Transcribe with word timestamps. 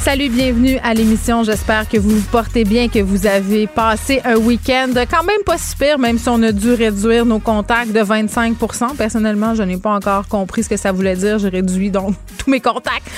Salut, 0.00 0.28
bienvenue 0.30 0.78
à 0.82 0.94
l'émission. 0.94 1.42
J'espère 1.42 1.88
que 1.88 1.98
vous 1.98 2.10
vous 2.10 2.28
portez 2.30 2.64
bien, 2.64 2.88
que 2.88 3.00
vous 3.00 3.26
avez 3.26 3.66
passé 3.66 4.20
un 4.24 4.36
week-end 4.36 4.92
quand 5.10 5.24
même 5.24 5.42
pas 5.44 5.58
super, 5.58 5.98
même 5.98 6.18
si 6.18 6.28
on 6.28 6.42
a 6.42 6.52
dû 6.52 6.72
réduire 6.72 7.26
nos 7.26 7.40
contacts 7.40 7.92
de 7.92 8.00
25% 8.00 8.96
Personnellement, 8.96 9.54
je 9.54 9.62
n'ai 9.64 9.76
pas 9.76 9.94
encore 9.94 10.26
compris 10.28 10.62
ce 10.62 10.68
que 10.68 10.76
ça 10.76 10.92
voulait 10.92 11.16
dire. 11.16 11.38
J'ai 11.38 11.48
réduit 11.48 11.90
donc 11.90 12.14
tous 12.38 12.50
mes 12.50 12.60
contacts 12.60 13.10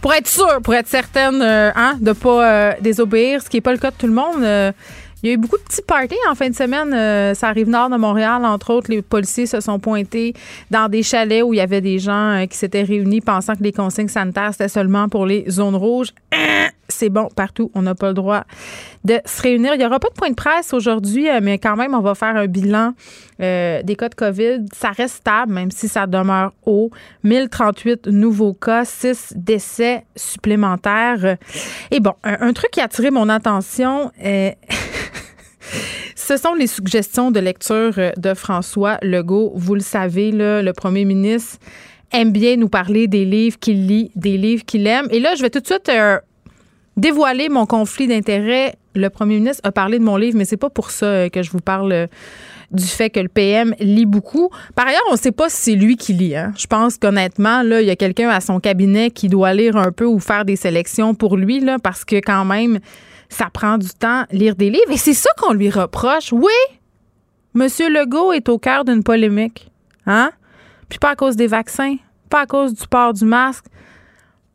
pour 0.00 0.14
être 0.14 0.28
sûre, 0.28 0.60
pour 0.62 0.74
être 0.74 0.86
certaine 0.86 1.42
euh, 1.42 1.72
hein, 1.74 1.96
de 2.00 2.12
pas 2.12 2.48
euh, 2.48 2.72
désobéir, 2.80 3.42
ce 3.42 3.48
qui 3.48 3.56
n'est 3.56 3.62
pas 3.62 3.72
le 3.72 3.78
cas 3.78 3.90
de 3.90 3.96
tout 3.96 4.06
le 4.06 4.12
monde. 4.12 4.42
Euh, 4.42 4.70
il 5.26 5.30
y 5.30 5.32
a 5.32 5.34
eu 5.34 5.38
beaucoup 5.38 5.56
de 5.56 5.62
petits 5.62 5.82
parties 5.82 6.14
en 6.30 6.36
fin 6.36 6.48
de 6.48 6.54
semaine. 6.54 6.94
Euh, 6.94 7.34
ça 7.34 7.48
arrive 7.48 7.68
nord 7.68 7.90
de 7.90 7.96
Montréal, 7.96 8.44
entre 8.44 8.72
autres. 8.72 8.92
Les 8.92 9.02
policiers 9.02 9.46
se 9.46 9.60
sont 9.60 9.80
pointés 9.80 10.34
dans 10.70 10.88
des 10.88 11.02
chalets 11.02 11.42
où 11.42 11.52
il 11.52 11.56
y 11.56 11.60
avait 11.60 11.80
des 11.80 11.98
gens 11.98 12.42
euh, 12.42 12.46
qui 12.46 12.56
s'étaient 12.56 12.84
réunis 12.84 13.20
pensant 13.20 13.56
que 13.56 13.62
les 13.64 13.72
consignes 13.72 14.06
sanitaires, 14.06 14.52
c'était 14.52 14.68
seulement 14.68 15.08
pour 15.08 15.26
les 15.26 15.44
zones 15.50 15.74
rouges. 15.74 16.12
Hein? 16.30 16.68
C'est 16.88 17.08
bon 17.08 17.28
partout. 17.34 17.72
On 17.74 17.82
n'a 17.82 17.96
pas 17.96 18.06
le 18.06 18.14
droit 18.14 18.44
de 19.02 19.18
se 19.24 19.42
réunir. 19.42 19.74
Il 19.74 19.78
n'y 19.78 19.84
aura 19.84 19.98
pas 19.98 20.10
de 20.10 20.14
point 20.14 20.30
de 20.30 20.36
presse 20.36 20.72
aujourd'hui, 20.72 21.28
euh, 21.28 21.40
mais 21.42 21.58
quand 21.58 21.74
même, 21.74 21.96
on 21.96 22.02
va 22.02 22.14
faire 22.14 22.36
un 22.36 22.46
bilan 22.46 22.92
des 23.38 23.96
cas 23.98 24.08
de 24.08 24.14
COVID. 24.14 24.66
Ça 24.72 24.90
reste 24.90 25.16
stable, 25.16 25.52
même 25.52 25.70
si 25.70 25.88
ça 25.88 26.06
demeure 26.06 26.52
haut. 26.64 26.90
1038 27.24 28.06
nouveaux 28.06 28.54
cas, 28.54 28.84
6 28.84 29.34
décès 29.36 30.06
supplémentaires. 30.14 31.36
Et 31.90 32.00
bon, 32.00 32.14
un, 32.24 32.48
un 32.48 32.52
truc 32.54 32.70
qui 32.70 32.80
a 32.80 32.84
attiré 32.84 33.10
mon 33.10 33.28
attention, 33.28 34.10
Ce 36.14 36.36
sont 36.36 36.54
les 36.54 36.66
suggestions 36.66 37.30
de 37.30 37.40
lecture 37.40 37.92
euh, 37.98 38.12
de 38.16 38.34
François 38.34 38.98
Legault. 39.02 39.52
Vous 39.54 39.74
le 39.74 39.80
savez, 39.80 40.32
le 40.32 40.72
premier 40.72 41.04
ministre 41.04 41.58
aime 42.12 42.32
bien 42.32 42.56
nous 42.56 42.68
parler 42.68 43.08
des 43.08 43.24
livres 43.24 43.58
qu'il 43.58 43.86
lit, 43.86 44.10
des 44.14 44.36
livres 44.36 44.64
qu'il 44.64 44.86
aime. 44.86 45.06
Et 45.10 45.20
là, 45.20 45.34
je 45.36 45.42
vais 45.42 45.50
tout 45.50 45.60
de 45.60 45.66
suite 45.66 45.88
euh, 45.88 46.18
dévoiler 46.96 47.48
mon 47.48 47.66
conflit 47.66 48.06
d'intérêts. 48.06 48.74
Le 48.94 49.10
premier 49.10 49.36
ministre 49.36 49.60
a 49.64 49.72
parlé 49.72 49.98
de 49.98 50.04
mon 50.04 50.16
livre, 50.16 50.38
mais 50.38 50.44
c'est 50.44 50.56
pas 50.56 50.70
pour 50.70 50.90
ça 50.90 51.06
euh, 51.06 51.28
que 51.28 51.42
je 51.42 51.50
vous 51.50 51.60
parle 51.60 52.08
du 52.72 52.84
fait 52.84 53.10
que 53.10 53.20
le 53.20 53.28
PM 53.28 53.74
lit 53.78 54.06
beaucoup. 54.06 54.50
Par 54.74 54.86
ailleurs, 54.86 55.02
on 55.10 55.12
ne 55.12 55.18
sait 55.18 55.32
pas 55.32 55.48
si 55.48 55.56
c'est 55.56 55.76
lui 55.76 55.96
qui 55.96 56.12
lit. 56.12 56.36
Hein. 56.36 56.52
Je 56.56 56.66
pense 56.66 56.96
qu'honnêtement, 56.96 57.62
là, 57.62 57.80
il 57.80 57.86
y 57.86 57.90
a 57.90 57.96
quelqu'un 57.96 58.28
à 58.30 58.40
son 58.40 58.60
cabinet 58.60 59.10
qui 59.10 59.28
doit 59.28 59.54
lire 59.54 59.76
un 59.76 59.92
peu 59.92 60.04
ou 60.04 60.18
faire 60.18 60.44
des 60.44 60.56
sélections 60.56 61.14
pour 61.14 61.36
lui, 61.36 61.64
parce 61.82 62.04
que 62.04 62.16
quand 62.16 62.44
même, 62.44 62.80
ça 63.28 63.48
prend 63.52 63.78
du 63.78 63.88
temps 63.88 64.24
lire 64.30 64.56
des 64.56 64.70
livres 64.70 64.90
et 64.90 64.96
c'est 64.96 65.14
ça 65.14 65.30
qu'on 65.38 65.52
lui 65.52 65.70
reproche. 65.70 66.32
Oui, 66.32 66.52
Monsieur 67.54 67.88
Legault 67.88 68.32
est 68.32 68.48
au 68.48 68.58
cœur 68.58 68.84
d'une 68.84 69.02
polémique. 69.02 69.70
Hein? 70.06 70.30
Puis 70.88 70.98
pas 70.98 71.10
à 71.10 71.16
cause 71.16 71.36
des 71.36 71.46
vaccins, 71.46 71.96
pas 72.28 72.42
à 72.42 72.46
cause 72.46 72.74
du 72.74 72.86
port 72.86 73.12
du 73.12 73.24
masque, 73.24 73.64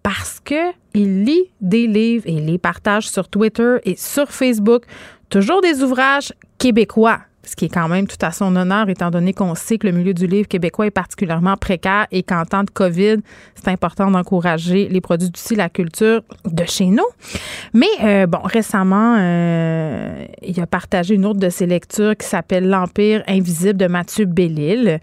parce 0.03 0.39
que 0.39 0.71
il 0.93 1.23
lit 1.23 1.51
des 1.61 1.87
livres 1.87 2.25
et 2.27 2.39
les 2.39 2.57
partage 2.57 3.09
sur 3.09 3.27
Twitter 3.27 3.77
et 3.85 3.95
sur 3.95 4.31
Facebook, 4.31 4.83
toujours 5.29 5.61
des 5.61 5.83
ouvrages 5.83 6.33
québécois 6.57 7.21
ce 7.43 7.55
qui 7.55 7.65
est 7.65 7.69
quand 7.69 7.87
même 7.87 8.07
tout 8.07 8.17
à 8.21 8.31
son 8.31 8.55
honneur, 8.55 8.89
étant 8.89 9.09
donné 9.09 9.33
qu'on 9.33 9.55
sait 9.55 9.77
que 9.77 9.87
le 9.87 9.93
milieu 9.93 10.13
du 10.13 10.27
livre 10.27 10.47
québécois 10.47 10.87
est 10.87 10.91
particulièrement 10.91 11.57
précaire 11.57 12.07
et 12.11 12.23
qu'en 12.23 12.45
temps 12.45 12.63
de 12.63 12.69
COVID, 12.69 13.17
c'est 13.55 13.69
important 13.69 14.11
d'encourager 14.11 14.87
les 14.89 15.01
produits 15.01 15.29
d'ici, 15.29 15.55
la 15.55 15.69
culture 15.69 16.21
de 16.45 16.63
chez 16.65 16.85
nous. 16.85 17.05
Mais 17.73 17.87
euh, 18.03 18.27
bon, 18.27 18.41
récemment, 18.43 19.17
euh, 19.19 20.25
il 20.41 20.59
a 20.59 20.67
partagé 20.67 21.15
une 21.15 21.25
autre 21.25 21.39
de 21.39 21.49
ses 21.49 21.65
lectures 21.65 22.15
qui 22.15 22.27
s'appelle 22.27 22.67
L'Empire 22.67 23.23
invisible 23.27 23.77
de 23.77 23.87
Mathieu 23.87 24.25
Bellil. 24.25 24.99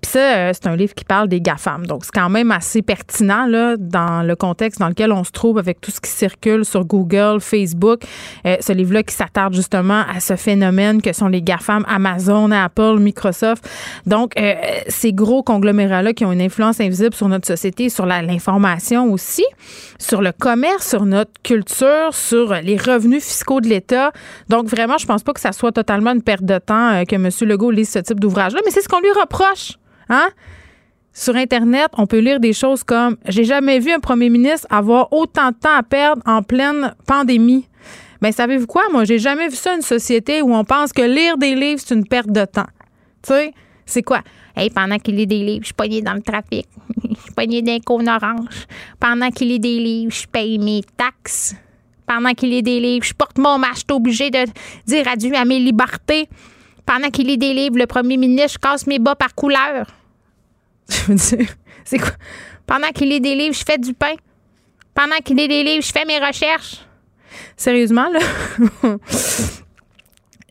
Puis 0.00 0.12
ça, 0.12 0.18
euh, 0.18 0.52
c'est 0.54 0.66
un 0.66 0.76
livre 0.76 0.94
qui 0.94 1.04
parle 1.04 1.28
des 1.28 1.40
GAFAM. 1.40 1.86
Donc, 1.86 2.04
c'est 2.04 2.12
quand 2.12 2.30
même 2.30 2.50
assez 2.50 2.80
pertinent 2.80 3.46
là, 3.46 3.76
dans 3.76 4.22
le 4.22 4.34
contexte 4.34 4.80
dans 4.80 4.88
lequel 4.88 5.12
on 5.12 5.24
se 5.24 5.30
trouve 5.30 5.58
avec 5.58 5.80
tout 5.80 5.90
ce 5.90 6.00
qui 6.00 6.10
circule 6.10 6.64
sur 6.64 6.84
Google, 6.84 7.40
Facebook. 7.40 8.02
Euh, 8.46 8.56
ce 8.60 8.72
livre-là 8.72 9.02
qui 9.02 9.14
s'attarde 9.14 9.54
justement 9.54 10.02
à 10.10 10.20
ce 10.20 10.36
phénomène 10.36 11.02
que 11.02 11.12
sont 11.12 11.28
les 11.28 11.42
GAFAM, 11.42 11.84
Amazon, 11.88 12.50
Apple, 12.50 12.96
Microsoft. 12.98 13.68
Donc, 14.06 14.38
euh, 14.38 14.54
ces 14.88 15.12
gros 15.12 15.42
conglomérats-là 15.42 16.14
qui 16.14 16.24
ont 16.24 16.32
une 16.32 16.40
influence 16.40 16.80
invisible 16.80 17.14
sur 17.14 17.28
notre 17.28 17.46
société, 17.46 17.90
sur 17.90 18.06
l'information 18.06 19.12
aussi, 19.12 19.44
sur 19.98 20.22
le 20.22 20.32
commerce, 20.32 20.88
sur 20.88 21.04
notre 21.04 21.32
culture, 21.42 22.12
sur 22.14 22.54
les 22.54 22.76
revenus 22.76 23.22
fiscaux 23.22 23.60
de 23.60 23.68
l'État. 23.68 24.12
Donc, 24.48 24.66
vraiment, 24.66 24.96
je 24.96 25.06
pense 25.06 25.22
pas 25.22 25.34
que 25.34 25.40
ça 25.40 25.52
soit 25.52 25.72
totalement 25.72 26.12
une 26.12 26.22
perte 26.22 26.44
de 26.44 26.58
temps 26.58 27.04
que 27.04 27.14
M. 27.16 27.28
Legault 27.42 27.70
lise 27.70 27.90
ce 27.90 27.98
type 27.98 28.18
d'ouvrage-là, 28.18 28.60
mais 28.64 28.70
c'est 28.70 28.80
ce 28.80 28.88
qu'on 28.88 29.00
lui 29.00 29.12
reproche. 29.12 29.72
Hein? 30.10 30.28
Sur 31.12 31.36
Internet, 31.36 31.90
on 31.96 32.06
peut 32.06 32.18
lire 32.18 32.40
des 32.40 32.52
choses 32.52 32.84
comme 32.84 33.16
J'ai 33.26 33.44
jamais 33.44 33.78
vu 33.78 33.92
un 33.92 34.00
premier 34.00 34.28
ministre 34.28 34.66
avoir 34.70 35.12
autant 35.12 35.50
de 35.50 35.56
temps 35.56 35.74
à 35.74 35.82
perdre 35.82 36.22
en 36.26 36.42
pleine 36.42 36.94
pandémie. 37.06 37.66
Bien, 38.20 38.32
savez-vous 38.32 38.66
quoi? 38.66 38.82
Moi, 38.92 39.04
j'ai 39.04 39.18
jamais 39.18 39.48
vu 39.48 39.56
ça 39.56 39.74
une 39.74 39.82
société 39.82 40.42
où 40.42 40.54
on 40.54 40.64
pense 40.64 40.92
que 40.92 41.02
lire 41.02 41.38
des 41.38 41.54
livres, 41.54 41.80
c'est 41.84 41.94
une 41.94 42.06
perte 42.06 42.30
de 42.30 42.44
temps. 42.44 42.68
Tu 43.22 43.32
sais, 43.32 43.54
c'est 43.86 44.02
quoi? 44.02 44.20
Hey, 44.54 44.68
pendant 44.68 44.98
qu'il 44.98 45.16
lit 45.16 45.26
des 45.26 45.42
livres, 45.42 45.62
je 45.62 45.66
suis 45.66 45.74
pogné 45.74 46.02
dans 46.02 46.14
le 46.14 46.22
trafic. 46.22 46.66
Je 47.02 47.24
suis 47.24 47.34
pogné 47.34 47.62
d'un 47.62 47.78
cône 47.80 48.08
orange. 48.08 48.66
Pendant 48.98 49.30
qu'il 49.30 49.48
lit 49.48 49.60
des 49.60 49.78
livres, 49.78 50.12
je 50.12 50.26
paye 50.26 50.58
mes 50.58 50.82
taxes. 50.96 51.54
Pendant 52.06 52.32
qu'il 52.32 52.50
lit 52.50 52.62
des 52.62 52.80
livres, 52.80 53.04
je 53.04 53.12
porte 53.14 53.38
mon 53.38 53.58
masque, 53.58 53.74
je 53.74 53.80
suis 53.80 53.92
obligé 53.92 54.30
de 54.30 54.44
dire 54.86 55.06
adieu 55.06 55.34
à 55.34 55.44
mes 55.44 55.58
libertés. 55.58 56.28
Pendant 56.86 57.10
qu'il 57.10 57.26
lit 57.26 57.38
des 57.38 57.52
livres, 57.52 57.78
le 57.78 57.86
premier 57.86 58.16
ministre, 58.16 58.52
je 58.54 58.58
casse 58.58 58.86
mes 58.86 58.98
bas 58.98 59.14
par 59.14 59.34
couleur. 59.34 59.86
Je 61.06 61.12
veux 61.12 61.14
dire, 61.14 61.48
c'est 61.84 61.98
quoi? 61.98 62.12
Pendant 62.66 62.88
qu'il 62.88 63.08
lit 63.08 63.20
des 63.20 63.34
livres, 63.34 63.54
je 63.54 63.64
fais 63.64 63.78
du 63.78 63.94
pain. 63.94 64.14
Pendant 64.94 65.16
qu'il 65.24 65.36
lit 65.36 65.48
des 65.48 65.64
livres, 65.64 65.84
je 65.84 65.92
fais 65.92 66.04
mes 66.04 66.18
recherches. 66.18 66.86
Sérieusement, 67.56 68.08
là? 68.10 68.20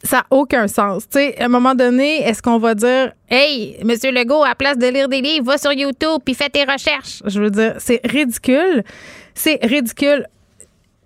ça 0.03 0.17
n'a 0.17 0.25
aucun 0.31 0.67
sens. 0.67 1.03
Tu 1.09 1.19
sais, 1.19 1.39
à 1.39 1.45
un 1.45 1.49
moment 1.49 1.75
donné, 1.75 2.23
est-ce 2.23 2.41
qu'on 2.41 2.57
va 2.57 2.75
dire 2.75 3.13
Hey, 3.29 3.77
Monsieur 3.83 4.11
Legault, 4.11 4.43
à 4.43 4.55
place 4.55 4.77
de 4.77 4.87
lire 4.87 5.07
des 5.07 5.21
livres, 5.21 5.45
va 5.45 5.57
sur 5.57 5.71
YouTube 5.71 6.21
puis 6.25 6.33
fais 6.33 6.49
tes 6.49 6.63
recherches? 6.63 7.21
Je 7.25 7.41
veux 7.41 7.51
dire, 7.51 7.75
c'est 7.79 8.01
ridicule. 8.03 8.83
C'est 9.33 9.59
ridicule 9.63 10.25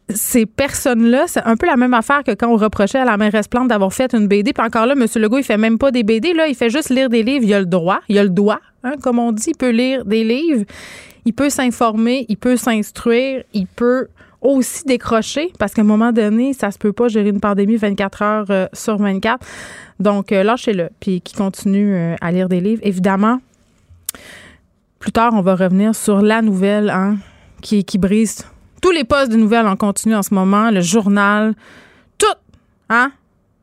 ces 0.09 0.45
personnes-là, 0.45 1.25
c'est 1.27 1.43
un 1.45 1.55
peu 1.55 1.65
la 1.65 1.77
même 1.77 1.93
affaire 1.93 2.23
que 2.23 2.31
quand 2.31 2.49
on 2.49 2.57
reprochait 2.57 2.99
à 2.99 3.05
la 3.05 3.17
mairesse 3.17 3.47
Plante 3.47 3.69
d'avoir 3.69 3.93
fait 3.93 4.13
une 4.13 4.27
BD. 4.27 4.53
Puis 4.53 4.65
encore 4.65 4.85
là, 4.85 4.93
M. 4.93 5.05
Legault, 5.15 5.37
il 5.37 5.43
fait 5.43 5.57
même 5.57 5.77
pas 5.77 5.91
des 5.91 6.03
BD, 6.03 6.33
là, 6.33 6.47
il 6.47 6.55
fait 6.55 6.69
juste 6.69 6.89
lire 6.89 7.09
des 7.09 7.23
livres. 7.23 7.45
Il 7.45 7.53
a 7.53 7.59
le 7.59 7.65
droit, 7.65 7.99
il 8.09 8.17
a 8.17 8.23
le 8.23 8.29
doigt, 8.29 8.59
hein, 8.83 8.93
comme 9.01 9.19
on 9.19 9.31
dit, 9.31 9.51
il 9.51 9.57
peut 9.57 9.69
lire 9.69 10.05
des 10.05 10.23
livres, 10.23 10.65
il 11.25 11.33
peut 11.33 11.49
s'informer, 11.49 12.25
il 12.27 12.37
peut 12.37 12.57
s'instruire, 12.57 13.43
il 13.53 13.67
peut 13.67 14.07
aussi 14.41 14.83
décrocher, 14.83 15.53
parce 15.57 15.73
qu'à 15.73 15.81
un 15.81 15.85
moment 15.85 16.11
donné, 16.11 16.51
ça 16.53 16.69
se 16.69 16.77
peut 16.77 16.91
pas 16.91 17.07
gérer 17.07 17.29
une 17.29 17.39
pandémie 17.39 17.77
24 17.77 18.21
heures 18.21 18.45
euh, 18.49 18.67
sur 18.73 18.97
24. 18.97 19.45
Donc, 20.01 20.33
euh, 20.33 20.43
lâchez-le, 20.43 20.89
puis 20.99 21.21
qui 21.21 21.33
continue 21.33 21.95
euh, 21.95 22.15
à 22.19 22.31
lire 22.33 22.49
des 22.49 22.59
livres. 22.59 22.81
Évidemment, 22.83 23.39
plus 24.99 25.13
tard, 25.13 25.31
on 25.33 25.41
va 25.41 25.55
revenir 25.55 25.95
sur 25.95 26.21
la 26.21 26.41
nouvelle 26.41 26.89
hein, 26.89 27.15
qui, 27.61 27.85
qui 27.85 27.97
brise 27.97 28.45
tous 28.83 28.91
les 28.91 29.05
postes 29.05 29.31
de 29.31 29.37
nouvelles 29.37 29.65
en 29.65 29.77
continu 29.77 30.13
en 30.13 30.21
ce 30.21 30.33
moment, 30.33 30.69
le 30.69 30.81
journal, 30.81 31.55
tout, 32.17 32.27
hein? 32.89 33.13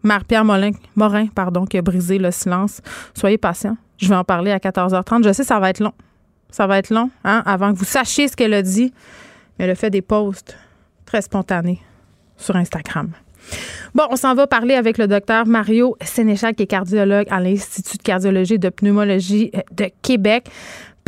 Marie-Pierre 0.03 0.47
Morin, 0.47 1.27
pardon, 1.35 1.67
qui 1.67 1.77
a 1.77 1.83
brisé 1.83 2.19
le 2.19 2.31
silence. 2.31 2.81
Soyez 3.13 3.37
patient. 3.37 3.77
Je 3.99 4.09
vais 4.09 4.17
en 4.17 4.25
parler 4.25 4.51
à 4.51 4.57
14h30. 4.57 5.23
Je 5.23 5.33
sais, 5.35 5.45
ça 5.45 5.61
va 5.61 5.69
être 5.69 5.81
long. 5.81 5.93
Ça 6.51 6.67
va 6.67 6.79
être 6.79 6.89
long, 6.89 7.11
hein, 7.23 7.43
avant 7.45 7.71
que 7.75 7.79
vous 7.79 7.85
sachiez 7.85 8.29
ce 8.29 8.35
qu'elle 8.35 8.55
a 8.55 8.63
dit. 8.63 8.95
Mais 9.59 9.67
elle 9.67 9.77
fait 9.77 9.91
des 9.91 10.01
posts 10.01 10.57
très 11.05 11.21
spontanés 11.21 11.83
sur 12.39 12.57
Instagram. 12.57 13.13
Bon, 13.95 14.05
on 14.11 14.17
s'en 14.17 14.35
va 14.35 14.47
parler 14.47 14.75
avec 14.75 14.97
le 14.97 15.07
docteur 15.07 15.47
Mario 15.47 15.97
Sénéchal, 16.01 16.55
qui 16.55 16.63
est 16.63 16.67
cardiologue 16.67 17.27
à 17.31 17.41
l'Institut 17.41 17.99
de 17.99 18.03
cardiologie 18.03 18.55
et 18.55 18.59
de 18.59 18.69
pneumologie 18.71 19.51
euh, 19.55 19.61
de 19.73 19.91
Québec 20.03 20.49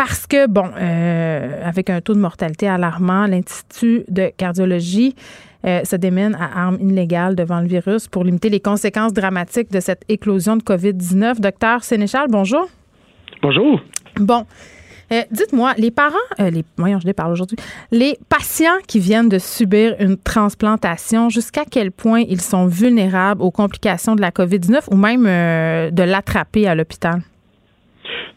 parce 0.05 0.27
que, 0.27 0.49
bon, 0.49 0.69
euh, 0.81 1.63
avec 1.65 1.89
un 1.89 2.01
taux 2.01 2.15
de 2.15 2.19
mortalité 2.19 2.67
alarmant, 2.67 3.29
l'Institut 3.29 4.03
de 4.09 4.33
cardiologie 4.37 5.15
euh, 5.65 5.85
se 5.85 5.95
démène 5.95 6.35
à 6.35 6.65
armes 6.65 6.79
illégales 6.81 7.37
devant 7.37 7.61
le 7.61 7.69
virus 7.69 8.09
pour 8.09 8.25
limiter 8.25 8.49
les 8.49 8.59
conséquences 8.59 9.13
dramatiques 9.13 9.71
de 9.71 9.79
cette 9.79 10.03
éclosion 10.09 10.57
de 10.57 10.63
COVID-19. 10.65 11.39
Docteur 11.39 11.85
Sénéchal, 11.85 12.27
bonjour. 12.29 12.69
Bonjour. 13.43 13.81
Bon. 14.17 14.45
Euh, 15.13 15.23
dites-moi, 15.31 15.75
les 15.79 15.93
parents, 15.93 16.17
les, 16.41 16.65
voyons, 16.77 16.99
je 16.99 17.07
les 17.07 17.13
parle 17.13 17.31
aujourd'hui, 17.31 17.57
les 17.93 18.19
patients 18.29 18.81
qui 18.89 18.99
viennent 18.99 19.29
de 19.29 19.39
subir 19.39 19.95
une 20.01 20.17
transplantation, 20.17 21.29
jusqu'à 21.29 21.63
quel 21.71 21.93
point 21.93 22.25
ils 22.29 22.41
sont 22.41 22.67
vulnérables 22.67 23.41
aux 23.41 23.53
complications 23.53 24.17
de 24.17 24.21
la 24.21 24.33
COVID-19 24.33 24.81
ou 24.91 24.97
même 24.97 25.27
de 25.93 26.03
l'attraper 26.03 26.67
à 26.67 26.75
l'hôpital? 26.75 27.23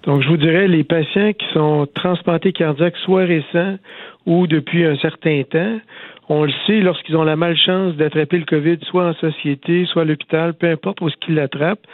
Donc, 0.03 0.21
je 0.21 0.27
vous 0.27 0.37
dirais, 0.37 0.67
les 0.67 0.83
patients 0.83 1.33
qui 1.33 1.45
sont 1.53 1.87
transplantés 1.93 2.51
cardiaques, 2.51 2.97
soit 2.97 3.25
récents 3.25 3.77
ou 4.25 4.47
depuis 4.47 4.85
un 4.85 4.95
certain 4.97 5.43
temps, 5.43 5.79
on 6.27 6.43
le 6.43 6.51
sait, 6.65 6.79
lorsqu'ils 6.81 7.15
ont 7.15 7.23
la 7.23 7.35
malchance 7.35 7.95
d'attraper 7.95 8.39
le 8.39 8.45
COVID, 8.45 8.77
soit 8.83 9.05
en 9.05 9.13
société, 9.13 9.85
soit 9.85 10.01
à 10.01 10.05
l'hôpital, 10.05 10.53
peu 10.55 10.67
importe 10.67 11.01
où 11.01 11.07
est-ce 11.07 11.17
qu'ils 11.17 11.35
l'attrapent, 11.35 11.85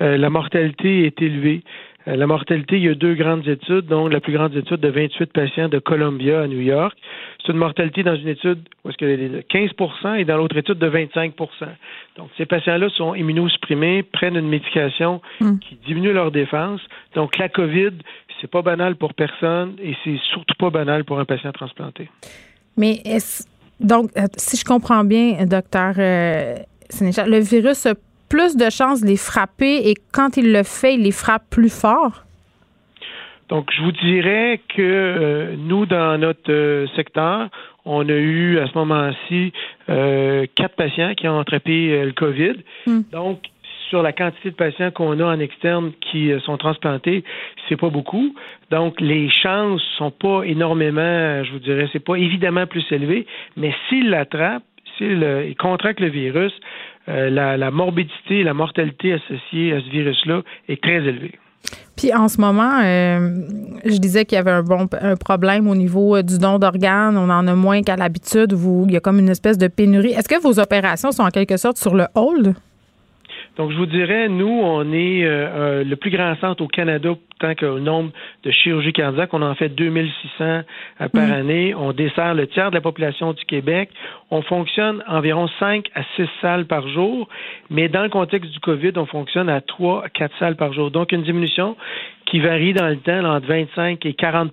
euh, 0.00 0.16
la 0.16 0.28
mortalité 0.28 1.06
est 1.06 1.22
élevée. 1.22 1.62
Euh, 2.08 2.16
la 2.16 2.26
mortalité, 2.26 2.76
il 2.76 2.84
y 2.84 2.88
a 2.88 2.94
deux 2.94 3.14
grandes 3.14 3.46
études, 3.48 3.86
donc 3.86 4.12
la 4.12 4.20
plus 4.20 4.32
grande 4.32 4.54
étude 4.54 4.80
de 4.80 4.88
28 4.88 5.32
patients 5.32 5.68
de 5.68 5.78
Columbia 5.78 6.42
à 6.42 6.46
New 6.46 6.60
York. 6.60 6.96
C'est 7.44 7.52
une 7.52 7.58
mortalité 7.58 8.02
dans 8.02 8.16
une 8.16 8.28
étude 8.28 8.60
où 8.84 8.90
est-ce 8.90 9.04
a 9.04 9.40
15% 9.40 10.18
et 10.18 10.24
dans 10.24 10.36
l'autre 10.36 10.56
étude 10.56 10.78
de 10.78 10.88
25% 10.88 11.32
Donc, 12.16 12.30
ces 12.36 12.46
patients-là 12.46 12.88
sont 12.90 13.14
immunosupprimés, 13.14 14.02
prennent 14.02 14.36
une 14.36 14.48
médication 14.48 15.20
hmm. 15.40 15.58
qui 15.58 15.78
diminue 15.86 16.12
leur 16.12 16.30
défense. 16.30 16.80
Donc, 17.14 17.38
la 17.38 17.48
COVID, 17.48 17.92
c'est 18.40 18.50
pas 18.50 18.62
banal 18.62 18.96
pour 18.96 19.14
personne 19.14 19.74
et 19.82 19.96
c'est 20.04 20.18
surtout 20.32 20.54
pas 20.58 20.70
banal 20.70 21.04
pour 21.04 21.18
un 21.18 21.24
patient 21.24 21.52
transplanté. 21.52 22.08
Mais 22.76 23.00
est-ce 23.04 23.44
donc, 23.80 24.10
euh, 24.16 24.26
si 24.36 24.56
je 24.56 24.64
comprends 24.64 25.04
bien, 25.04 25.44
docteur 25.44 25.94
euh, 25.98 26.56
le 27.00 27.40
virus 27.40 27.86
a 27.86 27.94
plus 28.28 28.56
de 28.56 28.70
chances 28.70 29.02
de 29.02 29.06
les 29.06 29.16
frapper 29.16 29.88
et 29.88 29.94
quand 30.12 30.36
il 30.36 30.52
le 30.52 30.62
fait, 30.62 30.94
il 30.94 31.02
les 31.02 31.12
frappe 31.12 31.44
plus 31.50 31.72
fort? 31.72 32.24
Donc, 33.48 33.70
je 33.76 33.82
vous 33.82 33.92
dirais 33.92 34.60
que 34.74 34.82
euh, 34.82 35.54
nous, 35.56 35.86
dans 35.86 36.18
notre 36.18 36.86
secteur, 36.96 37.48
on 37.84 38.08
a 38.08 38.12
eu 38.12 38.58
à 38.58 38.66
ce 38.66 38.76
moment-ci 38.76 39.52
quatre 39.86 40.74
patients 40.74 41.14
qui 41.14 41.28
ont 41.28 41.38
attrapé 41.38 42.04
le 42.04 42.10
COVID. 42.10 42.56
Hmm. 42.86 43.02
Donc, 43.12 43.38
sur 43.88 44.02
la 44.02 44.12
quantité 44.12 44.50
de 44.50 44.56
patients 44.56 44.90
qu'on 44.90 45.18
a 45.20 45.24
en 45.24 45.40
externe 45.40 45.92
qui 46.00 46.32
euh, 46.32 46.40
sont 46.40 46.56
transplantés, 46.56 47.24
c'est 47.68 47.76
pas 47.76 47.90
beaucoup. 47.90 48.34
Donc, 48.70 49.00
les 49.00 49.28
chances 49.30 49.82
sont 49.96 50.10
pas 50.10 50.42
énormément, 50.44 51.44
je 51.44 51.52
vous 51.52 51.58
dirais, 51.58 51.88
c'est 51.92 52.04
pas 52.04 52.16
évidemment 52.16 52.66
plus 52.66 52.84
élevé, 52.90 53.26
mais 53.56 53.74
s'ils 53.88 54.10
l'attrapent, 54.10 54.64
s'ils 54.96 55.54
contractent 55.58 56.00
le 56.00 56.08
virus, 56.08 56.52
euh, 57.08 57.30
la, 57.30 57.70
morbidité, 57.70 58.42
la 58.42 58.54
mortalité 58.54 59.12
associée 59.12 59.72
à 59.72 59.80
ce 59.80 59.90
virus-là 59.90 60.42
est 60.68 60.82
très 60.82 60.96
élevée. 60.96 61.38
Puis 61.96 62.12
en 62.12 62.28
ce 62.28 62.40
moment, 62.40 62.80
euh, 62.84 63.40
je 63.84 63.96
disais 63.98 64.24
qu'il 64.24 64.36
y 64.36 64.38
avait 64.38 64.50
un 64.50 64.62
bon 64.62 64.86
un 65.00 65.16
problème 65.16 65.68
au 65.68 65.74
niveau 65.74 66.20
du 66.22 66.38
don 66.38 66.58
d'organes. 66.58 67.16
On 67.16 67.30
en 67.30 67.46
a 67.46 67.54
moins 67.54 67.82
qu'à 67.82 67.96
l'habitude. 67.96 68.54
il 68.86 68.92
y 68.92 68.96
a 68.96 69.00
comme 69.00 69.18
une 69.18 69.30
espèce 69.30 69.58
de 69.58 69.66
pénurie. 69.66 70.12
Est-ce 70.12 70.28
que 70.28 70.40
vos 70.40 70.60
opérations 70.60 71.10
sont 71.10 71.22
en 71.22 71.30
quelque 71.30 71.56
sorte 71.56 71.78
sur 71.78 71.94
le 71.94 72.06
hold? 72.14 72.54
Donc, 73.56 73.70
je 73.72 73.76
vous 73.76 73.86
dirais, 73.86 74.28
nous, 74.28 74.48
on 74.48 74.92
est 74.92 75.24
euh, 75.24 75.28
euh, 75.28 75.84
le 75.84 75.96
plus 75.96 76.10
grand 76.10 76.36
centre 76.40 76.62
au 76.62 76.68
Canada 76.68 77.10
tant 77.38 77.54
que 77.54 77.78
nombre 77.78 78.12
de 78.44 78.50
chirurgies 78.50 78.92
cardiaques. 78.92 79.32
On 79.32 79.42
en 79.42 79.54
fait 79.54 79.70
2600 79.70 80.12
euh, 80.40 80.62
par 81.08 81.28
mm. 81.28 81.32
année. 81.32 81.74
On 81.74 81.92
dessert 81.92 82.34
le 82.34 82.46
tiers 82.46 82.70
de 82.70 82.74
la 82.74 82.82
population 82.82 83.32
du 83.32 83.44
Québec. 83.46 83.90
On 84.30 84.42
fonctionne 84.42 85.02
environ 85.08 85.48
5 85.58 85.86
à 85.94 86.02
6 86.16 86.28
salles 86.42 86.66
par 86.66 86.86
jour, 86.88 87.28
mais 87.70 87.88
dans 87.88 88.02
le 88.02 88.10
contexte 88.10 88.50
du 88.50 88.60
COVID, 88.60 88.92
on 88.96 89.06
fonctionne 89.06 89.48
à 89.48 89.60
3 89.60 90.04
à 90.04 90.08
4 90.10 90.38
salles 90.38 90.56
par 90.56 90.72
jour. 90.74 90.90
Donc, 90.90 91.12
une 91.12 91.22
diminution 91.22 91.76
qui 92.26 92.40
varie 92.40 92.74
dans 92.74 92.88
le 92.88 92.96
temps 92.96 93.24
entre 93.24 93.46
25 93.46 94.04
et 94.04 94.12
40% 94.12 94.50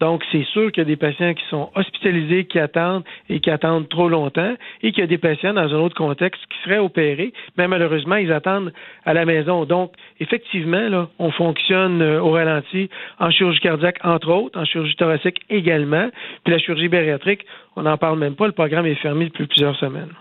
Donc, 0.00 0.22
c'est 0.30 0.44
sûr 0.44 0.70
qu'il 0.70 0.82
y 0.82 0.86
a 0.86 0.88
des 0.88 0.96
patients 0.96 1.32
qui 1.32 1.42
sont 1.48 1.70
hospitalisés, 1.74 2.44
qui 2.44 2.58
attendent 2.58 3.02
et 3.28 3.40
qui 3.40 3.50
attendent 3.50 3.88
trop 3.88 4.08
longtemps, 4.08 4.54
et 4.82 4.92
qu'il 4.92 5.00
y 5.00 5.02
a 5.02 5.06
des 5.06 5.18
patients 5.18 5.54
dans 5.54 5.62
un 5.62 5.78
autre 5.78 5.96
contexte 5.96 6.40
qui 6.42 6.58
seraient 6.64 6.78
opérés, 6.78 7.32
mais 7.56 7.66
malheureusement, 7.66 8.16
ils 8.16 8.30
attendent 8.30 8.72
à 9.04 9.14
la 9.14 9.24
maison. 9.24 9.64
Donc, 9.64 9.92
effectivement, 10.20 10.88
là, 10.88 11.08
on 11.18 11.30
fonctionne 11.30 12.02
euh, 12.02 12.20
au 12.20 12.32
ralenti 12.32 12.90
en 13.18 13.30
chirurgie 13.30 13.60
cardiaque, 13.60 13.98
entre 14.04 14.28
autres, 14.28 14.60
en 14.60 14.64
chirurgie 14.64 14.96
thoracique 14.96 15.40
également, 15.48 16.10
puis 16.44 16.52
la 16.52 16.58
chirurgie 16.58 16.88
bariatrique, 16.88 17.46
on 17.76 17.82
n'en 17.82 17.96
parle 17.96 18.18
même 18.18 18.34
pas, 18.34 18.46
le 18.46 18.52
programme 18.52 18.86
est 18.86 18.96
fermé 18.96 19.24
depuis 19.26 19.46
plusieurs 19.46 19.76
semaines. 19.76 20.12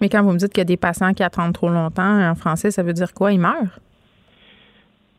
Mais 0.00 0.08
quand 0.08 0.22
vous 0.22 0.32
me 0.32 0.38
dites 0.38 0.52
qu'il 0.52 0.60
y 0.60 0.62
a 0.62 0.64
des 0.64 0.76
patients 0.76 1.12
qui 1.12 1.22
attendent 1.22 1.52
trop 1.52 1.68
longtemps, 1.68 2.28
en 2.28 2.34
français, 2.34 2.70
ça 2.70 2.82
veut 2.82 2.94
dire 2.94 3.12
quoi? 3.14 3.32
Ils 3.32 3.38
meurent? 3.38 3.78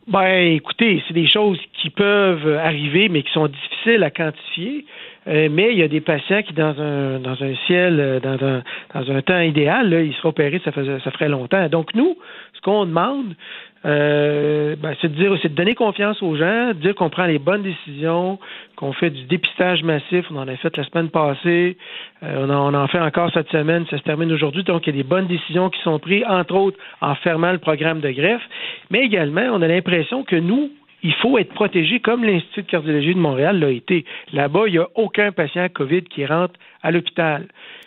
Ben, 0.08 0.56
écoutez, 0.56 1.02
c'est 1.06 1.14
des 1.14 1.28
choses 1.28 1.58
qui 1.74 1.88
peuvent 1.88 2.58
arriver, 2.58 3.08
mais 3.08 3.22
qui 3.22 3.32
sont 3.32 3.46
difficiles 3.46 4.02
à 4.02 4.10
quantifier. 4.10 4.84
Euh, 5.28 5.48
mais 5.48 5.70
il 5.70 5.78
y 5.78 5.82
a 5.82 5.88
des 5.88 6.00
patients 6.00 6.42
qui, 6.42 6.52
dans 6.52 6.80
un 6.80 7.20
dans 7.20 7.40
un 7.40 7.54
ciel, 7.66 8.00
euh, 8.00 8.18
dans 8.18 8.44
un 8.44 8.62
dans 8.94 9.12
un 9.12 9.22
temps 9.22 9.38
idéal, 9.38 9.88
là, 9.90 10.00
ils 10.00 10.12
seraient 10.14 10.30
opérés, 10.30 10.60
ça 10.64 10.72
faisait 10.72 10.98
ça 11.04 11.12
ferait 11.12 11.28
longtemps. 11.28 11.68
Donc 11.68 11.94
nous, 11.94 12.16
ce 12.54 12.60
qu'on 12.62 12.84
demande, 12.84 13.36
euh, 13.84 14.76
ben, 14.76 14.94
c'est 15.00 15.08
de 15.08 15.14
dire, 15.14 15.36
c'est 15.42 15.48
de 15.48 15.54
donner 15.54 15.74
confiance 15.74 16.22
aux 16.22 16.36
gens, 16.36 16.68
de 16.68 16.74
dire 16.74 16.94
qu'on 16.94 17.10
prend 17.10 17.26
les 17.26 17.38
bonnes 17.38 17.62
décisions, 17.62 18.38
qu'on 18.76 18.92
fait 18.92 19.10
du 19.10 19.24
dépistage 19.24 19.82
massif. 19.82 20.24
On 20.30 20.36
en 20.36 20.46
a 20.46 20.56
fait 20.56 20.76
la 20.76 20.84
semaine 20.84 21.10
passée, 21.10 21.76
euh, 22.22 22.46
on, 22.46 22.50
en, 22.50 22.72
on, 22.72 22.78
en, 22.78 22.86
fait 22.86 23.00
encore 23.00 23.30
cette 23.32 23.50
semaine. 23.50 23.84
Ça 23.90 23.98
se 23.98 24.02
termine 24.02 24.30
aujourd'hui. 24.32 24.62
Donc, 24.62 24.86
il 24.86 24.94
y 24.94 24.98
a 24.98 25.02
des 25.02 25.08
bonnes 25.08 25.26
décisions 25.26 25.68
qui 25.70 25.80
sont 25.82 25.98
prises, 25.98 26.24
entre 26.28 26.54
autres 26.54 26.78
en 27.00 27.14
fermant 27.16 27.52
le 27.52 27.58
programme 27.58 28.00
de 28.00 28.10
greffe, 28.10 28.42
mais 28.90 29.00
également, 29.00 29.42
on 29.52 29.62
a 29.62 29.68
l'impression 29.68 30.22
que 30.22 30.36
nous, 30.36 30.70
il 31.02 31.14
faut 31.14 31.36
être 31.38 31.52
protégé 31.52 31.98
comme 31.98 32.24
l'Institut 32.24 32.62
de 32.62 32.70
cardiologie 32.70 33.14
de 33.14 33.18
Montréal 33.18 33.58
l'a 33.58 33.70
été. 33.70 34.04
Là-bas, 34.32 34.64
il 34.66 34.72
n'y 34.72 34.78
a 34.78 34.88
aucun 34.94 35.32
patient 35.32 35.68
COVID 35.68 36.04
qui 36.04 36.24
rentre 36.24 36.54
à 36.82 36.92
l'hôpital. 36.92 37.46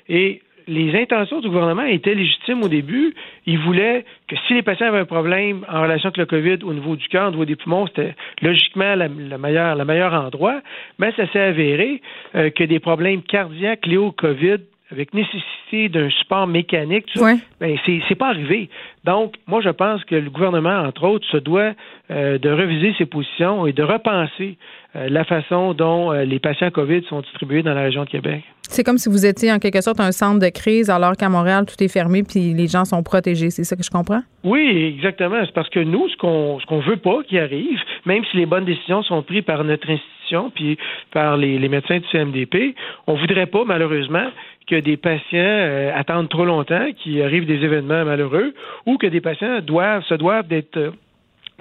Et 0.09 0.41
les 0.67 0.99
intentions 0.99 1.41
du 1.41 1.49
gouvernement 1.49 1.83
étaient 1.83 2.15
légitimes 2.15 2.63
au 2.63 2.67
début. 2.67 3.13
Ils 3.45 3.59
voulaient 3.59 4.05
que 4.27 4.35
si 4.47 4.53
les 4.53 4.63
patients 4.63 4.87
avaient 4.87 4.99
un 4.99 5.05
problème 5.05 5.65
en 5.69 5.81
relation 5.81 6.07
avec 6.07 6.17
le 6.17 6.25
COVID 6.25 6.63
au 6.63 6.73
niveau 6.73 6.95
du 6.95 7.07
cœur, 7.07 7.27
au 7.27 7.31
niveau 7.31 7.45
des 7.45 7.55
poumons, 7.55 7.87
c'était 7.87 8.15
logiquement 8.41 8.95
le 8.95 9.37
meilleur, 9.37 9.75
le 9.75 9.85
meilleur 9.85 10.13
endroit. 10.13 10.61
Mais 10.99 11.11
ça 11.13 11.27
s'est 11.31 11.39
avéré 11.39 12.01
euh, 12.35 12.49
que 12.49 12.63
des 12.63 12.79
problèmes 12.79 13.21
cardiaques 13.21 13.85
liés 13.85 13.97
au 13.97 14.11
COVID 14.11 14.57
avec 14.91 15.13
nécessité 15.13 15.89
d'un 15.89 16.09
support 16.09 16.47
mécanique, 16.47 17.05
tout 17.11 17.23
ben, 17.59 17.77
c'est 17.85 18.15
pas 18.15 18.27
arrivé. 18.27 18.69
Donc, 19.03 19.35
moi, 19.47 19.61
je 19.61 19.69
pense 19.69 20.03
que 20.05 20.15
le 20.15 20.29
gouvernement, 20.29 20.83
entre 20.83 21.03
autres, 21.07 21.25
se 21.31 21.37
doit 21.37 21.73
euh, 22.11 22.37
de 22.37 22.49
reviser 22.49 22.93
ses 22.97 23.05
positions 23.05 23.65
et 23.65 23.73
de 23.73 23.81
repenser 23.81 24.57
euh, 24.95 25.09
la 25.09 25.23
façon 25.23 25.73
dont 25.73 26.11
euh, 26.11 26.23
les 26.23 26.39
patients 26.39 26.69
COVID 26.69 27.03
sont 27.09 27.21
distribués 27.21 27.63
dans 27.63 27.73
la 27.73 27.81
région 27.81 28.03
de 28.03 28.09
Québec. 28.09 28.43
C'est 28.69 28.83
comme 28.83 28.97
si 28.97 29.09
vous 29.09 29.25
étiez 29.25 29.51
en 29.51 29.59
quelque 29.59 29.81
sorte 29.81 29.99
un 29.99 30.11
centre 30.11 30.39
de 30.39 30.49
crise 30.49 30.89
alors 30.89 31.13
qu'à 31.13 31.29
Montréal, 31.29 31.65
tout 31.65 31.83
est 31.83 31.91
fermé 31.91 32.23
puis 32.23 32.53
les 32.53 32.67
gens 32.67 32.85
sont 32.85 33.03
protégés. 33.03 33.49
C'est 33.49 33.63
ça 33.63 33.75
que 33.75 33.83
je 33.83 33.91
comprends? 33.91 34.21
Oui, 34.43 34.93
exactement. 34.95 35.37
C'est 35.45 35.53
parce 35.53 35.69
que 35.69 35.79
nous, 35.79 36.07
ce 36.09 36.17
qu'on 36.17 36.59
ce 36.59 36.65
qu'on 36.65 36.79
veut 36.79 36.97
pas 36.97 37.21
qui 37.27 37.37
arrive, 37.37 37.79
même 38.05 38.23
si 38.31 38.37
les 38.37 38.45
bonnes 38.45 38.65
décisions 38.65 39.03
sont 39.03 39.21
prises 39.21 39.43
par 39.43 39.63
notre 39.63 39.89
institution 39.89 40.14
puis 40.53 40.77
par 41.11 41.37
les, 41.37 41.59
les 41.59 41.69
médecins 41.69 41.99
du 41.99 42.07
CMDP, 42.11 42.75
on 43.07 43.15
voudrait 43.15 43.45
pas, 43.45 43.63
malheureusement, 43.65 44.27
que 44.67 44.75
des 44.75 44.97
patients 44.97 45.39
euh, 45.39 45.91
attendent 45.95 46.29
trop 46.29 46.45
longtemps, 46.45 46.87
qu'il 46.97 47.21
arrive 47.21 47.45
des 47.45 47.63
événements 47.63 48.05
malheureux, 48.05 48.53
ou 48.85 48.97
que 48.97 49.07
des 49.07 49.21
patients 49.21 49.61
doivent, 49.61 50.03
se 50.03 50.15
doivent 50.15 50.47
d'être 50.47 50.77
euh, 50.77 50.91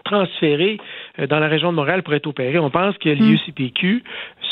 transférés 0.04 0.78
euh, 1.18 1.26
dans 1.26 1.38
la 1.38 1.48
région 1.48 1.70
de 1.70 1.76
Montréal 1.76 2.02
pour 2.02 2.14
être 2.14 2.26
opérés. 2.26 2.58
On 2.58 2.70
pense 2.70 2.96
que 2.98 3.08
l'IUCPQ 3.08 4.02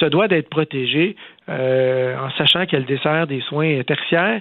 se 0.00 0.06
doit 0.06 0.28
d'être 0.28 0.48
protégé 0.48 1.16
en 1.48 2.30
sachant 2.38 2.66
qu'elle 2.66 2.84
dessert 2.84 3.26
des 3.26 3.40
soins 3.40 3.82
tertiaires 3.82 4.40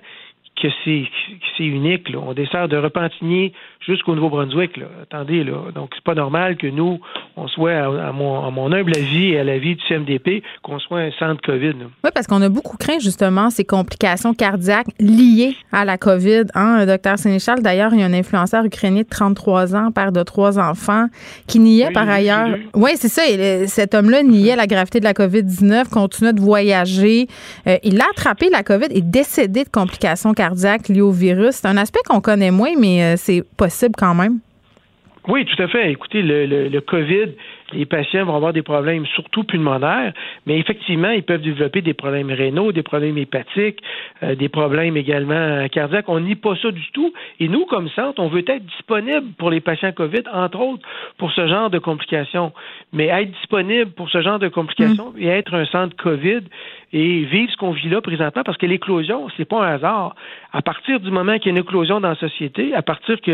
que 0.62 0.68
c'est 0.86 1.64
unique. 1.64 2.10
Là. 2.10 2.20
On 2.20 2.34
dessert 2.34 2.68
de 2.68 2.78
Repentigny 2.78 3.54
jusqu'au 3.86 4.16
Nouveau-Brunswick. 4.16 4.80
Attendez, 5.02 5.44
là. 5.44 5.72
Donc, 5.74 5.92
c'est 5.96 6.04
pas 6.04 6.14
normal 6.14 6.58
que 6.58 6.68
nous, 6.68 7.00
on 7.36 7.48
soit, 7.48 7.72
à, 7.74 8.12
mon, 8.12 8.72
humble 8.72 8.96
avis 8.96 9.32
et 9.32 9.40
à 9.40 9.44
l'avis 9.44 9.76
du 9.76 9.82
CMDP, 9.88 10.44
qu'on 10.62 10.80
soit 10.80 11.00
un 11.00 11.12
centre 11.18 11.42
COVID. 11.42 11.74
Oui, 12.04 12.10
parce 12.14 12.28
qu'on 12.28 12.42
a 12.42 12.50
beaucoup 12.50 12.78
craint, 12.78 13.00
justement, 13.00 13.50
ces 13.50 13.66
complications 13.66 14.34
cardiaques 14.34 14.88
liées 15.00 15.56
à 15.72 15.86
la 15.86 15.98
COVID. 15.98 16.44
Hein, 16.54 16.86
docteur 16.86 17.18
Sénéchal, 17.18 17.62
d'ailleurs, 17.62 17.94
il 17.94 18.00
y 18.00 18.04
a 18.04 18.06
un 18.06 18.14
influenceur 18.14 18.64
ukrainien 18.66 19.02
de 19.02 19.10
33 19.10 19.76
ans, 19.76 19.92
père 19.92 20.12
de 20.12 20.22
trois 20.24 20.60
enfants, 20.60 21.08
qui 21.48 21.60
niait 21.60 21.92
par 21.92 22.08
ailleurs. 22.08 22.50
Oui, 22.76 22.92
c'est 22.96 23.10
ça. 23.10 23.22
cet 23.68 23.96
homme-là 23.96 24.24
niait 24.24 24.56
la 24.56 24.68
gravité 24.68 25.00
de 25.00 25.06
la 25.06 25.14
COVID-19, 25.14 25.90
continuait 25.90 26.34
de 26.34 26.42
voyager. 26.42 27.28
Euh, 27.68 27.78
il 27.84 28.00
a 28.00 28.06
attrapé 28.12 28.50
la 28.50 28.64
COVID 28.64 28.88
et 28.92 29.02
décédé 29.02 29.64
de 29.64 29.70
complications 29.70 30.34
cardiaques 30.34 30.41
liées 30.90 31.02
au 31.02 31.12
virus. 31.12 31.56
C'est 31.56 31.68
un 31.68 31.78
aspect 31.78 32.00
qu'on 32.06 32.22
connaît 32.22 32.52
moins, 32.52 32.74
mais 32.80 33.04
euh, 33.04 33.14
c'est 33.18 33.44
possible 33.58 33.94
quand 33.98 34.16
même? 34.16 34.40
Oui, 35.28 35.46
tout 35.46 35.62
à 35.62 35.68
fait. 35.68 35.92
Écoutez, 35.92 36.24
le, 36.24 36.68
le, 36.68 36.82
COVID, 36.82 37.36
les 37.74 37.86
patients 37.86 38.26
vont 38.26 38.36
avoir 38.36 38.54
des 38.54 38.64
problèmes 38.64 39.06
surtout 39.06 39.44
pulmonaires, 39.44 40.14
mais 40.48 40.58
effectivement, 40.58 41.12
ils 41.12 41.22
peuvent 41.22 41.44
développer 41.44 41.84
des 41.84 41.94
problèmes 41.94 42.32
rénaux, 42.32 42.72
des 42.72 42.82
problèmes 42.82 43.20
hépatiques, 43.20 43.84
euh, 44.24 44.34
des 44.34 44.50
problèmes 44.50 44.98
également 44.98 45.68
cardiaques. 45.70 46.10
On 46.10 46.22
nie 46.22 46.34
pas 46.34 46.56
ça 46.56 46.72
du 46.72 46.92
tout. 46.92 47.14
Et 47.40 47.48
nous, 47.50 47.66
comme 47.66 47.88
centre, 47.90 48.20
on 48.20 48.30
veut 48.30 48.44
être 48.48 48.66
disponible 48.66 49.28
pour 49.38 49.52
les 49.52 49.62
patients 49.62 49.92
COVID, 49.92 50.24
entre 50.34 50.60
autres, 50.60 50.88
pour 51.20 51.32
ce 51.32 51.48
genre 51.48 51.70
de 51.70 51.78
complications. 51.78 52.52
Mais 52.92 53.06
être 53.06 53.32
disponible 53.32 53.92
pour 53.92 54.10
ce 54.10 54.22
genre 54.22 54.40
de 54.40 54.48
complications 54.48 55.14
mm. 55.16 55.22
et 55.22 55.28
être 55.28 55.54
un 55.54 55.66
centre 55.66 55.96
COVID, 55.98 56.42
et 56.94 57.24
vivre 57.24 57.52
ce 57.52 57.58
qu'on 57.58 57.72
vit 57.72 57.90
là 57.90 58.02
présentement 58.02 58.44
parce 58.44 58.58
que 58.58 58.66
l'éclosion, 58.66 59.28
c'est 59.38 59.46
pas 59.46 59.64
un 59.64 59.76
hasard. 59.76 60.16
À 60.52 60.62
partir 60.62 61.00
du 61.00 61.12
moment 61.12 61.38
qu'il 61.38 61.46
y 61.46 61.50
a 61.50 61.52
une 61.52 61.64
éclosion 61.64 62.02
dans 62.02 62.10
la 62.10 62.16
société, 62.16 62.74
à 62.74 62.82
partir 62.82 63.20
que 63.22 63.32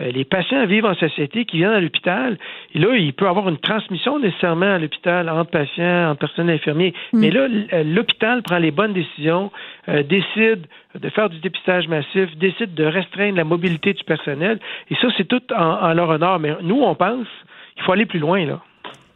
euh, 0.00 0.10
les 0.12 0.24
patients 0.24 0.66
vivent 0.66 0.86
en 0.86 0.94
société, 0.94 1.44
qui 1.44 1.58
viennent 1.58 1.70
à 1.70 1.80
l'hôpital, 1.80 2.38
et 2.74 2.78
là, 2.78 2.96
il 2.96 3.12
peut 3.12 3.26
y 3.26 3.28
avoir 3.28 3.48
une 3.48 3.58
transmission 3.58 4.18
nécessairement 4.18 4.74
à 4.74 4.78
l'hôpital 4.78 5.28
entre 5.28 5.50
patients, 5.50 6.10
entre 6.10 6.20
personnes 6.20 6.50
infirmiers. 6.50 6.94
Mm. 7.12 7.20
Mais 7.20 7.30
là, 7.30 7.48
euh, 7.72 7.84
l'hôpital 7.84 8.42
prend 8.42 8.58
les 8.58 8.72
bonnes 8.72 8.92
décisions, 8.92 9.52
euh, 9.88 10.02
décide 10.02 10.66
de 11.00 11.08
faire 11.10 11.30
du 11.30 11.38
dépistage 11.38 11.88
massif, 11.88 12.36
décide 12.36 12.74
de 12.74 12.84
restreindre 12.84 13.36
la 13.36 13.44
mobilité 13.44 13.92
du 13.92 14.02
personnel. 14.04 14.58
Et 14.90 14.94
ça, 14.96 15.08
c'est 15.16 15.28
tout 15.28 15.42
en, 15.54 15.92
leur 15.92 16.08
honneur. 16.08 16.38
Mais 16.38 16.54
nous, 16.62 16.80
on 16.82 16.94
pense 16.94 17.26
qu'il 17.74 17.84
faut 17.84 17.92
aller 17.92 18.06
plus 18.06 18.18
loin, 18.18 18.44
là. 18.44 18.60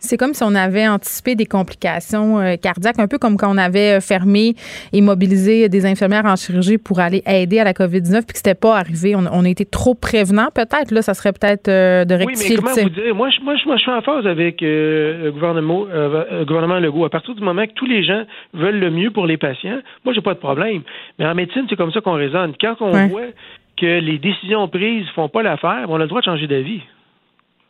C'est 0.01 0.17
comme 0.17 0.35
si 0.35 0.43
on 0.43 0.55
avait 0.55 0.89
anticipé 0.89 1.35
des 1.35 1.47
complications 1.47 2.41
euh, 2.41 2.57
cardiaques, 2.57 2.99
un 2.99 3.07
peu 3.07 3.19
comme 3.19 3.37
quand 3.37 3.53
on 3.53 3.59
avait 3.59 3.99
euh, 3.99 4.01
fermé 4.01 4.55
et 4.93 5.01
mobilisé 5.01 5.69
des 5.69 5.87
infirmières 5.87 6.25
en 6.25 6.37
chirurgie 6.37 6.79
pour 6.79 7.01
aller 7.01 7.23
aider 7.27 7.59
à 7.59 7.65
la 7.65 7.73
COVID-19, 7.73 8.25
puis 8.25 8.33
que 8.33 8.37
c'était 8.39 8.55
pas 8.55 8.77
arrivé. 8.77 9.15
On, 9.15 9.45
a 9.45 9.49
été 9.49 9.65
trop 9.65 9.95
prévenant, 9.95 10.49
peut-être. 10.55 10.91
Là, 10.91 11.03
ça 11.03 11.15
serait 11.15 11.33
peut-être 11.33 11.67
de 11.67 12.15
rectifier 12.15 12.57
oui, 12.57 12.63
mais 12.65 12.71
comment 12.73 12.83
vous 12.83 12.91
dire? 12.91 13.15
Moi, 13.15 13.31
je, 13.31 13.41
moi, 13.43 13.55
je, 13.57 13.81
suis 13.81 13.91
en 13.91 14.03
phase 14.03 14.27
avec 14.27 14.61
le 14.61 15.31
gouvernement, 15.33 15.85
le 15.85 16.45
gouvernement 16.45 16.79
Legault. 16.79 17.05
À 17.05 17.11
partir 17.11 17.35
du 17.35 17.43
moment 17.43 17.67
que 17.67 17.73
tous 17.73 17.87
les 17.87 18.03
gens 18.03 18.25
veulent 18.55 18.79
le 18.79 18.91
mieux 18.91 19.11
pour 19.11 19.27
les 19.27 19.37
patients, 19.37 19.81
moi, 20.05 20.15
j'ai 20.15 20.21
pas 20.21 20.35
de 20.35 20.39
problème. 20.39 20.83
Mais 21.19 21.27
en 21.27 21.35
médecine, 21.35 21.67
c'est 21.69 21.77
comme 21.77 21.93
ça 21.93 22.01
qu'on 22.01 22.15
raisonne. 22.15 22.55
Quand 22.61 22.77
on 22.81 23.09
voit 23.09 23.29
que 23.77 24.01
les 24.01 24.19
décisions 24.19 24.69
prises 24.69 25.07
font 25.15 25.29
pas 25.29 25.43
l'affaire, 25.43 25.87
on 25.89 25.97
a 25.97 26.01
le 26.01 26.07
droit 26.07 26.21
de 26.21 26.27
changer 26.27 26.47
d'avis. 26.47 26.83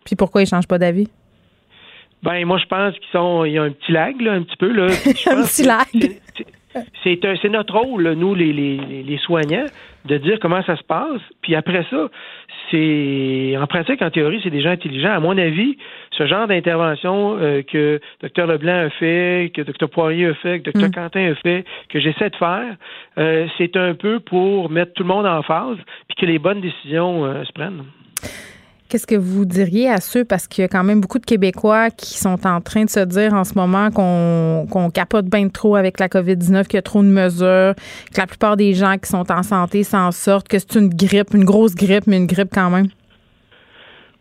Puis 0.05 0.17
pourquoi 0.17 0.43
ils 0.43 0.47
changent 0.47 0.67
pas 0.67 0.79
d'avis? 0.79 1.09
Ben 2.23 2.45
moi 2.45 2.59
je 2.59 2.67
pense 2.67 2.95
qu'ils 2.95 3.11
sont 3.13 3.45
il 3.45 3.53
y 3.53 3.59
a 3.59 3.63
un 3.63 3.71
petit 3.71 3.93
lag 3.93 4.21
là, 4.21 4.33
un 4.33 4.43
petit 4.43 4.57
peu 4.57 4.71
là. 4.73 4.87
un 4.87 5.43
petit 5.43 5.63
lag. 5.63 5.87
C'est 7.03 7.49
notre 7.49 7.77
rôle, 7.77 8.13
nous, 8.13 8.35
les, 8.35 8.53
les, 8.53 9.03
les, 9.03 9.19
soignants, 9.19 9.67
de 10.05 10.19
dire 10.19 10.39
comment 10.41 10.63
ça 10.63 10.77
se 10.77 10.85
passe. 10.85 11.21
Puis 11.43 11.57
après 11.57 11.85
ça, 11.91 12.09
c'est 12.71 13.57
en 13.59 13.67
pratique, 13.67 14.01
en 14.03 14.11
théorie, 14.11 14.41
c'est 14.43 14.51
des 14.51 14.61
gens 14.61 14.71
intelligents. 14.71 15.11
À 15.11 15.19
mon 15.19 15.37
avis, 15.37 15.77
ce 16.17 16.27
genre 16.27 16.47
d'intervention 16.47 17.37
euh, 17.39 17.63
que 17.63 18.01
Dr 18.23 18.47
Leblanc 18.47 18.87
a 18.87 18.91
fait, 18.91 19.51
que 19.55 19.63
Dr 19.63 19.89
Poirier 19.89 20.27
a 20.27 20.35
fait, 20.35 20.61
que 20.61 20.71
Dr 20.71 20.89
mm. 20.89 20.91
Quentin 20.93 21.33
a 21.33 21.35
fait, 21.35 21.65
que 21.89 21.99
j'essaie 21.99 22.31
de 22.31 22.37
faire, 22.37 22.77
euh, 23.19 23.49
c'est 23.59 23.77
un 23.77 23.95
peu 23.95 24.21
pour 24.21 24.71
mettre 24.71 24.93
tout 24.93 25.03
le 25.03 25.09
monde 25.09 25.27
en 25.27 25.43
phase, 25.43 25.79
puis 26.09 26.17
que 26.19 26.27
les 26.27 26.39
bonnes 26.39 26.61
décisions 26.61 27.25
euh, 27.25 27.45
se 27.45 27.53
prennent. 27.53 27.85
Qu'est-ce 28.91 29.07
que 29.07 29.15
vous 29.15 29.45
diriez 29.45 29.89
à 29.89 30.01
ceux, 30.01 30.25
parce 30.25 30.49
qu'il 30.49 30.63
y 30.63 30.65
a 30.65 30.69
quand 30.69 30.83
même 30.83 31.01
beaucoup 31.01 31.21
de 31.21 31.25
Québécois 31.25 31.91
qui 31.91 32.19
sont 32.19 32.45
en 32.45 32.61
train 32.61 32.87
de 32.87 32.91
se 32.91 32.99
dire 32.99 33.33
en 33.33 33.45
ce 33.45 33.55
moment 33.55 33.93
qu'on 33.93 34.91
capote 34.91 35.27
bien 35.27 35.49
trop 35.49 35.77
avec 35.77 36.01
la 36.01 36.09
COVID-19, 36.09 36.65
qu'il 36.65 36.75
y 36.75 36.79
a 36.79 36.83
trop 36.83 37.01
de 37.01 37.07
mesures, 37.07 37.77
que 38.13 38.19
la 38.19 38.27
plupart 38.27 38.57
des 38.57 38.75
gens 38.75 38.97
qui 38.99 39.09
sont 39.09 39.31
en 39.31 39.45
santé 39.45 39.85
s'en 39.85 40.11
sortent, 40.11 40.49
que 40.49 40.59
c'est 40.59 40.75
une 40.75 40.89
grippe, 40.89 41.35
une 41.35 41.45
grosse 41.45 41.77
grippe, 41.77 42.09
mais 42.09 42.17
une 42.17 42.27
grippe 42.27 42.51
quand 42.53 42.69
même? 42.69 42.89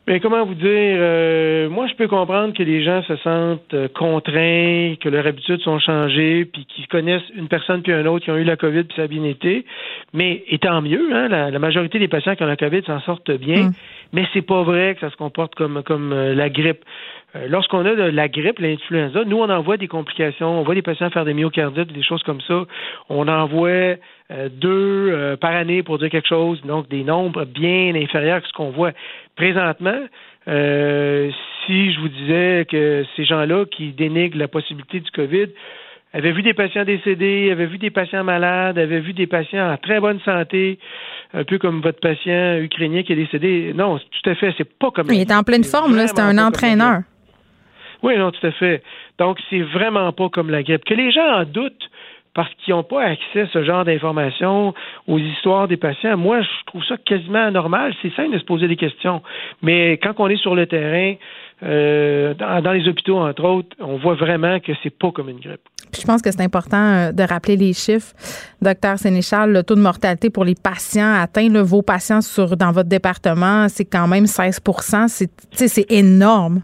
Mais 0.10 0.20
comment 0.20 0.44
vous 0.44 0.56
dire, 0.56 0.66
euh, 0.66 1.70
moi 1.70 1.86
je 1.86 1.94
peux 1.94 2.08
comprendre 2.08 2.56
que 2.56 2.64
les 2.64 2.84
gens 2.84 3.04
se 3.04 3.16
sentent 3.18 3.76
euh, 3.76 3.88
contraints, 3.88 4.96
que 5.00 5.08
leurs 5.08 5.28
habitudes 5.28 5.62
sont 5.62 5.78
changées, 5.78 6.46
puis 6.46 6.66
qu'ils 6.66 6.88
connaissent 6.88 7.30
une 7.36 7.48
personne 7.48 7.84
puis 7.84 7.94
un 7.94 8.04
autre 8.08 8.26
qui 8.26 8.32
ont 8.32 8.38
eu 8.38 8.44
la 8.44 8.56
COVID 8.56 8.86
puis 8.86 8.96
ça 8.96 9.04
a 9.04 9.08
bien 9.08 9.24
été. 9.24 9.66
Mais 10.12 10.44
étant 10.48 10.82
mieux, 10.82 11.14
hein, 11.14 11.28
la, 11.28 11.60
majorité 11.60 12.00
des 12.00 12.08
patients 12.08 12.36
qui 12.36 12.42
ont 12.42 12.48
la 12.48 12.58
COVID 12.58 12.82
s'en 12.88 13.00
sortent 13.02 13.30
bien. 13.30 13.66
Mm. 13.66 13.74
Mais 14.14 14.26
c'est 14.34 14.42
pas 14.42 14.64
vrai 14.64 14.96
que 14.96 15.02
ça 15.02 15.12
se 15.12 15.16
comporte 15.16 15.54
comme 15.54 15.84
comme 15.84 16.12
euh, 16.12 16.34
la 16.34 16.50
grippe. 16.50 16.84
Lorsqu'on 17.48 17.86
a 17.86 17.94
de 17.94 18.02
la 18.02 18.28
grippe, 18.28 18.58
l'influenza, 18.58 19.24
nous 19.26 19.38
on 19.38 19.50
envoie 19.52 19.78
des 19.78 19.88
complications, 19.88 20.60
on 20.60 20.64
voit 20.64 20.74
des 20.74 20.82
patients 20.82 21.12
faire 21.12 21.26
des 21.26 21.36
myocardites, 21.36 21.94
des 21.94 22.02
choses 22.02 22.24
comme 22.24 22.42
ça. 22.42 22.66
On 23.10 23.28
envoie 23.28 23.98
deux 24.52 25.36
par 25.42 25.56
année 25.56 25.82
pour 25.84 25.98
dire 25.98 26.10
quelque 26.10 26.28
chose, 26.28 26.62
donc 26.64 26.88
des 26.88 27.04
nombres 27.04 27.46
bien 27.46 27.96
inférieurs 27.96 28.42
que 28.42 28.48
ce 28.48 28.54
qu'on 28.54 28.70
voit 28.70 28.92
présentement, 29.36 30.02
euh, 30.48 31.30
si 31.66 31.94
je 31.94 32.00
vous 32.00 32.10
disais 32.10 32.66
que 32.70 33.06
ces 33.16 33.26
gens-là 33.26 33.66
qui 33.66 33.92
dénigrent 33.92 34.38
la 34.38 34.48
possibilité 34.48 35.00
du 35.00 35.12
COVID 35.12 35.48
avaient 36.12 36.32
vu 36.32 36.42
des 36.42 36.56
patients 36.56 36.86
décédés, 36.86 37.52
avaient 37.52 37.68
vu 37.68 37.78
des 37.78 37.92
patients 37.92 38.24
malades, 38.24 38.80
avaient 38.80 39.00
vu 39.00 39.14
des 39.14 39.28
patients 39.28 39.72
en 39.72 39.78
très 39.78 40.00
bonne 40.00 40.20
santé, 40.22 40.80
un 41.34 41.44
peu 41.44 41.60
comme 41.60 41.82
votre 41.82 42.00
patient 42.00 42.58
ukrainien 42.58 43.04
qui 43.04 43.14
est 43.14 43.18
décédé. 43.18 43.74
Non, 43.76 44.00
tout 44.00 44.30
à 44.30 44.34
fait, 44.34 44.54
c'est 44.58 44.78
pas 44.80 44.90
comme. 44.90 45.08
Il 45.12 45.22
est 45.22 45.32
en 45.32 45.44
pleine 45.44 45.64
forme, 45.64 45.96
là, 45.96 46.08
c'est 46.08 46.20
un 46.20 46.38
entraîneur. 46.40 47.02
Oui, 48.02 48.18
non, 48.18 48.32
tout 48.32 48.48
à 48.48 48.52
fait. 48.52 48.82
Donc, 49.20 49.38
c'est 49.50 49.62
vraiment 49.62 50.12
pas 50.14 50.30
comme 50.30 50.50
la 50.50 50.64
grippe. 50.64 50.86
Que 50.86 50.94
les 50.94 51.12
gens 51.12 51.42
en 51.42 51.44
doutent, 51.44 51.90
parce 52.34 52.50
qu'ils 52.56 52.74
n'ont 52.74 52.84
pas 52.84 53.04
accès 53.04 53.42
à 53.42 53.48
ce 53.48 53.64
genre 53.64 53.86
d'informations, 53.86 54.74
aux 55.08 55.18
histoires 55.18 55.68
des 55.68 55.78
patients. 55.78 56.18
Moi, 56.18 56.42
je 56.42 56.66
trouve 56.68 56.84
ça 56.86 56.96
quasiment 56.98 57.46
anormal. 57.46 57.94
C'est 58.02 58.14
simple 58.16 58.34
de 58.34 58.40
se 58.40 58.46
poser 58.46 58.68
des 58.68 58.76
questions. 58.76 59.22
Mais 59.62 59.94
quand 59.98 60.14
on 60.18 60.28
est 60.28 60.38
sur 60.38 60.56
le 60.56 60.68
terrain, 60.68 61.16
euh, 61.62 62.34
dans, 62.36 62.72
les 62.72 62.88
hôpitaux, 62.88 63.18
entre 63.18 63.44
autres, 63.44 63.76
on 63.80 63.98
voit 63.98 64.16
vraiment 64.16 64.60
que 64.60 64.72
c'est 64.82 64.98
pas 64.98 65.12
comme 65.12 65.30
une 65.30 65.40
grippe. 65.40 65.62
je 65.94 66.06
pense 66.06 66.22
que 66.22 66.32
c'est 66.32 66.42
important 66.42 66.78
euh, 66.78 67.12
de 67.12 67.24
rappeler 67.24 67.58
les 67.58 67.74
chiffres. 67.74 68.14
Docteur 68.62 68.98
Sénéchal, 68.98 69.52
le 69.52 69.64
taux 69.64 69.76
de 69.76 69.82
mortalité 69.82 70.30
pour 70.30 70.46
les 70.46 70.56
patients 70.56 71.16
atteints, 71.16 71.50
vos 71.62 71.82
patients 71.82 72.20
dans 72.58 72.72
votre 72.72 72.88
département, 72.88 73.68
c'est 73.68 73.86
quand 73.86 74.08
même 74.08 74.24
16% 74.24 75.28
C'est 75.52 75.92
énorme. 75.92 76.62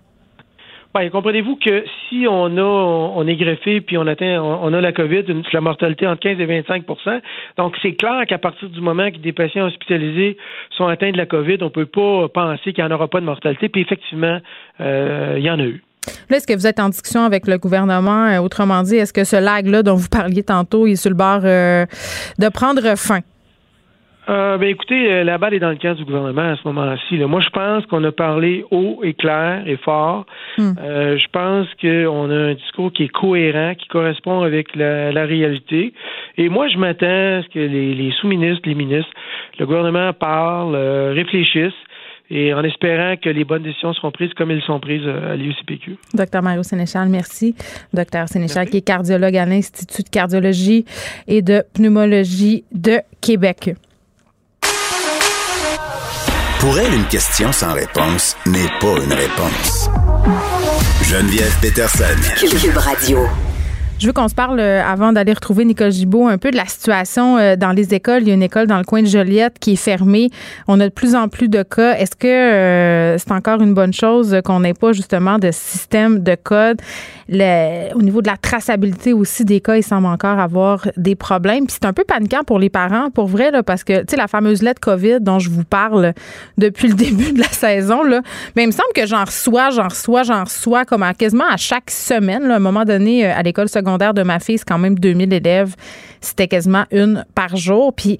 Comprenez-vous 1.11 1.57
que 1.57 1.83
si 2.07 2.25
on 2.29 2.57
a, 2.57 2.61
on 2.61 3.27
est 3.27 3.35
greffé 3.35 3.81
puis 3.81 3.97
on 3.97 4.07
atteint, 4.07 4.41
on, 4.41 4.73
a 4.73 4.79
la 4.79 4.93
COVID, 4.93 5.23
la 5.51 5.61
mortalité 5.61 6.07
entre 6.07 6.21
15 6.21 6.39
et 6.39 6.45
25% 6.45 7.21
Donc, 7.57 7.75
c'est 7.81 7.95
clair 7.95 8.23
qu'à 8.27 8.37
partir 8.37 8.69
du 8.69 8.79
moment 8.79 9.11
que 9.11 9.17
des 9.17 9.33
patients 9.33 9.65
hospitalisés 9.65 10.37
sont 10.77 10.87
atteints 10.87 11.11
de 11.11 11.17
la 11.17 11.25
COVID, 11.25 11.57
on 11.61 11.69
peut 11.69 11.85
pas 11.85 12.29
penser 12.29 12.71
qu'il 12.71 12.83
n'y 12.83 12.89
en 12.89 12.95
aura 12.95 13.09
pas 13.09 13.19
de 13.19 13.25
mortalité. 13.25 13.67
Puis 13.67 13.81
effectivement, 13.81 14.39
euh, 14.79 15.35
il 15.37 15.43
y 15.43 15.49
en 15.49 15.59
a 15.59 15.63
eu. 15.63 15.83
Là, 16.29 16.37
est-ce 16.37 16.47
que 16.47 16.53
vous 16.53 16.67
êtes 16.67 16.79
en 16.79 16.89
discussion 16.89 17.23
avec 17.23 17.47
le 17.47 17.57
gouvernement? 17.57 18.27
Euh, 18.27 18.39
autrement 18.39 18.81
dit, 18.83 18.95
est-ce 18.95 19.11
que 19.11 19.23
ce 19.25 19.35
lag-là 19.35 19.83
dont 19.83 19.95
vous 19.95 20.09
parliez 20.09 20.43
tantôt 20.43 20.87
est 20.87 20.95
sur 20.95 21.09
le 21.09 21.15
bord 21.17 21.41
euh, 21.43 21.85
de 22.39 22.49
prendre 22.49 22.97
fin? 22.97 23.19
Euh, 24.27 24.57
ben 24.57 24.69
écoutez, 24.69 25.11
euh, 25.11 25.23
la 25.23 25.37
balle 25.37 25.53
est 25.53 25.59
dans 25.59 25.69
le 25.69 25.75
camp 25.75 25.93
du 25.93 26.03
gouvernement 26.03 26.53
à 26.53 26.55
ce 26.55 26.67
moment-ci. 26.67 27.17
Moi, 27.17 27.41
je 27.41 27.49
pense 27.49 27.85
qu'on 27.85 28.03
a 28.03 28.11
parlé 28.11 28.65
haut 28.71 28.99
et 29.03 29.13
clair 29.13 29.63
et 29.67 29.77
fort. 29.77 30.25
Hmm. 30.57 30.71
Euh, 30.79 31.17
je 31.17 31.27
pense 31.31 31.67
qu'on 31.79 32.31
a 32.31 32.35
un 32.35 32.53
discours 32.55 32.91
qui 32.91 33.03
est 33.03 33.09
cohérent, 33.09 33.75
qui 33.75 33.87
correspond 33.87 34.41
avec 34.41 34.75
la, 34.75 35.25
réalité. 35.25 35.93
Et 36.37 36.49
moi, 36.49 36.67
je 36.67 36.77
m'attends 36.77 37.05
à 37.05 37.43
ce 37.43 37.49
que 37.49 37.59
les, 37.59 38.11
sous-ministres, 38.19 38.61
les 38.65 38.75
ministres, 38.75 39.11
le 39.59 39.65
gouvernement 39.65 40.11
parlent, 40.13 40.75
réfléchissent 41.13 41.73
et 42.29 42.53
en 42.53 42.63
espérant 42.63 43.15
que 43.17 43.29
les 43.29 43.43
bonnes 43.43 43.63
décisions 43.63 43.93
seront 43.93 44.11
prises 44.11 44.33
comme 44.33 44.49
elles 44.49 44.61
sont 44.63 44.79
prises 44.79 45.07
à 45.07 45.35
l'IUCPQ. 45.35 45.97
Docteur 46.13 46.41
Mario 46.41 46.63
Sénéchal, 46.63 47.09
merci. 47.09 47.55
Docteur 47.93 48.27
Sénéchal, 48.27 48.67
qui 48.69 48.77
est 48.77 48.85
cardiologue 48.85 49.37
à 49.37 49.45
l'Institut 49.45 50.03
de 50.03 50.09
cardiologie 50.09 50.85
et 51.27 51.41
de 51.41 51.63
pneumologie 51.73 52.63
de 52.71 52.99
Québec. 53.21 53.75
Pour 56.65 56.79
elle, 56.79 56.95
une 56.95 57.05
question 57.05 57.51
sans 57.51 57.73
réponse 57.73 58.35
n'est 58.47 58.71
pas 58.79 58.95
une 58.99 59.13
réponse. 59.13 59.87
Geneviève 61.03 61.55
Peterson. 61.61 62.05
Cube 62.39 62.77
Radio. 62.77 63.19
Je 63.97 64.07
veux 64.07 64.13
qu'on 64.13 64.27
se 64.27 64.35
parle, 64.35 64.59
euh, 64.59 64.83
avant 64.83 65.13
d'aller 65.13 65.31
retrouver 65.31 65.63
Nicole 65.63 65.91
Gibault, 65.91 66.27
un 66.27 66.37
peu 66.37 66.51
de 66.51 66.57
la 66.57 66.65
situation 66.65 67.37
euh, 67.37 67.55
dans 67.55 67.71
les 67.71 67.93
écoles. 67.93 68.23
Il 68.23 68.27
y 68.27 68.31
a 68.31 68.33
une 68.33 68.43
école 68.43 68.67
dans 68.67 68.77
le 68.77 68.83
coin 68.83 69.01
de 69.01 69.07
Joliette 69.07 69.57
qui 69.59 69.73
est 69.73 69.77
fermée. 69.77 70.31
On 70.67 70.79
a 70.81 70.89
de 70.89 70.93
plus 70.93 71.15
en 71.15 71.29
plus 71.29 71.47
de 71.47 71.63
cas. 71.63 71.93
Est-ce 71.97 72.15
que 72.15 72.27
euh, 72.27 73.17
c'est 73.17 73.31
encore 73.31 73.61
une 73.61 73.73
bonne 73.73 73.93
chose 73.93 74.35
qu'on 74.43 74.61
n'ait 74.61 74.73
pas 74.73 74.91
justement 74.91 75.39
de 75.39 75.51
système 75.51 76.23
de 76.23 76.35
code? 76.35 76.81
Au 77.29 78.01
niveau 78.01 78.21
de 78.21 78.27
la 78.27 78.37
traçabilité 78.37 79.13
aussi 79.13 79.45
des 79.45 79.61
cas, 79.61 79.77
il 79.77 79.83
semble 79.83 80.07
encore 80.07 80.39
avoir 80.39 80.87
des 80.97 81.15
problèmes. 81.15 81.65
Puis 81.65 81.77
c'est 81.79 81.87
un 81.87 81.93
peu 81.93 82.03
paniquant 82.03 82.43
pour 82.43 82.59
les 82.59 82.69
parents, 82.69 83.09
pour 83.09 83.27
vrai, 83.27 83.51
là, 83.51 83.63
parce 83.63 83.83
que, 83.83 84.01
tu 84.01 84.11
sais, 84.11 84.17
la 84.17 84.27
fameuse 84.27 84.61
lettre 84.61 84.81
COVID 84.81 85.21
dont 85.21 85.39
je 85.39 85.49
vous 85.49 85.63
parle 85.63 86.13
depuis 86.57 86.89
le 86.89 86.93
début 87.05 87.31
de 87.31 87.39
la 87.39 87.47
saison, 87.47 88.03
là, 88.03 88.21
mais 88.55 88.63
il 88.63 88.67
me 88.67 88.71
semble 88.71 88.93
que 88.93 89.05
j'en 89.05 89.23
reçois, 89.23 89.71
j'en 89.71 89.87
reçois, 89.87 90.23
j'en 90.23 90.43
reçois 90.43 90.85
comme 90.85 91.03
à, 91.03 91.13
quasiment 91.13 91.47
à 91.49 91.57
chaque 91.57 91.89
semaine. 91.89 92.51
à 92.51 92.55
un 92.57 92.59
moment 92.59 92.83
donné, 92.85 93.25
à 93.25 93.41
l'école 93.41 93.69
secondaire, 93.69 93.85
secondaire 93.85 94.13
de 94.15 94.23
ma 94.23 94.39
fille, 94.39 94.57
c'est 94.57 94.67
quand 94.67 94.79
même 94.79 94.97
2000 94.97 95.31
élèves. 95.31 95.75
C'était 96.19 96.47
quasiment 96.47 96.85
une 96.91 97.23
par 97.35 97.55
jour. 97.55 97.93
Puis 97.93 98.17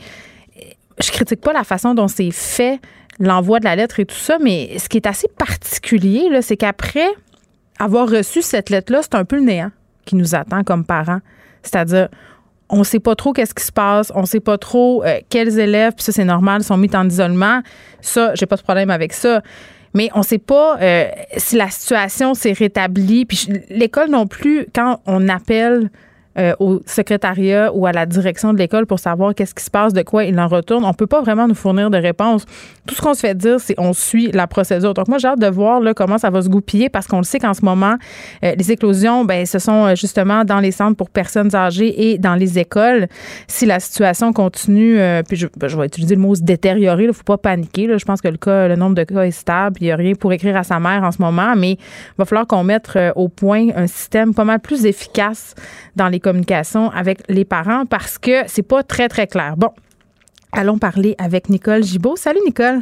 je 1.00 1.12
critique 1.12 1.42
pas 1.42 1.54
la 1.54 1.64
façon 1.64 1.94
dont 1.96 2.08
c'est 2.08 2.32
fait, 2.32 2.80
l'envoi 3.20 3.60
de 3.60 3.66
la 3.66 3.76
lettre 3.76 4.00
et 4.00 4.06
tout 4.06 4.16
ça, 4.16 4.38
mais 4.40 4.78
ce 4.78 4.88
qui 4.88 4.98
est 4.98 5.08
assez 5.08 5.28
particulier, 5.28 6.30
c'est 6.42 6.58
qu'après 6.58 7.08
avoir 7.80 8.10
reçu 8.10 8.42
cette 8.42 8.70
lettre-là, 8.70 9.02
c'est 9.02 9.16
un 9.16 9.26
peu 9.26 9.36
le 9.38 9.44
néant 9.44 9.72
qui 10.06 10.16
nous 10.16 10.36
attend 10.36 10.64
comme 10.64 10.86
parents. 10.86 11.20
C'est-à-dire, 11.64 12.10
on 12.70 12.84
sait 12.84 13.00
pas 13.00 13.16
trop 13.16 13.34
qu'est-ce 13.34 13.54
qui 13.54 13.64
se 13.64 13.72
passe, 13.72 14.12
on 14.16 14.26
sait 14.26 14.40
pas 14.40 14.58
trop 14.58 15.04
euh, 15.04 15.20
quels 15.30 15.60
élèves, 15.60 15.94
puis 15.94 16.04
ça 16.04 16.12
c'est 16.12 16.26
normal, 16.26 16.64
sont 16.64 16.78
mis 16.78 16.90
en 16.96 17.08
isolement. 17.08 17.62
Ça, 18.02 18.34
j'ai 18.36 18.46
pas 18.46 18.56
de 18.56 18.62
problème 18.62 18.90
avec 18.90 19.14
ça 19.14 19.42
mais 19.96 20.10
on 20.14 20.20
ne 20.20 20.24
sait 20.26 20.38
pas 20.38 20.78
euh, 20.82 21.08
si 21.38 21.56
la 21.56 21.70
situation 21.70 22.34
s'est 22.34 22.52
rétablie. 22.52 23.26
Puis 23.26 23.48
l'école 23.70 24.10
non 24.10 24.28
plus, 24.28 24.68
quand 24.76 25.00
on 25.08 25.28
appelle 25.30 25.90
euh, 26.38 26.54
au 26.60 26.82
secrétariat 26.86 27.72
ou 27.74 27.86
à 27.86 27.94
la 27.94 28.06
direction 28.06 28.52
de 28.52 28.58
l'école 28.58 28.86
pour 28.86 29.00
savoir 29.00 29.34
qu'est-ce 29.34 29.56
qui 29.56 29.64
se 29.64 29.72
passe, 29.72 29.94
de 29.94 30.02
quoi 30.02 30.26
il 30.26 30.38
en 30.38 30.50
retourne. 30.50 30.84
On 30.84 30.94
peut 30.94 31.08
pas 31.08 31.22
vraiment 31.22 31.48
nous 31.48 31.56
fournir 31.56 31.90
de 31.90 31.98
réponses. 31.98 32.46
Tout 32.86 32.94
ce 32.94 33.02
qu'on 33.02 33.14
se 33.14 33.22
fait 33.22 33.36
dire, 33.36 33.58
c'est 33.62 33.76
on 33.78 33.94
suit 33.94 34.32
la 34.34 34.46
procédure. 34.46 34.94
Donc 34.94 35.08
moi, 35.08 35.18
j'ai 35.18 35.30
hâte 35.30 35.40
de 35.40 35.48
voir 35.48 35.80
là, 35.80 35.94
comment 35.94 36.18
ça 36.18 36.30
va 36.30 36.42
se 36.42 36.50
goupiller 36.50 36.90
parce 36.90 37.08
qu'on 37.08 37.20
le 37.20 37.24
sait 37.24 37.40
qu'en 37.40 37.54
ce 37.54 37.64
moment, 37.64 37.96
euh, 38.44 38.54
les 38.58 38.70
éclosions, 38.70 39.24
ben, 39.24 39.46
ce 39.46 39.60
sont 39.60 39.86
euh, 39.86 39.96
justement 39.96 40.44
dans 40.44 40.60
les 40.60 40.72
centres 40.72 40.98
pour 40.98 41.10
personnes 41.10 41.56
âgées 41.56 42.12
et 42.12 42.18
dans 42.18 42.36
les 42.36 42.60
écoles. 42.60 43.08
Si 43.48 43.66
la 43.66 43.80
situation 43.80 44.34
continue, 44.34 45.00
puis 45.30 45.38
je, 45.38 45.48
ben, 45.56 45.70
je, 45.70 45.78
vais 45.78 45.86
utiliser 45.86 46.16
le 46.16 46.22
mot 46.22 46.36
se 46.36 46.44
détériorer, 46.44 47.06
il 47.06 47.14
faut 47.14 47.24
pas 47.24 47.38
paniquer. 47.38 47.88
Là. 47.88 47.98
Je 47.98 48.04
pense 48.04 48.20
que 48.20 48.28
le 48.28 48.38
cas, 48.38 48.68
le 48.68 48.76
nombre 48.76 48.96
de 48.96 49.06
cas 49.06 49.22
est 49.22 49.32
stable. 49.32 49.78
Il 49.80 49.86
n'y 49.86 49.92
a 49.92 49.96
rien 49.96 50.16
pour 50.16 50.34
écrire 50.34 50.58
à 50.58 50.64
sa 50.64 50.82
mère 50.82 51.04
en 51.04 51.14
ce 51.14 51.22
moment, 51.22 51.56
mais 51.56 51.72
il 51.72 52.18
va 52.18 52.26
falloir 52.26 52.46
qu'on 52.46 52.66
mette 52.66 52.90
au 53.16 53.30
point 53.30 53.70
un 53.74 53.88
système 53.88 54.34
pas 54.34 54.44
mal 54.44 54.60
plus 54.60 54.86
efficace 54.86 55.56
dans 55.96 56.10
les 56.10 56.20
communication 56.26 56.90
avec 56.90 57.20
les 57.30 57.46
parents 57.46 57.86
parce 57.86 58.18
que 58.18 58.42
c'est 58.48 58.68
pas 58.68 58.82
très, 58.82 59.08
très 59.08 59.28
clair. 59.28 59.54
Bon, 59.58 59.70
allons 60.52 60.80
parler 60.80 61.16
avec 61.20 61.50
Nicole 61.50 61.84
Gibault. 61.84 62.16
Salut, 62.16 62.40
Nicole. 62.46 62.82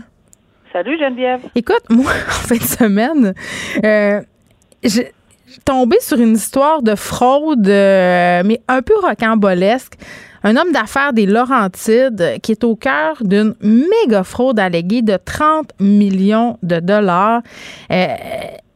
Salut, 0.72 0.98
Geneviève. 0.98 1.42
Écoute, 1.54 1.84
moi, 1.90 2.12
en 2.12 2.48
fin 2.48 2.56
de 2.56 2.64
semaine, 2.64 3.34
euh, 3.84 4.22
j'ai 4.82 5.12
tombé 5.66 5.98
sur 6.00 6.20
une 6.20 6.36
histoire 6.36 6.82
de 6.82 6.96
fraude, 6.96 7.68
euh, 7.68 8.42
mais 8.46 8.62
un 8.70 8.82
peu 8.82 8.96
rocambolesque. 8.98 9.96
Un 10.46 10.58
homme 10.58 10.72
d'affaires 10.72 11.14
des 11.14 11.26
Laurentides 11.26 12.40
qui 12.42 12.52
est 12.54 12.64
au 12.64 12.76
cœur 12.76 13.18
d'une 13.22 13.56
méga 13.62 14.24
fraude 14.24 14.60
alléguée 14.60 15.02
de 15.02 15.18
30 15.24 15.72
millions 15.80 16.58
de 16.64 16.80
dollars. 16.80 17.42
Euh, 17.92 18.08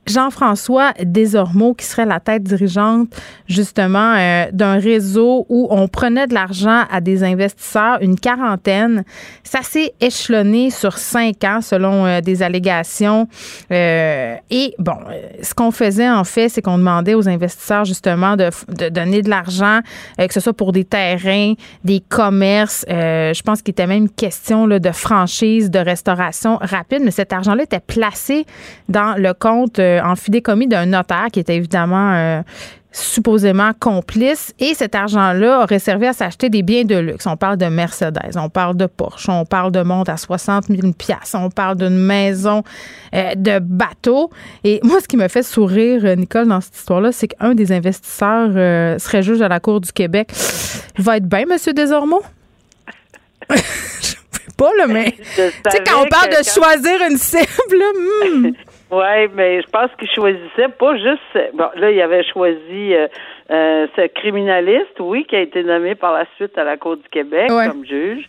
Jean-François 0.08 0.94
Desormeaux, 1.04 1.74
qui 1.74 1.86
serait 1.86 2.06
la 2.06 2.20
tête 2.20 2.44
dirigeante 2.44 3.10
justement 3.48 4.16
euh, 4.16 4.46
d'un 4.52 4.80
réseau 4.80 5.46
où 5.50 5.68
on 5.70 5.88
prenait 5.88 6.28
de 6.28 6.34
l'argent 6.34 6.84
à 6.92 7.02
des 7.02 7.24
investisseurs, 7.24 7.98
une 8.02 8.20
quarantaine. 8.20 9.04
Ça 9.44 9.62
s'est 9.62 9.94
échelonné 10.02 10.70
sur 10.70 10.98
cinq 10.98 11.44
ans 11.44 11.62
selon 11.62 12.06
euh, 12.06 12.22
des 12.22 12.44
allégations. 12.44 13.28
Euh, 13.72 14.36
et 14.50 14.74
bon, 14.80 14.98
ce 15.42 15.54
qu'on 15.54 15.72
faisait 15.72 16.10
en 16.10 16.24
fait, 16.24 16.50
c'est 16.50 16.62
qu'on 16.62 16.78
demandait 16.78 17.14
aux 17.14 17.28
investisseurs 17.28 17.86
justement 17.86 18.36
de, 18.36 18.50
donner 18.90 19.22
de 19.22 19.30
l'argent, 19.30 19.80
que 20.18 20.34
ce 20.34 20.40
soit 20.40 20.54
pour 20.54 20.72
des 20.72 20.86
terrains, 20.86 21.54
des 21.84 22.00
commerces. 22.00 22.86
je 22.88 23.42
pense 23.42 23.62
qu'il 23.62 23.72
était 23.72 23.88
même 23.88 24.10
question 24.10 24.66
là, 24.66 24.80
de 24.80 24.92
franchise, 24.92 25.70
de 25.70 25.80
restauration 25.80 26.58
rapide, 26.62 27.02
mais 27.04 27.12
cet 27.12 27.34
argent-là 27.34 27.64
était 27.64 27.80
placé 27.80 28.46
dans 28.90 29.16
le 29.18 29.34
compte 29.34 29.80
en 30.04 30.16
fidécommis 30.16 30.68
d'un 30.68 30.86
notaire 30.86 31.28
qui 31.32 31.40
était 31.40 31.56
évidemment 31.56 32.14
euh, 32.14 32.42
supposément 32.92 33.72
complice 33.80 34.54
et 34.60 34.74
cet 34.74 34.96
argent-là 34.96 35.62
aurait 35.64 35.80
servi 35.80 36.08
à 36.08 36.14
s'acheter 36.14 36.50
des 36.50 36.64
biens 36.64 36.84
de 36.84 36.96
luxe. 36.96 37.28
On 37.28 37.38
parle 37.38 37.58
de 37.58 37.66
Mercedes, 37.68 38.36
on 38.36 38.50
parle 38.50 38.76
de 38.76 38.86
Porsche, 38.86 39.30
on 39.30 39.46
parle 39.46 39.72
de 39.72 39.82
montre 39.82 40.12
à 40.12 40.18
60 40.18 40.66
000 40.68 40.94
on 41.36 41.50
parle 41.50 41.78
d'une 41.78 41.98
maison 41.98 42.64
euh, 43.14 43.36
de 43.36 43.60
bateau. 43.60 44.32
Et 44.64 44.80
moi, 44.84 45.00
ce 45.02 45.08
qui 45.08 45.18
me 45.18 45.28
fait 45.28 45.44
sourire, 45.44 46.02
euh, 46.06 46.16
Nicole, 46.16 46.48
dans 46.48 46.62
cette 46.62 46.76
histoire-là, 46.76 47.12
c'est 47.12 47.28
qu'un 47.28 47.54
des 47.54 47.72
investisseurs 47.72 48.52
serait 49.00 49.22
juge 49.22 49.42
à 49.42 49.48
la 49.48 49.60
Cour 49.60 49.82
du 49.82 49.92
Québec. 49.92 50.32
Il 50.98 51.04
va 51.04 51.18
être 51.18 51.28
bien, 51.28 51.42
M. 51.42 51.74
Desormeaux? 51.74 52.24
Je 53.50 54.18
pas, 54.58 54.72
là, 54.78 54.88
mais. 54.88 55.12
Tu 55.12 55.26
sais, 55.36 55.84
quand 55.86 56.04
on 56.04 56.08
parle 56.08 56.30
de 56.30 56.44
choisir 56.44 57.00
une 57.10 57.18
cible, 57.18 57.48
hmm. 58.26 58.52
Oui, 58.90 59.28
mais 59.34 59.62
je 59.62 59.68
pense 59.68 59.90
qu'il 60.00 60.10
choisissait 60.10 60.70
pas 60.80 60.96
juste. 60.96 61.54
Bon, 61.54 61.68
là, 61.76 61.92
il 61.92 62.02
avait 62.02 62.24
choisi 62.24 62.94
euh, 62.94 63.08
euh, 63.52 63.88
ce 63.96 64.08
criminaliste, 64.08 65.00
oui, 65.00 65.26
qui 65.26 65.36
a 65.36 65.42
été 65.42 65.64
nommé 65.64 65.96
par 65.96 66.14
la 66.14 66.26
suite 66.36 66.58
à 66.58 66.64
la 66.64 66.78
Cour 66.78 66.98
du 66.98 67.08
Québec 67.10 67.48
comme 67.48 67.86
juge. 67.86 68.28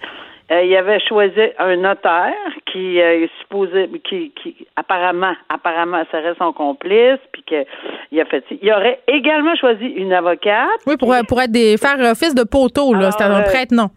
Euh, 0.51 0.63
il 0.63 0.75
avait 0.77 0.99
choisi 1.01 1.41
un 1.59 1.77
notaire 1.77 2.33
qui 2.73 3.01
euh, 3.01 3.27
supposé, 3.41 3.89
qui, 4.09 4.33
qui 4.43 4.67
apparemment, 4.77 5.35
apparemment 5.49 6.03
serait 6.11 6.35
son 6.39 6.53
complice, 6.53 7.21
puis 7.33 7.43
que 7.43 7.65
il 8.11 8.21
a 8.21 8.25
fait. 8.25 8.43
Il 8.63 8.73
aurait 8.73 9.01
également 9.07 9.55
choisi 9.57 9.85
une 9.85 10.13
avocate. 10.13 10.81
Oui, 10.87 10.97
pour, 10.97 11.15
pour 11.29 11.41
être 11.41 11.53
des 11.53 11.77
faire 11.77 11.99
office 12.01 12.35
de 12.35 12.45
poteau 12.45 12.95
là, 12.95 13.11
c'était 13.11 13.25
un 13.25 13.43
prêtre, 13.43 13.75
non. 13.75 13.91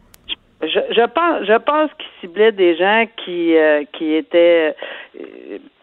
Je, 0.62 0.80
je 0.92 1.06
pense, 1.08 1.44
je 1.48 1.58
pense 1.58 1.90
qu'il 1.98 2.08
ciblait 2.20 2.52
des 2.52 2.76
gens 2.76 3.06
qui 3.24 3.56
qui 3.94 4.14
étaient 4.14 4.76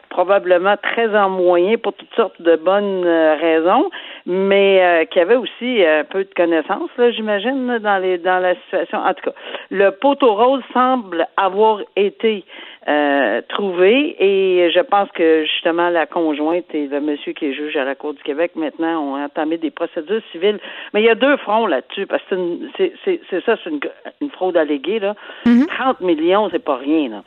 probablement 0.09 0.77
très 0.77 1.15
en 1.17 1.31
moyen 1.31 1.77
pour 1.77 1.93
toutes 1.93 2.15
sortes 2.15 2.41
de 2.41 2.57
bonnes 2.57 3.05
euh, 3.05 3.37
raisons, 3.37 3.91
mais 4.27 4.81
euh, 4.83 5.05
qui 5.05 5.21
avait 5.21 5.37
aussi 5.37 5.85
un 5.85 6.05
peu 6.05 6.25
de 6.25 6.35
connaissances, 6.35 6.91
là, 6.97 7.11
j'imagine, 7.11 7.79
dans 7.79 7.99
les 7.99 8.19
dans 8.19 8.39
la 8.39 8.55
situation. 8.57 8.99
En 8.99 9.15
tout 9.15 9.31
cas, 9.31 9.37
le 9.71 9.91
poteau 9.91 10.35
rose 10.35 10.63
semble 10.73 11.27
avoir 11.37 11.81
été 11.97 12.45
euh, 12.89 13.43
trouvé 13.49 14.17
et 14.19 14.71
je 14.71 14.81
pense 14.81 15.11
que 15.11 15.45
justement 15.45 15.91
la 15.91 16.07
conjointe 16.07 16.65
et 16.73 16.87
le 16.87 17.01
monsieur 17.01 17.33
qui 17.33 17.47
est 17.47 17.53
juge 17.53 17.77
à 17.77 17.85
la 17.85 17.95
Cour 17.95 18.15
du 18.15 18.23
Québec 18.23 18.53
maintenant 18.57 19.03
ont 19.03 19.23
entamé 19.23 19.59
des 19.59 19.71
procédures 19.71 20.23
civiles. 20.33 20.59
Mais 20.95 21.03
il 21.03 21.05
y 21.05 21.11
a 21.11 21.15
deux 21.15 21.37
fronts 21.37 21.67
là-dessus 21.67 22.07
parce 22.07 22.23
que 22.25 22.37
c'est 22.77 22.93
c'est 23.05 23.45
ça, 23.45 23.57
c'est 23.63 23.71
une, 23.71 23.81
une, 24.23 24.31
fraude 24.31 24.57
alléguée 24.57 25.01
là. 25.01 25.15
30 25.45 25.47
mm-hmm. 25.47 26.05
millions, 26.05 26.49
c'est 26.51 26.65
pas 26.65 26.77
rien 26.77 27.11
là. 27.11 27.23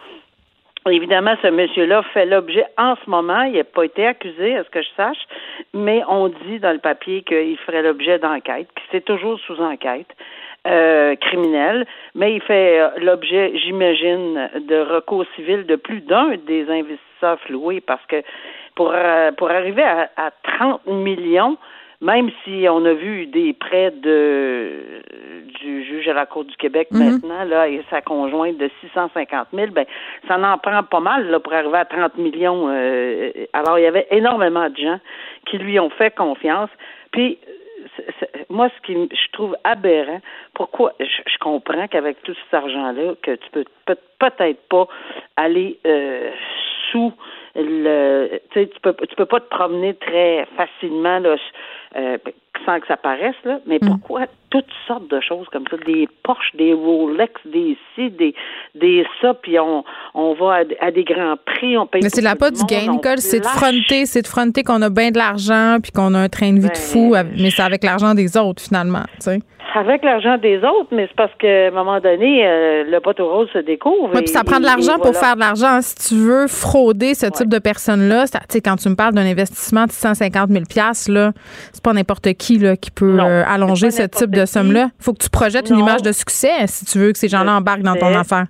Évidemment, 0.89 1.35
ce 1.43 1.47
monsieur-là 1.47 2.01
fait 2.13 2.25
l'objet 2.25 2.65
en 2.77 2.95
ce 2.95 3.09
moment, 3.09 3.43
il 3.43 3.53
n'a 3.53 3.63
pas 3.63 3.85
été 3.85 4.07
accusé, 4.07 4.57
à 4.57 4.63
ce 4.63 4.69
que 4.71 4.81
je 4.81 4.89
sache, 4.97 5.27
mais 5.75 6.01
on 6.07 6.27
dit 6.27 6.59
dans 6.59 6.71
le 6.71 6.79
papier 6.79 7.21
qu'il 7.21 7.57
ferait 7.59 7.83
l'objet 7.83 8.17
d'enquête, 8.17 8.67
que 8.75 8.81
c'est 8.91 9.05
toujours 9.05 9.39
sous 9.41 9.61
enquête. 9.61 10.07
Euh, 10.67 11.15
criminelle, 11.15 11.87
mais 12.13 12.35
il 12.35 12.41
fait 12.43 12.79
euh, 12.79 12.89
l'objet, 12.97 13.51
j'imagine, 13.55 14.47
de 14.67 14.79
recours 14.79 15.25
civil 15.35 15.65
de 15.65 15.75
plus 15.75 16.01
d'un 16.01 16.35
des 16.45 16.69
investisseurs 16.69 17.39
floués 17.47 17.81
parce 17.81 18.05
que 18.05 18.21
pour, 18.75 18.91
euh, 18.93 19.31
pour 19.31 19.49
arriver 19.49 19.81
à, 19.81 20.11
à 20.17 20.29
30 20.59 20.85
millions, 20.85 21.57
même 22.01 22.31
si 22.43 22.65
on 22.67 22.83
a 22.85 22.93
vu 22.93 23.27
des 23.27 23.53
prêts 23.53 23.91
de 23.91 25.01
du 25.61 25.83
juge 25.83 26.07
à 26.07 26.13
la 26.13 26.25
Cour 26.25 26.45
du 26.45 26.55
Québec 26.55 26.87
mhm. 26.91 27.03
maintenant, 27.03 27.43
là, 27.43 27.67
et 27.67 27.83
sa 27.89 28.01
conjointe 28.01 28.57
de 28.57 28.69
650 28.81 29.49
000, 29.53 29.67
ben, 29.71 29.85
ça 30.27 30.37
en 30.37 30.57
prend 30.57 30.81
pas 30.83 30.99
mal, 30.99 31.29
là, 31.29 31.39
pour 31.39 31.53
arriver 31.53 31.77
à 31.77 31.85
30 31.85 32.17
millions. 32.17 32.67
Euh, 32.69 33.31
alors, 33.53 33.77
il 33.77 33.83
y 33.83 33.87
avait 33.87 34.07
énormément 34.09 34.69
de 34.69 34.77
gens 34.77 34.99
qui 35.45 35.59
lui 35.59 35.79
ont 35.79 35.91
fait 35.91 36.13
confiance. 36.15 36.69
Puis, 37.11 37.37
moi, 38.49 38.69
ce 38.75 38.81
qui 38.85 38.93
je 38.93 39.31
trouve 39.33 39.55
aberrant, 39.63 40.21
pourquoi 40.53 40.93
je, 40.99 41.37
comprends 41.39 41.87
qu'avec 41.87 42.21
tout 42.23 42.33
cet 42.33 42.53
argent-là, 42.53 43.13
que 43.21 43.31
tu 43.31 43.49
peux 43.51 43.65
peut-être 44.19 44.61
pas 44.69 44.87
aller 45.35 45.79
euh, 45.85 46.31
sous 46.91 47.13
le 47.55 48.39
tu 48.51 48.59
sais 48.59 48.67
tu 48.67 48.79
peux 48.79 48.93
tu 48.93 49.15
peux 49.15 49.25
pas 49.25 49.39
te 49.39 49.49
promener 49.49 49.93
très 49.95 50.47
facilement 50.55 51.19
là 51.19 51.35
euh, 51.95 52.17
sans 52.65 52.79
que 52.79 52.87
ça 52.87 52.97
paraisse, 52.97 53.35
là. 53.43 53.59
Mais 53.65 53.79
mm. 53.81 53.87
pourquoi 53.87 54.25
toutes 54.49 54.65
sortes 54.87 55.09
de 55.09 55.19
choses 55.21 55.47
comme 55.51 55.63
ça, 55.69 55.77
des 55.85 56.07
Porsche, 56.23 56.55
des 56.55 56.73
Rolex, 56.73 57.33
des 57.45 57.77
ci, 57.95 58.09
des, 58.11 58.35
des 58.75 59.05
ça, 59.21 59.33
puis 59.33 59.57
on, 59.59 59.83
on 60.13 60.33
va 60.33 60.63
à, 60.79 60.91
des 60.91 61.03
grands 61.03 61.35
prix, 61.45 61.77
on 61.77 61.87
paye. 61.87 62.01
Mais 62.03 62.09
c'est 62.09 62.21
la 62.21 62.35
pas 62.35 62.51
du 62.51 62.63
gain, 62.65 62.91
Nicole, 62.91 63.19
c'est 63.19 63.39
de 63.39 63.45
fronter, 63.45 64.05
c'est 64.05 64.21
de 64.21 64.27
fronter 64.27 64.63
qu'on 64.63 64.81
a 64.81 64.89
bien 64.89 65.11
de 65.11 65.17
l'argent, 65.17 65.77
puis 65.81 65.91
qu'on 65.91 66.13
a 66.13 66.19
un 66.19 66.29
train 66.29 66.53
de 66.53 66.59
vie 66.59 66.69
de 66.69 66.77
fou, 66.77 67.11
ben, 67.11 67.31
mais 67.39 67.49
c'est 67.49 67.63
avec 67.63 67.83
l'argent 67.83 68.13
des 68.13 68.37
autres, 68.37 68.61
finalement, 68.61 69.03
tu 69.15 69.31
sais 69.31 69.39
avec 69.73 70.03
l'argent 70.03 70.37
des 70.37 70.57
autres, 70.57 70.89
mais 70.91 71.07
c'est 71.07 71.15
parce 71.15 71.31
qu'à 71.39 71.67
un 71.67 71.71
moment 71.71 71.99
donné, 71.99 72.45
euh, 72.45 72.83
le 72.83 72.99
poteau 72.99 73.29
rose 73.29 73.49
se 73.53 73.59
découvre. 73.59 74.09
Oui, 74.13 74.21
puis 74.21 74.27
ça 74.27 74.43
prend 74.43 74.59
de 74.59 74.65
l'argent 74.65 74.97
pour 74.99 75.15
faire 75.15 75.35
de 75.35 75.39
l'argent. 75.39 75.81
Si 75.81 76.09
tu 76.09 76.15
veux 76.15 76.47
frauder 76.47 77.13
ce 77.13 77.27
type 77.27 77.47
de 77.47 77.59
personnes-là, 77.59 78.25
tu 78.27 78.37
sais, 78.49 78.61
quand 78.61 78.75
tu 78.75 78.89
me 78.89 78.95
parles 78.95 79.13
d'un 79.13 79.25
investissement 79.25 79.85
de 79.85 79.91
150 79.91 80.49
000 80.49 80.63
là, 81.09 81.31
c'est 81.71 81.83
pas 81.83 81.93
n'importe 81.93 82.33
qui 82.33 82.40
là, 82.49 82.75
qui 82.77 82.91
peut 82.91 83.19
euh, 83.19 83.43
allonger 83.45 83.91
ce 83.91 84.03
type 84.03 84.31
de 84.31 84.45
somme-là? 84.45 84.89
Il 84.99 85.03
faut 85.03 85.13
que 85.13 85.23
tu 85.23 85.29
projettes 85.29 85.69
une 85.69 85.79
image 85.79 86.01
de 86.01 86.11
succès 86.11 86.67
si 86.67 86.85
tu 86.85 86.99
veux 86.99 87.11
que 87.11 87.19
ces 87.19 87.27
gens-là 87.29 87.53
embarquent 87.57 87.83
dans 87.83 87.95
ton 87.95 88.13
affaire. 88.15 88.47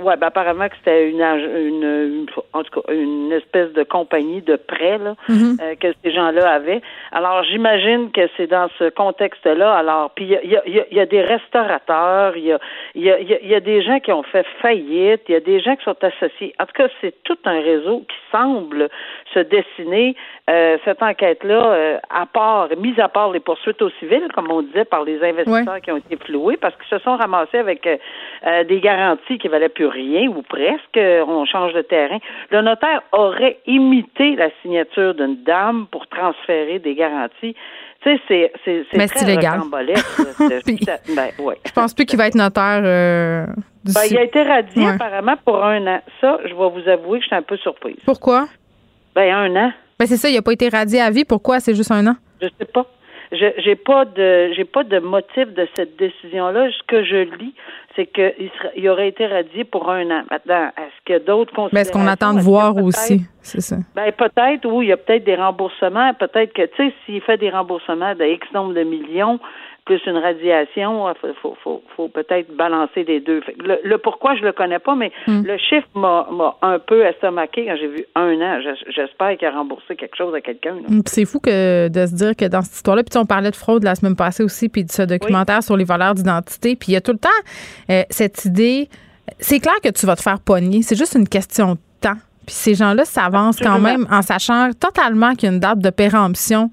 Oui, 0.00 0.14
ben 0.18 0.28
apparemment 0.28 0.68
que 0.68 0.74
c'était 0.78 1.10
une, 1.10 1.20
une, 1.20 2.26
en 2.52 2.64
tout 2.64 2.80
cas 2.80 2.92
une 2.92 3.30
espèce 3.30 3.72
de 3.72 3.84
compagnie 3.84 4.40
de 4.40 4.56
prêt 4.56 4.98
là, 4.98 5.14
mm-hmm. 5.28 5.62
euh, 5.62 5.74
que 5.76 5.88
ces 6.02 6.10
gens-là 6.10 6.50
avaient. 6.50 6.80
Alors 7.12 7.44
j'imagine 7.44 8.10
que 8.10 8.22
c'est 8.36 8.48
dans 8.48 8.68
ce 8.78 8.88
contexte-là. 8.90 9.74
Alors 9.74 10.10
puis 10.10 10.24
il 10.24 10.50
y 10.50 10.56
a, 10.56 10.66
y, 10.66 10.80
a, 10.80 10.84
y 10.90 10.98
a, 10.98 11.06
des 11.06 11.22
restaurateurs, 11.22 12.36
il 12.36 12.44
y 12.46 12.52
a, 12.52 12.58
y, 12.94 13.10
a, 13.10 13.20
y 13.20 13.54
a 13.54 13.60
des 13.60 13.82
gens 13.82 14.00
qui 14.00 14.12
ont 14.12 14.24
fait 14.24 14.46
faillite, 14.60 15.22
il 15.28 15.32
y 15.32 15.36
a 15.36 15.40
des 15.40 15.60
gens 15.60 15.76
qui 15.76 15.84
sont 15.84 16.02
associés. 16.02 16.54
En 16.58 16.66
tout 16.66 16.72
cas, 16.74 16.88
c'est 17.00 17.14
tout 17.22 17.38
un 17.44 17.60
réseau 17.60 18.00
qui 18.00 18.16
semble 18.32 18.88
se 19.34 19.40
dessiner. 19.40 20.16
Euh, 20.50 20.78
cette 20.84 21.02
enquête-là, 21.02 21.72
euh, 21.72 21.98
à 22.10 22.26
part, 22.26 22.68
mise 22.76 22.98
à 22.98 23.08
part 23.08 23.30
les 23.30 23.40
poursuites 23.40 23.80
au 23.80 23.90
civil, 24.00 24.26
comme 24.34 24.50
on 24.50 24.62
disait, 24.62 24.84
par 24.84 25.04
les 25.04 25.22
investisseurs 25.22 25.80
qui 25.80 25.92
ont 25.92 25.98
été 25.98 26.16
floués, 26.16 26.56
parce 26.56 26.74
qu'ils 26.76 26.98
se 26.98 26.98
sont 27.04 27.16
ramassés 27.16 27.58
avec 27.58 27.88
des 28.66 28.80
garanties 28.80 29.38
qui 29.38 29.48
valaient 29.48 29.68
plus 29.68 29.81
plus 29.82 29.86
rien 30.02 30.28
ou 30.28 30.42
presque, 30.42 30.98
on 31.28 31.44
change 31.44 31.72
de 31.74 31.82
terrain. 31.82 32.18
Le 32.50 32.62
notaire 32.62 33.02
aurait 33.12 33.58
imité 33.66 34.36
la 34.36 34.48
signature 34.62 35.14
d'une 35.14 35.42
dame 35.44 35.86
pour 35.90 36.06
transférer 36.06 36.78
des 36.78 36.94
garanties. 36.94 37.54
Tu 38.02 38.10
sais, 38.16 38.20
c'est 38.28 38.52
c'est 38.64 38.84
c'est 38.90 39.22
illégal. 39.22 39.60
Puis- 40.64 40.78
ben, 41.16 41.28
ouais. 41.44 41.56
Je 41.66 41.72
pense 41.72 41.94
plus 41.94 42.04
qu'il 42.04 42.18
va 42.18 42.26
être 42.26 42.34
notaire 42.34 42.80
euh, 42.84 43.46
Ben, 43.84 44.02
il 44.10 44.18
a 44.18 44.22
été 44.24 44.42
radié 44.42 44.84
Ouais. 44.84 44.92
apparemment 44.94 45.36
pour 45.44 45.64
un 45.64 45.86
an. 45.86 46.00
Ça, 46.20 46.38
je 46.44 46.48
vais 46.54 46.54
vous 46.54 46.88
avouer 46.88 47.18
que 47.18 47.24
je 47.24 47.28
suis 47.28 47.36
un 47.36 47.42
peu 47.42 47.56
surprise. 47.58 47.96
Pourquoi? 48.04 48.46
Ben, 49.14 49.32
un 49.32 49.54
an. 49.56 49.72
Ben 49.98 50.06
c'est 50.06 50.16
ça, 50.16 50.28
il 50.28 50.36
a 50.36 50.42
pas 50.42 50.52
été 50.52 50.68
radié 50.68 51.00
à 51.00 51.10
vie. 51.10 51.24
Pourquoi? 51.24 51.60
C'est 51.60 51.74
juste 51.74 51.92
un 51.92 52.04
an? 52.08 52.16
Je 52.40 52.48
sais 52.58 52.64
pas. 52.72 52.86
Je 53.30 53.46
j'ai 53.64 53.76
pas 53.76 54.04
de 54.04 54.52
j'ai 54.54 54.64
pas 54.64 54.84
de 54.84 54.98
motif 54.98 55.46
de 55.54 55.66
cette 55.74 55.96
décision-là. 55.96 56.68
Ce 56.70 56.82
que 56.86 57.02
je 57.04 57.16
lis, 57.38 57.54
c'est 57.96 58.06
qu'il 58.06 58.88
aurait 58.88 59.08
été 59.08 59.26
radié 59.26 59.64
pour 59.64 59.90
un 59.90 60.10
an. 60.10 60.22
Maintenant, 60.30 60.70
est-ce 60.76 61.04
qu'il 61.04 61.12
y 61.14 61.16
a 61.16 61.18
d'autres 61.18 61.52
Ben, 61.52 61.62
considérations? 61.64 61.92
ce 61.92 61.98
qu'on 61.98 62.06
attend 62.06 62.32
de 62.32 62.38
Est-ce 62.38 62.44
voir 62.46 62.76
aussi, 62.76 63.26
c'est 63.40 63.60
ça. 63.60 63.76
Ben 63.94 64.10
peut-être, 64.12 64.66
oui, 64.66 64.86
il 64.86 64.88
y 64.88 64.92
a 64.92 64.96
peut-être 64.96 65.24
des 65.24 65.34
remboursements. 65.36 66.12
Peut-être 66.14 66.52
que, 66.52 66.62
tu 66.66 66.76
sais, 66.76 66.94
s'il 67.06 67.20
fait 67.22 67.36
des 67.38 67.50
remboursements 67.50 68.14
de 68.14 68.24
X 68.24 68.46
nombre 68.52 68.74
de 68.74 68.82
millions, 68.82 69.38
plus 69.84 70.00
une 70.06 70.16
radiation, 70.16 71.08
il 71.10 71.14
faut, 71.20 71.28
faut, 71.42 71.56
faut, 71.64 71.82
faut 71.96 72.08
peut-être 72.08 72.54
balancer 72.56 73.02
les 73.04 73.20
deux. 73.20 73.40
Le, 73.58 73.78
le 73.82 73.98
pourquoi, 73.98 74.36
je 74.36 74.42
le 74.42 74.52
connais 74.52 74.78
pas, 74.78 74.94
mais 74.94 75.10
Hmm. 75.26 75.42
le 75.44 75.56
chiffre 75.58 75.88
m'a 75.94 76.26
un 76.62 76.78
peu 76.78 77.04
estomaqué 77.04 77.66
quand 77.66 77.76
j'ai 77.76 77.88
vu 77.88 78.04
un 78.14 78.40
an. 78.40 78.60
J'es- 78.62 78.92
J'espère 78.94 79.36
qu'il 79.36 79.48
a 79.48 79.50
remboursé 79.50 79.96
quelque 79.96 80.16
chose 80.16 80.34
à 80.34 80.40
quelqu'un. 80.40 80.76
Puis 80.86 81.02
C'est 81.06 81.24
fou 81.24 81.40
que 81.40 81.88
de 81.88 82.06
se 82.06 82.14
dire 82.14 82.36
que 82.36 82.44
dans 82.46 82.62
cette 82.62 82.74
histoire-là, 82.76 83.02
puis 83.02 83.18
on 83.18 83.26
parlait 83.26 83.50
de 83.50 83.56
fraude 83.56 83.82
la 83.82 83.94
semaine 83.94 84.16
passée 84.16 84.42
aussi, 84.44 84.68
puis 84.68 84.84
de 84.84 84.90
ce 84.90 85.02
documentaire 85.02 85.62
sur 85.62 85.76
les 85.76 85.84
valeurs 85.84 86.14
d'identité, 86.14 86.76
puis 86.76 86.88
il 86.90 86.94
y 86.94 86.96
a 86.96 87.00
tout 87.00 87.12
le 87.12 87.18
temps 87.18 87.28
euh, 87.90 88.02
cette 88.10 88.44
idée. 88.44 88.88
C'est 89.38 89.60
clair 89.60 89.74
que 89.82 89.88
tu 89.90 90.06
vas 90.06 90.16
te 90.16 90.22
faire 90.22 90.38
pogner, 90.40 90.82
c'est 90.82 90.96
juste 90.96 91.14
une 91.16 91.28
question 91.28 91.72
de 91.74 91.78
temps. 92.00 92.18
Puis 92.46 92.54
ces 92.54 92.74
gens-là 92.74 93.04
s'avancent 93.04 93.60
quand 93.60 93.78
même 93.78 94.06
en 94.10 94.22
sachant 94.22 94.70
totalement 94.78 95.34
qu'il 95.34 95.48
y 95.48 95.52
a 95.52 95.54
une 95.54 95.60
date 95.60 95.78
de 95.78 95.90
péremption 95.90 96.70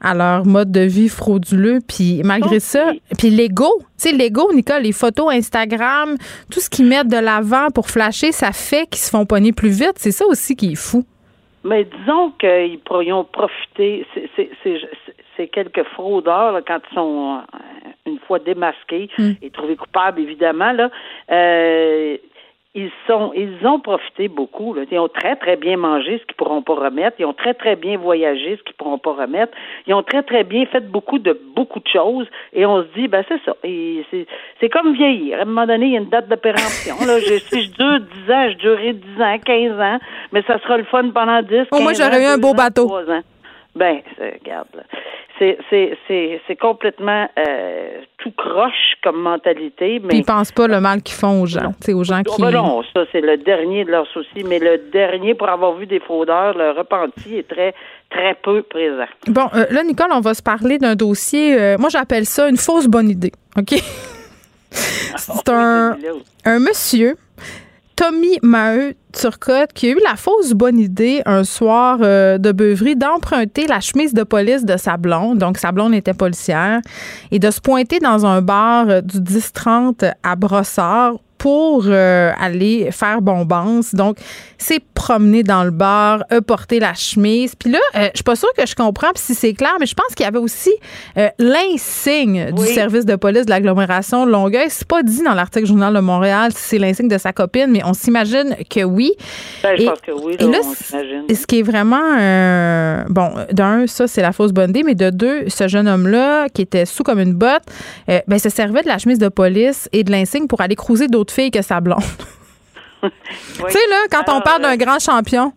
à 0.00 0.14
leur 0.14 0.46
mode 0.46 0.72
de 0.72 0.80
vie 0.80 1.08
frauduleux. 1.10 1.80
Puis 1.86 2.22
malgré 2.24 2.56
Oh, 2.56 2.60
ça, 2.60 2.88
oui. 2.90 3.02
puis 3.18 3.28
l'ego, 3.30 3.68
tu 3.80 3.84
sais, 3.96 4.12
l'ego, 4.12 4.50
Nicole, 4.54 4.82
les 4.82 4.92
photos 4.92 5.30
Instagram, 5.32 6.16
tout 6.50 6.60
ce 6.60 6.70
qu'ils 6.70 6.86
mettent 6.86 7.08
de 7.08 7.18
l'avant 7.18 7.68
pour 7.74 7.88
flasher, 7.90 8.32
ça 8.32 8.52
fait 8.52 8.86
qu'ils 8.86 9.00
se 9.00 9.10
font 9.10 9.26
pogner 9.26 9.52
plus 9.52 9.68
vite. 9.78 9.94
C'est 9.96 10.10
ça 10.12 10.24
aussi 10.26 10.56
qui 10.56 10.72
est 10.72 10.76
fou. 10.76 11.04
Mais 11.64 11.84
disons 11.84 12.32
qu'ils 12.40 12.78
pourrions 12.80 13.24
profiter, 13.24 14.06
c'est- 14.36 14.50
quelques 15.52 15.84
fraudeurs, 15.94 16.52
là, 16.52 16.60
quand 16.66 16.78
ils 16.90 16.94
sont 16.94 17.38
euh, 17.38 17.88
une 18.06 18.18
fois 18.26 18.38
démasqués 18.38 19.08
Hmm. 19.16 19.30
et 19.40 19.48
trouvés 19.50 19.76
coupables, 19.76 20.20
évidemment, 20.20 20.72
là, 20.72 20.90
euh, 21.30 22.16
ils 22.74 22.90
sont 23.08 23.32
ils 23.34 23.66
ont 23.66 23.80
profité 23.80 24.28
beaucoup. 24.28 24.74
Là. 24.74 24.82
Ils 24.90 24.98
ont 24.98 25.08
très, 25.08 25.34
très 25.36 25.56
bien 25.56 25.76
mangé, 25.76 26.18
ce 26.18 26.24
qu'ils 26.26 26.36
pourront 26.36 26.62
pas 26.62 26.74
remettre. 26.74 27.16
Ils 27.18 27.24
ont 27.26 27.32
très, 27.32 27.52
très 27.54 27.74
bien 27.74 27.98
voyagé, 27.98 28.56
ce 28.56 28.62
qu'ils 28.62 28.74
pourront 28.76 28.98
pas 28.98 29.12
remettre. 29.12 29.52
Ils 29.88 29.94
ont 29.94 30.04
très, 30.04 30.22
très 30.22 30.44
bien 30.44 30.64
fait 30.66 30.88
beaucoup 30.88 31.18
de 31.18 31.38
beaucoup 31.56 31.80
de 31.80 31.88
choses. 31.88 32.26
Et 32.52 32.64
on 32.66 32.82
se 32.82 32.88
dit, 32.96 33.08
ben 33.08 33.24
c'est 33.28 33.40
ça. 33.44 33.56
Et 33.64 34.04
c'est, 34.10 34.26
c'est 34.60 34.68
comme 34.68 34.94
vieillir. 34.94 35.38
À 35.38 35.42
un 35.42 35.46
moment 35.46 35.66
donné, 35.66 35.86
il 35.86 35.92
y 35.92 35.96
a 35.96 36.00
une 36.00 36.08
date 36.10 36.28
de 36.28 36.36
péremption. 36.36 36.94
Là, 37.06 37.18
je, 37.18 37.38
si 37.38 37.62
je 37.64 37.70
dure 37.72 38.00
10 38.26 38.32
ans, 38.32 38.48
je 38.50 38.56
durerai 38.58 38.92
10 38.92 39.20
ans, 39.22 39.38
15 39.44 39.80
ans, 39.80 39.98
mais 40.32 40.42
ça 40.42 40.58
sera 40.60 40.76
le 40.78 40.84
fun 40.84 41.10
pendant 41.10 41.42
10, 41.42 41.66
Au 41.72 41.80
moins, 41.80 41.92
15 41.92 41.98
j'aurais 41.98 42.18
ans, 42.18 42.30
eu 42.30 42.34
un 42.34 42.38
beau 42.38 42.48
ans, 42.50 42.54
bateau. 42.54 42.88
ans. 42.88 43.20
Ben, 43.74 44.00
c'est- 44.18 44.38
regarde, 44.42 44.68
là. 44.74 44.82
C'est, 45.38 45.56
c'est, 45.70 45.96
c'est, 46.06 46.38
c'est 46.46 46.56
complètement 46.56 47.26
euh, 47.38 48.00
tout 48.18 48.30
croche 48.32 48.92
comme 49.02 49.22
mentalité, 49.22 49.98
mais 50.02 50.08
Puis 50.08 50.18
ils 50.18 50.24
pensent 50.24 50.52
pas 50.52 50.66
le 50.68 50.80
mal 50.80 51.00
qu'ils 51.00 51.14
font 51.16 51.40
aux 51.40 51.46
gens, 51.46 51.72
sais, 51.80 51.94
aux 51.94 52.04
gens 52.04 52.20
Oh, 52.28 52.34
qui. 52.36 52.42
ben 52.42 52.50
non, 52.50 52.82
ça 52.92 53.04
c'est 53.10 53.22
le 53.22 53.38
dernier 53.38 53.86
de 53.86 53.90
leurs 53.90 54.06
soucis, 54.08 54.44
mais 54.46 54.58
le 54.58 54.76
dernier 54.92 55.34
pour 55.34 55.48
avoir 55.48 55.72
vu 55.76 55.86
des 55.86 55.98
fraudeurs, 56.00 56.58
le 56.58 56.72
repenti 56.72 57.38
est 57.38 57.48
très 57.48 57.74
très 58.10 58.34
peu 58.34 58.60
présent. 58.62 59.06
Bon, 59.28 59.46
euh, 59.54 59.64
là, 59.70 59.82
Nicole, 59.82 60.10
on 60.12 60.20
va 60.20 60.34
se 60.34 60.42
parler 60.42 60.76
d'un 60.76 60.94
dossier. 60.94 61.58
euh, 61.58 61.76
moi, 61.78 61.88
j'appelle 61.88 62.26
ça 62.26 62.46
une 62.50 62.58
fausse 62.58 62.86
bonne 62.86 63.08
idée. 63.08 63.32
OK? 63.56 63.80
C'est 64.72 65.48
un, 65.48 65.96
un 66.44 66.58
monsieur, 66.58 67.16
Tommy 68.00 68.38
Maheu 68.42 68.94
Turcotte, 69.12 69.74
qui 69.74 69.88
a 69.88 69.90
eu 69.90 70.00
la 70.02 70.16
fausse 70.16 70.52
bonne 70.52 70.78
idée 70.78 71.20
un 71.26 71.44
soir 71.44 71.98
euh, 72.00 72.38
de 72.38 72.50
beuverie 72.50 72.96
d'emprunter 72.96 73.66
la 73.66 73.80
chemise 73.80 74.14
de 74.14 74.22
police 74.22 74.64
de 74.64 74.78
sa 74.78 74.96
blonde. 74.96 75.36
Donc, 75.36 75.58
sa 75.58 75.70
blonde 75.70 75.92
était 75.92 76.14
policière. 76.14 76.80
Et 77.30 77.38
de 77.38 77.50
se 77.50 77.60
pointer 77.60 77.98
dans 77.98 78.24
un 78.24 78.40
bar 78.40 78.88
euh, 78.88 79.00
du 79.02 79.18
10-30 79.18 80.14
à 80.22 80.34
Brossard 80.34 81.16
pour 81.40 81.84
euh, 81.86 82.32
aller 82.38 82.90
faire 82.92 83.22
bombance. 83.22 83.94
Donc, 83.94 84.18
s'est 84.58 84.80
promené 84.92 85.42
dans 85.42 85.64
le 85.64 85.70
bar, 85.70 86.22
a 86.28 86.42
porté 86.42 86.78
la 86.80 86.92
chemise. 86.92 87.54
Puis 87.56 87.70
là, 87.70 87.78
euh, 87.96 88.08
je 88.12 88.18
suis 88.18 88.22
pas 88.24 88.36
sûre 88.36 88.50
que 88.54 88.66
je 88.66 88.74
comprends 88.74 89.08
si 89.14 89.34
c'est 89.34 89.54
clair, 89.54 89.72
mais 89.80 89.86
je 89.86 89.94
pense 89.94 90.14
qu'il 90.14 90.24
y 90.24 90.28
avait 90.28 90.38
aussi 90.38 90.70
euh, 91.16 91.28
l'insigne 91.38 92.52
du 92.52 92.66
service 92.66 93.06
de 93.06 93.16
police 93.16 93.46
de 93.46 93.50
l'agglomération 93.50 94.26
de 94.26 94.30
Longueuil. 94.30 94.66
C'est 94.68 94.86
pas 94.86 95.02
dit 95.02 95.22
dans 95.22 95.32
l'article 95.32 95.64
Journal 95.66 95.94
de 95.94 96.00
Montréal 96.00 96.52
si 96.54 96.60
c'est 96.62 96.78
l'insigne 96.78 97.08
de 97.08 97.16
sa 97.16 97.32
copine, 97.32 97.68
mais 97.70 97.80
on 97.86 97.94
s'imagine 97.94 98.54
que 98.68 98.84
oui. 98.84 99.12
Ben, 99.62 99.76
je 99.78 99.82
Et- 99.82 99.86
pense 99.86 100.00
que 100.02 100.12
oui, 100.12 100.36
et 100.38 100.44
là, 100.44 100.50
là, 100.50 100.58
on. 100.62 101.26
Et 101.26 101.34
ce 101.34 101.46
qui 101.46 101.60
est 101.60 101.62
vraiment 101.62 102.18
euh, 102.18 103.02
bon, 103.08 103.30
d'un, 103.50 103.86
ça 103.86 104.06
c'est 104.06 104.20
la 104.20 104.32
fausse 104.32 104.52
bonne 104.52 104.70
idée, 104.70 104.82
mais 104.82 104.94
de 104.94 105.08
deux, 105.08 105.48
ce 105.48 105.68
jeune 105.68 105.88
homme-là 105.88 106.50
qui 106.50 106.60
était 106.60 106.84
sous 106.84 107.02
comme 107.02 107.18
une 107.18 107.32
botte, 107.32 107.62
euh, 108.10 108.20
ben 108.28 108.38
se 108.38 108.50
servait 108.50 108.82
de 108.82 108.88
la 108.88 108.98
chemise 108.98 109.18
de 109.18 109.28
police 109.28 109.88
et 109.92 110.04
de 110.04 110.10
l'insigne 110.10 110.46
pour 110.46 110.60
aller 110.60 110.76
cruiser 110.76 111.08
d'autres 111.08 111.29
filles 111.30 111.50
que 111.50 111.62
sa 111.62 111.80
blonde. 111.80 112.00
Oui. 113.02 113.08
Tu 113.68 113.78
sais 113.78 113.88
là, 113.88 113.96
quand 114.10 114.36
on 114.36 114.42
parle 114.42 114.60
d'un 114.60 114.74
euh, 114.74 114.76
grand 114.76 114.98
champion. 114.98 115.54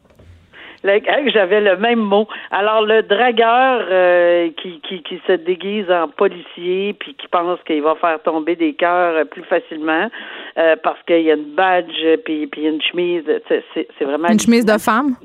Hey, 0.86 1.32
J'avais 1.32 1.62
le 1.62 1.78
même 1.78 2.00
mot. 2.00 2.28
Alors, 2.52 2.82
le 2.82 3.04
dragueur 3.04 3.86
euh, 3.90 4.50
qui, 4.62 4.82
qui, 4.82 5.02
qui 5.02 5.22
se 5.26 5.34
déguise 5.34 5.90
en 5.90 6.10
policier 6.10 6.94
puis 7.00 7.16
qui 7.16 7.28
pense 7.30 7.60
qu'il 7.66 7.82
va 7.82 7.96
faire 7.96 8.22
tomber 8.22 8.58
des 8.58 8.74
cœurs 8.74 9.16
euh, 9.16 9.24
plus 9.24 9.44
facilement 9.44 10.10
euh, 10.58 10.76
parce 10.84 11.02
qu'il 11.08 11.22
y 11.22 11.32
a 11.32 11.36
une 11.36 11.56
badge 11.56 12.20
puis, 12.26 12.48
puis 12.48 12.66
une 12.66 12.82
chemise, 12.82 13.24
c'est 13.48 14.04
vraiment... 14.04 14.28
Une 14.28 14.40
chemise 14.40 14.66
de 14.66 14.78
femme? 14.78 15.16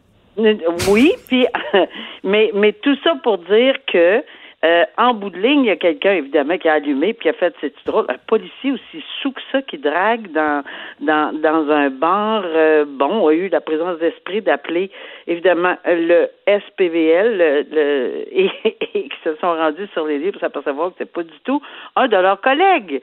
Oui, 0.89 1.13
puis 1.27 1.47
mais 2.23 2.53
mais 2.55 2.73
tout 2.73 2.97
ça 3.03 3.17
pour 3.25 3.39
dire 3.39 3.75
que 3.93 4.23
euh, 4.65 4.85
en 4.97 5.15
bout 5.15 5.31
de 5.31 5.39
ligne, 5.39 5.61
il 5.61 5.67
y 5.67 5.71
a 5.71 5.77
quelqu'un 5.77 6.15
évidemment 6.15 6.59
qui 6.59 6.69
a 6.69 6.73
allumé 6.75 7.13
puis 7.15 7.23
qui 7.23 7.29
a 7.29 7.33
fait 7.33 7.55
c'est 7.61 7.73
drôle, 7.87 8.07
un 8.09 8.19
policier 8.27 8.73
aussi 8.73 9.05
sous 9.23 9.31
que 9.31 9.41
ça 9.53 9.63
qui 9.63 9.79
drague 9.79 10.33
dans 10.33 10.65
dans 10.99 11.33
dans 11.41 11.71
un 11.71 11.91
bar 11.91 12.43
euh, 12.45 12.85
bon 12.85 13.29
a 13.29 13.35
eu 13.35 13.49
la 13.51 13.61
présence 13.61 13.99
d'esprit 14.01 14.43
d'appeler 14.43 14.91
évidemment 15.29 15.77
le 15.87 16.29
SPVL 16.49 17.39
le, 17.39 17.67
le- 17.71 18.25
et, 18.33 18.51
et 18.95 19.09
qui 19.09 19.17
se 19.23 19.37
sont 19.37 19.55
rendus 19.55 19.87
sur 19.93 20.07
les 20.07 20.19
lieux 20.19 20.33
pour 20.33 20.41
s'apercevoir 20.41 20.89
que 20.91 20.97
c'est 20.99 21.13
pas 21.13 21.23
du 21.23 21.39
tout 21.45 21.63
un 21.95 22.09
de 22.09 22.17
leurs 22.17 22.41
collègues, 22.41 23.01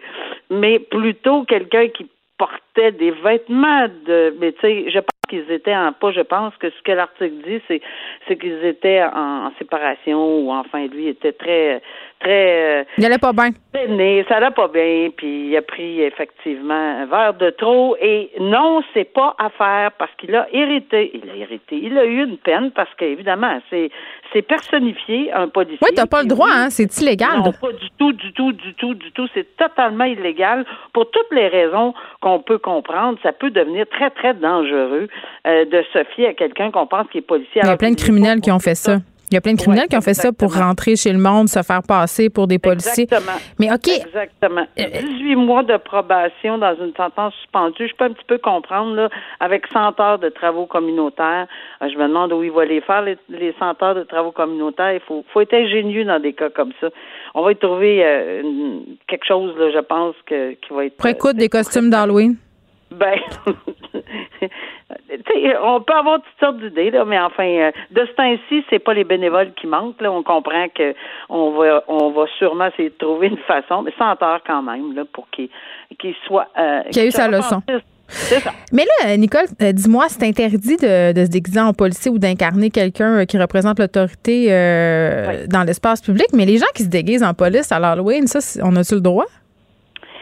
mais 0.50 0.80
plutôt 0.80 1.44
quelqu'un 1.44 1.88
qui 1.88 2.10
portait 2.38 2.92
des 2.92 3.12
vêtements 3.12 3.88
de 4.06 4.36
mais 4.42 4.52
tu 4.52 4.60
sais 4.60 4.90
je 4.92 5.00
qu'ils 5.28 5.50
étaient 5.52 5.76
en 5.76 5.94
pas 5.94 6.12
je 6.12 6.22
pense 6.22 6.56
que 6.58 6.70
ce 6.70 6.82
que 6.82 6.92
l'article 6.92 7.36
dit 7.46 7.62
c'est 7.68 7.82
c'est 8.28 8.38
qu'ils 8.38 8.64
étaient 8.66 9.04
en, 9.04 9.52
séparation 9.58 10.40
ou 10.40 10.52
enfin 10.52 10.88
lui 10.88 11.08
était 11.08 11.34
très 11.34 11.82
très 12.20 12.80
euh, 12.82 12.84
Il 12.98 13.06
allait 13.06 13.18
pas 13.18 13.34
bien. 13.34 13.50
peiné, 13.72 14.26
ça 14.28 14.38
allait 14.38 14.52
pas 14.52 14.68
bien 14.68 15.10
puis 15.16 15.50
il 15.50 15.58
a 15.58 15.62
pris 15.62 16.02
effectivement 16.02 16.74
un 17.02 17.06
verre 17.06 17.34
de 17.34 17.50
trop 17.52 17.96
et 18.02 18.32
non 18.40 18.82
c'est 18.94 19.12
pas 19.14 19.36
à 19.38 19.50
faire 19.50 19.92
parce 19.98 20.12
qu'il 20.18 20.36
a 20.36 20.48
hérité 20.54 21.12
il 21.14 21.30
a 21.30 21.36
hérité 21.36 21.76
il 21.82 21.98
a 21.98 22.06
eu 22.06 22.24
une 22.24 22.38
peine 22.38 22.72
parce 22.72 22.90
qu'évidemment 22.98 23.60
c'est 23.70 23.90
c'est 24.34 24.42
personnifié 24.42 25.32
un 25.34 25.48
policier 25.48 25.80
Oui, 25.82 25.90
t'as 25.96 26.08
pas 26.08 26.22
le 26.22 26.28
droit, 26.28 26.50
hein, 26.52 26.70
c'est 26.70 26.98
illégal. 27.00 27.38
non, 27.38 27.52
pas 27.54 27.72
du 27.72 27.90
tout, 27.98 28.12
du 28.12 28.34
tout, 28.34 28.52
du 28.52 28.74
tout, 28.74 28.94
du 28.94 29.12
tout. 29.14 29.28
C'est 29.34 29.56
totalement 29.56 30.04
illégal 30.04 30.66
pour 30.94 31.10
toutes 31.12 31.32
les 31.32 31.48
raisons 31.48 31.94
qu'on 32.22 32.40
peut 32.40 32.58
comprendre. 32.58 33.18
Ça 33.24 33.32
peut 33.32 33.50
devenir 33.52 33.86
très, 33.88 34.10
très 34.10 34.34
dangereux 34.34 35.08
euh, 35.48 35.66
de 35.66 35.84
se 35.94 36.04
fier 36.16 36.28
à 36.28 36.34
quelqu'un 36.34 36.70
qu'on 36.72 36.86
pense 36.88 37.08
qui 37.12 37.20
est 37.20 37.22
policier. 37.22 37.62
Il 37.64 37.68
y 37.68 37.70
a 37.70 37.78
plein 37.78 37.92
de 37.92 37.96
criminels 37.96 38.42
qui 38.42 38.52
ont 38.52 38.60
fait 38.60 38.76
ça. 38.76 38.98
Il 39.32 39.34
y 39.34 39.38
a 39.38 39.42
plein 39.42 39.54
de 39.54 39.58
criminels 39.58 39.84
Ouais, 39.84 39.88
qui 39.90 39.98
ont 39.98 40.02
fait 40.02 40.14
ça 40.14 40.32
pour 40.32 40.56
rentrer 40.56 40.96
chez 40.96 41.12
le 41.12 41.18
monde, 41.20 41.50
se 41.50 41.62
faire 41.64 41.82
passer 41.82 42.30
pour 42.30 42.48
des 42.48 42.60
policiers. 42.60 43.04
Exactement. 43.06 43.38
Mais 43.60 43.72
OK, 43.74 43.88
Exactement. 43.88 44.66
Euh, 44.80 44.84
18 45.18 45.36
mois 45.36 45.64
de 45.64 45.78
probation 45.78 46.58
dans 46.60 46.76
une 46.76 46.94
sentence 46.96 47.34
suspendue. 47.42 47.88
Je 47.88 47.96
peux 47.96 48.06
un 48.06 48.12
petit 48.14 48.24
peu 48.28 48.38
comprendre, 48.38 48.94
là, 48.96 49.10
avec 49.40 49.66
100 49.74 50.00
heures 50.00 50.20
de 50.20 50.30
travaux 50.30 50.68
communautaires. 50.68 51.48
Euh, 51.82 51.90
Je 51.92 51.98
me 51.98 52.08
demande 52.08 52.34
où 52.34 52.44
il 52.44 52.52
va 52.52 52.66
les 52.66 52.82
faire, 52.82 53.02
les, 53.02 53.18
les 53.30 53.54
100 53.60 53.82
heures 53.84 53.96
de 53.96 54.04
travaux 54.04 54.32
communautaires. 54.32 54.94
Il 54.94 55.00
faut, 55.02 55.26
faut 55.34 55.42
être 55.42 55.54
ingénieux 55.56 56.06
dans 56.06 56.20
des 56.22 56.34
cas 56.34 56.50
comme 56.52 56.72
ça. 56.80 56.88
On 57.34 57.44
va 57.44 57.52
y 57.52 57.56
trouver 57.56 58.06
euh, 58.06 58.42
une- 58.42 58.98
quelque 59.08 59.26
chose, 59.26 59.56
là, 59.58 59.72
je 59.74 59.80
pense, 59.80 60.16
que, 60.28 60.52
qui 60.54 60.74
va 60.74 60.86
être... 60.86 60.98
pour 60.98 61.30
euh, 61.30 61.34
des 61.34 61.50
costumes 61.50 61.90
d'Halloween? 61.90 62.36
Ben, 62.92 63.20
on 65.64 65.82
peut 65.82 65.94
avoir 65.94 66.18
toutes 66.18 66.40
sortes 66.40 66.60
d'idées, 66.60 66.92
là, 66.92 67.06
mais 67.06 67.20
enfin, 67.20 67.48
euh, 67.48 67.72
de 67.92 68.06
ce 68.06 68.12
temps-ci, 68.14 68.64
c'est 68.70 68.80
pas 68.80 68.94
les 68.94 69.04
bénévoles 69.04 69.54
qui 69.54 69.68
manquent. 69.68 70.02
Là, 70.02 70.12
on 70.12 70.24
comprend 70.24 70.68
que 70.74 70.94
on 71.30 71.52
va, 71.52 71.84
on 71.88 72.12
va 72.12 72.26
sûrement 72.38 72.68
essayer 72.68 72.90
de 72.90 72.96
trouver 72.96 73.28
une 73.28 73.38
façon, 73.38 73.82
mais 73.82 73.94
sans 73.98 74.16
tort 74.16 74.40
quand 74.46 74.62
même, 74.62 74.94
là, 74.96 75.04
pour 75.12 75.30
qu'il 75.30 75.50
qu'il 76.00 76.16
soit. 76.26 76.48
Euh, 76.58 76.82
Qu'il 76.92 77.04
a 77.04 77.06
eu 77.06 77.12
sa 77.12 77.28
leçon. 77.28 77.62
ça. 78.08 78.52
Mais 78.72 78.86
là, 79.02 79.18
Nicole, 79.18 79.46
euh, 79.62 79.72
dis-moi, 79.72 80.06
c'est 80.10 80.24
interdit 80.24 80.78
de, 80.78 81.12
de 81.12 81.26
se 81.26 81.30
déguiser 81.30 81.60
en 81.60 81.74
policier 81.74 82.12
ou 82.12 82.20
d'incarner 82.20 82.70
quelqu'un 82.70 83.26
qui 83.26 83.38
représente 83.38 83.80
l'autorité 83.80 84.48
euh, 84.50 85.48
dans 85.48 85.64
l'espace 85.64 86.02
public, 86.02 86.28
mais 86.34 86.46
les 86.46 86.58
gens 86.58 86.68
qui 86.76 86.84
se 86.84 86.90
déguisent 86.90 87.24
en 87.24 87.34
police 87.34 87.72
à 87.72 87.80
l'Halloween, 87.80 88.28
ça, 88.28 88.40
on 88.64 88.76
a-tu 88.76 88.96
le 88.96 89.02
droit? 89.02 89.26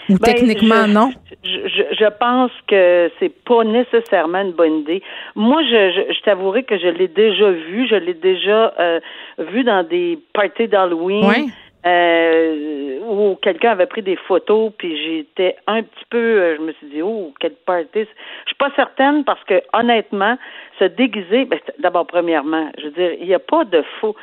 Ou 0.09 0.17
Ben, 0.19 0.33
techniquement, 0.33 0.85
je- 0.87 0.91
non? 0.93 1.11
Je, 1.43 1.59
je- 1.91 2.09
pense 2.19 2.51
que 2.67 3.09
c'est 3.19 3.33
pas 3.43 3.63
nécessairement 3.63 4.41
une 4.41 4.51
bonne 4.51 4.79
idée. 4.79 5.01
Moi, 5.35 5.61
je, 5.63 5.91
je, 5.91 6.13
je 6.13 6.21
t'avouerai 6.21 6.63
que 6.63 6.77
je 6.77 6.87
l'ai 6.87 7.07
déjà 7.07 7.49
vu. 7.51 7.87
Je 7.87 7.95
l'ai 7.95 8.13
déjà 8.13 8.73
euh, 8.79 8.99
vu 9.39 9.63
dans 9.63 9.83
des 9.83 10.19
parties 10.33 10.67
d'Halloween. 10.67 11.51
Euh, 11.85 12.99
où 13.09 13.35
quelqu'un 13.41 13.71
avait 13.71 13.87
pris 13.87 14.01
des 14.01 14.15
photos, 14.15 14.71
puis 14.77 14.95
j'étais 15.03 15.57
un 15.67 15.83
petit 15.83 16.05
peu, 16.09 16.17
euh, 16.17 16.55
je 16.55 16.61
me 16.61 16.71
suis 16.73 16.87
dit, 16.87 17.01
oh, 17.01 17.33
quelle 17.41 17.55
party. 17.65 17.87
Je 17.95 17.99
suis 18.47 18.55
pas 18.57 18.71
certaine 18.77 19.25
parce 19.25 19.43
que, 19.43 19.61
honnêtement, 19.73 20.37
se 20.79 20.85
déguiser, 20.85 21.43
ben, 21.43 21.59
d'abord, 21.79 22.07
premièrement, 22.07 22.71
je 22.77 22.85
veux 22.85 22.91
dire, 22.91 23.11
il 23.19 23.27
n'y 23.27 23.33
a 23.33 23.39
pas 23.39 23.65
de 23.65 23.83
faux. 23.99 24.15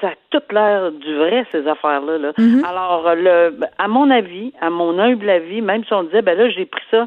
Ça 0.00 0.08
a 0.08 0.12
toute 0.30 0.52
l'air 0.52 0.90
du 0.92 1.14
vrai, 1.16 1.44
ces 1.52 1.66
affaires-là. 1.66 2.18
Là. 2.18 2.32
Alors, 2.66 3.14
le, 3.14 3.58
à 3.78 3.88
mon 3.88 4.10
avis, 4.10 4.52
à 4.60 4.70
mon 4.70 4.98
humble 4.98 5.28
avis, 5.28 5.60
même 5.60 5.84
si 5.84 5.92
on 5.92 6.04
disait, 6.04 6.22
ben 6.22 6.38
là, 6.38 6.48
j'ai 6.48 6.64
pris 6.66 6.84
ça 6.90 7.06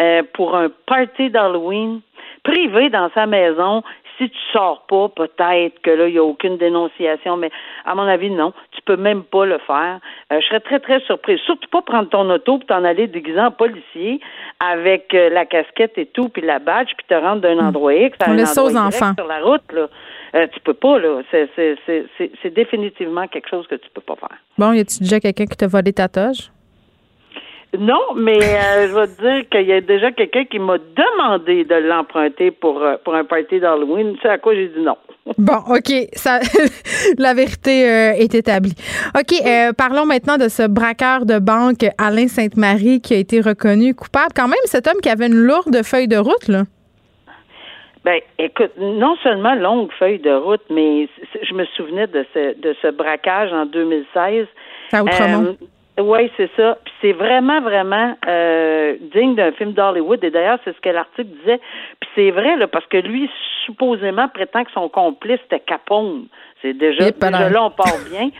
euh, 0.00 0.22
pour 0.32 0.56
un 0.56 0.68
party 0.86 1.30
d'Halloween 1.30 2.00
privé 2.42 2.90
dans 2.90 3.08
sa 3.14 3.26
maison, 3.26 3.82
si 4.18 4.28
tu 4.28 4.38
sors 4.52 4.84
pas, 4.88 5.08
peut-être 5.08 5.80
que 5.82 5.90
là, 5.90 6.06
il 6.08 6.12
n'y 6.12 6.18
a 6.18 6.24
aucune 6.24 6.56
dénonciation, 6.58 7.36
mais 7.36 7.50
à 7.84 7.94
mon 7.94 8.02
avis, 8.02 8.30
non. 8.30 8.52
Tu 8.72 8.82
peux 8.82 8.96
même 8.96 9.22
pas 9.22 9.46
le 9.46 9.58
faire. 9.58 10.00
Euh, 10.32 10.40
je 10.40 10.46
serais 10.46 10.60
très, 10.60 10.80
très 10.80 11.00
surprise. 11.00 11.38
Surtout 11.46 11.68
pas 11.70 11.82
prendre 11.82 12.08
ton 12.08 12.28
auto 12.30 12.58
puis 12.58 12.66
t'en 12.66 12.84
aller 12.84 13.06
déguisé 13.06 13.40
en 13.40 13.50
policier 13.50 14.20
avec 14.60 15.14
euh, 15.14 15.28
la 15.30 15.46
casquette 15.46 15.96
et 15.98 16.06
tout, 16.06 16.28
puis 16.28 16.42
la 16.42 16.58
badge, 16.58 16.90
puis 16.96 17.06
te 17.08 17.14
rendre 17.14 17.42
d'un 17.42 17.58
endroit 17.58 17.94
X 17.94 18.16
à 18.20 18.28
On 18.28 18.32
un 18.32 18.36
laisse 18.36 18.52
ça 18.52 18.62
endroit 18.64 18.82
aux 18.82 18.86
enfants. 18.86 19.12
sur 19.16 19.26
la 19.26 19.40
route, 19.40 19.72
là. 19.72 19.86
Euh, 20.34 20.46
tu 20.52 20.60
peux 20.60 20.74
pas, 20.74 20.98
là. 20.98 21.22
C'est, 21.30 22.54
définitivement 22.54 23.26
quelque 23.28 23.48
chose 23.48 23.66
que 23.66 23.74
tu 23.74 23.88
peux 23.94 24.00
pas 24.00 24.16
faire. 24.16 24.38
Bon, 24.58 24.72
y 24.72 24.80
a-tu 24.80 25.00
déjà 25.00 25.20
quelqu'un 25.20 25.46
qui 25.46 25.56
t'a 25.56 25.66
volé 25.66 25.92
ta 25.92 26.08
toge? 26.08 26.50
Non, 27.78 28.14
mais 28.14 28.38
euh, 28.38 28.88
je 28.88 28.94
vais 28.94 29.06
te 29.06 29.22
dire 29.22 29.48
qu'il 29.48 29.66
y 29.66 29.72
a 29.72 29.80
déjà 29.80 30.12
quelqu'un 30.12 30.44
qui 30.44 30.58
m'a 30.58 30.76
demandé 30.76 31.64
de 31.64 31.74
l'emprunter 31.76 32.50
pour, 32.50 32.82
euh, 32.82 32.96
pour 33.02 33.14
un 33.14 33.24
party 33.24 33.60
d'Halloween. 33.60 34.14
C'est 34.20 34.28
à 34.28 34.36
quoi 34.36 34.54
j'ai 34.54 34.68
dit 34.68 34.80
non. 34.80 34.96
Bon, 35.38 35.58
OK. 35.68 35.92
Ça, 36.12 36.40
la 37.18 37.32
vérité 37.32 37.88
euh, 37.88 38.12
est 38.12 38.34
établie. 38.34 38.74
OK, 39.18 39.34
euh, 39.46 39.72
parlons 39.72 40.04
maintenant 40.04 40.36
de 40.36 40.48
ce 40.48 40.66
braqueur 40.66 41.24
de 41.24 41.38
banque, 41.38 41.86
Alain 41.96 42.28
Sainte-Marie, 42.28 43.00
qui 43.00 43.14
a 43.14 43.16
été 43.16 43.40
reconnu 43.40 43.94
coupable. 43.94 44.32
Quand 44.36 44.48
même, 44.48 44.58
cet 44.64 44.86
homme 44.86 45.00
qui 45.02 45.08
avait 45.08 45.28
une 45.28 45.34
lourde 45.34 45.82
feuille 45.82 46.08
de 46.08 46.18
route, 46.18 46.48
là. 46.48 46.64
Ben, 48.04 48.20
écoute, 48.38 48.72
non 48.78 49.16
seulement 49.22 49.54
longue 49.54 49.92
feuille 49.92 50.18
de 50.18 50.32
route, 50.32 50.62
mais 50.70 51.08
je 51.40 51.54
me 51.54 51.64
souvenais 51.76 52.08
de 52.08 52.26
ce, 52.34 52.58
de 52.58 52.74
ce 52.82 52.88
braquage 52.88 53.52
en 53.52 53.66
2016. 53.66 54.46
À 54.92 55.04
Outremont. 55.04 55.56
oui, 56.00 56.30
c'est 56.36 56.50
ça. 56.56 56.78
Puis 56.84 56.94
c'est 57.00 57.12
vraiment, 57.12 57.60
vraiment 57.60 58.16
euh, 58.26 58.96
digne 59.14 59.36
d'un 59.36 59.52
film 59.52 59.72
d'Hollywood. 59.72 60.24
Et 60.24 60.30
d'ailleurs, 60.30 60.58
c'est 60.64 60.74
ce 60.74 60.80
que 60.80 60.88
l'article 60.88 61.30
disait. 61.40 61.60
Puis 62.00 62.10
c'est 62.16 62.30
vrai, 62.32 62.56
là, 62.56 62.66
parce 62.66 62.86
que 62.86 62.96
lui, 62.96 63.30
supposément, 63.64 64.28
prétend 64.28 64.64
que 64.64 64.72
son 64.72 64.88
complice 64.88 65.40
était 65.46 65.60
Capone. 65.60 66.26
C'est 66.62 66.74
déjà, 66.74 67.04
là, 67.50 67.64
on 67.64 67.70
part 67.70 67.98
bien. 68.08 68.30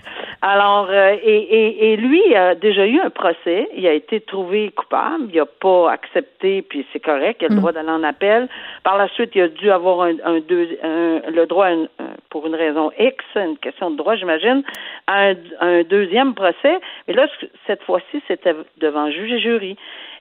Alors, 0.43 0.89
euh, 0.91 1.17
et, 1.23 1.37
et, 1.37 1.93
et 1.93 1.97
lui 1.97 2.35
a 2.35 2.55
déjà 2.55 2.87
eu 2.87 2.99
un 3.01 3.11
procès. 3.11 3.69
Il 3.77 3.87
a 3.87 3.93
été 3.93 4.21
trouvé 4.21 4.71
coupable. 4.71 5.25
Il 5.33 5.37
n'a 5.39 5.47
pas 5.47 5.91
accepté, 5.93 6.63
puis 6.63 6.87
c'est 6.93 7.01
correct. 7.01 7.43
Il 7.43 7.47
a 7.47 7.49
le 7.49 7.55
droit 7.57 7.73
d'aller 7.73 7.91
en 7.91 8.03
appel. 8.05 8.49
Par 8.85 8.97
la 8.97 9.09
suite, 9.09 9.33
il 9.35 9.43
a 9.43 9.49
dû 9.49 9.71
avoir 9.71 10.03
un, 10.03 10.15
un, 10.25 10.41
deux, 10.41 10.69
un- 10.83 11.21
le 11.31 11.47
droit, 11.47 11.67
un- 11.67 11.87
pour 12.31 12.47
une 12.47 12.55
raison 12.55 12.91
X, 12.99 13.17
une 13.37 13.59
question 13.59 13.91
de 13.91 13.97
droit, 13.97 14.15
j'imagine, 14.17 14.63
à 15.07 15.29
un, 15.31 15.35
un 15.61 15.83
deuxième 15.83 16.35
procès. 16.35 16.79
Mais 17.07 17.15
là, 17.15 17.27
ce- 17.41 17.47
cette 17.67 17.83
fois-ci, 17.83 18.23
c'était 18.29 18.55
devant 18.79 19.11
juge 19.11 19.33
et 19.33 19.39
jury. 19.41 19.77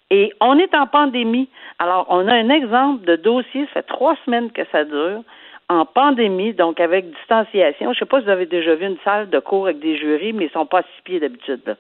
Et 0.10 0.34
on 0.42 0.58
est 0.60 0.76
en 0.76 0.88
pandémie. 0.88 1.48
Alors, 1.80 2.06
on 2.10 2.28
a 2.28 2.34
un 2.34 2.50
exemple 2.50 3.06
de 3.06 3.16
dossier, 3.16 3.66
ça 3.68 3.82
fait 3.82 3.84
trois 3.88 4.16
semaines 4.26 4.52
que 4.52 4.62
ça 4.72 4.84
dure, 4.84 5.22
en 5.72 5.86
pandémie, 5.86 6.54
donc 6.54 6.82
avec 6.82 7.10
distanciation. 7.10 7.94
Je 7.94 8.00
sais 8.00 8.06
pas 8.06 8.20
si 8.20 8.26
vous 8.26 8.32
avez 8.32 8.46
déjà 8.46 8.76
vu 8.76 8.86
une 8.88 8.98
salle 9.06 9.30
de 9.30 9.40
cours 9.40 9.68
avec 9.68 9.80
des 9.80 9.98
jurys, 9.98 10.34
mais 10.34 10.46
ils 10.46 10.52
sont 10.52 10.66
pas 10.66 10.80
à 10.80 10.82
six 10.84 11.02
pieds 11.06 11.20
d'habitude. 11.22 11.78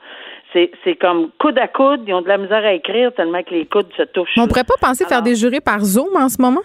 C'est, 0.53 0.95
comme 0.95 1.29
coude 1.37 1.57
à 1.57 1.67
coude, 1.67 2.03
ils 2.07 2.13
ont 2.13 2.21
de 2.21 2.27
la 2.29 2.37
misère 2.37 2.63
à 2.63 2.71
écrire 2.71 3.13
tellement 3.13 3.43
que 3.43 3.53
les 3.53 3.65
coudes 3.65 3.91
se 3.97 4.03
touchent. 4.03 4.37
On 4.37 4.47
pourrait 4.47 4.63
pas 4.63 4.79
penser 4.79 5.05
faire 5.05 5.21
des 5.21 5.35
jurés 5.35 5.59
par 5.59 5.81
Zoom 5.81 6.15
en 6.15 6.29
ce 6.29 6.41
moment? 6.41 6.61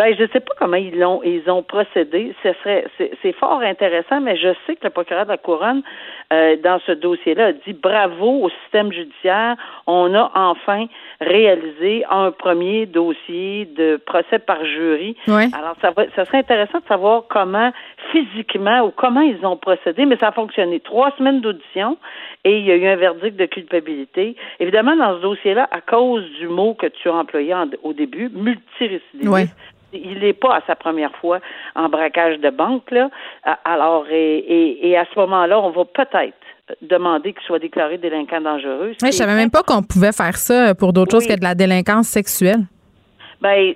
Ben, 0.00 0.16
je 0.18 0.24
sais 0.32 0.40
pas 0.40 0.54
comment 0.58 0.78
ils 0.78 0.98
l'ont, 0.98 1.20
ils 1.22 1.50
ont 1.50 1.62
procédé. 1.62 2.34
Ce 2.42 2.54
serait, 2.54 2.86
c'est, 2.96 3.32
fort 3.32 3.60
intéressant, 3.60 4.22
mais 4.22 4.34
je 4.34 4.48
sais 4.66 4.74
que 4.76 4.84
le 4.84 4.88
procureur 4.88 5.26
de 5.26 5.30
la 5.32 5.36
couronne, 5.36 5.82
euh, 6.32 6.56
dans 6.64 6.80
ce 6.86 6.92
dossier-là, 6.92 7.48
a 7.48 7.52
dit 7.52 7.74
bravo 7.74 8.44
au 8.44 8.48
système 8.62 8.90
judiciaire. 8.90 9.56
On 9.86 10.14
a 10.14 10.32
enfin 10.34 10.86
réalisé 11.20 12.02
un 12.08 12.30
premier 12.30 12.86
dossier 12.86 13.66
de 13.76 13.98
procès 14.06 14.38
par 14.38 14.64
jury. 14.64 15.18
Ouais. 15.28 15.48
Alors, 15.52 15.76
ça, 15.82 15.90
va, 15.90 16.04
ça 16.16 16.24
serait 16.24 16.38
intéressant 16.38 16.78
de 16.78 16.86
savoir 16.86 17.24
comment, 17.28 17.70
physiquement, 18.10 18.80
ou 18.86 18.92
comment 18.96 19.20
ils 19.20 19.44
ont 19.44 19.58
procédé, 19.58 20.06
mais 20.06 20.16
ça 20.16 20.28
a 20.28 20.32
fonctionné. 20.32 20.80
Trois 20.80 21.10
semaines 21.18 21.42
d'audition 21.42 21.98
et 22.44 22.58
il 22.58 22.64
y 22.64 22.72
a 22.72 22.76
eu 22.76 22.86
un 22.86 22.96
verdict 22.96 23.36
de 23.36 23.44
culpabilité. 23.44 24.34
Évidemment, 24.60 24.96
dans 24.96 25.18
ce 25.18 25.20
dossier-là, 25.20 25.68
à 25.70 25.82
cause 25.82 26.24
du 26.38 26.48
mot 26.48 26.72
que 26.72 26.86
tu 26.86 27.10
as 27.10 27.14
employé 27.14 27.52
en- 27.52 27.68
au 27.82 27.92
début, 27.92 28.30
multirécidiviste, 28.30 29.28
Ouais. 29.28 29.44
Il 29.92 30.18
n'est 30.20 30.32
pas 30.32 30.56
à 30.56 30.60
sa 30.66 30.76
première 30.76 31.14
fois 31.16 31.40
en 31.74 31.88
braquage 31.88 32.38
de 32.38 32.50
banque, 32.50 32.90
là. 32.90 33.10
A- 33.44 33.58
Alors, 33.64 34.06
et, 34.10 34.38
et, 34.38 34.88
et 34.90 34.96
à 34.96 35.04
ce 35.12 35.18
moment-là, 35.18 35.60
on 35.60 35.70
va 35.70 35.84
peut-être 35.84 36.34
demander 36.82 37.32
qu'il 37.32 37.42
soit 37.42 37.58
déclaré 37.58 37.98
délinquant 37.98 38.40
dangereux. 38.40 38.92
qui 38.98 39.06
je 39.06 39.10
savais 39.12 39.34
même 39.34 39.50
pas 39.50 39.62
qu'on 39.62 39.82
pouvait 39.82 40.12
faire 40.12 40.36
ça 40.36 40.74
pour 40.74 40.92
d'autres 40.92 41.16
Oui. 41.16 41.24
choses 41.24 41.34
que 41.34 41.38
de 41.38 41.44
la 41.44 41.54
délinquance 41.56 42.06
sexuelle. 42.06 42.60
Ben, 43.40 43.74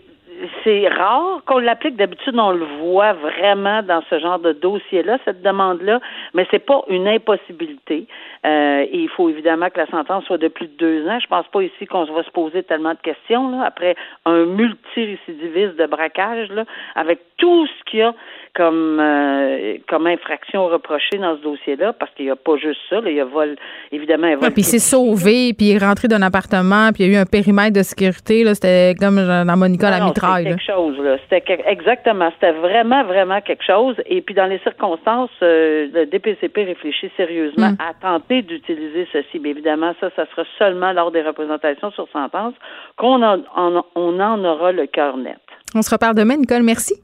c'est 0.63 0.89
rare 0.89 1.43
qu'on 1.47 1.59
l'applique. 1.59 1.97
D'habitude, 1.97 2.35
on 2.39 2.53
le 2.53 2.65
voit 2.81 3.13
vraiment 3.13 3.83
dans 3.83 4.03
ce 4.11 4.19
genre 4.19 4.39
de 4.39 4.53
dossier-là, 4.53 5.19
cette 5.25 5.43
demande-là, 5.43 6.01
mais 6.35 6.47
c'est 6.51 6.65
pas 6.65 6.83
une 6.89 7.09
impossibilité. 7.09 8.07
Euh, 8.45 8.87
il 8.93 9.09
faut 9.09 9.29
évidemment 9.29 9.71
que 9.71 9.79
la 9.79 9.87
sentence 9.87 10.25
soit 10.25 10.39
de 10.39 10.49
plus 10.49 10.67
de 10.67 10.77
deux 10.77 11.09
ans. 11.09 11.19
Je 11.21 11.27
pense 11.27 11.47
pas 11.49 11.63
ici 11.63 11.87
qu'on 11.87 12.05
va 12.05 12.23
se 12.23 12.31
poser 12.31 12.63
tellement 12.63 12.93
de 12.93 13.01
questions 13.01 13.51
là, 13.51 13.65
après 13.67 13.97
un 14.27 14.45
multirécidiviste 14.45 15.77
de 15.77 15.87
braquage, 15.87 16.49
là, 16.51 16.65
avec 16.95 17.21
tout 17.37 17.67
ce 17.67 17.91
qu'il 17.91 18.01
y 18.01 18.03
a 18.03 18.15
comme 18.55 18.99
euh, 19.01 19.77
comme 19.89 20.07
infraction 20.07 20.67
reprochée 20.67 21.19
dans 21.19 21.37
ce 21.37 21.43
dossier-là, 21.43 21.93
parce 21.93 22.13
qu'il 22.15 22.27
n'y 22.27 22.31
a 22.31 22.37
pas 22.37 22.57
juste 22.57 22.81
ça. 22.89 23.01
Là, 23.01 23.11
il 23.11 23.17
y 23.17 23.21
a 23.21 23.25
vol, 23.25 23.57
évidemment, 23.93 24.27
un 24.29 24.37
vol. 24.37 24.45
Ouais, 24.45 24.51
puis 24.51 24.63
il 24.63 24.65
s'est 24.65 24.79
sauvé, 24.79 25.53
puis 25.55 25.67
il 25.71 25.77
est 25.77 25.85
rentré 25.85 26.09
d'un 26.09 26.23
appartement, 26.23 26.91
puis 26.93 27.05
il 27.05 27.13
y 27.13 27.15
a 27.15 27.19
eu 27.19 27.21
un 27.23 27.27
périmètre 27.27 27.73
de 27.77 27.83
sécurité. 27.83 28.45
là, 28.45 28.55
C'était 28.55 28.95
comme 28.99 29.17
dans 29.17 29.57
Monica 29.57 29.91
la 29.91 29.99
Non, 30.01 30.07
mitraille. 30.07 30.45
C'était 30.45 30.57
quelque 30.57 30.73
chose, 30.73 30.99
là. 30.99 31.17
C'était 31.29 31.63
exactement. 31.67 32.31
C'était 32.35 32.53
vraiment, 32.53 33.05
vraiment 33.05 33.41
quelque 33.41 33.65
chose. 33.65 33.97
Et 34.07 34.21
puis, 34.23 34.35
dans 34.35 34.47
les 34.47 34.59
circonstances, 34.61 35.31
euh, 35.43 35.89
le 35.93 36.07
DPCP 36.07 36.65
réfléchit 36.65 37.11
sérieusement 37.17 37.71
Mm. 37.71 37.77
à 37.81 37.95
tenter 38.01 38.43
d'utiliser 38.43 39.07
ceci. 39.13 39.39
Mais 39.41 39.51
évidemment, 39.51 39.95
ça, 40.01 40.11
ça 40.17 40.27
sera 40.31 40.45
seulement 40.59 40.93
lors 40.93 41.11
des 41.11 41.23
représentations 41.23 41.91
sur 41.93 42.09
sentence 42.13 42.55
qu'on 42.97 43.23
en, 43.23 43.39
en- 43.57 43.85
on 43.95 44.21
en 44.21 44.45
aura 44.45 44.73
le 44.73 44.87
cœur 44.87 45.17
net. 45.17 45.39
On 45.75 45.83
se 45.83 45.91
reparle 45.91 46.15
demain, 46.15 46.37
Nicole. 46.37 46.63
Merci. 46.63 46.95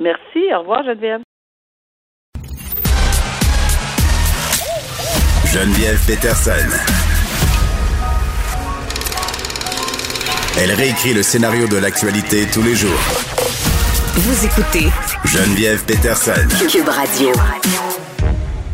Merci. 0.00 0.52
Au 0.54 0.60
revoir, 0.60 0.84
Geneviève. 0.84 1.20
Geneviève 5.52 5.98
Peterson. 6.06 6.52
Elle 10.58 10.72
réécrit 10.72 11.14
le 11.14 11.22
scénario 11.22 11.66
de 11.66 11.76
l'actualité 11.76 12.46
tous 12.52 12.62
les 12.62 12.74
jours. 12.74 12.98
Vous 14.16 14.46
écoutez 14.46 14.88
Geneviève 15.24 15.84
Peterson. 15.84 16.46
Cube 16.70 16.88
Radio. 16.88 17.32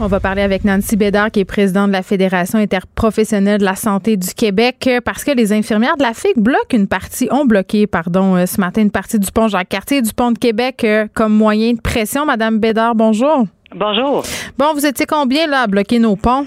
On 0.04 0.08
va 0.08 0.18
parler 0.18 0.42
avec 0.42 0.64
Nancy 0.64 0.96
Bédard, 0.96 1.30
qui 1.30 1.38
est 1.38 1.44
présidente 1.44 1.86
de 1.86 1.92
la 1.92 2.02
Fédération 2.02 2.58
interprofessionnelle 2.58 3.60
de 3.60 3.64
la 3.64 3.76
santé 3.76 4.16
du 4.16 4.34
Québec, 4.34 4.88
euh, 4.88 5.00
parce 5.00 5.22
que 5.22 5.30
les 5.30 5.52
infirmières 5.52 5.96
de 5.96 6.02
la 6.02 6.12
FIC 6.12 6.36
bloquent 6.36 6.76
une 6.76 6.88
partie, 6.88 7.28
ont 7.30 7.44
bloqué, 7.44 7.86
pardon, 7.86 8.34
euh, 8.34 8.46
ce 8.46 8.60
matin, 8.60 8.82
une 8.82 8.90
partie 8.90 9.20
du 9.20 9.30
pont 9.30 9.46
Jacques-Cartier 9.46 9.98
et 9.98 10.02
du 10.02 10.12
pont 10.12 10.32
de 10.32 10.38
Québec 10.38 10.82
euh, 10.82 11.06
comme 11.14 11.32
moyen 11.32 11.74
de 11.74 11.80
pression. 11.80 12.26
Madame 12.26 12.58
Bédard, 12.58 12.96
bonjour. 12.96 13.44
Bonjour. 13.76 14.24
Bon, 14.58 14.72
vous 14.74 14.84
étiez 14.84 15.06
combien, 15.06 15.46
là, 15.46 15.60
à 15.60 15.66
bloquer 15.68 16.00
nos 16.00 16.16
ponts? 16.16 16.46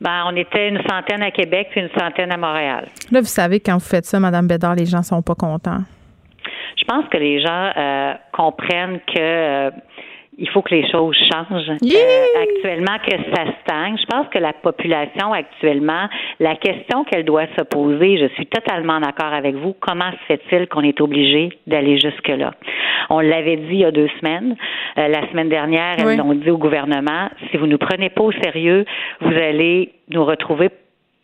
Ben, 0.00 0.24
on 0.26 0.34
était 0.34 0.68
une 0.68 0.82
centaine 0.82 1.22
à 1.22 1.30
Québec 1.30 1.68
puis 1.70 1.80
une 1.80 1.90
centaine 1.96 2.32
à 2.32 2.36
Montréal. 2.36 2.88
Là, 3.12 3.20
vous 3.20 3.26
savez, 3.26 3.60
quand 3.60 3.74
vous 3.74 3.88
faites 3.88 4.04
ça, 4.04 4.18
Madame 4.18 4.48
Bédard, 4.48 4.74
les 4.74 4.86
gens 4.86 5.04
sont 5.04 5.22
pas 5.22 5.36
contents. 5.36 5.82
Je 6.76 6.84
pense 6.92 7.04
que 7.08 7.18
les 7.18 7.40
gens 7.40 7.70
euh, 7.76 8.14
comprennent 8.32 8.98
que 9.06 9.18
euh, 9.18 9.70
il 10.38 10.48
faut 10.50 10.62
que 10.62 10.74
les 10.74 10.88
choses 10.90 11.16
changent. 11.16 11.70
Euh, 11.70 12.42
actuellement, 12.42 12.98
que 13.06 13.16
ça 13.34 13.44
stagne. 13.62 13.96
Je 13.98 14.06
pense 14.06 14.28
que 14.28 14.38
la 14.38 14.52
population 14.52 15.32
actuellement, 15.32 16.08
la 16.40 16.56
question 16.56 17.04
qu'elle 17.04 17.24
doit 17.24 17.46
se 17.56 17.62
poser, 17.62 18.18
je 18.18 18.26
suis 18.34 18.46
totalement 18.46 19.00
d'accord 19.00 19.32
avec 19.32 19.54
vous, 19.54 19.74
comment 19.80 20.10
se 20.10 20.26
fait-il 20.26 20.66
qu'on 20.68 20.82
est 20.82 21.00
obligé 21.00 21.50
d'aller 21.66 21.98
jusque-là? 21.98 22.52
On 23.10 23.20
l'avait 23.20 23.56
dit 23.56 23.74
il 23.74 23.80
y 23.80 23.84
a 23.84 23.90
deux 23.90 24.08
semaines. 24.20 24.56
Euh, 24.98 25.08
la 25.08 25.28
semaine 25.30 25.48
dernière, 25.48 25.96
elles 25.98 26.20
ont 26.20 26.34
dit 26.34 26.50
au 26.50 26.58
gouvernement, 26.58 27.28
si 27.50 27.56
vous 27.56 27.66
ne 27.66 27.72
nous 27.72 27.78
prenez 27.78 28.10
pas 28.10 28.22
au 28.22 28.32
sérieux, 28.32 28.84
vous 29.20 29.34
allez 29.34 29.92
nous 30.10 30.24
retrouver 30.24 30.70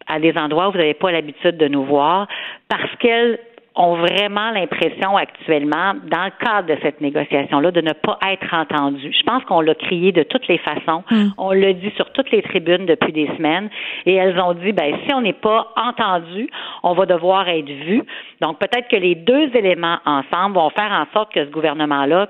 à 0.06 0.18
des 0.18 0.36
endroits 0.36 0.68
où 0.68 0.72
vous 0.72 0.78
n'avez 0.78 0.94
pas 0.94 1.12
l'habitude 1.12 1.56
de 1.56 1.68
nous 1.68 1.84
voir 1.84 2.26
parce 2.68 2.90
qu'elles 2.98 3.38
ont 3.80 3.96
vraiment 3.96 4.50
l'impression 4.50 5.16
actuellement, 5.16 5.94
dans 6.04 6.24
le 6.24 6.44
cadre 6.44 6.68
de 6.68 6.76
cette 6.82 7.00
négociation-là, 7.00 7.70
de 7.70 7.80
ne 7.80 7.92
pas 7.92 8.18
être 8.30 8.52
entendues. 8.52 9.12
Je 9.18 9.22
pense 9.24 9.42
qu'on 9.44 9.62
l'a 9.62 9.74
crié 9.74 10.12
de 10.12 10.22
toutes 10.22 10.46
les 10.48 10.58
façons. 10.58 11.02
Mm. 11.10 11.28
On 11.38 11.52
l'a 11.52 11.72
dit 11.72 11.90
sur 11.96 12.10
toutes 12.12 12.30
les 12.30 12.42
tribunes 12.42 12.84
depuis 12.84 13.12
des 13.12 13.26
semaines. 13.36 13.70
Et 14.04 14.14
elles 14.14 14.38
ont 14.38 14.52
dit, 14.52 14.72
ben, 14.72 14.94
si 15.06 15.14
on 15.14 15.22
n'est 15.22 15.32
pas 15.32 15.72
entendu, 15.76 16.50
on 16.82 16.92
va 16.92 17.06
devoir 17.06 17.48
être 17.48 17.70
vu. 17.70 18.02
Donc, 18.42 18.58
peut-être 18.58 18.88
que 18.88 18.96
les 18.96 19.14
deux 19.14 19.50
éléments 19.54 19.98
ensemble 20.04 20.56
vont 20.56 20.70
faire 20.70 20.92
en 20.92 21.06
sorte 21.14 21.32
que 21.32 21.44
ce 21.44 21.50
gouvernement-là 21.50 22.28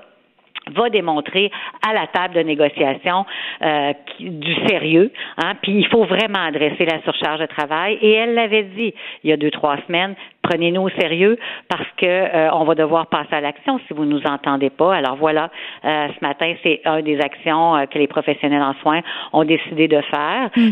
va 0.71 0.89
démontrer 0.89 1.51
à 1.87 1.93
la 1.93 2.07
table 2.07 2.35
de 2.35 2.41
négociation 2.41 3.25
euh, 3.61 3.93
du 4.19 4.53
sérieux. 4.67 5.11
Hein, 5.37 5.53
puis 5.61 5.73
il 5.73 5.87
faut 5.87 6.05
vraiment 6.05 6.45
adresser 6.45 6.85
la 6.85 7.01
surcharge 7.03 7.39
de 7.39 7.45
travail. 7.45 7.97
Et 8.01 8.11
elle 8.11 8.33
l'avait 8.33 8.63
dit 8.63 8.93
il 9.23 9.29
y 9.29 9.33
a 9.33 9.37
deux 9.37 9.51
trois 9.51 9.77
semaines. 9.87 10.15
Prenez-nous 10.41 10.81
au 10.81 10.89
sérieux 10.89 11.37
parce 11.69 11.87
que 11.97 12.05
euh, 12.05 12.51
on 12.53 12.63
va 12.63 12.75
devoir 12.75 13.07
passer 13.07 13.35
à 13.35 13.41
l'action 13.41 13.79
si 13.87 13.93
vous 13.93 14.05
nous 14.05 14.21
entendez 14.25 14.69
pas. 14.69 14.95
Alors 14.95 15.15
voilà, 15.15 15.49
euh, 15.85 16.07
ce 16.07 16.25
matin 16.25 16.53
c'est 16.63 16.81
une 16.85 17.01
des 17.01 17.19
actions 17.19 17.85
que 17.91 17.97
les 17.97 18.07
professionnels 18.07 18.63
en 18.63 18.73
soins 18.81 19.01
ont 19.33 19.43
décidé 19.43 19.87
de 19.87 20.01
faire. 20.01 20.49
Mm. 20.55 20.69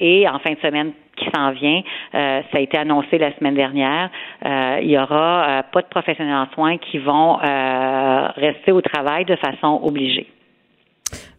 et 0.00 0.28
en 0.28 0.38
fin 0.38 0.52
de 0.52 0.58
semaine 0.60 0.92
qui 1.18 1.28
s'en 1.34 1.50
vient. 1.52 1.82
Euh, 2.14 2.42
ça 2.50 2.58
a 2.58 2.60
été 2.60 2.78
annoncé 2.78 3.18
la 3.18 3.34
semaine 3.36 3.54
dernière. 3.54 4.10
Euh, 4.44 4.78
il 4.82 4.90
y 4.90 4.98
aura 4.98 5.48
euh, 5.48 5.62
pas 5.72 5.82
de 5.82 5.88
professionnels 5.88 6.34
en 6.34 6.52
soins 6.54 6.78
qui 6.78 6.98
vont 6.98 7.36
rester 8.36 8.72
au 8.72 8.80
travail 8.80 9.24
de 9.24 9.36
façon 9.36 9.80
obligée. 9.82 10.26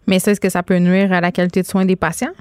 Mais 0.07 0.17
est-ce 0.17 0.39
que 0.39 0.49
ça 0.49 0.63
peut 0.63 0.79
nuire 0.79 1.11
à 1.13 1.21
la 1.21 1.31
qualité 1.31 1.61
de 1.61 1.65
soins 1.65 1.85
des 1.85 1.95
patients? 1.95 2.33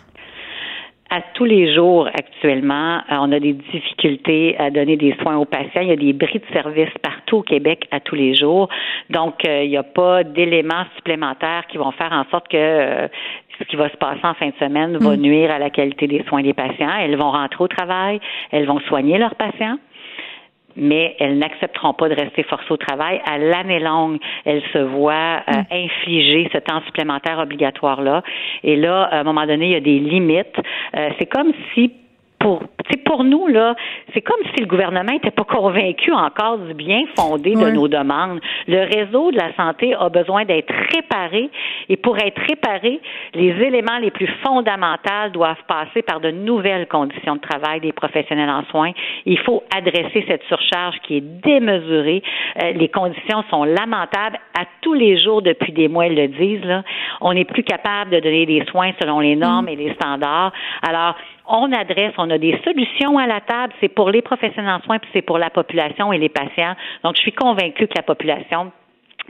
à 1.11 1.23
tous 1.33 1.47
les 1.47 1.75
jours 1.75 2.07
actuellement, 2.07 3.01
on 3.09 3.33
a 3.33 3.41
des 3.41 3.55
difficultés 3.55 4.57
à 4.59 4.71
donner 4.71 4.97
des 4.99 5.17
soins 5.23 5.39
aux 5.39 5.47
patients. 5.47 5.81
Il 5.81 5.89
y 5.89 5.93
a 5.93 5.97
des 5.97 6.13
bris 6.13 6.39
de 6.39 6.53
service 6.53 6.91
partout 7.03 7.39
au 7.39 7.43
Québec 7.43 7.89
à 7.91 8.01
tous 8.01 8.15
les 8.15 8.35
jours. 8.35 8.69
Donc, 9.09 9.37
il 9.45 9.71
n'y 9.71 9.77
a 9.79 9.83
pas 9.83 10.23
d'éléments 10.23 10.85
supplémentaires 10.97 11.65
qui 11.71 11.79
vont 11.79 11.93
faire 11.93 12.13
en 12.13 12.25
sorte 12.31 12.49
que 12.49 13.09
ce 13.59 13.65
qui 13.65 13.77
va 13.77 13.89
se 13.89 13.97
passer 13.97 14.21
en 14.25 14.35
fin 14.35 14.49
de 14.49 14.55
semaine 14.59 14.97
va 14.97 15.17
mm. 15.17 15.21
nuire 15.21 15.51
à 15.51 15.59
la 15.59 15.71
qualité 15.71 16.07
des 16.07 16.23
soins 16.29 16.43
des 16.43 16.55
patients. 16.55 16.97
Elles 17.01 17.17
vont 17.17 17.31
rentrer 17.31 17.65
au 17.65 17.69
travail, 17.69 18.21
elles 18.51 18.67
vont 18.67 18.81
soigner 18.81 19.19
leurs 19.19 19.35
patients 19.35 19.79
mais 20.81 21.17
elles 21.19 21.39
n'accepteront 21.39 21.93
pas 21.93 22.09
de 22.09 22.15
rester 22.15 22.45
forcées 22.45 22.71
au 22.71 22.77
travail. 22.77 23.21
À 23.27 23.37
l'année 23.37 23.81
longue, 23.81 24.19
elles 24.45 24.63
se 24.73 24.79
voient 24.79 25.43
euh, 25.49 25.53
mm. 25.53 25.65
infliger 25.73 26.49
ce 26.53 26.59
temps 26.59 26.81
supplémentaire 26.87 27.39
obligatoire-là. 27.41 28.23
Et 28.63 28.77
là, 28.77 29.09
à 29.11 29.21
un 29.21 29.25
moment 29.25 29.45
donné, 29.45 29.67
il 29.67 29.73
y 29.73 29.77
a 29.77 29.81
des 29.81 29.99
limites. 29.99 30.57
Euh, 30.97 31.11
c'est 31.19 31.27
comme 31.27 31.53
si 31.75 31.93
pour 32.39 32.63
pour 33.09 33.25
nous 33.25 33.47
là, 33.47 33.75
c'est 34.13 34.21
comme 34.21 34.41
si 34.55 34.61
le 34.61 34.67
gouvernement 34.67 35.13
n'était 35.13 35.31
pas 35.31 35.45
convaincu 35.45 36.13
encore 36.13 36.59
du 36.59 36.75
bien 36.75 37.05
fondé 37.17 37.55
de 37.55 37.71
nos 37.71 37.89
demandes. 37.89 38.41
Le 38.67 38.81
réseau 38.81 39.31
de 39.31 39.37
la 39.37 39.55
santé 39.55 39.95
a 39.95 40.11
besoin 40.11 40.45
d'être 40.45 40.73
réparé 40.95 41.51
et 41.89 41.97
pour 41.97 42.19
être 42.19 42.41
réparé, 42.49 43.01
les 43.35 43.51
éléments 43.63 43.99
les 43.99 44.11
plus 44.11 44.29
fondamentaux 44.45 45.31
doivent 45.33 45.63
passer 45.67 46.03
par 46.03 46.21
de 46.21 46.31
nouvelles 46.31 46.87
conditions 46.87 47.37
de 47.37 47.41
travail 47.41 47.81
des 47.81 47.93
professionnels 47.93 48.51
en 48.51 48.65
soins. 48.65 48.93
Il 49.25 49.39
faut 49.39 49.63
adresser 49.75 50.25
cette 50.29 50.43
surcharge 50.45 50.97
qui 51.07 51.17
est 51.17 51.43
démesurée. 51.43 52.23
Euh, 52.63 52.73
les 52.73 52.89
conditions 52.89 53.43
sont 53.51 53.65
lamentables 53.65 54.39
à 54.59 54.65
tous 54.83 54.95
les 54.95 55.17
jours 55.19 55.41
depuis 55.41 55.73
des 55.73 55.89
mois, 55.89 56.07
ils 56.07 56.15
le 56.15 56.29
disent 56.29 56.65
là. 56.65 56.83
On 57.21 57.33
n'est 57.33 57.45
plus 57.45 57.63
capable 57.63 58.11
de 58.11 58.21
donner 58.21 58.45
des 58.45 58.65
soins 58.67 58.93
selon 59.01 59.21
les 59.21 59.37
normes 59.37 59.67
mm. 59.67 59.69
et 59.71 59.77
les 59.77 59.95
standards. 59.95 60.53
Alors 60.87 61.15
on 61.49 61.73
adresse, 61.73 62.13
on 62.19 62.31
a 62.31 62.39
des 62.39 62.61
solutions 62.65 63.19
à 63.19 63.27
la 63.27 63.41
table, 63.41 63.73
c'est 63.81 63.89
pour 63.89 64.11
les 64.11 64.23
professionnels 64.23 64.75
en 64.75 64.81
soins, 64.83 64.99
puis 64.99 65.11
c'est 65.13 65.23
pour 65.23 65.39
la 65.39 65.51
population 65.51 66.13
et 66.13 66.19
les 66.19 66.29
patients. 66.29 66.75
Donc, 67.03 67.17
je 67.17 67.23
suis 67.23 67.33
convaincue 67.33 67.87
que 67.87 67.95
la 67.97 68.03
population 68.03 68.73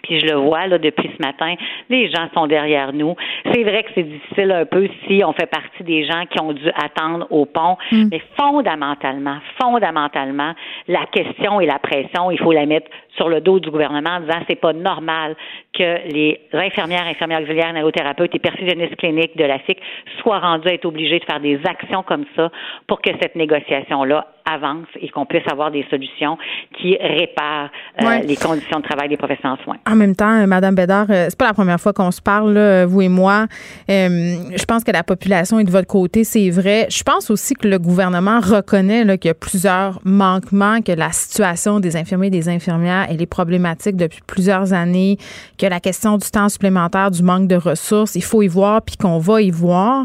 puis 0.02 0.20
je 0.20 0.26
le 0.26 0.34
vois 0.34 0.66
là 0.66 0.78
depuis 0.78 1.10
ce 1.16 1.22
matin, 1.24 1.54
les 1.88 2.10
gens 2.10 2.28
sont 2.34 2.46
derrière 2.46 2.92
nous. 2.92 3.14
C'est 3.52 3.62
vrai 3.62 3.82
que 3.82 3.90
c'est 3.94 4.02
difficile 4.02 4.52
un 4.52 4.64
peu 4.64 4.88
si 5.06 5.22
on 5.24 5.32
fait 5.32 5.46
partie 5.46 5.82
des 5.82 6.04
gens 6.04 6.24
qui 6.30 6.40
ont 6.40 6.52
dû 6.52 6.68
attendre 6.70 7.26
au 7.30 7.46
pont, 7.46 7.76
mm. 7.92 8.08
mais 8.10 8.22
fondamentalement, 8.36 9.38
fondamentalement, 9.60 10.54
la 10.86 11.06
question 11.06 11.60
et 11.60 11.66
la 11.66 11.78
pression, 11.78 12.30
il 12.30 12.38
faut 12.38 12.52
la 12.52 12.66
mettre 12.66 12.90
sur 13.16 13.28
le 13.28 13.40
dos 13.40 13.58
du 13.58 13.70
gouvernement 13.70 14.10
en 14.10 14.20
disant 14.20 14.38
c'est 14.48 14.60
pas 14.60 14.72
normal 14.72 15.36
que 15.72 16.08
les 16.12 16.40
infirmières, 16.52 17.06
infirmières 17.06 17.42
auxiliaires, 17.42 17.72
nalothérapeutes 17.72 18.34
et 18.34 18.38
perfusionnistes 18.38 18.96
cliniques 18.96 19.36
de 19.36 19.44
la 19.44 19.58
FIC 19.58 19.78
soient 20.22 20.38
rendus 20.38 20.68
à 20.68 20.74
être 20.74 20.84
obligés 20.84 21.18
de 21.18 21.24
faire 21.24 21.40
des 21.40 21.60
actions 21.64 22.02
comme 22.02 22.24
ça 22.36 22.50
pour 22.86 23.00
que 23.02 23.10
cette 23.20 23.34
négociation-là 23.34 24.26
avance 24.50 24.86
et 25.00 25.08
qu'on 25.08 25.26
puisse 25.26 25.46
avoir 25.50 25.70
des 25.70 25.84
solutions 25.90 26.38
qui 26.80 26.96
réparent 26.96 27.70
euh, 28.00 28.20
les 28.26 28.36
conditions 28.36 28.78
de 28.78 28.84
travail 28.84 29.08
des 29.08 29.16
professionnels 29.16 29.58
en 29.60 29.64
soins. 29.64 29.76
En 29.88 29.96
même 29.96 30.14
temps, 30.14 30.42
euh, 30.42 30.46
Madame 30.46 30.74
Bédard, 30.74 31.06
euh, 31.08 31.26
c'est 31.30 31.38
pas 31.38 31.46
la 31.46 31.54
première 31.54 31.80
fois 31.80 31.92
qu'on 31.92 32.10
se 32.10 32.20
parle, 32.20 32.84
vous 32.84 33.00
et 33.00 33.08
moi. 33.08 33.46
je 33.88 34.64
pense 34.66 34.84
que 34.84 34.92
la 34.92 35.02
population 35.02 35.58
est 35.58 35.64
de 35.64 35.70
votre 35.70 35.86
côté, 35.86 36.24
c'est 36.24 36.50
vrai. 36.50 36.86
Je 36.90 37.02
pense 37.02 37.30
aussi 37.30 37.54
que 37.54 37.66
le 37.66 37.78
gouvernement 37.78 38.40
reconnaît 38.40 39.18
qu'il 39.18 39.28
y 39.28 39.30
a 39.30 39.34
plusieurs 39.34 40.00
manquements, 40.04 40.82
que 40.82 40.92
la 40.92 41.12
situation 41.12 41.80
des 41.80 41.96
infirmiers 41.96 42.28
et 42.28 42.30
des 42.30 42.48
infirmières 42.48 43.06
elle 43.08 43.22
est 43.22 43.26
problématique 43.26 43.96
depuis 43.96 44.20
plusieurs 44.26 44.72
années, 44.72 45.18
que 45.56 45.66
la 45.66 45.80
question 45.80 46.18
du 46.18 46.28
temps 46.30 46.48
supplémentaire, 46.48 47.10
du 47.10 47.22
manque 47.22 47.48
de 47.48 47.56
ressources, 47.56 48.14
il 48.14 48.24
faut 48.24 48.42
y 48.42 48.48
voir, 48.48 48.82
puis 48.82 48.96
qu'on 48.96 49.18
va 49.18 49.40
y 49.42 49.50
voir. 49.50 50.04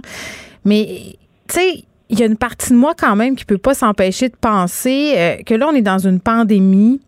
Mais, 0.66 1.18
tu 1.48 1.56
sais, 1.56 1.84
il 2.10 2.20
y 2.20 2.24
a 2.24 2.26
une 2.26 2.38
partie 2.38 2.72
de 2.72 2.78
moi 2.78 2.94
quand 2.98 3.16
même 3.16 3.36
qui 3.36 3.46
peut 3.46 3.58
pas 3.58 3.74
s'empêcher 3.74 4.30
de 4.30 4.36
penser 4.40 5.14
euh, 5.16 5.36
que 5.46 5.56
là, 5.56 5.68
on 5.72 5.76
est 5.76 5.82
dans 5.82 6.00
une 6.00 6.20
pandémie 6.20 7.02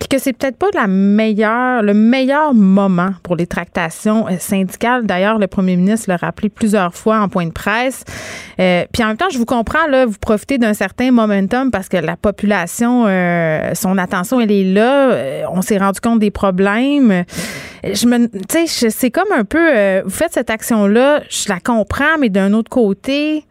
puis 0.00 0.08
que 0.08 0.18
c'est 0.18 0.32
peut-être 0.32 0.56
pas 0.56 0.70
la 0.74 0.86
meilleure, 0.86 1.82
le 1.82 1.92
meilleur 1.92 2.54
moment 2.54 3.10
pour 3.22 3.36
les 3.36 3.46
tractations 3.46 4.26
euh, 4.26 4.36
syndicales. 4.38 5.04
D'ailleurs, 5.04 5.38
le 5.38 5.46
premier 5.46 5.76
ministre 5.76 6.08
l'a 6.08 6.16
rappelé 6.16 6.48
plusieurs 6.48 6.94
fois 6.94 7.20
en 7.20 7.28
point 7.28 7.46
de 7.46 7.52
presse. 7.52 8.04
Euh, 8.58 8.84
puis 8.92 9.04
en 9.04 9.08
même 9.08 9.18
temps, 9.18 9.28
je 9.30 9.36
vous 9.36 9.44
comprends, 9.44 9.86
là, 9.88 10.06
vous 10.06 10.16
profitez 10.18 10.56
d'un 10.56 10.72
certain 10.72 11.12
momentum 11.12 11.70
parce 11.70 11.90
que 11.90 11.98
la 11.98 12.16
population, 12.16 13.04
euh, 13.06 13.74
son 13.74 13.98
attention, 13.98 14.40
elle 14.40 14.50
est 14.50 14.64
là. 14.64 15.44
on 15.52 15.60
s'est 15.60 15.78
rendu 15.78 16.00
compte 16.00 16.18
des 16.18 16.30
problèmes. 16.30 17.24
Je 17.84 18.06
me, 18.06 18.26
tu 18.26 18.66
sais, 18.66 18.88
c'est 18.88 19.10
comme 19.10 19.30
un 19.36 19.44
peu, 19.44 20.00
vous 20.00 20.10
faites 20.10 20.32
cette 20.32 20.50
action-là, 20.50 21.20
je 21.28 21.50
la 21.50 21.60
comprends, 21.60 22.16
mais 22.18 22.30
d'un 22.30 22.54
autre 22.54 22.70
côté, 22.70 23.44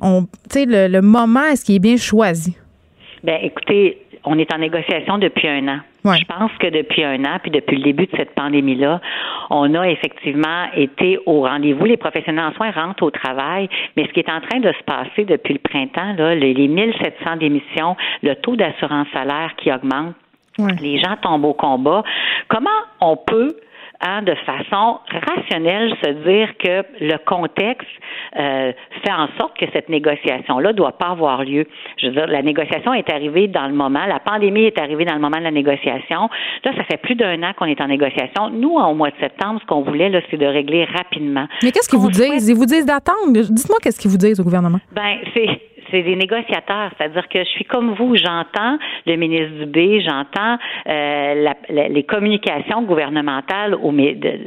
on, 0.00 0.22
tu 0.22 0.28
sais, 0.50 0.64
le, 0.64 0.88
le 0.88 1.02
moment, 1.02 1.44
est-ce 1.44 1.64
qu'il 1.64 1.76
est 1.76 1.80
bien 1.80 1.96
choisi? 1.96 2.56
Ben, 3.22 3.38
écoutez, 3.42 3.98
on 4.28 4.38
est 4.38 4.52
en 4.52 4.58
négociation 4.58 5.18
depuis 5.18 5.48
un 5.48 5.68
an. 5.68 5.78
Je 6.04 6.24
pense 6.24 6.52
que 6.58 6.68
depuis 6.68 7.04
un 7.04 7.24
an, 7.24 7.38
puis 7.42 7.50
depuis 7.50 7.76
le 7.76 7.82
début 7.82 8.06
de 8.06 8.16
cette 8.16 8.34
pandémie-là, 8.34 9.00
on 9.50 9.74
a 9.74 9.88
effectivement 9.88 10.66
été 10.74 11.18
au 11.26 11.42
rendez-vous. 11.42 11.84
Les 11.84 11.96
professionnels 11.96 12.46
en 12.46 12.52
soins 12.52 12.70
rentrent 12.70 13.02
au 13.02 13.10
travail, 13.10 13.68
mais 13.96 14.06
ce 14.06 14.12
qui 14.12 14.20
est 14.20 14.30
en 14.30 14.40
train 14.40 14.60
de 14.60 14.72
se 14.72 14.82
passer 14.84 15.24
depuis 15.24 15.54
le 15.54 15.60
printemps, 15.60 16.14
là, 16.16 16.34
les 16.34 16.54
1700 16.68 17.36
démissions, 17.36 17.96
le 18.22 18.34
taux 18.36 18.56
d'assurance 18.56 19.08
salaire 19.12 19.52
qui 19.56 19.72
augmente, 19.72 20.14
les 20.80 20.98
gens 20.98 21.16
tombent 21.22 21.44
au 21.44 21.54
combat. 21.54 22.02
Comment 22.48 22.70
on 23.00 23.16
peut 23.16 23.56
Hein, 24.00 24.22
de 24.22 24.34
façon 24.46 25.00
rationnelle 25.26 25.92
se 26.04 26.10
dire 26.10 26.56
que 26.58 26.84
le 27.00 27.16
contexte 27.26 27.88
euh, 28.38 28.72
fait 29.02 29.12
en 29.12 29.26
sorte 29.36 29.58
que 29.58 29.66
cette 29.72 29.88
négociation-là 29.88 30.72
doit 30.72 30.92
pas 30.92 31.08
avoir 31.08 31.42
lieu. 31.42 31.66
Je 31.96 32.06
veux 32.06 32.12
dire, 32.12 32.28
la 32.28 32.42
négociation 32.42 32.94
est 32.94 33.10
arrivée 33.10 33.48
dans 33.48 33.66
le 33.66 33.74
moment, 33.74 34.06
la 34.06 34.20
pandémie 34.20 34.66
est 34.66 34.78
arrivée 34.78 35.04
dans 35.04 35.14
le 35.14 35.20
moment 35.20 35.38
de 35.38 35.42
la 35.42 35.50
négociation. 35.50 36.30
Là, 36.64 36.72
ça 36.76 36.84
fait 36.84 36.98
plus 36.98 37.16
d'un 37.16 37.42
an 37.42 37.52
qu'on 37.58 37.64
est 37.64 37.80
en 37.80 37.88
négociation. 37.88 38.50
Nous, 38.50 38.70
au 38.70 38.94
mois 38.94 39.10
de 39.10 39.16
septembre, 39.18 39.60
ce 39.60 39.66
qu'on 39.66 39.82
voulait, 39.82 40.10
là, 40.10 40.20
c'est 40.30 40.36
de 40.36 40.46
régler 40.46 40.84
rapidement. 40.84 41.48
Mais 41.64 41.72
qu'est-ce 41.72 41.88
qu'ils 41.88 41.98
vous 41.98 42.12
disent? 42.12 42.48
Ils 42.48 42.54
vous 42.54 42.66
disent 42.66 42.86
d'attendre. 42.86 43.32
Dites-moi 43.32 43.78
qu'est-ce 43.82 43.98
qu'ils 43.98 44.12
vous 44.12 44.16
disent 44.16 44.38
au 44.38 44.44
gouvernement. 44.44 44.78
Ben, 44.92 45.16
c'est 45.34 45.60
c'est 45.90 46.02
des 46.02 46.16
négociateurs, 46.16 46.90
c'est-à-dire 46.96 47.28
que 47.28 47.38
je 47.40 47.48
suis 47.48 47.64
comme 47.64 47.94
vous, 47.94 48.16
j'entends 48.16 48.78
le 49.06 49.16
ministre 49.16 49.64
Dubé, 49.64 50.00
j'entends 50.00 50.58
euh, 50.88 51.52
les 51.68 52.02
communications 52.04 52.82
gouvernementales 52.82 53.74
aux, 53.74 53.92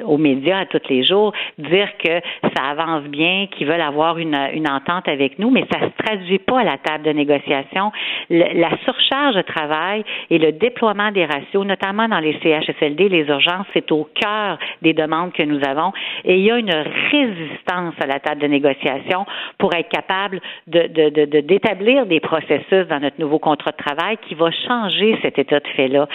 aux, 0.06 0.18
médias 0.18 0.60
à 0.60 0.66
tous 0.66 0.82
les 0.90 1.04
jours 1.04 1.34
dire 1.58 1.90
que 1.98 2.22
ça 2.56 2.70
avance 2.72 3.04
bien, 3.04 3.48
qu'ils 3.52 3.68
veulent 3.68 3.82
avoir 3.82 4.18
une, 4.18 4.38
une 4.54 4.70
entente 4.70 5.08
avec 5.08 5.40
nous, 5.40 5.50
mais 5.50 5.66
ça 5.72 5.80
se 5.80 6.04
traduit 6.04 6.40
pas 6.40 6.62
à 6.62 6.64
la 6.64 6.78
table 6.78 7.04
de 7.04 7.12
négociation. 7.12 7.92
la 8.30 8.72
surcharge 8.84 9.36
de 9.36 9.42
travail 9.42 10.04
et 10.30 10.38
le 10.38 10.52
déploiement 10.52 11.12
des 11.12 11.26
ratios, 11.26 11.66
notamment 11.66 12.08
dans 12.08 12.20
les 12.20 12.38
CHSLD, 12.42 13.10
les 13.10 13.26
urgences, 13.28 13.66
c'est 13.74 13.92
au 13.92 14.08
cœur 14.16 14.58
des 14.82 14.94
demandes 14.94 15.34
que 15.34 15.44
nous 15.44 15.60
avons. 15.66 15.92
Et 16.26 16.38
il 16.38 16.44
y 16.44 16.52
a 16.52 16.58
une 16.58 16.74
résistance 17.12 17.96
à 18.02 18.08
la 18.08 18.20
table 18.20 18.42
de 18.42 18.48
négociation 18.48 19.26
pour 19.58 19.74
être 19.74 19.90
capable 19.90 20.40
de, 20.68 21.26
d'établir 21.40 22.06
des 22.06 22.20
processus 22.20 22.88
dans 22.90 23.00
notre 23.00 23.20
nouveau 23.20 23.40
contrat 23.40 23.72
de 23.72 23.78
travail 23.78 24.18
qui 24.28 24.36
va 24.36 24.52
changer 24.52 25.18
cet 25.22 25.40
état 25.40 25.60
de 25.60 25.68
fait-là. 25.70 26.08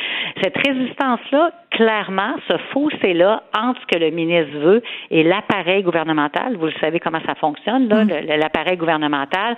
Cette 0.42 0.56
résistance-là, 0.56 1.50
clairement, 1.70 2.34
ce 2.48 2.56
fossé-là 2.72 3.42
entre 3.56 3.80
ce 3.80 3.96
que 3.96 4.02
le 4.02 4.10
ministre 4.10 4.58
veut 4.58 4.82
et 5.10 5.22
l'appareil 5.22 5.82
gouvernemental, 5.82 6.56
vous 6.56 6.66
le 6.66 6.74
savez 6.80 7.00
comment 7.00 7.20
ça 7.26 7.34
fonctionne, 7.34 7.88
là, 7.88 8.04
mm. 8.04 8.38
l'appareil 8.38 8.76
gouvernemental 8.76 9.56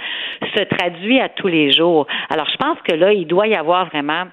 se 0.56 0.62
traduit 0.64 1.20
à 1.20 1.28
tous 1.28 1.48
les 1.48 1.72
jours. 1.72 2.06
Alors, 2.30 2.48
je 2.50 2.56
pense 2.56 2.78
que 2.88 2.94
là, 2.94 3.12
il 3.12 3.26
doit 3.26 3.46
y 3.48 3.54
avoir 3.54 3.86
vraiment 3.86 4.24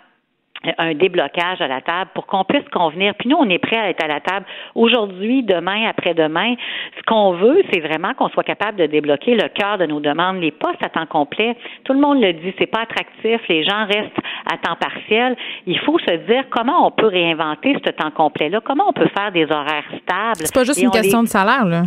un 0.78 0.94
déblocage 0.94 1.62
à 1.62 1.68
la 1.68 1.82
table 1.82 2.12
pour 2.14 2.26
qu'on 2.26 2.44
puisse 2.44 2.68
convenir. 2.72 3.14
Puis 3.16 3.30
nous, 3.30 3.38
on 3.38 3.50
est 3.50 3.60
prêt 3.60 3.78
à 3.78 3.90
être 3.90 4.04
à 4.04 4.08
la 4.08 4.20
table 4.20 4.46
aujourd'hui, 4.74 5.44
demain, 5.44 5.88
après-demain. 5.88 6.56
Ce 6.98 7.04
qu'on 7.04 7.34
veut, 7.34 7.64
c'est 7.72 7.80
vraiment 7.80 8.14
qu'on 8.14 8.30
soit 8.30 8.44
capable 8.44 8.78
de 8.78 8.86
débloquer 8.86 9.36
le 9.36 9.48
cœur 9.50 9.78
de 9.78 9.86
nos 9.86 10.00
demandes. 10.00 10.40
Les 10.42 10.52
postes 10.52 10.84
à 10.84 10.90
temps 10.90 11.06
complet, 11.06 11.56
tout 11.84 11.94
le 11.94 12.00
monde 12.00 12.22
le 12.22 12.34
dit, 12.34 12.54
c'est 12.60 12.68
pas 12.68 12.82
attractif. 12.82 13.42
Les 13.50 13.64
gens 13.64 13.86
restent 13.86 14.20
à 14.52 14.58
temps 14.58 14.76
partiel. 14.76 15.36
Il 15.66 15.80
faut 15.80 16.00
se 16.00 16.14
dire 16.28 16.44
comment 16.50 16.88
on 16.88 16.92
peut 16.92 17.08
réinventer 17.08 17.76
ce 17.86 17.92
temps 17.92 18.12
complet-là. 18.12 18.62
Comment 18.64 18.90
on 18.90 18.94
peut 18.94 19.10
faire 19.18 19.32
des 19.32 19.46
horaires 19.46 19.86
stables. 20.02 20.46
C'est 20.46 20.54
pas 20.54 20.64
juste 20.64 20.82
une 20.82 20.92
question 20.92 21.24
de 21.24 21.28
salaire, 21.28 21.66
là. 21.66 21.84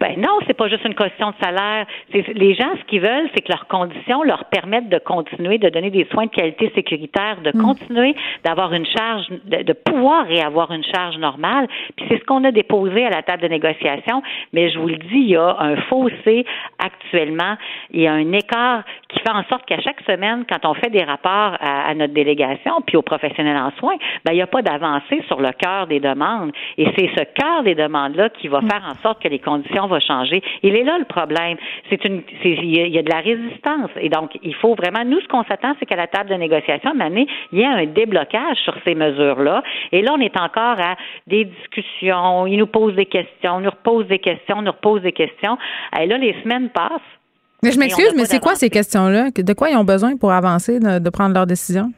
Ben 0.00 0.20
non, 0.20 0.38
c'est 0.46 0.54
pas 0.54 0.68
juste 0.68 0.84
une 0.84 0.94
question 0.94 1.30
de 1.30 1.34
salaire. 1.42 1.86
les 2.12 2.54
gens, 2.54 2.70
ce 2.78 2.84
qu'ils 2.84 3.00
veulent, 3.00 3.28
c'est 3.34 3.42
que 3.42 3.50
leurs 3.50 3.66
conditions 3.66 4.22
leur 4.22 4.44
permettent 4.44 4.88
de 4.88 4.98
continuer 4.98 5.58
de 5.58 5.68
donner 5.68 5.90
des 5.90 6.06
soins 6.10 6.26
de 6.26 6.30
qualité 6.30 6.70
sécuritaire, 6.74 7.40
de 7.42 7.50
mm. 7.50 7.62
continuer 7.62 8.14
d'avoir 8.44 8.72
une 8.72 8.86
charge, 8.86 9.26
de, 9.44 9.72
pouvoir 9.72 10.26
réavoir 10.26 10.70
une 10.72 10.84
charge 10.84 11.16
normale. 11.18 11.66
Puis 11.96 12.06
c'est 12.08 12.18
ce 12.18 12.24
qu'on 12.24 12.44
a 12.44 12.52
déposé 12.52 13.06
à 13.06 13.10
la 13.10 13.22
table 13.22 13.42
de 13.42 13.48
négociation. 13.48 14.22
Mais 14.52 14.70
je 14.70 14.78
vous 14.78 14.88
le 14.88 14.96
dis, 14.96 15.08
il 15.18 15.30
y 15.30 15.36
a 15.36 15.56
un 15.58 15.76
fossé 15.88 16.46
actuellement. 16.78 17.56
Il 17.90 18.00
y 18.00 18.06
a 18.06 18.12
un 18.12 18.32
écart 18.32 18.84
qui 19.08 19.18
fait 19.18 19.30
en 19.30 19.42
sorte 19.44 19.66
qu'à 19.66 19.80
chaque 19.80 20.00
semaine, 20.02 20.44
quand 20.48 20.64
on 20.64 20.74
fait 20.74 20.90
des 20.90 21.02
rapports 21.02 21.56
à, 21.60 21.94
notre 21.94 22.14
délégation, 22.14 22.80
puis 22.86 22.96
aux 22.96 23.02
professionnels 23.02 23.56
en 23.56 23.72
soins, 23.78 23.96
ben 24.24 24.32
il 24.32 24.36
n'y 24.36 24.42
a 24.42 24.46
pas 24.46 24.62
d'avancée 24.62 25.22
sur 25.26 25.40
le 25.40 25.50
cœur 25.52 25.86
des 25.86 25.98
demandes. 25.98 26.52
Et 26.76 26.86
c'est 26.96 27.10
ce 27.16 27.24
cœur 27.24 27.62
des 27.64 27.74
demandes-là 27.74 28.28
qui 28.30 28.48
va 28.48 28.60
mm. 28.60 28.70
faire 28.70 28.82
en 28.88 28.94
sorte 29.02 29.22
que 29.22 29.28
les 29.28 29.40
conditions 29.40 29.87
va 29.88 30.00
changer. 30.00 30.42
Il 30.62 30.76
est 30.76 30.84
là 30.84 30.98
le 30.98 31.04
problème. 31.04 31.56
C'est 31.90 32.04
une, 32.04 32.22
il 32.44 32.88
y 32.88 32.98
a 32.98 33.02
de 33.02 33.10
la 33.10 33.20
résistance. 33.20 33.90
Et 34.00 34.08
donc, 34.08 34.38
il 34.42 34.54
faut 34.54 34.74
vraiment, 34.74 35.04
nous, 35.04 35.20
ce 35.20 35.28
qu'on 35.28 35.44
s'attend, 35.44 35.74
c'est 35.78 35.86
qu'à 35.86 35.96
la 35.96 36.06
table 36.06 36.30
de 36.30 36.34
négociation, 36.34 36.92
année, 37.00 37.26
il 37.52 37.60
y 37.60 37.64
a 37.64 37.70
un 37.70 37.86
déblocage 37.86 38.56
sur 38.64 38.74
ces 38.86 38.94
mesures-là. 38.94 39.62
Et 39.92 40.02
là, 40.02 40.12
on 40.16 40.20
est 40.20 40.36
encore 40.38 40.80
à 40.80 40.96
des 41.26 41.44
discussions. 41.44 42.46
Ils 42.46 42.58
nous 42.58 42.66
posent 42.66 42.94
des 42.94 43.06
questions, 43.06 43.56
on 43.56 43.60
nous 43.60 43.70
repose 43.70 44.06
des 44.06 44.18
questions, 44.18 44.56
on 44.58 44.62
nous 44.62 44.72
repose 44.72 45.02
des 45.02 45.12
questions. 45.12 45.58
Et 45.98 46.06
là, 46.06 46.18
les 46.18 46.34
semaines 46.42 46.70
passent. 46.70 47.00
Mais 47.62 47.72
je 47.72 47.78
m'excuse, 47.78 48.12
mais 48.16 48.24
c'est 48.24 48.40
quoi 48.40 48.54
ces 48.54 48.70
questions-là? 48.70 49.30
De 49.30 49.52
quoi 49.52 49.70
ils 49.70 49.76
ont 49.76 49.84
besoin 49.84 50.16
pour 50.16 50.32
avancer, 50.32 50.78
de 50.78 51.10
prendre 51.10 51.34
leurs 51.34 51.46
décisions? 51.46 51.90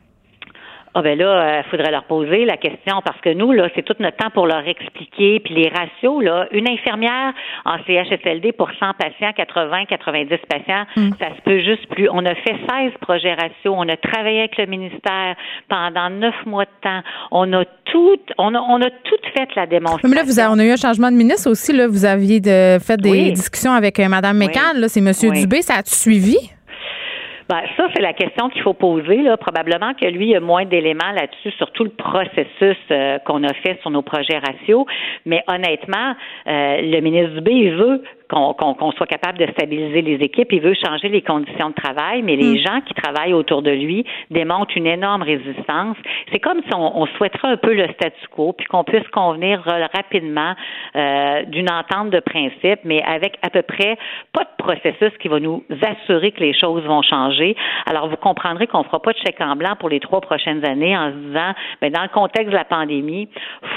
Ah 0.92 1.02
ben 1.02 1.16
là, 1.16 1.24
il 1.24 1.60
euh, 1.60 1.62
faudrait 1.70 1.92
leur 1.92 2.04
poser 2.04 2.44
la 2.44 2.56
question 2.56 3.00
parce 3.04 3.20
que 3.20 3.32
nous, 3.32 3.52
là, 3.52 3.68
c'est 3.76 3.82
tout 3.84 3.94
notre 4.00 4.16
temps 4.16 4.30
pour 4.30 4.46
leur 4.46 4.66
expliquer. 4.66 5.38
Puis 5.38 5.54
les 5.54 5.68
ratios, 5.68 6.20
là, 6.20 6.48
une 6.50 6.68
infirmière 6.68 7.32
en 7.64 7.76
CHSLD 7.86 8.52
pour 8.52 8.68
100 8.78 8.94
patients, 8.98 9.32
80, 9.36 9.84
90 9.84 10.28
patients, 10.48 10.84
hmm. 10.96 11.10
ça 11.20 11.28
se 11.36 11.42
peut 11.42 11.60
juste 11.60 11.86
plus. 11.90 12.08
On 12.10 12.26
a 12.26 12.34
fait 12.34 12.56
16 12.68 12.92
projets 13.00 13.34
ratios. 13.34 13.72
On 13.76 13.88
a 13.88 13.96
travaillé 13.96 14.40
avec 14.40 14.56
le 14.58 14.66
ministère 14.66 15.36
pendant 15.68 16.10
neuf 16.10 16.34
mois 16.44 16.64
de 16.64 16.70
temps. 16.82 17.02
On 17.30 17.52
a 17.52 17.64
tout, 17.84 18.18
on 18.38 18.54
a, 18.56 18.58
on 18.58 18.82
a 18.82 18.90
tout 18.90 19.20
fait 19.32 19.54
la 19.54 19.66
démonstration. 19.66 20.08
Mais 20.08 20.16
là, 20.16 20.24
vous 20.24 20.40
avez, 20.40 20.48
on 20.50 20.58
a 20.58 20.64
eu 20.64 20.72
un 20.72 20.76
changement 20.76 21.12
de 21.12 21.16
ministre 21.16 21.48
aussi. 21.50 21.72
Là, 21.72 21.86
vous 21.86 22.04
aviez 22.04 22.40
de, 22.40 22.78
fait 22.80 22.96
des 22.96 23.30
discussions 23.30 23.72
avec 23.72 24.00
euh, 24.00 24.08
Mme 24.08 24.36
McCann. 24.36 24.76
Là, 24.80 24.88
c'est 24.88 25.00
M. 25.00 25.12
Dubé. 25.34 25.62
Ça 25.62 25.74
a-tu 25.74 25.94
suivi? 25.94 26.36
Ben, 27.50 27.62
ça, 27.76 27.88
c'est 27.92 28.00
la 28.00 28.12
question 28.12 28.48
qu'il 28.48 28.62
faut 28.62 28.74
poser. 28.74 29.22
Là. 29.22 29.36
Probablement 29.36 29.92
que 29.94 30.06
lui 30.06 30.36
a 30.36 30.40
moins 30.40 30.64
d'éléments 30.64 31.10
là-dessus 31.10 31.50
sur 31.58 31.72
tout 31.72 31.82
le 31.82 31.90
processus 31.90 32.76
euh, 32.92 33.18
qu'on 33.26 33.42
a 33.42 33.52
fait 33.54 33.76
sur 33.80 33.90
nos 33.90 34.02
projets 34.02 34.38
ratios. 34.38 34.86
Mais 35.26 35.42
honnêtement, 35.48 36.14
euh, 36.46 36.80
le 36.80 37.00
ministre 37.00 37.34
Dubé, 37.34 37.50
il 37.50 37.74
veut 37.74 38.04
qu'on 38.30 38.92
soit 38.92 39.06
capable 39.06 39.38
de 39.38 39.46
stabiliser 39.52 40.02
les 40.02 40.24
équipes. 40.24 40.52
Il 40.52 40.60
veut 40.60 40.74
changer 40.74 41.08
les 41.08 41.22
conditions 41.22 41.70
de 41.70 41.74
travail, 41.74 42.22
mais 42.22 42.36
les 42.36 42.54
mm. 42.54 42.58
gens 42.58 42.80
qui 42.86 42.94
travaillent 42.94 43.32
autour 43.32 43.62
de 43.62 43.70
lui 43.70 44.04
démontrent 44.30 44.76
une 44.76 44.86
énorme 44.86 45.22
résistance. 45.22 45.96
C'est 46.32 46.38
comme 46.38 46.60
si 46.62 46.74
on, 46.74 47.06
souhaiterait 47.16 47.48
un 47.48 47.56
peu 47.56 47.74
le 47.74 47.88
statu 47.92 48.28
quo, 48.30 48.52
puis 48.52 48.66
qu'on 48.66 48.84
puisse 48.84 49.06
convenir 49.08 49.62
rapidement 49.94 50.54
euh, 50.96 51.42
d'une 51.46 51.70
entente 51.70 52.10
de 52.10 52.20
principe, 52.20 52.80
mais 52.84 53.02
avec 53.02 53.36
à 53.42 53.50
peu 53.50 53.62
près 53.62 53.98
pas 54.32 54.44
de 54.44 54.62
processus 54.62 55.16
qui 55.20 55.28
va 55.28 55.40
nous 55.40 55.64
assurer 55.82 56.30
que 56.30 56.40
les 56.40 56.56
choses 56.56 56.84
vont 56.84 57.02
changer. 57.02 57.56
Alors, 57.86 58.08
vous 58.08 58.16
comprendrez 58.16 58.66
qu'on 58.66 58.84
fera 58.84 59.00
pas 59.00 59.12
de 59.12 59.18
chèque 59.18 59.40
en 59.40 59.56
blanc 59.56 59.74
pour 59.78 59.88
les 59.88 59.98
trois 59.98 60.20
prochaines 60.20 60.64
années 60.64 60.96
en 60.96 61.10
se 61.10 61.16
disant, 61.16 61.52
mais 61.82 61.90
ben, 61.90 61.98
dans 61.98 62.02
le 62.02 62.08
contexte 62.08 62.50
de 62.50 62.56
la 62.56 62.64
pandémie, 62.64 63.28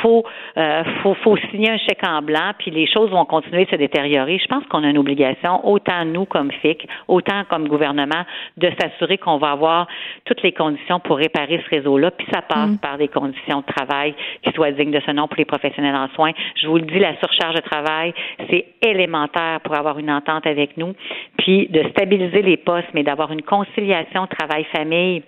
faut, 0.02 0.24
euh, 0.58 0.84
faut, 1.02 1.16
faut 1.16 1.38
signer 1.52 1.72
un 1.72 1.78
chèque 1.78 2.06
en 2.08 2.22
blanc, 2.22 2.52
puis 2.60 2.70
les 2.70 2.88
choses 2.88 3.10
vont 3.10 3.26
continuer 3.26 3.66
de 3.66 3.72
se 3.72 3.76
détériorer 3.76 4.40
je 4.44 4.48
pense 4.48 4.66
qu'on 4.66 4.84
a 4.84 4.90
une 4.90 4.98
obligation, 4.98 5.66
autant 5.68 6.06
nous 6.06 6.26
comme 6.26 6.52
FIC, 6.52 6.88
autant 7.08 7.44
comme 7.50 7.68
gouvernement, 7.68 8.24
de 8.58 8.70
s'assurer 8.80 9.18
qu'on 9.18 9.38
va 9.38 9.52
avoir 9.52 9.88
toutes 10.26 10.42
les 10.44 10.52
conditions 10.52 11.00
pour 11.00 11.18
réparer 11.18 11.64
ce 11.66 11.76
réseau-là. 11.76 12.12
Puis 12.12 12.28
ça 12.34 12.42
passe 12.42 12.72
mm. 12.72 12.78
par 12.80 12.98
des 12.98 13.08
conditions 13.08 13.62
de 13.62 13.66
travail 13.66 14.14
qui 14.44 14.52
soient 14.54 14.72
dignes 14.72 14.92
de 14.92 15.02
ce 15.06 15.12
nom 15.12 15.28
pour 15.28 15.38
les 15.38 15.46
professionnels 15.46 15.96
en 15.96 16.10
soins. 16.10 16.32
Je 16.62 16.68
vous 16.68 16.78
le 16.78 16.84
dis, 16.84 17.00
la 17.00 17.18
surcharge 17.18 17.56
de 17.56 17.62
travail, 17.62 18.14
c'est 18.50 18.66
élémentaire 18.82 19.62
pour 19.62 19.76
avoir 19.76 19.98
une 20.00 20.12
entente 20.12 20.46
avec 20.46 20.78
nous. 20.78 20.94
Puis 21.38 21.68
de 21.68 21.84
stabiliser 21.90 22.42
les 22.42 22.58
postes, 22.58 22.90
mais 22.94 23.04
d'avoir 23.04 23.32
une 23.32 23.42
conciliation 23.42 24.28
travail-famille 24.28 25.24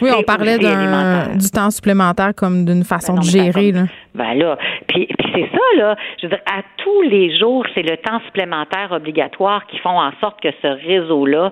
oui, 0.00 0.10
on 0.16 0.22
parlait 0.22 0.58
du 0.58 1.50
temps 1.50 1.70
supplémentaire 1.70 2.32
comme 2.34 2.64
d'une 2.64 2.84
façon 2.84 3.14
ben 3.14 3.20
de 3.20 3.24
gérer. 3.24 3.72
Là. 3.72 3.82
Ben 4.14 4.34
là, 4.34 4.56
puis, 4.86 5.06
puis 5.06 5.30
c'est 5.34 5.50
ça, 5.50 5.76
là. 5.76 5.96
Je 6.20 6.26
veux 6.26 6.30
dire, 6.30 6.42
à 6.46 6.62
tous 6.76 7.02
les 7.02 7.36
jours, 7.36 7.64
c'est 7.74 7.82
le 7.82 7.96
temps 7.96 8.20
supplémentaire 8.26 8.92
obligatoire 8.92 9.66
qui 9.66 9.78
font 9.78 9.98
en 10.00 10.12
sorte 10.20 10.40
que 10.40 10.50
ce 10.62 10.66
réseau-là 10.66 11.50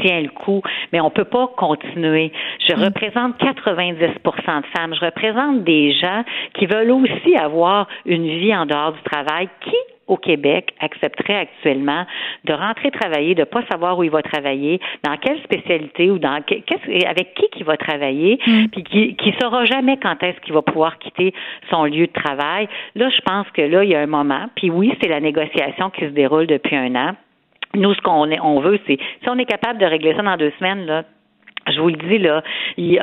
tient 0.00 0.20
le 0.20 0.28
coup. 0.28 0.62
Mais 0.92 1.00
on 1.00 1.10
peut 1.10 1.24
pas 1.24 1.48
continuer. 1.56 2.32
Je 2.68 2.74
mm. 2.74 2.84
représente 2.84 3.40
90% 3.40 4.00
de 4.00 4.66
femmes. 4.76 4.94
Je 4.94 5.04
représente 5.04 5.64
des 5.64 5.92
gens 5.92 6.24
qui 6.54 6.66
veulent 6.66 6.92
aussi 6.92 7.36
avoir 7.36 7.88
une 8.06 8.26
vie 8.26 8.54
en 8.54 8.66
dehors 8.66 8.92
du 8.92 9.02
travail, 9.02 9.48
qui 9.62 9.76
au 10.10 10.16
Québec 10.16 10.74
accepterait 10.80 11.36
actuellement 11.36 12.04
de 12.44 12.52
rentrer 12.52 12.90
travailler, 12.90 13.34
de 13.34 13.44
pas 13.44 13.62
savoir 13.70 13.96
où 13.98 14.02
il 14.02 14.10
va 14.10 14.22
travailler, 14.22 14.80
dans 15.04 15.16
quelle 15.16 15.40
spécialité 15.42 16.10
ou 16.10 16.18
dans 16.18 16.40
avec 17.06 17.34
qui 17.34 17.46
il 17.56 17.64
va 17.64 17.76
travailler, 17.76 18.38
mm. 18.46 18.66
puis 18.72 18.82
qui 18.82 19.16
qui 19.16 19.34
saura 19.40 19.64
jamais 19.64 19.96
quand 19.96 20.22
est-ce 20.22 20.40
qu'il 20.40 20.52
va 20.52 20.62
pouvoir 20.62 20.98
quitter 20.98 21.32
son 21.70 21.84
lieu 21.84 22.06
de 22.06 22.12
travail. 22.12 22.68
Là, 22.96 23.08
je 23.08 23.20
pense 23.22 23.46
que 23.52 23.62
là, 23.62 23.84
il 23.84 23.90
y 23.90 23.94
a 23.94 24.00
un 24.00 24.06
moment. 24.06 24.46
Puis 24.56 24.70
oui, 24.70 24.92
c'est 25.00 25.08
la 25.08 25.20
négociation 25.20 25.90
qui 25.90 26.02
se 26.02 26.10
déroule 26.10 26.46
depuis 26.46 26.76
un 26.76 26.94
an. 26.96 27.12
Nous, 27.74 27.94
ce 27.94 28.00
qu'on 28.00 28.28
on 28.42 28.60
veut, 28.60 28.80
c'est 28.86 28.98
si 29.22 29.28
on 29.28 29.38
est 29.38 29.44
capable 29.44 29.78
de 29.78 29.86
régler 29.86 30.14
ça 30.14 30.22
dans 30.22 30.36
deux 30.36 30.52
semaines, 30.58 30.86
là, 30.86 31.04
je 31.68 31.80
vous 31.80 31.88
le 31.88 31.96
dis 31.96 32.18
là, 32.18 32.42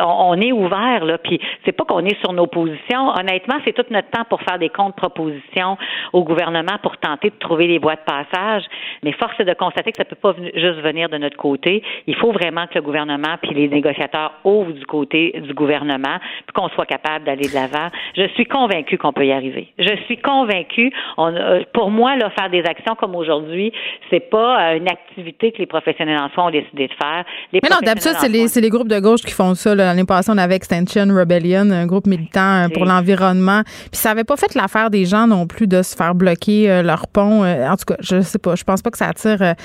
on 0.05 0.39
est 0.41 0.51
ouvert 0.51 1.05
là, 1.05 1.17
puis 1.17 1.39
c'est 1.65 1.71
pas 1.71 1.85
qu'on 1.85 2.05
est 2.05 2.19
sur 2.21 2.33
nos 2.33 2.47
positions. 2.47 3.09
Honnêtement, 3.09 3.55
c'est 3.65 3.73
tout 3.73 3.85
notre 3.89 4.09
temps 4.09 4.25
pour 4.29 4.41
faire 4.41 4.59
des 4.59 4.69
contre-propositions 4.69 5.77
au 6.13 6.23
gouvernement 6.23 6.77
pour 6.81 6.97
tenter 6.97 7.29
de 7.29 7.35
trouver 7.39 7.67
les 7.67 7.79
voies 7.79 7.95
de 7.95 8.01
passage. 8.05 8.63
Mais 9.03 9.11
force 9.13 9.39
est 9.39 9.45
de 9.45 9.53
constater 9.53 9.91
que 9.91 9.97
ça 9.97 10.05
peut 10.05 10.15
pas 10.15 10.33
juste 10.55 10.79
venir 10.81 11.09
de 11.09 11.17
notre 11.17 11.37
côté. 11.37 11.83
Il 12.07 12.15
faut 12.15 12.31
vraiment 12.31 12.67
que 12.67 12.75
le 12.75 12.81
gouvernement 12.81 13.37
puis 13.41 13.53
les 13.53 13.67
négociateurs 13.67 14.33
ouvrent 14.43 14.71
du 14.71 14.85
côté 14.85 15.33
du 15.39 15.53
gouvernement, 15.53 16.17
puis 16.45 16.53
qu'on 16.53 16.69
soit 16.69 16.85
capable 16.85 17.25
d'aller 17.25 17.47
de 17.47 17.53
l'avant. 17.53 17.89
Je 18.15 18.27
suis 18.29 18.45
convaincue 18.45 18.97
qu'on 18.97 19.13
peut 19.13 19.25
y 19.25 19.31
arriver. 19.31 19.73
Je 19.77 19.95
suis 20.05 20.17
convaincue. 20.17 20.91
On, 21.17 21.33
euh, 21.33 21.61
pour 21.73 21.91
moi, 21.91 22.15
là, 22.15 22.29
faire 22.31 22.49
des 22.49 22.61
actions 22.61 22.95
comme 22.95 23.15
aujourd'hui, 23.15 23.71
c'est 24.09 24.29
pas 24.29 24.71
euh, 24.71 24.77
une 24.77 24.89
activité 24.89 25.51
que 25.51 25.59
les 25.59 25.65
professionnels 25.65 26.19
en 26.19 26.29
soins 26.29 26.47
ont 26.47 26.51
décidé 26.51 26.87
de 26.87 26.93
faire. 26.93 27.25
Mais 27.53 27.59
non, 27.69 27.77
d'habitude, 27.81 28.13
c'est 28.17 28.29
les 28.29 28.46
c'est 28.47 28.61
les 28.61 28.69
groupes 28.69 28.87
de 28.87 28.99
gauche 28.99 29.21
qui 29.21 29.31
font 29.31 29.55
ça. 29.55 29.75
L'année 29.75 30.03
passée, 30.03 30.31
on 30.33 30.37
avait 30.37 30.55
Extension 30.55 31.07
Rebellion, 31.13 31.69
un 31.71 31.85
groupe 31.85 32.07
militant 32.07 32.65
euh, 32.65 32.67
pour 32.73 32.85
l'environnement. 32.85 33.63
Puis 33.63 33.99
ça 33.99 34.09
n'avait 34.09 34.23
pas 34.23 34.37
fait 34.37 34.53
l'affaire 34.55 34.89
des 34.89 35.05
gens 35.05 35.27
non 35.27 35.47
plus 35.47 35.67
de 35.67 35.81
se 35.81 35.95
faire 35.95 36.15
bloquer 36.15 36.69
euh, 36.69 36.81
leur 36.81 37.07
pont. 37.07 37.43
Euh, 37.43 37.67
en 37.67 37.75
tout 37.75 37.85
cas, 37.85 37.97
je 37.99 38.21
sais 38.21 38.39
pas. 38.39 38.55
Je 38.55 38.63
pense 38.63 38.81
pas 38.81 38.91
que 38.91 38.97
ça 38.97 39.07
attire 39.07 39.55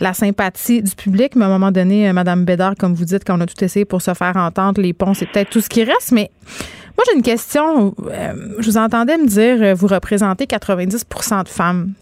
la 0.00 0.12
sympathie 0.12 0.82
du 0.82 0.94
public. 0.94 1.36
Mais 1.36 1.44
à 1.44 1.48
un 1.48 1.50
moment 1.50 1.70
donné, 1.70 2.12
Madame 2.12 2.44
Bédard, 2.44 2.74
comme 2.78 2.94
vous 2.94 3.04
dites, 3.04 3.24
quand 3.24 3.38
on 3.38 3.40
a 3.40 3.46
tout 3.46 3.62
essayé 3.62 3.84
pour 3.84 4.02
se 4.02 4.14
faire 4.14 4.36
entendre, 4.36 4.80
les 4.80 4.92
ponts, 4.92 5.14
c'est 5.14 5.26
peut-être 5.26 5.50
tout 5.50 5.60
ce 5.60 5.68
qui 5.68 5.84
reste. 5.84 6.12
Mais 6.12 6.30
moi, 6.96 7.04
j'ai 7.06 7.16
une 7.16 7.22
question. 7.22 7.94
je 8.58 8.66
vous 8.66 8.76
entendais 8.76 9.16
me 9.16 9.26
dire, 9.26 9.74
vous 9.76 9.86
représentez 9.86 10.46
90% 10.46 11.44
de 11.44 11.48
femmes. 11.48 11.92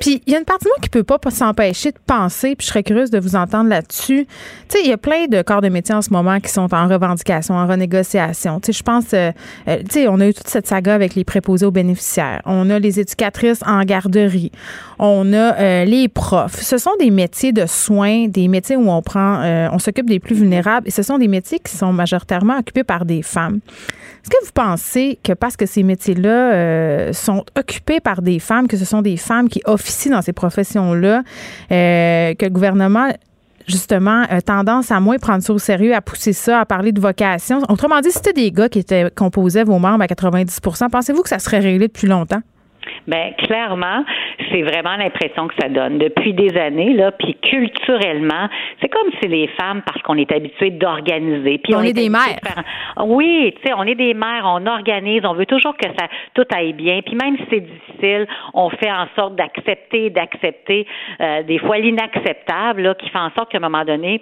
Puis 0.00 0.22
il 0.26 0.32
y 0.32 0.36
a 0.36 0.38
une 0.38 0.44
partie 0.44 0.64
de 0.64 0.70
moi 0.70 0.78
qui 0.80 0.88
peut 0.88 1.04
pas 1.04 1.18
s'empêcher 1.30 1.90
de 1.90 1.98
penser, 2.06 2.56
puis 2.56 2.66
je 2.66 2.70
serais 2.70 2.82
curieuse 2.82 3.10
de 3.10 3.18
vous 3.18 3.36
entendre 3.36 3.68
là-dessus. 3.68 4.26
Tu 4.68 4.78
sais, 4.78 4.84
il 4.84 4.88
y 4.88 4.92
a 4.92 4.96
plein 4.96 5.26
de 5.26 5.42
corps 5.42 5.60
de 5.60 5.68
métier 5.68 5.94
en 5.94 6.02
ce 6.02 6.10
moment 6.10 6.40
qui 6.40 6.50
sont 6.50 6.72
en 6.72 6.88
revendication, 6.88 7.54
en 7.54 7.66
renégociation. 7.66 8.60
Tu 8.60 8.66
sais, 8.66 8.78
je 8.78 8.82
pense, 8.82 9.12
euh, 9.12 9.32
euh, 9.68 9.78
tu 9.88 10.00
sais, 10.00 10.08
on 10.08 10.20
a 10.20 10.28
eu 10.28 10.34
toute 10.34 10.48
cette 10.48 10.66
saga 10.66 10.94
avec 10.94 11.14
les 11.14 11.24
préposés 11.24 11.66
aux 11.66 11.70
bénéficiaires. 11.70 12.42
On 12.44 12.70
a 12.70 12.78
les 12.78 13.00
éducatrices 13.00 13.60
en 13.66 13.82
garderie. 13.84 14.52
On 14.98 15.32
a 15.32 15.54
euh, 15.58 15.84
les 15.84 16.08
profs. 16.08 16.60
Ce 16.60 16.78
sont 16.78 16.96
des 16.98 17.10
métiers 17.10 17.52
de 17.52 17.66
soins, 17.66 18.28
des 18.28 18.48
métiers 18.48 18.76
où 18.76 18.90
on 18.90 19.02
prend, 19.02 19.42
on 19.72 19.78
s'occupe 19.78 20.08
des 20.08 20.20
plus 20.20 20.34
vulnérables, 20.34 20.88
et 20.88 20.90
ce 20.90 21.02
sont 21.02 21.18
des 21.18 21.28
métiers 21.28 21.58
qui 21.58 21.76
sont 21.76 21.92
majoritairement 21.92 22.58
occupés 22.58 22.84
par 22.84 23.04
des 23.04 23.22
femmes. 23.22 23.60
Est-ce 24.22 24.30
que 24.30 24.44
vous 24.44 24.52
pensez 24.52 25.18
que 25.22 25.32
parce 25.32 25.56
que 25.56 25.66
ces 25.66 25.82
métiers-là 25.82 27.12
sont 27.12 27.44
occupés 27.56 28.00
par 28.00 28.22
des 28.22 28.38
femmes, 28.38 28.66
que 28.66 28.76
ce 28.76 28.84
sont 28.84 29.02
des 29.02 29.16
femmes 29.16 29.48
qui 29.48 29.60
officient 29.66 30.12
dans 30.12 30.22
ces 30.22 30.32
professions-là, 30.32 31.22
euh, 31.72 32.34
que 32.34 32.44
le 32.44 32.50
gouvernement 32.50 33.12
justement 33.66 34.22
a 34.28 34.40
tendance 34.40 34.90
à 34.90 35.00
moins 35.00 35.18
prendre 35.18 35.42
ça 35.42 35.52
au 35.52 35.58
sérieux, 35.58 35.94
à 35.94 36.00
pousser 36.00 36.32
ça, 36.32 36.60
à 36.60 36.64
parler 36.64 36.92
de 36.92 37.00
vocation. 37.00 37.60
Autrement 37.68 38.00
dit, 38.00 38.10
si 38.10 38.16
c'était 38.16 38.32
des 38.32 38.52
gars 38.52 38.68
qui 38.68 38.78
étaient 38.78 39.10
composaient 39.10 39.64
vos 39.64 39.78
membres 39.78 40.02
à 40.02 40.06
90% 40.06 40.88
pensez-vous 40.90 41.22
que 41.22 41.28
ça 41.28 41.38
serait 41.38 41.58
réglé 41.58 41.88
depuis 41.88 42.06
longtemps? 42.06 42.42
Ben 43.06 43.32
clairement, 43.38 44.04
c'est 44.50 44.62
vraiment 44.62 44.96
l'impression 44.96 45.48
que 45.48 45.54
ça 45.60 45.68
donne 45.68 45.98
depuis 45.98 46.32
des 46.34 46.56
années 46.58 46.92
là. 46.92 47.12
Puis 47.12 47.34
culturellement, 47.34 48.48
c'est 48.80 48.88
comme 48.88 49.10
si 49.20 49.28
les 49.28 49.48
femmes, 49.48 49.82
parce 49.84 50.00
qu'on 50.02 50.16
est 50.16 50.30
habitué 50.32 50.70
d'organiser. 50.70 51.58
Puis 51.58 51.74
on, 51.74 51.82
est, 51.82 51.92
des 51.92 52.08
mères. 52.08 52.38
Oui, 53.04 53.54
tu 53.56 53.68
sais, 53.68 53.74
on 53.76 53.84
est 53.84 53.94
des 53.94 54.14
mères, 54.14 54.44
on 54.44 54.66
organise, 54.66 55.22
on 55.24 55.34
veut 55.34 55.46
toujours 55.46 55.76
que 55.76 55.88
ça 55.98 56.08
tout 56.34 56.46
aille 56.54 56.72
bien. 56.72 57.00
Puis 57.02 57.14
même 57.14 57.36
si 57.36 57.44
c'est 57.50 57.60
difficile, 57.60 58.26
on 58.54 58.70
fait 58.70 58.90
en 58.90 59.06
sorte 59.16 59.36
d'accepter, 59.36 60.10
d'accepter 60.10 60.86
euh, 61.20 61.42
des 61.42 61.58
fois 61.58 61.78
l'inacceptable, 61.78 62.82
là, 62.82 62.94
qui 62.94 63.08
fait 63.08 63.18
en 63.18 63.30
sorte 63.36 63.50
qu'à 63.50 63.58
un 63.58 63.60
moment 63.60 63.84
donné 63.84 64.20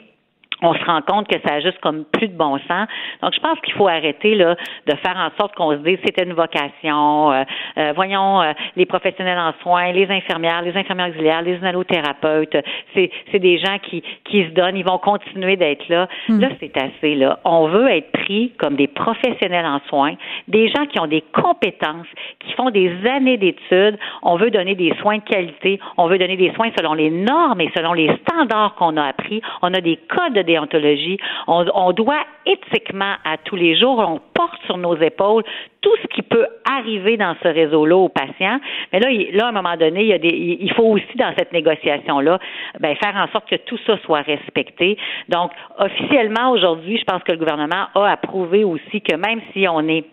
on 0.62 0.74
se 0.74 0.84
rend 0.84 1.02
compte 1.02 1.28
que 1.28 1.36
ça 1.46 1.54
a 1.54 1.60
juste 1.60 1.78
comme 1.80 2.04
plus 2.04 2.28
de 2.28 2.36
bon 2.36 2.58
sens. 2.68 2.88
Donc, 3.22 3.34
je 3.34 3.40
pense 3.40 3.58
qu'il 3.60 3.74
faut 3.74 3.88
arrêter 3.88 4.34
là 4.34 4.56
de 4.86 4.96
faire 4.96 5.16
en 5.16 5.30
sorte 5.38 5.54
qu'on 5.54 5.72
se 5.72 5.78
dise 5.78 5.98
c'était 6.04 6.24
une 6.24 6.34
vocation. 6.34 7.32
Euh, 7.32 7.44
euh, 7.78 7.92
voyons 7.94 8.42
euh, 8.42 8.52
les 8.76 8.86
professionnels 8.86 9.38
en 9.38 9.52
soins, 9.62 9.92
les 9.92 10.10
infirmières, 10.10 10.62
les 10.62 10.76
infirmières 10.76 11.08
auxiliaires, 11.08 11.42
les 11.42 11.56
analothérapeutes. 11.56 12.56
C'est 12.94 13.10
c'est 13.32 13.38
des 13.38 13.58
gens 13.58 13.78
qui 13.82 14.02
qui 14.24 14.44
se 14.44 14.50
donnent. 14.50 14.76
Ils 14.76 14.84
vont 14.84 14.98
continuer 14.98 15.56
d'être 15.56 15.88
là. 15.88 16.08
Hmm. 16.28 16.40
Là, 16.40 16.48
c'est 16.60 16.76
assez 16.76 17.14
là. 17.14 17.38
On 17.44 17.68
veut 17.68 17.88
être 17.88 18.12
pris 18.12 18.52
comme 18.58 18.76
des 18.76 18.88
professionnels 18.88 19.66
en 19.66 19.80
soins, 19.88 20.14
des 20.48 20.68
gens 20.68 20.86
qui 20.86 21.00
ont 21.00 21.06
des 21.06 21.22
compétences, 21.32 22.06
qui 22.40 22.52
font 22.54 22.70
des 22.70 22.92
années 23.06 23.36
d'études. 23.36 23.98
On 24.22 24.36
veut 24.36 24.50
donner 24.50 24.74
des 24.74 24.94
soins 25.00 25.18
de 25.18 25.22
qualité. 25.22 25.80
On 25.96 26.06
veut 26.06 26.18
donner 26.18 26.36
des 26.36 26.52
soins 26.54 26.70
selon 26.78 26.94
les 26.94 27.10
normes 27.10 27.60
et 27.60 27.70
selon 27.76 27.92
les 27.92 28.10
standards 28.22 28.74
qu'on 28.76 28.96
a 28.96 29.04
appris. 29.04 29.42
On 29.62 29.72
a 29.74 29.80
des 29.80 29.98
codes 30.08 30.34
de 30.34 30.42
déontologie. 30.44 31.18
On, 31.46 31.92
doit 31.92 32.24
éthiquement, 32.46 33.14
à 33.24 33.36
tous 33.38 33.56
les 33.56 33.76
jours, 33.78 33.98
on 33.98 34.20
porte 34.34 34.60
sur 34.66 34.76
nos 34.76 34.96
épaules 34.96 35.42
tout 35.80 35.94
ce 36.02 36.06
qui 36.08 36.22
peut 36.22 36.46
arriver 36.64 37.16
dans 37.16 37.36
ce 37.42 37.48
réseau-là 37.48 37.96
aux 37.96 38.08
patients. 38.08 38.58
Mais 38.92 39.00
là, 39.00 39.08
là, 39.32 39.46
à 39.46 39.48
un 39.48 39.52
moment 39.52 39.76
donné, 39.76 40.02
il, 40.02 40.08
y 40.08 40.12
a 40.12 40.18
des, 40.18 40.56
il 40.60 40.72
faut 40.72 40.84
aussi, 40.84 41.16
dans 41.16 41.32
cette 41.36 41.52
négociation-là, 41.52 42.38
ben, 42.80 42.96
faire 42.96 43.16
en 43.16 43.28
sorte 43.32 43.48
que 43.48 43.56
tout 43.56 43.78
ça 43.86 43.98
soit 43.98 44.22
respecté. 44.22 44.96
Donc, 45.28 45.50
officiellement, 45.78 46.52
aujourd'hui, 46.52 46.98
je 46.98 47.04
pense 47.04 47.22
que 47.22 47.32
le 47.32 47.38
gouvernement 47.38 47.86
a 47.94 48.06
approuvé 48.06 48.64
aussi 48.64 49.02
que 49.02 49.16
même 49.16 49.40
si 49.52 49.68
on 49.68 49.86
est 49.88 50.04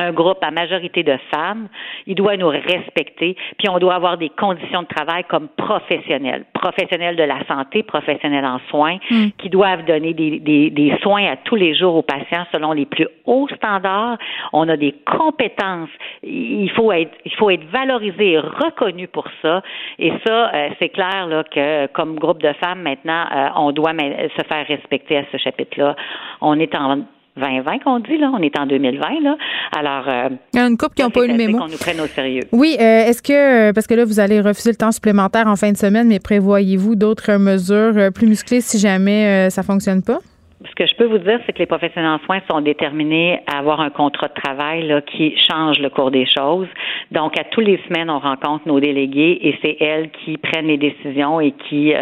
un 0.00 0.12
groupe 0.12 0.38
à 0.42 0.50
majorité 0.50 1.02
de 1.02 1.16
femmes, 1.32 1.68
il 2.06 2.14
doit 2.14 2.36
nous 2.36 2.48
respecter, 2.48 3.36
puis 3.58 3.68
on 3.68 3.78
doit 3.78 3.94
avoir 3.94 4.16
des 4.16 4.30
conditions 4.30 4.82
de 4.82 4.86
travail 4.86 5.24
comme 5.28 5.48
professionnels, 5.48 6.44
professionnels 6.54 7.16
de 7.16 7.22
la 7.22 7.44
santé, 7.46 7.82
professionnels 7.82 8.44
en 8.44 8.58
soins, 8.70 8.98
hmm. 9.10 9.28
qui 9.38 9.50
doivent 9.50 9.84
donner 9.84 10.14
des, 10.14 10.38
des, 10.38 10.70
des, 10.70 10.96
soins 11.02 11.24
à 11.26 11.36
tous 11.36 11.56
les 11.56 11.74
jours 11.74 11.94
aux 11.96 12.02
patients 12.02 12.46
selon 12.52 12.72
les 12.72 12.86
plus 12.86 13.06
hauts 13.26 13.48
standards. 13.56 14.18
On 14.52 14.68
a 14.68 14.76
des 14.76 14.94
compétences. 15.04 15.90
Il 16.22 16.70
faut 16.70 16.92
être, 16.92 17.12
il 17.24 17.34
faut 17.34 17.50
être 17.50 17.64
valorisé 17.70 18.32
et 18.32 18.38
reconnu 18.38 19.08
pour 19.08 19.26
ça. 19.42 19.62
Et 19.98 20.12
ça, 20.26 20.54
euh, 20.54 20.68
c'est 20.78 20.90
clair 20.90 21.26
là, 21.26 21.44
que 21.44 21.86
comme 21.88 22.18
groupe 22.18 22.42
de 22.42 22.52
femmes 22.54 22.82
maintenant, 22.82 23.24
euh, 23.34 23.48
on 23.56 23.72
doit 23.72 23.92
se 23.92 24.46
faire 24.46 24.66
respecter 24.66 25.18
à 25.18 25.24
ce 25.30 25.36
chapitre-là. 25.36 25.96
On 26.40 26.58
est 26.58 26.74
en 26.74 27.02
2020 27.36 27.78
qu'on 27.80 27.98
dit, 28.00 28.18
là. 28.18 28.30
On 28.34 28.42
est 28.42 28.58
en 28.58 28.66
2020, 28.66 29.20
là. 29.22 29.36
Alors. 29.76 30.08
Euh, 30.08 30.28
Il 30.52 30.58
y 30.58 30.62
a 30.62 30.66
une 30.66 30.76
couple 30.76 30.94
qui 30.94 31.02
n'ont 31.02 31.10
pas 31.10 31.24
eu 31.24 31.28
le 31.28 31.34
mémo. 31.34 31.58
qu'on 31.58 31.68
nous 31.68 31.78
prenne 31.78 32.00
au 32.00 32.06
sérieux. 32.06 32.42
Oui. 32.52 32.76
Euh, 32.78 33.06
est-ce 33.06 33.22
que, 33.22 33.68
euh, 33.68 33.72
parce 33.72 33.86
que 33.86 33.94
là, 33.94 34.04
vous 34.04 34.20
allez 34.20 34.40
refuser 34.40 34.70
le 34.70 34.76
temps 34.76 34.92
supplémentaire 34.92 35.46
en 35.46 35.56
fin 35.56 35.72
de 35.72 35.76
semaine, 35.76 36.08
mais 36.08 36.20
prévoyez-vous 36.20 36.94
d'autres 36.94 37.32
mesures 37.38 38.12
plus 38.14 38.26
musclées 38.26 38.60
si 38.60 38.78
jamais 38.78 39.48
ça 39.50 39.62
ne 39.62 39.66
fonctionne 39.66 40.02
pas? 40.02 40.18
Ce 40.64 40.74
que 40.76 40.86
je 40.86 40.94
peux 40.94 41.06
vous 41.06 41.18
dire, 41.18 41.40
c'est 41.44 41.52
que 41.52 41.58
les 41.58 41.66
professionnels 41.66 42.12
en 42.12 42.24
soins 42.24 42.40
sont 42.48 42.60
déterminés 42.60 43.40
à 43.52 43.58
avoir 43.58 43.80
un 43.80 43.90
contrat 43.90 44.28
de 44.28 44.34
travail 44.34 44.86
là, 44.86 45.00
qui 45.00 45.34
change 45.50 45.80
le 45.80 45.90
cours 45.90 46.12
des 46.12 46.24
choses. 46.24 46.68
Donc, 47.10 47.36
à 47.38 47.44
tous 47.44 47.60
les 47.60 47.80
semaines, 47.88 48.08
on 48.10 48.20
rencontre 48.20 48.68
nos 48.68 48.78
délégués 48.78 49.38
et 49.42 49.58
c'est 49.60 49.76
elles 49.80 50.10
qui 50.24 50.36
prennent 50.36 50.68
les 50.68 50.78
décisions 50.78 51.40
et 51.40 51.52
qui, 51.68 51.92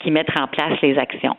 qui 0.00 0.10
mettent 0.10 0.36
en 0.36 0.48
place 0.48 0.80
les 0.82 0.98
actions. 0.98 1.36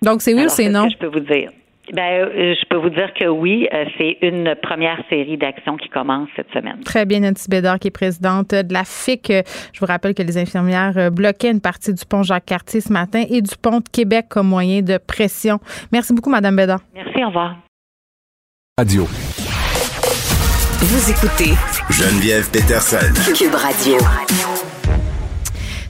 Donc, 0.00 0.22
c'est 0.22 0.32
oui 0.32 0.44
ou 0.44 0.48
c'est 0.48 0.70
non? 0.70 0.86
Que 0.86 0.92
je 0.92 0.98
peux 0.98 1.06
vous 1.06 1.20
dire? 1.20 1.50
Ben, 1.92 2.22
euh, 2.22 2.54
je 2.58 2.64
peux 2.68 2.76
vous 2.76 2.88
dire 2.88 3.12
que 3.12 3.26
oui, 3.26 3.68
euh, 3.72 3.84
c'est 3.98 4.18
une 4.22 4.54
première 4.62 5.02
série 5.10 5.36
d'actions 5.36 5.76
qui 5.76 5.88
commence 5.88 6.28
cette 6.34 6.50
semaine. 6.52 6.80
Très 6.84 7.04
bien, 7.04 7.20
Nancy 7.20 7.48
Bédard, 7.48 7.78
qui 7.78 7.88
est 7.88 7.90
présidente 7.90 8.50
de 8.50 8.72
la 8.72 8.84
FIC. 8.84 9.32
Je 9.72 9.80
vous 9.80 9.86
rappelle 9.86 10.14
que 10.14 10.22
les 10.22 10.38
infirmières 10.38 10.96
euh, 10.96 11.10
bloquaient 11.10 11.50
une 11.50 11.60
partie 11.60 11.92
du 11.92 12.04
pont 12.06 12.22
Jacques-Cartier 12.22 12.80
ce 12.80 12.92
matin 12.92 13.24
et 13.28 13.42
du 13.42 13.54
pont 13.60 13.80
de 13.80 13.88
Québec 13.92 14.26
comme 14.30 14.48
moyen 14.48 14.80
de 14.80 14.98
pression. 14.98 15.58
Merci 15.92 16.14
beaucoup, 16.14 16.30
Madame 16.30 16.56
Bédard. 16.56 16.80
Merci, 16.94 17.22
au 17.22 17.28
revoir. 17.28 17.56
Radio. 18.78 19.04
Vous 20.80 21.10
écoutez 21.10 21.52
Geneviève 21.90 22.50
Peterson. 22.50 23.12
Cube 23.34 23.54
Radio. 23.54 23.98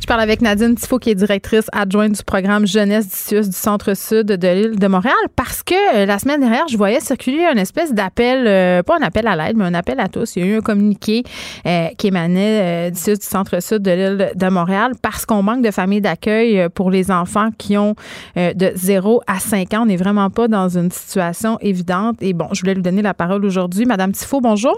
Je 0.04 0.06
parle 0.06 0.20
avec 0.20 0.42
Nadine 0.42 0.74
Tifo, 0.74 0.98
qui 0.98 1.08
est 1.08 1.14
directrice 1.14 1.64
adjointe 1.72 2.12
du 2.12 2.22
programme 2.22 2.66
Jeunesse 2.66 3.30
du 3.30 3.40
du 3.40 3.52
Centre-Sud 3.52 4.26
de 4.26 4.48
l'île 4.48 4.78
de 4.78 4.86
Montréal, 4.86 5.14
parce 5.34 5.62
que 5.62 5.96
euh, 5.96 6.04
la 6.04 6.18
semaine 6.18 6.40
dernière, 6.40 6.68
je 6.68 6.76
voyais 6.76 7.00
circuler 7.00 7.42
une 7.50 7.58
espèce 7.58 7.94
d'appel, 7.94 8.46
euh, 8.46 8.82
pas 8.82 8.98
un 9.00 9.02
appel 9.02 9.26
à 9.26 9.34
l'aide, 9.34 9.56
mais 9.56 9.64
un 9.64 9.72
appel 9.72 9.98
à 10.00 10.08
tous. 10.08 10.36
Il 10.36 10.44
y 10.44 10.46
a 10.46 10.52
eu 10.52 10.58
un 10.58 10.60
communiqué 10.60 11.22
euh, 11.66 11.86
qui 11.96 12.08
émanait 12.08 12.90
du 12.90 13.14
du 13.14 13.16
Centre-Sud 13.18 13.78
de 13.78 13.90
l'île 13.92 14.32
de 14.34 14.48
Montréal 14.50 14.92
parce 15.00 15.24
qu'on 15.24 15.42
manque 15.42 15.62
de 15.62 15.70
familles 15.70 16.02
d'accueil 16.02 16.68
pour 16.74 16.90
les 16.90 17.10
enfants 17.10 17.48
qui 17.56 17.78
ont 17.78 17.94
de 18.36 18.72
0 18.74 19.22
à 19.26 19.38
5 19.38 19.72
ans. 19.72 19.82
On 19.84 19.86
n'est 19.86 19.96
vraiment 19.96 20.28
pas 20.28 20.48
dans 20.48 20.68
une 20.68 20.90
situation 20.90 21.56
évidente. 21.62 22.16
Et 22.20 22.34
bon, 22.34 22.48
je 22.52 22.60
voulais 22.60 22.74
lui 22.74 22.82
donner 22.82 23.00
la 23.00 23.14
parole 23.14 23.42
aujourd'hui. 23.46 23.86
Madame 23.86 24.12
Tifo, 24.12 24.42
bonjour. 24.42 24.76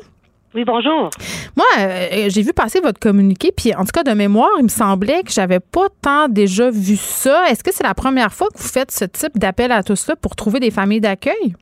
Oui, 0.57 0.65
bonjour. 0.65 1.11
Moi, 1.55 1.67
euh, 1.79 2.31
j'ai 2.31 2.41
vu 2.41 2.55
passer 2.55 2.81
votre 2.81 2.99
communiqué, 2.99 3.51
puis 3.55 3.75
en 3.75 3.81
tout 3.81 3.93
cas, 3.93 4.03
de 4.03 4.17
mémoire, 4.17 4.49
il 4.59 4.63
me 4.63 4.69
semblait 4.69 5.23
que 5.23 5.31
j'avais 5.31 5.61
pas 5.61 5.89
tant 6.03 6.29
déjà 6.29 6.71
vu 6.71 6.97
ça. 6.97 7.45
Est-ce 7.51 7.63
que 7.63 7.71
c'est 7.71 7.85
la 7.85 7.93
première 7.93 8.33
fois 8.33 8.47
que 8.49 8.57
vous 8.57 8.67
faites 8.67 8.91
ce 8.91 9.05
type 9.05 9.37
d'appel 9.37 9.71
à 9.71 9.83
tous 9.83 10.09
là 10.09 10.15
pour 10.17 10.35
trouver 10.35 10.59
des 10.59 10.71
familles 10.71 11.03
d'accueil? 11.03 11.55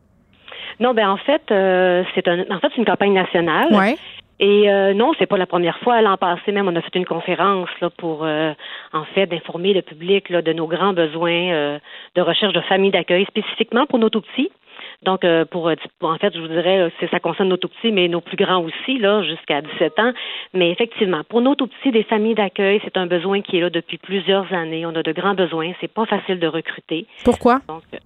Non, 0.79 0.95
ben 0.95 1.09
en 1.11 1.17
fait, 1.17 1.43
euh, 1.51 2.05
c'est 2.15 2.29
un, 2.29 2.45
en 2.51 2.61
fait, 2.61 2.69
une 2.77 2.85
campagne 2.85 3.15
nationale. 3.15 3.73
Ouais. 3.73 3.97
Et 4.39 4.71
euh, 4.71 4.95
non, 4.95 5.11
c'est 5.19 5.27
pas 5.27 5.39
la 5.39 5.47
première 5.47 5.79
fois. 5.81 6.01
L'an 6.01 6.17
passé 6.17 6.53
même, 6.53 6.69
on 6.69 6.77
a 6.77 6.81
fait 6.81 6.95
une 6.95 7.05
conférence 7.05 7.69
là 7.81 7.91
pour 7.99 8.23
en 8.23 9.05
fait 9.17 9.27
d'informer 9.27 9.73
le 9.73 9.83
public 9.83 10.29
là, 10.29 10.41
de 10.41 10.53
nos 10.53 10.69
grands 10.69 10.93
besoins 10.93 11.79
de 12.15 12.21
recherche 12.21 12.53
de 12.53 12.61
familles 12.61 12.93
d'accueil, 12.93 13.25
spécifiquement 13.27 13.87
pour 13.87 13.99
nos 13.99 14.11
tout 14.11 14.21
petits. 14.21 14.53
Donc, 15.05 15.25
euh, 15.25 15.45
pour, 15.45 15.67
en 15.67 16.19
fait, 16.19 16.35
je 16.35 16.41
vous 16.41 16.49
dirais, 16.49 16.91
ça 17.11 17.21
concerne 17.21 17.49
nos 17.49 17.57
tout 17.57 17.69
petits, 17.69 17.93
mais 17.93 18.09
nos 18.09 18.21
plus 18.21 18.37
grands 18.37 18.63
aussi, 18.63 18.99
là, 18.99 19.23
jusqu'à 19.23 19.61
17 19.61 19.99
ans. 19.99 20.13
Mais 20.53 20.71
effectivement, 20.71 21.23
pour 21.29 21.41
nos 21.41 21.55
tout 21.55 21.67
petits, 21.67 21.93
des 21.93 22.03
familles 22.03 22.35
d'accueil, 22.35 22.81
c'est 22.85 22.97
un 22.97 23.07
besoin 23.07 23.43
qui 23.43 23.59
est 23.59 23.61
là 23.61 23.71
depuis 23.71 23.99
plusieurs 23.99 24.53
années. 24.53 24.87
On 24.87 24.95
a 24.95 25.03
de 25.03 25.13
grands 25.13 25.35
besoins. 25.35 25.73
C'est 25.81 25.93
pas 25.93 26.07
facile 26.07 26.39
de 26.39 26.47
recruter. 26.47 27.07
Pourquoi? 27.25 27.61
Donc, 27.69 27.83
euh, 27.93 27.99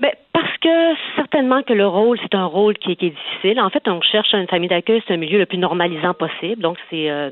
ben, 0.00 0.12
parce 0.32 0.56
que 0.58 0.94
certainement 1.16 1.62
que 1.62 1.74
le 1.74 1.86
rôle, 1.86 2.18
c'est 2.22 2.34
un 2.34 2.46
rôle 2.46 2.78
qui 2.78 2.92
est, 2.92 2.96
qui 2.96 3.06
est, 3.06 3.10
difficile. 3.10 3.60
En 3.60 3.68
fait, 3.68 3.86
on 3.86 4.00
cherche 4.00 4.32
une 4.32 4.48
famille 4.48 4.68
d'accueil, 4.68 5.02
c'est 5.06 5.12
un 5.12 5.18
milieu 5.18 5.38
le 5.38 5.46
plus 5.46 5.58
normalisant 5.58 6.14
possible. 6.14 6.62
Donc, 6.62 6.78
c'est 6.88 7.10
euh, 7.10 7.30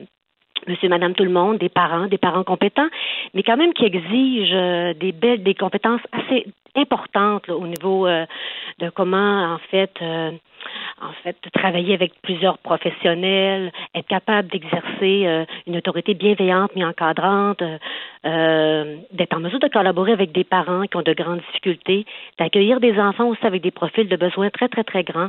monsieur, 0.66 0.88
madame, 0.88 1.14
tout 1.14 1.24
le 1.24 1.30
monde, 1.30 1.59
des 1.59 1.68
parents, 1.68 2.06
des 2.06 2.18
parents 2.18 2.44
compétents, 2.44 2.88
mais 3.34 3.42
quand 3.42 3.56
même 3.56 3.72
qui 3.72 3.84
exigent 3.84 4.54
euh, 4.54 4.94
des 4.94 5.12
belles, 5.12 5.42
des 5.42 5.54
compétences 5.54 6.02
assez 6.12 6.46
importante 6.76 7.48
au 7.48 7.66
niveau 7.66 8.06
de 8.06 8.90
comment 8.90 9.54
en 9.54 9.59
fait 9.70 9.98
en 11.00 11.12
fait, 11.22 11.36
travailler 11.52 11.94
avec 11.94 12.12
plusieurs 12.22 12.59
professionnels, 12.59 13.72
être 13.94 14.06
capable 14.06 14.48
d'exercer 14.48 15.26
euh, 15.26 15.44
une 15.66 15.76
autorité 15.76 16.14
bienveillante 16.14 16.72
mais 16.74 16.84
encadrante, 16.84 17.62
euh, 17.62 17.78
euh, 18.26 18.96
d'être 19.12 19.36
en 19.36 19.40
mesure 19.40 19.61
de 19.61 19.68
collaborer 19.68 20.12
avec 20.12 20.32
des 20.32 20.44
parents 20.44 20.82
qui 20.82 20.96
ont 20.96 21.02
de 21.02 21.12
grandes 21.12 21.40
difficultés, 21.40 22.04
d'accueillir 22.38 22.80
des 22.80 22.98
enfants 22.98 23.28
aussi 23.28 23.46
avec 23.46 23.62
des 23.62 23.70
profils 23.70 24.09
de 24.09 24.16
besoins 24.16 24.50
très, 24.50 24.68
très, 24.68 24.84
très 24.84 25.04
grands. 25.04 25.28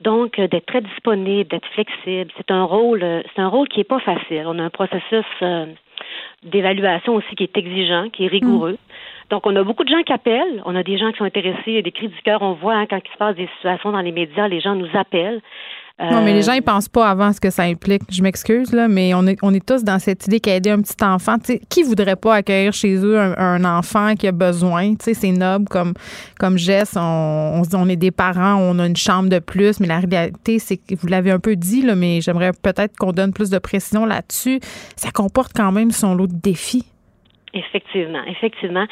Donc, 0.00 0.38
d'être 0.38 0.66
très 0.66 0.82
disponible, 0.82 1.48
d'être 1.48 1.68
flexible. 1.68 2.30
C'est 2.36 2.50
un 2.50 2.64
rôle, 2.64 3.00
c'est 3.34 3.40
un 3.40 3.48
rôle 3.48 3.68
qui 3.68 3.78
n'est 3.78 3.84
pas 3.84 4.00
facile. 4.00 4.44
On 4.46 4.58
a 4.58 4.64
un 4.64 4.70
processus 4.70 5.24
d'évaluation 6.42 7.14
aussi 7.14 7.34
qui 7.34 7.44
est 7.44 7.56
exigeant, 7.56 8.10
qui 8.10 8.24
est 8.24 8.28
rigoureux. 8.28 8.72
Mm. 8.72 9.30
Donc, 9.30 9.46
on 9.46 9.56
a 9.56 9.64
beaucoup 9.64 9.84
de 9.84 9.88
gens 9.88 10.02
qui 10.02 10.12
appellent. 10.12 10.62
On 10.66 10.76
a 10.76 10.82
des 10.82 10.98
gens 10.98 11.10
qui 11.12 11.18
sont 11.18 11.24
intéressés, 11.24 11.82
des 11.82 11.92
cris 11.92 12.08
du 12.08 12.22
cœur. 12.22 12.42
On 12.42 12.52
voit 12.52 12.74
hein, 12.74 12.86
quand 12.86 13.00
il 13.04 13.10
se 13.10 13.16
passe 13.16 13.36
des 13.36 13.48
situations 13.56 13.92
dans 13.92 14.00
les 14.00 14.12
médias, 14.12 14.48
les 14.48 14.60
gens 14.60 14.74
nous 14.74 14.88
appellent. 14.94 15.40
Non, 15.98 16.22
mais 16.22 16.34
les 16.34 16.42
gens, 16.42 16.52
ils 16.52 16.62
pensent 16.62 16.90
pas 16.90 17.08
avant 17.08 17.32
ce 17.32 17.40
que 17.40 17.48
ça 17.48 17.62
implique. 17.62 18.02
Je 18.10 18.22
m'excuse, 18.22 18.70
là, 18.72 18.86
mais 18.86 19.14
on 19.14 19.26
est, 19.26 19.38
on 19.40 19.54
est 19.54 19.64
tous 19.64 19.82
dans 19.82 19.98
cette 19.98 20.26
idée 20.26 20.40
qu'aider 20.40 20.68
un 20.68 20.82
petit 20.82 21.02
enfant, 21.02 21.38
tu 21.38 21.54
sais, 21.54 21.62
qui 21.70 21.84
voudrait 21.84 22.16
pas 22.16 22.34
accueillir 22.34 22.74
chez 22.74 22.96
eux 22.96 23.18
un, 23.18 23.64
enfant 23.64 24.14
qui 24.14 24.26
a 24.26 24.32
besoin? 24.32 24.90
Tu 24.90 25.04
sais, 25.06 25.14
c'est 25.14 25.32
noble 25.32 25.66
comme, 25.68 25.94
comme 26.38 26.58
geste. 26.58 26.98
On, 26.98 27.62
on, 27.62 27.74
on 27.74 27.88
est 27.88 27.96
des 27.96 28.10
parents, 28.10 28.56
on 28.56 28.78
a 28.78 28.86
une 28.86 28.96
chambre 28.96 29.30
de 29.30 29.38
plus, 29.38 29.80
mais 29.80 29.86
la 29.86 30.00
réalité, 30.00 30.58
c'est 30.58 30.76
que 30.76 30.94
vous 31.00 31.06
l'avez 31.06 31.30
un 31.30 31.38
peu 31.38 31.56
dit, 31.56 31.80
là, 31.80 31.94
mais 31.94 32.20
j'aimerais 32.20 32.52
peut-être 32.52 32.94
qu'on 32.98 33.12
donne 33.12 33.32
plus 33.32 33.48
de 33.48 33.58
précision 33.58 34.04
là-dessus. 34.04 34.60
Ça 34.96 35.10
comporte 35.10 35.52
quand 35.54 35.72
même 35.72 35.92
son 35.92 36.14
lot 36.14 36.26
de 36.26 36.36
défis. 36.36 36.84
Effectivement, 37.54 38.22
effectivement. 38.26 38.86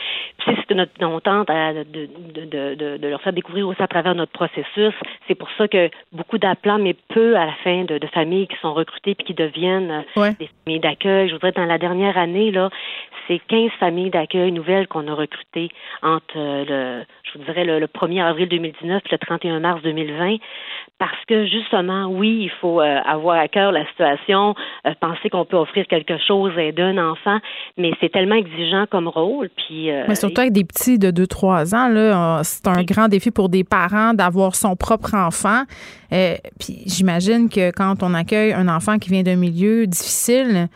C'est 0.45 0.55
ce 0.55 0.67
que 0.67 0.75
notre, 0.75 0.93
on 1.05 1.21
tente 1.21 1.49
de, 1.49 1.85
de, 1.85 2.75
de, 2.75 2.97
de, 2.97 3.09
leur 3.09 3.21
faire 3.21 3.33
découvrir 3.33 3.69
aussi 3.69 3.83
à 3.83 3.89
travers 3.89 4.15
notre 4.15 4.33
processus. 4.33 4.95
C'est 5.27 5.35
pour 5.35 5.49
ça 5.59 5.69
que 5.69 5.91
beaucoup 6.13 6.39
d'appelants, 6.39 6.79
mais 6.79 6.95
peu 7.09 7.37
à 7.37 7.47
la 7.47 7.53
fin 7.65 7.85
de, 7.85 7.99
familles 8.13 8.47
qui 8.47 8.57
sont 8.63 8.73
recrutées 8.73 9.15
puis 9.15 9.27
qui 9.27 9.35
deviennent 9.35 10.05
euh, 10.17 10.31
des 10.39 10.49
familles 10.65 10.81
d'accueil. 10.81 11.29
Je 11.29 11.35
voudrais 11.35 11.53
dans 11.53 11.65
la 11.65 11.79
dernière 11.79 12.17
année, 12.17 12.53
là, 12.53 12.71
c'est 13.27 13.41
15 13.49 13.71
familles 13.81 14.11
d'accueil 14.11 14.53
nouvelles 14.53 14.87
qu'on 14.87 15.09
a 15.09 15.15
recrutées 15.15 15.71
entre 16.03 16.35
euh, 16.37 16.65
le, 16.69 17.05
je 17.35 17.39
vous 17.39 17.45
dirais, 17.45 17.65
le, 17.65 17.87
1er 17.87 18.23
avril 18.23 18.49
2019 18.49 19.03
et 19.05 19.09
le 19.11 19.19
31 19.19 19.61
mars 19.61 19.83
2020 19.83 20.37
parce 20.99 21.25
que 21.27 21.47
justement, 21.47 22.07
oui, 22.07 22.45
il 22.45 22.51
faut 22.61 22.81
euh, 22.81 22.99
avoir 23.05 23.39
à 23.39 23.49
cœur 23.49 23.73
la 23.73 23.85
situation, 23.89 24.55
euh, 24.87 24.93
penser 25.01 25.29
qu'on 25.29 25.45
peut 25.45 25.57
offrir 25.57 25.87
quelque 25.89 26.15
chose 26.19 26.53
à 26.57 26.83
un 26.83 26.99
enfant, 26.99 27.39
mais 27.77 27.93
c'est 28.01 28.11
tellement 28.11 28.37
exigeant 28.37 28.87
comme 28.91 29.09
rôle. 29.09 29.51
Puis, 29.57 29.91
mais 30.09 30.15
surtout 30.15 30.41
avec 30.41 30.53
des 30.53 30.65
petits 30.65 30.99
de 30.99 31.11
2-3 31.11 31.75
ans, 31.75 31.89
là, 31.89 32.41
c'est 32.45 32.69
un 32.69 32.83
grand 32.85 33.09
défi 33.09 33.31
pour 33.31 33.49
des 33.49 33.65
parents 33.65 34.15
d'avoir 34.15 34.55
son 34.55 34.77
propre 34.77 35.15
enfant. 35.15 35.65
puis 36.11 36.83
j'imagine 36.87 37.49
que 37.49 37.71
quand 37.73 38.03
on 38.03 38.15
accueille 38.15 38.53
un 38.53 38.69
enfant 38.69 38.99
qui 38.99 39.11
vient 39.11 39.23
d'un 39.23 39.37
milieu 39.37 39.87
difficile, 39.87 40.69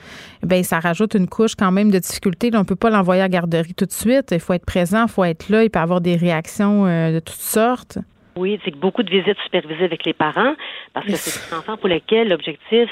ben 0.43 0.63
ça 0.63 0.81
rajoute 0.81 1.15
une 1.15 1.29
couche 1.29 1.55
quand 1.55 1.73
même 1.73 1.91
de 1.91 1.99
difficulté. 1.99 2.51
on 2.55 2.59
ne 2.59 2.63
peut 2.65 2.77
pas 2.77 2.91
l'envoyer 2.91 3.23
à 3.23 3.29
garderie 3.29 3.75
tout 3.75 3.87
de 3.87 3.93
suite. 3.93 4.31
Il 4.33 4.41
faut 4.41 4.53
être 4.53 4.67
présent, 4.67 5.05
il 5.07 5.11
faut 5.11 5.25
être 5.25 5.49
là, 5.49 5.65
il 5.65 5.71
peut 5.71 5.79
avoir 5.79 6.01
des 6.01 6.17
réactions 6.17 6.87
euh, 6.87 7.13
de 7.13 7.21
toutes 7.21 7.37
sortes. 7.37 7.99
Oui, 8.37 8.61
c'est 8.65 8.75
beaucoup 8.77 9.03
de 9.03 9.11
visites 9.11 9.39
supervisées 9.45 9.85
avec 9.85 10.05
les 10.05 10.13
parents 10.13 10.55
parce 10.95 11.07
que 11.07 11.17
c'est 11.17 11.51
des 11.51 11.57
enfants 11.57 11.77
pour 11.77 11.89
lesquels 11.89 12.29
l'objectif 12.29 12.89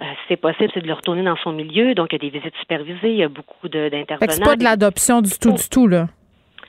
euh, 0.00 0.04
si 0.04 0.20
c'est 0.28 0.36
possible, 0.36 0.70
c'est 0.74 0.80
de 0.80 0.86
le 0.86 0.92
retourner 0.92 1.24
dans 1.24 1.36
son 1.42 1.52
milieu. 1.52 1.94
Donc, 1.94 2.08
il 2.12 2.22
y 2.22 2.26
a 2.26 2.30
des 2.30 2.38
visites 2.38 2.54
supervisées, 2.60 3.10
il 3.10 3.16
y 3.16 3.24
a 3.24 3.28
beaucoup 3.28 3.68
d'intervenants. 3.68 4.32
C'est 4.32 4.44
pas 4.44 4.54
de 4.54 4.62
l'adoption 4.62 5.20
du 5.20 5.36
tout, 5.40 5.52
du 5.52 5.68
tout, 5.68 5.88
là. 5.88 6.06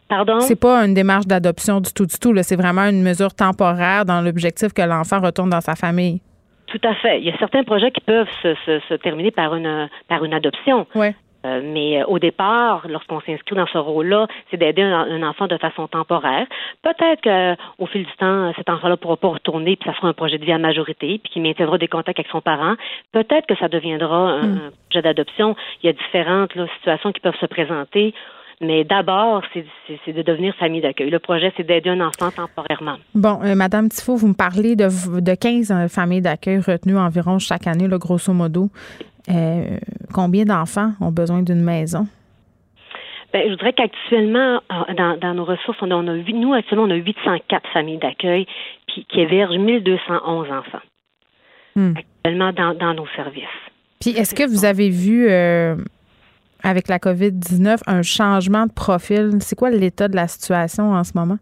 Pardon? 0.08 0.40
C'est 0.40 0.60
pas 0.60 0.84
une 0.84 0.96
démarche 0.96 1.28
d'adoption 1.28 1.80
du 1.80 1.94
tout, 1.94 2.08
du 2.08 2.18
tout. 2.18 2.34
C'est 2.42 2.56
vraiment 2.56 2.86
une 2.86 3.04
mesure 3.04 3.34
temporaire 3.36 4.06
dans 4.06 4.22
l'objectif 4.22 4.74
que 4.74 4.82
l'enfant 4.82 5.20
retourne 5.20 5.52
dans 5.52 5.62
sa 5.62 5.76
famille. 5.76 6.22
Tout 6.70 6.82
à 6.84 6.94
fait. 6.96 7.20
Il 7.20 7.26
y 7.26 7.32
a 7.32 7.38
certains 7.38 7.64
projets 7.64 7.92
qui 7.92 8.02
peuvent 8.02 8.30
se, 8.42 8.54
se, 8.66 8.80
se 8.88 8.94
terminer 8.96 9.32
par 9.32 9.56
une 9.56 9.90
par 10.08 10.24
une 10.24 10.34
adoption. 10.34 10.88
Ouais. 10.96 11.16
Euh, 11.46 11.62
mais 11.64 12.02
euh, 12.02 12.06
au 12.06 12.20
départ, 12.20 12.86
lorsqu'on 12.90 13.22
s'inscrit 13.22 13.56
dans 13.56 13.68
ce 13.68 13.78
rôle-là, 13.78 14.28
c'est 14.52 14.58
d'aider 14.58 14.82
un, 14.82 15.24
enfant 15.24 15.48
de 15.48 15.58
façon 15.58 15.88
temporaire. 15.88 16.46
Peut-être 16.82 17.22
qu'au 17.22 17.86
fil 17.86 18.04
du 18.04 18.12
temps, 18.18 18.52
cet 18.58 18.70
enfant-là 18.70 18.98
pourra 18.98 19.16
pas 19.16 19.30
retourner, 19.30 19.76
puis 19.78 19.90
ça 19.90 19.96
sera 19.96 20.10
un 20.10 20.14
projet 20.14 20.38
de 20.38 20.46
vie 20.46 20.52
à 20.52 20.58
majorité, 20.58 21.20
puis 21.24 21.32
qu'il 21.32 21.42
maintiendra 21.42 21.78
des 21.78 21.88
contacts 21.88 22.20
avec 22.20 22.32
son 22.32 22.42
parent. 22.42 22.76
Peut-être 23.14 23.48
que 23.48 23.56
ça 23.56 23.70
deviendra 23.70 24.32
un, 24.32 24.48
hmm. 24.48 24.72
projet 24.90 25.02
d'adoption. 25.02 25.56
Il 25.82 25.88
y 25.88 25.90
a 25.90 25.94
différentes 25.94 26.52
situations 26.78 27.12
qui 27.12 27.22
peuvent 27.22 27.40
se 27.40 27.46
présenter. 27.46 28.14
Mais 28.62 28.84
d'abord, 28.84 29.42
c'est 29.54 30.14
de 30.14 30.22
devenir 30.22 30.54
famille 30.56 30.82
d'accueil. 30.82 31.10
Le 31.10 31.20
projet, 31.20 31.54
c'est 31.56 31.66
d'aider 31.66 31.90
un 31.90 32.02
enfant 32.02 32.30
temporairement. 32.30 32.98
Bon, 33.16 33.40
euh, 33.42 33.56
Madame 33.56 33.88
Tifo, 33.88 34.18
vous 34.18 34.28
me 34.28 34.34
parlez 34.34 34.76
de, 34.76 35.22
de 35.22 35.34
15 35.34 35.72
euh, 35.72 35.88
familles 35.88 36.22
d'accueil 36.22 36.60
retenues 36.60 36.98
environ 36.98 37.40
chaque 37.40 37.68
année, 37.68 37.88
là, 37.88 37.98
grosso 37.98 38.34
modo. 38.34 38.70
Euh, 39.30 39.78
combien 40.14 40.44
d'enfants 40.44 40.92
ont 41.00 41.12
besoin 41.12 41.42
d'une 41.42 41.62
maison? 41.62 42.06
Bien, 43.32 43.44
je 43.46 43.52
voudrais 43.52 43.72
qu'actuellement, 43.72 44.60
dans, 44.98 45.34
nos 45.36 45.46
ressources, 45.46 45.78
on 45.82 45.92
a, 45.92 45.96
on 45.96 46.08
a, 46.08 46.16
nous, 46.16 46.54
actuellement, 46.54 46.84
on 46.84 46.92
a 46.92 46.96
804 46.96 47.70
familles 47.72 48.00
d'accueil 48.00 48.46
qui, 48.88 49.06
qui 49.06 49.22
hébergent 49.22 49.58
1211 49.58 50.48
enfants. 50.52 50.84
Hmm. 51.76 51.94
Actuellement, 51.96 52.52
dans, 52.52 52.74
dans, 52.74 52.94
nos 52.94 53.08
services. 53.16 53.44
Puis, 54.02 54.10
est-ce 54.12 54.36
que 54.36 54.44
vous 54.50 54.66
avez 54.66 54.90
vu 54.90 55.30
avec 56.64 56.88
la 56.88 56.98
COVID-19 56.98 57.80
un 57.88 58.02
changement 58.02 58.66
de 58.66 58.72
profil? 58.72 59.38
C'est 59.42 59.56
quoi 59.56 59.70
l'état 59.70 60.08
de 60.08 60.16
la 60.16 60.28
situation 60.28 60.92
en 60.94 61.04
ce 61.04 61.12
moment? 61.16 61.38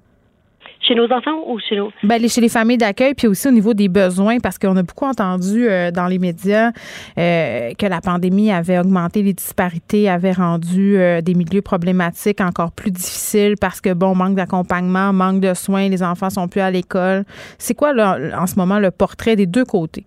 Chez 0.81 0.95
nos 0.95 1.11
enfants 1.11 1.43
ou 1.47 1.59
chez 1.59 1.75
nos... 1.75 1.91
Ben, 2.03 2.25
chez 2.29 2.39
les 2.39 2.49
familles 2.49 2.77
d'accueil, 2.77 3.13
puis 3.13 3.27
aussi 3.27 3.47
au 3.47 3.51
niveau 3.51 3.73
des 3.73 3.89
besoins, 3.89 4.39
parce 4.39 4.57
qu'on 4.57 4.75
a 4.77 4.83
beaucoup 4.83 5.05
entendu 5.05 5.67
euh, 5.67 5.91
dans 5.91 6.07
les 6.07 6.19
médias 6.19 6.71
euh, 7.17 7.73
que 7.73 7.85
la 7.85 7.99
pandémie 7.99 8.51
avait 8.51 8.79
augmenté 8.79 9.21
les 9.23 9.33
disparités, 9.33 10.07
avait 10.07 10.31
rendu 10.31 10.97
euh, 10.97 11.21
des 11.21 11.33
milieux 11.33 11.61
problématiques 11.61 12.41
encore 12.41 12.71
plus 12.71 12.91
difficiles 12.91 13.55
parce 13.59 13.81
que, 13.81 13.93
bon, 13.93 14.15
manque 14.15 14.35
d'accompagnement, 14.35 15.11
manque 15.13 15.41
de 15.41 15.53
soins, 15.53 15.89
les 15.89 16.03
enfants 16.03 16.29
sont 16.29 16.47
plus 16.47 16.61
à 16.61 16.71
l'école. 16.71 17.25
C'est 17.57 17.73
quoi, 17.73 17.91
là, 17.91 18.17
en 18.37 18.47
ce 18.47 18.55
moment, 18.55 18.79
le 18.79 18.91
portrait 18.91 19.35
des 19.35 19.45
deux 19.45 19.65
côtés? 19.65 20.05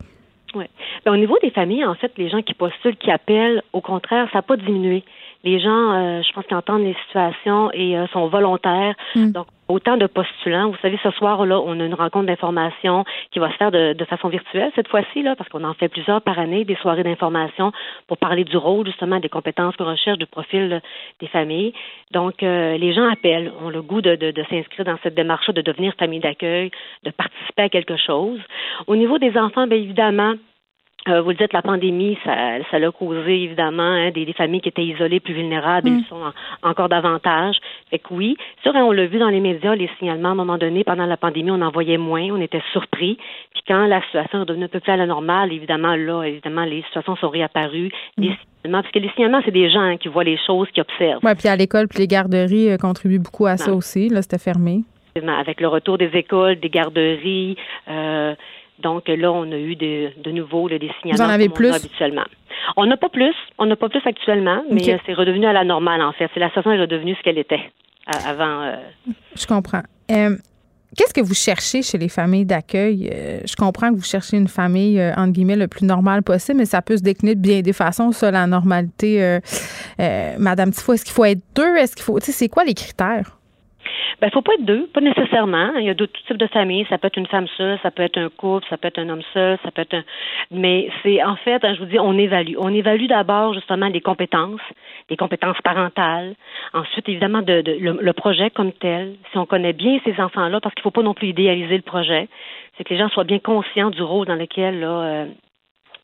Oui. 0.55 0.65
Ben, 1.05 1.13
au 1.13 1.17
niveau 1.17 1.39
des 1.43 1.51
familles, 1.51 1.85
en 1.85 1.95
fait, 1.95 2.13
les 2.17 2.29
gens 2.29 2.43
qui 2.43 2.55
postulent, 2.55 2.97
qui 2.97 3.11
appellent, 3.11 3.63
au 3.73 3.81
contraire, 3.81 4.29
ça 4.33 4.39
n'a 4.39 4.43
pas 4.43 4.57
diminué. 4.57 5.05
Les 5.45 5.59
gens, 5.59 5.93
euh, 5.93 6.23
je 6.23 6.33
pense 6.33 6.45
qu'ils 6.47 6.57
entendent 6.57 6.83
les 6.83 6.97
situations 7.07 7.71
et 7.73 7.97
euh, 7.97 8.07
sont 8.09 8.29
volontaires. 8.29 8.95
Mm. 9.15 9.31
Donc, 9.31 9.47
autant 9.71 9.97
de 9.97 10.07
postulants. 10.07 10.71
Vous 10.71 10.77
savez, 10.83 10.99
ce 11.03 11.11
soir-là, 11.13 11.61
on 11.61 11.79
a 11.81 11.85
une 11.85 11.95
rencontre 11.95 12.27
d'information 12.27 13.05
qui 13.31 13.39
va 13.39 13.51
se 13.51 13.57
faire 13.57 13.71
de, 13.71 14.05
façon 14.05 14.29
virtuelle 14.29 14.71
cette 14.75 14.89
fois-ci, 14.89 15.23
là, 15.23 15.37
parce 15.37 15.49
qu'on 15.49 15.65
en 15.65 15.75
fait 15.75 15.89
plusieurs 15.89 16.21
par 16.21 16.39
année, 16.39 16.65
des 16.65 16.75
soirées 16.77 17.05
d'information 17.05 17.73
pour 18.09 18.19
parler 18.19 18.45
du 18.45 18.57
rôle, 18.57 18.87
justement, 18.87 19.21
des 19.21 19.29
compétences 19.29 19.77
qu'on 19.77 19.87
recherche, 19.87 20.19
du 20.19 20.27
profil 20.27 20.83
des 21.21 21.29
familles. 21.29 21.73
Donc, 22.11 22.43
euh, 22.43 22.77
les 22.77 22.93
gens 22.93 23.09
appellent, 23.09 23.53
ont 23.65 23.71
le 23.71 23.83
goût 23.83 24.01
de, 24.01 24.17
de, 24.17 24.31
de 24.31 24.45
s'inscrire 24.51 24.85
dans 24.85 24.99
cette 25.03 25.15
démarche 25.15 25.49
de 25.51 25.63
devenir 25.63 25.95
famille 25.99 26.21
d'accueil, 26.21 26.71
de 27.05 27.11
participer 27.11 27.63
à 27.63 27.69
quelque 27.69 27.97
chose. 27.97 28.41
Au 28.87 28.97
niveau 28.97 29.19
des 29.19 29.37
enfants, 29.37 29.67
bien 29.67 29.79
évidemment, 29.79 30.35
euh, 31.09 31.23
vous 31.23 31.31
le 31.31 31.37
dites, 31.37 31.53
la 31.53 31.63
pandémie, 31.63 32.19
ça, 32.25 32.35
ça 32.71 32.79
l'a 32.79 32.91
causé 32.91 33.45
évidemment 33.45 33.83
hein, 33.83 34.11
des, 34.11 34.31
familles 34.35 34.61
qui 34.61 34.69
étaient 34.69 34.85
isolées, 34.85 35.21
plus 35.21 35.35
vulnérables, 35.35 35.89
ils 35.89 36.01
mm. 36.01 36.05
sont 36.09 36.33
encore 36.63 36.89
davantage. 36.89 37.57
Fait 37.91 37.99
que 37.99 38.13
oui, 38.13 38.37
sûr, 38.63 38.73
on 38.75 38.93
l'a 38.93 39.07
vu 39.07 39.19
dans 39.19 39.29
les 39.29 39.41
médias, 39.41 39.75
les 39.75 39.91
signalements 39.99 40.29
à 40.29 40.33
un 40.33 40.37
moment 40.37 40.59
donné 40.59 40.85
pendant 40.85 41.07
la 41.07 41.17
pandémie, 41.17 41.51
on 41.51 41.63
en 41.63 41.71
voyait 41.71 41.97
moins, 41.97 42.29
on 42.31 42.41
était 42.41 42.63
surpris. 42.73 43.17
Puis 43.53 43.63
quand 43.67 43.87
la 43.87 44.03
situation 44.03 44.43
est 44.43 44.47
devenue 44.47 44.65
un 44.65 44.69
peu 44.69 44.81
plus 44.81 44.93
à 44.93 44.97
la 44.97 45.07
normale, 45.07 45.53
évidemment 45.53 45.97
là, 45.97 46.25
évidemment 46.25 46.65
les 46.65 46.83
situations 46.83 47.17
sont 47.17 47.31
réapparues. 47.31 47.91
Mm. 48.19 48.23
Les 48.23 48.37
parce 48.71 48.91
que 48.91 48.99
les 48.99 49.09
signalements, 49.11 49.41
c'est 49.45 49.51
des 49.51 49.71
gens 49.71 49.81
hein, 49.81 49.97
qui 49.97 50.09
voient 50.09 50.25
les 50.25 50.39
choses, 50.47 50.69
qui 50.75 50.81
observent. 50.81 51.21
Oui, 51.23 51.33
puis 51.39 51.49
à 51.49 51.57
l'école, 51.57 51.89
puis 51.89 51.99
les 51.99 52.07
garderies 52.07 52.71
euh, 52.71 52.77
contribuent 52.77 53.19
beaucoup 53.19 53.47
à 53.47 53.57
ça 53.57 53.73
aussi. 53.73 54.11
Là, 54.11 54.21
c'était 54.21 54.39
fermé. 54.39 54.83
Avec 55.17 55.61
le 55.61 55.69
retour 55.69 55.99
des 55.99 56.11
écoles, 56.15 56.61
des 56.61 56.69
garderies. 56.69 57.57
Euh, 57.89 58.35
donc 58.83 59.09
là, 59.09 59.33
on 59.33 59.51
a 59.53 59.57
eu 59.57 59.77
de, 59.77 60.11
de 60.23 60.31
nouveau 60.31 60.69
des 60.69 60.79
signalements. 61.01 61.25
Vous 61.25 61.31
en 61.31 61.35
avez 61.35 61.49
plus? 61.49 61.75
habituellement. 61.75 62.25
On 62.77 62.87
n'a 62.87 62.97
pas 62.97 63.09
plus. 63.09 63.35
On 63.59 63.67
n'a 63.67 63.77
pas 63.77 63.89
plus 63.89 64.03
actuellement, 64.05 64.63
mais 64.71 64.99
c'est 65.07 65.15
redevenu 65.15 65.47
à 65.47 65.53
la 65.53 65.65
normale, 65.65 66.03
en 66.03 66.13
fait. 66.13 66.29
C'est 66.35 66.41
la 66.41 66.49
situation 66.49 66.73
est 66.73 66.81
redevenue 66.81 67.15
ce 67.17 67.23
qu'elle 67.23 67.39
était 67.39 67.71
avant. 68.07 68.63
Euh. 68.63 68.77
Je 69.37 69.47
comprends. 69.47 69.83
Euh, 70.11 70.37
qu'est-ce 70.97 71.15
que 71.15 71.21
vous 71.21 71.35
cherchez 71.35 71.83
chez 71.83 71.99
les 71.99 72.09
familles 72.09 72.45
d'accueil? 72.45 73.11
Euh, 73.13 73.41
je 73.45 73.55
comprends 73.57 73.91
que 73.91 73.97
vous 73.97 74.05
cherchez 74.05 74.37
une 74.37 74.49
famille, 74.49 75.01
entre 75.17 75.33
guillemets, 75.33 75.57
le 75.57 75.69
plus 75.69 75.87
normale 75.87 76.23
possible, 76.23 76.59
mais 76.59 76.67
ça 76.67 76.83
peut 76.83 76.97
se 76.97 77.03
décliner 77.03 77.35
de 77.35 77.41
bien 77.41 77.61
des 77.61 77.73
façons, 77.73 78.13
ça, 78.13 78.31
la 78.31 78.47
normalité. 78.47 79.39
Madame 80.39 80.71
Tifo, 80.73 80.93
est-ce 80.93 81.05
qu'il 81.05 81.15
faut 81.15 81.25
être 81.25 81.43
deux? 81.55 81.77
Est-ce 81.77 81.97
qu'il 81.97 82.05
faut. 82.05 82.19
Tu 82.19 82.27
sais, 82.27 82.33
c'est 82.33 82.49
quoi 82.49 82.65
les 82.65 82.75
critères? 82.75 83.40
Ben, 84.21 84.31
faut 84.31 84.43
pas 84.43 84.55
être 84.55 84.65
deux, 84.65 84.87
pas 84.89 85.01
nécessairement. 85.01 85.73
Il 85.77 85.85
y 85.85 85.91
a 85.91 85.95
d'autres 85.95 86.19
types 86.27 86.37
de 86.37 86.47
familles. 86.47 86.87
Ça 86.89 86.99
peut 86.99 87.07
être 87.07 87.17
une 87.17 87.27
femme 87.27 87.47
seule, 87.57 87.79
ça 87.83 87.91
peut 87.91 88.03
être 88.03 88.19
un 88.19 88.29
couple, 88.29 88.67
ça 88.69 88.77
peut 88.77 88.89
être 88.89 88.99
un 88.99 89.09
homme 89.09 89.23
seul, 89.33 89.59
ça 89.63 89.71
peut 89.71 89.83
être 89.83 89.95
un. 89.95 90.05
Mais 90.51 90.91
c'est 91.03 91.23
en 91.23 91.37
fait, 91.37 91.63
je 91.63 91.79
vous 91.79 91.87
dis, 91.87 91.99
on 91.99 92.19
évalue. 92.19 92.55
On 92.59 92.73
évalue 92.73 93.07
d'abord 93.07 93.55
justement 93.55 93.89
les 93.89 94.01
compétences, 94.01 94.61
les 95.09 95.17
compétences 95.17 95.61
parentales. 95.63 96.35
Ensuite, 96.75 97.09
évidemment, 97.09 97.43
de, 97.43 97.63
le, 97.67 98.13
projet 98.13 98.51
comme 98.51 98.73
tel. 98.73 99.15
Si 99.33 99.39
on 99.39 99.47
connaît 99.47 99.73
bien 99.73 99.99
ces 100.05 100.21
enfants-là, 100.21 100.61
parce 100.61 100.75
qu'il 100.75 100.83
faut 100.83 100.91
pas 100.91 101.03
non 101.03 101.15
plus 101.15 101.29
idéaliser 101.29 101.77
le 101.77 101.83
projet, 101.83 102.29
c'est 102.77 102.85
que 102.85 102.93
les 102.93 102.99
gens 102.99 103.09
soient 103.09 103.25
bien 103.25 103.39
conscients 103.39 103.91
du 103.91 104.03
rôle 104.03 104.27
dans 104.27 104.35
lequel 104.35 104.81
là, 104.81 105.01
euh, 105.01 105.27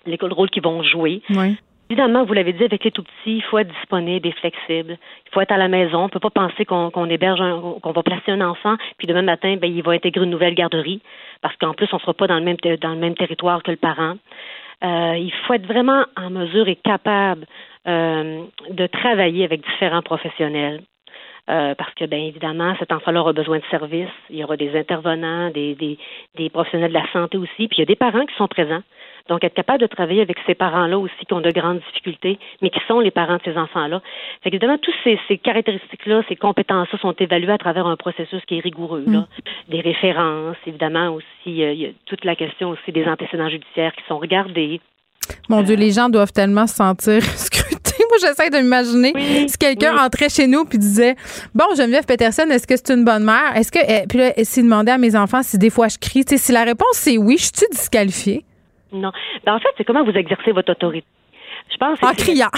le 0.07 0.32
rôle 0.32 0.51
qu'ils 0.51 0.62
vont 0.62 0.82
jouer. 0.82 1.22
Oui. 1.30 1.57
Évidemment, 1.89 2.24
vous 2.24 2.32
l'avez 2.32 2.53
dit, 2.53 2.64
avec 2.64 2.82
les 2.82 2.91
tout 2.91 3.05
petits, 3.05 3.37
il 3.37 3.43
faut 3.43 3.59
être 3.59 3.72
disponible 3.72 4.26
et 4.26 4.32
flexible. 4.32 4.99
Il 5.26 5.30
faut 5.32 5.41
être 5.41 5.53
à 5.53 5.57
la 5.57 5.68
maison. 5.68 6.01
On 6.01 6.05
ne 6.05 6.09
peut 6.09 6.20
pas 6.20 6.30
penser 6.30 6.64
qu'on 6.64 7.09
héberge, 7.09 7.41
qu'on 7.80 7.93
va 7.93 8.03
placer 8.03 8.32
un 8.32 8.41
enfant, 8.41 8.76
puis 8.99 9.07
demain 9.07 9.22
matin, 9.22 9.57
ben, 9.57 9.72
il 9.72 9.82
va 9.82 9.93
intégrer 9.93 10.24
une 10.24 10.30
nouvelle 10.30 10.55
garderie, 10.55 11.01
parce 11.43 11.57
qu'en 11.57 11.74
plus, 11.74 11.87
on 11.93 11.97
ne 11.97 12.01
sera 12.01 12.14
pas 12.14 12.26
dans 12.26 12.39
le 12.39 12.97
même 12.97 13.14
territoire 13.14 13.62
que 13.62 13.70
le 13.70 13.76
parent. 13.76 14.16
Euh, 14.84 15.14
il 15.16 15.32
faut 15.47 15.55
être 15.55 15.66
vraiment 15.66 16.05
en 16.16 16.30
mesure 16.30 16.68
et 16.68 16.76
capable 16.76 17.47
euh, 17.87 18.43
de 18.70 18.87
travailler 18.89 19.45
avec 19.45 19.64
différents 19.64 20.03
professionnels. 20.03 20.82
Euh, 21.49 21.76
parce 21.76 21.95
que, 21.95 22.05
bien 22.07 22.18
évidemment, 22.18 22.74
cet 22.80 22.91
enfant-là 22.91 23.20
aura 23.20 23.32
besoin 23.32 23.59
de 23.59 23.64
services. 23.70 24.09
Il 24.30 24.37
y 24.37 24.43
aura 24.43 24.57
des 24.57 24.76
intervenants, 24.76 25.51
des 25.51 25.99
professionnels 26.53 26.89
de 26.89 26.99
la 26.99 27.07
santé 27.12 27.39
aussi. 27.39 27.68
Puis 27.68 27.76
il 27.76 27.78
y 27.78 27.82
a 27.82 27.87
des 27.87 27.95
parents 27.95 28.26
qui 28.26 28.34
sont 28.34 28.49
présents. 28.49 28.82
Donc, 29.29 29.43
être 29.45 29.55
capable 29.55 29.81
de 29.81 29.87
travailler 29.87 30.22
avec 30.22 30.37
ces 30.47 30.55
parents-là 30.55 30.99
aussi 30.99 31.27
qui 31.27 31.35
ont 31.35 31.41
de 31.41 31.51
grandes 31.51 31.81
difficultés, 31.81 32.39
mais 32.62 32.70
qui 32.70 32.81
sont 32.87 33.01
les 33.01 33.11
parents 33.11 33.37
de 33.37 33.43
ces 33.45 33.57
enfants-là. 33.57 34.01
Fait 34.43 34.51
évidemment, 34.51 34.79
toutes 34.79 34.95
ces, 35.05 35.18
ces 35.29 35.39
caractéristiques-là, 35.39 36.22
ces 36.29 36.37
compétences-là 36.37 36.99
sont 36.99 37.14
évaluées 37.18 37.53
à 37.53 37.59
travers 37.59 37.87
un 37.87 37.97
processus 37.97 38.43
qui 38.47 38.59
est 38.59 38.61
rigoureux. 38.61 39.05
Là. 39.07 39.18
Mm. 39.18 39.27
Des 39.68 39.81
références, 39.81 40.57
évidemment, 40.66 41.11
aussi, 41.11 41.62
euh, 41.62 41.72
il 41.72 41.81
y 41.81 41.87
a 41.87 41.91
toute 42.07 42.24
la 42.24 42.37
question 42.37 42.70
aussi 42.70 42.93
des 42.93 43.07
antécédents 43.07 43.49
judiciaires 43.49 43.93
qui 43.95 44.05
sont 44.09 44.18
regardés. 44.18 44.81
Mon 45.49 45.62
Dieu, 45.62 45.77
les 45.77 45.91
gens 45.91 46.09
doivent 46.09 46.33
tellement 46.33 46.66
se 46.66 46.77
sentir 46.77 47.22
scrutés. 47.37 48.05
Moi, 48.09 48.18
j'essaie 48.20 48.51
de 48.51 48.59
m'imaginer 48.59 49.12
si 49.49 49.59
quelqu'un 49.59 49.97
entrait 49.99 50.29
chez 50.29 50.47
nous 50.47 50.64
puis 50.64 50.79
disait 50.79 51.16
Bon, 51.55 51.64
Geneviève 51.77 52.07
Peterson, 52.07 52.49
est-ce 52.51 52.66
que 52.66 52.77
c'est 52.77 52.91
une 52.91 53.05
bonne 53.05 53.24
mère? 53.24 53.57
Est-ce 53.57 53.72
que. 53.72 53.79
Eh, 53.79 54.07
puis 54.07 54.18
là, 54.18 54.33
s'il 54.45 54.64
demandait 54.64 54.93
à 54.93 54.99
mes 54.99 55.16
enfants 55.16 55.43
si 55.43 55.59
des 55.59 55.70
fois 55.70 55.89
je 55.89 55.99
crie, 55.99 56.24
si 56.27 56.53
la 56.53 56.64
réponse 56.64 56.93
c'est 56.93 57.18
oui, 57.18 57.37
je 57.39 57.45
suis 57.45 57.66
disqualifiée? 57.72 58.45
Non. 59.01 59.12
Ben, 59.44 59.55
en 59.55 59.59
fait, 59.59 59.68
c'est 59.76 59.84
comment 59.84 60.05
vous 60.05 60.12
exercez 60.16 60.53
votre 60.53 60.72
autorité? 60.72 61.07
Je 61.72 61.76
pense 61.78 61.99
en 62.03 62.14
criant. 62.14 62.49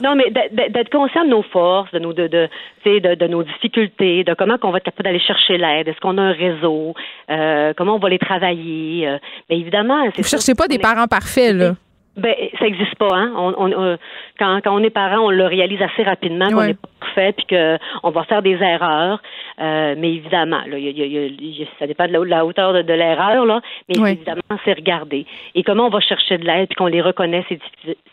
non, 0.00 0.14
mais 0.14 0.30
d'être 0.30 0.90
conscient 0.90 1.24
de 1.24 1.30
nos 1.30 1.42
forces, 1.42 1.90
de 1.92 1.98
nos 1.98 2.12
de, 2.12 2.26
de, 2.28 2.48
de, 2.86 3.14
de 3.14 3.26
nos 3.26 3.42
difficultés, 3.42 4.24
de 4.24 4.32
comment 4.34 4.56
on 4.62 4.70
va 4.70 4.78
être 4.78 4.84
capable 4.84 5.04
d'aller 5.04 5.20
chercher 5.20 5.58
l'aide. 5.58 5.88
Est-ce 5.88 6.00
qu'on 6.00 6.16
a 6.18 6.22
un 6.22 6.32
réseau? 6.32 6.94
Euh, 7.30 7.74
Comment 7.76 7.96
on 7.96 7.98
va 7.98 8.08
les 8.08 8.18
travailler? 8.18 9.06
Euh, 9.06 9.18
Mais 9.50 9.58
évidemment, 9.58 10.04
vous 10.16 10.22
cherchez 10.22 10.54
pas 10.54 10.66
des 10.66 10.78
parents 10.78 11.06
parfaits 11.06 11.54
là. 11.54 11.72
Ben, 12.16 12.34
ça 12.58 12.66
n'existe 12.66 12.94
pas, 12.96 13.08
hein. 13.12 13.32
On, 13.36 13.54
on, 13.56 13.72
euh, 13.72 13.96
quand, 14.38 14.60
quand 14.62 14.74
on 14.78 14.82
est 14.82 14.90
parent, 14.90 15.20
on 15.20 15.30
le 15.30 15.46
réalise 15.46 15.80
assez 15.80 16.02
rapidement 16.02 16.50
qu'on 16.50 16.66
n'est 16.66 16.74
pas 16.74 16.88
parfait, 17.00 17.32
puis 17.32 17.46
qu'on 17.46 18.10
va 18.10 18.24
faire 18.24 18.42
des 18.42 18.58
erreurs. 18.62 19.22
Euh, 19.62 19.94
mais 19.96 20.14
évidemment, 20.14 20.62
là, 20.66 20.76
y 20.76 20.88
a, 20.88 21.06
y 21.06 21.62
a, 21.62 21.66
ça 21.78 21.86
dépend 21.86 22.08
de 22.08 22.12
la, 22.12 22.44
hauteur 22.44 22.72
de, 22.72 22.92
l'erreur, 22.92 23.46
là. 23.46 23.60
Mais 23.88 24.12
évidemment, 24.12 24.58
c'est 24.64 24.72
regarder. 24.72 25.24
Et 25.54 25.62
comment 25.62 25.86
on 25.86 25.90
va 25.90 26.00
chercher 26.00 26.38
de 26.38 26.44
l'aide, 26.44 26.68
puis 26.68 26.74
qu'on 26.74 26.86
les 26.86 27.00
reconnaît 27.00 27.44
ces, 27.48 27.60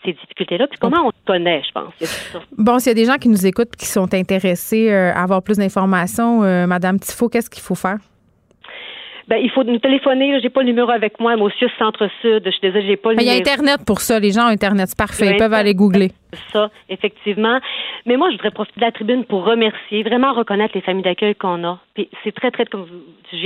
ces 0.04 0.12
difficultés-là, 0.12 0.68
puis 0.68 0.78
comment 0.78 1.06
on 1.06 1.08
les 1.08 1.26
connaît, 1.26 1.62
je 1.66 1.72
pense. 1.72 2.44
Bon, 2.56 2.78
s'il 2.78 2.90
y 2.90 2.92
a 2.92 2.94
des 2.94 3.04
gens 3.04 3.16
qui 3.16 3.28
nous 3.28 3.46
écoutent, 3.46 3.74
qui 3.76 3.86
sont 3.86 4.14
intéressés 4.14 4.92
euh, 4.92 5.12
à 5.12 5.24
avoir 5.24 5.42
plus 5.42 5.56
d'informations, 5.56 6.40
Madame 6.66 7.00
Tifo, 7.00 7.28
qu'est-ce 7.28 7.50
qu'il 7.50 7.62
faut 7.62 7.74
faire? 7.74 7.98
Ben, 9.28 9.36
il 9.36 9.50
faut 9.50 9.64
nous 9.64 9.78
téléphoner. 9.78 10.40
J'ai 10.40 10.50
pas 10.50 10.60
le 10.60 10.66
numéro 10.66 10.90
avec 10.90 11.18
moi, 11.20 11.36
Monsieur 11.36 11.68
Centre-Sud. 11.78 12.42
Je 12.44 12.50
suis 12.50 12.60
désolée, 12.60 12.86
j'ai 12.86 12.96
pas 12.96 13.10
le 13.10 13.16
numéro. 13.16 13.30
Il 13.30 13.34
y 13.34 13.36
a 13.36 13.40
Internet 13.40 13.80
pour 13.86 14.00
ça. 14.00 14.18
Les 14.18 14.32
gens 14.32 14.46
ont 14.46 14.48
Internet. 14.48 14.88
C'est 14.88 14.98
parfait. 14.98 15.32
Ils 15.32 15.36
peuvent 15.36 15.52
aller 15.52 15.74
googler. 15.74 16.10
Ça, 16.52 16.70
effectivement. 16.88 17.58
Mais 18.06 18.16
moi, 18.16 18.30
je 18.30 18.36
voudrais 18.36 18.50
profiter 18.50 18.80
de 18.80 18.84
la 18.84 18.92
tribune 18.92 19.24
pour 19.24 19.44
remercier, 19.44 20.02
vraiment 20.02 20.32
reconnaître 20.32 20.74
les 20.74 20.80
familles 20.80 21.04
d'accueil 21.04 21.34
qu'on 21.34 21.64
a. 21.64 21.78
Puis 21.94 22.08
c'est 22.24 22.32
très, 22.32 22.50
très, 22.50 22.64
comme 22.66 22.86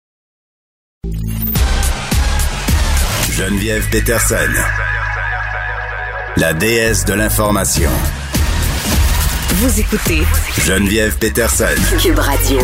Geneviève 3.32 3.88
Peterson, 3.90 4.50
la 6.36 6.54
déesse 6.54 7.04
de 7.04 7.12
l'information. 7.14 7.90
Vous 9.54 9.80
écoutez 9.80 10.22
Geneviève 10.64 11.18
Peterson, 11.18 11.64
Cube 12.00 12.18
Radio. 12.18 12.58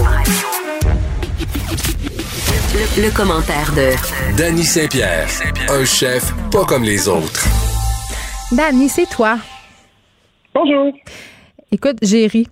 Le, 2.99 3.11
commentaire 3.15 3.73
de 3.73 4.37
Danny 4.37 4.65
Saint-Pierre, 4.65 5.29
un 5.69 5.85
chef 5.85 6.33
pas 6.51 6.65
comme 6.65 6.83
les 6.83 7.09
autres. 7.09 7.47
Danny, 8.53 8.89
c'est 8.89 9.09
toi. 9.09 9.39
Bonjour. 10.55 10.93
Écoute, 11.73 11.99
j'ai 12.03 12.27
ri. 12.27 12.49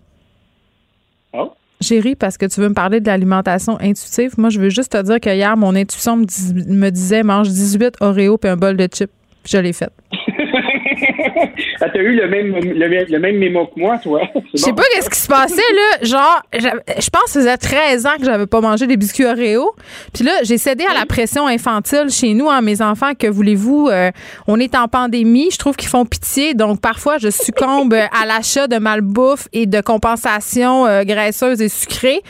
Oh? 1.32 1.52
Ri 1.90 2.14
parce 2.16 2.38
que 2.38 2.46
tu 2.46 2.60
veux 2.60 2.68
me 2.68 2.74
parler 2.74 3.00
de 3.00 3.06
l'alimentation 3.06 3.78
intuitive. 3.80 4.34
Moi, 4.38 4.50
je 4.50 4.60
veux 4.60 4.70
juste 4.70 4.92
te 4.92 5.02
dire 5.02 5.20
que 5.20 5.34
hier, 5.34 5.56
mon 5.56 5.74
intuition 5.74 6.16
me, 6.16 6.90
disait 6.90 7.22
mange 7.22 7.48
18 7.48 7.96
Oreos 8.00 8.38
et 8.44 8.48
un 8.48 8.56
bol 8.56 8.76
de 8.76 8.88
chips. 8.92 9.10
Je 9.46 9.58
l'ai 9.58 9.72
fait. 9.72 9.90
ah, 11.80 11.88
t'as 11.90 12.00
eu 12.00 12.14
le 12.14 12.28
même, 12.28 12.54
le, 12.54 13.18
même 13.18 13.36
mémo 13.38 13.66
que 13.66 13.78
moi, 13.78 13.98
toi. 13.98 14.22
Je 14.54 14.60
sais 14.60 14.72
pas 14.72 14.82
qu'est-ce 14.94 15.10
qui 15.10 15.18
se 15.18 15.28
passait, 15.28 15.54
là. 15.56 16.06
Genre, 16.06 16.42
je 16.52 17.10
pense 17.10 17.24
que 17.24 17.30
ça 17.30 17.40
faisait 17.40 17.56
13 17.56 18.06
ans 18.06 18.16
que 18.18 18.24
j'avais 18.24 18.46
pas 18.46 18.60
mangé 18.60 18.86
des 18.86 18.96
biscuits 18.96 19.24
Oreo. 19.24 19.74
Puis 20.12 20.24
là, 20.24 20.32
j'ai 20.42 20.58
cédé 20.58 20.84
à 20.84 20.94
la 20.94 21.06
pression 21.06 21.46
infantile 21.46 22.08
chez 22.10 22.34
nous, 22.34 22.48
hein, 22.48 22.60
mes 22.60 22.82
enfants. 22.82 23.12
Que 23.18 23.26
voulez-vous? 23.26 23.88
Euh, 23.90 24.10
on 24.46 24.60
est 24.60 24.74
en 24.74 24.88
pandémie. 24.88 25.50
Je 25.50 25.58
trouve 25.58 25.76
qu'ils 25.76 25.88
font 25.88 26.04
pitié. 26.04 26.54
Donc, 26.54 26.80
parfois, 26.80 27.18
je 27.18 27.30
succombe 27.30 27.94
à 27.94 28.26
l'achat 28.26 28.66
de 28.66 28.76
malbouffe 28.76 29.48
et 29.52 29.66
de 29.66 29.80
compensation 29.80 30.86
euh, 30.86 31.04
graisseuse 31.04 31.60
et 31.60 31.68
sucrée. 31.68 32.22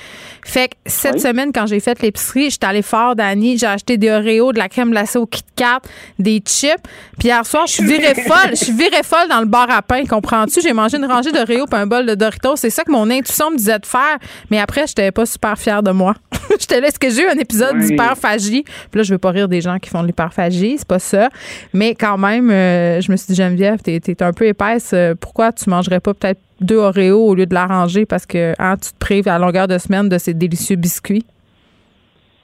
Fait 0.47 0.69
que 0.69 0.75
cette 0.85 1.21
semaine, 1.21 1.53
quand 1.53 1.67
j'ai 1.67 1.81
fait 1.81 2.01
l'épicerie, 2.03 2.51
j'étais 2.51 2.67
allée 2.67 2.83
fort, 2.83 3.17
Dani. 3.17 3.57
J'ai 3.57 3.67
acheté 3.67 3.97
des 3.97 4.11
Oreos, 4.11 4.53
de 4.53 4.59
la 4.59 4.69
crème 4.69 4.91
glacée 4.91 5.19
au 5.19 5.27
Kit 5.27 5.43
Kat, 5.57 5.81
des 6.19 6.43
chips. 6.45 6.83
Puis 7.19 7.29
hier 7.29 7.47
soir, 7.47 7.67
je 7.67 7.73
suis 7.73 7.85
virée 7.85 8.15
folle. 8.15 8.51
Je 8.51 8.65
suis 8.65 8.73
virée 8.85 9.03
folle 9.03 9.29
dans 9.29 9.41
le 9.41 9.47
bar 9.47 9.71
à 9.71 9.83
pain, 9.83 10.05
comprends-tu? 10.05 10.61
J'ai 10.61 10.73
mangé 10.73 10.97
une 10.97 11.07
rangée 11.07 11.33
d'Oreos 11.33 11.67
puis 11.67 11.81
un 11.81 11.87
bol 11.87 12.07
de 12.07 12.15
Doritos. 12.15 12.57
C'est 12.57 12.71
ça 12.71 12.85
que 12.85 12.91
mon 12.91 13.11
intuition 13.11 13.51
me 13.51 13.57
disait 13.57 13.79
de 13.79 13.87
faire. 13.87 14.19
Mais 14.51 14.59
après, 14.59 14.87
j'étais 14.87 15.11
pas 15.11 15.27
super 15.27 15.59
fière 15.59 15.83
de 15.83 15.91
moi. 15.91 16.15
j'étais 16.61 16.81
là, 16.81 16.89
est-ce 16.89 16.99
que 16.99 17.09
j'ai 17.09 17.23
eu 17.23 17.29
un 17.29 17.39
épisode 17.39 17.79
d'hyperphagie? 17.79 18.63
Puis 18.63 18.99
là, 18.99 19.03
je 19.03 19.13
veux 19.13 19.19
pas 19.19 19.31
rire 19.31 19.49
des 19.49 19.61
gens 19.61 19.79
qui 19.79 19.89
font 19.89 20.03
de 20.03 20.07
l'hyperphagie, 20.07 20.77
c'est 20.79 20.87
pas 20.87 20.99
ça. 20.99 21.29
Mais 21.73 21.95
quand 21.95 22.19
même, 22.19 22.51
euh, 22.51 23.01
je 23.01 23.11
me 23.11 23.17
suis 23.17 23.29
dit, 23.29 23.35
Geneviève, 23.35 23.81
t'es, 23.81 24.01
es 24.07 24.23
un 24.23 24.33
peu 24.33 24.47
épaisse. 24.47 24.91
Euh, 24.93 25.15
pourquoi 25.19 25.53
tu 25.53 25.71
mangerais 25.71 26.01
pas 26.01 26.13
peut-être 26.15 26.41
deux 26.61 26.77
Oreos 26.77 27.29
au 27.29 27.35
lieu 27.35 27.47
de 27.47 27.55
l'arranger 27.55 28.07
parce 28.07 28.27
que 28.27 28.55
hein, 28.59 28.77
tu 28.77 28.93
te 28.93 28.99
prives 28.99 29.29
à 29.29 29.39
longueur 29.39 29.67
de 29.69 29.79
semaine 29.79 30.09
de 30.09 30.19
ces 30.19 30.35
délicieux 30.35 30.77
biscuits? 30.77 31.25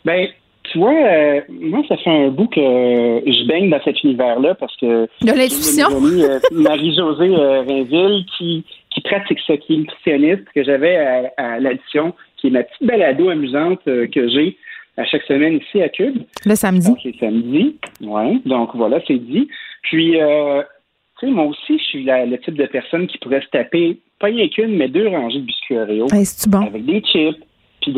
Ben, 0.05 0.29
tu 0.71 0.79
vois, 0.79 0.95
euh, 0.95 1.41
moi, 1.49 1.83
ça 1.89 1.97
fait 1.97 2.11
un 2.11 2.29
bout 2.29 2.47
que 2.47 2.61
je 2.61 3.47
baigne 3.49 3.71
dans 3.71 3.83
cet 3.83 4.03
univers-là 4.05 4.55
parce 4.55 4.75
que. 4.77 5.09
De 5.21 5.37
l'intuition. 5.37 5.89
Euh, 5.91 6.39
Marie-Josée 6.53 7.35
euh, 7.35 7.63
Rainville 7.63 8.25
qui, 8.39 8.65
qui 8.91 9.01
pratique 9.01 9.41
ça, 9.47 9.57
qui 9.57 9.75
est 9.75 9.77
nutritionniste, 9.79 10.45
que 10.55 10.63
j'avais 10.63 10.97
à, 11.37 11.59
l'addition, 11.59 12.15
qui 12.37 12.49
est 12.49 12.51
ma 12.51 12.63
petite 12.63 12.87
balado 12.87 13.31
amusante 13.31 13.81
que 13.85 14.29
j'ai 14.29 14.57
à 14.97 15.05
chaque 15.05 15.23
semaine 15.25 15.57
ici 15.57 15.83
à 15.83 15.89
Cube. 15.89 16.19
Le 16.47 16.55
samedi. 16.55 16.87
Donc, 16.87 16.99
c'est 17.03 17.17
samedi. 17.19 17.77
Oui. 18.01 18.41
Donc, 18.47 18.71
voilà, 18.75 19.01
c'est 19.09 19.19
dit. 19.19 19.49
Puis, 19.83 20.13
tu 20.13 21.27
sais, 21.27 21.33
moi 21.33 21.47
aussi, 21.47 21.79
je 21.79 21.85
suis 21.85 22.05
le 22.05 22.37
type 22.37 22.55
de 22.55 22.67
personne 22.67 23.09
qui 23.09 23.19
pourrait 23.19 23.43
se 23.43 23.49
taper, 23.49 23.99
pas 24.21 24.29
rien 24.29 24.47
qu'une, 24.49 24.77
mais 24.77 24.89
deux 24.89 25.09
rangées 25.09 25.41
de 25.41 25.47
biscuits 25.47 25.79
Oreo. 25.79 26.07
bon? 26.47 26.67
Avec 26.67 26.85
des 26.85 27.01
chips, 27.01 27.43
puis 27.81 27.93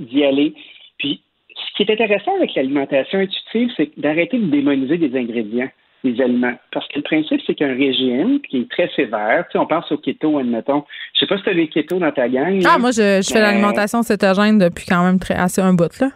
d'y 0.00 0.24
aller. 0.24 0.54
Ce 1.76 1.84
qui 1.84 1.90
est 1.90 1.92
intéressant 1.92 2.34
avec 2.36 2.54
l'alimentation 2.54 3.18
intuitive, 3.18 3.70
c'est 3.76 3.90
d'arrêter 3.98 4.38
de 4.38 4.46
démoniser 4.46 4.96
des 4.96 5.14
ingrédients, 5.18 5.68
des 6.04 6.18
aliments. 6.22 6.54
Parce 6.72 6.88
que 6.88 6.96
le 6.96 7.02
principe, 7.02 7.42
c'est 7.46 7.54
qu'un 7.54 7.74
régime 7.74 8.40
qui 8.40 8.58
est 8.60 8.70
très 8.70 8.88
sévère, 8.96 9.44
tu 9.50 9.52
sais, 9.52 9.58
on 9.58 9.66
pense 9.66 9.92
au 9.92 9.98
keto, 9.98 10.38
admettons. 10.38 10.84
Je 11.14 11.20
sais 11.20 11.26
pas 11.26 11.36
si 11.36 11.42
tu 11.42 11.50
as 11.50 11.54
des 11.54 11.68
keto 11.68 11.98
dans 11.98 12.12
ta 12.12 12.28
gang. 12.30 12.62
Ah, 12.66 12.78
moi, 12.78 12.92
je, 12.92 13.20
je 13.22 13.30
fais 13.30 13.42
l'alimentation 13.42 14.02
cétogène 14.02 14.58
depuis 14.58 14.86
quand 14.86 15.04
même 15.04 15.18
très, 15.18 15.34
assez 15.34 15.60
un 15.60 15.74
bout, 15.74 16.00
là. 16.00 16.08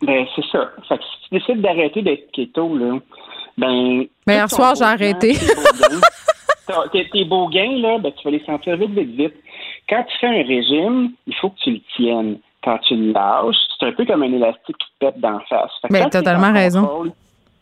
Ben, 0.00 0.24
c'est 0.34 0.44
ça. 0.50 0.70
Fait 0.88 0.96
que 0.96 1.04
si 1.04 1.28
tu 1.28 1.38
décides 1.38 1.60
d'arrêter 1.60 2.00
d'être 2.00 2.32
keto, 2.32 2.74
là, 2.74 2.98
ben. 3.58 4.06
Mais 4.26 4.34
hier 4.34 4.48
soir, 4.48 4.74
j'ai 4.74 4.84
arrêté. 4.84 5.34
Tes 6.92 7.24
beaux 7.26 7.48
gains, 7.48 7.76
là, 7.76 7.98
ben, 7.98 8.10
tu 8.12 8.24
vas 8.24 8.30
les 8.30 8.44
sentir 8.44 8.78
vite, 8.78 8.90
vite, 8.90 9.16
vite. 9.16 9.34
Quand 9.86 10.02
tu 10.04 10.18
fais 10.18 10.28
un 10.28 10.42
régime, 10.46 11.12
il 11.26 11.34
faut 11.34 11.50
que 11.50 11.58
tu 11.62 11.72
le 11.72 11.80
tiennes. 11.94 12.38
Quand 12.64 12.78
tu 12.78 12.94
le 12.94 13.12
lâches, 13.12 13.56
c'est 13.78 13.86
un 13.86 13.92
peu 13.92 14.04
comme 14.04 14.22
un 14.22 14.32
élastique 14.32 14.76
qui 14.78 14.86
te 14.98 15.06
pète 15.06 15.20
d'en 15.20 15.40
face. 15.48 15.70
Ben, 15.90 16.08
totalement 16.08 16.52
raison. 16.52 17.12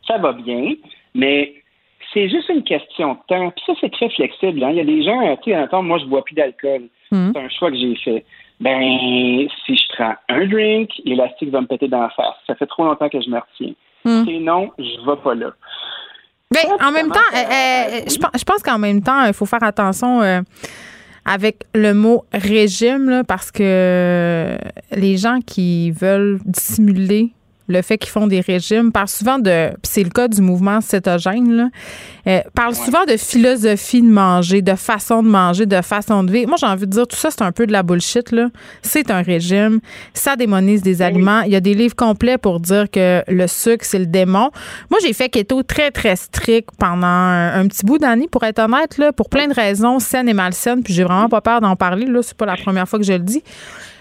ça 0.06 0.18
va 0.18 0.32
bien, 0.32 0.74
mais 1.14 1.54
c'est 2.12 2.28
juste 2.28 2.48
une 2.48 2.64
question 2.64 3.14
de 3.14 3.18
temps. 3.28 3.50
Puis 3.50 3.64
ça, 3.66 3.72
c'est 3.80 3.92
très 3.92 4.10
flexible. 4.10 4.62
Hein. 4.62 4.70
Il 4.70 4.76
y 4.76 4.80
a 4.80 4.84
des 4.84 5.02
gens, 5.02 5.36
tu 5.42 5.52
sais, 5.52 5.82
moi, 5.82 5.98
je 5.98 6.04
bois 6.06 6.22
plus 6.24 6.34
d'alcool. 6.34 6.88
Hmm. 7.10 7.30
C'est 7.32 7.40
un 7.40 7.48
choix 7.48 7.70
que 7.70 7.76
j'ai 7.76 7.96
fait. 7.96 8.24
Ben, 8.60 9.48
si 9.64 9.74
je 9.74 9.94
prends 9.94 10.14
un 10.28 10.46
drink, 10.46 10.90
l'élastique 11.04 11.50
va 11.50 11.62
me 11.62 11.66
péter 11.66 11.88
d'en 11.88 12.08
face. 12.10 12.36
Ça 12.46 12.54
fait 12.54 12.66
trop 12.66 12.84
longtemps 12.84 13.08
que 13.08 13.20
je 13.20 13.30
me 13.30 13.38
retiens. 13.38 13.74
Hmm. 14.04 14.24
Sinon, 14.24 14.70
je 14.78 15.10
vais 15.10 15.16
pas 15.22 15.34
là. 15.34 15.52
Mais 16.52 16.66
en 16.84 16.90
même 16.90 17.10
temps, 17.10 17.20
euh, 17.32 17.36
euh, 17.36 18.00
je, 18.08 18.44
pense 18.44 18.62
qu'en 18.64 18.78
même 18.78 19.02
temps, 19.02 19.24
il 19.24 19.32
faut 19.32 19.46
faire 19.46 19.62
attention 19.62 20.20
euh, 20.20 20.40
avec 21.30 21.62
le 21.74 21.94
mot 21.94 22.24
régime, 22.32 23.22
parce 23.26 23.52
que 23.52 24.58
les 24.90 25.16
gens 25.16 25.38
qui 25.46 25.92
veulent 25.92 26.40
dissimuler 26.44 27.30
le 27.70 27.82
fait 27.82 27.98
qu'ils 27.98 28.10
font 28.10 28.26
des 28.26 28.40
régimes, 28.40 28.92
parlent 28.92 29.08
souvent 29.08 29.38
de, 29.38 29.70
c'est 29.82 30.02
le 30.02 30.10
cas 30.10 30.28
du 30.28 30.42
mouvement 30.42 30.80
cétogène, 30.80 31.52
là, 31.52 31.68
euh, 32.26 32.40
parle 32.54 32.74
souvent 32.74 33.04
de 33.06 33.16
philosophie 33.16 34.02
de 34.02 34.10
manger, 34.10 34.60
de 34.60 34.74
façon 34.74 35.22
de 35.22 35.28
manger, 35.28 35.66
de 35.66 35.80
façon 35.80 36.22
de 36.24 36.32
vivre. 36.32 36.48
Moi, 36.48 36.58
j'ai 36.60 36.66
envie 36.66 36.86
de 36.86 36.90
dire, 36.90 37.06
tout 37.06 37.16
ça, 37.16 37.30
c'est 37.30 37.42
un 37.42 37.52
peu 37.52 37.66
de 37.66 37.72
la 37.72 37.82
bullshit. 37.82 38.32
Là. 38.32 38.48
C'est 38.82 39.10
un 39.10 39.22
régime, 39.22 39.80
ça 40.12 40.36
démonise 40.36 40.82
des 40.82 41.02
aliments. 41.02 41.40
Il 41.42 41.52
y 41.52 41.56
a 41.56 41.60
des 41.60 41.74
livres 41.74 41.96
complets 41.96 42.38
pour 42.38 42.60
dire 42.60 42.90
que 42.90 43.22
le 43.26 43.46
sucre, 43.46 43.84
c'est 43.84 43.98
le 43.98 44.06
démon. 44.06 44.50
Moi, 44.90 45.00
j'ai 45.02 45.12
fait 45.12 45.28
keto 45.28 45.62
très, 45.62 45.90
très 45.90 46.16
strict 46.16 46.70
pendant 46.78 47.06
un, 47.06 47.66
petit 47.68 47.86
bout 47.86 47.98
d'année, 47.98 48.28
pour 48.30 48.44
être 48.44 48.58
honnête, 48.58 48.98
là, 48.98 49.12
pour 49.12 49.28
plein 49.28 49.48
de 49.48 49.54
raisons, 49.54 49.98
saines 49.98 50.28
et 50.28 50.34
malsaines, 50.34 50.82
puis 50.82 50.92
j'ai 50.92 51.04
vraiment 51.04 51.28
pas 51.28 51.40
peur 51.40 51.60
d'en 51.60 51.76
parler. 51.76 52.06
Là, 52.06 52.20
c'est 52.22 52.36
pas 52.36 52.46
la 52.46 52.56
première 52.56 52.88
fois 52.88 52.98
que 52.98 53.04
je 53.04 53.12
le 53.12 53.20
dis. 53.20 53.42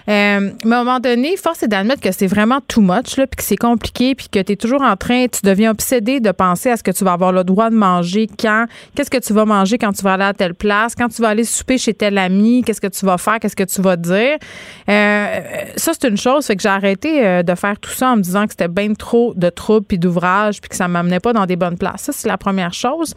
Euh, 0.10 0.52
mais 0.66 0.76
à 0.76 0.80
un 0.80 0.84
moment 0.84 1.00
donné, 1.00 1.38
force 1.38 1.62
est 1.62 1.68
d'admettre 1.68 2.02
que 2.02 2.12
c'est 2.12 2.28
vraiment 2.28 2.60
too 2.68 2.82
much, 2.82 3.18
là, 3.18 3.28
puis 3.28 3.38
que 3.38 3.44
c'est 3.44 3.58
compliqué, 3.58 4.16
puis 4.16 4.28
que 4.28 4.40
tu 4.40 4.54
es 4.54 4.56
toujours 4.56 4.82
en 4.82 4.96
train, 4.96 5.28
tu 5.28 5.42
deviens 5.44 5.70
obsédé 5.70 6.20
de 6.20 6.32
penser 6.32 6.72
à 6.72 6.78
ce 6.78 6.84
que 6.84 6.92
tu 6.92 7.04
vas 7.04 7.14
avoir 7.14 7.32
le 7.32 7.44
droit 7.44 7.70
de 7.70 7.76
manger 7.76 8.28
quand, 8.40 8.66
qu'est-ce 8.96 9.12
que 9.12 9.20
tu 9.20 9.34
vas 9.34 9.46
manger 9.46 9.78
quand 9.78 9.92
tu 9.92 10.02
vas 10.02 10.14
aller 10.14 10.24
à 10.24 10.34
telle 10.34 10.56
place, 10.56 10.96
quand 10.96 11.10
tu 11.10 11.22
vas 11.22 11.30
aller 11.30 11.44
souper 11.44 11.78
chez 11.78 11.94
tel 11.94 12.18
ami, 12.18 12.64
qu'est-ce 12.66 12.82
que 12.82 12.88
tu 12.88 13.06
vas 13.06 13.20
faire, 13.20 13.40
qu'est-ce 13.40 13.56
que 13.56 13.64
tu 13.64 13.82
vas 13.82 13.98
dire. 13.98 14.38
Euh, 14.90 15.40
ça, 15.76 15.92
c'est 15.94 16.08
une 16.08 16.18
chose, 16.18 16.48
fait 16.48 16.56
que 16.56 16.64
j'ai 16.64 16.70
arrêté 16.70 17.24
euh, 17.24 17.44
de 17.44 17.54
faire 17.54 17.80
tout 17.80 17.92
ça 17.92 18.10
en 18.10 18.16
me 18.16 18.22
disant 18.22 18.46
que 18.46 18.52
c'était 18.52 18.68
bien 18.68 18.94
trop 18.96 19.34
de 19.36 19.50
troubles 19.50 19.86
puis 19.86 20.00
d'ouvrages, 20.00 20.60
puis 20.60 20.70
que 20.70 20.76
ça 20.76 20.88
m'amenait 20.88 21.20
pas 21.20 21.34
dans 21.34 21.46
des 21.46 21.56
bonnes 21.56 21.78
places. 21.78 22.02
Ça, 22.02 22.14
c'est 22.14 22.28
la 22.28 22.38
première 22.38 22.74
chose. 22.74 23.14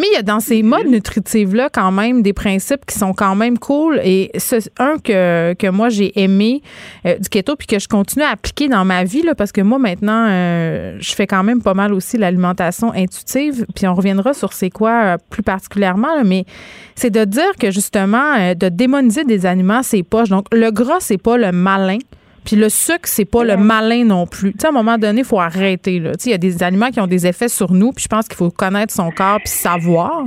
Mais 0.00 0.06
il 0.12 0.14
y 0.14 0.16
a 0.16 0.22
dans 0.22 0.40
ces 0.40 0.62
modes 0.62 0.86
nutritifs-là 0.86 1.68
quand 1.70 1.92
même 1.92 2.22
des 2.22 2.32
principes 2.32 2.86
qui 2.86 2.98
sont 2.98 3.12
quand 3.12 3.34
même 3.34 3.58
cool. 3.58 4.00
Et 4.02 4.32
un 4.78 4.96
que, 4.96 5.52
que 5.52 5.66
moi 5.66 5.90
j'ai 5.90 6.18
aimé 6.18 6.62
euh, 7.04 7.18
du 7.18 7.28
keto 7.28 7.54
puis 7.54 7.66
que 7.66 7.78
je 7.78 7.86
continue 7.86 8.24
à 8.24 8.30
appliquer 8.30 8.68
dans 8.68 8.86
ma 8.86 9.04
vie 9.04 9.20
là, 9.20 9.34
parce 9.34 9.52
que 9.52 9.60
moi 9.60 9.78
maintenant 9.78 10.26
euh, 10.30 10.96
je 11.00 11.12
fais 11.12 11.26
quand 11.26 11.42
même 11.42 11.60
pas 11.60 11.74
mal 11.74 11.92
aussi 11.92 12.16
l'alimentation 12.16 12.94
intuitive. 12.94 13.66
Puis 13.74 13.86
on 13.86 13.94
reviendra 13.94 14.32
sur 14.32 14.54
c'est 14.54 14.70
quoi 14.70 15.02
euh, 15.02 15.16
plus 15.28 15.42
particulièrement, 15.42 16.24
mais 16.24 16.46
c'est 16.94 17.10
de 17.10 17.26
dire 17.26 17.52
que 17.60 17.70
justement 17.70 18.54
de 18.54 18.68
démoniser 18.70 19.24
des 19.24 19.44
aliments 19.44 19.82
c'est 19.82 20.02
poche. 20.02 20.30
Donc 20.30 20.46
le 20.50 20.70
gras 20.70 21.00
c'est 21.00 21.18
pas 21.18 21.36
le 21.36 21.52
malin. 21.52 21.98
Puis 22.44 22.56
le 22.56 22.68
sucre, 22.68 23.06
c'est 23.06 23.24
pas 23.24 23.44
le 23.44 23.56
malin 23.56 24.04
non 24.04 24.26
plus. 24.26 24.52
Tu 24.52 24.60
sais, 24.60 24.66
à 24.66 24.70
un 24.70 24.72
moment 24.72 24.98
donné, 24.98 25.20
il 25.20 25.26
faut 25.26 25.40
arrêter. 25.40 26.00
Tu 26.00 26.08
sais, 26.18 26.30
il 26.30 26.32
y 26.32 26.34
a 26.34 26.38
des 26.38 26.62
aliments 26.62 26.90
qui 26.90 27.00
ont 27.00 27.06
des 27.06 27.26
effets 27.26 27.48
sur 27.48 27.72
nous, 27.72 27.92
puis 27.92 28.04
je 28.04 28.08
pense 28.08 28.28
qu'il 28.28 28.36
faut 28.36 28.50
connaître 28.50 28.92
son 28.92 29.10
corps 29.10 29.38
puis 29.38 29.48
savoir. 29.48 30.24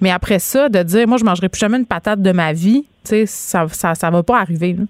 Mais 0.00 0.10
après 0.10 0.38
ça, 0.38 0.68
de 0.68 0.82
dire, 0.82 1.06
moi, 1.06 1.16
je 1.18 1.24
mangerai 1.24 1.48
plus 1.48 1.60
jamais 1.60 1.78
une 1.78 1.86
patate 1.86 2.20
de 2.20 2.32
ma 2.32 2.52
vie, 2.52 2.82
tu 3.04 3.10
sais, 3.10 3.26
ça, 3.26 3.66
ça, 3.68 3.94
ça 3.94 4.10
va 4.10 4.22
pas 4.22 4.40
arriver. 4.40 4.72
Là. 4.72 4.84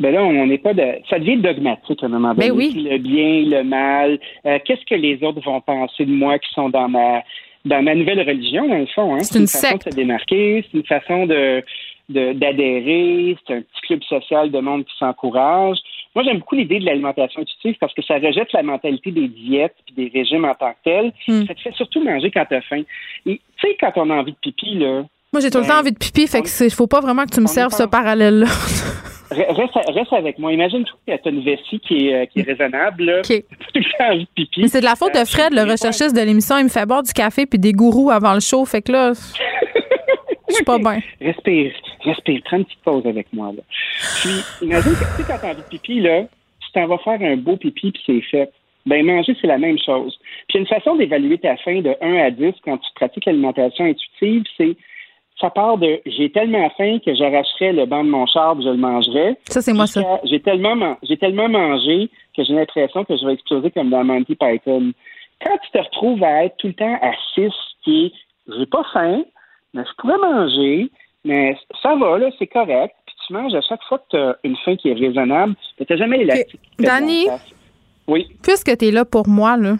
Ben 0.00 0.12
là, 0.12 0.24
on 0.24 0.46
n'est 0.46 0.58
pas 0.58 0.74
de. 0.74 0.82
Ça 1.08 1.18
devient 1.18 1.36
dogmatique 1.36 2.02
à 2.02 2.06
un 2.06 2.08
moment 2.08 2.34
ben 2.34 2.48
donné. 2.48 2.66
oui. 2.66 2.88
Le 2.90 2.98
bien, 2.98 3.58
le 3.58 3.62
mal. 3.62 4.18
Euh, 4.44 4.58
qu'est-ce 4.64 4.84
que 4.86 4.94
les 4.94 5.22
autres 5.22 5.40
vont 5.44 5.60
penser 5.60 6.04
de 6.04 6.10
moi 6.10 6.38
qui 6.38 6.52
sont 6.52 6.68
dans 6.68 6.88
ma 6.88 7.22
dans 7.64 7.82
ma 7.82 7.94
nouvelle 7.94 8.20
religion, 8.20 8.68
dans 8.68 8.78
le 8.78 8.86
fond. 8.86 9.14
Hein? 9.14 9.20
C'est 9.20 9.38
une, 9.38 9.46
façon 9.46 9.76
de 9.76 9.82
se 9.90 9.96
démarquer, 9.96 10.64
c'est 10.70 10.76
une 10.76 10.84
façon 10.84 11.26
de 11.26 11.64
d'adhérer, 12.08 13.36
c'est 13.46 13.54
un 13.54 13.60
petit 13.60 13.80
club 13.86 14.02
social 14.04 14.50
de 14.50 14.60
monde 14.60 14.84
qui 14.84 14.96
s'encourage. 14.98 15.78
Moi, 16.14 16.24
j'aime 16.24 16.38
beaucoup 16.38 16.54
l'idée 16.54 16.78
de 16.78 16.84
l'alimentation 16.84 17.42
intuitive 17.42 17.76
parce 17.80 17.92
que 17.94 18.02
ça 18.02 18.14
rejette 18.14 18.52
la 18.52 18.62
mentalité 18.62 19.10
des 19.10 19.28
diètes 19.28 19.74
et 19.88 20.02
des 20.02 20.10
régimes 20.18 20.44
en 20.44 20.54
tant 20.54 20.72
que 20.72 20.76
tels. 20.84 21.12
Hmm. 21.26 21.46
Ça 21.46 21.54
te 21.54 21.60
fait 21.60 21.74
surtout 21.74 22.02
manger 22.02 22.30
quand 22.30 22.44
tu 22.46 22.54
as 22.54 22.62
faim. 22.62 22.82
tu 23.26 23.40
sais, 23.60 23.76
quand 23.80 23.92
on 23.96 24.10
a 24.10 24.14
envie 24.14 24.32
de 24.32 24.36
pipi, 24.36 24.74
là. 24.74 25.04
Moi, 25.32 25.40
j'ai 25.40 25.50
tout 25.50 25.58
le 25.58 25.64
temps 25.64 25.70
ben, 25.70 25.80
envie 25.80 25.92
de 25.92 25.98
pipi, 25.98 26.28
fait 26.28 26.42
que 26.42 26.68
faut 26.68 26.86
pas 26.86 27.00
vraiment 27.00 27.24
que 27.24 27.34
tu 27.34 27.40
me 27.40 27.48
serves 27.48 27.72
ce 27.72 27.82
parallèle-là. 27.82 28.46
Reste, 29.30 30.12
avec 30.12 30.38
moi. 30.38 30.52
Imagine 30.52 30.84
que 30.84 30.90
tu 31.06 31.12
as 31.12 31.30
une 31.30 31.42
vessie 31.42 31.80
qui 31.80 32.08
est, 32.08 32.14
euh, 32.14 32.26
qui 32.26 32.40
est 32.40 32.42
raisonnable. 32.42 33.04
Là. 33.04 33.18
Okay. 33.20 33.44
envie 34.00 34.24
de 34.24 34.28
pipi. 34.34 34.68
C'est 34.68 34.80
de 34.80 34.84
la 34.84 34.94
faute 34.94 35.14
de 35.14 35.24
Fred, 35.24 35.52
le 35.52 35.62
recherchiste 35.62 36.14
de 36.14 36.20
l'émission. 36.20 36.56
Il 36.58 36.64
me 36.64 36.68
fait 36.68 36.86
boire 36.86 37.02
du 37.02 37.12
café 37.12 37.46
puis 37.46 37.58
des 37.58 37.72
gourous 37.72 38.10
avant 38.10 38.34
le 38.34 38.40
show. 38.40 38.64
Fait 38.64 38.82
que 38.82 38.92
là, 38.92 39.12
je 40.48 40.54
suis 40.54 40.64
pas 40.64 40.78
bien. 40.78 41.00
Respire, 41.20 41.72
respire. 42.04 42.40
Prends 42.44 42.58
une 42.58 42.64
petite 42.64 42.82
pause 42.84 43.06
avec 43.06 43.32
moi. 43.32 43.52
Là. 43.52 43.62
Puis, 44.20 44.66
imagine 44.66 44.92
que 44.92 45.16
tu 45.16 45.26
quand 45.26 45.38
t'as 45.40 45.52
envie 45.52 45.62
de 45.62 45.68
pipi, 45.68 46.00
là, 46.00 46.22
tu 46.22 46.72
t'en 46.72 46.86
vas 46.86 46.98
faire 46.98 47.20
un 47.20 47.36
beau 47.36 47.56
pipi 47.56 47.92
puis 47.92 48.02
c'est 48.06 48.20
fait. 48.22 48.52
Ben, 48.86 49.04
manger, 49.04 49.34
c'est 49.40 49.46
la 49.46 49.58
même 49.58 49.78
chose. 49.78 50.18
Puis, 50.48 50.58
une 50.58 50.66
façon 50.66 50.96
d'évaluer 50.96 51.38
ta 51.38 51.56
faim 51.56 51.80
de 51.80 51.94
1 52.00 52.16
à 52.16 52.30
10 52.30 52.52
quand 52.64 52.76
tu 52.78 52.90
pratiques 52.94 53.24
l'alimentation 53.24 53.86
intuitive, 53.86 54.44
c'est 54.56 54.76
ça 55.40 55.50
part 55.50 55.78
de 55.78 56.00
j'ai 56.06 56.30
tellement 56.30 56.70
faim 56.76 56.98
que 57.04 57.14
j'arracherais 57.14 57.72
le 57.72 57.86
banc 57.86 58.04
de 58.04 58.10
mon 58.10 58.26
char 58.26 58.56
et 58.58 58.62
je 58.62 58.68
le 58.68 58.76
mangerais. 58.76 59.36
Ça, 59.46 59.62
c'est 59.62 59.72
moi, 59.72 59.86
ça. 59.86 60.20
J'ai 60.24 60.40
tellement, 60.40 60.96
j'ai 61.02 61.16
tellement 61.16 61.48
mangé 61.48 62.08
que 62.36 62.44
j'ai 62.44 62.54
l'impression 62.54 63.04
que 63.04 63.16
je 63.16 63.26
vais 63.26 63.34
exploser 63.34 63.70
comme 63.70 63.90
dans 63.90 64.04
Monty 64.04 64.36
Python. 64.36 64.92
Quand 65.44 65.58
tu 65.64 65.70
te 65.72 65.78
retrouves 65.78 66.22
à 66.22 66.44
être 66.44 66.56
tout 66.58 66.68
le 66.68 66.74
temps 66.74 66.98
à 67.02 67.12
6, 67.34 67.50
qui 67.82 68.06
est 68.06 68.12
j'ai 68.46 68.66
pas 68.66 68.84
faim, 68.92 69.24
mais 69.72 69.82
je 69.84 69.94
pourrais 69.96 70.18
manger, 70.18 70.90
mais 71.24 71.56
ça 71.82 71.94
va, 71.96 72.18
là, 72.18 72.30
c'est 72.38 72.46
correct. 72.46 72.94
Puis 73.06 73.14
tu 73.26 73.32
manges 73.32 73.54
à 73.54 73.60
chaque 73.62 73.82
fois 73.88 73.98
que 73.98 74.04
tu 74.10 74.16
as 74.16 74.36
une 74.44 74.56
faim 74.64 74.76
qui 74.76 74.90
est 74.90 74.94
raisonnable, 74.94 75.54
mais 75.78 75.86
tu 75.86 75.96
jamais 75.96 76.20
élastique. 76.20 76.60
Danny, 76.78 77.26
oui. 78.06 78.28
puisque 78.42 78.76
tu 78.76 78.86
es 78.86 78.90
là 78.90 79.04
pour 79.04 79.28
moi, 79.28 79.56
là. 79.56 79.76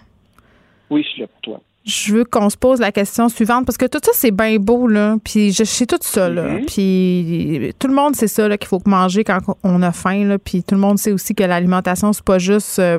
Oui, 0.91 1.03
je 1.03 1.09
suis 1.09 1.21
là 1.23 1.27
pour 1.27 1.41
toi 1.41 1.61
je 1.85 2.15
veux 2.15 2.25
qu'on 2.25 2.49
se 2.49 2.57
pose 2.57 2.81
la 2.81 2.93
question 2.93 3.29
suivante 3.29 3.67
parce 3.67 3.77
que 3.77 3.85
tout 3.85 4.01
ça 4.03 4.13
c'est 4.15 4.31
bien 4.31 4.57
beau 4.57 4.89
là, 4.89 5.17
puis 5.23 5.53
je 5.53 5.65
sais 5.65 5.85
tout 5.85 5.99
ça 6.01 6.31
là, 6.31 6.49
mm-hmm. 6.49 6.65
puis 6.65 7.75
tout 7.79 7.89
le 7.89 7.95
monde 7.95 8.17
sait 8.17 8.27
ça 8.27 8.49
là 8.49 8.57
qu'il 8.57 8.69
faut 8.69 8.81
manger 8.87 9.23
quand 9.23 9.41
on 9.63 9.83
a 9.83 9.93
faim 9.93 10.25
là, 10.25 10.39
puis 10.39 10.63
tout 10.63 10.75
le 10.75 10.81
monde 10.81 10.99
sait 10.99 11.13
aussi 11.13 11.35
que 11.35 11.45
l'alimentation 11.45 12.15
c'est 12.15 12.25
pas 12.25 12.39
juste 12.39 12.79
euh, 12.79 12.99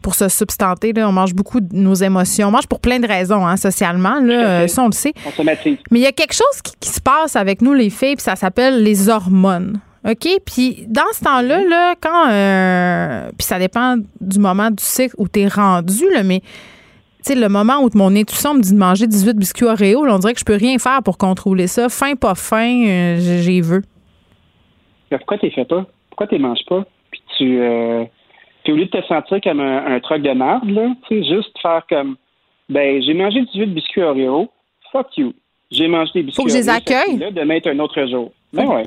pour 0.00 0.14
se 0.14 0.28
substanter 0.28 0.92
là, 0.92 1.08
on 1.08 1.12
mange 1.12 1.34
beaucoup 1.34 1.60
de 1.60 1.74
nos 1.74 1.94
émotions, 1.94 2.48
on 2.48 2.52
mange 2.52 2.68
pour 2.68 2.78
plein 2.78 3.00
de 3.00 3.06
raisons 3.06 3.44
hein, 3.46 3.56
socialement 3.56 4.20
là, 4.20 4.68
ça 4.68 4.82
on 4.82 4.86
le 4.86 4.92
sait. 4.92 5.12
Mais 5.90 5.98
il 5.98 6.02
y 6.02 6.06
a 6.06 6.12
quelque 6.12 6.34
chose 6.34 6.62
qui, 6.80 6.88
se 6.88 7.00
passe 7.00 7.34
avec 7.34 7.62
nous 7.62 7.72
les 7.72 7.90
filles, 7.90 8.16
puis 8.16 8.24
ça 8.24 8.36
s'appelle 8.36 8.82
les 8.82 9.08
hormones. 9.08 9.80
OK? 10.08 10.28
Puis 10.44 10.86
dans 10.88 11.02
ce 11.14 11.20
temps-là, 11.24 11.60
là, 11.62 11.94
quand. 12.00 12.30
Euh, 12.30 13.30
puis 13.36 13.46
ça 13.46 13.58
dépend 13.58 13.96
du 14.20 14.38
moment 14.38 14.70
du 14.70 14.82
cycle 14.82 15.14
où 15.18 15.28
tu 15.28 15.40
es 15.40 15.48
rendu, 15.48 16.04
là, 16.12 16.22
mais 16.22 16.42
sais, 17.22 17.34
le 17.34 17.48
moment 17.48 17.78
où 17.82 17.88
mon 17.94 18.14
intuition 18.14 18.54
me 18.54 18.60
dit 18.60 18.72
de 18.72 18.78
manger 18.78 19.06
18 19.06 19.36
biscuits 19.36 19.64
Oreo, 19.64 20.06
on 20.06 20.18
dirait 20.18 20.34
que 20.34 20.40
je 20.40 20.44
peux 20.44 20.56
rien 20.56 20.78
faire 20.78 21.02
pour 21.02 21.18
contrôler 21.18 21.66
ça. 21.66 21.88
Fin, 21.88 22.14
pas 22.14 22.34
fin, 22.34 22.86
euh, 22.86 23.16
j'ai 23.18 23.60
veux. 23.60 23.82
Pourquoi 25.10 25.38
tu 25.38 25.50
fais 25.50 25.64
pas? 25.64 25.86
Pourquoi 26.08 26.26
tu 26.26 26.38
manges 26.38 26.64
pas? 26.68 26.84
Puis 27.10 27.22
tu, 27.36 27.60
euh, 27.60 28.04
au 28.68 28.72
lieu 28.72 28.86
de 28.86 28.90
te 28.90 29.02
sentir 29.06 29.40
comme 29.42 29.60
un, 29.60 29.86
un 29.86 30.00
truc 30.00 30.22
de 30.22 30.30
merde, 30.30 30.68
là, 30.70 30.88
tu 31.08 31.22
sais, 31.22 31.34
juste 31.34 31.58
faire 31.60 31.82
comme, 31.88 32.16
ben, 32.68 33.02
j'ai 33.02 33.14
mangé 33.14 33.42
18 33.52 33.66
biscuits 33.74 34.02
Oreo, 34.02 34.48
fuck 34.92 35.16
you. 35.16 35.32
J'ai 35.70 35.88
mangé 35.88 36.10
des 36.14 36.22
biscuits 36.22 36.42
Faut 36.42 36.46
que 36.46 36.52
je 36.52 36.58
les 36.58 36.68
accueille. 36.68 37.18
Là, 37.18 37.30
de 37.30 37.42
mettre 37.42 37.68
un 37.68 37.78
autre 37.78 38.06
jour. 38.06 38.32
Ben 38.52 38.66
ouais. 38.66 38.84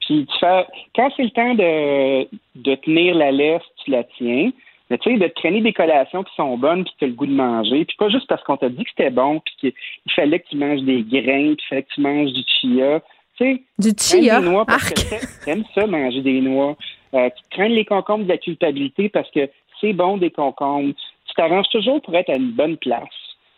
Puis 0.00 0.26
tu 0.26 0.38
fais, 0.38 0.66
quand 0.94 1.10
c'est 1.16 1.22
le 1.24 1.30
temps 1.30 1.54
de, 1.54 2.28
de 2.56 2.74
tenir 2.76 3.14
la 3.14 3.30
laisse, 3.30 3.62
tu 3.84 3.90
la 3.90 4.04
tiens. 4.16 4.50
Mais 4.90 4.98
tu 4.98 5.10
sais, 5.12 5.16
de 5.18 5.26
traîner 5.28 5.60
des 5.60 5.72
collations 5.72 6.24
qui 6.24 6.34
sont 6.34 6.58
bonnes 6.58 6.82
puis 6.84 6.92
que 6.94 6.98
tu 6.98 7.04
as 7.04 7.08
le 7.08 7.14
goût 7.14 7.26
de 7.26 7.32
manger, 7.32 7.84
puis 7.84 7.96
pas 7.96 8.08
juste 8.08 8.26
parce 8.26 8.42
qu'on 8.42 8.56
t'a 8.56 8.68
dit 8.68 8.82
que 8.82 8.90
c'était 8.90 9.10
bon 9.10 9.40
puis 9.40 9.54
qu'il 9.60 10.12
fallait 10.14 10.40
que 10.40 10.48
tu 10.48 10.56
manges 10.56 10.82
des 10.82 11.02
grains 11.02 11.54
puis 11.54 11.64
il 11.64 11.68
fallait 11.68 11.82
que 11.84 11.94
tu 11.94 12.00
manges 12.00 12.32
du 12.32 12.42
chia. 12.60 13.00
Tu 13.38 13.44
sais, 13.44 13.62
du 13.78 13.90
chia? 13.96 14.40
Des 14.40 14.46
noix 14.48 14.64
parce 14.66 14.90
que 14.90 15.44
t'aimes 15.44 15.64
ça, 15.74 15.86
manger 15.86 16.20
des 16.22 16.40
noix. 16.40 16.76
euh, 17.14 17.28
tu 17.30 17.42
crains 17.56 17.68
les 17.68 17.84
concombres 17.84 18.24
de 18.24 18.28
la 18.30 18.38
culpabilité 18.38 19.08
parce 19.08 19.30
que 19.30 19.48
c'est 19.80 19.92
bon 19.92 20.16
des 20.18 20.30
concombres. 20.30 20.92
Tu 21.26 21.34
t'arranges 21.36 21.68
toujours 21.70 22.02
pour 22.02 22.14
être 22.16 22.28
à 22.30 22.34
une 22.36 22.50
bonne 22.50 22.76
place. 22.76 23.04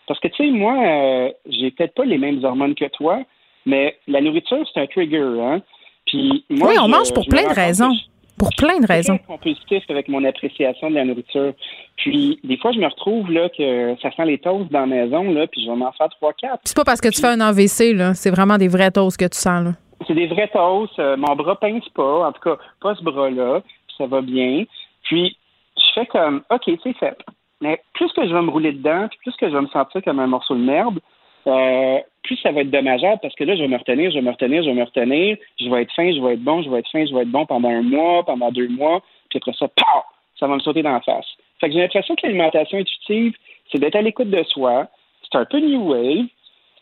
Parce 0.06 0.20
que, 0.20 0.28
tu 0.28 0.44
sais, 0.44 0.50
moi, 0.50 0.74
euh, 0.86 1.30
j'ai 1.48 1.70
peut-être 1.70 1.94
pas 1.94 2.04
les 2.04 2.18
mêmes 2.18 2.44
hormones 2.44 2.74
que 2.74 2.84
toi, 2.86 3.22
mais 3.64 3.96
la 4.06 4.20
nourriture, 4.20 4.68
c'est 4.72 4.80
un 4.80 4.86
trigger, 4.86 5.40
hein. 5.40 5.62
Puis 6.06 6.44
moi, 6.50 6.70
oui, 6.70 6.76
on 6.80 6.86
je- 6.86 6.90
mange 6.90 7.14
pour 7.14 7.24
plein 7.26 7.44
de 7.48 7.54
raisons. 7.54 7.92
je- 7.94 8.02
Pour 8.38 8.50
plein 8.56 8.80
de 8.80 8.86
raisons. 8.86 9.18
très 9.18 9.26
compulsif 9.26 9.84
avec 9.88 10.08
mon 10.08 10.24
appréciation 10.24 10.90
de 10.90 10.94
la 10.96 11.04
nourriture. 11.04 11.52
Puis, 11.96 12.40
des 12.42 12.56
fois, 12.56 12.72
je 12.72 12.78
me 12.78 12.86
retrouve 12.86 13.30
là 13.30 13.48
que 13.50 13.94
ça 14.02 14.10
sent 14.10 14.24
les 14.24 14.38
toasts 14.38 14.70
dans 14.72 14.80
la 14.80 14.86
maison, 14.86 15.22
là, 15.32 15.46
puis 15.46 15.62
je 15.64 15.70
vais 15.70 15.76
m'en 15.76 15.92
faire 15.92 16.08
trois, 16.08 16.32
quatre. 16.32 16.60
C'est 16.64 16.76
pas 16.76 16.84
parce 16.84 17.00
que 17.00 17.08
tu 17.08 17.20
fais 17.20 17.28
un 17.28 17.40
AVC, 17.40 17.92
là. 17.94 18.14
C'est 18.14 18.30
vraiment 18.30 18.58
des 18.58 18.68
vrais 18.68 18.90
toasts 18.90 19.18
que 19.18 19.26
tu 19.28 19.38
sens, 19.38 19.64
là. 19.64 19.72
C'est 20.06 20.14
des 20.14 20.26
vrais 20.26 20.48
toasts. 20.48 20.98
euh, 20.98 21.16
mon 21.16 21.36
bras 21.36 21.58
pince 21.60 21.88
pas, 21.90 22.26
en 22.28 22.32
tout 22.32 22.40
cas, 22.40 22.56
pas 22.80 22.94
ce 22.96 23.04
bras-là. 23.04 23.60
puis 23.60 23.94
ça 23.96 24.06
va 24.06 24.20
bien. 24.20 24.64
Puis, 25.04 25.36
je 25.76 26.00
fais 26.00 26.06
comme, 26.06 26.42
OK, 26.50 26.70
c'est 26.82 26.96
fait. 26.96 27.16
Mais 27.60 27.80
plus 27.94 28.12
que 28.12 28.26
je 28.26 28.32
vais 28.34 28.42
me 28.42 28.50
rouler 28.50 28.72
dedans, 28.72 29.06
puis 29.08 29.18
plus 29.22 29.36
que 29.36 29.48
je 29.48 29.54
vais 29.54 29.62
me 29.62 29.68
sentir 29.68 30.02
comme 30.02 30.18
un 30.18 30.26
morceau 30.26 30.54
de 30.56 30.60
merde, 30.64 30.98
euh, 31.46 31.98
plus 32.22 32.36
ça 32.42 32.52
va 32.52 32.60
être 32.60 32.70
dommageable 32.70 33.18
parce 33.20 33.34
que 33.34 33.44
là, 33.44 33.56
je 33.56 33.62
vais 33.62 33.68
me 33.68 33.76
retenir, 33.76 34.10
je 34.10 34.16
vais 34.16 34.22
me 34.22 34.30
retenir, 34.30 34.62
je 34.62 34.68
vais 34.68 34.74
me 34.74 34.84
retenir. 34.84 35.36
Je 35.60 35.68
vais 35.68 35.82
être 35.82 35.92
fin, 35.94 36.12
je 36.12 36.20
vais 36.20 36.34
être 36.34 36.42
bon, 36.44 36.62
je 36.62 36.70
vais 36.70 36.78
être 36.80 36.90
fin, 36.90 37.04
je 37.04 37.14
vais 37.14 37.22
être 37.22 37.30
bon 37.30 37.46
pendant 37.46 37.68
un 37.70 37.82
mois, 37.82 38.24
pendant 38.24 38.50
deux 38.50 38.68
mois. 38.68 39.02
Puis 39.30 39.38
après 39.38 39.52
ça, 39.58 39.66
pow! 39.68 39.84
Ça 40.38 40.46
va 40.46 40.54
me 40.54 40.60
sauter 40.60 40.82
dans 40.82 40.92
la 40.92 41.00
face. 41.00 41.26
Fait 41.60 41.68
que 41.68 41.74
j'ai 41.74 41.80
l'impression 41.80 42.14
que 42.16 42.26
l'alimentation 42.26 42.78
intuitive, 42.78 43.34
c'est 43.70 43.78
d'être 43.78 43.96
à 43.96 44.02
l'écoute 44.02 44.30
de 44.30 44.42
soi. 44.44 44.88
C'est 45.30 45.38
un 45.38 45.44
peu 45.44 45.58
new 45.60 45.90
wave. 45.92 46.26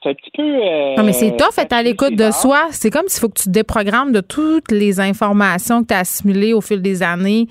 C'est 0.02 0.08
un 0.10 0.14
petit 0.14 0.30
peu. 0.34 0.42
euh, 0.42 0.94
Non, 0.96 1.02
mais 1.04 1.12
c'est 1.12 1.36
tough 1.36 1.58
être 1.58 1.74
à 1.74 1.82
l'écoute 1.82 2.16
de 2.16 2.30
soi. 2.30 2.68
C'est 2.70 2.88
comme 2.90 3.06
s'il 3.08 3.20
faut 3.20 3.28
que 3.28 3.38
tu 3.38 3.44
te 3.44 3.50
déprogrammes 3.50 4.12
de 4.12 4.22
toutes 4.22 4.70
les 4.72 4.98
informations 4.98 5.82
que 5.82 5.88
tu 5.88 5.94
as 5.94 5.98
assimilées 5.98 6.54
au 6.54 6.62
fil 6.62 6.80
des 6.80 7.02
années 7.02 7.46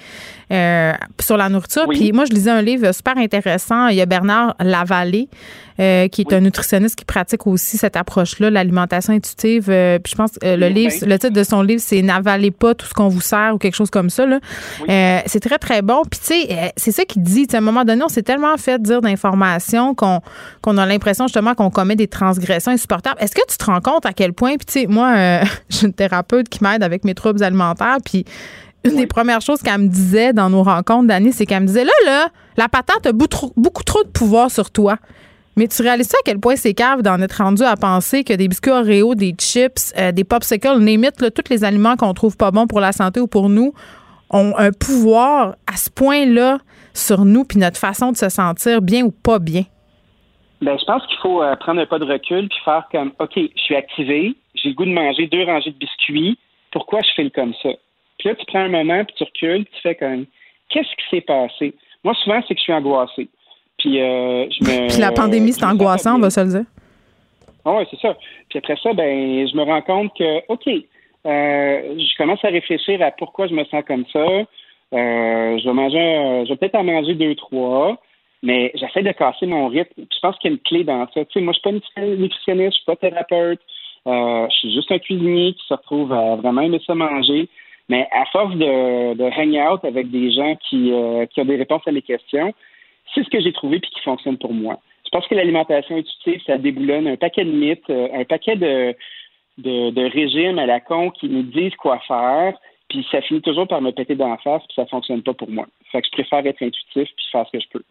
euh, 0.52 0.94
sur 1.20 1.38
la 1.38 1.50
nourriture. 1.50 1.86
Oui. 1.88 1.98
Puis 2.00 2.12
moi, 2.12 2.26
je 2.26 2.34
lisais 2.34 2.52
un 2.52 2.62
livre 2.62 2.92
super 2.94 3.18
intéressant. 3.18 3.88
Il 3.88 3.96
y 3.98 4.02
a 4.02 4.06
Bernard 4.06 4.56
Lavallée, 4.60 5.30
euh, 5.80 6.08
qui 6.08 6.22
est 6.22 6.34
un 6.34 6.40
nutritionniste 6.42 6.96
qui 6.96 7.06
pratique 7.06 7.48
aussi 7.48 7.78
cette 7.78 7.96
approche-là, 7.96 8.50
l'alimentation 8.50 9.14
intuitive. 9.14 9.68
Euh, 9.70 10.00
puis 10.00 10.12
je 10.12 10.18
pense 10.18 10.32
que 10.32 10.56
le 10.56 10.68
Oui, 10.68 10.74
livre, 10.74 10.94
le 11.06 11.20
titre 11.20 11.34
de 11.34 11.44
son 11.44 11.62
livre, 11.62 11.82
c'est 11.86 12.02
N'avalez 12.02 12.52
pas 12.52 12.74
tout 12.74 12.86
ce 12.86 12.94
qu'on 12.94 13.08
vous 13.08 13.22
sert 13.22 13.52
ou 13.54 13.58
quelque 13.58 13.76
chose 13.76 13.90
comme 13.90 14.10
ça. 14.10 14.26
là. 14.26 14.40
Euh, 14.90 15.20
c'est 15.26 15.40
très, 15.40 15.58
très 15.58 15.82
bon. 15.82 16.02
Puis, 16.10 16.20
tu 16.20 16.26
sais, 16.26 16.48
euh, 16.52 16.68
c'est 16.76 16.92
ça 16.92 17.06
qu'il 17.06 17.22
dit. 17.22 17.48
À 17.54 17.58
un 17.58 17.62
moment 17.62 17.86
donné, 17.86 18.04
on 18.04 18.10
s'est 18.10 18.24
tellement 18.24 18.56
fait 18.58 18.82
dire 18.82 19.02
d'informations 19.02 19.94
qu'on 19.96 20.22
qu'on 20.62 20.78
a 20.78 20.86
l'impression 20.86 21.28
justement 21.28 21.54
qu'on 21.56 21.70
commet 21.70 21.96
des 21.96 22.08
transgressions 22.08 22.72
insupportables. 22.72 23.18
Est-ce 23.22 23.36
que 23.36 23.42
tu 23.48 23.58
te 23.58 23.66
rends 23.66 23.82
compte 23.82 24.06
à 24.06 24.14
quel 24.14 24.34
point, 24.34 24.56
puis 24.58 24.66
tu 24.66 24.74
sais, 24.74 24.88
moi, 24.88 25.14
euh, 25.16 25.44
j'ai 25.70 25.86
une 25.88 25.94
thérapeute 25.94 26.50
qui 26.50 26.64
m'aide 26.64 26.84
avec 26.84 27.04
mes 27.06 27.14
troubles 27.14 27.44
alimentaires, 27.44 27.98
puis 28.04 28.26
une 28.84 28.96
des 28.96 29.08
premières 29.08 29.42
choses 29.42 29.62
qu'elle 29.62 29.82
me 29.82 29.88
disait 29.88 30.34
dans 30.34 30.50
nos 30.50 30.64
rencontres 30.64 31.08
d'année, 31.08 31.32
c'est 31.32 31.46
qu'elle 31.46 31.62
me 31.62 31.68
disait, 31.68 31.84
là, 31.84 31.92
là, 32.06 32.28
la 32.58 32.68
patate 32.70 33.06
a 33.06 33.12
beaucoup 33.12 33.84
trop, 33.84 34.04
de 34.04 34.10
pouvoir 34.10 34.52
sur 34.52 34.72
toi. 34.72 34.98
Mais 35.58 35.68
tu 35.68 35.82
réalises 35.82 36.08
ça 36.08 36.18
à 36.20 36.24
quel 36.24 36.40
point 36.40 36.56
c'est 36.56 36.74
cave 36.74 37.02
d'en 37.02 37.20
être 37.22 37.44
rendu 37.44 37.64
à 37.64 37.76
penser 37.76 38.24
que 38.24 38.34
des 38.34 38.48
biscuits 38.48 38.72
Oreo, 38.72 39.16
des 39.16 39.34
chips, 39.38 39.94
euh, 39.98 40.12
des 40.12 40.24
popsicles, 40.24 40.68
là, 40.68 41.32
tous 41.32 41.50
les 41.50 41.64
aliments 41.66 41.98
qu'on 41.98 42.14
trouve 42.14 42.38
pas 42.38 42.52
bons 42.52 42.68
pour 42.68 42.80
la 42.80 42.94
santé 42.94 43.20
ou 43.20 43.28
pour 43.28 43.50
nous 43.50 43.74
ont 44.32 44.54
un 44.58 44.72
pouvoir 44.72 45.56
à 45.68 45.76
ce 45.76 45.90
point-là 45.90 46.60
sur 46.94 47.26
nous 47.26 47.44
puis 47.44 47.58
notre 47.58 47.78
façon 47.78 48.12
de 48.12 48.18
se 48.18 48.30
sentir 48.30 48.82
bien 48.82 49.04
ou 49.04 49.12
pas 49.12 49.40
bien? 49.40 49.64
Ben, 50.62 50.78
je 50.78 50.86
pense 50.86 51.06
qu'il 51.08 51.18
faut 51.22 51.42
euh, 51.42 51.56
prendre 51.56 51.82
un 51.82 51.86
pas 51.86 52.00
de 52.00 52.06
recul 52.06 52.50
puis 52.50 52.60
faire 52.66 52.86
comme, 52.92 53.14
OK, 53.20 53.34
je 53.36 53.62
suis 53.62 53.76
activé, 53.76 54.36
j'ai 54.56 54.70
le 54.70 54.76
goût 54.76 54.86
de 54.86 54.92
manger 54.92 55.28
deux 55.28 55.44
rangées 55.44 55.72
de 55.72 55.78
biscuits, 55.78 56.38
pourquoi 56.72 57.00
je 57.02 57.10
fais 57.16 57.30
comme 57.30 57.54
ça? 57.64 57.70
Puis 58.20 58.30
là, 58.30 58.36
tu 58.36 58.46
prends 58.46 58.60
un 58.60 58.70
moment, 58.70 59.04
puis 59.06 59.16
tu 59.18 59.24
recules, 59.24 59.66
puis 59.66 59.74
tu 59.76 59.82
fais 59.82 59.96
comme, 59.96 60.26
qu'est-ce 60.70 60.90
qui 60.90 61.10
s'est 61.10 61.22
passé? 61.22 61.74
Moi, 62.04 62.14
souvent, 62.24 62.42
c'est 62.48 62.54
que 62.54 62.60
je 62.60 62.64
suis 62.64 62.74
angoissé. 62.74 63.28
Puis, 63.78 64.02
euh, 64.02 64.46
je 64.50 64.64
me. 64.64 64.88
Puis 64.90 65.00
la 65.00 65.12
pandémie, 65.12 65.54
c'est 65.54 65.66
angoissant, 65.66 66.18
on 66.18 66.20
va 66.20 66.30
se 66.30 66.42
le 66.42 66.48
dire. 66.48 66.66
Ah 67.66 67.74
ouais, 67.74 67.88
c'est 67.90 68.00
ça. 68.00 68.16
Puis 68.50 68.60
après 68.60 68.76
ça, 68.82 68.94
ben, 68.94 69.48
je 69.48 69.56
me 69.56 69.64
rends 69.64 69.82
compte 69.82 70.12
que, 70.18 70.40
OK, 70.50 70.68
euh, 70.68 70.82
je 71.26 72.18
commence 72.18 72.44
à 72.44 72.50
réfléchir 72.50 73.02
à 73.02 73.12
pourquoi 73.12 73.48
je 73.48 73.54
me 73.54 73.64
sens 73.66 73.84
comme 73.88 74.06
ça. 74.12 74.20
Euh, 74.20 74.46
je 74.92 75.64
vais 75.64 75.74
manger, 75.74 76.44
je 76.46 76.50
vais 76.50 76.56
peut-être 76.58 76.76
en 76.76 76.84
manger 76.84 77.14
deux, 77.14 77.36
trois, 77.36 77.98
mais 78.44 78.72
j'essaie 78.76 79.04
de 79.04 79.12
casser 79.12 79.46
mon 79.46 79.68
rythme. 79.68 79.94
Puis 79.96 80.08
je 80.14 80.20
pense 80.20 80.38
qu'il 80.40 80.52
y 80.52 80.54
a 80.54 80.56
une 80.56 80.62
clé 80.62 80.84
dans 80.84 81.06
ça. 81.14 81.24
Tu 81.26 81.34
sais, 81.34 81.42
moi, 81.42 81.54
je 81.54 81.60
suis 81.60 81.82
pas 81.94 82.06
nutritionniste, 82.06 82.72
je 82.72 82.78
suis 82.78 82.86
pas 82.86 82.96
thérapeute. 82.96 83.62
Je 84.06 84.56
suis 84.58 84.74
juste 84.74 84.92
un 84.92 85.00
cuisinier 85.00 85.54
qui 85.54 85.68
se 85.68 85.74
retrouve 85.74 86.12
à 86.12 86.36
vraiment 86.36 86.62
aimer 86.62 86.82
ça 86.86 86.96
manger. 86.96 87.48
Mais 87.90 88.08
à 88.12 88.26
force 88.26 88.56
de, 88.56 89.40
hang 89.40 89.72
out 89.72 89.84
avec 89.84 90.10
des 90.12 90.32
gens 90.32 90.56
qui, 90.70 90.94
euh, 90.94 91.26
qui 91.26 91.42
ont 91.42 91.46
des 91.46 91.56
réponses 91.56 91.82
à 91.88 91.92
mes 91.92 92.04
questions, 92.04 92.54
c'est 93.14 93.24
ce 93.24 93.30
que 93.30 93.42
j'ai 93.42 93.52
trouvé 93.52 93.80
puis 93.80 93.90
qui 93.90 94.02
fonctionne 94.02 94.38
pour 94.38 94.54
moi. 94.54 94.80
Je 95.06 95.10
pense 95.10 95.28
que 95.28 95.34
l'alimentation 95.34 95.96
intuitive, 95.96 96.42
ça 96.46 96.60
déboulonne 96.60 97.08
un 97.08 97.18
paquet 97.18 97.44
de 97.44 97.52
mythes, 97.52 97.90
euh, 97.90 98.08
un 98.14 98.26
paquet 98.26 98.56
de, 98.56 98.96
de, 99.58 99.90
de 99.90 100.04
régimes 100.04 100.60
à 100.60 100.68
la 100.68 100.80
con 100.80 101.10
qui 101.10 101.28
nous 101.28 101.42
disent 101.42 101.76
quoi 101.76 102.00
faire, 102.08 102.54
puis 102.90 103.06
ça 103.12 103.22
finit 103.22 103.42
toujours 103.42 103.68
par 103.68 103.82
me 103.82 103.92
péter 103.92 104.16
dans 104.16 104.30
la 104.30 104.38
face, 104.38 104.62
puis 104.68 104.76
ça 104.76 104.86
fonctionne 104.86 105.24
pas 105.24 105.34
pour 105.34 105.50
moi. 105.50 105.66
Fait 105.92 106.02
que 106.02 106.08
je 106.08 106.12
préfère 106.12 106.46
être 106.46 106.62
intuitif 106.62 107.10
puis 107.16 107.26
faire 107.32 107.46
ce 107.48 107.58
que 107.58 107.64
je 107.64 107.70
peux. 107.70 107.84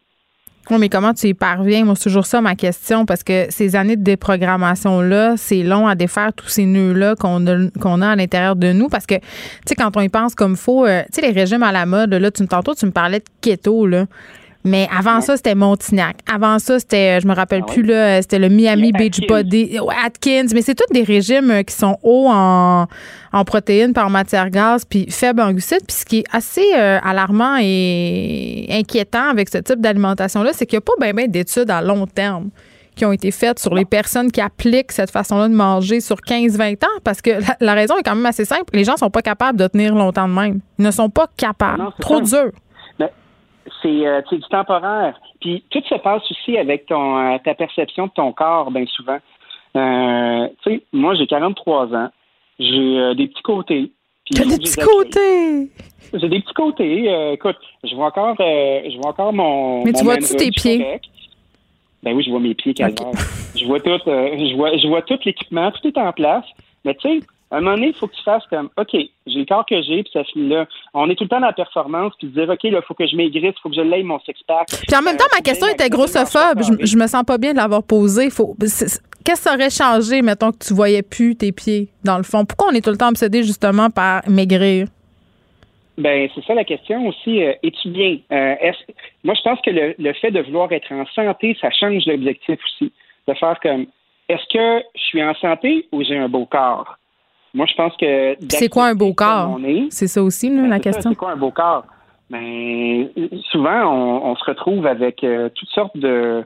Oui, 0.71 0.77
mais 0.79 0.89
comment 0.89 1.13
tu 1.15 1.27
y 1.27 1.33
parviens? 1.33 1.83
Moi, 1.83 1.95
c'est 1.95 2.03
toujours 2.03 2.27
ça 2.27 2.41
ma 2.41 2.55
question, 2.55 3.05
parce 3.05 3.23
que 3.23 3.47
ces 3.49 3.75
années 3.75 3.95
de 3.95 4.03
déprogrammation-là, 4.03 5.33
c'est 5.35 5.63
long 5.63 5.87
à 5.87 5.95
défaire 5.95 6.31
tous 6.33 6.47
ces 6.47 6.65
nœuds-là 6.65 7.15
qu'on 7.15 7.45
a, 7.47 7.69
qu'on 7.81 8.01
a 8.03 8.09
à 8.09 8.15
l'intérieur 8.15 8.55
de 8.55 8.71
nous. 8.71 8.87
Parce 8.87 9.07
que, 9.07 9.15
tu 9.15 9.21
sais, 9.67 9.75
quand 9.75 9.97
on 9.97 10.01
y 10.01 10.09
pense 10.09 10.35
comme 10.35 10.55
faut, 10.55 10.85
euh, 10.85 11.01
tu 11.11 11.21
sais, 11.21 11.27
les 11.27 11.31
régimes 11.39 11.63
à 11.63 11.71
la 11.71 11.87
mode, 11.87 12.13
là, 12.13 12.29
tu, 12.29 12.43
me- 12.43 12.47
tantôt, 12.47 12.75
tu 12.75 12.85
me 12.85 12.91
parlais 12.91 13.19
de 13.19 13.25
keto, 13.41 13.87
là. 13.87 14.05
Mais 14.65 14.89
avant 14.95 15.21
ça, 15.21 15.37
c'était 15.37 15.55
Montignac. 15.55 16.17
Avant 16.31 16.59
ça, 16.59 16.79
c'était, 16.79 17.17
euh, 17.17 17.19
je 17.21 17.27
me 17.27 17.33
rappelle 17.33 17.63
Ah 17.67 17.71
plus, 17.71 17.83
là, 17.83 18.21
c'était 18.21 18.39
le 18.39 18.49
Miami 18.49 18.91
Beach 18.91 19.19
Atkins. 19.19 19.35
Body, 19.35 19.79
ouais, 19.79 19.95
Atkins. 20.05 20.47
Mais 20.53 20.61
c'est 20.61 20.75
tous 20.75 20.91
des 20.93 21.03
régimes 21.03 21.49
euh, 21.51 21.63
qui 21.63 21.73
sont 21.73 21.97
hauts 22.03 22.27
en, 22.29 22.87
en 23.31 23.45
protéines, 23.45 23.93
par 23.93 24.09
matière 24.09 24.49
grasse, 24.49 24.83
puis 24.83 25.09
faibles 25.09 25.41
en 25.41 25.51
glucides. 25.51 25.85
Puis 25.87 25.97
ce 25.97 26.05
qui 26.05 26.19
est 26.19 26.25
assez 26.33 26.65
euh, 26.75 26.99
alarmant 27.03 27.57
et 27.61 28.67
inquiétant 28.69 29.29
avec 29.29 29.47
ce 29.49 29.59
type 29.59 29.79
d'alimentation-là, 29.79 30.51
c'est 30.53 30.65
qu'il 30.65 30.77
n'y 30.77 30.83
a 30.83 30.85
pas 30.85 30.93
bien 30.99 31.13
ben 31.13 31.31
d'études 31.31 31.71
à 31.71 31.81
long 31.81 32.05
terme 32.05 32.49
qui 32.95 33.05
ont 33.05 33.13
été 33.13 33.31
faites 33.31 33.59
sur 33.59 33.73
les 33.73 33.85
personnes 33.85 34.29
qui 34.29 34.41
appliquent 34.41 34.91
cette 34.91 35.09
façon-là 35.11 35.47
de 35.47 35.53
manger 35.53 36.01
sur 36.01 36.17
15-20 36.17 36.83
ans, 36.83 36.87
parce 37.05 37.21
que 37.21 37.29
la, 37.29 37.55
la 37.61 37.73
raison 37.73 37.97
est 37.97 38.03
quand 38.03 38.13
même 38.15 38.25
assez 38.25 38.43
simple. 38.43 38.65
Les 38.73 38.83
gens 38.83 38.97
sont 38.97 39.09
pas 39.09 39.21
capables 39.21 39.57
de 39.57 39.67
tenir 39.67 39.95
longtemps 39.95 40.27
de 40.27 40.33
même. 40.33 40.59
Ils 40.77 40.83
ne 40.83 40.91
sont 40.91 41.09
pas 41.09 41.27
capables. 41.37 41.81
Non, 41.81 41.93
Trop 42.01 42.19
dur. 42.19 42.51
C'est 43.81 44.07
euh, 44.07 44.21
du 44.31 44.39
temporaire. 44.49 45.19
Puis 45.41 45.63
tout 45.69 45.81
se 45.87 45.95
passe 45.95 46.23
aussi 46.29 46.57
avec 46.57 46.85
ton 46.85 47.17
euh, 47.17 47.37
ta 47.43 47.53
perception 47.53 48.07
de 48.07 48.11
ton 48.11 48.31
corps, 48.31 48.71
bien 48.71 48.85
souvent. 48.87 49.19
Euh, 49.75 50.47
tu 50.63 50.71
sais, 50.71 50.83
moi 50.93 51.15
j'ai 51.15 51.27
43 51.27 51.93
ans, 51.95 52.09
j'ai 52.59 53.15
des 53.15 53.27
petits 53.27 53.41
côtés. 53.41 53.91
T'as 54.33 54.45
des 54.45 54.57
petits 54.57 54.75
côtés. 54.75 55.69
J'ai 56.13 56.29
des 56.29 56.39
petits 56.39 56.53
côtés. 56.53 57.31
écoute, 57.33 57.57
je 57.83 57.95
vois 57.95 58.07
encore, 58.07 58.35
je 58.37 58.97
vois 58.97 59.11
encore 59.11 59.33
mon. 59.33 59.83
Mais 59.83 59.91
mon 59.91 59.99
tu 59.99 60.03
vois-tu 60.03 60.35
tes 60.35 60.51
pieds? 60.51 60.79
correct. 60.79 61.05
Ben 62.01 62.13
oui, 62.13 62.23
je 62.23 62.29
vois 62.29 62.39
mes 62.39 62.53
pieds, 62.53 62.73
calvaire. 62.73 63.11
Je 63.55 63.65
vois 63.65 63.79
tout, 63.81 63.99
je 64.05 64.55
vois, 64.55 64.77
je 64.77 64.87
vois 64.87 65.01
tout 65.01 65.19
l'équipement, 65.25 65.69
tout 65.71 65.87
est 65.87 65.97
en 65.97 66.13
place. 66.13 66.45
Mais 66.85 66.95
tu 66.95 67.09
sais, 67.09 67.19
à 67.51 67.57
un 67.57 67.61
moment 67.61 67.75
donné, 67.75 67.87
il 67.87 67.93
faut 67.93 68.07
que 68.07 68.15
tu 68.15 68.21
fasses 68.23 68.45
comme, 68.49 68.69
OK, 68.77 68.91
j'ai 68.93 69.09
le 69.39 69.45
corps 69.45 69.65
que 69.65 69.81
j'ai, 69.81 70.03
puis 70.03 70.11
ça 70.13 70.23
finit 70.23 70.49
là. 70.49 70.67
On 70.93 71.09
est 71.09 71.15
tout 71.15 71.23
le 71.23 71.29
temps 71.29 71.39
dans 71.39 71.47
la 71.47 71.53
performance, 71.53 72.13
puis 72.19 72.27
dire, 72.27 72.47
OK, 72.49 72.63
là, 72.63 72.79
il 72.79 72.81
faut 72.87 72.93
que 72.93 73.07
je 73.07 73.15
maigrisse, 73.15 73.55
il 73.57 73.61
faut 73.61 73.69
que 73.69 73.75
je 73.75 73.81
l'aille 73.81 74.03
mon 74.03 74.19
six-pack. 74.19 74.67
Puis 74.87 74.95
en 74.97 75.01
même 75.01 75.17
temps, 75.17 75.25
Euh, 75.25 75.35
ma 75.37 75.41
question 75.41 75.65
j'aille 75.65 75.75
était 75.75 75.89
grossophobe. 75.89 76.61
Je, 76.61 76.85
je 76.85 76.97
me 76.97 77.07
sens 77.07 77.23
pas 77.23 77.37
bien 77.37 77.53
de 77.53 77.57
l'avoir 77.57 77.83
posée. 77.83 78.29
Faut, 78.29 78.55
Qu'est-ce 78.59 79.01
que 79.25 79.49
ça 79.49 79.53
aurait 79.55 79.69
changé, 79.69 80.21
mettons, 80.21 80.51
que 80.51 80.59
tu 80.59 80.73
voyais 80.73 81.01
plus 81.01 81.35
tes 81.35 81.51
pieds, 81.51 81.89
dans 82.03 82.17
le 82.17 82.23
fond? 82.23 82.45
Pourquoi 82.45 82.69
on 82.71 82.75
est 82.75 82.81
tout 82.83 82.91
le 82.91 82.97
temps 82.97 83.09
obsédé, 83.09 83.43
justement, 83.43 83.89
par 83.89 84.21
maigrir? 84.27 84.87
Ben, 85.97 86.29
c'est 86.33 86.43
ça 86.45 86.53
la 86.53 86.63
question 86.63 87.07
aussi. 87.07 87.43
Euh, 87.43 87.53
Es-tu 87.63 87.89
bien? 87.89 88.17
Euh, 88.31 88.55
Moi, 89.23 89.33
je 89.35 89.41
pense 89.41 89.59
que 89.61 89.69
le, 89.71 89.95
le 89.97 90.13
fait 90.13 90.31
de 90.31 90.41
vouloir 90.41 90.71
être 90.71 90.91
en 90.93 91.05
santé, 91.07 91.57
ça 91.59 91.69
change 91.71 92.05
l'objectif 92.05 92.57
aussi. 92.63 92.93
De 93.27 93.33
faire 93.33 93.59
comme, 93.61 93.87
est-ce 94.29 94.45
que 94.53 94.83
je 94.95 95.01
suis 95.01 95.23
en 95.23 95.33
santé 95.35 95.87
ou 95.91 96.03
j'ai 96.03 96.17
un 96.17 96.29
beau 96.29 96.45
corps? 96.45 96.97
Moi, 97.53 97.65
je 97.67 97.73
pense 97.75 97.95
que... 97.97 98.35
C'est 98.49 98.69
quoi 98.69 98.85
un 98.87 98.95
beau 98.95 99.13
corps? 99.13 99.59
C'est 99.89 100.07
ça 100.07 100.21
aussi, 100.23 100.49
là, 100.49 100.61
ben, 100.63 100.69
la 100.69 100.79
question. 100.79 101.09
C'est 101.11 101.15
quoi 101.15 101.31
un 101.31 101.37
beau 101.37 101.51
corps? 101.51 101.83
Ben, 102.29 103.09
souvent, 103.51 103.91
on, 103.91 104.31
on 104.31 104.35
se 104.35 104.43
retrouve 104.45 104.85
avec 104.85 105.23
euh, 105.23 105.49
toutes 105.55 105.69
sortes 105.69 105.97
de, 105.97 106.43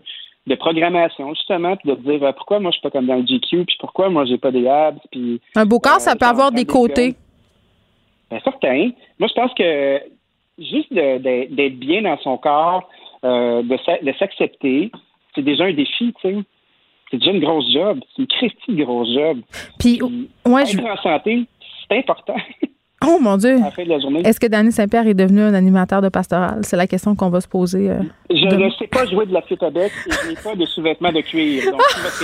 de 0.47 0.55
programmation, 0.55 1.33
justement, 1.33 1.75
puis 1.75 1.89
de 1.91 1.95
se 1.95 2.01
dire 2.01 2.23
euh, 2.23 2.31
pourquoi 2.31 2.59
moi 2.61 2.71
je 2.71 2.77
suis 2.77 2.81
pas 2.81 2.89
comme 2.89 3.05
dans 3.07 3.15
le 3.17 3.25
GQ, 3.25 3.65
puis 3.65 3.75
pourquoi 3.79 4.09
moi 4.09 4.23
j'ai 4.23 4.37
pas 4.37 4.51
des 4.51 4.65
abs, 4.65 4.97
puis 5.11 5.41
Un 5.55 5.65
beau 5.65 5.79
corps, 5.79 5.95
Euh, 5.95 5.99
ça 5.99 6.15
peut 6.15 6.25
avoir 6.25 6.51
des 6.51 6.63
des 6.63 6.65
côtés. 6.65 7.15
ben, 8.31 8.39
certain. 8.45 8.91
Moi, 9.19 9.27
je 9.27 9.33
pense 9.33 9.53
que 9.55 9.99
juste 10.57 10.93
d'être 10.93 11.79
bien 11.79 12.03
dans 12.03 12.17
son 12.19 12.37
corps, 12.37 12.87
euh, 13.25 13.61
de 13.63 14.13
s'accepter, 14.17 14.89
c'est 15.35 15.41
déjà 15.41 15.65
un 15.65 15.73
défi, 15.73 16.13
tu 16.21 16.29
sais. 16.29 16.37
C'est 17.14 17.20
déjà 17.20 17.32
une 17.32 17.41
grosse 17.41 17.72
job. 17.72 17.99
C'est 18.16 18.24
une 18.24 18.28
christie 18.28 18.76
grosse 18.84 19.14
job. 19.14 19.38
Puis, 19.78 20.01
ouais, 20.01 20.66
je, 20.66 20.80
en 20.80 20.97
santé, 20.97 21.45
c'est 21.88 21.99
important. 21.99 22.36
Oh 23.05 23.18
mon 23.20 23.36
Dieu. 23.36 23.59
Est-ce 24.24 24.39
que 24.39 24.47
Danny 24.47 24.72
Saint-Pierre 24.72 25.07
est 25.07 25.14
devenu 25.14 25.41
un 25.41 25.53
animateur 25.53 26.01
de 26.01 26.07
pastoral? 26.07 26.61
C'est 26.64 26.78
la 26.78 26.88
question 26.88 27.16
qu'on 27.16 27.30
va 27.30 27.41
se 27.41 27.49
poser. 27.49 27.89
euh. 27.89 27.99
Je 28.30 28.55
ne 28.55 28.70
sais 28.80 28.88
pas 28.88 29.05
jouer 29.05 29.26
de 29.26 29.34
la 29.34 29.41
flûte 29.41 29.61
à 29.61 29.70
bec 29.70 29.91
et 30.07 30.11
je 30.24 30.30
n'ai 30.30 30.36
pas 30.36 30.55
de 30.55 30.66
sous-vêtements 30.66 31.11
de 31.11 31.20
cuir. 31.20 31.66
Donc, 31.70 31.82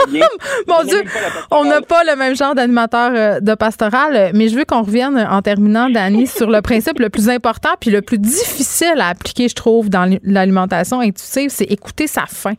bien. 0.09 0.25
Mon 0.69 0.83
Dieu, 0.85 1.03
on 1.51 1.65
n'a 1.65 1.81
pas 1.81 2.05
le 2.05 2.15
même 2.15 2.33
genre 2.33 2.55
d'animateur 2.55 3.11
euh, 3.13 3.39
de 3.41 3.55
pastoral, 3.55 4.31
mais 4.33 4.47
je 4.47 4.55
veux 4.55 4.63
qu'on 4.63 4.83
revienne 4.83 5.17
en 5.29 5.41
terminant, 5.41 5.89
Dani, 5.89 6.27
sur 6.27 6.49
le 6.49 6.61
principe 6.61 6.99
le 6.99 7.09
plus 7.09 7.27
important 7.27 7.71
puis 7.81 7.91
le 7.91 8.01
plus 8.01 8.17
difficile 8.17 9.01
à 9.01 9.09
appliquer, 9.09 9.49
je 9.49 9.55
trouve, 9.55 9.89
dans 9.89 10.09
l'alimentation 10.23 11.01
intuitive, 11.01 11.49
c'est 11.49 11.69
écouter 11.69 12.07
sa 12.07 12.25
faim. 12.25 12.53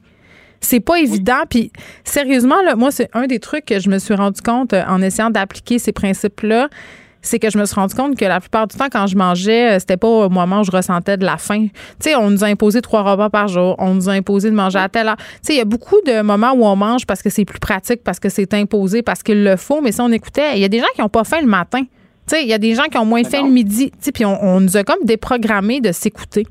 C'est 0.60 0.80
pas 0.80 1.00
évident. 1.00 1.42
Puis 1.48 1.72
sérieusement, 2.04 2.62
là, 2.62 2.76
moi, 2.76 2.90
c'est 2.90 3.08
un 3.14 3.26
des 3.26 3.38
trucs 3.38 3.64
que 3.64 3.80
je 3.80 3.88
me 3.88 3.98
suis 3.98 4.14
rendu 4.14 4.40
compte 4.42 4.72
euh, 4.72 4.82
en 4.86 5.00
essayant 5.02 5.30
d'appliquer 5.30 5.78
ces 5.78 5.92
principes-là. 5.92 6.68
C'est 7.22 7.38
que 7.38 7.50
je 7.50 7.58
me 7.58 7.66
suis 7.66 7.74
rendu 7.74 7.94
compte 7.94 8.16
que 8.16 8.24
la 8.24 8.40
plupart 8.40 8.66
du 8.66 8.76
temps, 8.76 8.88
quand 8.90 9.06
je 9.06 9.16
mangeais, 9.16 9.72
euh, 9.72 9.78
c'était 9.78 9.96
pas 9.98 10.08
au 10.08 10.28
moment 10.28 10.60
où 10.60 10.64
je 10.64 10.70
ressentais 10.70 11.16
de 11.16 11.24
la 11.24 11.36
faim. 11.36 11.66
Tu 11.68 12.10
sais, 12.10 12.14
on 12.14 12.30
nous 12.30 12.44
a 12.44 12.46
imposé 12.46 12.80
trois 12.80 13.02
repas 13.02 13.28
par 13.28 13.48
jour. 13.48 13.74
On 13.78 13.94
nous 13.94 14.08
a 14.08 14.12
imposé 14.12 14.50
de 14.50 14.54
manger 14.54 14.78
à 14.78 14.88
telle 14.88 15.08
heure. 15.08 15.16
Tu 15.16 15.24
sais, 15.42 15.54
il 15.54 15.58
y 15.58 15.62
a 15.62 15.66
beaucoup 15.66 16.00
de 16.06 16.22
moments 16.22 16.52
où 16.52 16.64
on 16.64 16.76
mange 16.76 17.06
parce 17.06 17.22
que 17.22 17.30
c'est 17.30 17.44
plus 17.44 17.58
pratique, 17.58 18.02
parce 18.04 18.20
que 18.20 18.28
c'est 18.28 18.54
imposé, 18.54 19.02
parce 19.02 19.22
qu'il 19.22 19.44
le 19.44 19.56
faut. 19.56 19.80
Mais 19.80 19.92
si 19.92 20.00
on 20.00 20.12
écoutait, 20.12 20.56
il 20.56 20.60
y 20.60 20.64
a 20.64 20.68
des 20.68 20.78
gens 20.78 20.92
qui 20.94 21.00
n'ont 21.00 21.08
pas 21.08 21.24
faim 21.24 21.40
le 21.40 21.48
matin. 21.48 21.82
Tu 21.82 22.36
sais, 22.36 22.42
il 22.42 22.48
y 22.48 22.54
a 22.54 22.58
des 22.58 22.74
gens 22.74 22.84
qui 22.84 22.96
ont 22.96 23.06
moins 23.06 23.24
faim 23.24 23.40
non. 23.40 23.46
le 23.46 23.52
midi. 23.52 23.90
Tu 23.90 23.96
sais, 24.00 24.12
puis 24.12 24.24
on, 24.24 24.42
on 24.42 24.60
nous 24.60 24.76
a 24.76 24.84
comme 24.84 25.04
déprogrammé 25.04 25.80
de 25.80 25.92
s'écouter. 25.92 26.46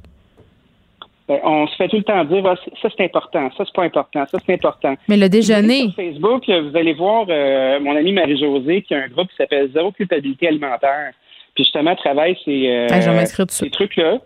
Ben, 1.29 1.39
on 1.43 1.67
se 1.67 1.75
fait 1.75 1.87
tout 1.87 1.97
le 1.97 2.03
temps 2.03 2.25
dire 2.25 2.43
Ah, 2.43 2.55
ça 2.81 2.89
c'est 2.97 3.05
important, 3.05 3.51
ça 3.55 3.63
c'est 3.63 3.75
pas 3.75 3.83
important, 3.83 4.25
ça 4.25 4.39
c'est 4.43 4.53
important. 4.53 4.95
Mais 5.07 5.15
le 5.15 5.29
déjeuner, 5.29 5.83
Sur 5.83 5.93
Facebook, 5.93 6.47
là, 6.47 6.61
vous 6.61 6.75
allez 6.75 6.93
voir 6.93 7.27
euh, 7.29 7.79
mon 7.79 7.95
amie 7.95 8.13
Marie-Josée 8.13 8.81
qui 8.81 8.95
a 8.95 9.03
un 9.03 9.07
groupe 9.09 9.29
qui 9.29 9.35
s'appelle 9.35 9.69
Zéro 9.71 9.91
culpabilité 9.91 10.47
alimentaire. 10.47 11.11
Puis 11.53 11.65
justement, 11.65 11.91
elle 11.91 11.97
travaille 11.97 12.35
ces, 12.43 12.67
euh, 12.67 12.87
Ah, 12.89 13.25
ces 13.47 13.69
trucs-là. 13.69 14.17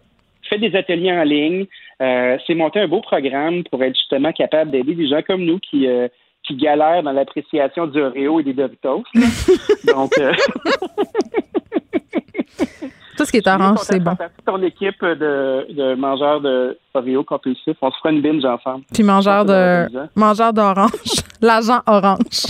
Fait 0.50 0.58
des 0.58 0.74
ateliers 0.78 1.12
en 1.12 1.24
ligne. 1.24 1.66
Euh, 2.02 2.38
c'est 2.48 2.56
monté 2.56 2.80
un 2.80 2.88
beau 2.88 3.02
programme 3.02 3.66
pour 3.66 3.84
être 3.84 3.96
justement 3.96 4.32
capable 4.32 4.72
d'aider 4.72 4.96
des 4.96 5.10
gens 5.10 5.22
comme 5.28 5.44
nous 5.44 5.60
qui, 5.60 5.88
euh, 5.88 6.08
qui 6.44 6.56
galèrent 6.56 7.04
dans 7.04 7.12
l'appréciation 7.12 7.88
du 7.88 8.02
Oreo 8.02 8.40
et 8.40 8.44
des 8.44 8.54
Doritos. 8.54 9.04
Donc, 9.94 10.12
euh, 10.20 10.32
tout 13.18 13.26
ce 13.26 13.32
qui 13.32 13.38
est 13.38 13.48
orange, 13.48 13.80
c'est 13.82 14.00
bon. 14.00 14.16
Ton 14.46 14.62
équipe 14.62 15.02
de, 15.02 15.74
de 15.74 15.96
mangeurs 15.96 16.42
de 16.42 16.78
Oreo 16.94 17.24
compulsifs, 17.24 17.78
on 17.82 17.92
se 17.92 17.98
fera 17.98 18.12
une 18.12 18.22
binge 18.22 18.46
ensemble. 18.46 18.84
Puis 18.94 19.04
mangeur 19.04 19.46
de 19.46 19.88
mangeur 20.16 20.54
d'orange, 20.54 20.92
l'agent 21.42 21.82
orange. 21.88 22.46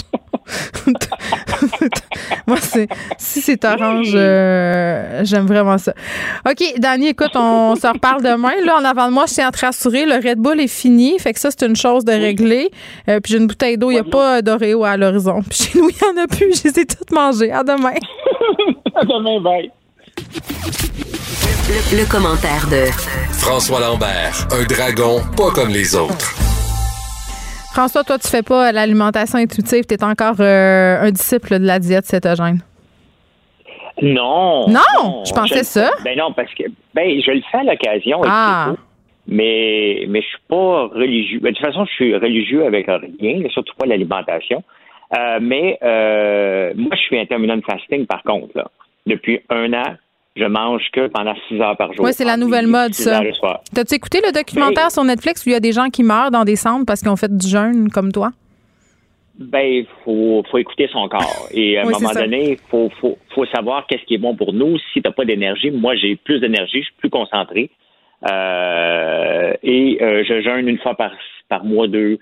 Moi, 2.48 2.58
c'est 2.58 2.88
si 3.18 3.42
c'est 3.42 3.64
orange, 3.64 4.12
euh, 4.14 5.22
j'aime 5.24 5.46
vraiment 5.46 5.78
ça. 5.78 5.94
OK, 6.46 6.62
Dani, 6.78 7.10
écoute, 7.10 7.32
on 7.36 7.76
se 7.76 7.88
reparle 7.88 8.22
demain. 8.22 8.52
Là, 8.66 8.78
en 8.78 8.84
avant 8.84 9.08
de 9.08 9.14
moi, 9.14 9.26
je 9.28 9.36
tiens 9.36 9.48
à 9.48 9.52
te 9.52 9.66
rassurer, 9.66 10.06
le 10.06 10.16
Red 10.16 10.40
Bull 10.40 10.60
est 10.60 10.68
fini. 10.68 11.18
Fait 11.20 11.34
que 11.34 11.40
ça, 11.40 11.50
c'est 11.52 11.66
une 11.66 11.76
chose 11.76 12.04
de 12.04 12.12
régler. 12.12 12.72
Euh, 13.08 13.20
puis 13.22 13.34
j'ai 13.34 13.40
une 13.40 13.48
bouteille 13.48 13.78
d'eau, 13.78 13.92
il 13.92 13.96
n'y 13.96 14.00
a 14.00 14.04
pas 14.04 14.42
d'Oreo 14.42 14.84
à 14.84 14.98
l'horizon. 14.98 15.42
Puis 15.50 15.64
chez 15.64 15.80
nous, 15.80 15.90
il 15.90 15.96
n'y 15.96 16.20
en 16.20 16.24
a 16.24 16.28
plus. 16.28 16.54
Je 16.58 16.70
les 16.70 16.80
ai 16.82 16.86
toutes 16.86 17.12
mangées. 17.12 17.52
À 17.52 17.64
demain. 17.64 17.94
À 18.96 19.04
demain, 19.06 19.40
bye. 19.42 19.72
Le, 20.18 21.98
le 22.02 22.06
commentaire 22.12 22.68
de 22.70 22.86
François 23.34 23.80
Lambert, 23.80 24.48
un 24.52 24.64
dragon 24.66 25.22
pas 25.36 25.52
comme 25.52 25.70
les 25.70 25.96
autres. 25.96 26.32
François, 27.74 28.04
toi, 28.04 28.20
tu 28.20 28.28
fais 28.28 28.44
pas 28.44 28.72
l'alimentation 28.72 29.40
intuitive. 29.40 29.86
Tu 29.88 29.96
es 29.96 30.04
encore 30.04 30.36
euh, 30.40 31.02
un 31.02 31.10
disciple 31.12 31.60
de 31.60 31.66
la 31.66 31.80
diète 31.80 32.06
cétogène. 32.06 32.60
Non. 34.02 34.68
Non, 34.68 35.24
je 35.26 35.34
pensais 35.34 35.64
ça. 35.64 35.90
Ben 36.04 36.18
non, 36.18 36.32
parce 36.34 36.54
que 36.54 36.64
ben 36.94 37.20
je 37.22 37.32
le 37.32 37.42
fais 37.52 37.60
à 37.60 37.64
l'occasion. 37.64 38.24
et 38.24 38.28
Ah. 38.30 38.74
Mais 39.28 40.06
mais 40.10 40.22
je 40.22 40.28
suis 40.28 40.44
pas 40.48 40.88
religieux. 40.94 41.40
Ben, 41.42 41.52
de 41.52 41.56
toute 41.58 41.66
façon, 41.66 41.86
je 41.86 41.94
suis 41.94 42.16
religieux 42.16 42.66
avec 42.66 42.88
rien, 42.88 43.42
surtout 43.50 43.74
pas 43.78 43.88
l'alimentation. 43.88 44.64
Euh, 45.18 45.40
mais 45.42 45.78
euh, 45.84 46.74
moi, 46.76 46.96
je 46.96 47.02
suis 47.02 47.20
intermittent 47.20 47.66
fasting 47.66 48.06
par 48.06 48.22
contre. 48.24 48.50
Là. 48.56 48.66
Depuis 49.06 49.40
un 49.50 49.74
an, 49.74 49.96
je 50.36 50.46
mange 50.46 50.84
que 50.94 51.08
pendant 51.08 51.36
six 51.48 51.60
heures 51.60 51.78
par 51.78 51.94
jour. 51.94 52.06
Oui, 52.06 52.12
c'est 52.14 52.24
la 52.26 52.32
Entre 52.34 52.42
nouvelle 52.42 52.68
mode, 52.68 52.94
ça. 52.94 53.22
T'as-tu 53.74 53.96
écouté 53.96 54.20
le 54.26 54.32
documentaire 54.32 54.86
Ben- 54.86 54.90
sur 54.90 55.04
Netflix 55.04 55.46
où 55.46 55.50
il 55.50 55.54
y 55.54 55.56
a 55.56 55.60
des 55.60 55.72
gens 55.74 55.90
qui 55.90 56.04
meurent 56.04 56.32
dans 56.32 56.46
des 56.46 56.56
centres 56.56 56.86
parce 56.86 57.02
qu'ils 57.02 57.10
ont 57.10 57.16
fait 57.18 57.36
du 57.36 57.48
jeûne 57.48 57.90
comme 57.90 58.12
toi? 58.12 58.32
Ben, 59.38 59.84
faut, 60.06 60.44
faut 60.50 60.58
écouter 60.60 60.88
son 60.92 61.08
corps. 61.10 61.48
Et 61.52 61.78
à 61.78 61.82
un 61.82 61.86
Oui, 61.88 61.94
moment 61.94 62.10
ça. 62.10 62.22
donné, 62.22 62.58
faut, 62.70 62.90
faut, 63.02 63.18
faut 63.34 63.46
savoir 63.48 63.86
qu'est-ce 63.88 64.04
qui 64.06 64.14
est 64.16 64.20
bon 64.20 64.36
pour 64.36 64.54
nous. 64.54 64.78
Si 64.94 65.02
t'as 65.02 65.12
pas 65.12 65.26
d'énergie, 65.26 65.72
moi 65.72 65.96
j'ai 65.96 66.16
plus 66.16 66.40
d'énergie, 66.40 66.80
je 66.80 66.86
suis 66.86 66.96
plus 67.00 67.10
concentré. 67.10 67.70
Euh, 68.32 69.54
et 69.64 69.98
euh, 70.02 70.24
je 70.28 70.42
jeûne 70.42 70.68
une 70.70 70.78
fois 70.80 70.96
par, 70.96 71.12
par 71.50 71.66
mois, 71.66 71.88
deux, 71.88 72.20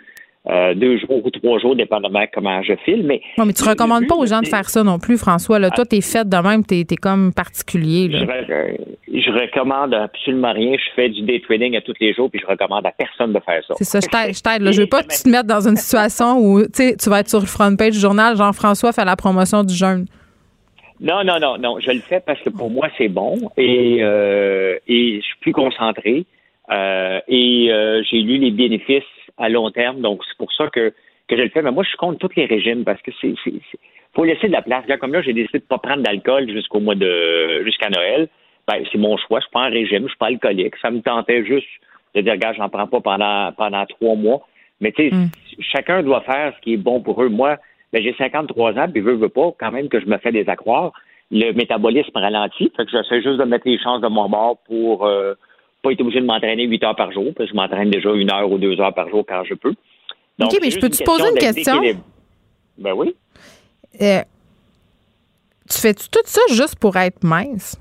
euh, 0.50 0.74
deux 0.74 0.98
jours 0.98 1.24
ou 1.24 1.30
trois 1.30 1.60
jours, 1.60 1.76
dépendamment 1.76 2.26
comment 2.34 2.64
je 2.64 2.74
file. 2.84 3.04
Mais 3.06 3.22
Non, 3.38 3.46
mais 3.46 3.54
tu 3.54 3.64
recommandes 3.64 4.08
pas 4.08 4.16
aux 4.16 4.26
gens 4.26 4.42
de 4.42 4.48
faire 4.48 4.70
ça 4.70 4.84
non 4.84 4.98
plus, 4.98 5.18
François. 5.18 5.60
Là. 5.60 5.70
Toi, 5.70 5.86
t'es 5.86 6.02
fait 6.02 6.28
de 6.28 6.38
même, 6.38 6.66
t'es 6.66 6.80
es 6.80 6.96
comme 6.96 7.32
particulier. 7.34 8.10
je, 8.12 8.26
Là. 8.26 8.68
je 9.08 9.32
recommande 9.32 9.94
absolument 9.94 10.54
rien. 10.54 10.74
Je 10.78 10.96
fais 10.96 11.10
du 11.10 11.22
day 11.22 11.42
trading 11.42 11.76
à 11.78 11.82
tous 11.82 11.94
les 12.00 12.14
jours, 12.14 12.30
puis 12.32 12.39
je 12.42 12.48
recommande 12.48 12.86
à 12.86 12.92
personne 12.92 13.34
de 13.34 13.39
faire 13.39 13.62
ça. 13.68 13.76
C'est 13.78 13.84
ça, 13.84 14.00
je 14.00 14.42
t'aide. 14.42 14.72
je 14.74 14.82
veux 14.82 14.88
pas 14.88 15.04
que 15.04 15.14
tu 15.16 15.24
te 15.24 15.30
mettes 15.30 15.46
dans 15.46 15.68
une 15.68 15.76
situation 15.76 16.39
où 16.39 16.62
tu 16.64 16.96
tu 16.98 17.10
vas 17.10 17.20
être 17.20 17.30
sur 17.30 17.39
le 17.39 17.46
front 17.46 17.76
page 17.76 17.94
du 17.94 18.00
journal, 18.00 18.36
Jean-François 18.36 18.92
fait 18.94 19.06
la 19.06 19.16
promotion 19.16 19.64
du 19.64 19.74
jeûne. 19.76 20.06
Non, 21.00 21.24
non, 21.24 21.39
non, 21.39 21.58
non. 21.58 21.80
Je 21.80 21.92
le 21.92 22.00
fais 22.00 22.20
parce 22.20 22.39
que 22.42 22.50
pour 22.50 22.70
moi, 22.70 22.88
c'est 22.98 23.08
bon 23.10 23.36
et, 23.58 24.00
euh, 24.02 24.78
et 24.88 25.18
je 25.18 25.26
suis 25.26 25.38
plus 25.42 25.54
concentré. 25.54 26.26
Euh, 26.72 27.20
et 27.28 27.68
euh, 27.72 28.02
j'ai 28.10 28.20
lu 28.20 28.38
les 28.38 28.52
bénéfices 28.52 29.04
à 29.38 29.50
long 29.50 29.72
terme, 29.72 30.02
donc 30.02 30.22
c'est 30.28 30.38
pour 30.38 30.52
ça 30.54 30.68
que, 30.68 30.94
que 31.28 31.38
je 31.38 31.42
le 31.42 31.50
fais. 31.50 31.62
Mais 31.62 31.72
moi, 31.72 31.84
je 31.84 31.90
suis 31.90 31.98
contre 31.98 32.20
tous 32.20 32.36
les 32.36 32.46
régimes 32.46 32.84
parce 32.84 33.02
que 33.02 33.12
c'est, 33.22 33.34
faut 34.14 34.24
laisser 34.26 34.48
de 34.48 34.54
la 34.54 34.62
place. 34.62 34.84
Regarde, 34.84 35.00
comme 35.00 35.14
là, 35.14 35.22
j'ai 35.22 35.34
décidé 35.34 35.60
de 35.60 35.64
pas 35.64 35.78
prendre 35.78 36.04
d'alcool 36.04 36.50
jusqu'au 36.50 36.80
mois 36.80 36.96
de 36.96 37.64
jusqu'à 37.64 37.90
Noël. 37.90 38.28
Ben, 38.68 38.84
c'est 38.92 38.98
mon 38.98 39.18
choix. 39.18 39.40
Je 39.40 39.46
suis 39.46 39.52
pas 39.52 39.68
en 39.68 39.72
régime, 39.72 40.04
je 40.04 40.10
suis 40.10 40.18
pas 40.18 40.28
alcoolique. 40.28 40.76
Ça 40.82 40.92
me 40.92 41.02
tentait 41.02 41.46
juste 41.46 41.68
de 42.16 42.22
dire, 42.22 42.34
regarde, 42.34 42.56
j'en 42.58 42.70
prends 42.70 42.88
pas 42.88 43.00
pendant 43.00 43.52
pendant 43.54 43.86
trois 43.86 44.16
mois. 44.16 44.48
Mais 44.82 44.92
tu 44.92 45.10
sais, 45.10 45.16
Mm. 45.16 45.30
chacun 45.60 46.04
doit 46.04 46.22
faire 46.22 46.54
ce 46.56 46.62
qui 46.62 46.74
est 46.74 46.78
bon 46.78 47.02
pour 47.02 47.22
eux. 47.24 47.30
Moi, 47.30 47.58
ben, 47.94 48.02
j'ai 48.02 48.14
53 48.18 48.78
ans, 48.80 48.88
puis 48.92 49.02
veux, 49.02 49.14
veux 49.14 49.30
pas, 49.30 49.52
quand 49.60 49.72
même 49.72 49.90
que 49.90 50.00
je 50.00 50.06
me 50.06 50.18
fais 50.18 50.32
des 50.32 50.48
accroires. 50.50 50.92
Le 51.30 51.54
métabolisme 51.54 52.12
ralentit, 52.16 52.72
fait 52.76 52.86
que 52.86 52.92
j'essaie 52.92 53.22
juste 53.22 53.38
de 53.38 53.44
mettre 53.46 53.68
les 53.68 53.80
chances 53.80 54.02
de 54.02 54.08
mon 54.08 54.28
bord 54.28 54.58
pour 54.68 55.06
euh, 55.06 55.34
pas 55.82 55.92
être 55.92 56.02
obligé 56.02 56.22
de 56.22 56.26
m'entraîner 56.26 56.66
8 56.66 56.84
heures 56.84 56.96
par 56.96 57.12
jour, 57.12 57.34
parce 57.36 57.50
que 57.50 57.56
je 57.56 57.60
m'entraîne 57.60 57.90
déjà 57.90 58.12
une 58.14 58.32
heure 58.32 58.52
ou 58.52 58.58
deux 58.58 58.80
heures 58.80 58.94
par 58.94 59.10
jour 59.10 59.26
quand 59.28 59.44
je 59.44 59.54
peux. 59.54 59.74
Donc, 60.40 60.54
OK, 60.54 60.60
mais 60.62 60.72
je 60.72 60.80
peux 60.80 60.90
te 60.90 61.04
poser 61.04 61.30
une 61.30 61.38
question? 61.38 61.82
Ben 62.78 62.94
oui. 62.94 63.16
Euh, 64.02 64.22
tu 65.70 65.78
fais-tu 65.78 66.10
tout 66.10 66.20
ça 66.26 66.42
juste 66.52 66.80
pour 66.80 66.96
être 66.98 67.24
mince? 67.24 67.80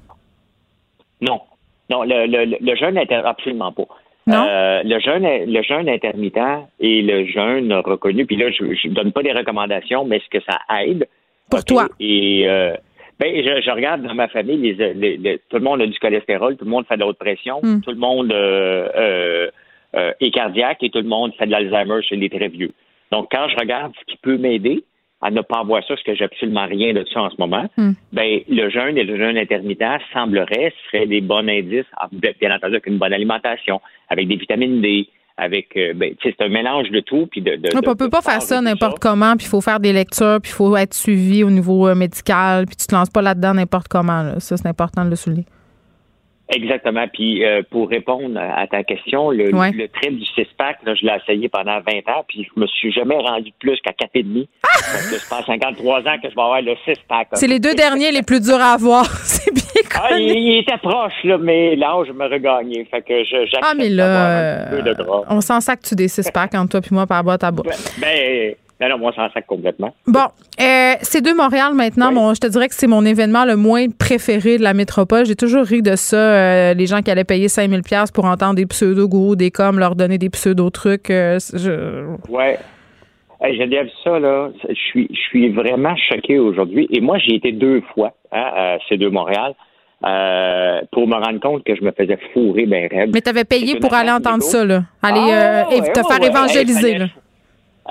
Non. 1.21 1.41
Non, 1.89 2.03
le, 2.05 2.27
le, 2.27 2.57
le 2.61 2.77
jeûne 2.77 2.99
inter... 2.99 3.23
absolument 3.25 3.73
pas. 3.73 3.87
Non? 4.27 4.47
Euh, 4.47 4.83
le 4.85 5.01
jeûne 5.01 5.27
le 5.53 5.63
jeûne 5.63 5.89
intermittent 5.89 6.69
et 6.79 7.03
le 7.03 7.27
jeûne 7.27 7.73
reconnu, 7.73 8.27
puis 8.27 8.37
là, 8.37 8.51
je 8.51 8.65
ne 8.89 8.95
donne 8.95 9.13
pas 9.13 9.23
des 9.23 9.33
recommandations, 9.33 10.05
mais 10.05 10.19
est-ce 10.19 10.29
que 10.39 10.45
ça 10.45 10.59
aide? 10.83 11.09
Pour 11.51 11.65
toi. 11.65 11.89
Et 11.99 12.45
euh, 12.47 12.75
ben, 13.21 13.37
je, 13.37 13.61
je 13.63 13.71
regarde 13.71 14.03
dans 14.03 14.15
ma 14.15 14.29
famille, 14.29 14.57
les, 14.57 14.95
les- 14.95 15.17
les- 15.19 15.39
tout 15.49 15.59
le 15.59 15.63
monde 15.69 15.81
a 15.83 15.87
du 15.87 15.99
cholestérol, 15.99 16.57
tout 16.57 16.65
le 16.65 16.71
monde 16.71 16.87
fait 16.87 16.95
de 16.97 17.01
la 17.01 17.07
haute 17.07 17.19
pression, 17.19 17.61
Hmm. 17.63 17.81
tout 17.83 17.91
le 17.91 17.97
monde 17.99 18.33
euh, 18.33 18.89
euh, 18.97 19.51
euh, 19.95 20.13
est 20.21 20.31
cardiaque 20.31 20.83
et 20.83 20.91
tout 20.91 21.01
le 21.01 21.09
monde 21.09 21.33
fait 21.39 21.47
de 21.47 21.51
l'Alzheimer 21.53 22.03
chez 22.03 22.17
les 22.17 22.31
très 22.31 22.49
vieux. 22.49 22.73
Donc, 23.13 23.29
quand 23.31 23.47
je 23.49 23.57
regarde 23.57 23.93
ce 24.01 24.05
qui 24.11 24.17
peut 24.23 24.39
m'aider 24.39 24.83
à 25.23 25.31
ne 25.31 25.43
pas 25.43 25.59
avoir 25.59 25.83
ça, 25.83 25.89
parce 25.89 26.03
que 26.03 26.15
j'ai 26.15 26.25
absolument 26.25 26.65
rien 26.67 26.95
de 26.95 27.05
ça 27.13 27.21
en 27.23 27.31
ce 27.31 27.37
moment, 27.39 27.67
Hmm. 27.77 27.93
ben, 28.13 28.41
le 28.49 28.71
jeûne 28.71 28.97
et 28.97 29.05
le 29.05 29.17
jeûne 29.19 29.37
intermittent 29.37 30.01
semblerait 30.15 30.73
seraient 30.91 31.07
des 31.07 31.21
bons 31.21 31.47
indices, 31.47 31.85
ah, 31.99 32.09
bien 32.11 32.33
bien 32.41 32.55
entendu 32.55 32.75
avec 32.77 32.87
une 32.87 32.97
bonne 32.99 33.13
alimentation, 33.13 33.81
avec 34.09 34.29
des 34.29 34.37
vitamines 34.37 34.81
D, 34.81 35.09
avec, 35.41 35.69
euh, 35.77 35.93
ben, 35.95 36.15
c'est 36.23 36.41
un 36.41 36.49
mélange 36.49 36.91
de 36.91 37.01
tout. 37.01 37.27
Puis 37.31 37.41
de, 37.41 37.57
de, 37.57 37.71
On 37.75 37.81
de- 37.81 37.95
peut 37.95 38.11
pas 38.11 38.21
faire 38.23 38.43
ça 38.43 38.61
n'importe 38.61 38.99
comment, 38.99 39.37
puis 39.37 39.47
il 39.47 39.49
faut 39.49 39.61
faire 39.61 39.81
des 39.81 39.93
lectures, 39.93 40.39
puis 40.43 40.51
il 40.53 40.55
faut 40.55 40.77
être 40.77 40.95
suivi 40.95 41.43
au 41.43 41.51
niveau 41.51 41.89
euh, 41.89 41.95
médical, 41.95 42.67
puis 42.67 42.77
tu 42.77 42.87
te 42.87 42.95
lances 42.95 43.11
pas 43.11 43.23
là-dedans 43.23 43.55
n'importe 43.55 43.89
comment. 43.89 44.23
là. 44.23 44.41
Ça, 44.41 44.57
c'est 44.57 44.69
important 44.69 45.05
de 45.05 45.11
le 45.11 45.17
souligner. 45.17 45.47
Exactement. 46.53 47.07
Puis 47.13 47.45
euh, 47.45 47.63
pour 47.71 47.89
répondre 47.89 48.39
à 48.41 48.67
ta 48.67 48.83
question, 48.83 49.31
le, 49.31 49.55
Ouais. 49.55 49.71
le 49.73 49.89
trip 49.89 50.19
du 50.19 50.25
six-pack, 50.25 50.79
là, 50.85 50.95
je 50.95 51.07
l'ai 51.07 51.13
essayé 51.23 51.49
pendant 51.49 51.79
20 51.81 52.13
ans, 52.13 52.25
puis 52.29 52.45
je 52.55 52.61
me 52.61 52.67
suis 52.67 52.93
jamais 52.93 53.17
rendu 53.17 53.53
plus 53.59 53.79
qu'à 53.81 53.93
4,5. 53.93 54.47
Parce 54.63 55.11
que 55.11 55.17
c'est 55.19 55.29
pas 55.29 55.39
à 55.39 55.45
53 55.45 55.99
ans 56.01 56.17
que 56.23 56.29
je 56.31 56.35
vais 56.35 56.41
avoir 56.43 56.63
le 56.63 56.75
six-pack. 56.85 57.29
C'est 57.35 57.47
les 57.47 57.61
deux 57.61 57.75
derniers 57.75 58.11
les 58.13 58.23
plus 58.23 58.41
durs 58.41 58.61
à 58.61 58.73
avoir. 58.75 59.05
c'est 59.25 59.53
bien 59.53 59.63
Ah, 59.95 60.09
connu. 60.11 60.23
il, 60.23 60.37
il 60.39 60.59
était 60.61 60.79
proche, 60.79 61.13
là, 61.25 61.39
mais 61.39 61.77
l'âge 61.77 62.09
me 62.13 62.25
regagnait. 62.29 62.85
Fait 62.91 63.03
que 63.03 63.25
je, 63.25 63.57
Ah, 63.63 63.73
mais 63.77 63.89
là, 63.89 64.61
un 64.63 64.65
petit 64.67 64.83
peu 64.83 64.89
de 64.95 64.95
gras. 65.03 65.23
on 65.29 65.41
s'en 65.41 65.61
sac 65.61 65.81
tu 65.83 65.95
des 65.95 66.09
six 66.09 66.31
packs 66.31 66.55
entre 66.55 66.71
toi 66.71 66.81
puis 66.81 66.91
moi 66.95 67.07
par 67.07 67.23
boîte 67.25 67.45
à 67.45 67.51
bois? 67.51 67.65
Ben, 68.01 68.55
Non, 68.81 68.89
non, 68.89 68.99
moi, 68.99 69.13
s'en 69.15 69.31
sac 69.31 69.47
complètement. 69.47 69.95
Bon, 70.07 70.21
euh, 70.61 70.93
c'est 71.03 71.21
deux 71.23 71.35
Montréal 71.35 71.75
maintenant. 71.75 72.13
Bon, 72.13 72.33
je 72.33 72.41
te 72.41 72.47
dirais 72.47 72.69
que 72.69 72.75
c'est 72.75 72.87
mon 72.87 73.05
événement 73.05 73.45
le 73.45 73.57
moins 73.57 73.87
préféré 73.91 74.57
de 74.57 74.63
la 74.63 74.73
métropole. 74.73 75.27
J'ai 75.27 75.37
toujours 75.37 75.65
ri 75.65 75.83
de 75.83 75.97
ça. 75.97 76.17
euh, 76.17 76.75
les 76.75 76.87
gens 76.87 77.03
qui 77.03 77.11
allaient 77.11 77.25
payer 77.25 77.49
5000 77.49 77.83
pièces 77.83 78.11
pour 78.11 78.25
entendre 78.25 78.55
des 78.55 78.65
pseudo-gourous, 78.67 79.37
des 79.37 79.51
coms, 79.51 79.79
leur 79.79 79.95
donner 79.97 80.17
des 80.17 80.31
pseudo-trucs. 80.31 81.11
euh, 81.11 81.39
je- 81.53 82.07
Ouais. 82.33 82.59
Hey, 83.43 83.57
Geneviève, 83.59 83.89
ça, 84.05 84.19
là, 84.19 84.49
je 84.69 84.75
suis, 84.75 85.09
je 85.11 85.19
suis 85.21 85.49
vraiment 85.51 85.95
choqué 85.97 86.39
aujourd'hui. 86.39 86.87
Et 86.91 87.01
moi, 87.01 87.19
j'ai 87.19 87.35
été 87.37 87.53
deux 87.53 87.83
fois 87.95 88.13
hein, 88.33 88.51
à 88.55 88.77
C2 88.89 89.09
Montréal 89.11 89.55
euh, 90.07 90.81
pour 90.93 91.07
me 91.07 91.15
rendre 91.15 91.41
compte 91.41 91.65
que 91.65 91.75
je 91.75 91.83
me 91.83 91.91
faisais 91.93 92.19
fourrer 92.33 92.67
ben 92.67 92.89
raide. 92.91 93.11
Mais 93.13 93.21
t'avais 93.21 93.45
payé 93.45 93.79
pour 93.79 93.93
aller 93.95 94.11
entendre 94.11 94.43
ça, 94.43 94.65
là. 94.65 94.83
Aller 95.03 95.21
Ah, 95.21 95.31
euh, 95.31 95.65
ouais, 95.71 95.93
te 95.93 96.01
ouais, 96.01 96.05
faire 96.09 96.21
ouais. 96.21 96.27
évangéliser, 96.29 96.93
Hey, 96.93 96.99
là. 96.99 97.07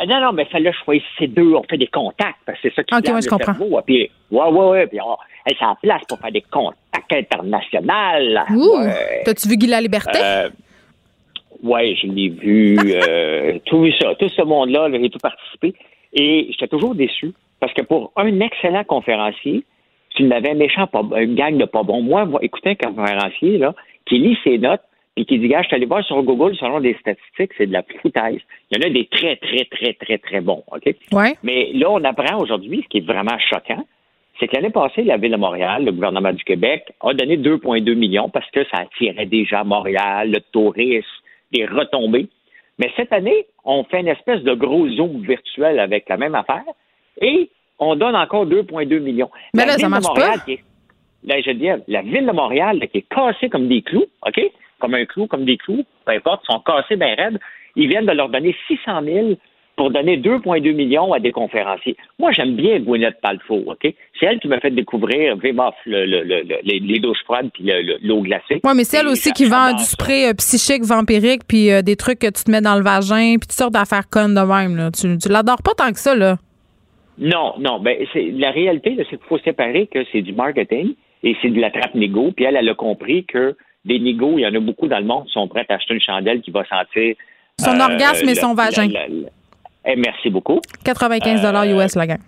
Ah, 0.02 0.06
non, 0.06 0.22
non, 0.22 0.32
mais 0.32 0.46
fallait 0.46 0.72
choisir 0.72 1.04
ces 1.18 1.28
deux. 1.28 1.54
On 1.54 1.64
fait 1.64 1.78
des 1.78 1.88
contacts, 1.88 2.38
parce 2.46 2.58
que 2.62 2.70
c'est 2.70 2.76
ça 2.76 2.84
qui 2.84 2.96
Ok, 2.96 3.04
plane 3.04 3.16
ouais, 3.16 3.22
je 3.22 3.26
le 3.28 3.32
comprends. 3.32 3.54
cerveau, 3.54 3.78
hein. 3.78 3.82
Puis, 3.86 4.10
ouais, 4.32 4.46
ouais, 4.48 4.70
ouais. 4.70 4.88
Puis, 4.88 5.00
on, 5.02 5.12
hey, 5.46 5.56
c'est 5.60 5.66
en 5.66 5.76
place 5.76 6.02
pour 6.08 6.18
faire 6.20 6.32
des 6.32 6.42
contacts 6.42 7.12
internationaux. 7.12 8.48
Ouh! 8.52 8.80
Ouais. 8.86 9.22
T'as-tu 9.26 9.50
vu 9.50 9.58
Guy 9.58 9.68
la 9.68 9.82
Liberté? 9.82 10.18
Euh, 10.24 10.50
ouais, 11.64 11.96
je 12.02 12.08
l'ai 12.08 12.30
vu. 12.30 12.78
euh, 12.86 13.60
tout 13.66 13.82
vu 13.82 13.92
ça. 14.00 14.16
Tout 14.16 14.30
ce 14.30 14.42
monde-là, 14.42 14.88
là, 14.88 14.98
j'ai 15.02 15.10
tout 15.10 15.20
participé. 15.20 15.74
Et 16.14 16.48
j'étais 16.52 16.68
toujours 16.68 16.96
déçu. 16.96 17.34
Parce 17.60 17.74
que 17.74 17.82
pour 17.82 18.14
un 18.16 18.40
excellent 18.40 18.86
conférencier, 18.86 19.66
tu 20.16 20.24
n'avais 20.24 20.52
un 20.52 20.56
méchant, 20.56 20.88
pas, 20.88 21.02
une 21.20 21.36
gang 21.36 21.58
de 21.58 21.66
pas 21.66 21.84
bons. 21.84 22.02
Moi, 22.02 22.24
moi, 22.26 22.40
écoutez 22.42 22.70
un 22.70 22.76
conférencier 22.94 23.58
là, 23.58 23.76
qui 24.06 24.18
lit 24.18 24.38
ses 24.46 24.58
notes 24.58 24.82
puis 25.26 25.26
qui 25.26 25.40
dit, 25.40 25.48
gars, 25.50 25.62
je 25.62 25.68
suis 25.68 25.76
allé 25.76 25.86
voir 25.86 26.04
sur 26.06 26.22
Google 26.24 26.56
selon 26.56 26.80
des 26.80 26.94
statistiques, 27.00 27.52
c'est 27.58 27.68
de 27.68 27.74
la 27.74 27.84
foutaise. 28.02 28.40
Il 28.72 28.78
y 28.78 28.84
en 28.84 28.88
a 28.90 28.94
des 28.94 29.06
très, 29.08 29.36
très, 29.36 29.66
très, 29.66 29.94
très, 29.94 30.18
très 30.18 30.40
bons. 30.42 30.64
OK? 30.72 30.96
Ouais. 31.12 31.36
Mais 31.44 31.72
là, 31.74 31.90
on 31.92 32.04
apprend 32.06 32.38
aujourd'hui, 32.40 32.82
ce 32.84 32.88
qui 32.88 32.98
est 33.00 33.06
vraiment 33.06 33.38
choquant, 33.38 33.84
c'est 34.40 34.48
que 34.48 34.56
l'année 34.56 34.70
passée, 34.70 35.04
la 35.04 35.18
Ville 35.18 35.32
de 35.34 35.38
Montréal, 35.38 35.84
le 35.84 35.92
gouvernement 35.92 36.32
du 36.32 36.44
Québec, 36.46 36.86
a 37.02 37.14
donné 37.14 37.36
2,2 37.38 37.94
millions 37.96 38.30
parce 38.30 38.50
que 38.52 38.64
ça 38.66 38.78
attirait 38.78 39.26
déjà 39.26 39.66
Montréal, 39.66 40.32
le 40.32 40.40
tourisme, 40.54 41.06
des 41.52 41.66
retombées. 41.66 42.28
Mais 42.78 42.90
cette 42.96 43.12
année, 43.12 43.46
on 43.66 43.84
fait 43.84 44.00
une 44.00 44.08
espèce 44.08 44.42
de 44.44 44.54
gros 44.54 44.88
zoom 44.88 45.22
virtuel 45.24 45.80
avec 45.80 46.08
la 46.08 46.16
même 46.16 46.36
affaire 46.36 46.64
et 47.22 47.50
on 47.80 47.96
donne 47.98 48.16
encore 48.16 48.46
2,2 48.46 49.00
millions. 49.00 49.30
Mais 49.54 49.66
La 49.66 49.66
là, 49.66 49.72
ça 49.74 49.78
Ville 49.78 49.86
de 49.88 49.90
marche 49.92 50.08
Montréal 50.08 50.32
pas. 50.36 50.46
qui 50.46 50.52
est- 50.54 50.64
là, 51.26 51.42
je 51.42 51.52
dire, 51.52 51.80
la 51.90 52.02
Ville 52.04 52.26
de 52.26 52.32
Montréal 52.32 52.80
là, 52.80 52.88
qui 52.88 53.00
est 53.00 53.10
cassée 53.14 53.50
comme 53.50 53.68
des 53.68 53.82
clous, 53.82 54.06
OK? 54.26 54.40
Comme 54.80 54.94
un 54.96 55.06
clou, 55.06 55.28
comme 55.28 55.46
des 55.46 55.58
clous, 55.58 55.84
peu 56.06 56.12
importe, 56.14 56.44
ils 56.50 56.54
sont 56.54 56.60
cassés 56.62 56.96
bien 56.96 57.16
raides. 57.16 57.40
Ils 57.76 57.88
viennent 57.88 58.06
de 58.06 58.12
leur 58.12 58.30
donner 58.30 58.56
600 58.68 59.02
000 59.04 59.28
pour 59.76 59.92
donner 59.92 60.18
2,2 60.18 60.74
millions 60.74 61.14
à 61.14 61.20
des 61.20 61.32
conférenciers. 61.32 61.96
Moi, 62.18 62.34
j'aime 62.34 62.56
bien 62.58 62.80
Gwyneth 62.80 63.22
Paltrow, 63.22 63.64
OK? 63.68 63.94
C'est 64.20 64.26
elle 64.26 64.40
qui 64.40 64.50
m'a 64.50 64.60
fait 64.60 64.72
découvrir 64.72 65.38
Vimoff, 65.38 65.74
le, 65.86 66.06
le- 66.06 66.24
le- 66.24 66.42
le- 66.42 66.60
les, 66.64 67.00
douches 67.00 67.24
froides 67.24 67.50
puis 67.54 67.64
le- 67.64 67.82
le- 67.82 67.98
l'eau 68.04 68.20
glacée. 68.22 68.60
Ouais, 68.66 68.74
mais 68.76 68.84
c'est 68.84 68.98
elle 68.98 69.08
aussi 69.08 69.32
qui 69.32 69.46
vend 69.46 69.74
du 69.74 69.84
spray 69.84 70.26
euh, 70.28 70.34
psychique, 70.34 70.84
vampirique, 70.84 71.44
puis 71.48 71.72
euh, 71.72 71.82
des 71.82 71.96
trucs 71.96 72.20
que 72.20 72.28
tu 72.28 72.44
te 72.44 72.52
mets 72.52 72.60
dans 72.60 72.76
le 72.76 72.84
vagin, 72.84 73.36
puis 73.40 73.48
toutes 73.48 73.52
sortes 73.54 73.74
d'affaires 73.74 74.10
connes 74.10 74.36
de 74.36 74.42
même. 74.42 74.76
Là. 74.76 74.92
Tu, 74.92 75.18
tu 75.18 75.30
l'adores 75.30 75.62
pas 75.64 75.72
tant 75.78 75.92
que 75.94 76.00
ça, 76.00 76.14
là. 76.14 76.36
Non, 77.18 77.54
non. 77.60 77.80
Ben, 77.80 77.98
c'est, 78.14 78.32
la 78.38 78.52
réalité, 78.52 78.96
c'est 78.98 79.18
qu'il 79.18 79.28
faut 79.28 79.40
séparer 79.40 79.88
que 79.88 80.00
c'est 80.12 80.22
du 80.22 80.34
marketing 80.34 80.94
et 81.24 81.36
c'est 81.42 81.50
de 81.50 81.60
la 81.62 81.70
trappe 81.72 81.96
négo. 81.96 82.32
Puis 82.36 82.46
elle, 82.46 82.56
elle 82.58 82.68
a 82.70 82.76
compris 82.76 83.26
que 83.26 83.56
des 83.86 84.00
négos, 84.00 84.38
il 84.38 84.42
y 84.42 84.48
en 84.48 84.54
a 84.54 84.60
beaucoup 84.60 84.88
dans 84.88 85.00
le 85.00 85.06
monde 85.06 85.26
qui 85.26 85.34
sont 85.34 85.48
prêts 85.48 85.66
à 85.70 85.76
acheter 85.76 85.94
une 85.94 86.02
chandelle 86.02 86.42
qui 86.42 86.52
va 86.52 86.66
sentir. 86.66 87.16
Son 87.60 87.80
euh, 87.80 87.84
orgasme 87.84 88.28
et 88.30 88.36
son 88.36 88.54
vagin. 88.54 88.90
Eh, 89.86 89.96
merci 89.96 90.30
beaucoup. 90.30 90.60
95 90.84 91.44
Euh, 91.46 91.86
US, 91.86 91.96
la 91.96 92.08
gang. 92.08 92.20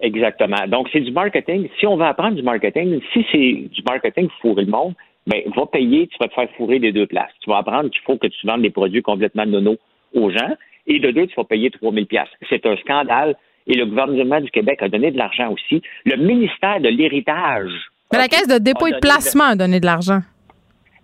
Exactement. 0.00 0.66
Donc, 0.68 0.88
c'est 0.92 1.00
du 1.00 1.10
marketing. 1.10 1.68
Si 1.78 1.86
on 1.86 1.96
veut 1.96 2.04
apprendre 2.04 2.36
du 2.36 2.42
marketing, 2.42 3.00
si 3.12 3.26
c'est 3.32 3.68
du 3.74 3.82
marketing 3.86 4.28
pour 4.28 4.38
fourrer 4.40 4.64
le 4.64 4.70
monde, 4.70 4.94
ben, 5.26 5.42
va 5.54 5.66
payer, 5.66 6.06
tu 6.06 6.16
vas 6.20 6.28
te 6.28 6.34
faire 6.34 6.48
fourrer 6.56 6.78
des 6.78 6.92
deux 6.92 7.06
places. 7.06 7.30
Tu 7.42 7.50
vas 7.50 7.58
apprendre 7.58 7.90
qu'il 7.90 8.00
faut 8.02 8.16
que 8.16 8.28
tu 8.28 8.46
vendes 8.46 8.62
des 8.62 8.70
produits 8.70 9.02
complètement 9.02 9.44
nono 9.44 9.76
aux 10.14 10.30
gens. 10.30 10.54
Et 10.86 10.98
de 11.00 11.10
deux, 11.10 11.26
tu 11.26 11.34
vas 11.36 11.44
payer 11.44 11.70
3000 11.70 12.06
pièces. 12.06 12.28
C'est 12.48 12.64
un 12.64 12.76
scandale. 12.76 13.36
Et 13.66 13.74
le 13.74 13.84
gouvernement 13.84 14.40
du 14.40 14.50
Québec 14.50 14.78
a 14.82 14.88
donné 14.88 15.10
de 15.10 15.18
l'argent 15.18 15.52
aussi. 15.52 15.82
Le 16.06 16.16
ministère 16.16 16.80
de 16.80 16.88
l'Héritage. 16.88 17.70
Mais 18.12 18.18
la 18.18 18.28
caisse 18.28 18.48
de 18.48 18.56
dépôt 18.56 18.86
et 18.86 18.92
de 18.92 18.98
placement 18.98 19.44
a 19.50 19.56
donné 19.56 19.80
de 19.80 19.84
l'argent. 19.84 20.20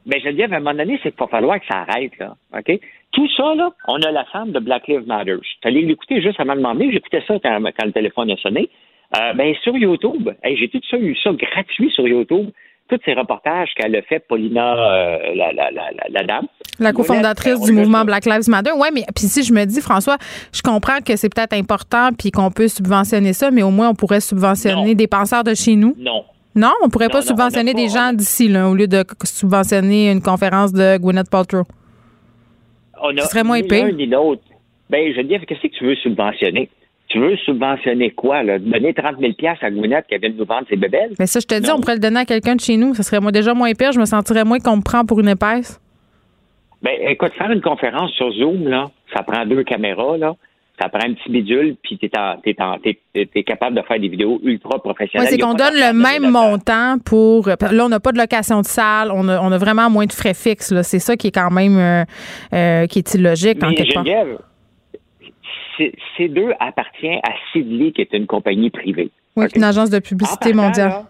Ben, 0.07 0.21
je 0.23 0.29
veux 0.29 0.35
dire, 0.35 0.53
à 0.53 0.57
un 0.57 0.61
moment 0.61 0.75
donné, 0.75 0.99
c'est 1.03 1.11
qu'il 1.11 1.21
va 1.21 1.27
falloir 1.29 1.59
que 1.61 1.67
ça 1.67 1.85
arrête, 1.89 2.13
là. 2.19 2.35
OK? 2.57 2.79
Tout 3.13 3.29
ça, 3.37 3.55
là, 3.55 3.71
on 3.89 4.01
a 4.03 4.11
la 4.11 4.25
femme 4.27 4.51
de 4.53 4.59
Black 4.59 4.87
Lives 4.89 5.07
Matter. 5.07 5.37
Je 5.43 5.49
suis 5.49 5.59
allé 5.65 5.83
l'écouter 5.83 6.21
juste 6.21 6.41
avant 6.41 6.57
de 6.57 6.61
m'emmener. 6.61 6.93
J'écoutais 6.93 7.23
ça 7.27 7.35
quand, 7.43 7.63
quand 7.63 7.87
le 7.87 7.93
téléphone 7.93 8.31
a 8.31 8.37
sonné. 8.37 8.69
Euh, 9.17 9.33
ben, 9.35 9.55
sur 9.63 9.77
YouTube, 9.77 10.31
hey, 10.43 10.57
j'ai 10.57 10.69
tout 10.69 10.81
ça, 10.91 10.97
eu 10.99 11.15
ça 11.23 11.31
gratuit 11.33 11.91
sur 11.91 12.07
YouTube. 12.09 12.51
Tous 12.89 12.99
ces 13.07 13.15
reportages 13.15 13.71
qu'elle 13.77 13.97
a 13.97 14.03
fait, 14.03 14.19
Paulina, 14.29 14.75
euh, 14.75 15.35
la, 15.37 15.53
la, 15.53 15.71
la, 15.71 15.91
la, 16.11 16.23
dame. 16.25 16.47
La 16.79 16.93
cofondatrice 16.93 17.59
on 17.63 17.65
du 17.65 17.73
mouvement. 17.73 18.05
Black 18.05 18.27
Lives 18.27 18.49
Matter. 18.51 18.73
Oui, 18.77 18.89
mais 18.93 19.05
puis 19.17 19.25
si 19.25 19.43
je 19.43 19.55
me 19.55 19.65
dis, 19.65 19.81
François, 19.81 20.19
je 20.53 20.61
comprends 20.61 20.99
que 21.01 21.17
c'est 21.17 21.33
peut-être 21.35 21.55
important 21.55 22.11
puis 22.19 22.31
qu'on 22.31 22.51
peut 22.51 22.69
subventionner 22.69 23.33
ça, 23.33 23.51
mais 23.51 23.63
au 23.63 23.71
moins 23.71 23.89
on 23.89 23.95
pourrait 23.95 24.21
subventionner 24.21 24.89
Non. 24.91 24.93
des 24.95 25.07
penseurs 25.07 25.45
de 25.45 25.55
chez 25.55 25.77
nous. 25.77 25.95
Non. 25.97 26.25
Non, 26.55 26.73
on 26.85 26.89
pourrait 26.89 27.07
Non, 27.07 27.13
pas 27.13 27.21
non, 27.21 27.27
subventionner 27.27 27.75
des 27.75 27.89
gens 27.89 28.13
d'ici, 28.13 28.49
là, 28.49 28.69
au 28.69 28.75
lieu 28.75 28.87
de 28.87 29.05
subventionner 29.25 30.11
une 30.11 30.23
conférence 30.23 30.73
de 30.73 30.99
Gwyneth 30.99 31.29
Paltrow. 31.31 31.65
On 33.03 33.17
a 33.17 33.23
Ce 33.23 33.29
serait 33.31 33.45
moins 33.45 33.61
ni 33.61 33.69
pire. 33.69 33.93
ni 33.95 34.07
l'autre. 34.07 34.43
Ben, 34.91 35.11
je 35.13 35.17
veux 35.17 35.25
dire, 35.25 35.41
qu'est-ce 35.47 35.61
que 35.63 35.69
tu 35.69 35.85
veux 35.85 35.97
subventionner? 35.97 36.71
Tu 37.09 37.19
veux 37.19 37.37
subventionner 37.39 38.11
quoi, 38.11 38.43
là? 38.43 38.59
Donner 38.59 38.95
30 38.95 39.17
000 39.21 39.33
à 39.61 39.71
Gwyneth 39.71 40.07
qui 40.09 40.17
vient 40.19 40.31
de 40.31 40.37
nous 40.37 40.45
vendre 40.45 40.67
ses 40.69 40.77
bébelles? 40.77 41.13
Mais 41.19 41.27
ça, 41.27 41.41
je 41.41 41.47
te 41.47 41.59
dis, 41.59 41.71
on 41.71 41.81
pourrait 41.81 41.95
le 41.95 42.01
donner 42.01 42.21
à 42.21 42.25
quelqu'un 42.25 42.55
de 42.57 42.61
chez 42.61 42.77
nous. 42.77 42.95
Ça 42.95 43.03
serait 43.03 43.21
moi 43.21 43.33
déjà 43.33 43.53
moins 43.55 43.73
pire. 43.75 43.93
Je 43.93 44.01
me 44.01 44.05
sentirais 44.05 44.45
moins 44.45 44.59
qu'on 44.59 44.77
me 44.77 44.83
prend 44.83 45.05
pour 45.05 45.21
une 45.21 45.29
épaisse. 45.29 45.81
Ben, 46.83 46.93
écoute, 47.09 47.33
faire 47.37 47.51
une 47.51 47.61
conférence 47.63 48.11
sur 48.13 48.31
Zoom, 48.33 48.69
là, 48.69 48.91
ça 49.15 49.23
prend 49.23 49.45
deux 49.47 49.65
caméras, 49.65 50.17
là. 50.19 50.35
Ça 50.81 50.89
prend 50.89 51.09
un 51.09 51.15
petit 51.15 51.31
bidule, 51.31 51.77
puis 51.83 51.97
t'es- 51.99 52.11
t'es 53.27 53.43
capable 53.45 53.77
de 53.77 53.83
faire 53.83 54.01
des 54.01 54.09
vidéos 54.09 54.41
ultra 54.43 54.75
Ouais, 54.75 54.81
professionnelles. 54.81 55.29
c'est 55.29 55.37
y 55.37 55.43
a 55.43 55.47
qu'on 55.47 55.55
donne 55.55 55.75
le 55.75 55.93
même 55.93 56.29
montant 56.33 56.97
pour. 57.05 57.47
Là, 57.49 57.85
on 57.85 57.89
n'a 57.89 58.01
pas 58.01 58.11
de 58.11 58.19
location 58.19 58.61
de 58.61 58.67
salle. 58.67 59.13
On 59.13 59.29
a, 59.29 59.41
on 59.41 59.53
a 59.53 59.59
vraiment 59.59 59.89
moins 59.89 60.07
de 60.07 60.13
frais 60.13 60.35
fixes. 60.35 60.75
C'est 60.83 60.99
ça 60.99 61.17
qui 61.17 61.29
est 61.29 61.31
quand 61.35 61.53
même 61.53 61.79
euh, 61.79 62.05
euh, 62.53 62.87
qui 62.89 62.99
est 62.99 63.15
illogique 63.15 63.63
en 63.63 63.71
quelque 63.73 63.95
part. 63.95 64.05
C'est- 65.77 65.93
ces 66.17 66.29
deux 66.29 66.53
appartient 66.61 67.09
à 67.09 67.33
Sidley, 67.53 67.93
qui 67.93 68.01
est 68.01 68.13
une 68.13 68.27
compagnie 68.27 68.71
privée. 68.71 69.11
Oui, 69.37 69.47
une 69.57 69.65
agence 69.65 69.91
de 69.91 69.99
publicité 69.99 70.53
partant, 70.53 70.63
mondiale. 70.63 70.89
là, 70.89 71.05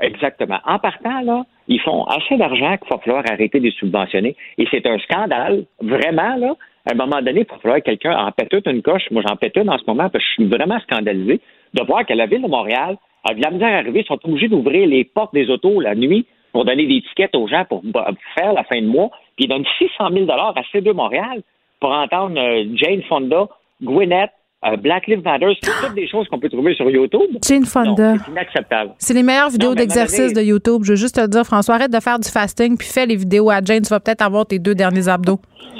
exactement. 0.00 0.58
En 0.64 0.78
partant, 0.78 1.20
là, 1.22 1.44
ils 1.66 1.80
font 1.80 2.04
assez 2.04 2.36
d'argent 2.36 2.76
qu'il 2.76 2.88
va 2.90 2.98
falloir 2.98 3.24
arrêter 3.28 3.58
de 3.58 3.64
les 3.64 3.72
subventionner. 3.72 4.36
Et 4.58 4.66
c'est 4.70 4.86
un 4.86 4.98
scandale, 4.98 5.64
vraiment, 5.80 6.36
là. 6.36 6.54
À 6.86 6.92
un 6.92 6.94
moment 6.94 7.22
donné, 7.22 7.46
il 7.50 7.60
falloir 7.60 7.78
que 7.78 7.84
quelqu'un 7.84 8.16
en 8.16 8.30
pète 8.32 8.50
toute 8.50 8.66
une 8.66 8.82
coche. 8.82 9.10
Moi, 9.10 9.22
j'en 9.26 9.36
pète 9.36 9.56
une 9.56 9.70
en 9.70 9.78
ce 9.78 9.84
moment 9.86 10.08
parce 10.10 10.24
que 10.24 10.30
je 10.30 10.34
suis 10.34 10.46
vraiment 10.46 10.78
scandalisé 10.80 11.40
de 11.72 11.82
voir 11.84 12.04
que 12.04 12.12
la 12.12 12.26
ville 12.26 12.42
de 12.42 12.48
Montréal 12.48 12.96
de 13.32 13.42
la 13.42 13.50
misère 13.50 13.68
à 13.68 13.78
arriver. 13.78 14.00
Ils 14.00 14.06
sont 14.06 14.20
obligés 14.24 14.48
d'ouvrir 14.48 14.86
les 14.86 15.04
portes 15.04 15.32
des 15.32 15.48
autos 15.48 15.80
la 15.80 15.94
nuit 15.94 16.26
pour 16.52 16.64
donner 16.64 16.86
des 16.86 17.00
tickets 17.02 17.34
aux 17.34 17.48
gens 17.48 17.64
pour 17.64 17.80
bah, 17.82 18.10
faire 18.34 18.52
la 18.52 18.64
fin 18.64 18.80
de 18.80 18.86
mois. 18.86 19.10
Puis 19.36 19.46
ils 19.46 19.48
donnent 19.48 19.64
600 19.78 20.10
000 20.12 20.30
à 20.30 20.52
C2 20.72 20.92
Montréal 20.92 21.42
pour 21.80 21.90
entendre 21.90 22.38
euh, 22.38 22.64
Jane 22.74 23.02
Fonda, 23.02 23.48
Gwyneth, 23.82 24.30
euh, 24.66 24.76
Black 24.76 25.06
Lives 25.06 25.22
Matter. 25.24 25.56
C'est 25.62 25.70
toutes 25.86 25.94
des 25.94 26.08
choses 26.08 26.26
qu'on 26.28 26.38
peut 26.38 26.48
trouver 26.48 26.74
sur 26.74 26.88
YouTube. 26.90 27.20
Jane 27.46 27.64
Fonda. 27.64 28.14
C'est 28.24 28.30
inacceptable. 28.32 28.90
C'est 28.98 29.14
les 29.14 29.22
meilleures 29.22 29.50
vidéos 29.50 29.74
d'exercice 29.74 30.32
de 30.32 30.40
YouTube. 30.42 30.82
Je 30.84 30.90
veux 30.92 30.96
juste 30.96 31.16
te 31.16 31.26
dire, 31.26 31.44
François, 31.44 31.74
arrête 31.76 31.92
de 31.92 32.00
faire 32.00 32.18
du 32.18 32.28
fasting 32.28 32.76
puis 32.76 32.86
fais 32.88 33.06
les 33.06 33.16
vidéos 33.16 33.50
à 33.50 33.60
Jane. 33.62 33.82
Tu 33.82 33.88
vas 33.90 34.00
peut-être 34.00 34.22
avoir 34.22 34.46
tes 34.46 34.58
deux 34.58 34.74
derniers 34.74 35.08
abdos. 35.08 35.38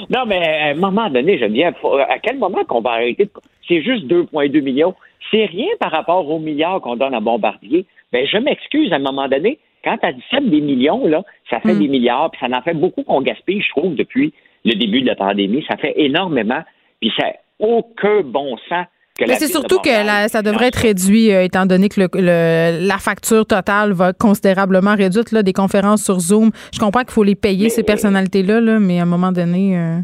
Non, 0.09 0.25
mais 0.27 0.37
à 0.37 0.65
un 0.67 0.73
moment 0.75 1.09
donné, 1.09 1.37
dis, 1.49 1.63
faut- 1.81 1.95
à 1.97 2.19
quel 2.21 2.37
moment 2.37 2.63
qu'on 2.67 2.81
va 2.81 2.91
arrêter? 2.91 3.25
de- 3.25 3.31
C'est 3.67 3.81
juste 3.81 4.05
2,2 4.05 4.61
millions. 4.61 4.93
C'est 5.31 5.45
rien 5.45 5.67
par 5.79 5.91
rapport 5.91 6.29
aux 6.29 6.37
milliards 6.39 6.81
qu'on 6.81 6.95
donne 6.95 7.13
à 7.15 7.19
Bombardier. 7.19 7.85
Ben, 8.13 8.27
je 8.31 8.37
m'excuse, 8.37 8.91
à 8.93 8.97
un 8.97 8.99
moment 8.99 9.27
donné, 9.27 9.57
quand 9.83 9.97
tu 9.97 10.05
additionnes 10.07 10.49
des 10.49 10.61
millions, 10.61 11.07
là, 11.07 11.23
ça 11.49 11.59
fait 11.59 11.73
Mm. 11.73 11.79
des 11.79 11.87
milliards, 11.87 12.29
puis 12.31 12.39
ça 12.39 12.55
en 12.55 12.61
fait 12.61 12.73
beaucoup 12.75 13.03
qu'on 13.03 13.21
gaspille, 13.21 13.61
je 13.61 13.69
trouve, 13.69 13.95
depuis 13.95 14.33
le 14.63 14.73
début 14.75 15.01
de 15.01 15.07
la 15.07 15.15
pandémie. 15.15 15.63
Ça 15.69 15.77
fait 15.77 15.93
énormément, 15.97 16.61
puis 16.99 17.11
ça 17.19 17.27
aucun 17.59 18.21
bon 18.23 18.57
sens 18.69 18.85
que 19.17 19.23
la 19.23 19.27
Mais 19.33 19.39
c'est 19.39 19.47
surtout 19.47 19.79
que 19.79 19.87
la- 19.89 20.27
ça 20.27 20.41
devrait 20.41 20.67
être 20.67 20.75
réduit, 20.81 21.31
euh, 21.31 21.43
étant 21.43 21.65
donné 21.65 21.87
que 21.87 22.01
le- 22.01 22.09
le- 22.13 22.85
la 22.85 22.97
facture 22.97 23.45
totale 23.45 23.93
va 23.93 24.09
être 24.09 24.17
considérablement 24.17 24.93
réduite. 24.95 25.31
Là, 25.31 25.41
des 25.41 25.53
conférences 25.53 26.03
sur 26.03 26.19
Zoom. 26.19 26.51
Je 26.73 26.79
comprends 26.79 27.01
qu'il 27.01 27.11
faut 27.11 27.23
les 27.23 27.35
payer, 27.35 27.63
Mais- 27.65 27.69
ces 27.69 27.83
personnalités-là, 27.83 28.59
là, 28.59 28.79
mais 28.79 28.99
à 28.99 29.03
un 29.03 29.05
moment 29.05 29.31
donné. 29.31 29.77
euh, 29.77 29.99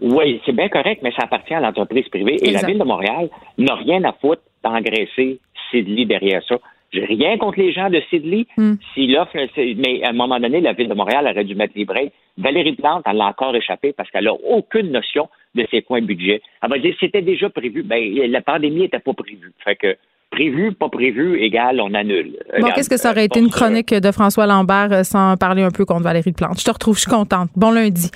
Oui, 0.00 0.40
c'est 0.46 0.52
bien 0.52 0.68
correct, 0.68 1.00
mais 1.02 1.10
ça 1.12 1.24
appartient 1.24 1.52
à 1.54 1.60
l'entreprise 1.60 2.08
privée. 2.08 2.36
Et 2.36 2.48
Exact. 2.50 2.62
la 2.62 2.68
Ville 2.68 2.78
de 2.78 2.84
Montréal 2.84 3.28
n'a 3.58 3.74
rien 3.74 4.02
à 4.04 4.12
foutre 4.20 4.42
d'engraisser 4.64 5.40
Sidley 5.70 6.04
derrière 6.06 6.40
ça. 6.48 6.54
J'ai 6.92 7.04
rien 7.04 7.36
contre 7.36 7.58
les 7.58 7.72
gens 7.72 7.90
de 7.90 8.00
Sidley. 8.08 8.46
Hmm. 8.56 8.74
S'il 8.94 9.16
offre, 9.16 9.36
mais 9.76 10.02
à 10.02 10.10
un 10.10 10.12
moment 10.12 10.40
donné, 10.40 10.60
la 10.60 10.72
Ville 10.72 10.88
de 10.88 10.94
Montréal 10.94 11.26
aurait 11.30 11.44
dû 11.44 11.54
mettre 11.54 11.74
les 11.76 11.84
breaks. 11.84 12.12
Valérie 12.38 12.76
Plante, 12.76 13.02
elle 13.06 13.16
l'a 13.16 13.26
encore 13.26 13.54
échappé 13.54 13.92
parce 13.92 14.10
qu'elle 14.10 14.24
n'a 14.24 14.32
aucune 14.32 14.90
notion 14.90 15.28
de 15.54 15.80
quoi 15.80 15.98
un 15.98 16.02
budget. 16.02 16.40
Elle 16.62 16.70
va 16.70 16.78
dire 16.78 16.94
c'était 17.00 17.22
déjà 17.22 17.50
prévu. 17.50 17.82
Ben, 17.82 18.00
la 18.30 18.40
pandémie 18.40 18.80
n'était 18.82 19.00
pas 19.00 19.12
prévue. 19.12 19.52
Fait 19.64 19.76
que 19.76 19.96
prévu, 20.38 20.72
pas 20.72 20.88
prévu, 20.88 21.42
égal, 21.42 21.80
on 21.80 21.92
annule. 21.94 22.36
Bon, 22.60 22.68
qu'est-ce 22.72 22.88
que 22.88 22.96
ça 22.96 23.10
aurait 23.10 23.24
été 23.24 23.40
une 23.40 23.50
chronique 23.50 23.92
de 23.92 24.12
François 24.12 24.46
Lambert 24.46 24.88
euh, 24.92 25.02
sans 25.02 25.36
parler 25.36 25.64
un 25.64 25.72
peu 25.72 25.84
contre 25.84 26.02
Valérie 26.02 26.30
Plante? 26.30 26.60
Je 26.60 26.64
te 26.64 26.70
retrouve, 26.70 26.94
je 26.94 27.00
suis 27.00 27.10
contente. 27.10 27.50
Bon 27.56 27.72
lundi. 27.72 28.08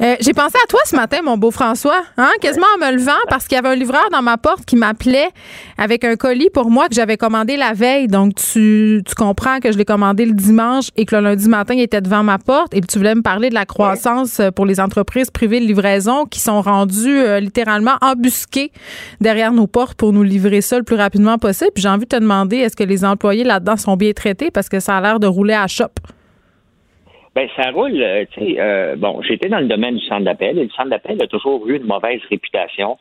Euh, 0.00 0.16
j'ai 0.20 0.32
pensé 0.32 0.56
à 0.56 0.66
toi 0.68 0.80
ce 0.86 0.96
matin, 0.96 1.18
mon 1.22 1.36
beau 1.36 1.50
François, 1.50 2.02
hein, 2.16 2.30
quasiment 2.40 2.66
en 2.76 2.86
me 2.86 2.92
levant 2.92 3.20
parce 3.28 3.46
qu'il 3.46 3.56
y 3.56 3.58
avait 3.58 3.68
un 3.68 3.74
livreur 3.74 4.08
dans 4.10 4.22
ma 4.22 4.38
porte 4.38 4.64
qui 4.64 4.76
m'appelait 4.76 5.28
avec 5.76 6.04
un 6.04 6.16
colis 6.16 6.48
pour 6.48 6.70
moi 6.70 6.88
que 6.88 6.94
j'avais 6.94 7.18
commandé 7.18 7.58
la 7.58 7.74
veille. 7.74 8.06
Donc, 8.06 8.36
tu, 8.36 9.02
tu 9.06 9.14
comprends 9.14 9.60
que 9.60 9.70
je 9.70 9.76
l'ai 9.76 9.84
commandé 9.84 10.24
le 10.24 10.32
dimanche 10.32 10.88
et 10.96 11.04
que 11.04 11.14
le 11.14 11.20
lundi 11.20 11.46
matin, 11.46 11.74
il 11.74 11.82
était 11.82 12.00
devant 12.00 12.22
ma 12.22 12.38
porte 12.38 12.72
et 12.72 12.80
tu 12.80 12.96
voulais 12.96 13.14
me 13.14 13.22
parler 13.22 13.50
de 13.50 13.54
la 13.54 13.66
croissance 13.66 14.40
euh, 14.40 14.50
pour 14.50 14.64
les 14.64 14.80
entreprises 14.80 15.30
privées 15.30 15.60
de 15.60 15.66
livraison 15.66 16.24
qui 16.24 16.40
sont 16.40 16.62
rendues 16.62 17.38
littéralement 17.38 17.96
embusquées 18.00 18.72
derrière 19.20 19.52
nos 19.52 19.66
portes 19.66 19.98
pour 19.98 20.14
nous 20.14 20.22
livrer 20.22 20.62
ça 20.62 20.78
le 20.78 20.82
plus 20.82 20.96
rapidement 20.96 21.36
possible. 21.36 21.65
Puis 21.74 21.82
j'ai 21.82 21.88
envie 21.88 22.04
de 22.04 22.16
te 22.16 22.20
demander, 22.20 22.58
est-ce 22.58 22.76
que 22.76 22.84
les 22.84 23.04
employés 23.04 23.44
là-dedans 23.44 23.76
sont 23.76 23.96
bien 23.96 24.12
traités? 24.12 24.50
Parce 24.50 24.68
que 24.68 24.80
ça 24.80 24.96
a 24.96 25.00
l'air 25.00 25.20
de 25.20 25.26
rouler 25.26 25.54
à 25.54 25.66
chope? 25.66 25.98
Ben 27.34 27.48
ça 27.54 27.70
roule. 27.70 28.00
Euh, 28.00 28.24
tu 28.32 28.40
sais, 28.40 28.56
euh, 28.58 28.96
bon, 28.96 29.20
j'étais 29.20 29.50
dans 29.50 29.58
le 29.58 29.66
domaine 29.66 29.96
du 29.96 30.04
centre 30.06 30.24
d'appel 30.24 30.58
et 30.58 30.64
le 30.64 30.70
centre 30.70 30.88
d'appel 30.88 31.20
a 31.22 31.26
toujours 31.26 31.68
eu 31.68 31.76
une 31.76 31.84
mauvaise 31.84 32.20
réputation 32.30 32.96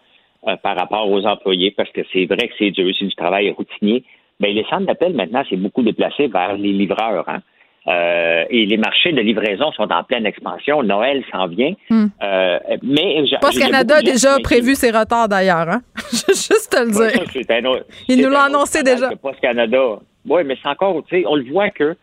euh, 0.47 0.57
par 0.57 0.75
rapport 0.77 1.09
aux 1.09 1.25
employés 1.25 1.71
parce 1.71 1.89
que 1.91 2.01
c'est 2.11 2.25
vrai 2.25 2.49
que 2.49 2.53
c'est 2.59 2.71
dur, 2.71 2.93
c'est 2.99 3.05
du 3.05 3.15
travail 3.15 3.49
routinier. 3.51 4.03
Ben, 4.41 4.53
les 4.53 4.65
centres 4.65 4.85
d'appel 4.85 5.13
maintenant, 5.13 5.43
c'est 5.49 5.55
beaucoup 5.55 5.83
déplacé 5.83 6.27
vers 6.27 6.57
les 6.57 6.73
livreurs. 6.73 7.29
Hein. 7.29 7.39
Euh, 7.87 8.45
et 8.49 8.65
les 8.65 8.77
marchés 8.77 9.11
de 9.11 9.21
livraison 9.21 9.71
sont 9.73 9.91
en 9.91 10.03
pleine 10.03 10.25
expansion. 10.25 10.81
Noël 10.81 11.23
s'en 11.31 11.47
vient. 11.47 11.73
Hmm. 11.89 12.07
Euh, 12.23 12.57
mais 12.81 13.23
Post 13.41 13.59
Canada 13.59 13.97
a 13.97 14.01
déjà 14.01 14.39
prévu 14.39 14.73
ses 14.73 14.89
retards 14.89 15.29
d'ailleurs. 15.29 15.69
Hein? 15.69 15.81
Juste 16.27 16.71
te 16.71 16.83
le 16.83 16.91
dire. 16.91 17.83
Il 18.07 18.21
nous 18.23 18.29
l'a 18.29 18.45
annoncé 18.45 18.81
déjà. 18.81 19.09
Post 19.21 19.39
Canada. 19.39 19.99
Oui, 20.27 20.41
mais 20.43 20.57
c'est 20.61 20.69
encore, 20.69 21.03
tu 21.07 21.17
sais, 21.17 21.25
on 21.27 21.35
le 21.35 21.43
voit 21.51 21.69
que 21.69 21.95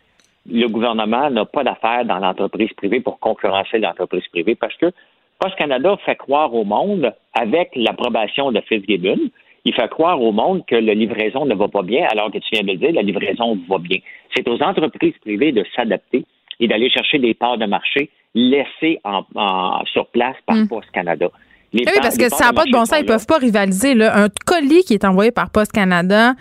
le 0.48 0.66
gouvernement 0.68 1.30
n'a 1.30 1.44
pas 1.44 1.64
d'affaires 1.64 2.04
dans 2.04 2.18
l'entreprise 2.18 2.72
privée 2.74 3.00
pour 3.00 3.18
concurrencer 3.18 3.78
l'entreprise 3.78 4.26
privée 4.28 4.54
parce 4.54 4.76
que 4.76 4.92
Post 5.40 5.56
Canada 5.56 5.96
fait 6.06 6.14
croire 6.14 6.54
au 6.54 6.64
monde, 6.64 7.12
avec 7.34 7.70
l'approbation 7.74 8.52
de 8.52 8.60
Fitzgibbon, 8.60 9.18
il 9.64 9.74
fait 9.74 9.88
croire 9.88 10.20
au 10.20 10.32
monde 10.32 10.64
que 10.66 10.74
la 10.74 10.94
livraison 10.94 11.44
ne 11.44 11.54
va 11.54 11.68
pas 11.68 11.82
bien, 11.82 12.06
alors 12.10 12.30
que 12.30 12.38
tu 12.38 12.48
viens 12.52 12.62
de 12.62 12.72
le 12.72 12.78
dire, 12.78 12.92
la 12.92 13.02
livraison 13.02 13.58
va 13.68 13.78
bien. 13.78 13.98
C'est 14.34 14.48
aux 14.48 14.60
entreprises 14.62 15.16
privées 15.20 15.52
de 15.52 15.64
s'adapter 15.76 16.24
et 16.58 16.68
d'aller 16.68 16.90
chercher 16.90 17.18
des 17.18 17.34
parts 17.34 17.58
de 17.58 17.66
marché 17.66 18.10
laissées 18.34 18.98
en, 19.04 19.84
sur 19.86 20.06
place 20.06 20.36
par 20.46 20.56
hmm. 20.56 20.68
Post 20.68 20.90
Canada. 20.90 21.30
Oui, 21.72 21.84
parce 22.02 22.16
que 22.16 22.28
ça 22.28 22.46
n'a 22.46 22.52
pas 22.52 22.64
de 22.64 22.70
bon 22.70 22.84
sens. 22.84 22.98
Ils 22.98 23.02
ne 23.02 23.08
peuvent 23.08 23.26
pas 23.26 23.38
rivaliser. 23.38 23.94
Là. 23.94 24.24
Un 24.24 24.28
colis 24.44 24.84
qui 24.84 24.94
est 24.94 25.04
envoyé 25.04 25.30
par 25.30 25.50
Post 25.50 25.72
Canada, 25.72 26.34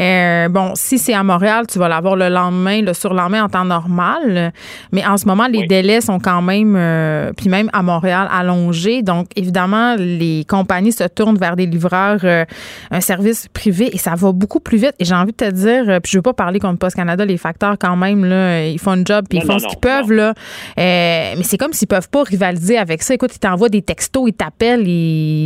euh, 0.00 0.48
bon, 0.48 0.72
si 0.74 0.98
c'est 0.98 1.14
à 1.14 1.22
Montréal, 1.22 1.66
tu 1.70 1.78
vas 1.78 1.88
l'avoir 1.88 2.16
le 2.16 2.28
lendemain, 2.28 2.82
le 2.82 2.94
surlendemain 2.94 3.44
en 3.44 3.48
temps 3.48 3.64
normal. 3.64 4.52
Mais 4.92 5.06
en 5.06 5.16
ce 5.16 5.26
moment, 5.26 5.46
les 5.46 5.66
délais 5.66 6.00
sont 6.00 6.18
quand 6.18 6.42
même, 6.42 6.74
euh, 6.76 7.32
puis 7.36 7.48
même 7.48 7.70
à 7.72 7.82
Montréal, 7.82 8.28
allongés. 8.32 9.02
Donc, 9.02 9.28
évidemment, 9.36 9.94
les 9.96 10.44
compagnies 10.48 10.92
se 10.92 11.04
tournent 11.04 11.38
vers 11.38 11.56
des 11.56 11.66
livreurs, 11.66 12.20
euh, 12.24 12.44
un 12.90 13.00
service 13.00 13.48
privé, 13.52 13.90
et 13.92 13.98
ça 13.98 14.14
va 14.16 14.32
beaucoup 14.32 14.60
plus 14.60 14.78
vite. 14.78 14.94
Et 14.98 15.04
j'ai 15.04 15.14
envie 15.14 15.32
de 15.32 15.36
te 15.36 15.50
dire, 15.50 16.00
puis 16.02 16.12
je 16.12 16.18
veux 16.18 16.22
pas 16.22 16.34
parler 16.34 16.58
contre 16.58 16.78
Post 16.78 16.96
Canada, 16.96 17.24
les 17.24 17.36
facteurs 17.36 17.76
quand 17.78 17.96
même, 17.96 18.24
là, 18.24 18.66
ils 18.66 18.78
font 18.78 18.92
un 18.92 19.04
job, 19.04 19.26
puis 19.28 19.38
ils 19.38 19.44
font 19.44 19.58
ce 19.58 19.66
qu'ils 19.66 19.78
peuvent, 19.78 20.12
là. 20.12 20.34
mais 20.76 21.42
c'est 21.42 21.58
comme 21.58 21.72
s'ils 21.72 21.88
peuvent 21.88 22.08
pas 22.08 22.22
rivaliser 22.24 22.78
avec 22.78 23.02
ça. 23.02 23.14
Écoute, 23.14 23.34
ils 23.34 23.38
t'envoient 23.38 23.68
des 23.68 23.82
textos, 23.82 24.28
ils 24.28 24.32
t'appellent, 24.32 24.73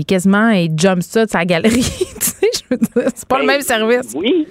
quasiment, 0.07 0.51
ils 0.51 0.71
jump 0.77 1.03
ça 1.03 1.25
de 1.25 1.31
sa 1.31 1.45
galerie. 1.45 1.83
c'est 1.83 3.29
pas 3.29 3.39
le 3.39 3.47
ben, 3.47 3.53
même 3.53 3.61
service. 3.61 4.15
Oui. 4.17 4.47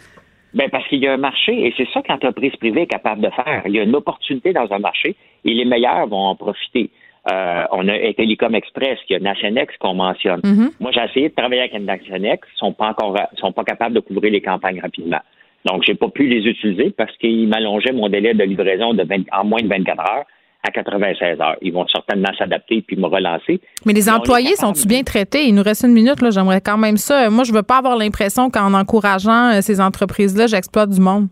Ben 0.53 0.69
parce 0.69 0.87
qu'il 0.87 0.99
y 0.99 1.07
a 1.07 1.13
un 1.13 1.17
marché 1.17 1.67
et 1.67 1.73
c'est 1.77 1.87
ça 1.93 2.01
que 2.01 2.11
l'entreprise 2.11 2.55
privée 2.55 2.83
est 2.83 2.87
capable 2.87 3.21
de 3.21 3.29
faire. 3.29 3.63
Il 3.65 3.73
y 3.73 3.79
a 3.79 3.83
une 3.83 3.95
opportunité 3.95 4.53
dans 4.53 4.71
un 4.71 4.79
marché 4.79 5.15
et 5.45 5.53
les 5.53 5.65
meilleurs 5.65 6.07
vont 6.07 6.25
en 6.27 6.35
profiter. 6.35 6.89
Euh, 7.31 7.63
on 7.71 7.87
a 7.89 8.13
Telecom 8.13 8.55
Express, 8.55 8.99
il 9.09 9.13
y 9.13 9.15
a 9.17 9.19
Nationex 9.19 9.75
qu'on 9.77 9.93
mentionne. 9.93 10.39
Mm-hmm. 10.39 10.71
Moi, 10.79 10.91
j'ai 10.93 11.03
essayé 11.03 11.29
de 11.29 11.35
travailler 11.35 11.61
avec 11.61 11.73
Nationex, 11.73 12.47
ils 12.55 12.57
sont 12.57 12.71
pas 12.71 12.87
encore 12.87 13.17
sont 13.35 13.51
pas 13.51 13.65
capables 13.65 13.95
de 13.95 13.99
couvrir 13.99 14.31
les 14.31 14.41
campagnes 14.41 14.79
rapidement. 14.79 15.19
Donc, 15.65 15.83
j'ai 15.85 15.95
pas 15.95 16.07
pu 16.07 16.27
les 16.27 16.47
utiliser 16.49 16.91
parce 16.91 17.15
qu'ils 17.17 17.47
m'allongeaient 17.47 17.91
mon 17.91 18.07
délai 18.07 18.33
de 18.33 18.43
livraison 18.43 18.93
de 18.93 19.05
en 19.33 19.43
moins 19.43 19.61
de 19.61 19.67
24 19.67 19.99
heures 19.99 20.25
à 20.67 20.71
96 20.71 21.39
heures. 21.39 21.55
Ils 21.61 21.73
vont 21.73 21.87
certainement 21.87 22.31
s'adapter 22.37 22.81
puis 22.81 22.97
me 22.97 23.07
relancer. 23.07 23.59
Mais 23.85 23.93
les 23.93 24.09
employés 24.09 24.55
sont-ils 24.55 24.87
bien 24.87 25.03
traités? 25.03 25.45
Il 25.45 25.55
nous 25.55 25.63
reste 25.63 25.83
une 25.83 25.93
minute, 25.93 26.21
là. 26.21 26.29
J'aimerais 26.29 26.61
quand 26.61 26.77
même 26.77 26.97
ça. 26.97 27.29
Moi, 27.29 27.43
je 27.43 27.53
veux 27.53 27.63
pas 27.63 27.77
avoir 27.77 27.97
l'impression 27.97 28.49
qu'en 28.49 28.73
encourageant 28.73 29.51
euh, 29.53 29.61
ces 29.61 29.79
entreprises-là, 29.79 30.47
j'exploite 30.47 30.89
du 30.89 31.01
monde. 31.01 31.27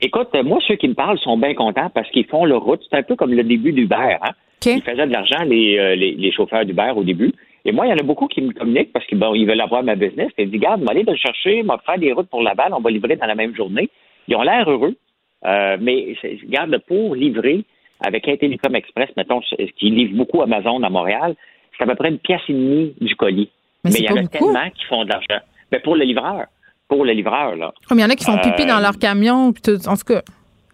Écoute, 0.00 0.28
moi, 0.44 0.58
ceux 0.68 0.76
qui 0.76 0.88
me 0.88 0.94
parlent 0.94 1.18
sont 1.18 1.38
bien 1.38 1.54
contents 1.54 1.90
parce 1.94 2.10
qu'ils 2.10 2.26
font 2.26 2.44
leur 2.44 2.62
route. 2.62 2.80
C'est 2.90 2.98
un 2.98 3.02
peu 3.02 3.16
comme 3.16 3.32
le 3.32 3.42
début 3.42 3.72
d'Uber. 3.72 4.16
Hein? 4.22 4.32
Ils 4.66 4.82
faisaient 4.82 5.06
de 5.06 5.12
l'argent, 5.12 5.40
euh, 5.42 5.94
les, 5.94 6.14
les, 6.18 6.32
chauffeurs 6.32 6.64
d'Uber 6.64 6.92
au 6.96 7.04
début. 7.04 7.32
Et 7.64 7.72
moi, 7.72 7.86
il 7.86 7.90
y 7.90 7.92
en 7.92 7.98
a 7.98 8.02
beaucoup 8.02 8.26
qui 8.26 8.42
me 8.42 8.52
communiquent 8.52 8.92
parce 8.92 9.06
qu'ils 9.06 9.18
bon, 9.18 9.34
ils 9.34 9.46
veulent 9.46 9.60
avoir 9.60 9.82
ma 9.82 9.94
business. 9.94 10.30
Ils 10.38 10.50
disent, 10.50 10.60
regarde, 10.60 10.84
aller 10.88 11.02
le 11.02 11.16
chercher, 11.16 11.62
m'a 11.62 11.78
faire 11.78 11.98
des 11.98 12.12
routes 12.12 12.28
pour 12.28 12.42
Laval, 12.42 12.72
on 12.74 12.80
va 12.80 12.90
livrer 12.90 13.16
dans 13.16 13.26
la 13.26 13.34
même 13.34 13.54
journée. 13.54 13.88
Ils 14.28 14.36
ont 14.36 14.42
l'air 14.42 14.68
heureux. 14.68 14.94
Euh, 15.46 15.76
mais 15.80 16.16
regarde, 16.46 16.78
pour 16.86 17.14
livrer 17.14 17.64
avec 18.04 18.28
un 18.28 18.36
Télécom 18.36 18.74
Express, 18.74 19.10
mettons, 19.16 19.40
qui 19.40 19.90
livre 19.90 20.16
beaucoup 20.16 20.42
Amazon 20.42 20.82
à 20.82 20.90
Montréal, 20.90 21.34
c'est 21.76 21.84
à 21.84 21.86
peu 21.86 21.94
près 21.94 22.10
une 22.10 22.18
pièce 22.18 22.40
et 22.48 22.52
demie 22.52 22.94
du 23.00 23.14
colis. 23.16 23.50
Mais, 23.84 23.90
il 23.90 24.04
y 24.04 24.10
en 24.10 24.16
a 24.16 24.26
tellement 24.26 24.70
qui 24.70 24.84
font 24.86 25.04
de 25.04 25.10
l'argent. 25.10 25.44
Mais 25.70 25.80
pour 25.80 25.96
le 25.96 26.04
livreur. 26.04 26.46
Pour 26.88 27.04
le 27.04 27.12
livreur, 27.12 27.56
là. 27.56 27.72
il 27.90 27.98
y 27.98 28.04
en 28.04 28.10
a 28.10 28.14
qui 28.14 28.24
font 28.24 28.36
pipi 28.38 28.66
dans 28.66 28.76
euh, 28.76 28.82
leur 28.82 28.98
camion, 28.98 29.48
en 29.48 29.52
tout 29.52 30.04
cas. 30.06 30.22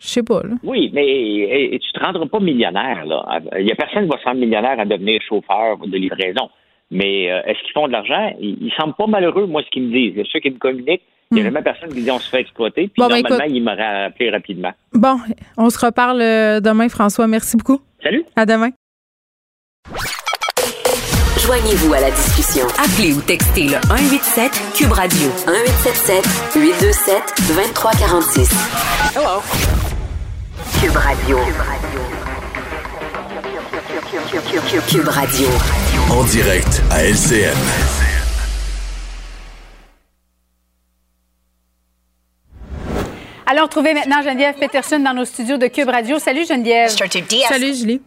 Je 0.01 0.07
sais 0.07 0.23
pas. 0.23 0.43
Là. 0.43 0.55
Oui, 0.65 0.91
mais 0.93 1.07
et, 1.07 1.79
tu 1.79 1.93
te 1.93 2.05
rendras 2.05 2.27
pas 2.27 2.41
millionnaire. 2.41 3.05
Là. 3.05 3.41
Il 3.59 3.67
y 3.67 3.73
a 3.73 3.77
personne 3.77 4.05
qui 4.05 4.11
va 4.11 4.19
se 4.19 4.25
rendre 4.25 4.41
millionnaire 4.41 4.81
à 4.81 4.85
devenir 4.85 5.21
chauffeur 5.23 5.79
de 5.79 5.97
livraison. 5.97 6.51
Mais 6.91 7.31
euh, 7.31 7.43
est-ce 7.47 7.61
qu'ils 7.61 7.73
font 7.73 7.87
de 7.87 7.93
l'argent? 7.93 8.35
Ils, 8.41 8.59
ils 8.61 8.73
semblent 8.77 8.95
pas 8.95 9.07
malheureux, 9.07 9.47
moi, 9.47 9.63
ce 9.63 9.71
qu'ils 9.71 9.85
me 9.85 9.93
disent. 9.93 10.25
Ceux 10.33 10.41
qui 10.41 10.51
me 10.51 10.59
communiquent, 10.59 11.03
il 11.31 11.37
n'y 11.37 11.41
a 11.41 11.45
hmm. 11.45 11.47
jamais 11.53 11.63
personne 11.63 11.91
qui 11.91 12.03
dit 12.03 12.11
on 12.11 12.19
se 12.19 12.29
fait 12.29 12.41
exploiter. 12.41 12.89
Puis 12.89 12.95
ben, 12.97 13.09
normalement, 13.09 13.45
il 13.45 13.63
m'aurait 13.63 14.05
appelé 14.07 14.31
rapidement. 14.31 14.73
Bon, 14.93 15.17
on 15.57 15.71
se 15.71 15.85
reparle 15.85 16.21
euh, 16.21 16.61
demain, 16.61 16.89
François. 16.89 17.29
Merci 17.29 17.57
beaucoup. 17.57 17.81
Salut. 18.03 18.25
À 18.35 18.47
demain. 18.47 18.71
Joignez-vous 21.39 21.95
à 21.95 22.01
la 22.01 22.11
discussion. 22.11 22.67
Appelez 22.79 23.15
ou 23.15 23.21
textez 23.23 23.65
le 23.65 23.81
187 23.87 24.51
Cube 24.77 24.93
Radio 24.93 25.29
1877 25.47 26.25
827 26.57 27.17
2346. 27.49 29.17
Hello. 29.17 29.41
Cube 30.81 30.97
Radio. 30.97 31.39
Cube 31.39 31.57
Radio. 31.57 32.30
En 36.09 36.23
direct 36.23 36.83
à 36.89 37.03
LCN. 37.03 37.57
Allons 43.47 43.65
retrouver 43.65 43.93
maintenant 43.93 44.23
Geneviève 44.23 44.55
Peterson 44.55 45.01
dans 45.01 45.15
nos 45.15 45.25
studios 45.25 45.57
de 45.57 45.67
Cube 45.67 45.89
Radio. 45.89 46.21
Salut 46.21 46.47
Geneviève. 46.47 46.91
Salut 46.91 47.75
Julie. 47.75 48.01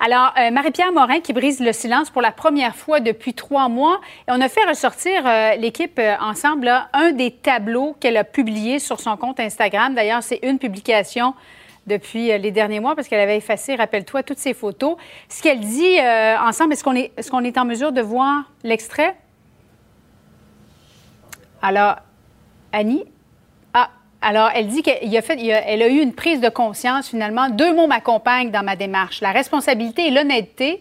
Alors, 0.00 0.34
euh, 0.38 0.50
Marie-Pierre 0.50 0.92
Morin 0.92 1.20
qui 1.20 1.32
brise 1.32 1.60
le 1.60 1.72
silence 1.72 2.10
pour 2.10 2.20
la 2.20 2.30
première 2.30 2.76
fois 2.76 3.00
depuis 3.00 3.32
trois 3.32 3.70
mois. 3.70 4.02
Et 4.28 4.32
on 4.32 4.40
a 4.42 4.50
fait 4.50 4.64
ressortir 4.68 5.22
euh, 5.24 5.54
l'équipe 5.54 5.98
euh, 5.98 6.14
ensemble 6.20 6.70
un 6.92 7.12
des 7.12 7.30
tableaux 7.30 7.96
qu'elle 8.00 8.18
a 8.18 8.24
publié 8.24 8.80
sur 8.80 9.00
son 9.00 9.16
compte 9.16 9.40
Instagram. 9.40 9.94
D'ailleurs, 9.94 10.22
c'est 10.22 10.40
une 10.42 10.58
publication 10.58 11.32
depuis 11.86 12.26
les 12.38 12.50
derniers 12.50 12.80
mois 12.80 12.94
parce 12.94 13.08
qu'elle 13.08 13.20
avait 13.20 13.36
effacé, 13.36 13.74
rappelle-toi, 13.74 14.22
toutes 14.22 14.38
ses 14.38 14.54
photos. 14.54 14.96
Ce 15.28 15.42
qu'elle 15.42 15.60
dit 15.60 15.98
ensemble, 16.40 16.72
est-ce 16.72 16.84
qu'on 16.84 16.94
est, 16.94 17.12
est, 17.16 17.30
qu'on 17.30 17.44
est 17.44 17.58
en 17.58 17.64
mesure 17.64 17.92
de 17.92 18.00
voir 18.00 18.50
l'extrait? 18.64 19.16
Alors, 21.62 21.96
Annie, 22.72 23.04
alors, 24.22 24.50
elle 24.54 24.66
dit 24.66 24.82
qu'elle 24.82 25.16
a, 25.16 25.22
fait, 25.22 25.38
elle 25.40 25.82
a 25.82 25.88
eu 25.88 26.00
une 26.00 26.12
prise 26.12 26.40
de 26.40 26.48
conscience 26.48 27.08
finalement. 27.08 27.48
Deux 27.48 27.74
mots 27.74 27.86
m'accompagnent 27.86 28.50
dans 28.50 28.64
ma 28.64 28.74
démarche 28.74 29.20
la 29.20 29.30
responsabilité 29.30 30.08
et 30.08 30.10
l'honnêteté. 30.10 30.80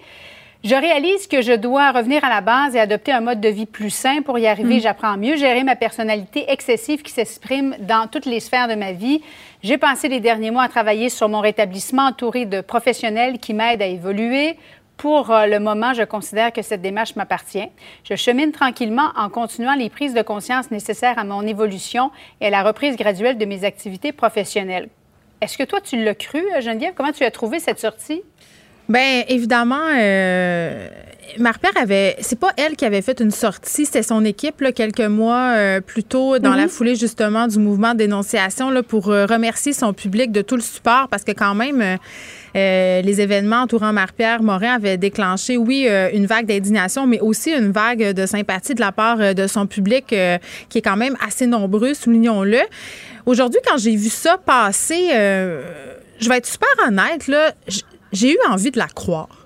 Je 0.64 0.74
réalise 0.74 1.28
que 1.28 1.44
je 1.44 1.52
dois 1.52 1.92
revenir 1.92 2.26
à 2.26 2.30
la 2.30 2.42
base 2.42 2.76
et 2.76 2.80
adopter 2.80 3.12
un 3.12 3.22
mode 3.22 3.40
de 3.40 3.50
vie 3.50 3.68
plus 3.68 3.92
sain. 3.92 4.24
Pour 4.24 4.40
y 4.40 4.48
arriver, 4.48 4.78
mm. 4.78 4.82
j'apprends 4.82 5.12
à 5.12 5.18
mieux 5.18 5.36
gérer 5.36 5.64
ma 5.64 5.76
personnalité 5.76 6.46
excessive 6.48 7.04
qui 7.04 7.12
s'exprime 7.12 7.76
dans 7.82 8.08
toutes 8.08 8.26
les 8.26 8.40
sphères 8.40 8.68
de 8.68 8.74
ma 8.74 8.94
vie. 8.94 9.22
J'ai 9.66 9.80
passé 9.80 10.10
les 10.10 10.20
derniers 10.20 10.52
mois 10.52 10.62
à 10.62 10.70
travailler 10.70 11.10
sur 11.10 11.28
mon 11.28 11.40
rétablissement 11.40 12.04
entouré 12.04 12.46
de 12.46 12.62
professionnels 12.62 13.40
qui 13.40 13.56
m'aident 13.56 13.82
à 13.82 13.88
évoluer. 13.88 14.60
Pour 14.96 15.32
euh, 15.32 15.48
le 15.48 15.60
moment, 15.60 15.92
je 15.96 16.04
considère 16.04 16.54
que 16.54 16.62
cette 16.62 16.84
démarche 16.84 17.16
m'appartient. 17.16 17.68
Je 18.04 18.14
chemine 18.14 18.52
tranquillement 18.52 19.10
en 19.16 19.28
continuant 19.28 19.74
les 19.74 19.90
prises 19.90 20.14
de 20.14 20.22
conscience 20.22 20.70
nécessaires 20.70 21.18
à 21.18 21.24
mon 21.24 21.42
évolution 21.42 22.12
et 22.42 22.46
à 22.46 22.50
la 22.52 22.62
reprise 22.62 22.96
graduelle 22.96 23.40
de 23.40 23.46
mes 23.46 23.64
activités 23.64 24.12
professionnelles. 24.12 24.88
Est-ce 25.42 25.58
que 25.58 25.64
toi, 25.64 25.82
tu 25.82 25.98
l'as 25.98 26.14
cru, 26.14 26.44
Geneviève? 26.60 26.94
Comment 26.94 27.12
tu 27.12 27.24
as 27.24 27.32
trouvé 27.32 27.58
cette 27.58 27.80
sortie? 27.80 28.22
Bien, 28.88 29.24
évidemment, 29.28 29.88
euh, 29.98 30.90
Marie-Pierre 31.40 31.78
avait. 31.82 32.16
C'est 32.20 32.40
pas 32.40 32.52
elle 32.58 32.76
qui 32.76 32.86
avait 32.86 33.02
fait 33.02 33.20
une 33.20 33.32
sortie, 33.32 33.86
c'était 33.86 34.04
son 34.04 34.24
équipe, 34.26 34.62
là, 34.62 34.72
quelques 34.72 35.02
mois 35.02 35.54
euh, 35.56 35.82
plus 35.82 36.04
tôt, 36.04 36.40
dans 36.40 36.54
la 36.56 36.64
Mhm. 36.64 36.70
foulée, 36.70 36.96
justement, 36.96 37.48
du 37.48 37.60
mouvement 37.60 37.94
de 37.94 38.00
dénonciation, 38.00 38.70
là, 38.70 38.84
pour 38.84 39.10
euh, 39.10 39.26
remercier 39.26 39.74
son 39.74 39.94
public 39.94 40.32
de 40.32 40.42
tout 40.42 40.56
le 40.56 40.62
support, 40.62 41.08
parce 41.10 41.24
que, 41.24 41.32
quand 41.32 41.56
même, 41.56 41.82
euh, 41.82 41.96
euh, 42.56 43.02
les 43.02 43.22
événements 43.22 43.62
entourant 43.62 43.92
Marie-Pierre 43.92 44.42
Morin 44.44 44.76
avaient 44.76 44.98
déclenché, 44.98 45.58
oui, 45.58 45.88
euh, 45.90 46.10
une 46.14 46.26
vague 46.26 46.46
d'indignation, 46.46 47.06
mais 47.08 47.20
aussi 47.20 47.52
une 47.52 47.72
vague 47.72 48.12
de 48.14 48.26
sympathie 48.26 48.76
de 48.76 48.82
la 48.82 48.92
part 48.92 49.34
de 49.36 49.48
son 49.48 49.68
public, 49.68 50.14
euh, 50.14 50.38
qui 50.70 50.78
est 50.78 50.82
quand 50.82 50.98
même 50.98 51.16
assez 51.26 51.48
nombreux, 51.48 51.94
soulignons-le. 51.94 52.60
Aujourd'hui, 53.26 53.60
quand 53.68 53.78
j'ai 53.78 53.96
vu 53.96 54.10
ça 54.10 54.38
passer, 54.38 55.10
euh, 55.14 55.62
je 56.20 56.30
vais 56.30 56.38
être 56.38 56.46
super 56.46 56.70
honnête, 56.88 57.28
là, 57.28 57.52
j'ai 58.14 58.32
eu 58.32 58.38
envie 58.50 58.72
de 58.72 58.78
la 58.80 58.88
croire. 58.88 59.45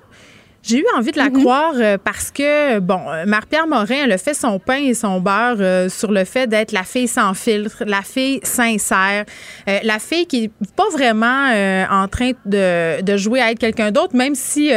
J'ai 0.69 0.81
eu 0.81 0.85
envie 0.95 1.11
de 1.11 1.17
la 1.17 1.31
croire 1.31 1.73
euh, 1.77 1.97
parce 1.97 2.29
que, 2.29 2.77
bon, 2.77 3.01
euh, 3.07 3.25
Marie-Pierre 3.25 3.65
Morin, 3.65 4.03
elle 4.03 4.11
a 4.11 4.19
fait 4.19 4.35
son 4.35 4.59
pain 4.59 4.77
et 4.77 4.93
son 4.93 5.19
beurre 5.19 5.57
euh, 5.59 5.89
sur 5.89 6.11
le 6.11 6.25
fait 6.25 6.45
d'être 6.45 6.73
la 6.73 6.83
fille 6.83 7.07
sans 7.07 7.33
filtre, 7.33 7.83
la 7.87 8.03
fille 8.03 8.39
sincère, 8.43 9.25
euh, 9.67 9.79
la 9.81 9.97
fille 9.97 10.27
qui 10.27 10.43
est 10.43 10.51
pas 10.75 10.87
vraiment 10.91 11.49
euh, 11.51 11.85
en 11.89 12.07
train 12.07 12.33
de, 12.45 13.01
de 13.01 13.17
jouer 13.17 13.41
à 13.41 13.49
être 13.51 13.57
quelqu'un 13.57 13.89
d'autre, 13.89 14.15
même 14.15 14.35
si, 14.35 14.71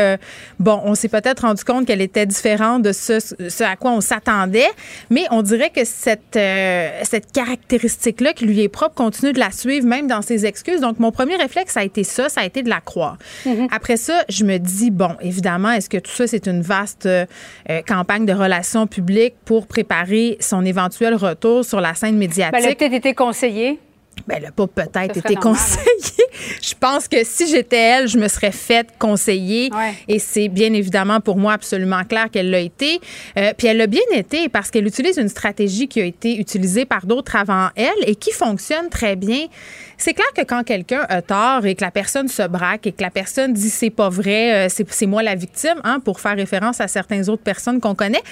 bon, 0.58 0.80
on 0.84 0.94
s'est 0.94 1.10
peut-être 1.10 1.40
rendu 1.40 1.62
compte 1.62 1.86
qu'elle 1.86 2.00
était 2.00 2.24
différente 2.24 2.80
de 2.82 2.92
ce, 2.92 3.18
ce 3.20 3.62
à 3.62 3.76
quoi 3.76 3.90
on 3.90 4.00
s'attendait, 4.00 4.70
mais 5.10 5.26
on 5.30 5.42
dirait 5.42 5.68
que 5.70 5.84
cette, 5.84 6.38
cette 7.02 7.32
caractéristique-là 7.32 8.32
qui 8.32 8.46
lui 8.46 8.62
est 8.62 8.68
propre 8.70 8.94
continue 8.94 9.32
de 9.32 9.38
la 9.38 9.50
suivre, 9.50 9.86
même 9.86 10.06
dans 10.06 10.22
ses 10.22 10.46
excuses. 10.46 10.80
Donc, 10.80 10.98
mon 11.00 11.12
premier 11.12 11.36
réflexe, 11.36 11.74
ça 11.74 11.80
a 11.80 11.84
été 11.84 12.02
ça, 12.02 12.30
ça 12.30 12.40
a 12.40 12.44
été 12.44 12.62
de 12.62 12.70
la 12.70 12.80
croire. 12.80 13.18
Après 13.70 13.98
ça, 13.98 14.24
je 14.30 14.44
me 14.44 14.56
dis, 14.56 14.90
bon, 14.90 15.16
évidemment, 15.20 15.72
est-ce 15.82 15.90
que 15.90 15.98
tout 15.98 16.12
ça, 16.12 16.26
c'est 16.28 16.46
une 16.46 16.62
vaste 16.62 17.06
euh, 17.06 17.26
euh, 17.68 17.82
campagne 17.86 18.24
de 18.24 18.32
relations 18.32 18.86
publiques 18.86 19.34
pour 19.44 19.66
préparer 19.66 20.36
son 20.40 20.64
éventuel 20.64 21.14
retour 21.14 21.64
sur 21.64 21.80
la 21.80 21.94
scène 21.94 22.12
Ben, 22.12 22.18
médiatique? 22.18 22.54
elle 22.56 22.70
a 22.70 22.74
peut-être 22.74 22.92
été 22.92 23.14
conseillée. 23.14 23.80
Ben, 24.28 24.36
elle 24.36 24.44
n'a 24.44 24.52
pas 24.52 24.66
peut-être 24.66 25.16
été 25.16 25.36
hein. 25.36 25.40
conseillée. 25.40 26.26
Je 26.62 26.74
pense 26.78 27.08
que 27.08 27.24
si 27.24 27.48
j'étais 27.48 27.76
elle, 27.76 28.08
je 28.08 28.18
me 28.18 28.28
serais 28.28 28.52
faite 28.52 28.90
conseiller. 28.98 29.70
Ouais. 29.72 29.94
Et 30.08 30.18
c'est 30.18 30.48
bien 30.48 30.72
évidemment 30.72 31.20
pour 31.20 31.36
moi 31.36 31.54
absolument 31.54 32.04
clair 32.04 32.30
qu'elle 32.30 32.50
l'a 32.50 32.60
été. 32.60 33.00
Euh, 33.36 33.52
puis 33.56 33.66
elle 33.66 33.78
l'a 33.78 33.86
bien 33.86 34.02
été 34.12 34.48
parce 34.48 34.70
qu'elle 34.70 34.86
utilise 34.86 35.18
une 35.18 35.28
stratégie 35.28 35.88
qui 35.88 36.00
a 36.00 36.04
été 36.04 36.38
utilisée 36.38 36.84
par 36.84 37.06
d'autres 37.06 37.36
avant 37.36 37.68
elle 37.74 37.90
et 38.06 38.14
qui 38.14 38.32
fonctionne 38.32 38.88
très 38.88 39.16
bien. 39.16 39.46
C'est 40.04 40.14
clair 40.14 40.26
que 40.36 40.42
quand 40.42 40.64
quelqu'un 40.64 41.06
a 41.08 41.22
tort 41.22 41.64
et 41.64 41.76
que 41.76 41.84
la 41.84 41.92
personne 41.92 42.26
se 42.26 42.42
braque 42.48 42.88
et 42.88 42.92
que 42.92 43.00
la 43.04 43.10
personne 43.10 43.52
dit 43.52 43.70
c'est 43.70 43.88
pas 43.90 44.08
vrai, 44.08 44.52
euh, 44.52 44.66
c'est 44.68 44.84
c'est 44.92 45.06
moi 45.06 45.22
la 45.22 45.36
victime, 45.36 45.80
hein, 45.84 46.00
pour 46.04 46.18
faire 46.18 46.34
référence 46.34 46.80
à 46.80 46.88
certaines 46.88 47.30
autres 47.30 47.44
personnes 47.44 47.78
qu'on 47.80 47.94
connaît, 47.94 48.22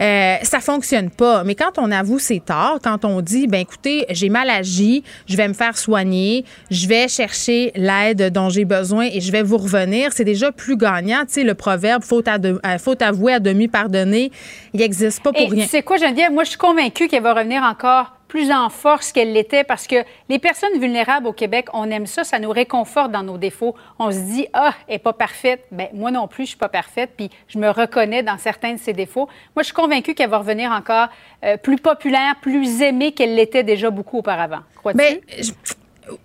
euh, 0.00 0.36
ça 0.42 0.60
fonctionne 0.60 1.10
pas. 1.10 1.44
Mais 1.44 1.54
quand 1.54 1.72
on 1.76 1.90
avoue 1.92 2.18
ses 2.18 2.40
torts, 2.40 2.78
quand 2.82 3.04
on 3.04 3.20
dit 3.20 3.46
ben 3.46 3.60
écoutez, 3.60 4.06
j'ai 4.08 4.30
mal 4.30 4.48
agi, 4.48 5.04
je 5.28 5.36
vais 5.36 5.48
me 5.48 5.52
faire 5.52 5.76
soigner, 5.76 6.46
je 6.70 6.88
vais 6.88 7.08
chercher 7.08 7.72
l'aide 7.74 8.32
dont 8.32 8.48
j'ai 8.48 8.64
besoin 8.64 9.04
et 9.12 9.20
je 9.20 9.30
vais 9.30 9.42
vous 9.42 9.58
revenir, 9.58 10.12
c'est 10.14 10.24
déjà 10.24 10.50
plus 10.50 10.78
gagnant. 10.78 11.20
Tu 11.26 11.34
sais, 11.34 11.42
le 11.44 11.52
proverbe 11.52 12.02
de- 12.38 12.58
euh, 12.64 12.78
faute 12.78 13.02
avouée 13.02 13.34
à 13.34 13.38
demi 13.40 13.68
pardonnée, 13.68 14.32
il 14.72 14.80
n'existe 14.80 15.22
pas 15.22 15.32
pour 15.32 15.42
Et 15.42 15.46
rien. 15.46 15.64
tu 15.64 15.68
sais 15.70 15.82
quoi, 15.82 15.98
Geneviève? 15.98 16.32
Moi, 16.32 16.44
je 16.44 16.48
suis 16.50 16.58
convaincue 16.58 17.06
qu'elle 17.06 17.22
va 17.22 17.34
revenir 17.34 17.62
encore 17.62 18.14
plus 18.28 18.52
en 18.52 18.68
force 18.68 19.10
qu'elle 19.10 19.32
l'était 19.32 19.64
parce 19.64 19.86
que 19.86 19.96
les 20.28 20.38
personnes 20.38 20.78
vulnérables 20.78 21.26
au 21.26 21.32
Québec, 21.32 21.66
on 21.72 21.90
aime 21.90 22.06
ça, 22.06 22.24
ça 22.24 22.38
nous 22.38 22.50
réconforte 22.50 23.10
dans 23.10 23.22
nos 23.22 23.38
défauts. 23.38 23.74
On 23.98 24.12
se 24.12 24.18
dit, 24.18 24.46
ah, 24.52 24.74
elle 24.86 24.94
n'est 24.94 24.98
pas 24.98 25.14
parfaite. 25.14 25.64
Ben, 25.72 25.88
moi 25.94 26.10
non 26.10 26.28
plus, 26.28 26.44
je 26.44 26.48
suis 26.50 26.58
pas 26.58 26.68
parfaite, 26.68 27.10
puis 27.16 27.30
je 27.48 27.58
me 27.58 27.70
reconnais 27.70 28.22
dans 28.22 28.38
certains 28.38 28.74
de 28.74 28.78
ses 28.78 28.92
défauts. 28.92 29.28
Moi, 29.56 29.62
je 29.62 29.64
suis 29.64 29.74
convaincue 29.74 30.14
qu'elle 30.14 30.30
va 30.30 30.38
revenir 30.38 30.70
encore 30.70 31.08
euh, 31.44 31.56
plus 31.56 31.78
populaire, 31.78 32.36
plus 32.40 32.82
aimée 32.82 33.12
qu'elle 33.12 33.34
l'était 33.34 33.62
déjà 33.62 33.90
beaucoup 33.90 34.18
auparavant. 34.18 34.60
Crois-tu? 34.76 34.98
Ben, 34.98 35.18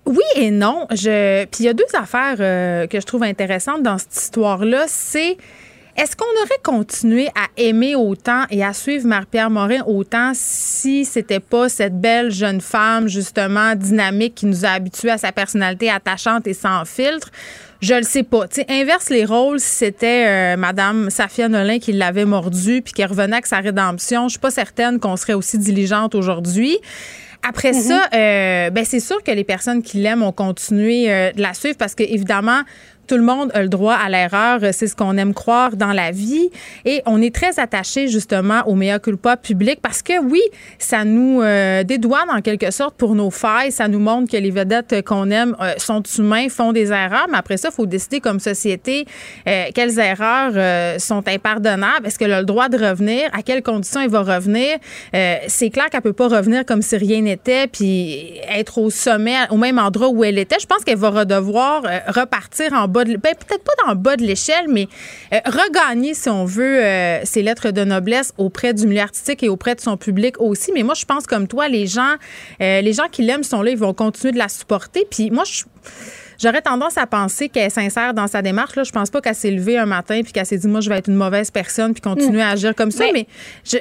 oui 0.05 0.23
et 0.35 0.51
non. 0.51 0.87
Puis 0.89 0.99
il 0.99 1.65
y 1.65 1.69
a 1.69 1.73
deux 1.73 1.83
affaires 1.93 2.35
euh, 2.39 2.87
que 2.87 2.99
je 2.99 3.05
trouve 3.05 3.23
intéressantes 3.23 3.83
dans 3.83 3.97
cette 3.97 4.15
histoire-là. 4.15 4.85
C'est 4.87 5.37
est-ce 5.95 6.15
qu'on 6.15 6.25
aurait 6.25 6.61
continué 6.63 7.27
à 7.29 7.47
aimer 7.55 7.95
autant 7.95 8.43
et 8.49 8.63
à 8.63 8.73
suivre 8.73 9.05
Marie-Pierre 9.05 9.51
Morin 9.51 9.81
autant 9.85 10.31
si 10.33 11.05
c'était 11.05 11.39
pas 11.39 11.69
cette 11.69 11.99
belle 11.99 12.31
jeune 12.31 12.61
femme, 12.61 13.07
justement, 13.07 13.75
dynamique 13.75 14.33
qui 14.35 14.47
nous 14.47 14.65
a 14.65 14.69
habitués 14.69 15.11
à 15.11 15.19
sa 15.19 15.31
personnalité 15.31 15.91
attachante 15.91 16.47
et 16.47 16.53
sans 16.53 16.85
filtre? 16.85 17.29
Je 17.81 17.93
le 17.93 18.03
sais 18.03 18.23
pas. 18.23 18.45
Sais, 18.49 18.65
inverse 18.69 19.09
les 19.09 19.25
rôles, 19.25 19.59
si 19.59 19.69
c'était 19.69 20.25
euh, 20.25 20.57
Madame 20.57 21.09
Safia 21.09 21.47
Nolin 21.47 21.79
qui 21.79 21.91
l'avait 21.91 22.25
mordu 22.25 22.81
puis 22.81 22.93
qui 22.93 23.05
revenait 23.05 23.33
avec 23.33 23.45
sa 23.45 23.59
rédemption, 23.59 24.29
je 24.29 24.33
suis 24.33 24.39
pas 24.39 24.51
certaine 24.51 24.99
qu'on 24.99 25.17
serait 25.17 25.33
aussi 25.33 25.57
diligente 25.57 26.15
aujourd'hui. 26.15 26.79
Après 27.47 27.73
ça, 27.73 28.07
euh, 28.13 28.69
ben 28.69 28.85
c'est 28.85 29.01
sûr 29.01 29.21
que 29.21 29.31
les 29.31 29.43
personnes 29.43 29.83
qui 29.83 29.97
l'aiment 29.97 30.23
ont 30.23 30.31
continué 30.31 31.11
euh, 31.11 31.33
de 31.33 31.41
la 31.41 31.53
suivre 31.53 31.75
parce 31.77 31.93
que 31.93 32.03
évidemment 32.03 32.61
tout 33.07 33.17
le 33.17 33.23
monde 33.23 33.51
a 33.53 33.61
le 33.61 33.69
droit 33.69 33.95
à 33.95 34.09
l'erreur, 34.09 34.59
c'est 34.71 34.87
ce 34.87 34.95
qu'on 34.95 35.17
aime 35.17 35.33
croire 35.33 35.75
dans 35.75 35.91
la 35.93 36.11
vie. 36.11 36.49
Et 36.85 37.01
on 37.05 37.21
est 37.21 37.33
très 37.33 37.59
attaché 37.59 38.07
justement 38.07 38.61
au 38.67 38.75
mea 38.75 38.99
culpa 38.99 39.37
public 39.37 39.79
parce 39.81 40.01
que 40.01 40.19
oui, 40.21 40.41
ça 40.77 41.03
nous 41.03 41.41
euh, 41.41 41.83
dédouane 41.83 42.29
en 42.29 42.41
quelque 42.41 42.71
sorte 42.71 42.95
pour 42.95 43.15
nos 43.15 43.31
failles, 43.31 43.71
ça 43.71 43.87
nous 43.87 43.99
montre 43.99 44.31
que 44.31 44.37
les 44.37 44.51
vedettes 44.51 45.03
qu'on 45.05 45.29
aime 45.31 45.55
euh, 45.61 45.73
sont 45.77 46.03
humains, 46.17 46.49
font 46.49 46.71
des 46.71 46.91
erreurs, 46.91 47.27
mais 47.29 47.37
après 47.37 47.57
ça, 47.57 47.69
il 47.71 47.75
faut 47.75 47.85
décider 47.85 48.19
comme 48.19 48.39
société 48.39 49.05
euh, 49.47 49.65
quelles 49.73 49.99
erreurs 49.99 50.53
euh, 50.55 50.99
sont 50.99 51.27
impardonnables, 51.27 52.07
est-ce 52.07 52.17
qu'elle 52.19 52.33
a 52.33 52.39
le 52.39 52.45
droit 52.45 52.69
de 52.69 52.77
revenir, 52.77 53.29
à 53.33 53.41
quelles 53.41 53.63
conditions 53.63 54.01
elle 54.01 54.09
va 54.09 54.21
revenir? 54.21 54.77
C'est 55.47 55.69
clair 55.69 55.89
qu'elle 55.89 56.01
peut 56.01 56.13
pas 56.13 56.27
revenir 56.27 56.65
comme 56.65 56.81
si 56.81 56.97
rien 56.97 57.21
n'était 57.21 57.67
puis 57.67 58.39
être 58.49 58.77
au 58.77 58.89
sommet, 58.89 59.35
au 59.49 59.57
même 59.57 59.79
endroit 59.79 60.09
où 60.09 60.23
elle 60.23 60.37
était. 60.37 60.57
Je 60.59 60.65
pense 60.65 60.83
qu'elle 60.83 60.97
va 60.97 61.09
redevoir 61.09 61.83
euh, 61.85 61.99
repartir 62.07 62.73
en 62.73 62.87
bas 62.93 63.03
de, 63.03 63.11
ben, 63.17 63.33
peut-être 63.35 63.63
pas 63.63 63.73
dans 63.83 63.89
le 63.91 63.97
bas 63.97 64.15
de 64.15 64.23
l'échelle, 64.23 64.65
mais 64.69 64.87
euh, 65.33 65.39
regagner, 65.45 66.13
si 66.13 66.29
on 66.29 66.45
veut, 66.45 66.81
euh, 66.83 67.19
ses 67.25 67.41
lettres 67.41 67.71
de 67.71 67.83
noblesse 67.83 68.33
auprès 68.37 68.73
du 68.73 68.87
milieu 68.87 69.01
artistique 69.01 69.43
et 69.43 69.49
auprès 69.49 69.75
de 69.75 69.81
son 69.81 69.97
public 69.97 70.39
aussi. 70.39 70.71
Mais 70.73 70.83
moi, 70.83 70.93
je 70.93 71.03
pense 71.05 71.25
comme 71.27 71.47
toi, 71.47 71.67
les 71.67 71.87
gens, 71.87 72.15
euh, 72.61 72.79
les 72.81 72.93
gens 72.93 73.07
qui 73.11 73.23
l'aiment 73.23 73.43
sont 73.43 73.61
là, 73.61 73.71
ils 73.71 73.77
vont 73.77 73.93
continuer 73.93 74.31
de 74.31 74.37
la 74.37 74.47
supporter. 74.49 75.05
Puis 75.09 75.29
moi, 75.31 75.43
je 75.43 75.63
J'aurais 76.41 76.61
tendance 76.63 76.97
à 76.97 77.05
penser 77.05 77.47
qu'elle 77.47 77.67
est 77.67 77.69
sincère 77.69 78.13
dans 78.13 78.27
sa 78.27 78.41
démarche. 78.41 78.75
Là, 78.75 78.83
je 78.83 78.91
pense 78.91 79.09
pas 79.11 79.21
qu'elle 79.21 79.35
s'est 79.35 79.51
levée 79.51 79.77
un 79.77 79.85
matin 79.85 80.21
puis 80.23 80.33
qu'elle 80.33 80.45
s'est 80.45 80.57
dit 80.57 80.67
moi 80.67 80.81
je 80.81 80.89
vais 80.89 80.97
être 80.97 81.07
une 81.07 81.15
mauvaise 81.15 81.51
personne 81.51 81.93
puis 81.93 82.01
continuer 82.01 82.41
à 82.41 82.49
agir 82.49 82.73
comme 82.75 82.89
ça. 82.91 83.05
Mais, 83.13 83.27
je- 83.63 83.77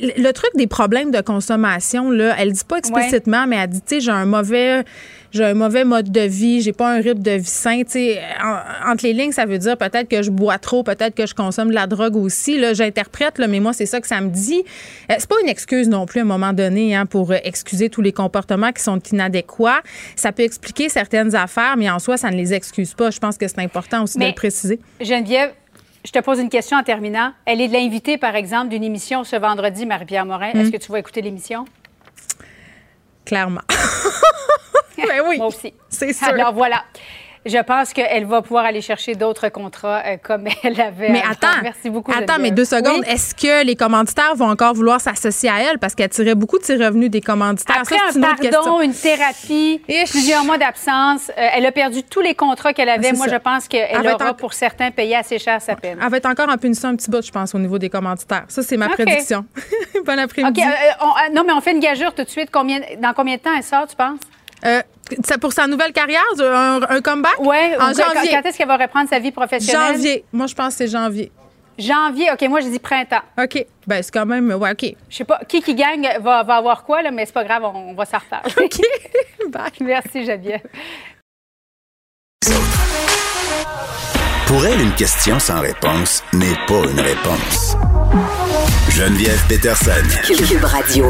le 0.00 0.30
truc 0.32 0.50
des 0.54 0.66
problèmes 0.66 1.10
de 1.10 1.20
consommation 1.20 2.10
là, 2.10 2.34
elle 2.38 2.52
dit 2.52 2.64
pas 2.66 2.78
explicitement, 2.78 3.46
mais 3.46 3.56
elle 3.56 3.68
dit 3.70 3.80
tu 3.80 3.96
sais 3.96 4.00
j'ai 4.00 4.10
un 4.10 4.24
mauvais 4.26 4.84
j'ai 5.32 5.44
un 5.44 5.54
mauvais 5.54 5.84
mode 5.86 6.12
de 6.12 6.20
vie, 6.20 6.60
j'ai 6.60 6.72
pas 6.74 6.92
un 6.92 7.00
rythme 7.00 7.22
de 7.22 7.30
vie 7.30 7.44
sain. 7.46 7.78
Tu 7.84 7.92
sais, 7.92 8.20
en- 8.44 8.90
entre 8.92 9.04
les 9.06 9.14
lignes, 9.14 9.32
ça 9.32 9.46
veut 9.46 9.56
dire 9.56 9.78
peut-être 9.78 10.06
que 10.06 10.20
je 10.22 10.30
bois 10.30 10.58
trop, 10.58 10.82
peut-être 10.82 11.14
que 11.14 11.24
je 11.26 11.34
consomme 11.34 11.70
de 11.70 11.74
la 11.74 11.86
drogue 11.86 12.16
aussi. 12.16 12.58
Là, 12.58 12.74
j'interprète, 12.74 13.38
là, 13.38 13.46
mais 13.48 13.58
moi, 13.58 13.72
c'est 13.72 13.86
ça 13.86 14.02
que 14.02 14.06
ça 14.06 14.20
me 14.20 14.28
dit. 14.28 14.62
Euh, 15.10 15.14
c'est 15.16 15.26
pas 15.28 15.36
une 15.42 15.48
excuse 15.48 15.88
non 15.88 16.04
plus 16.04 16.20
à 16.20 16.22
un 16.24 16.26
moment 16.26 16.52
donné 16.52 16.94
hein, 16.94 17.06
pour 17.06 17.30
euh, 17.32 17.36
excuser 17.44 17.88
tous 17.88 18.02
les 18.02 18.12
comportements 18.12 18.72
qui 18.72 18.82
sont 18.82 18.98
inadéquats. 19.10 19.80
Ça 20.16 20.32
peut 20.32 20.42
expliquer 20.42 20.90
certaines 20.90 21.34
affaires, 21.34 21.76
mais 21.78 21.88
en 21.88 21.98
soi, 21.98 22.18
ça 22.18 22.30
ne 22.30 22.36
les 22.36 22.52
excuse 22.52 22.92
pas. 22.92 23.10
Je 23.10 23.18
pense 23.18 23.38
que 23.38 23.48
c'est 23.48 23.60
important 23.60 24.02
aussi 24.02 24.18
de 24.18 24.24
le 24.24 24.34
préciser. 24.34 24.80
Geneviève, 25.00 25.52
je 26.04 26.10
te 26.10 26.18
pose 26.18 26.38
une 26.40 26.48
question 26.50 26.76
en 26.78 26.82
terminant. 26.82 27.32
Elle 27.44 27.60
est 27.60 27.68
de 27.68 27.72
l'invitée, 27.72 28.18
par 28.18 28.34
exemple, 28.34 28.68
d'une 28.68 28.84
émission 28.84 29.24
ce 29.24 29.36
vendredi, 29.36 29.86
Marie-Pierre 29.86 30.26
Morin. 30.26 30.50
Est-ce 30.50 30.68
Mm. 30.68 30.72
que 30.72 30.76
tu 30.78 30.92
vas 30.92 30.98
écouter 30.98 31.22
l'émission? 31.22 31.64
Clairement. 33.24 33.60
ben 34.98 35.22
oui. 35.28 35.38
Moi 35.38 35.46
aussi. 35.46 35.72
C'est 35.88 36.12
sûr. 36.12 36.28
Alors 36.28 36.52
voilà. 36.52 36.82
Je 37.44 37.58
pense 37.58 37.92
qu'elle 37.92 38.24
va 38.24 38.40
pouvoir 38.40 38.64
aller 38.64 38.80
chercher 38.80 39.14
d'autres 39.16 39.48
contrats 39.48 40.00
euh, 40.06 40.16
comme 40.22 40.46
elle 40.62 40.80
avait. 40.80 41.08
Mais 41.08 41.22
attends, 41.28 41.60
Merci 41.62 41.90
beaucoup. 41.90 42.12
attends, 42.12 42.38
mais 42.38 42.52
deux 42.52 42.64
secondes. 42.64 43.00
Oui? 43.04 43.08
Est-ce 43.12 43.34
que 43.34 43.64
les 43.64 43.74
commanditaires 43.74 44.34
vont 44.36 44.48
encore 44.48 44.74
vouloir 44.74 45.00
s'associer 45.00 45.48
à 45.50 45.60
elle? 45.60 45.78
Parce 45.80 45.94
qu'elle 45.96 46.08
tirait 46.10 46.36
beaucoup 46.36 46.58
de 46.58 46.64
ses 46.64 46.76
revenus 46.76 47.10
des 47.10 47.20
commanditaires? 47.20 47.78
Après 47.80 47.96
Ça, 47.96 48.02
c'est 48.12 48.18
un 48.18 48.20
une 48.20 48.26
autre 48.26 48.36
question. 48.40 48.62
pardon, 48.62 48.80
une 48.80 48.94
thérapie, 48.94 49.82
plusieurs 50.10 50.44
mois 50.44 50.56
d'absence, 50.58 51.30
euh, 51.36 51.48
elle 51.54 51.66
a 51.66 51.72
perdu 51.72 52.02
tous 52.04 52.20
les 52.20 52.34
contrats 52.36 52.72
qu'elle 52.72 52.88
avait. 52.88 53.08
Ah, 53.08 53.10
c'est 53.10 53.16
Moi, 53.16 53.26
ça. 53.26 53.32
je 53.34 53.38
pense 53.38 53.66
qu'elle 53.68 54.06
aura, 54.14 54.30
en- 54.30 54.34
pour 54.34 54.52
certains, 54.52 54.90
payé 54.92 55.16
assez 55.16 55.38
cher 55.40 55.60
sa 55.60 55.74
peine. 55.74 55.98
Elle 56.00 56.10
va 56.10 56.16
être 56.18 56.26
encore 56.26 56.48
en 56.48 56.56
punition 56.56 56.90
un 56.90 56.96
petit 56.96 57.10
bout, 57.10 57.24
je 57.24 57.32
pense, 57.32 57.54
au 57.54 57.58
niveau 57.58 57.78
des 57.78 57.90
commanditaires. 57.90 58.44
Ça, 58.48 58.62
c'est 58.62 58.76
ma 58.76 58.88
prédiction. 58.88 59.44
bon 60.06 60.18
après-midi. 60.18 60.60
euh, 60.62 60.64
euh, 60.66 61.32
non, 61.34 61.42
mais 61.46 61.52
on 61.52 61.60
fait 61.60 61.72
une 61.72 61.80
gageure 61.80 62.14
tout 62.14 62.22
de 62.22 62.28
suite. 62.30 62.50
Combien, 62.52 62.80
dans 63.00 63.12
combien 63.14 63.34
de 63.36 63.40
temps 63.40 63.50
elle 63.56 63.64
sort, 63.64 63.86
tu 63.88 63.96
penses? 63.96 64.20
Euh, 64.64 64.80
pour 65.40 65.52
sa 65.52 65.66
nouvelle 65.66 65.92
carrière, 65.92 66.22
un, 66.40 66.80
un 66.88 67.00
comeback? 67.00 67.36
Oui. 67.40 67.56
En 67.78 67.92
Quand, 67.92 68.14
janvier. 68.14 68.30
quand 68.32 68.48
est-ce 68.48 68.58
qu'elle 68.58 68.68
va 68.68 68.76
reprendre 68.76 69.08
sa 69.08 69.18
vie 69.18 69.32
professionnelle? 69.32 69.94
Janvier. 69.94 70.24
Moi, 70.32 70.46
je 70.46 70.54
pense 70.54 70.68
que 70.68 70.78
c'est 70.78 70.88
janvier. 70.88 71.30
Janvier. 71.78 72.30
OK, 72.32 72.42
moi, 72.48 72.60
je 72.60 72.68
dis 72.68 72.78
printemps. 72.78 73.22
OK. 73.42 73.64
Ben, 73.86 74.02
c'est 74.02 74.12
quand 74.12 74.26
même. 74.26 74.50
Ouais, 74.52 74.72
OK. 74.72 74.94
Je 75.08 75.16
sais 75.16 75.24
pas, 75.24 75.40
qui 75.48 75.62
qui 75.62 75.74
gagne 75.74 76.08
va, 76.20 76.42
va 76.42 76.56
avoir 76.56 76.84
quoi, 76.84 77.02
là, 77.02 77.10
mais 77.10 77.26
c'est 77.26 77.32
pas 77.32 77.44
grave, 77.44 77.62
on, 77.64 77.90
on 77.90 77.94
va 77.94 78.04
s'en 78.04 78.18
reparler. 78.18 78.52
OK. 78.64 78.80
Bye. 79.50 79.70
Merci, 79.80 80.24
Geneviève. 80.24 80.62
Pour 84.46 84.66
elle, 84.66 84.80
une 84.82 84.94
question 84.94 85.38
sans 85.38 85.60
réponse 85.60 86.22
n'est 86.34 86.56
pas 86.66 86.82
une 86.90 87.00
réponse. 87.00 87.76
Geneviève 88.90 89.42
Peterson. 89.48 89.92
Cube 90.26 90.64
Radio. 90.64 91.06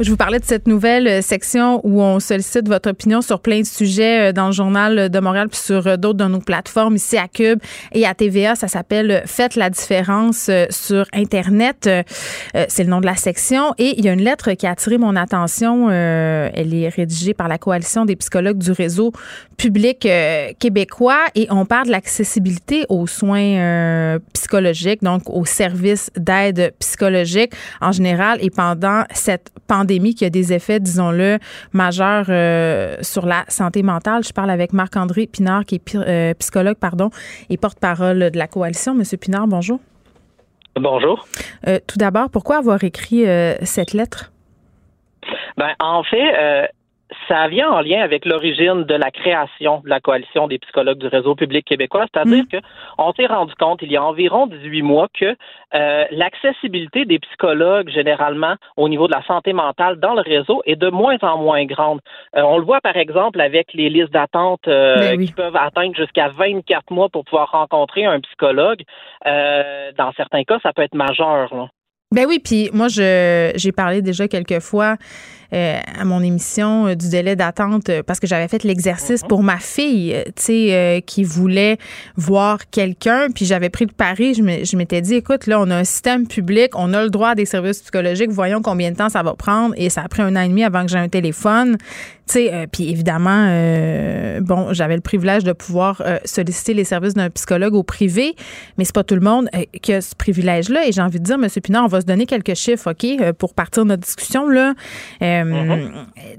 Je 0.00 0.10
vous 0.10 0.16
parlais 0.16 0.38
de 0.38 0.44
cette 0.44 0.68
nouvelle 0.68 1.08
euh, 1.08 1.22
section 1.22 1.80
où 1.82 2.00
on 2.00 2.20
sollicite 2.20 2.68
votre 2.68 2.90
opinion 2.90 3.20
sur 3.20 3.40
plein 3.40 3.62
de 3.62 3.66
sujets 3.66 4.28
euh, 4.28 4.32
dans 4.32 4.46
le 4.46 4.52
journal 4.52 5.10
de 5.10 5.18
Montréal 5.18 5.48
puis 5.48 5.58
sur 5.58 5.88
euh, 5.88 5.96
d'autres 5.96 6.18
de 6.18 6.24
nos 6.26 6.38
plateformes 6.38 6.94
ici 6.94 7.18
à 7.18 7.26
Cube 7.26 7.58
et 7.90 8.06
à 8.06 8.14
TVA. 8.14 8.54
Ça 8.54 8.68
s'appelle 8.68 9.24
Faites 9.26 9.56
la 9.56 9.70
différence 9.70 10.50
sur 10.70 11.04
Internet. 11.12 11.90
C'est 12.68 12.84
le 12.84 12.90
nom 12.90 13.00
de 13.00 13.06
la 13.06 13.16
section. 13.16 13.74
Et 13.78 13.98
il 13.98 14.04
y 14.04 14.08
a 14.08 14.12
une 14.12 14.22
lettre 14.22 14.52
qui 14.52 14.66
a 14.66 14.70
attiré 14.70 14.98
mon 14.98 15.16
attention. 15.16 15.90
Elle 15.90 16.74
est 16.74 16.88
rédigée 16.88 17.34
par 17.34 17.48
la 17.48 17.58
Coalition 17.58 18.04
des 18.04 18.16
psychologues 18.16 18.58
du 18.58 18.72
réseau 18.72 19.12
public 19.56 20.08
québécois 20.58 21.24
et 21.34 21.48
on 21.50 21.64
parle 21.64 21.86
de 21.86 21.92
l'accessibilité 21.92 22.84
aux 22.88 23.06
soins 23.06 24.18
psychologiques, 24.32 25.02
donc 25.02 25.28
aux 25.28 25.44
services 25.44 26.10
d'aide 26.16 26.74
psychologique 26.78 27.52
en 27.80 27.92
général 27.92 28.38
et 28.40 28.50
pendant 28.50 29.04
cette 29.12 29.50
pandémie 29.66 29.87
qui 30.14 30.24
a 30.24 30.30
des 30.30 30.52
effets, 30.52 30.80
disons-le, 30.80 31.38
majeurs 31.72 32.26
euh, 32.28 32.96
sur 33.02 33.26
la 33.26 33.44
santé 33.48 33.82
mentale. 33.82 34.22
Je 34.24 34.32
parle 34.32 34.50
avec 34.50 34.72
Marc-André 34.72 35.26
Pinard, 35.26 35.64
qui 35.64 35.76
est 35.76 35.94
euh, 35.94 36.34
psychologue 36.34 36.76
pardon, 36.76 37.10
et 37.50 37.56
porte-parole 37.56 38.30
de 38.30 38.38
la 38.38 38.46
coalition. 38.46 38.94
Monsieur 38.94 39.18
Pinard, 39.18 39.46
bonjour. 39.46 39.80
Bonjour. 40.76 41.26
Euh, 41.66 41.78
tout 41.86 41.98
d'abord, 41.98 42.30
pourquoi 42.30 42.58
avoir 42.58 42.84
écrit 42.84 43.24
cette 43.62 43.92
lettre? 43.92 44.32
Ben, 45.56 45.74
en 45.80 46.02
fait, 46.04 46.70
ça 47.28 47.48
vient 47.48 47.70
en 47.70 47.80
lien 47.80 48.00
avec 48.02 48.24
l'origine 48.24 48.84
de 48.84 48.94
la 48.94 49.10
création 49.10 49.80
de 49.80 49.88
la 49.88 50.00
coalition 50.00 50.46
des 50.46 50.58
psychologues 50.58 50.98
du 50.98 51.06
réseau 51.06 51.34
public 51.34 51.64
québécois, 51.64 52.06
c'est-à-dire 52.12 52.44
mm. 52.44 52.60
qu'on 52.96 53.12
s'est 53.12 53.26
rendu 53.26 53.54
compte 53.54 53.80
il 53.82 53.92
y 53.92 53.96
a 53.96 54.02
environ 54.02 54.46
18 54.46 54.82
mois 54.82 55.08
que 55.18 55.36
euh, 55.74 56.04
l'accessibilité 56.10 57.04
des 57.04 57.18
psychologues 57.18 57.88
généralement 57.90 58.56
au 58.76 58.88
niveau 58.88 59.06
de 59.06 59.12
la 59.12 59.22
santé 59.24 59.52
mentale 59.52 59.98
dans 60.00 60.14
le 60.14 60.22
réseau 60.22 60.62
est 60.66 60.76
de 60.76 60.90
moins 60.90 61.18
en 61.22 61.38
moins 61.38 61.64
grande. 61.64 62.00
Euh, 62.36 62.42
on 62.42 62.58
le 62.58 62.64
voit 62.64 62.80
par 62.80 62.96
exemple 62.96 63.40
avec 63.40 63.72
les 63.74 63.88
listes 63.88 64.12
d'attente 64.12 64.66
euh, 64.68 64.96
ben 64.96 65.24
qui 65.24 65.32
peuvent 65.32 65.56
atteindre 65.56 65.94
jusqu'à 65.94 66.28
24 66.28 66.90
mois 66.90 67.08
pour 67.08 67.24
pouvoir 67.24 67.50
rencontrer 67.50 68.04
un 68.04 68.20
psychologue. 68.20 68.82
dans 69.24 70.12
certains 70.16 70.44
cas, 70.44 70.58
ça 70.62 70.72
peut 70.72 70.82
être 70.82 70.94
majeur. 70.94 71.54
Là. 71.54 71.68
Ben 72.10 72.24
oui, 72.26 72.40
puis 72.42 72.70
moi, 72.72 72.88
je 72.88 73.52
j'ai 73.54 73.72
parlé 73.72 74.00
déjà 74.00 74.28
quelques 74.28 74.60
fois 74.60 74.96
euh, 75.54 75.78
à 75.98 76.04
mon 76.04 76.20
émission 76.20 76.88
euh, 76.88 76.94
du 76.94 77.08
délai 77.08 77.34
d'attente 77.34 77.88
euh, 77.88 78.02
parce 78.02 78.20
que 78.20 78.26
j'avais 78.26 78.48
fait 78.48 78.64
l'exercice 78.64 79.22
mhm. 79.22 79.28
pour 79.28 79.42
ma 79.42 79.56
fille, 79.56 80.14
tu 80.36 80.42
sais, 80.42 81.04
qui 81.06 81.24
voulait 81.24 81.78
voir 82.16 82.68
quelqu'un. 82.70 83.28
Puis 83.34 83.46
j'avais 83.46 83.70
pris 83.70 83.86
le 83.86 83.92
pari. 83.92 84.34
Je 84.34 84.76
m'étais 84.76 85.00
dit, 85.00 85.14
écoute, 85.14 85.46
là, 85.46 85.58
on 85.60 85.70
a 85.70 85.76
un 85.76 85.84
système 85.84 86.26
public, 86.26 86.72
on 86.74 86.92
a 86.92 87.02
le 87.02 87.10
droit 87.10 87.30
à 87.30 87.34
des 87.34 87.46
services 87.46 87.80
psychologiques. 87.80 88.30
Voyons 88.30 88.60
combien 88.60 88.90
de 88.90 88.96
temps 88.96 89.08
ça 89.08 89.22
va 89.22 89.34
prendre. 89.34 89.74
Et 89.78 89.88
ça 89.88 90.02
a 90.02 90.08
pris 90.08 90.22
un 90.22 90.36
an 90.36 90.42
et 90.42 90.48
demi 90.48 90.64
avant 90.64 90.84
que 90.84 90.90
j'ai 90.90 90.98
un 90.98 91.08
téléphone. 91.08 91.78
Tu 92.26 92.34
sais, 92.34 92.68
puis 92.70 92.90
évidemment, 92.90 93.46
bon, 94.42 94.74
j'avais 94.74 94.96
le 94.96 95.00
privilège 95.00 95.44
de 95.44 95.52
pouvoir 95.52 96.02
solliciter 96.26 96.74
les 96.74 96.84
services 96.84 97.14
d'un 97.14 97.30
psychologue 97.30 97.72
au 97.72 97.82
privé, 97.82 98.36
mais 98.76 98.84
c'est 98.84 98.94
pas 98.94 99.02
tout 99.02 99.14
le 99.14 99.22
monde 99.22 99.48
qui 99.80 99.94
a 99.94 100.02
ce 100.02 100.14
privilège-là. 100.14 100.86
Et 100.86 100.92
j'ai 100.92 101.00
envie 101.00 101.20
de 101.20 101.24
dire, 101.24 101.38
Monsieur 101.38 101.62
Pinard, 101.62 101.84
on 101.86 101.88
va 101.88 102.02
se 102.02 102.06
donner 102.06 102.26
quelques 102.26 102.54
chiffres, 102.54 102.90
OK, 102.90 103.32
pour 103.38 103.54
partir 103.54 103.84
de 103.84 103.88
notre 103.88 104.02
discussion 104.02 104.46
là. 104.46 104.74
Mm-hmm. 105.44 105.90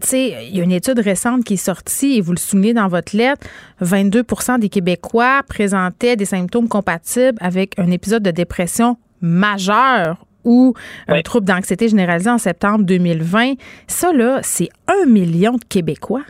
Tu 0.02 0.08
sais, 0.08 0.48
il 0.48 0.58
y 0.58 0.62
a 0.62 0.64
une 0.64 0.72
étude 0.72 1.00
récente 1.00 1.44
qui 1.44 1.56
est 1.56 1.58
sortie, 1.58 2.18
et 2.18 2.22
vous 2.22 2.32
le 2.32 2.38
soulignez 2.38 2.74
dans 2.74 2.88
votre 2.88 3.16
lettre, 3.16 3.48
22% 3.82 4.60
des 4.60 4.70
Québécois 4.70 5.42
présentaient 5.48 6.16
des 6.16 6.26
symptômes 6.26 6.68
compatibles 6.68 7.38
avec 7.42 7.78
un 7.80 7.92
épisode 7.92 8.24
de 8.24 8.32
dépression 8.32 8.98
majeur 9.22 10.26
ou 10.46 10.74
un 11.08 11.22
trouble 11.22 11.46
d'anxiété 11.46 11.90
généralisée 11.90 12.30
en 12.30 12.38
septembre 12.38 12.86
2020. 12.86 13.54
Ça, 13.88 14.14
là, 14.14 14.40
c'est 14.42 14.70
un 14.88 15.06
million 15.06 15.54
de 15.54 15.66
Québécois. 15.66 16.24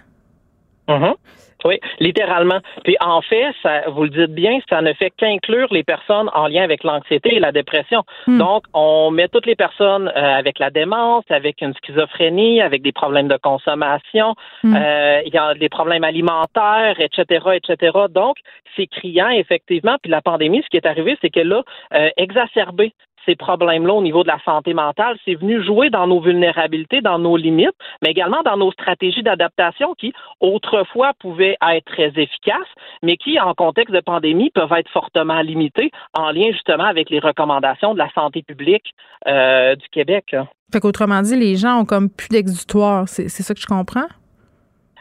Mm-hmm. 0.88 1.14
Oui, 1.66 1.80
littéralement. 2.00 2.60
Puis 2.84 2.96
en 3.02 3.22
fait, 3.22 3.54
ça, 3.62 3.90
vous 3.90 4.04
le 4.04 4.10
dites 4.10 4.34
bien, 4.34 4.60
ça 4.70 4.82
ne 4.82 4.94
fait 4.94 5.12
qu'inclure 5.12 5.68
les 5.72 5.84
personnes 5.84 6.30
en 6.34 6.48
lien 6.48 6.64
avec 6.64 6.84
l'anxiété 6.84 7.36
et 7.36 7.40
la 7.40 7.52
dépression. 7.52 8.04
Hmm. 8.28 8.38
Donc, 8.38 8.64
on 8.74 9.12
met 9.12 9.28
toutes 9.28 9.46
les 9.46 9.56
personnes 9.56 10.08
euh, 10.08 10.38
avec 10.38 10.60
la 10.60 10.70
démence, 10.70 11.26
avec 11.30 11.62
une 11.62 11.74
schizophrénie, 11.74 12.62
avec 12.62 12.82
des 12.82 12.92
problèmes 12.92 13.28
de 13.28 13.38
consommation, 13.38 14.36
hmm. 14.64 14.76
euh, 14.76 15.22
il 15.26 15.34
y 15.34 15.38
a 15.38 15.54
des 15.54 15.70
problèmes 15.70 16.04
alimentaires, 16.04 16.96
etc., 17.00 17.46
etc. 17.56 17.98
Donc, 18.10 18.38
c'est 18.76 18.88
criant, 18.88 19.30
effectivement. 19.30 19.98
Puis 20.02 20.12
la 20.12 20.22
pandémie, 20.22 20.62
ce 20.64 20.70
qui 20.70 20.78
est 20.78 20.86
arrivé, 20.86 21.18
c'est 21.22 21.30
qu'elle 21.30 21.52
a 21.52 21.64
euh, 21.94 22.10
exacerbé 22.18 22.94
ces 23.26 23.36
problèmes-là 23.36 23.94
au 23.94 24.02
niveau 24.02 24.24
de 24.24 24.28
la 24.28 24.40
santé 24.44 24.74
mentale. 24.74 25.18
C'est 25.26 25.36
venu 25.36 25.64
jouer 25.64 25.90
dans 25.90 26.08
nos 26.08 26.20
vulnérabilités, 26.20 27.02
dans 27.02 27.20
nos 27.20 27.38
limites, 27.38 27.76
mais 28.02 28.12
également 28.12 28.42
dans 28.44 28.58
nos 28.58 28.72
stratégies 28.72 29.24
d'adaptation 29.24 29.94
qui, 29.96 30.14
autrefois, 30.40 31.14
pouvaient 31.20 31.58
être 31.72 31.86
très 31.86 32.10
efficaces, 32.16 32.58
mais 33.04 33.18
qui, 33.18 33.40
en 33.40 33.54
contexte 33.54 33.94
de 33.94 34.02
pandémie, 34.02 34.50
peuvent 34.52 34.74
être 34.74 34.90
fortement 34.90 35.42
limitées 35.42 35.92
en 36.14 36.32
lien 36.32 36.52
justement 36.52 36.86
avec 36.86 37.10
les 37.10 37.20
recommandations 37.20 37.94
de 37.94 38.00
la 38.00 38.10
santé 38.12 38.42
publique 38.42 38.94
euh, 39.28 39.76
du 39.76 39.88
Québec. 39.90 40.36
Fait 40.72 40.80
qu'autrement 40.80 41.22
dit, 41.22 41.36
les 41.36 41.56
gens 41.56 41.82
ont 41.82 41.86
comme 41.86 42.10
plus 42.10 42.30
d'exutoire. 42.30 43.08
C'est 43.08 43.30
ça 43.30 43.54
que 43.54 43.60
je 43.60 43.66
comprends? 43.66 44.08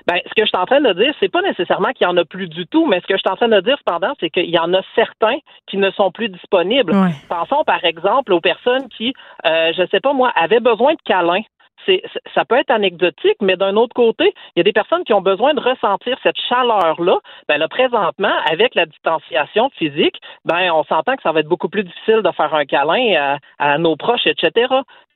Ben, 0.08 0.20
ce 0.24 0.34
que 0.34 0.42
je 0.42 0.46
suis 0.46 0.56
en 0.56 0.64
train 0.64 0.80
de 0.80 0.92
dire, 0.94 1.12
c'est 1.20 1.30
pas 1.30 1.42
nécessairement 1.42 1.92
qu'il 1.92 2.06
y 2.06 2.10
en 2.10 2.16
a 2.16 2.24
plus 2.24 2.48
du 2.48 2.66
tout, 2.66 2.86
mais 2.86 2.98
ce 3.00 3.06
que 3.06 3.14
je 3.14 3.18
suis 3.18 3.30
en 3.30 3.36
train 3.36 3.48
de 3.48 3.60
dire 3.60 3.76
cependant, 3.78 4.14
c'est 4.18 4.30
qu'il 4.30 4.48
y 4.48 4.58
en 4.58 4.72
a 4.72 4.80
certains 4.94 5.36
qui 5.66 5.76
ne 5.76 5.90
sont 5.90 6.10
plus 6.10 6.30
disponibles. 6.30 6.94
Pensons 7.28 7.62
par 7.64 7.84
exemple 7.84 8.32
aux 8.32 8.40
personnes 8.40 8.88
qui, 8.88 9.12
euh, 9.44 9.72
je 9.76 9.86
sais 9.90 10.00
pas 10.00 10.14
moi, 10.14 10.32
avaient 10.34 10.60
besoin 10.60 10.94
de 10.94 11.00
câlins 11.04 11.42
ça 12.34 12.44
peut 12.44 12.56
être 12.56 12.70
anecdotique, 12.70 13.38
mais 13.40 13.56
d'un 13.56 13.76
autre 13.76 13.94
côté, 13.94 14.34
il 14.54 14.58
y 14.58 14.60
a 14.60 14.64
des 14.64 14.72
personnes 14.72 15.04
qui 15.04 15.14
ont 15.14 15.22
besoin 15.22 15.54
de 15.54 15.60
ressentir 15.60 16.18
cette 16.22 16.36
chaleur-là. 16.48 17.18
Ben 17.48 17.56
là, 17.58 17.68
présentement, 17.68 18.34
avec 18.50 18.74
la 18.74 18.84
distanciation 18.84 19.70
physique, 19.70 20.16
ben 20.44 20.70
on 20.72 20.84
s'entend 20.84 21.16
que 21.16 21.22
ça 21.22 21.32
va 21.32 21.40
être 21.40 21.48
beaucoup 21.48 21.68
plus 21.68 21.84
difficile 21.84 22.22
de 22.22 22.30
faire 22.32 22.54
un 22.54 22.64
câlin 22.64 23.38
à 23.58 23.78
nos 23.78 23.96
proches, 23.96 24.26
etc. 24.26 24.66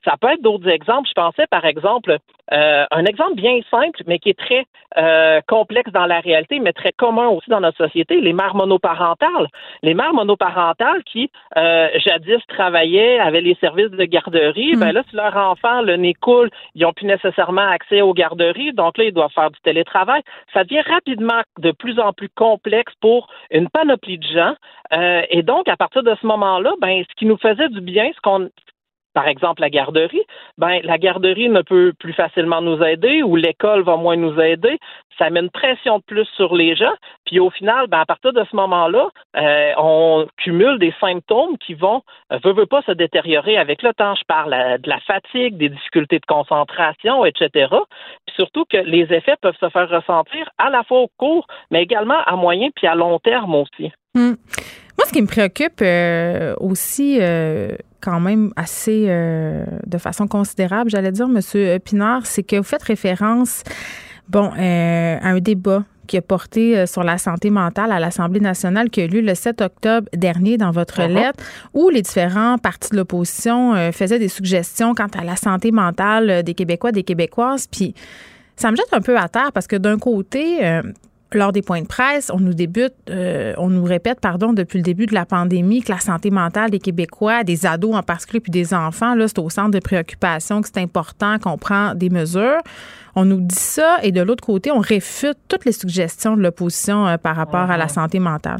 Ça 0.05 0.15
peut 0.19 0.29
être 0.29 0.41
d'autres 0.41 0.67
exemples. 0.67 1.07
Je 1.07 1.13
pensais, 1.13 1.47
par 1.47 1.65
exemple, 1.65 2.17
euh, 2.51 2.85
un 2.91 3.05
exemple 3.05 3.35
bien 3.35 3.59
simple, 3.71 4.03
mais 4.05 4.19
qui 4.19 4.29
est 4.29 4.37
très 4.37 4.65
euh, 4.97 5.39
complexe 5.47 5.91
dans 5.91 6.05
la 6.05 6.19
réalité, 6.19 6.59
mais 6.59 6.73
très 6.73 6.91
commun 6.91 7.27
aussi 7.29 7.49
dans 7.49 7.61
notre 7.61 7.77
société, 7.77 8.19
les 8.19 8.33
mères 8.33 8.55
monoparentales. 8.55 9.47
Les 9.81 9.93
mères 9.93 10.13
monoparentales 10.13 11.03
qui, 11.05 11.31
euh, 11.57 11.87
jadis, 11.95 12.45
travaillaient, 12.47 13.19
avaient 13.19 13.41
les 13.41 13.55
services 13.55 13.91
de 13.91 14.03
garderie, 14.03 14.75
ben 14.75 14.89
mm. 14.89 14.93
là, 14.93 15.03
si 15.09 15.15
leur 15.15 15.37
enfant, 15.37 15.81
le 15.81 15.95
nez 15.95 16.13
coule, 16.13 16.49
ils 16.75 16.83
n'ont 16.83 16.93
plus 16.93 17.07
nécessairement 17.07 17.67
accès 17.67 18.01
aux 18.01 18.13
garderies, 18.13 18.73
donc 18.73 18.97
là, 18.97 19.05
ils 19.05 19.13
doivent 19.13 19.31
faire 19.31 19.51
du 19.51 19.59
télétravail. 19.61 20.21
Ça 20.53 20.63
devient 20.63 20.81
rapidement 20.81 21.41
de 21.59 21.71
plus 21.71 21.99
en 21.99 22.11
plus 22.11 22.29
complexe 22.29 22.93
pour 22.99 23.27
une 23.51 23.69
panoplie 23.69 24.17
de 24.17 24.27
gens. 24.27 24.53
et 25.29 25.41
donc, 25.41 25.67
à 25.67 25.77
partir 25.77 26.03
de 26.03 26.15
ce 26.21 26.27
moment-là, 26.27 26.73
ben, 26.81 27.03
ce 27.09 27.15
qui 27.15 27.25
nous 27.25 27.37
faisait 27.37 27.69
du 27.69 27.81
bien, 27.81 28.11
ce 28.15 28.21
qu'on 28.21 28.49
par 29.13 29.27
exemple 29.27 29.61
la 29.61 29.69
garderie, 29.69 30.23
ben 30.57 30.79
la 30.83 30.97
garderie 30.97 31.49
ne 31.49 31.61
peut 31.61 31.93
plus 31.99 32.13
facilement 32.13 32.61
nous 32.61 32.81
aider 32.83 33.23
ou 33.23 33.35
l'école 33.35 33.83
va 33.83 33.95
moins 33.95 34.15
nous 34.15 34.39
aider. 34.39 34.79
Ça 35.19 35.29
met 35.29 35.41
une 35.41 35.51
pression 35.51 35.99
de 35.99 36.03
plus 36.03 36.27
sur 36.35 36.55
les 36.55 36.75
gens. 36.75 36.93
Puis 37.25 37.39
au 37.39 37.51
final, 37.51 37.87
ben, 37.87 37.99
à 37.99 38.05
partir 38.05 38.33
de 38.33 38.43
ce 38.49 38.55
moment-là, 38.55 39.09
euh, 39.37 39.71
on 39.77 40.27
cumule 40.37 40.79
des 40.79 40.93
symptômes 40.99 41.57
qui 41.59 41.75
vont, 41.75 42.01
euh, 42.31 42.39
veut, 42.43 42.65
pas 42.65 42.81
se 42.81 42.91
détériorer 42.91 43.57
avec 43.57 43.83
le 43.83 43.93
temps. 43.93 44.15
Je 44.15 44.23
parle 44.27 44.53
euh, 44.53 44.77
de 44.79 44.89
la 44.89 44.99
fatigue, 45.01 45.57
des 45.57 45.69
difficultés 45.69 46.17
de 46.17 46.25
concentration, 46.25 47.25
etc. 47.25 47.49
Puis 48.25 48.35
surtout 48.35 48.65
que 48.65 48.77
les 48.77 49.13
effets 49.13 49.35
peuvent 49.41 49.57
se 49.59 49.69
faire 49.69 49.89
ressentir 49.89 50.49
à 50.57 50.69
la 50.71 50.83
fois 50.83 51.01
au 51.01 51.09
court, 51.17 51.45
mais 51.69 51.83
également 51.83 52.21
à 52.25 52.35
moyen 52.35 52.69
puis 52.75 52.87
à 52.87 52.95
long 52.95 53.19
terme 53.19 53.53
aussi. 53.55 53.91
Hmm. 54.15 54.33
Moi, 54.97 55.05
ce 55.05 55.13
qui 55.13 55.21
me 55.21 55.27
préoccupe 55.27 55.81
aussi, 56.59 57.19
quand 58.03 58.19
même 58.19 58.51
assez 58.57 59.05
euh, 59.07 59.65
de 59.87 59.97
façon 59.97 60.27
considérable, 60.27 60.89
j'allais 60.89 61.11
dire, 61.11 61.27
Monsieur 61.29 61.79
Pinard, 61.79 62.25
c'est 62.25 62.43
que 62.43 62.57
vous 62.57 62.63
faites 62.63 62.83
référence, 62.83 63.63
bon, 64.27 64.51
euh, 64.57 65.17
à 65.21 65.29
un 65.29 65.39
débat 65.39 65.85
qui 66.05 66.17
a 66.17 66.21
porté 66.21 66.77
euh, 66.77 66.85
sur 66.85 67.03
la 67.03 67.17
santé 67.17 67.49
mentale 67.49 67.93
à 67.93 67.99
l'Assemblée 68.01 68.41
nationale 68.41 68.89
qui 68.89 68.99
a 68.99 69.05
eu 69.05 69.07
lieu 69.07 69.21
le 69.21 69.35
7 69.35 69.61
octobre 69.61 70.09
dernier 70.11 70.57
dans 70.57 70.71
votre 70.71 70.99
uh-huh. 70.99 71.13
lettre, 71.13 71.43
où 71.73 71.89
les 71.89 72.01
différents 72.01 72.57
partis 72.57 72.89
de 72.89 72.97
l'opposition 72.97 73.73
faisaient 73.93 74.19
des 74.19 74.27
suggestions 74.27 74.93
quant 74.93 75.07
à 75.17 75.23
la 75.23 75.37
santé 75.37 75.71
mentale 75.71 76.43
des 76.43 76.53
Québécois, 76.53 76.91
des 76.91 77.03
Québécoises. 77.03 77.67
Puis 77.67 77.95
ça 78.57 78.69
me 78.69 78.75
jette 78.75 78.91
un 78.91 79.01
peu 79.01 79.17
à 79.17 79.29
terre 79.29 79.53
parce 79.53 79.67
que 79.67 79.77
d'un 79.77 79.97
côté, 79.97 80.59
lors 81.37 81.51
des 81.51 81.61
points 81.61 81.81
de 81.81 81.87
presse, 81.87 82.31
on 82.33 82.39
nous 82.39 82.53
débute, 82.53 82.93
euh, 83.09 83.53
on 83.57 83.69
nous 83.69 83.83
répète, 83.83 84.19
pardon, 84.21 84.53
depuis 84.53 84.77
le 84.77 84.83
début 84.83 85.05
de 85.05 85.13
la 85.13 85.25
pandémie 85.25 85.81
que 85.81 85.91
la 85.91 85.99
santé 85.99 86.31
mentale 86.31 86.71
des 86.71 86.79
Québécois, 86.79 87.43
des 87.43 87.65
ados 87.65 87.95
en 87.95 88.03
particulier, 88.03 88.39
puis 88.39 88.51
des 88.51 88.73
enfants, 88.73 89.15
là, 89.15 89.27
c'est 89.27 89.39
au 89.39 89.49
centre 89.49 89.71
de 89.71 89.79
préoccupation, 89.79 90.61
que 90.61 90.67
c'est 90.67 90.81
important 90.81 91.37
qu'on 91.39 91.57
prend 91.57 91.95
des 91.95 92.09
mesures. 92.09 92.61
On 93.15 93.25
nous 93.25 93.41
dit 93.41 93.55
ça, 93.55 93.97
et 94.01 94.11
de 94.11 94.21
l'autre 94.21 94.43
côté, 94.43 94.71
on 94.71 94.79
réfute 94.79 95.37
toutes 95.47 95.65
les 95.65 95.71
suggestions 95.71 96.35
de 96.35 96.41
l'opposition 96.41 97.07
euh, 97.07 97.17
par 97.17 97.35
rapport 97.35 97.69
à 97.69 97.77
la 97.77 97.87
santé 97.87 98.19
mentale. 98.19 98.59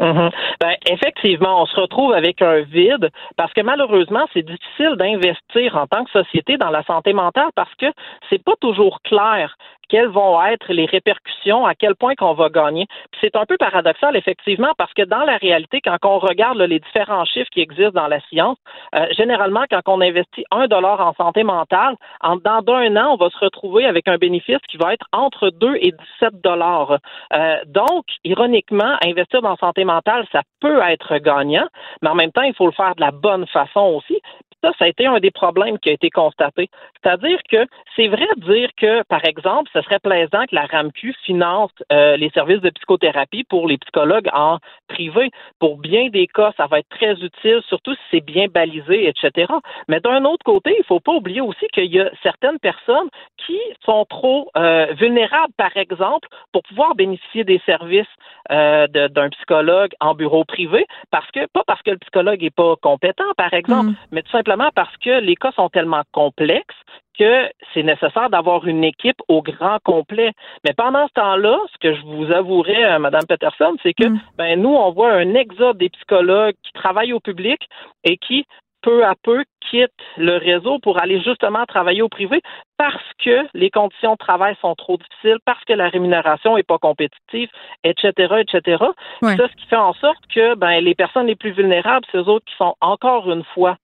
Mhm. 0.00 0.30
Ben, 0.60 0.74
effectivement, 0.86 1.62
on 1.62 1.66
se 1.66 1.80
retrouve 1.80 2.12
avec 2.12 2.40
un 2.40 2.60
vide 2.60 3.10
parce 3.36 3.52
que 3.52 3.62
malheureusement, 3.62 4.26
c'est 4.32 4.42
difficile 4.42 4.94
d'investir 4.96 5.76
en 5.76 5.86
tant 5.86 6.04
que 6.04 6.10
société 6.10 6.56
dans 6.56 6.70
la 6.70 6.84
santé 6.84 7.12
mentale 7.12 7.50
parce 7.56 7.74
que 7.74 7.86
c'est 8.30 8.42
pas 8.42 8.54
toujours 8.60 9.00
clair 9.02 9.56
quelles 9.88 10.08
vont 10.08 10.42
être 10.44 10.72
les 10.72 10.86
répercussions, 10.86 11.66
à 11.66 11.74
quel 11.74 11.94
point 11.94 12.14
qu'on 12.14 12.34
va 12.34 12.48
gagner. 12.48 12.86
C'est 13.20 13.36
un 13.36 13.46
peu 13.46 13.56
paradoxal, 13.56 14.16
effectivement, 14.16 14.72
parce 14.76 14.92
que 14.94 15.02
dans 15.02 15.24
la 15.24 15.36
réalité, 15.36 15.80
quand 15.80 15.96
on 16.04 16.18
regarde 16.18 16.58
les 16.58 16.80
différents 16.80 17.24
chiffres 17.24 17.50
qui 17.50 17.60
existent 17.60 18.00
dans 18.00 18.08
la 18.08 18.20
science, 18.28 18.58
euh, 18.94 19.06
généralement, 19.16 19.64
quand 19.70 19.82
on 19.86 20.00
investit 20.00 20.44
un 20.50 20.66
dollar 20.66 21.00
en 21.00 21.14
santé 21.14 21.42
mentale, 21.42 21.96
en 22.20 22.36
dans 22.36 22.62
d'un 22.62 22.96
an, 22.96 23.14
on 23.14 23.16
va 23.16 23.30
se 23.30 23.38
retrouver 23.38 23.86
avec 23.86 24.08
un 24.08 24.16
bénéfice 24.16 24.58
qui 24.68 24.76
va 24.76 24.94
être 24.94 25.06
entre 25.12 25.50
2 25.50 25.76
et 25.80 25.92
17 26.20 26.40
dollars. 26.42 26.98
Euh, 27.32 27.56
donc, 27.66 28.04
ironiquement, 28.24 28.96
investir 29.04 29.42
dans 29.42 29.56
santé 29.56 29.84
mentale, 29.84 30.26
ça 30.32 30.42
peut 30.60 30.80
être 30.82 31.18
gagnant, 31.18 31.66
mais 32.02 32.08
en 32.08 32.14
même 32.14 32.32
temps, 32.32 32.42
il 32.42 32.54
faut 32.54 32.66
le 32.66 32.72
faire 32.72 32.94
de 32.94 33.00
la 33.00 33.10
bonne 33.10 33.46
façon 33.46 33.80
aussi. 33.80 34.20
Ça, 34.62 34.72
ça 34.78 34.86
a 34.86 34.88
été 34.88 35.06
un 35.06 35.20
des 35.20 35.30
problèmes 35.30 35.78
qui 35.78 35.88
a 35.88 35.92
été 35.92 36.10
constaté. 36.10 36.68
C'est-à-dire 37.00 37.38
que 37.48 37.64
c'est 37.94 38.08
vrai 38.08 38.26
de 38.36 38.52
dire 38.52 38.70
que, 38.76 39.02
par 39.04 39.24
exemple, 39.24 39.70
ce 39.72 39.80
serait 39.82 40.00
plaisant 40.00 40.46
que 40.46 40.54
la 40.54 40.66
RAMQ 40.66 41.14
finance 41.24 41.70
euh, 41.92 42.16
les 42.16 42.30
services 42.30 42.60
de 42.60 42.70
psychothérapie 42.70 43.44
pour 43.44 43.68
les 43.68 43.78
psychologues 43.78 44.28
en 44.32 44.58
privé. 44.88 45.30
Pour 45.60 45.78
bien 45.78 46.08
des 46.08 46.26
cas, 46.26 46.52
ça 46.56 46.66
va 46.66 46.80
être 46.80 46.88
très 46.88 47.12
utile, 47.12 47.60
surtout 47.68 47.94
si 47.94 48.00
c'est 48.10 48.20
bien 48.24 48.46
balisé, 48.48 49.08
etc. 49.08 49.52
Mais 49.86 50.00
d'un 50.00 50.24
autre 50.24 50.44
côté, 50.44 50.72
il 50.74 50.80
ne 50.80 50.84
faut 50.84 51.00
pas 51.00 51.12
oublier 51.12 51.40
aussi 51.40 51.66
qu'il 51.72 51.94
y 51.94 52.00
a 52.00 52.10
certaines 52.22 52.58
personnes 52.58 53.08
qui 53.46 53.58
sont 53.84 54.04
trop 54.06 54.50
euh, 54.56 54.86
vulnérables, 54.98 55.52
par 55.56 55.76
exemple, 55.76 56.28
pour 56.52 56.62
pouvoir 56.64 56.96
bénéficier 56.96 57.44
des 57.44 57.60
services 57.64 58.06
euh, 58.50 58.86
d'un 58.88 59.28
psychologue 59.30 59.92
en 60.00 60.14
bureau 60.14 60.44
privé, 60.44 60.86
parce 61.10 61.30
que 61.30 61.46
pas 61.52 61.62
parce 61.66 61.82
que 61.82 61.90
le 61.90 61.98
psychologue 61.98 62.42
n'est 62.42 62.50
pas 62.50 62.74
compétent, 62.82 63.32
par 63.36 63.52
exemple, 63.52 63.90
mm. 63.90 63.96
mais 64.10 64.22
tout 64.22 64.30
simplement 64.30 64.47
simplement 64.48 64.70
parce 64.74 64.96
que 64.98 65.20
les 65.20 65.36
cas 65.36 65.52
sont 65.52 65.68
tellement 65.68 66.02
complexes 66.12 66.74
que 67.18 67.48
c'est 67.74 67.82
nécessaire 67.82 68.30
d'avoir 68.30 68.66
une 68.66 68.84
équipe 68.84 69.20
au 69.28 69.42
grand 69.42 69.78
complet. 69.84 70.32
Mais 70.64 70.72
pendant 70.72 71.06
ce 71.08 71.12
temps-là, 71.14 71.58
ce 71.72 71.78
que 71.80 71.94
je 71.94 72.02
vous 72.02 72.32
avouerai, 72.32 72.84
euh, 72.84 72.98
Madame 72.98 73.26
Peterson, 73.28 73.76
c'est 73.82 73.92
que 73.92 74.06
mm. 74.06 74.20
ben 74.38 74.62
nous, 74.62 74.70
on 74.70 74.92
voit 74.92 75.12
un 75.12 75.34
exode 75.34 75.78
des 75.78 75.88
psychologues 75.88 76.54
qui 76.62 76.72
travaillent 76.72 77.12
au 77.12 77.20
public 77.20 77.68
et 78.04 78.16
qui 78.16 78.46
peu 78.82 79.04
à 79.04 79.14
peu 79.22 79.44
quittent 79.68 79.90
le 80.16 80.36
réseau 80.36 80.78
pour 80.78 81.02
aller 81.02 81.20
justement 81.20 81.66
travailler 81.66 82.02
au 82.02 82.08
privé 82.08 82.40
parce 82.76 83.02
que 83.22 83.46
les 83.52 83.70
conditions 83.70 84.12
de 84.12 84.18
travail 84.18 84.56
sont 84.60 84.74
trop 84.76 84.96
difficiles, 84.96 85.38
parce 85.44 85.62
que 85.64 85.72
la 85.72 85.88
rémunération 85.88 86.56
n'est 86.56 86.62
pas 86.62 86.78
compétitive, 86.78 87.50
etc., 87.82 88.12
etc. 88.38 88.84
Ça, 89.20 89.48
ce 89.48 89.56
qui 89.56 89.66
fait 89.66 89.76
en 89.76 89.94
sorte 89.94 90.24
que 90.32 90.54
ben, 90.54 90.80
les 90.80 90.94
personnes 90.94 91.26
les 91.26 91.34
plus 91.34 91.50
vulnérables, 91.50 92.06
c'est 92.10 92.18
eux 92.18 92.28
autres 92.28 92.44
qui 92.46 92.56
sont 92.56 92.76
encore 92.80 93.30
une 93.32 93.44
fois 93.44 93.76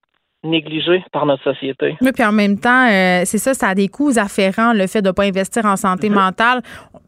négligé 0.45 1.03
par 1.11 1.25
notre 1.25 1.43
société. 1.43 1.97
Oui, 2.01 2.11
puis 2.13 2.23
en 2.23 2.31
même 2.31 2.57
temps, 2.57 2.87
euh, 2.87 3.23
c'est 3.25 3.37
ça, 3.37 3.53
ça 3.53 3.69
a 3.69 3.75
des 3.75 3.87
coûts 3.87 4.13
afférents, 4.17 4.73
le 4.73 4.87
fait 4.87 5.01
de 5.01 5.07
ne 5.07 5.11
pas 5.11 5.23
investir 5.23 5.65
en 5.65 5.75
santé 5.75 6.09
mhm. 6.09 6.15
mentale. 6.15 6.61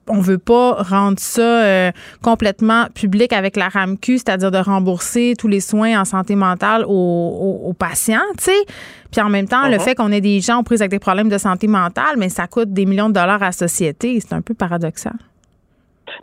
On 0.10 0.22
veut 0.22 0.38
pas 0.38 0.84
rendre 0.84 1.20
ça 1.20 1.42
euh, 1.42 1.92
complètement 2.24 2.86
public 2.96 3.34
avec 3.34 3.58
la 3.58 3.68
RAMQ, 3.68 4.20
c'est-à-dire 4.20 4.52
de 4.52 4.58
rembourser 4.58 5.34
tous 5.38 5.50
les 5.50 5.60
soins 5.60 6.00
en 6.00 6.06
santé 6.06 6.36
mentale 6.36 6.86
aux, 6.88 7.74
patients, 7.78 8.20
tu 8.38 8.46
sais. 8.46 8.66
Puis 9.12 9.22
en 9.22 9.30
même 9.30 9.48
temps, 9.48 9.68
le 9.68 9.78
mhm. 9.78 9.80
fait 9.80 9.96
qu'on 9.96 10.12
ait 10.12 10.22
des 10.22 10.40
gens 10.40 10.64
pris 10.64 10.76
avec 10.76 10.92
des 10.92 11.00
problèmes 11.00 11.30
de 11.30 11.38
santé 11.38 11.68
mentale, 11.68 12.16
mais 12.18 12.30
ça 12.30 12.48
coûte 12.48 12.72
des 12.72 12.86
millions 12.86 13.10
de 13.10 13.14
dollars 13.14 13.42
à 13.42 13.48
la 13.48 13.52
société. 13.52 14.20
C'est 14.20 14.34
un 14.34 14.42
peu 14.42 14.54
paradoxal. 14.54 15.14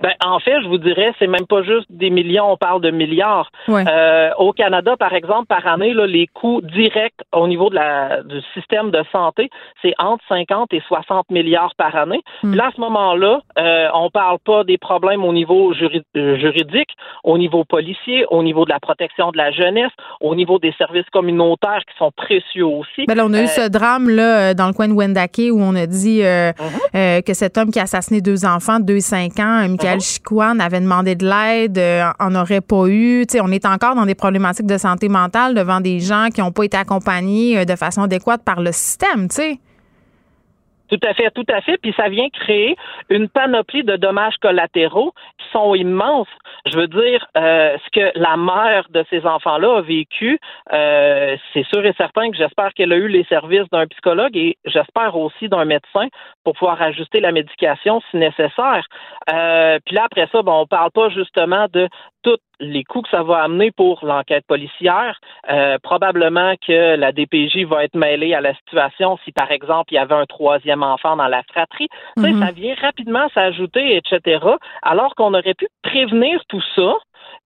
Ben, 0.01 0.13
en 0.25 0.39
fait, 0.39 0.61
je 0.63 0.69
vous 0.69 0.79
dirais, 0.79 1.13
c'est 1.19 1.27
même 1.27 1.47
pas 1.47 1.63
juste 1.63 1.87
des 1.91 2.11
millions, 2.11 2.53
on 2.53 2.57
parle 2.57 2.81
de 2.81 2.91
milliards. 2.91 3.51
Euh, 3.69 4.31
au 4.39 4.53
Canada, 4.53 4.97
par 4.99 5.13
exemple, 5.15 5.47
par 5.47 5.67
année, 5.67 5.93
là, 5.95 6.07
les 6.07 6.27
coûts 6.27 6.61
directs 6.63 7.21
au 7.33 7.47
niveau 7.47 7.71
de 7.71 7.77
la, 7.77 8.23
du 8.23 8.41
système 8.55 8.91
de 8.91 9.03
santé, 9.13 9.51
c'est 9.83 9.95
entre 9.99 10.25
50 10.29 10.73
et 10.73 10.83
60 10.87 11.31
milliards 11.31 11.75
par 11.77 11.95
année. 11.97 12.23
Hmm. 12.43 12.55
là, 12.55 12.67
à 12.67 12.71
ce 12.75 12.81
moment-là, 12.81 13.41
euh, 13.59 13.89
on 13.95 14.11
parle 14.11 14.39
pas 14.45 14.65
des 14.65 14.79
problèmes 14.79 15.25
au 15.25 15.33
niveau 15.33 15.73
euh, 15.73 16.37
juridique, 16.37 16.91
au 17.23 17.39
niveau 17.39 17.65
policier, 17.65 18.25
au 18.31 18.43
niveau 18.43 18.65
de 18.65 18.71
la 18.71 18.81
protection 18.81 19.31
de 19.31 19.37
la 19.37 19.51
jeunesse, 19.51 19.93
au 20.21 20.35
niveau 20.35 20.59
des 20.59 20.73
services 20.79 21.09
communautaires 21.13 21.83
qui 21.89 21.97
sont 21.99 22.11
précieux 22.17 22.67
aussi. 22.67 23.07
Ben 23.07 23.15
là, 23.15 23.25
on 23.27 23.33
a 23.33 23.43
eu 23.43 23.47
ce 23.47 23.69
drame 23.69 24.09
là 24.09 24.55
dans 24.55 24.67
le 24.67 24.73
coin 24.73 24.89
de 24.89 24.93
Wendake 24.93 25.51
où 25.51 25.61
on 25.61 25.75
a 25.75 25.87
dit 25.87 26.23
mhm. 26.23 27.23
que 27.23 27.35
cet 27.35 27.59
homme 27.59 27.71
qui 27.71 27.79
a 27.79 27.83
assassiné 27.83 28.21
deux 28.21 28.45
enfants 28.45 28.81
de 28.81 28.85
2 28.85 28.97
et 28.97 29.01
5 29.01 29.39
ans, 29.41 29.74
Michael 29.75 30.01
Chicoine 30.01 30.61
avait 30.61 30.81
demandé 30.81 31.17
de 31.17 31.25
l'aide, 31.25 31.79
euh, 31.79 32.05
en 32.21 32.35
aurait 32.35 32.61
pas 32.61 32.87
eu. 32.87 33.27
on 33.41 33.51
est 33.51 33.67
encore 33.67 33.95
dans 33.95 34.07
des 34.07 34.15
problématiques 34.15 34.67
de 34.67 34.79
santé 34.79 35.09
mentale 35.09 35.55
devant 35.55 35.81
des 35.81 35.99
gens 35.99 36.29
qui 36.33 36.41
n'ont 36.41 36.53
pas 36.53 36.65
été 36.65 36.77
accompagnés 36.77 37.59
euh, 37.59 37.65
de 37.65 37.75
façon 37.75 38.03
adéquate 38.03 38.45
par 38.45 38.61
le 38.61 38.71
système, 38.71 39.29
tu 39.29 39.37
sais. 39.37 39.59
Tout 40.91 41.09
à 41.09 41.15
fait, 41.15 41.31
tout 41.31 41.47
à 41.49 41.61
fait. 41.61 41.79
Puis 41.79 41.95
ça 41.97 42.09
vient 42.09 42.29
créer 42.29 42.77
une 43.09 43.29
panoplie 43.29 43.85
de 43.85 43.97
dommages 43.97 44.37
collatéraux 44.41 45.13
qui 45.39 45.47
sont 45.51 45.75
immenses. 45.75 46.29
Je 46.67 46.77
veux 46.77 46.87
dire, 46.87 47.27
euh, 47.37 47.77
ce 47.85 47.91
que 47.91 48.19
la 48.19 48.37
mère 48.37 48.87
de 48.91 49.05
ces 49.11 49.25
enfants-là 49.25 49.79
a 49.79 49.81
vécu, 49.81 50.39
euh, 50.73 51.37
c'est 51.53 51.67
sûr 51.67 51.85
et 51.85 51.95
certain 51.97 52.31
que 52.31 52.37
j'espère 52.37 52.73
qu'elle 52.75 52.93
a 52.93 52.97
eu 52.97 53.09
les 53.09 53.25
services 53.25 53.69
d'un 53.73 53.87
psychologue 53.87 54.37
et 54.37 54.57
j'espère 54.67 55.17
aussi 55.17 55.49
d'un 55.49 55.65
médecin 55.65 56.09
pour 56.45 56.55
pouvoir 56.55 56.81
ajuster 56.81 57.21
la 57.21 57.33
médication 57.33 58.01
si 58.11 58.19
nécessaire. 58.19 58.87
Euh, 59.31 59.79
puis 59.85 59.95
là, 59.95 60.05
après 60.05 60.29
ça, 60.31 60.43
bon, 60.43 60.63
on 60.63 60.67
parle 60.67 60.91
pas 60.91 61.09
justement 61.09 61.67
de 61.73 61.89
tous 62.23 62.39
les 62.61 62.85
coûts 62.85 63.03
que 63.03 63.09
ça 63.11 63.23
va 63.23 63.43
amener 63.43 63.71
pour 63.71 64.05
l'enquête 64.05 64.45
policière. 64.47 65.19
Euh, 65.51 65.79
probablement 65.83 66.55
que 66.67 66.97
la 66.97 67.13
DPJ 67.13 67.65
va 67.65 67.85
être 67.85 67.97
mêlée 67.97 68.35
à 68.35 68.41
la 68.41 68.55
situation 68.55 69.19
si, 69.25 69.33
par 69.33 69.51
exemple, 69.51 69.93
il 69.93 69.97
y 69.97 69.99
avait 69.99 70.15
un 70.15 70.27
troisième 70.27 70.83
enfant 70.83 71.17
dans 71.17 71.29
la 71.29 71.43
fratrie. 71.45 71.89
Mhm. 72.17 72.41
ça 72.41 72.53
vient 72.53 72.75
rapidement 72.81 73.29
s'ajouter, 73.35 73.97
etc. 73.97 74.45
Alors 74.83 75.15
qu'on 75.15 75.35
aurait 75.35 75.55
pu 75.55 75.69
prévenir 75.83 76.41
tout 76.49 76.63
ça 76.75 76.95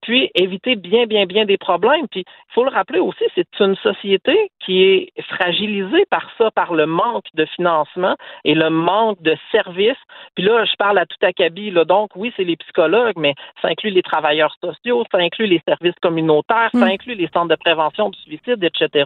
puis 0.03 0.31
éviter 0.35 0.77
bien, 0.77 1.07
bien, 1.07 1.27
bien 1.27 1.45
des 1.45 1.59
problèmes. 1.59 2.07
Puis 2.11 2.20
il 2.27 2.55
faut 2.55 2.65
le 2.65 2.70
rappeler 2.70 3.01
aussi, 3.01 3.25
c'est 3.35 3.47
une 3.61 3.77
société 3.77 4.51
qui 4.65 4.83
est 4.83 5.12
fragilisée 5.29 6.05
par 6.11 6.29
ça, 6.39 6.51
par 6.51 6.75
le 6.75 6.87
manque 6.87 7.27
de 7.35 7.45
financement 7.57 8.16
et 8.45 8.55
le 8.55 8.70
manque 8.70 9.20
de 9.23 9.37
services. 9.51 9.97
Puis 10.35 10.45
là, 10.45 10.65
je 10.65 10.77
parle 10.79 10.99
à 10.99 11.07
tout 11.07 11.16
acabit, 11.23 11.70
là, 11.70 11.85
donc 11.85 12.11
oui, 12.16 12.33
c'est 12.37 12.45
les 12.45 12.57
psychologues, 12.57 13.16
mais 13.16 13.35
ça 13.62 13.69
inclut 13.69 13.91
les 13.91 14.03
travailleurs 14.03 14.55
sociaux, 14.62 15.05
ça 15.11 15.19
inclut 15.19 15.47
les 15.47 15.62
services 15.66 15.99
communautaires, 16.01 16.70
ça 16.73 16.79
hmm. 16.79 16.91
inclut 16.91 17.15
les 17.15 17.29
centres 17.33 17.49
de 17.49 17.57
prévention 17.57 18.11
du 18.11 18.19
suicide, 18.20 18.62
etc. 18.62 19.05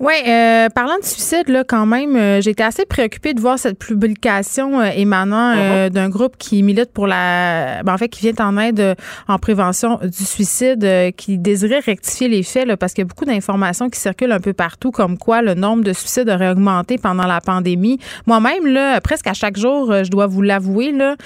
Oui, 0.00 0.14
euh, 0.26 0.68
parlant 0.74 0.98
de 0.98 1.04
suicide, 1.04 1.48
là, 1.48 1.64
quand 1.64 1.86
même, 1.86 2.16
euh, 2.16 2.40
j'étais 2.40 2.62
assez 2.62 2.84
préoccupée 2.86 3.34
de 3.34 3.40
voir 3.40 3.58
cette 3.58 3.78
publication 3.78 4.80
euh, 4.80 4.90
émanant 4.96 5.54
uh-huh. 5.54 5.90
d'un 5.90 6.08
groupe 6.08 6.36
qui 6.38 6.62
milite 6.62 6.92
pour 6.92 7.06
la. 7.06 7.82
Ben, 7.84 7.94
en 7.94 7.98
fait, 7.98 8.08
qui 8.08 8.20
vient 8.20 8.44
en 8.44 8.58
aide 8.58 8.96
en 9.28 9.38
prévention 9.38 9.81
du 10.02 10.24
suicide, 10.24 11.12
qui 11.16 11.38
désirait 11.38 11.80
rectifier 11.80 12.28
les 12.28 12.42
faits, 12.42 12.66
là, 12.66 12.76
parce 12.76 12.92
qu'il 12.92 13.02
y 13.02 13.06
a 13.06 13.08
beaucoup 13.08 13.24
d'informations 13.24 13.88
qui 13.88 13.98
circulent 13.98 14.32
un 14.32 14.40
peu 14.40 14.52
partout, 14.52 14.90
comme 14.90 15.18
quoi 15.18 15.42
le 15.42 15.54
nombre 15.54 15.84
de 15.84 15.92
suicides 15.92 16.28
aurait 16.28 16.50
augmenté 16.50 16.98
pendant 16.98 17.26
la 17.26 17.40
pandémie. 17.40 17.98
Moi-même, 18.26 18.66
là, 18.66 19.00
presque 19.00 19.26
à 19.26 19.34
chaque 19.34 19.56
jour, 19.56 19.92
je 20.04 20.10
dois 20.10 20.26
vous 20.26 20.42
l'avouer, 20.42 20.92
là, 20.92 21.16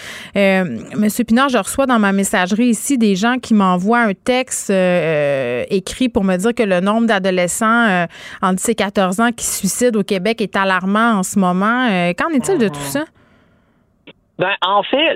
Monsieur 0.96 1.24
Pinard, 1.24 1.48
je 1.48 1.58
reçois 1.58 1.86
dans 1.86 1.98
ma 1.98 2.12
messagerie 2.12 2.66
ici 2.66 2.98
des 2.98 3.14
gens 3.14 3.36
qui 3.38 3.54
m'envoient 3.54 4.00
un 4.00 4.14
texte 4.14 4.70
écrit 5.70 6.08
pour 6.08 6.24
me 6.24 6.36
dire 6.36 6.54
que 6.54 6.62
le 6.62 6.80
nombre 6.80 7.06
d'adolescents 7.06 8.06
en 8.42 8.56
ces 8.56 8.74
14 8.74 9.20
ans 9.20 9.30
qui 9.32 9.44
se 9.44 9.58
suicident 9.58 10.00
au 10.00 10.02
Québec 10.02 10.40
est 10.40 10.56
alarmant 10.56 11.18
en 11.18 11.22
ce 11.22 11.38
moment. 11.38 11.88
Euh, 11.90 12.12
qu'en 12.12 12.28
est-il 12.30 12.58
de 12.58 12.68
tout 12.68 12.74
ça? 12.74 13.04
Ben, 14.38 14.54
en 14.62 14.82
fait, 14.82 15.14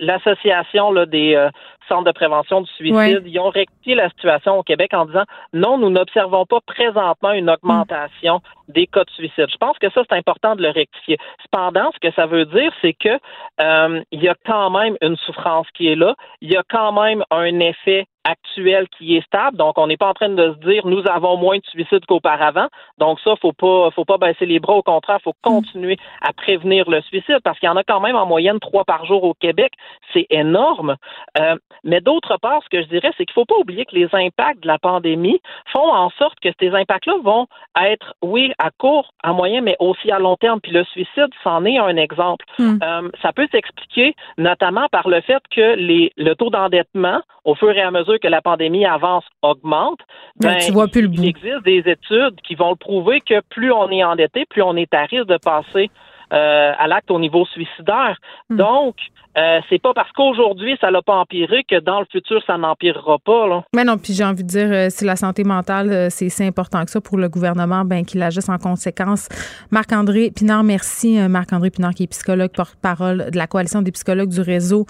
l'association 0.00 0.92
des 1.06 1.34
euh, 1.34 1.48
centres 1.88 2.04
de 2.04 2.12
prévention 2.12 2.60
du 2.60 2.70
suicide, 2.72 3.22
ils 3.26 3.38
ont 3.38 3.50
rectifié 3.50 3.94
la 3.94 4.08
situation 4.10 4.58
au 4.58 4.62
Québec 4.62 4.92
en 4.94 5.06
disant 5.06 5.24
non, 5.52 5.78
nous 5.78 5.90
n'observons 5.90 6.46
pas 6.46 6.60
présentement 6.66 7.32
une 7.32 7.50
augmentation 7.50 8.40
des 8.68 8.86
cas 8.86 9.04
de 9.04 9.10
suicide. 9.10 9.46
Je 9.50 9.56
pense 9.56 9.78
que 9.78 9.90
ça, 9.90 10.02
c'est 10.08 10.16
important 10.16 10.54
de 10.54 10.62
le 10.62 10.70
rectifier. 10.70 11.18
Cependant, 11.42 11.90
ce 11.94 12.08
que 12.08 12.14
ça 12.14 12.26
veut 12.26 12.44
dire, 12.44 12.72
c'est 12.82 12.92
que 12.92 13.18
euh, 13.60 14.02
il 14.12 14.22
y 14.22 14.28
a 14.28 14.34
quand 14.46 14.70
même 14.70 14.96
une 15.00 15.16
souffrance 15.16 15.66
qui 15.74 15.88
est 15.88 15.96
là, 15.96 16.14
il 16.40 16.50
y 16.50 16.56
a 16.56 16.62
quand 16.68 16.92
même 16.92 17.24
un 17.30 17.58
effet 17.60 18.06
actuel 18.28 18.86
qui 18.96 19.16
est 19.16 19.24
stable. 19.24 19.56
Donc, 19.56 19.78
on 19.78 19.86
n'est 19.86 19.96
pas 19.96 20.08
en 20.08 20.14
train 20.14 20.28
de 20.28 20.52
se 20.52 20.68
dire 20.68 20.86
nous 20.86 21.02
avons 21.08 21.36
moins 21.36 21.58
de 21.58 21.66
suicides 21.66 22.04
qu'auparavant. 22.06 22.68
Donc, 22.98 23.18
ça, 23.20 23.34
faut 23.40 23.52
pas, 23.52 23.90
faut 23.90 24.04
pas 24.04 24.18
baisser 24.18 24.46
les 24.46 24.60
bras. 24.60 24.74
Au 24.74 24.82
contraire, 24.82 25.18
faut 25.22 25.34
continuer 25.42 25.96
à 26.22 26.32
prévenir 26.32 26.88
le 26.90 27.00
suicide 27.02 27.38
parce 27.44 27.58
qu'il 27.58 27.68
y 27.68 27.70
en 27.70 27.76
a 27.76 27.84
quand 27.84 28.00
même 28.00 28.16
en 28.16 28.26
moyenne 28.26 28.60
trois 28.60 28.84
par 28.84 29.06
jour 29.06 29.24
au 29.24 29.34
Québec. 29.34 29.72
C'est 30.12 30.26
énorme. 30.30 30.96
Euh, 31.38 31.56
mais 31.84 32.00
d'autre 32.00 32.36
part, 32.40 32.62
ce 32.64 32.68
que 32.68 32.82
je 32.82 32.88
dirais, 32.88 33.10
c'est 33.16 33.24
qu'il 33.24 33.34
faut 33.34 33.44
pas 33.44 33.58
oublier 33.58 33.84
que 33.84 33.94
les 33.94 34.08
impacts 34.12 34.62
de 34.62 34.68
la 34.68 34.78
pandémie 34.78 35.40
font 35.72 35.92
en 35.92 36.10
sorte 36.10 36.38
que 36.40 36.48
ces 36.60 36.70
impacts-là 36.70 37.14
vont 37.22 37.46
être, 37.80 38.14
oui, 38.22 38.52
à 38.58 38.70
court, 38.70 39.12
à 39.22 39.32
moyen, 39.32 39.60
mais 39.60 39.76
aussi 39.78 40.10
à 40.10 40.18
long 40.18 40.36
terme. 40.36 40.60
Puis 40.60 40.72
le 40.72 40.84
suicide, 40.84 41.28
c'en 41.42 41.64
est 41.64 41.78
un 41.78 41.96
exemple. 41.96 42.44
Hmm. 42.58 42.78
Euh, 42.82 43.08
ça 43.22 43.32
peut 43.32 43.48
s'expliquer 43.50 44.14
notamment 44.36 44.86
par 44.90 45.08
le 45.08 45.20
fait 45.20 45.42
que 45.50 45.74
les, 45.76 46.12
le 46.16 46.34
taux 46.34 46.50
d'endettement, 46.50 47.20
au 47.44 47.54
fur 47.54 47.70
et 47.70 47.80
à 47.80 47.90
mesure 47.90 48.17
que 48.18 48.28
la 48.28 48.42
pandémie 48.42 48.86
avance, 48.86 49.24
augmente. 49.42 50.00
Ben, 50.40 50.56
tu 50.58 50.72
vois 50.72 50.88
plus 50.88 51.02
le 51.02 51.08
bout. 51.08 51.22
Il 51.22 51.28
existe 51.28 51.62
des 51.64 51.82
études 51.86 52.40
qui 52.46 52.54
vont 52.54 52.70
le 52.70 52.76
prouver 52.76 53.20
que 53.20 53.40
plus 53.50 53.72
on 53.72 53.90
est 53.90 54.04
endetté, 54.04 54.44
plus 54.46 54.62
on 54.62 54.76
est 54.76 54.92
à 54.94 55.04
risque 55.04 55.26
de 55.26 55.38
passer 55.38 55.90
euh, 56.32 56.72
à 56.78 56.86
l'acte 56.86 57.10
au 57.10 57.18
niveau 57.18 57.46
suicidaire. 57.46 58.18
Hmm. 58.50 58.56
Donc, 58.56 58.96
euh, 59.38 59.60
c'est 59.68 59.80
pas 59.80 59.92
parce 59.94 60.10
qu'aujourd'hui 60.12 60.76
ça 60.80 60.90
l'a 60.90 61.02
pas 61.02 61.14
empiré 61.14 61.62
que 61.64 61.78
dans 61.80 62.00
le 62.00 62.06
futur 62.10 62.42
ça 62.46 62.58
n'empirera 62.58 63.18
pas. 63.18 63.46
Là. 63.46 63.62
Mais 63.74 63.84
non, 63.84 63.96
puis 63.96 64.12
j'ai 64.12 64.24
envie 64.24 64.42
de 64.42 64.48
dire, 64.48 64.68
euh, 64.70 64.86
si 64.90 65.04
la 65.04 65.16
santé 65.16 65.44
mentale, 65.44 65.90
euh, 65.90 66.06
c'est 66.10 66.28
si 66.28 66.42
important 66.42 66.84
que 66.84 66.90
ça 66.90 67.00
pour 67.00 67.18
le 67.18 67.28
gouvernement, 67.28 67.84
ben 67.84 68.04
qu'il 68.04 68.22
agisse 68.22 68.48
en 68.48 68.58
conséquence. 68.58 69.28
Marc-André 69.70 70.32
Pinard, 70.34 70.64
merci. 70.64 71.18
Marc-André 71.28 71.70
Pinard, 71.70 71.94
qui 71.94 72.04
est 72.04 72.08
psychologue 72.08 72.50
porte-parole 72.52 73.30
de 73.30 73.36
la 73.36 73.46
Coalition 73.46 73.82
des 73.82 73.92
psychologues 73.92 74.30
du 74.30 74.40
réseau 74.40 74.86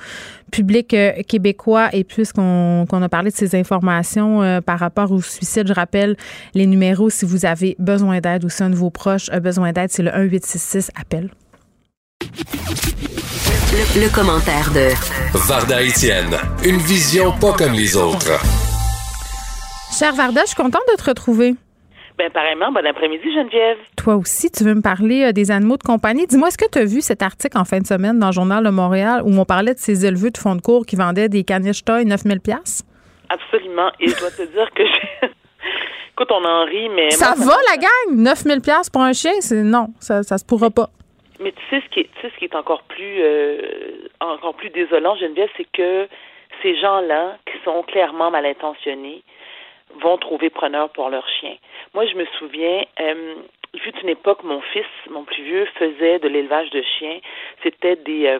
public 0.51 0.95
québécois. 1.29 1.89
Et 1.93 2.05
puisqu'on 2.05 2.87
qu'on 2.89 3.03
a 3.03 3.09
parlé 3.09 3.31
de 3.31 3.37
ces 3.37 3.55
informations 3.55 4.61
par 4.65 4.79
rapport 4.79 5.11
au 5.13 5.21
suicide, 5.21 5.69
je 5.69 5.75
rappelle 5.75 6.17
les 6.55 6.67
numéros 6.67 7.11
si 7.11 7.25
vous 7.25 7.45
avez 7.45 7.77
besoin 7.79 8.21
d'aide 8.21 8.45
ou 8.45 8.49
si 8.49 8.63
un 8.63 8.71
de 8.71 8.77
vos 8.77 8.91
proches 8.91 9.29
a 9.31 9.41
besoin 9.41 9.73
d'aide, 9.73 9.91
c'est 9.91 10.03
le 10.03 10.11
1866 10.11 10.91
appel. 10.99 11.31
Le, 13.79 14.03
le 14.03 14.13
commentaire 14.13 14.73
de 14.75 14.91
Varda 15.47 15.81
Étienne, 15.81 16.35
une 16.65 16.79
vision 16.79 17.31
pas 17.39 17.53
comme 17.53 17.75
les 17.75 17.97
autres. 17.97 18.33
Cher 19.97 20.13
Varda, 20.15 20.41
je 20.41 20.49
suis 20.49 20.57
contente 20.57 20.83
de 20.91 20.97
te 21.01 21.09
retrouver. 21.09 21.55
Ben, 22.19 22.29
pareillement, 22.33 22.73
bon 22.73 22.85
après-midi, 22.85 23.33
Geneviève. 23.33 23.79
Toi 23.97 24.17
aussi, 24.17 24.51
tu 24.51 24.65
veux 24.65 24.75
me 24.75 24.83
parler 24.83 25.27
euh, 25.27 25.33
des 25.33 25.53
animaux 25.53 25.77
de 25.77 25.85
compagnie. 25.85 26.27
Dis-moi, 26.27 26.49
est-ce 26.49 26.59
que 26.59 26.69
tu 26.69 26.79
as 26.79 26.85
vu 26.87 27.01
cet 27.01 27.23
article 27.23 27.57
en 27.57 27.65
fin 27.65 27.79
de 27.79 27.87
semaine 27.87 28.19
dans 28.19 28.27
le 28.27 28.33
Journal 28.33 28.65
de 28.65 28.71
Montréal 28.71 29.23
où 29.25 29.39
on 29.39 29.45
parlait 29.45 29.75
de 29.75 29.79
ces 29.79 30.05
éleveurs 30.05 30.33
de 30.33 30.39
fond 30.39 30.57
de 30.57 30.61
cours 30.61 30.85
qui 30.85 30.97
vendaient 30.97 31.29
des 31.29 31.45
caniches 31.45 31.85
toy 31.85 32.05
9000 32.05 32.41
pièces 32.41 32.83
Absolument. 33.29 33.93
Et 34.01 34.09
je 34.09 34.19
dois 34.19 34.33
te 34.33 34.43
dire 34.43 34.69
que 34.75 34.83
j'ai. 34.83 35.29
Écoute, 36.15 36.33
on 36.33 36.45
en 36.45 36.65
rit, 36.65 36.89
mais. 36.97 37.13
Ça 37.13 37.37
moi, 37.37 37.55
va, 37.55 37.57
la 37.71 37.77
gang? 37.77 38.17
9000 38.25 38.61
pièces 38.61 38.91
pour 38.91 39.03
un 39.03 39.13
chien? 39.13 39.35
C'est 39.39 39.63
non, 39.63 39.91
ça, 40.01 40.25
ça 40.25 40.37
se 40.37 40.45
pourra 40.45 40.71
pas. 40.71 40.91
Mais 41.41 41.53
tu 41.53 41.63
sais 41.71 41.81
ce 41.85 41.89
qui 41.91 42.01
est, 42.01 42.05
tu 42.15 42.21
sais 42.23 42.31
ce 42.35 42.39
qui 42.39 42.45
est 42.47 42.55
encore 42.57 42.83
plus, 42.83 43.17
euh, 43.21 44.09
encore 44.21 44.55
plus 44.55 44.71
désolant, 44.71 45.17
Geneviève, 45.17 45.51
c'est 45.57 45.67
que 45.73 46.09
ces 46.63 46.77
gens-là, 46.81 47.37
qui 47.47 47.57
sont 47.65 47.83
clairement 47.85 48.31
mal 48.31 48.45
intentionnés, 48.47 49.23
vont 50.03 50.19
trouver 50.19 50.51
preneur 50.51 50.91
pour 50.91 51.09
leur 51.11 51.27
chien. 51.41 51.55
Moi, 51.95 52.07
je 52.07 52.15
me 52.15 52.27
souviens, 52.39 52.85
euh, 53.01 53.35
il 53.75 53.81
fut 53.81 53.95
une 54.03 54.09
époque, 54.09 54.43
mon 54.43 54.61
fils, 54.73 54.85
mon 55.11 55.23
plus 55.25 55.43
vieux, 55.43 55.67
faisait 55.79 56.19
de 56.19 56.29
l'élevage 56.29 56.71
de 56.71 56.83
chiens. 56.99 57.19
C'était 57.63 57.97
des, 57.97 58.27
euh, 58.27 58.39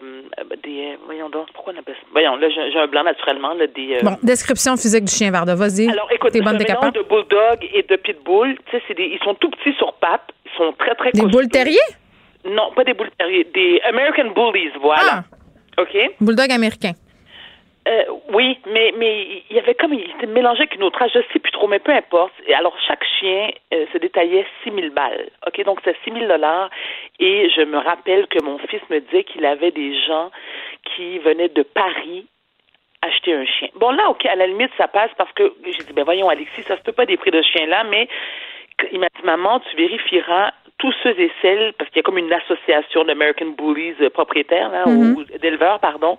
des, 0.63 0.91
euh, 0.93 0.95
voyons 1.05 1.29
donc, 1.29 1.47
pourquoi 1.53 1.73
on 1.73 1.79
appelle 1.79 1.95
ça? 1.95 2.07
Voyons, 2.11 2.35
là, 2.35 2.49
j'ai 2.49 2.77
un 2.79 2.87
blanc 2.87 3.03
naturellement, 3.03 3.53
là, 3.53 3.67
des. 3.67 3.95
euh, 3.95 4.01
Bon, 4.03 4.17
description 4.23 4.73
physique 4.75 5.05
du 5.05 5.11
chien 5.13 5.31
Varda, 5.31 5.55
vas-y. 5.55 5.89
Alors, 5.89 6.11
écoute, 6.11 6.31
c'est 6.33 6.45
un 6.45 6.53
mélange 6.53 6.93
de 6.93 7.01
bulldog 7.03 7.67
et 7.73 7.83
de 7.83 7.95
pitbull. 7.95 8.57
Tu 8.65 8.71
sais, 8.71 8.83
c'est 8.87 8.93
des, 8.95 9.05
ils 9.05 9.19
sont 9.23 9.35
tout 9.35 9.49
petits 9.51 9.73
sur 9.77 9.93
pattes. 9.93 10.29
Ils 10.45 10.57
sont 10.57 10.73
très, 10.73 10.93
très 10.95 11.11
Des 11.11 11.21
costauds. 11.21 11.37
boules 11.37 11.47
terriers? 11.49 11.77
Non, 12.45 12.71
pas 12.71 12.83
des 12.83 12.93
boules 12.93 13.11
terriers. 13.17 13.45
Des 13.53 13.81
American 13.87 14.31
Bullies, 14.31 14.71
voilà. 14.79 15.23
Ah, 15.77 15.81
OK? 15.81 15.97
bulldog 16.19 16.51
américain. 16.51 16.93
Euh, 17.87 18.03
oui, 18.33 18.59
mais 18.67 18.93
mais 18.97 19.43
il 19.49 19.55
y 19.55 19.59
avait 19.59 19.73
comme 19.73 19.93
il 19.93 20.11
était 20.11 20.27
mélangé 20.27 20.61
avec 20.61 20.75
une 20.75 20.83
autre 20.83 20.99
race, 20.99 21.11
je 21.13 21.21
sais 21.33 21.39
plus 21.39 21.51
trop, 21.51 21.67
mais 21.67 21.79
peu 21.79 21.91
importe. 21.91 22.33
Et 22.45 22.53
alors 22.53 22.75
chaque 22.87 23.03
chien 23.19 23.49
euh, 23.73 23.85
se 23.91 23.97
détaillait 23.97 24.45
6 24.63 24.71
000 24.71 24.93
balles. 24.93 25.29
Ok, 25.47 25.63
donc 25.63 25.79
c'est 25.83 25.95
6 26.03 26.11
000 26.11 26.27
dollars. 26.27 26.69
Et 27.19 27.49
je 27.49 27.61
me 27.61 27.77
rappelle 27.77 28.27
que 28.27 28.43
mon 28.43 28.59
fils 28.59 28.81
me 28.89 28.99
disait 28.99 29.23
qu'il 29.23 29.45
avait 29.45 29.71
des 29.71 29.97
gens 30.05 30.29
qui 30.83 31.19
venaient 31.19 31.49
de 31.49 31.63
Paris 31.63 32.27
acheter 33.01 33.33
un 33.33 33.45
chien. 33.45 33.69
Bon 33.75 33.91
là, 33.91 34.09
ok, 34.09 34.25
à 34.25 34.35
la 34.35 34.45
limite 34.45 34.71
ça 34.77 34.87
passe 34.87 35.11
parce 35.17 35.31
que 35.31 35.53
j'ai 35.65 35.83
dit 35.83 35.93
ben 35.93 36.03
voyons 36.03 36.29
Alexis, 36.29 36.63
ça 36.67 36.77
se 36.77 36.83
peut 36.83 36.91
pas 36.91 37.05
des 37.05 37.17
prix 37.17 37.31
de 37.31 37.41
chien 37.41 37.65
là, 37.65 37.85
mais 37.85 38.07
il 38.91 38.99
m'a 38.99 39.07
dit 39.07 39.25
maman, 39.25 39.59
tu 39.61 39.75
vérifieras 39.75 40.51
tous 40.79 40.93
ceux 41.03 41.17
et 41.19 41.29
celles, 41.41 41.73
parce 41.77 41.89
qu'il 41.91 41.97
y 41.97 41.99
a 41.99 42.03
comme 42.03 42.17
une 42.17 42.31
association 42.33 43.03
d'American 43.03 43.47
Bullies 43.57 43.93
euh, 44.01 44.09
propriétaires, 44.09 44.69
là, 44.71 44.85
Mhm. 44.87 45.15
ou 45.17 45.23
d'éleveurs, 45.39 45.79
pardon, 45.79 46.17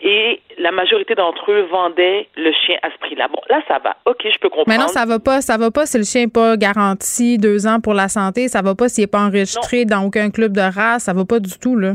et 0.00 0.40
la 0.58 0.70
majorité 0.72 1.14
d'entre 1.14 1.50
eux 1.50 1.62
vendaient 1.70 2.28
le 2.36 2.52
chien 2.52 2.76
à 2.82 2.90
ce 2.90 2.98
prix-là. 2.98 3.28
Bon, 3.28 3.40
là, 3.48 3.60
ça 3.66 3.78
va. 3.82 3.96
OK, 4.04 4.20
je 4.24 4.38
peux 4.38 4.48
comprendre. 4.50 4.68
Mais 4.68 4.78
non, 4.78 4.88
ça 4.88 5.06
va 5.06 5.18
pas. 5.18 5.40
Ça 5.40 5.56
va 5.56 5.70
pas 5.70 5.86
si 5.86 5.96
le 5.98 6.04
chien 6.04 6.22
n'est 6.26 6.30
pas 6.30 6.56
garanti 6.56 7.38
deux 7.38 7.66
ans 7.66 7.80
pour 7.80 7.94
la 7.94 8.08
santé. 8.08 8.48
Ça 8.48 8.60
va 8.62 8.74
pas 8.74 8.88
s'il 8.88 9.02
n'est 9.04 9.08
pas 9.08 9.20
enregistré 9.26 9.84
dans 9.86 10.04
aucun 10.04 10.30
club 10.30 10.52
de 10.52 10.60
race. 10.60 11.04
Ça 11.04 11.12
va 11.14 11.24
pas 11.24 11.40
du 11.40 11.58
tout, 11.58 11.76
là. 11.76 11.94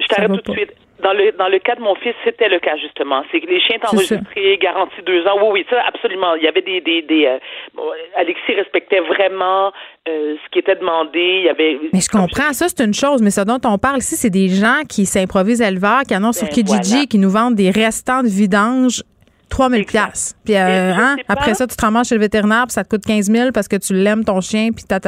Je 0.00 0.06
t'arrête 0.06 0.30
tout 0.42 0.52
de 0.52 0.56
suite. 0.56 0.72
Dans 1.02 1.12
le, 1.12 1.32
dans 1.32 1.48
le 1.48 1.58
cas 1.58 1.74
de 1.74 1.80
mon 1.80 1.94
fils, 1.94 2.14
c'était 2.24 2.48
le 2.48 2.58
cas, 2.58 2.76
justement. 2.76 3.22
C'est 3.30 3.40
que 3.40 3.46
les 3.46 3.60
chiens 3.60 3.78
enregistrés, 3.84 4.58
garantis 4.60 5.02
deux 5.04 5.26
ans. 5.26 5.36
Oui, 5.42 5.48
oui, 5.52 5.66
ça, 5.70 5.82
absolument. 5.86 6.34
Il 6.34 6.42
y 6.42 6.48
avait 6.48 6.62
des... 6.62 6.80
des, 6.80 7.02
des 7.02 7.26
euh, 7.26 7.38
bon, 7.74 7.84
Alexis 8.16 8.54
respectait 8.54 9.00
vraiment 9.00 9.72
euh, 10.08 10.36
ce 10.42 10.50
qui 10.50 10.58
était 10.58 10.76
demandé. 10.76 11.36
Il 11.40 11.44
y 11.44 11.48
avait... 11.48 11.78
Mais 11.92 12.00
je 12.00 12.08
comprends, 12.08 12.52
ça 12.52 12.66
c'est 12.68 12.84
une 12.84 12.94
chose, 12.94 13.22
mais 13.22 13.30
ce 13.30 13.40
dont 13.42 13.60
on 13.64 13.78
parle 13.78 13.98
ici, 13.98 14.16
c'est 14.16 14.30
des 14.30 14.48
gens 14.48 14.82
qui 14.88 15.06
s'improvisent 15.06 15.62
éleveurs, 15.62 16.02
qui 16.06 16.14
annoncent 16.14 16.40
Ben, 16.44 16.52
sur 16.52 16.54
Kijiji, 16.54 16.90
voilà. 16.92 17.06
qui 17.06 17.18
nous 17.18 17.30
vendent 17.30 17.54
des 17.54 17.70
restants 17.70 18.22
de 18.22 18.28
vidange 18.28 19.02
3000 19.50 19.84
pièces. 19.84 20.34
Puis 20.44 20.54
euh, 20.54 20.92
hein, 20.94 21.16
après 21.28 21.54
ça, 21.54 21.66
tu 21.66 21.76
te 21.76 21.84
ramasses 21.84 22.08
chez 22.08 22.14
le 22.14 22.20
vétérinaire, 22.20 22.64
puis 22.66 22.72
ça 22.72 22.84
te 22.84 22.88
coûte 22.88 23.04
15 23.04 23.30
000 23.30 23.50
parce 23.52 23.68
que 23.68 23.76
tu 23.76 23.92
l'aimes 23.92 24.24
ton 24.24 24.40
chien, 24.40 24.70
puis 24.74 24.84
ta. 24.84 25.00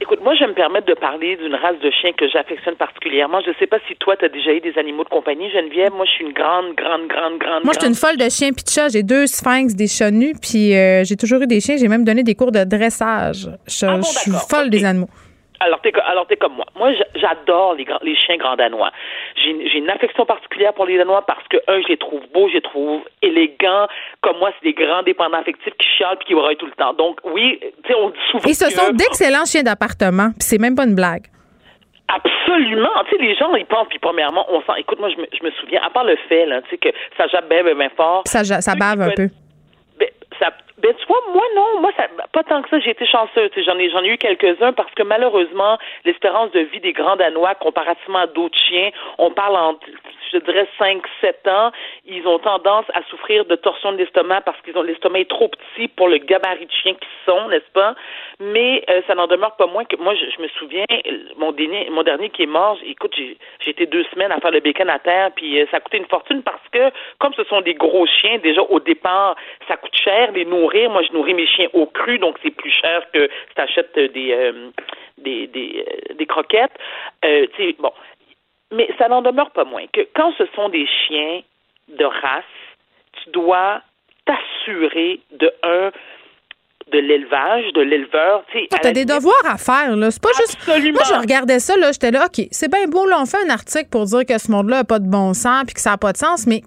Écoute, 0.00 0.20
moi, 0.22 0.34
je 0.34 0.44
vais 0.44 0.50
me 0.50 0.54
permettre 0.54 0.86
de 0.86 0.94
parler 0.94 1.36
d'une 1.36 1.54
race 1.54 1.80
de 1.82 1.90
chiens 1.90 2.12
que 2.16 2.28
j'affectionne 2.28 2.76
particulièrement. 2.76 3.40
Je 3.44 3.50
ne 3.50 3.54
sais 3.58 3.66
pas 3.66 3.78
si 3.88 3.96
toi, 3.96 4.16
tu 4.16 4.24
as 4.24 4.28
déjà 4.28 4.52
eu 4.52 4.60
des 4.60 4.78
animaux 4.78 5.04
de 5.04 5.08
compagnie, 5.08 5.50
Geneviève. 5.50 5.92
Moi, 5.92 6.04
je 6.04 6.10
suis 6.12 6.24
une 6.24 6.32
grande, 6.32 6.76
grande, 6.76 7.08
grande, 7.08 7.38
grande. 7.38 7.64
Moi, 7.64 7.72
je 7.74 7.80
suis 7.80 7.88
une 7.88 7.94
folle 7.94 8.16
de 8.16 8.28
chiens 8.28 8.52
puis 8.52 8.62
de 8.62 8.70
chats. 8.70 8.88
J'ai 8.88 9.02
deux 9.02 9.26
sphinx, 9.26 9.74
des 9.74 9.88
chats 9.88 10.10
nus, 10.10 10.34
puis 10.40 10.76
euh, 10.76 11.02
j'ai 11.04 11.16
toujours 11.16 11.42
eu 11.42 11.46
des 11.46 11.60
chiens. 11.60 11.76
J'ai 11.76 11.88
même 11.88 12.04
donné 12.04 12.22
des 12.22 12.34
cours 12.34 12.52
de 12.52 12.62
dressage. 12.62 13.48
Je, 13.66 13.86
Ah 13.86 13.96
bon, 13.96 14.02
je 14.02 14.18
suis 14.18 14.30
folle 14.48 14.70
des 14.70 14.84
animaux. 14.84 15.08
Alors, 15.60 15.80
t'es, 15.80 15.92
co- 15.92 16.00
alors, 16.04 16.26
t'es 16.26 16.36
comme 16.36 16.54
moi. 16.54 16.66
Moi, 16.76 16.92
j'a- 16.94 17.06
j'adore 17.14 17.74
les, 17.74 18.16
chiens 18.16 18.36
grands 18.36 18.56
danois. 18.56 18.90
J'ai, 19.36 19.50
une- 19.50 19.68
j'ai 19.68 19.78
une 19.78 19.88
affection 19.90 20.26
particulière 20.26 20.74
pour 20.74 20.86
les 20.86 20.98
danois 20.98 21.22
parce 21.26 21.46
que, 21.48 21.56
un, 21.68 21.80
je 21.82 21.88
les 21.88 21.96
trouve 21.96 22.20
beaux, 22.34 22.48
je 22.48 22.54
les 22.54 22.60
trouve 22.60 23.02
élégants. 23.22 23.86
Comme 24.20 24.38
moi, 24.38 24.50
c'est 24.60 24.68
des 24.68 24.74
grands 24.74 25.02
dépendants 25.02 25.38
affectifs 25.38 25.72
qui 25.78 25.88
chialent 25.96 26.16
puis 26.18 26.26
qui 26.28 26.34
braillent 26.34 26.56
tout 26.56 26.66
le 26.66 26.72
temps. 26.72 26.92
Donc, 26.92 27.20
oui, 27.24 27.58
tu 27.60 27.68
sais, 27.92 27.94
on 27.98 28.10
dit 28.10 28.16
souvent 28.30 28.48
Et 28.48 28.54
ce 28.54 28.70
sont 28.70 28.92
d'excellents 28.92 29.44
chiens 29.46 29.62
d'appartement, 29.62 30.28
puis 30.30 30.40
c'est 30.42 30.58
même 30.58 30.74
pas 30.74 30.84
une 30.84 30.94
blague. 30.94 31.24
Absolument. 32.08 33.02
Tu 33.08 33.16
sais, 33.16 33.22
les 33.22 33.34
gens, 33.34 33.52
ils 33.56 33.66
pensent, 33.66 33.88
puis 33.88 33.98
premièrement, 33.98 34.46
on 34.50 34.60
sent. 34.60 34.78
Écoute, 34.78 35.00
moi, 35.00 35.08
je 35.10 35.16
me, 35.20 35.26
je 35.36 35.44
me 35.44 35.50
souviens, 35.52 35.80
à 35.82 35.90
part 35.90 36.04
le 36.04 36.16
fait, 36.28 36.46
là, 36.46 36.62
tu 36.62 36.70
sais, 36.70 36.78
que 36.78 36.88
ça 37.16 37.26
jappe 37.26 37.48
bien, 37.48 37.64
bien, 37.64 37.74
bien 37.74 37.90
fort. 37.96 38.22
Ça, 38.26 38.44
ça 38.44 38.74
bave 38.76 39.00
un 39.00 39.10
peu. 39.10 39.28
Ben, 39.98 40.08
ça, 40.38 40.50
ben, 40.78 40.94
tu 40.94 41.06
vois, 41.06 41.22
moi, 41.32 41.44
non. 41.54 41.80
Moi, 41.80 41.90
ça, 41.96 42.06
pas 42.32 42.42
tant 42.44 42.60
que 42.60 42.68
ça, 42.68 42.78
j'ai 42.80 42.90
été 42.90 43.06
chanceuse. 43.06 43.50
J'en 43.64 43.78
ai, 43.78 43.88
j'en 43.88 44.02
ai 44.02 44.08
eu 44.08 44.18
quelques-uns 44.18 44.74
parce 44.74 44.92
que 44.92 45.02
malheureusement, 45.02 45.78
l'espérance 46.04 46.50
de 46.50 46.60
vie 46.60 46.80
des 46.80 46.92
grands 46.92 47.16
Danois, 47.16 47.54
comparativement 47.54 48.18
à 48.18 48.26
d'autres 48.26 48.58
chiens, 48.58 48.90
on 49.16 49.30
parle 49.30 49.56
en, 49.56 49.78
je 50.32 50.38
dirais, 50.38 50.68
5, 50.78 51.02
7 51.22 51.48
ans, 51.48 51.72
ils 52.04 52.26
ont 52.26 52.38
tendance 52.38 52.84
à 52.92 53.02
souffrir 53.04 53.46
de 53.46 53.56
torsion 53.56 53.92
de 53.92 53.96
l'estomac 53.96 54.42
parce 54.42 54.60
qu'ils 54.60 54.76
ont 54.76 54.82
l'estomac 54.82 55.20
est 55.20 55.30
trop 55.30 55.48
petit 55.48 55.88
pour 55.88 56.08
le 56.08 56.18
gabarit 56.18 56.66
de 56.66 56.72
chien 56.72 56.92
qu'ils 56.92 57.08
sont, 57.32 57.48
n'est-ce 57.48 57.70
pas? 57.72 57.94
Mais 58.38 58.84
euh, 58.90 59.00
ça 59.06 59.14
n'en 59.14 59.28
demeure 59.28 59.56
pas 59.56 59.66
moins 59.66 59.84
que 59.84 59.96
moi, 59.96 60.14
je, 60.14 60.42
me 60.42 60.48
souviens, 60.48 60.84
mon 61.38 61.52
dernier, 61.52 61.88
mon 61.88 62.02
dernier 62.02 62.28
qui 62.28 62.42
est 62.42 62.46
mort, 62.46 62.76
écoute, 62.84 63.14
j'ai, 63.16 63.38
j'ai 63.64 63.70
été 63.70 63.86
deux 63.86 64.04
semaines 64.12 64.30
à 64.30 64.40
faire 64.40 64.50
le 64.50 64.60
bacon 64.60 64.90
à 64.90 64.98
terre, 64.98 65.30
puis 65.34 65.58
euh, 65.58 65.66
ça 65.70 65.78
a 65.78 65.80
coûté 65.80 65.96
une 65.96 66.06
fortune 66.06 66.42
parce 66.42 66.68
que, 66.70 66.90
comme 67.18 67.32
ce 67.32 67.44
sont 67.44 67.62
des 67.62 67.74
gros 67.74 68.06
chiens, 68.06 68.36
déjà 68.42 68.60
au 68.60 68.78
départ, 68.78 69.36
ça 69.68 69.78
coûte 69.78 69.96
cher 69.96 70.32
les 70.32 70.44
nourrir. 70.44 70.65
Moi, 70.88 71.02
je 71.02 71.12
nourris 71.12 71.34
mes 71.34 71.46
chiens 71.46 71.68
au 71.72 71.86
cru, 71.86 72.18
donc 72.18 72.36
c'est 72.42 72.50
plus 72.50 72.70
cher 72.70 73.02
que 73.12 73.28
si 73.48 73.54
tu 73.54 73.60
achètes 73.60 73.94
des, 73.94 74.32
euh, 74.32 74.70
des, 75.18 75.46
des, 75.46 75.84
euh, 75.86 76.14
des 76.14 76.26
croquettes. 76.26 76.76
Euh, 77.24 77.46
bon. 77.78 77.92
Mais 78.72 78.88
ça 78.98 79.08
n'en 79.08 79.22
demeure 79.22 79.50
pas 79.50 79.64
moins 79.64 79.86
que 79.92 80.00
quand 80.14 80.32
ce 80.38 80.44
sont 80.54 80.68
des 80.68 80.86
chiens 80.86 81.40
de 81.88 82.04
race, 82.04 82.44
tu 83.22 83.30
dois 83.30 83.80
t'assurer 84.24 85.20
de 85.32 85.52
un 85.62 85.92
de 86.92 86.98
l'élevage, 86.98 87.72
de 87.72 87.80
l'éleveur. 87.80 88.44
Ah, 88.54 88.78
T'as 88.80 88.92
des 88.92 89.04
devoirs 89.04 89.34
à 89.44 89.58
faire, 89.58 89.96
là. 89.96 90.10
C'est 90.10 90.22
pas 90.22 90.30
juste. 90.36 90.56
Moi, 90.66 91.02
je 91.08 91.20
regardais 91.20 91.58
ça, 91.58 91.76
là. 91.76 91.90
J'étais 91.90 92.12
là, 92.12 92.26
OK, 92.26 92.46
c'est 92.50 92.70
bien 92.70 92.86
beau, 92.86 93.06
là. 93.06 93.18
On 93.20 93.26
fait 93.26 93.44
un 93.44 93.50
article 93.50 93.88
pour 93.90 94.04
dire 94.04 94.24
que 94.24 94.38
ce 94.38 94.50
monde-là 94.52 94.78
n'a 94.78 94.84
pas 94.84 95.00
de 95.00 95.08
bon 95.08 95.34
sens 95.34 95.64
puis 95.66 95.74
que 95.74 95.80
ça 95.80 95.90
n'a 95.90 95.96
pas 95.96 96.12
de 96.12 96.16
sens, 96.16 96.46
mais 96.46 96.60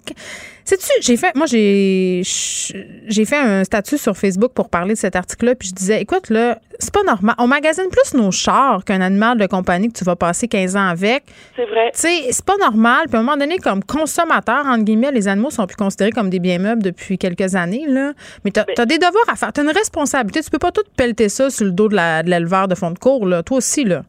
Sais-tu, 0.70 0.92
j'ai 1.02 1.18
fait, 1.18 1.36
moi, 1.36 1.48
j'ai, 1.48 2.22
j'ai 2.24 3.26
fait 3.26 3.38
un 3.38 3.64
statut 3.64 3.98
sur 3.98 4.16
Facebook 4.16 4.52
pour 4.54 4.70
parler 4.70 4.94
de 4.94 5.00
cet 5.00 5.16
article-là, 5.16 5.56
puis 5.56 5.70
je 5.70 5.74
disais, 5.74 6.00
écoute, 6.00 6.30
là, 6.30 6.60
c'est 6.78 6.94
pas 6.94 7.02
normal. 7.02 7.34
On 7.40 7.48
magasine 7.48 7.88
plus 7.92 8.14
nos 8.14 8.30
chars 8.30 8.86
qu'un 8.86 9.02
animal 9.02 9.40
de 9.40 9.48
compagnie 9.48 9.92
que 9.92 9.98
tu 9.98 10.06
vas 10.06 10.16
passer 10.16 10.48
15 10.48 10.76
ans 10.76 10.88
avec. 10.88 11.24
C'est 11.56 11.66
vrai. 11.66 11.90
Tu 11.96 12.02
sais, 12.02 12.32
c'est 12.32 12.46
pas 12.46 12.58
normal. 12.58 13.08
Puis 13.08 13.16
à 13.16 13.20
un 13.20 13.24
moment 13.24 13.36
donné, 13.36 13.58
comme 13.58 13.84
consommateur, 13.84 14.64
entre 14.68 14.84
guillemets, 14.84 15.12
les 15.12 15.28
animaux 15.28 15.50
sont 15.50 15.66
plus 15.66 15.76
considérés 15.76 16.12
comme 16.12 16.30
des 16.30 16.38
biens 16.38 16.60
meubles 16.60 16.84
depuis 16.84 17.18
quelques 17.18 17.56
années, 17.56 17.88
là. 17.88 18.14
Mais 18.46 18.52
t'as, 18.52 18.66
as 18.78 18.86
des 18.86 19.00
devoirs 19.00 19.28
à 19.28 19.36
faire. 19.36 19.52
T'as 19.52 19.64
une 19.64 19.72
responsabilité. 19.72 20.44
Tu 20.44 20.52
peux 20.52 20.60
pas 20.60 20.72
tout 20.72 20.84
pelleter 20.96 21.30
ça 21.30 21.50
sur 21.50 21.66
le 21.66 21.72
dos 21.72 21.90
de, 21.90 21.96
l'éleveur 22.30 22.68
de 22.68 22.76
fond 22.76 22.92
de 22.92 23.00
cours, 23.00 23.26
là. 23.26 23.42
Toi 23.42 23.58
aussi, 23.58 23.86
là. 23.86 24.04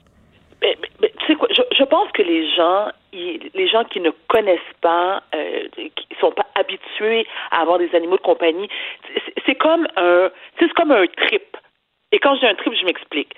Mais, 0.60 0.76
sais 1.00 1.08
quoi, 1.08 1.08
je, 1.80 1.84
pense 1.84 2.10
que 2.12 2.22
les 2.22 2.48
gens, 2.54 2.88
les 3.12 3.68
gens 3.68 3.84
qui 3.84 4.00
ne 4.00 4.10
connaissent 4.28 4.60
pas, 4.80 5.22
euh, 5.34 5.68
qui 5.74 6.06
sont 6.20 6.32
pas 6.32 6.46
habitués 6.54 7.26
à 7.50 7.62
avoir 7.62 7.78
des 7.78 7.94
animaux 7.94 8.16
de 8.16 8.22
compagnie, 8.22 8.68
c'est, 9.46 9.54
comme 9.54 9.86
un, 9.96 10.30
c'est 10.58 10.72
comme 10.74 10.92
un 10.92 11.06
trip. 11.06 11.56
Et 12.12 12.18
quand 12.18 12.34
dis 12.36 12.46
un 12.46 12.54
trip, 12.54 12.74
je 12.74 12.84
m'explique 12.84 13.34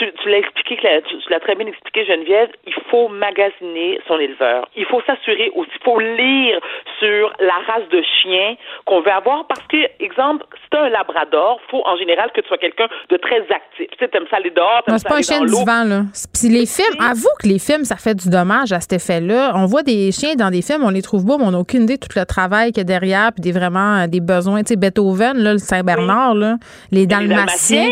tu, 0.00 0.28
l'as 0.28 0.38
expliqué, 0.38 0.76
tu, 1.08 1.16
l'as 1.28 1.40
très 1.40 1.54
bien 1.54 1.66
expliqué, 1.66 2.04
Geneviève, 2.04 2.48
il 2.66 2.74
faut 2.90 3.08
magasiner 3.08 4.00
son 4.08 4.18
éleveur. 4.18 4.68
Il 4.76 4.86
faut 4.86 5.02
s'assurer 5.06 5.50
aussi, 5.54 5.70
il 5.74 5.84
faut 5.84 6.00
lire 6.00 6.60
sur 6.98 7.32
la 7.40 7.54
race 7.66 7.88
de 7.90 8.02
chien 8.22 8.56
qu'on 8.86 9.00
veut 9.00 9.12
avoir 9.12 9.46
parce 9.46 9.62
que, 9.68 9.76
exemple, 10.02 10.44
si 10.62 10.70
tu 10.70 10.78
un 10.78 10.88
labrador, 10.88 11.60
faut 11.70 11.82
en 11.84 11.96
général 11.96 12.30
que 12.32 12.40
tu 12.40 12.48
sois 12.48 12.58
quelqu'un 12.58 12.88
de 13.10 13.16
très 13.16 13.40
actif. 13.42 13.88
Tu 13.90 13.98
sais, 13.98 14.08
t'aimes 14.08 14.26
ça 14.30 14.36
aller 14.36 14.50
dehors, 14.50 14.82
t'aimes 14.86 14.98
ça 14.98 15.08
pas 15.08 15.18
un 15.18 15.22
chien 15.22 15.40
vent, 15.44 15.84
là. 15.84 16.02
Puis 16.32 16.48
les 16.48 16.66
films, 16.66 17.00
avoue 17.00 17.34
que 17.42 17.46
les 17.46 17.58
films, 17.58 17.84
ça 17.84 17.96
fait 17.96 18.14
du 18.14 18.30
dommage 18.30 18.72
à 18.72 18.80
cet 18.80 18.94
effet-là. 18.94 19.52
On 19.54 19.66
voit 19.66 19.82
des 19.82 20.12
chiens 20.12 20.34
dans 20.34 20.50
des 20.50 20.62
films, 20.62 20.84
on 20.84 20.90
les 20.90 21.02
trouve 21.02 21.24
beaux, 21.24 21.38
mais 21.38 21.44
on 21.44 21.50
n'a 21.50 21.58
aucune 21.58 21.82
idée 21.82 21.96
de 21.96 22.00
tout 22.00 22.16
le 22.18 22.24
travail 22.24 22.72
qu'il 22.72 22.78
y 22.78 22.80
a 22.80 22.84
derrière, 22.84 23.30
puis 23.32 23.42
des 23.42 23.52
vraiment 23.52 24.06
des 24.06 24.20
besoins. 24.20 24.62
Tu 24.62 24.68
sais, 24.68 24.76
Beethoven, 24.76 25.38
là, 25.38 25.52
le 25.52 25.58
Saint-Bernard, 25.58 26.34
là, 26.34 26.56
les 26.90 27.06
Dalmatiens 27.06 27.90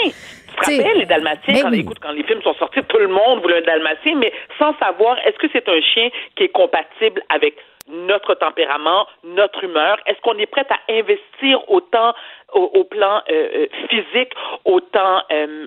te 0.60 0.70
rappelles 0.70 0.98
les 0.98 1.06
Dalmatiens, 1.06 1.62
quand, 1.62 1.72
écoute, 1.72 1.98
quand 2.01 2.12
les 2.12 2.24
films 2.24 2.43
sont 2.43 2.55
sortis, 2.55 2.80
tout 2.82 2.98
le 2.98 3.09
monde 3.09 3.40
voulait 3.43 3.59
un 3.59 3.62
Dalmatien, 3.62 4.16
mais 4.16 4.32
sans 4.59 4.74
savoir 4.78 5.18
est-ce 5.26 5.39
que 5.39 5.47
c'est 5.52 5.68
un 5.68 5.80
chien 5.80 6.09
qui 6.36 6.44
est 6.44 6.48
compatible 6.48 7.22
avec 7.28 7.55
notre 7.89 8.35
tempérament, 8.35 9.06
notre 9.24 9.65
humeur? 9.65 9.98
Est-ce 10.06 10.20
qu'on 10.23 10.39
est 10.39 10.47
prêt 10.47 10.66
à 10.70 10.93
investir 10.93 11.60
autant 11.69 12.15
au, 12.55 12.85
plan 12.85 13.20
euh, 13.31 13.32
euh, 13.32 13.66
physique, 13.90 14.31
autant 14.65 15.20
euh, 15.31 15.66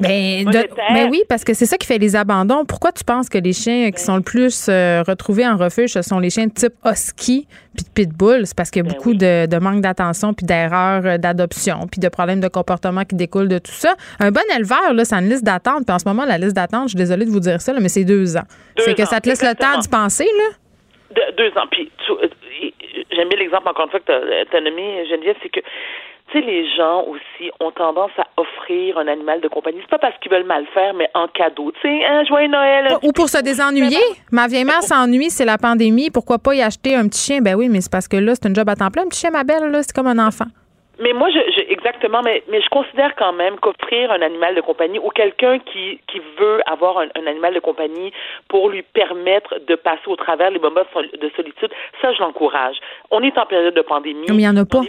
ben, 0.00 0.44
ben, 0.44 1.08
oui, 1.10 1.22
parce 1.28 1.44
que 1.44 1.54
c'est 1.54 1.64
ça 1.64 1.78
qui 1.78 1.86
fait 1.86 1.98
les 1.98 2.14
abandons. 2.14 2.64
Pourquoi 2.66 2.92
tu 2.92 3.04
penses 3.04 3.28
que 3.28 3.38
les 3.38 3.54
chiens 3.54 3.90
qui 3.90 4.02
sont 4.02 4.16
le 4.16 4.22
plus 4.22 4.68
retrouvés 4.68 5.46
en 5.46 5.56
refuge, 5.56 5.92
ce 5.92 6.02
sont 6.02 6.18
les 6.18 6.30
chiens 6.30 6.46
de 6.46 6.52
type 6.52 6.74
husky 6.84 7.46
puis 7.74 7.84
de 7.84 7.90
pitbull? 7.94 8.46
C'est 8.46 8.56
parce 8.56 8.70
qu'il 8.70 8.84
y 8.84 8.86
a 8.86 8.88
ben 8.88 8.96
beaucoup 8.96 9.14
de, 9.14 9.46
de, 9.46 9.58
manque 9.58 9.80
d'attention 9.80 10.34
puis 10.34 10.44
d'erreurs 10.44 11.18
d'adoption 11.18 11.86
puis 11.90 12.00
de 12.00 12.08
problèmes 12.08 12.40
de 12.40 12.48
comportement 12.48 13.04
qui 13.04 13.16
découlent 13.16 13.48
de 13.48 13.58
tout 13.58 13.72
ça. 13.72 13.94
Un 14.18 14.30
bon 14.30 14.42
éleveur, 14.54 14.92
là, 14.92 15.04
c'est 15.04 15.16
une 15.16 15.28
liste 15.28 15.44
d'attente. 15.44 15.86
Puis 15.86 15.94
en 15.94 15.98
ce 15.98 16.06
moment, 16.06 16.26
la 16.26 16.36
liste 16.36 16.54
d'attente, 16.54 16.84
je 16.84 16.88
suis 16.90 16.98
désolée 16.98 17.24
de 17.24 17.30
vous 17.30 17.40
dire 17.40 17.62
ça, 17.62 17.72
mais 17.80 17.88
c'est 17.88 18.04
deux 18.04 18.36
ans. 18.36 18.44
C'est 18.76 18.94
que 18.94 19.06
ça 19.06 19.20
te 19.20 19.28
laisse 19.28 19.42
le 19.42 19.54
temps 19.54 19.78
d'y 19.78 19.88
penser, 19.88 20.24
là? 20.24 20.59
Deux 21.36 21.50
ans. 21.58 21.66
Puis, 21.70 21.90
euh, 22.10 22.28
j'aime 23.12 23.28
bien 23.28 23.38
l'exemple, 23.38 23.68
encore 23.68 23.86
une 23.86 23.90
fois, 23.90 24.00
que 24.00 24.44
tu 24.44 24.56
as, 24.56 24.60
nommé, 24.60 25.06
Geneviève, 25.08 25.36
c'est 25.42 25.48
que, 25.48 25.60
tu 25.60 26.40
sais, 26.40 26.40
les 26.40 26.68
gens 26.76 27.04
aussi 27.04 27.50
ont 27.58 27.72
tendance 27.72 28.12
à 28.18 28.26
offrir 28.36 28.98
un 28.98 29.08
animal 29.08 29.40
de 29.40 29.48
compagnie. 29.48 29.78
C'est 29.80 29.90
pas 29.90 29.98
parce 29.98 30.16
qu'ils 30.18 30.30
veulent 30.30 30.44
mal 30.44 30.64
faire, 30.72 30.94
mais 30.94 31.10
en 31.14 31.26
cadeau. 31.28 31.72
Tu 31.72 31.88
sais, 31.88 32.04
un 32.04 32.24
joyeux 32.24 32.48
Noël. 32.48 32.96
Ou 33.02 33.12
pour 33.12 33.28
se 33.28 33.42
désennuyer. 33.42 33.98
Ma 34.30 34.46
vieille 34.46 34.64
mère 34.64 34.82
s'ennuie, 34.82 35.30
c'est 35.30 35.44
la 35.44 35.58
pandémie. 35.58 36.10
Pourquoi 36.10 36.38
pas 36.38 36.54
y 36.54 36.62
acheter 36.62 36.94
un 36.94 37.08
petit 37.08 37.20
chien? 37.20 37.40
Ben 37.40 37.54
oui, 37.56 37.68
mais 37.68 37.80
c'est 37.80 37.90
parce 37.92 38.06
que 38.06 38.16
là, 38.16 38.34
c'est 38.34 38.48
un 38.48 38.54
job 38.54 38.68
à 38.68 38.76
temps 38.76 38.90
plein. 38.90 39.02
Un 39.02 39.08
petit 39.08 39.20
chien, 39.20 39.30
ma 39.30 39.44
belle, 39.44 39.70
là, 39.70 39.82
c'est 39.82 39.94
comme 39.94 40.06
un 40.06 40.24
enfant. 40.24 40.46
Mais 41.00 41.12
moi, 41.14 41.30
je, 41.30 41.60
exactement, 41.72 42.22
mais, 42.22 42.42
mais 42.50 42.60
je 42.60 42.68
considère 42.68 43.14
quand 43.16 43.32
même 43.32 43.58
qu'offrir 43.58 44.12
un 44.12 44.20
animal 44.20 44.54
de 44.54 44.60
compagnie 44.60 44.98
ou 44.98 45.08
quelqu'un 45.08 45.58
qui, 45.58 45.98
qui 46.06 46.20
veut 46.38 46.60
avoir 46.66 46.98
un, 46.98 47.26
animal 47.26 47.54
de 47.54 47.60
compagnie 47.60 48.12
pour 48.48 48.68
lui 48.68 48.82
permettre 48.82 49.54
de 49.66 49.74
passer 49.76 50.06
au 50.08 50.16
travers 50.16 50.50
les 50.50 50.58
moments 50.58 50.82
de 50.94 51.30
solitude, 51.36 51.70
ça, 52.02 52.12
je 52.12 52.20
l'encourage. 52.20 52.76
On 53.10 53.22
est 53.22 53.36
en 53.38 53.46
période 53.46 53.74
de 53.74 53.82
pandémie. 53.82 54.26
Mais 54.28 54.34
il 54.34 54.36
n'y 54.36 54.48
en 54.48 54.56
a 54.56 54.64
pas. 54.64 54.82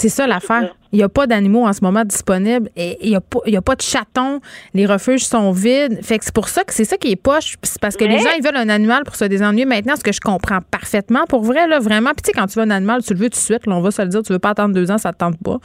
C'est 0.00 0.08
ça 0.08 0.26
l'affaire. 0.26 0.74
Il 0.92 0.96
n'y 0.96 1.02
a 1.02 1.10
pas 1.10 1.26
d'animaux 1.26 1.66
en 1.66 1.72
ce 1.74 1.84
moment 1.84 2.04
disponibles 2.04 2.70
et 2.74 2.96
il 3.02 3.10
n'y 3.10 3.16
a, 3.16 3.20
pas, 3.20 3.40
a 3.46 3.60
pas 3.60 3.74
de 3.74 3.82
chatons. 3.82 4.40
Les 4.72 4.86
refuges 4.86 5.24
sont 5.24 5.50
vides. 5.50 6.02
Fait 6.02 6.16
que 6.18 6.24
c'est 6.24 6.34
pour 6.34 6.48
ça 6.48 6.64
que 6.64 6.72
c'est 6.72 6.86
ça 6.86 6.96
qui 6.96 7.12
est 7.12 7.22
poche. 7.22 7.56
C'est 7.62 7.80
parce 7.80 7.98
que 7.98 8.04
les 8.06 8.18
gens, 8.18 8.30
ils 8.34 8.42
veulent 8.42 8.56
un 8.56 8.70
animal 8.70 9.04
pour 9.04 9.14
se 9.14 9.26
désennuyer 9.26 9.66
maintenant, 9.66 9.96
ce 9.96 10.02
que 10.02 10.10
je 10.10 10.20
comprends 10.20 10.60
parfaitement. 10.70 11.24
Pour 11.28 11.42
vrai, 11.42 11.68
là, 11.68 11.80
vraiment. 11.80 12.12
Puis 12.12 12.22
tu 12.22 12.30
sais, 12.30 12.32
quand 12.32 12.46
tu 12.46 12.58
veux 12.58 12.64
un 12.64 12.70
animal, 12.70 13.02
tu 13.02 13.12
le 13.12 13.18
veux 13.18 13.28
tout 13.28 13.36
de 13.36 13.44
suite. 13.44 13.66
Là, 13.66 13.74
on 13.74 13.82
va 13.82 13.90
se 13.90 14.00
le 14.00 14.08
dire, 14.08 14.22
tu 14.22 14.32
veux 14.32 14.38
pas 14.38 14.50
attendre 14.50 14.74
deux 14.74 14.90
ans, 14.90 14.96
ça 14.96 15.12
te 15.12 15.18
tente 15.18 15.36
pas. 15.44 15.58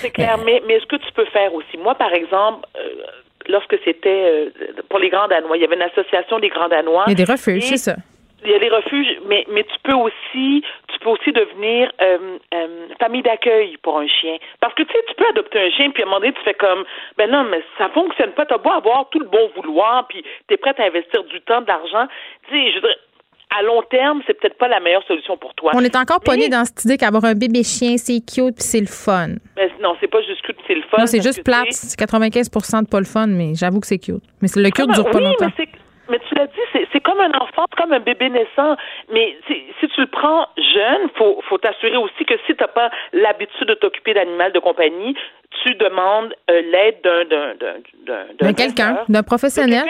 C'est 0.00 0.10
clair. 0.10 0.38
Mais, 0.42 0.62
mais 0.66 0.80
ce 0.80 0.86
que 0.86 0.96
tu 0.96 1.12
peux 1.12 1.26
faire 1.26 1.52
aussi, 1.54 1.76
moi, 1.76 1.94
par 1.94 2.14
exemple, 2.14 2.66
euh, 2.76 3.04
lorsque 3.50 3.76
c'était 3.84 4.08
euh, 4.08 4.82
pour 4.88 5.00
les 5.00 5.10
Grands 5.10 5.28
Danois, 5.28 5.58
il 5.58 5.60
y 5.60 5.64
avait 5.64 5.76
une 5.76 5.82
association 5.82 6.38
des 6.38 6.48
Grands 6.48 6.68
Danois. 6.68 7.04
Il 7.08 7.18
y 7.18 7.22
a 7.22 7.26
des 7.26 7.30
refuges, 7.30 7.66
c'est 7.66 7.76
ça 7.76 7.96
il 8.44 8.50
y 8.50 8.54
a 8.54 8.58
des 8.58 8.68
refuges, 8.68 9.18
mais, 9.26 9.44
mais 9.50 9.64
tu 9.64 9.76
peux 9.82 9.94
aussi 9.94 10.62
tu 10.92 10.98
peux 11.00 11.10
aussi 11.10 11.32
devenir 11.32 11.90
euh, 12.00 12.38
euh, 12.54 12.88
famille 12.98 13.22
d'accueil 13.22 13.76
pour 13.82 13.98
un 13.98 14.06
chien. 14.06 14.36
Parce 14.60 14.74
que 14.74 14.82
tu 14.82 14.92
sais, 14.92 15.04
tu 15.08 15.14
peux 15.14 15.26
adopter 15.28 15.58
un 15.60 15.70
chien, 15.70 15.90
puis 15.90 16.02
à 16.02 16.06
un 16.06 16.08
moment 16.08 16.20
donné, 16.20 16.32
tu 16.32 16.42
fais 16.42 16.54
comme 16.54 16.84
ben 17.16 17.30
non, 17.30 17.44
mais 17.44 17.62
ça 17.78 17.88
fonctionne 17.90 18.32
pas, 18.32 18.46
t'as 18.46 18.58
beau 18.58 18.70
avoir 18.70 19.08
tout 19.10 19.20
le 19.20 19.26
bon 19.26 19.50
vouloir, 19.56 20.06
puis 20.08 20.24
t'es 20.48 20.56
prête 20.56 20.78
à 20.80 20.84
investir 20.84 21.24
du 21.24 21.40
temps, 21.42 21.62
de 21.62 21.66
l'argent. 21.66 22.06
Tu 22.48 22.54
sais, 22.54 22.72
je 22.72 22.80
veux 22.80 22.94
à 23.58 23.62
long 23.62 23.82
terme, 23.82 24.22
c'est 24.26 24.38
peut-être 24.40 24.56
pas 24.56 24.68
la 24.68 24.80
meilleure 24.80 25.04
solution 25.06 25.36
pour 25.36 25.54
toi. 25.54 25.72
On 25.74 25.84
est 25.84 25.96
encore 25.96 26.20
pogné 26.20 26.48
dans 26.48 26.64
cette 26.64 26.84
idée 26.84 26.96
qu'avoir 26.96 27.24
un 27.24 27.34
bébé 27.34 27.62
chien, 27.62 27.96
c'est 27.98 28.20
cute 28.20 28.54
puis 28.54 28.64
c'est 28.64 28.80
le 28.80 28.86
fun. 28.86 29.36
Mais 29.56 29.70
non, 29.80 29.94
c'est 30.00 30.08
pas 30.08 30.22
juste 30.22 30.40
cute, 30.42 30.56
c'est 30.66 30.74
le 30.74 30.82
fun. 30.82 30.98
Non, 30.98 31.06
c'est 31.06 31.22
juste 31.22 31.44
plate. 31.44 31.72
C'est 31.72 31.98
95 31.98 32.48
de 32.48 32.88
pas 32.88 32.98
le 32.98 33.04
fun, 33.04 33.26
mais 33.26 33.54
j'avoue 33.54 33.80
que 33.80 33.86
c'est 33.86 33.98
cute. 33.98 34.22
Mais 34.40 34.48
le 34.56 34.70
cute 34.70 34.90
dure 34.92 35.10
pas 35.10 35.20
longtemps 35.20 35.50
mais 36.12 36.20
tu 36.28 36.34
l'as 36.34 36.46
dit, 36.46 36.86
c'est 36.92 37.00
comme 37.00 37.20
un 37.20 37.32
enfant, 37.32 37.64
c'est 37.70 37.82
comme 37.82 37.92
un 37.92 38.00
bébé 38.00 38.28
naissant. 38.28 38.76
Mais 39.10 39.38
si 39.48 39.88
tu 39.88 40.00
le 40.00 40.06
prends 40.06 40.46
jeune, 40.58 41.08
faut 41.16 41.40
faut 41.48 41.56
t'assurer 41.56 41.96
aussi 41.96 42.24
que 42.26 42.34
si 42.46 42.54
tu 42.54 42.60
n'as 42.60 42.68
pas 42.68 42.90
l'habitude 43.14 43.66
de 43.66 43.74
t'occuper 43.74 44.12
d'animal 44.12 44.52
de 44.52 44.58
compagnie, 44.58 45.16
tu 45.62 45.74
demandes 45.74 46.34
euh, 46.50 46.62
l'aide 46.62 47.00
d'un 47.02 47.24
d'un 47.24 47.54
d'un 48.40 48.52
quelqu'un, 48.52 49.04
d'un 49.08 49.22
professionnel. 49.22 49.84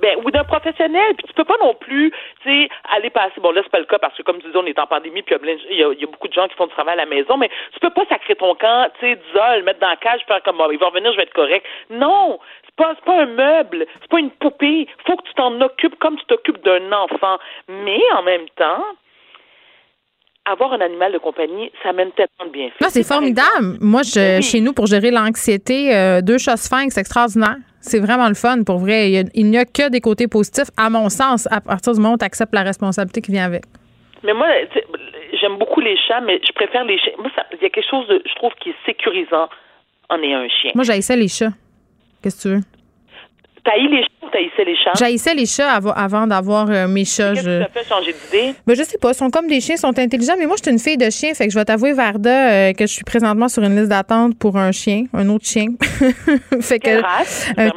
ben, 0.00 0.16
ou 0.24 0.30
d'un 0.30 0.44
professionnel. 0.44 1.14
Puis 1.16 1.26
tu 1.28 1.34
peux 1.34 1.44
pas 1.44 1.56
non 1.60 1.74
plus, 1.74 2.10
tu 2.42 2.62
sais, 2.62 2.68
aller 2.96 3.10
passer. 3.10 3.40
Bon 3.40 3.50
là 3.50 3.60
c'est 3.62 3.72
pas 3.72 3.80
le 3.80 3.84
cas 3.84 3.98
parce 3.98 4.16
que 4.16 4.22
comme 4.22 4.40
tu 4.40 4.48
dis, 4.48 4.56
on 4.56 4.66
est 4.66 4.78
en 4.78 4.86
pandémie, 4.86 5.22
puis 5.22 5.36
il 5.70 5.76
y, 5.76 5.82
a, 5.82 6.06
beaucoup 6.06 6.28
de 6.28 6.32
gens 6.32 6.48
qui 6.48 6.54
font 6.54 6.66
du 6.66 6.72
travail 6.72 6.94
à 6.94 7.04
la 7.04 7.06
maison, 7.06 7.36
mais 7.36 7.50
tu 7.72 7.80
peux 7.80 7.90
pas 7.90 8.06
sacrer 8.08 8.36
ton 8.36 8.54
camp, 8.54 8.88
tu 8.98 9.06
sais, 9.06 9.18
le 9.56 9.62
mettre 9.62 9.80
dans 9.80 9.88
la 9.88 9.96
cage, 9.96 10.20
faire 10.26 10.42
comme 10.42 10.56
bon, 10.56 10.70
il 10.70 10.78
va 10.78 10.86
revenir, 10.86 11.12
je 11.12 11.16
vais 11.16 11.24
être 11.24 11.34
correct. 11.34 11.66
Non, 11.90 12.38
pas 12.80 12.94
c'est 12.96 13.04
pas 13.04 13.22
un 13.22 13.26
meuble, 13.26 13.86
c'est 14.00 14.10
pas 14.10 14.18
une 14.18 14.30
poupée. 14.30 14.86
Faut 15.06 15.16
que 15.16 15.22
tu 15.22 15.34
t'en 15.34 15.60
occupes 15.60 15.98
comme 15.98 16.16
tu 16.16 16.24
t'occupes 16.26 16.62
d'un 16.64 16.92
enfant, 16.92 17.38
mais 17.68 18.00
en 18.16 18.22
même 18.22 18.48
temps 18.56 18.84
avoir 20.46 20.72
un 20.72 20.80
animal 20.80 21.12
de 21.12 21.18
compagnie, 21.18 21.70
ça 21.82 21.92
mène 21.92 22.10
tellement 22.12 22.46
de 22.46 22.50
bienfaits. 22.50 22.80
Non, 22.80 22.88
c'est 22.90 23.06
formidable. 23.06 23.76
Moi, 23.80 24.02
je, 24.02 24.40
chez 24.40 24.60
nous, 24.60 24.72
pour 24.72 24.86
gérer 24.86 25.10
l'anxiété, 25.10 25.94
euh, 25.94 26.22
deux 26.22 26.38
chats 26.38 26.56
sphinx, 26.56 26.94
c'est 26.94 27.02
extraordinaire. 27.02 27.56
C'est 27.80 28.00
vraiment 28.00 28.28
le 28.28 28.34
fun, 28.34 28.62
pour 28.64 28.78
vrai. 28.78 29.10
Il 29.34 29.46
n'y 29.46 29.58
a, 29.58 29.64
que 29.64 29.90
des 29.90 30.00
côtés 30.00 30.28
positifs, 30.28 30.70
à 30.76 30.90
mon 30.90 31.08
sens, 31.08 31.46
à 31.52 31.60
partir 31.60 31.92
du 31.92 32.00
moment 32.00 32.14
où 32.14 32.18
tu 32.18 32.24
acceptes 32.24 32.54
la 32.54 32.62
responsabilité 32.62 33.20
qui 33.20 33.32
vient 33.32 33.44
avec. 33.44 33.62
Mais 34.22 34.34
moi, 34.34 34.48
j'aime 35.40 35.56
beaucoup 35.56 35.80
les 35.80 35.96
chats, 35.96 36.20
mais 36.20 36.40
je 36.46 36.52
préfère 36.52 36.84
les 36.84 36.98
chiens. 36.98 37.12
Moi, 37.18 37.30
il 37.52 37.62
y 37.62 37.66
a 37.66 37.70
quelque 37.70 37.88
chose, 37.88 38.06
de, 38.08 38.22
je 38.26 38.34
trouve, 38.34 38.52
qui 38.60 38.70
est 38.70 38.76
sécurisant 38.84 39.48
en 40.08 40.22
ayant 40.22 40.40
un 40.40 40.48
chien. 40.48 40.72
Moi, 40.74 40.84
j'haïssais 40.84 41.16
les 41.16 41.28
chats. 41.28 41.52
Qu'est-ce 42.22 42.36
que 42.36 42.42
tu 42.42 42.48
veux? 42.56 42.60
T'haïs 43.64 43.88
les 43.88 44.02
chats 44.02 44.26
ou 44.26 44.30
t'haïssais 44.30 44.64
les 44.64 44.76
chats? 44.76 44.92
J'haïssais 44.98 45.34
les 45.34 45.46
chats 45.46 45.70
avant, 45.70 46.26
d'avoir 46.26 46.70
euh, 46.70 46.88
mes 46.88 47.04
chats. 47.04 47.34
Qu'est-ce 47.34 47.44
je... 47.44 47.64
fait 47.72 47.88
changer 47.88 48.12
d'idée? 48.12 48.54
Ben, 48.66 48.74
je 48.74 48.82
sais 48.82 48.98
pas. 48.98 49.10
Ils 49.10 49.14
sont 49.14 49.30
comme 49.30 49.48
des 49.48 49.60
chiens, 49.60 49.74
ils 49.74 49.80
sont 49.80 49.98
intelligents. 49.98 50.34
Mais 50.38 50.46
moi, 50.46 50.56
je 50.56 50.62
suis 50.62 50.72
une 50.72 50.78
fille 50.78 50.96
de 50.96 51.10
chien. 51.10 51.34
Fait 51.34 51.46
que 51.46 51.52
je 51.52 51.58
vais 51.58 51.64
t'avouer, 51.64 51.92
Varda, 51.92 52.50
euh, 52.50 52.72
que 52.72 52.86
je 52.86 52.92
suis 52.92 53.04
présentement 53.04 53.48
sur 53.48 53.62
une 53.62 53.76
liste 53.76 53.88
d'attente 53.88 54.38
pour 54.38 54.56
un 54.56 54.72
chien, 54.72 55.04
un 55.12 55.28
autre 55.28 55.44
chien. 55.44 55.66
fait 56.60 56.78
que. 56.78 57.02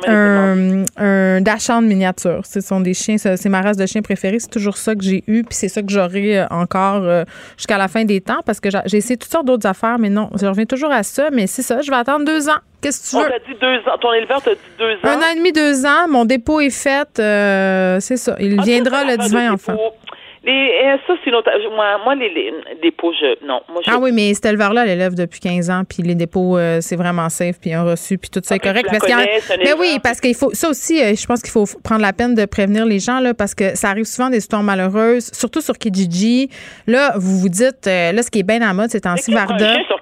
Un, 0.08 0.86
un, 0.98 1.42
dachshund 1.42 1.86
miniature. 1.86 2.46
Ce 2.46 2.62
sont 2.62 2.80
des 2.80 2.94
chiens. 2.94 3.18
C'est 3.18 3.50
ma 3.50 3.62
race 3.62 3.78
de 3.78 3.86
chien 3.86 4.02
préférée. 4.02 4.40
C'est 4.40 4.52
toujours 4.52 4.78
ça 4.78 4.96
que 4.96 5.04
j'ai 5.04 5.24
eu. 5.28 5.44
Puis 5.44 5.56
c'est 5.56 5.70
ça 5.70 5.82
que 5.82 5.92
j'aurai 5.92 6.40
euh, 6.40 6.48
encore 6.50 7.26
jusqu'à 7.58 7.78
la 7.78 7.88
fin 7.88 8.06
des 8.06 8.22
temps 8.22 8.42
parce 8.46 8.60
que 8.60 8.70
j'ai 8.86 8.98
essayé 8.98 9.18
toutes 9.18 9.32
sortes 9.32 9.46
d'autres 9.46 9.68
affaires. 9.68 10.00
Mais 10.00 10.10
non, 10.10 10.30
je 10.40 10.46
reviens 10.46 10.66
toujours 10.66 10.92
à 10.92 11.04
ça. 11.04 11.30
Mais 11.32 11.48
c'est 11.48 11.62
ça. 11.62 11.82
Je 11.82 11.92
vais 11.92 11.98
attendre 11.98 12.26
deux 12.26 12.48
ans. 12.48 12.62
Qu'est-ce 12.84 13.12
que 13.16 13.18
tu 13.18 13.24
veux? 13.24 13.32
On 13.34 13.52
dit 13.52 13.58
deux 13.60 13.92
ans. 13.92 13.98
Ton 14.00 14.14
éleveur 14.14 14.42
t'a 14.42 14.52
dit 14.52 14.60
deux 14.78 14.94
ans. 14.96 15.14
Un 15.14 15.18
an 15.18 15.32
et 15.34 15.38
demi, 15.38 15.52
deux 15.52 15.86
ans. 15.86 16.08
Mon 16.10 16.26
dépôt 16.26 16.60
est 16.60 16.70
fait. 16.70 17.08
Euh, 17.20 18.00
c'est 18.00 18.18
ça. 18.18 18.36
Il 18.40 18.62
viendra 18.62 19.04
le 19.06 19.16
20 19.18 19.54
enfin. 19.54 19.76
Les, 20.46 20.52
euh, 20.52 20.98
ça, 21.08 21.14
c'est 21.24 21.30
une 21.30 21.38
autre. 21.38 21.50
Moi, 21.74 21.86
moi 22.04 22.16
les, 22.16 22.28
les 22.28 22.54
dépôts, 22.82 23.14
je. 23.14 23.46
Non. 23.48 23.62
Moi, 23.70 23.82
je, 23.86 23.90
Ah 23.90 23.98
oui, 23.98 24.12
mais 24.12 24.34
cette 24.34 24.48
éleveur-là, 24.48 24.84
elle 24.84 24.90
élève 24.90 25.16
depuis 25.16 25.40
15 25.40 25.70
ans, 25.70 25.84
puis 25.88 26.04
les 26.04 26.16
dépôts, 26.16 26.58
euh, 26.58 26.80
c'est 26.82 26.98
vraiment 26.98 27.30
safe, 27.30 27.62
puis 27.62 27.72
un 27.72 27.84
reçu, 27.84 28.18
puis 28.18 28.30
tout 28.30 28.42
ça 28.44 28.56
est 28.56 28.60
Ah, 28.62 28.74
puis 28.74 28.84
correct. 28.84 28.90
Parce 28.92 29.04
en- 29.14 29.16
connais, 29.16 29.40
mais 29.58 29.64
éleveur, 29.64 29.80
oui, 29.80 30.00
parce 30.04 30.20
qu'il 30.20 30.36
faut. 30.36 30.54
Ça 30.54 30.68
aussi, 30.68 31.02
euh, 31.02 31.16
je 31.16 31.26
pense 31.26 31.42
qu'il 31.42 31.52
faut 31.52 31.64
prendre 31.82 32.02
la 32.02 32.12
peine 32.12 32.36
de 32.36 32.44
prévenir 32.44 32.86
les 32.86 33.00
gens, 33.00 33.22
là, 33.22 33.34
parce 33.34 33.56
que 33.56 33.74
ça 33.78 33.88
arrive 33.88 34.04
souvent 34.04 34.30
des 34.30 34.40
histoires 34.40 34.64
malheureuses, 34.64 35.30
surtout 35.32 35.62
sur 35.62 35.78
Kijiji. 35.78 36.50
Là, 36.88 37.14
vous 37.16 37.38
vous 37.40 37.50
dites, 37.50 37.88
euh, 37.88 38.12
là, 38.12 38.22
ce 38.22 38.30
qui 38.30 38.40
est 38.40 38.44
bien 38.44 38.70
en 38.70 38.74
mode, 38.74 38.90
c'est 38.90 39.06
en 39.06 39.16
Varda. 39.30 39.76
sur 39.88 40.02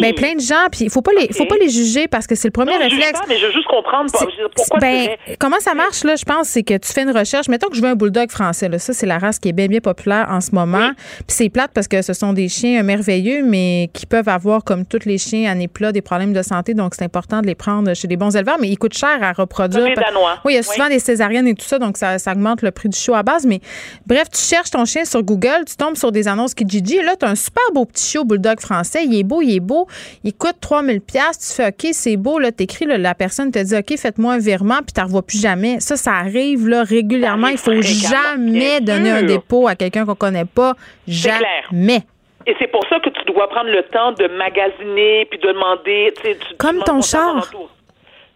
Mais 0.00 0.12
plein 0.12 0.34
de 0.34 0.40
gens, 0.40 0.66
puis 0.70 0.84
il 0.84 0.90
faut 0.90 1.02
pas 1.02 1.12
les, 1.18 1.32
faut 1.32 1.42
Ok. 1.44 1.48
pas 1.50 1.56
les 1.60 1.68
juger 1.68 2.08
parce 2.08 2.26
que 2.26 2.34
c'est 2.34 2.48
le 2.48 2.52
premier 2.52 2.72
non, 2.72 2.78
réflexe. 2.78 3.12
pas, 3.20 3.24
mais 3.28 3.38
je 3.38 3.46
veux 3.46 3.52
juste 3.52 3.66
comprendre 3.68 4.10
pourquoi 4.54 4.78
Ben, 4.80 5.08
comment 5.38 5.60
ça 5.60 5.74
marche, 5.74 6.04
là? 6.04 6.16
Je 6.16 6.24
pense, 6.24 6.48
c'est 6.48 6.62
que 6.62 6.76
tu 6.76 6.92
fais 6.92 7.02
une 7.02 7.10
recherche. 7.16 7.48
Mettons 7.48 7.68
que 7.68 7.76
je 7.76 7.82
veux 7.82 7.88
un 7.88 7.94
bulldog 7.94 8.30
français, 8.30 8.68
là. 8.68 8.78
Ça, 8.78 8.92
c'est 8.92 9.06
la 9.06 9.18
race 9.18 9.38
qui 9.38 9.48
est 9.48 9.52
bien, 9.52 9.66
bien 9.66 9.80
populaire 9.80 10.26
en 10.30 10.40
ce 10.40 10.52
moment. 10.54 10.90
Puis 11.18 11.24
c'est 11.28 11.48
plate 11.48 11.70
parce 11.74 11.88
que 11.88 12.02
ce 12.02 12.12
sont 12.12 12.32
des 12.32 12.48
chiens 12.48 12.82
merveilleux, 12.82 13.42
mais 13.44 13.90
qui 13.92 14.06
peuvent 14.06 14.28
avoir, 14.28 14.64
comme 14.64 14.84
tous 14.86 15.04
les 15.04 15.18
chiens 15.18 15.50
à 15.50 15.54
nez 15.54 15.68
plat, 15.68 15.92
des 15.92 16.02
problèmes 16.02 16.32
de 16.32 16.42
santé. 16.42 16.74
Donc, 16.74 16.94
c'est 16.94 17.04
important 17.04 17.40
de 17.42 17.46
les 17.46 17.54
prendre 17.54 17.92
chez 17.94 18.08
des 18.08 18.16
bons 18.16 18.34
éleveurs, 18.36 18.56
mais 18.60 18.68
ils 18.68 18.76
coûtent 18.78 18.96
cher 18.96 19.18
à 19.22 19.32
reproduire. 19.32 19.80
Comme 19.82 19.90
les 19.90 19.94
Danois. 19.96 20.38
Oui, 20.44 20.52
il 20.52 20.56
y 20.56 20.58
a 20.58 20.60
Oui. 20.60 20.66
souvent 20.74 20.88
des 20.88 20.98
césariennes 20.98 21.46
et 21.48 21.54
tout 21.54 21.66
ça, 21.66 21.78
donc 21.78 21.96
ça, 21.96 22.18
ça 22.18 22.32
augmente 22.32 22.62
le 22.62 22.70
prix 22.70 22.88
du 22.88 22.96
chiot 22.98 23.14
à 23.14 23.22
base. 23.22 23.44
Mais 23.46 23.60
bref, 24.06 24.28
tu 24.32 24.40
cherches 24.40 24.70
ton 24.70 24.84
chien 24.84 25.04
sur 25.04 25.22
Google, 25.22 25.64
tu 25.66 25.76
tombes 25.76 25.96
sur 25.96 26.12
des 26.12 26.28
annonces 26.28 26.54
Kijiji, 26.54 26.96
et 26.98 27.02
là, 27.02 27.16
tu 27.18 27.26
as 27.26 27.30
un 27.30 27.34
super 27.34 27.62
beau 27.74 27.84
petit 27.84 28.04
chiot 28.10 28.24
bulldog 28.24 28.60
français. 28.60 29.04
Il 29.04 29.18
est 29.18 29.22
beau, 29.24 29.42
il 29.42 29.54
est 29.56 29.60
beau. 29.60 29.86
Il 30.24 30.34
coûte 30.34 30.56
3000 30.60 31.00
pièces 31.00 31.38
Tu 31.38 31.54
fais 31.54 31.68
OK, 31.68 31.92
c'est 31.92 32.16
beau. 32.16 32.38
Là, 32.38 32.52
t'écris, 32.52 32.86
là, 32.86 32.98
la 32.98 33.14
personne 33.14 33.50
te 33.50 33.58
dit 33.58 33.76
OK, 33.76 33.96
faites-moi 33.98 34.34
un 34.34 34.38
virement, 34.38 34.78
puis 34.78 34.92
tu 34.94 35.00
revois 35.00 35.22
plus 35.22 35.40
jamais. 35.40 35.80
Ça, 35.80 35.96
ça 35.96 36.12
arrive 36.12 36.68
là, 36.68 36.82
régulièrement. 36.82 37.48
Il 37.48 37.58
faut 37.58 37.80
jamais 37.82 38.80
donner 38.80 39.10
un 39.10 39.22
dépôt 39.22 39.68
à 39.68 39.74
quelqu'un 39.74 40.04
qu'on 40.04 40.14
connaît 40.14 40.44
pas. 40.44 40.74
Jamais. 41.06 42.04
Et 42.46 42.54
c'est 42.58 42.68
pour 42.68 42.82
ça 42.88 42.98
que 43.00 43.10
tu 43.10 43.32
dois 43.32 43.48
prendre 43.48 43.70
le 43.70 43.82
temps 43.84 44.12
de 44.12 44.26
magasiner 44.28 45.26
puis 45.26 45.38
de 45.38 45.48
demander. 45.48 46.14
tu 46.22 46.56
Comme 46.56 46.82
ton 46.82 47.02
char. 47.02 47.50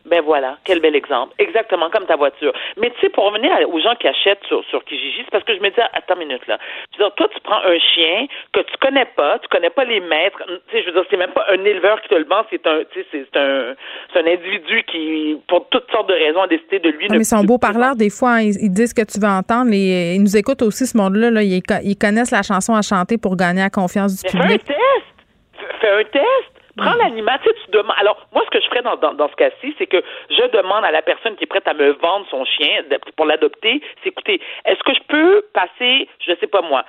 Ben 0.06 0.20
voilà, 0.22 0.58
quel 0.64 0.80
bel 0.80 0.94
exemple. 0.94 1.32
Exactement 1.38 1.88
comme 1.88 2.04
ta 2.04 2.16
voiture. 2.16 2.52
Mais 2.76 2.90
tu 2.90 3.00
sais, 3.00 3.08
pour 3.08 3.24
revenir 3.24 3.50
aux 3.72 3.80
gens 3.80 3.94
qui 3.94 4.06
achètent 4.06 4.44
sur, 4.46 4.62
sur 4.66 4.84
Kijiji, 4.84 5.22
c'est 5.24 5.30
parce 5.30 5.44
que 5.44 5.54
je 5.56 5.60
me 5.60 5.70
dis, 5.70 5.80
attends 5.94 6.14
une 6.20 6.28
minute 6.28 6.46
là. 6.46 6.58
Je 6.92 6.98
veux 6.98 7.04
dire, 7.06 7.14
toi, 7.14 7.28
tu 7.34 7.40
prends 7.40 7.62
un 7.64 7.78
chien 7.78 8.26
que 8.52 8.60
tu 8.60 8.76
connais 8.82 9.06
pas, 9.06 9.38
tu 9.38 9.48
connais 9.48 9.70
pas 9.70 9.84
les 9.84 10.00
maîtres. 10.00 10.42
Tu 10.46 10.76
sais, 10.76 10.82
je 10.82 10.86
veux 10.88 10.92
dire, 10.92 11.04
c'est 11.10 11.16
même 11.16 11.32
pas 11.32 11.46
un 11.50 11.64
éleveur 11.64 12.02
qui 12.02 12.08
te 12.08 12.14
le 12.16 12.24
vend, 12.26 12.44
c'est 12.50 12.66
un, 12.66 12.80
tu 12.92 13.00
sais, 13.00 13.06
c'est 13.32 13.38
un, 13.40 13.74
c'est 14.12 14.20
un 14.20 14.26
individu 14.26 14.82
qui, 14.90 15.38
pour 15.48 15.68
toutes 15.70 15.90
sortes 15.90 16.08
de 16.10 16.14
raisons, 16.14 16.42
a 16.42 16.48
décidé 16.48 16.80
de 16.80 16.90
lui 16.90 17.06
Ah, 17.08 17.12
ne 17.14 17.18
mais 17.18 17.22
ils 17.22 17.24
sont 17.24 17.42
beaux 17.44 17.58
parleurs, 17.58 17.96
des 17.96 18.10
fois, 18.10 18.32
hein, 18.32 18.40
ils, 18.42 18.56
ils 18.62 18.70
disent 18.70 18.90
ce 18.90 18.94
que 18.94 19.10
tu 19.10 19.18
veux 19.18 19.26
entendre. 19.32 19.70
Les- 19.70 20.14
ils 20.16 20.20
nous 20.22 20.36
écoutent 20.36 20.62
aussi, 20.62 20.86
ce 20.86 20.96
monde-là. 20.98 21.30
Là. 21.30 21.42
Ils, 21.42 21.62
ils 21.82 21.96
connaissent 21.96 22.30
la 22.30 22.42
chanson 22.42 22.74
à 22.74 22.82
chanter 22.82 23.16
pour 23.16 23.36
gagner 23.36 23.62
la 23.62 23.70
confiance 23.70 24.22
du 24.22 24.22
Mais 24.24 24.30
fais 24.30 24.38
un 24.38 24.42
public. 24.42 24.64
test. 24.66 25.70
Fais 25.80 25.88
un 25.90 26.04
test. 26.04 26.53
Prends 26.76 26.94
l'animal. 26.94 27.38
Tu 27.42 27.48
sais, 27.50 27.54
tu 27.64 27.70
demandes. 27.70 27.94
Alors, 27.98 28.26
moi, 28.32 28.42
ce 28.44 28.50
que 28.50 28.60
je 28.60 28.68
ferais 28.68 28.82
dans, 28.82 28.96
dans, 28.96 29.14
dans 29.14 29.28
ce 29.28 29.36
cas-ci, 29.36 29.74
c'est 29.78 29.86
que 29.86 30.02
je 30.30 30.46
demande 30.50 30.84
à 30.84 30.90
la 30.90 31.02
personne 31.02 31.36
qui 31.36 31.44
est 31.44 31.46
prête 31.46 31.68
à 31.68 31.74
me 31.74 31.90
vendre 31.92 32.26
son 32.30 32.44
chien 32.44 32.82
pour 33.16 33.26
l'adopter, 33.26 33.80
c'est 34.02 34.08
écoutez, 34.08 34.40
est-ce 34.64 34.82
que 34.82 34.94
je 34.94 35.02
peux 35.06 35.44
passer, 35.54 36.08
je 36.20 36.34
sais 36.40 36.46
pas 36.48 36.62
moi, 36.62 36.84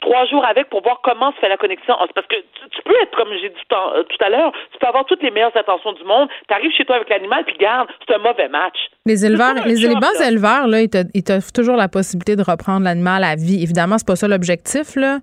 trois 0.00 0.26
jours 0.26 0.44
avec 0.44 0.68
pour 0.68 0.82
voir 0.82 1.00
comment 1.02 1.32
se 1.32 1.38
fait 1.38 1.48
la 1.48 1.56
connexion? 1.56 1.96
C'est 2.06 2.12
Parce 2.12 2.26
que 2.26 2.34
tu, 2.36 2.68
tu 2.70 2.82
peux 2.82 2.94
être, 3.00 3.16
comme 3.16 3.32
j'ai 3.34 3.48
dit 3.50 3.60
tout, 3.68 3.76
en- 3.76 3.94
euh, 3.94 4.02
tout 4.02 4.16
à 4.20 4.28
l'heure, 4.28 4.52
tu 4.72 4.78
peux 4.78 4.86
avoir 4.86 5.04
toutes 5.06 5.22
les 5.22 5.30
meilleures 5.30 5.56
intentions 5.56 5.92
du 5.92 6.04
monde, 6.04 6.28
tu 6.48 6.52
arrives 6.54 6.72
chez 6.72 6.84
toi 6.84 6.96
avec 6.96 7.08
l'animal, 7.08 7.44
puis 7.44 7.56
garde, 7.56 7.88
c'est 8.06 8.14
un 8.14 8.18
mauvais 8.18 8.48
match. 8.48 8.76
Les 9.04 9.26
éleveurs, 9.26 9.66
les 9.66 9.76
job, 9.78 9.98
bons 10.00 10.24
éleveurs, 10.24 10.68
là, 10.68 10.80
ils 10.80 10.88
te- 10.88 11.02
ils 11.12 11.24
t'offrent 11.24 11.50
toujours 11.50 11.74
la 11.76 11.88
possibilité 11.88 12.36
de 12.36 12.42
reprendre 12.44 12.84
l'animal 12.84 13.24
à 13.24 13.34
vie. 13.34 13.60
Évidemment, 13.60 13.98
c'est 13.98 14.06
pas 14.06 14.14
ça 14.14 14.28
l'objectif, 14.28 14.94
là. 14.94 15.18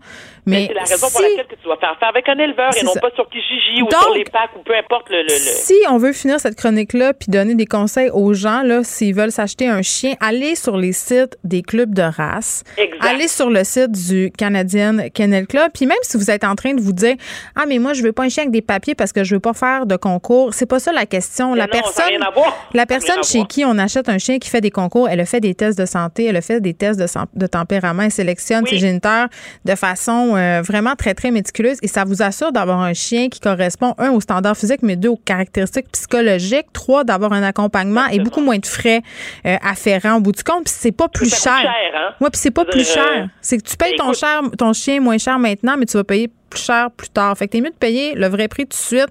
Mais 0.46 0.66
C'est 0.68 0.74
la 0.74 0.82
raison 0.82 1.08
si, 1.08 1.14
pour 1.14 1.22
laquelle 1.22 1.48
que 1.48 1.56
tu 1.56 1.64
dois 1.64 1.78
faire 1.78 1.96
faire 1.98 2.10
avec 2.10 2.28
un 2.28 2.38
éleveur 2.40 2.72
et 2.78 2.84
non 2.84 2.92
ça. 2.92 3.00
pas 3.00 3.10
sur 3.16 3.30
Kijiji 3.30 3.82
ou 3.84 3.88
Donc, 3.88 4.02
sur 4.02 4.14
les 4.16 4.26
packs 4.26 4.50
ou 4.60 4.64
peu 4.64 4.76
importe 4.76 5.10
le. 5.10 5.20
le, 5.22 5.28
le- 5.28 5.30
si 5.30 5.76
on 5.90 5.98
veut 5.98 6.12
finir 6.12 6.42
cette 6.42 6.56
chronique-là 6.58 7.14
puis 7.14 7.28
donner 7.32 7.56
des 7.56 7.66
conseils 7.68 8.10
aux 8.10 8.34
gens, 8.34 8.64
là, 8.64 8.84
s'ils 8.84 9.16
veulent 9.16 9.32
s'acheter 9.32 9.70
un 9.70 9.82
chien, 9.82 10.16
allez 10.20 10.56
sur 10.56 10.76
les 10.76 10.92
sites 10.92 11.38
des 11.46 11.62
clubs 11.62 11.94
de 11.94 12.02
race. 12.02 12.66
Exact. 12.76 13.06
Allez 13.06 13.30
sur 13.30 13.50
le 13.50 13.64
site 13.64 13.92
du 13.92 14.30
Canadian 14.38 15.08
Kennel 15.14 15.48
Club. 15.48 15.72
Puis 15.74 15.86
même 15.86 15.98
si 16.02 16.18
vous 16.18 16.30
êtes 16.30 16.44
en 16.44 16.56
train 16.56 16.74
de 16.74 16.82
vous 16.82 16.92
dire 16.94 17.16
Ah, 17.56 17.64
mais 17.66 17.80
moi, 17.80 17.94
je 17.94 18.04
veux 18.04 18.12
pas 18.12 18.24
un 18.24 18.30
chien 18.30 18.44
avec 18.44 18.52
des 18.52 18.62
papiers 18.62 18.96
parce 18.96 19.14
que 19.14 19.24
je 19.24 19.36
veux 19.36 19.40
pas 19.40 19.54
faire 19.54 19.86
de 19.86 19.96
concours, 19.96 20.54
c'est 20.54 20.66
pas 20.66 20.80
ça 20.80 20.92
la 20.92 21.06
question. 21.06 21.54
La 21.56 21.66
non, 21.68 21.72
ça 21.76 21.80
personne, 21.82 22.06
rien 22.10 22.22
à 22.24 22.32
voir. 22.32 22.68
la 22.74 22.82
Ça 22.82 22.86
personne 22.86 23.24
chez 23.24 23.46
qui 23.46 23.64
on 23.64 23.69
achète 23.78 24.10
un 24.10 24.18
chien 24.18 24.40
qui 24.40 24.50
fait 24.50 24.62
des 24.62 24.72
concours, 24.72 25.10
elle 25.10 25.20
a 25.20 25.26
fait 25.26 25.40
des 25.40 25.54
tests 25.54 25.78
de 25.78 25.86
santé, 25.86 26.26
elle 26.26 26.38
a 26.38 26.42
fait 26.42 26.60
des 26.62 26.74
tests 26.74 27.00
de, 27.00 27.48
tempérament, 27.48 28.04
elle 28.04 28.12
sélectionne 28.12 28.64
Oui. 28.64 28.72
ses 28.72 28.78
géniteurs 28.78 29.28
de 29.66 29.76
façon 29.76 30.36
euh, 30.36 30.62
vraiment 30.62 30.96
très, 30.96 31.14
très 31.14 31.32
méticuleuse 31.32 31.78
et 31.82 31.88
ça 31.88 32.04
vous 32.04 32.22
assure 32.22 32.52
d'avoir 32.52 32.80
un 32.80 32.94
chien 32.94 33.30
qui 33.30 33.40
correspond, 33.40 33.96
un, 33.98 34.12
aux 34.12 34.22
standards 34.22 34.58
physiques, 34.58 34.82
mais 34.82 34.96
deux, 34.96 35.10
aux 35.10 35.18
caractéristiques 35.24 35.90
psychologiques, 35.92 36.68
trois, 36.74 37.04
d'avoir 37.04 37.34
un 37.34 37.44
accompagnement 37.44 38.08
et 38.08 38.20
beaucoup 38.20 38.42
moins 38.42 38.58
de 38.58 38.66
frais 38.66 39.02
euh, 39.46 39.56
afférents 39.62 40.18
au 40.18 40.22
bout 40.22 40.32
du 40.32 40.44
compte, 40.44 40.66
puis 40.66 40.74
c'est 40.76 40.92
pas 40.92 41.08
plus 41.08 41.30
cher. 41.30 41.60
cher, 41.62 41.72
hein? 41.96 42.14
Ouais, 42.22 42.30
puis 42.30 42.40
c'est 42.42 42.52
pas 42.52 42.66
plus 42.66 42.88
cher. 42.88 43.30
C'est 43.42 43.58
que 43.58 43.64
tu 43.64 43.78
payes 43.78 43.96
ton, 43.96 44.14
cher, 44.14 44.42
ton 44.58 44.74
chien 44.74 45.00
moins 45.02 45.18
cher 45.18 45.40
maintenant, 45.40 45.76
mais 45.78 45.86
tu 45.86 45.98
vas 45.98 46.04
payer 46.04 46.30
plus 46.50 46.62
cher 46.62 46.90
plus 46.92 47.10
tard. 47.10 47.38
Fait 47.38 47.48
que 47.48 47.52
t'es 47.52 47.62
mieux 47.62 47.70
de 47.70 47.76
payer 47.76 48.16
le 48.16 48.28
vrai 48.28 48.48
prix 48.48 48.64
tout 48.64 48.70
de 48.70 48.74
suite 48.74 49.10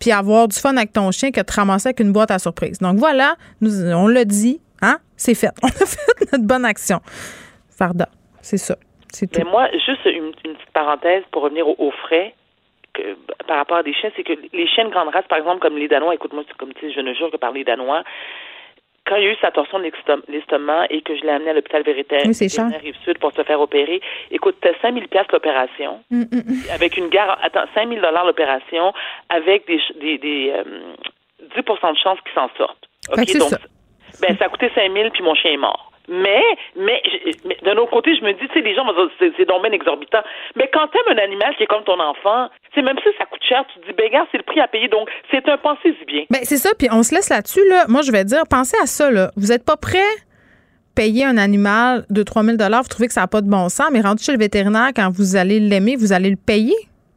puis 0.00 0.10
avoir 0.10 0.48
du 0.48 0.58
fun 0.58 0.76
avec 0.76 0.92
ton 0.92 1.10
chien 1.10 1.30
que 1.30 1.40
de 1.40 1.44
te 1.46 1.52
ramasser 1.52 1.88
avec 1.88 2.00
une 2.00 2.12
boîte 2.12 2.30
à 2.30 2.38
surprise. 2.38 2.78
Donc 2.78 2.96
voilà, 2.96 3.34
nous, 3.60 3.70
on 3.92 4.08
l'a 4.08 4.24
dit, 4.24 4.60
hein? 4.82 4.96
C'est 5.16 5.34
fait. 5.34 5.50
On 5.62 5.68
a 5.68 5.86
fait 5.86 6.32
notre 6.32 6.46
bonne 6.46 6.64
action. 6.64 7.00
Farda, 7.78 8.08
c'est 8.40 8.56
ça. 8.56 8.76
C'est 9.12 9.26
tout. 9.26 9.38
Mais 9.38 9.50
moi, 9.50 9.68
juste 9.72 10.04
une, 10.06 10.32
une 10.44 10.54
petite 10.54 10.72
parenthèse 10.72 11.22
pour 11.30 11.42
revenir 11.42 11.68
aux, 11.68 11.76
aux 11.78 11.90
frais 11.90 12.34
que, 12.94 13.02
par 13.46 13.58
rapport 13.58 13.78
à 13.78 13.82
des 13.82 13.92
chiens, 13.92 14.10
c'est 14.16 14.22
que 14.22 14.32
les 14.52 14.66
chiens 14.68 14.84
de 14.84 14.90
grande 14.90 15.08
race, 15.08 15.26
par 15.28 15.38
exemple, 15.38 15.60
comme 15.60 15.76
les 15.76 15.88
Danois, 15.88 16.14
écoute-moi, 16.14 16.44
c'est 16.48 16.56
comme 16.56 16.72
tu 16.74 16.88
sais, 16.88 16.94
je 16.94 17.00
ne 17.00 17.12
jure 17.14 17.30
que 17.30 17.36
par 17.36 17.52
les 17.52 17.64
Danois, 17.64 18.02
quand 19.10 19.16
il 19.16 19.24
y 19.24 19.26
a 19.26 19.32
eu 19.32 19.36
sa 19.40 19.50
torsion 19.50 19.78
de 19.80 19.84
l'estom- 19.84 20.22
l'estomac 20.28 20.86
et 20.90 21.02
que 21.02 21.16
je 21.16 21.22
l'ai 21.22 21.30
amené 21.30 21.50
à 21.50 21.54
l'hôpital 21.54 21.82
Véritaire, 21.82 22.22
Oui, 22.24 22.32
cher. 22.48 22.80
Rive-Sud 22.80 23.18
pour 23.18 23.32
se 23.32 23.42
faire 23.42 23.60
opérer, 23.60 24.00
écoute, 24.30 24.54
c'était 24.62 24.76
5 24.80 24.94
000 24.94 25.06
piastres 25.08 25.34
l'opération, 25.34 26.00
Mm, 26.10 26.20
mm, 26.20 26.26
mm. 26.46 26.70
avec 26.72 26.96
une 26.96 27.08
gare, 27.08 27.36
attends, 27.42 27.64
5 27.74 27.88
000 27.88 28.00
dollars 28.00 28.24
l'opération, 28.24 28.92
avec 29.28 29.66
des, 29.66 29.80
des, 30.00 30.18
des 30.18 30.52
euh, 30.54 30.64
10 31.56 31.56
de 31.92 31.98
chance 31.98 32.18
qu'ils 32.22 32.34
s'en 32.34 32.48
que 33.26 33.32
c'est 33.32 33.38
donc, 33.38 33.48
ça. 33.50 33.58
ben, 34.22 34.36
ça 34.38 34.44
a 34.44 34.48
coûté 34.48 34.70
5 34.74 34.92
000 34.92 35.10
puis 35.10 35.22
mon 35.24 35.34
chien 35.34 35.50
est 35.52 35.56
mort. 35.56 35.89
Mais, 36.10 36.42
mais, 36.74 37.00
mais 37.44 37.56
d'un 37.62 37.76
autre 37.76 37.92
côté, 37.92 38.16
je 38.16 38.24
me 38.24 38.32
dis, 38.32 38.48
tu 38.48 38.52
sais, 38.52 38.60
les 38.60 38.74
gens 38.74 38.84
vont 38.84 38.92
dire, 38.92 39.10
c'est, 39.20 39.46
bien 39.46 39.72
exorbitant. 39.72 40.22
Mais 40.56 40.68
quand 40.72 40.88
t'aimes 40.88 41.16
un 41.16 41.22
animal 41.22 41.54
qui 41.56 41.62
est 41.62 41.66
comme 41.66 41.84
ton 41.84 42.00
enfant, 42.00 42.48
c'est 42.74 42.82
même 42.82 42.96
si 42.98 43.08
ça 43.16 43.26
coûte 43.26 43.42
cher, 43.48 43.64
tu 43.72 43.80
te 43.80 43.86
dis, 43.86 43.92
ben, 43.92 44.10
gars, 44.10 44.26
c'est 44.32 44.38
le 44.38 44.42
prix 44.42 44.60
à 44.60 44.66
payer. 44.66 44.88
Donc, 44.88 45.08
c'est 45.30 45.48
un 45.48 45.56
pensez-y 45.56 46.04
bien. 46.06 46.24
Ben, 46.28 46.40
c'est 46.42 46.56
ça, 46.56 46.70
puis 46.76 46.88
on 46.90 47.04
se 47.04 47.14
laisse 47.14 47.30
là-dessus. 47.30 47.66
Là. 47.68 47.84
Moi, 47.88 48.02
je 48.02 48.10
vais 48.10 48.24
dire, 48.24 48.42
pensez 48.50 48.76
à 48.82 48.86
ça. 48.86 49.10
Là. 49.10 49.30
Vous 49.36 49.48
n'êtes 49.48 49.64
pas 49.64 49.76
prêt 49.76 49.98
payer 50.96 51.24
un 51.24 51.38
animal 51.38 52.04
de 52.10 52.22
3000 52.22 52.56
vous 52.56 52.88
trouvez 52.88 53.06
que 53.06 53.14
ça 53.14 53.22
n'a 53.22 53.28
pas 53.28 53.40
de 53.40 53.48
bon 53.48 53.68
sens, 53.68 53.88
mais 53.92 54.00
rendu 54.00 54.22
chez 54.22 54.32
le 54.32 54.38
vétérinaire, 54.38 54.90
quand 54.94 55.10
vous 55.14 55.36
allez 55.36 55.60
l'aimer, 55.60 55.96
vous 55.96 56.12
allez 56.12 56.30
le 56.30 56.36
payer. 56.36 56.74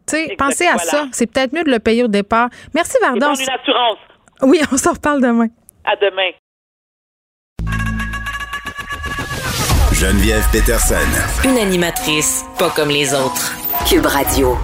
Tu 0.07 0.15
sais, 0.15 0.23
Exact, 0.23 0.37
pensez 0.37 0.67
à 0.67 0.75
voilà. 0.75 0.83
ça. 0.83 1.05
C'est 1.11 1.25
peut-être 1.25 1.53
mieux 1.53 1.63
de 1.63 1.71
le 1.71 1.79
payer 1.79 2.03
au 2.03 2.07
départ. 2.07 2.49
Merci, 2.75 2.97
prendre 3.01 3.17
une 3.17 3.23
assurance. 3.23 3.97
Oui, 4.43 4.59
on 4.71 4.77
s'en 4.77 4.93
reparle 4.93 5.21
demain. 5.21 5.47
À 5.85 5.95
demain. 5.95 6.31
Geneviève 10.03 10.45
Peterson. 10.51 10.95
Une 11.45 11.57
animatrice 11.57 12.43
pas 12.59 12.69
comme 12.75 12.89
les 12.89 13.13
autres. 13.13 13.55
Cube 13.89 14.05
Radio. 14.05 14.57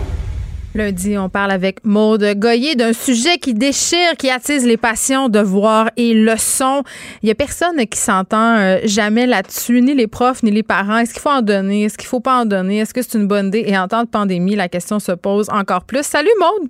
Lundi, 0.75 1.17
on 1.17 1.29
parle 1.29 1.51
avec 1.51 1.85
Maude 1.85 2.25
Goyer 2.35 2.75
d'un 2.75 2.91
sujet 2.91 3.37
qui 3.37 3.53
déchire, 3.53 4.17
qui 4.17 4.29
attise 4.29 4.67
les 4.67 4.75
passions, 4.75 5.29
devoirs 5.29 5.91
et 5.95 6.13
leçons. 6.13 6.83
Il 7.23 7.29
y 7.29 7.31
a 7.31 7.35
personne 7.35 7.77
qui 7.87 7.97
s'entend 7.97 8.57
euh, 8.57 8.79
jamais 8.83 9.27
là-dessus, 9.27 9.79
ni 9.81 9.93
les 9.93 10.07
profs, 10.07 10.43
ni 10.43 10.51
les 10.51 10.61
parents. 10.61 10.97
Est-ce 10.97 11.13
qu'il 11.13 11.21
faut 11.21 11.29
en 11.29 11.41
donner? 11.41 11.83
Est-ce 11.85 11.97
qu'il 11.97 12.09
faut 12.09 12.19
pas 12.19 12.41
en 12.41 12.45
donner? 12.45 12.79
Est-ce 12.79 12.93
que 12.93 13.01
c'est 13.01 13.17
une 13.17 13.27
bonne 13.27 13.47
idée? 13.47 13.63
Et 13.65 13.77
en 13.77 13.87
temps 13.87 14.03
de 14.03 14.09
pandémie, 14.09 14.57
la 14.57 14.67
question 14.67 14.99
se 14.99 15.13
pose 15.13 15.49
encore 15.49 15.85
plus. 15.85 16.03
Salut 16.03 16.27
Maude! 16.37 16.69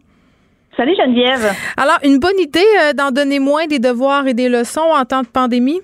Salut 0.77 0.93
Geneviève. 0.95 1.55
Alors, 1.75 1.97
une 2.03 2.19
bonne 2.19 2.39
idée 2.39 2.59
euh, 2.83 2.93
d'en 2.93 3.09
donner 3.09 3.39
moins 3.39 3.65
des 3.65 3.79
devoirs 3.79 4.27
et 4.27 4.35
des 4.35 4.47
leçons 4.47 4.91
en 4.95 5.05
temps 5.05 5.23
de 5.23 5.27
pandémie? 5.27 5.81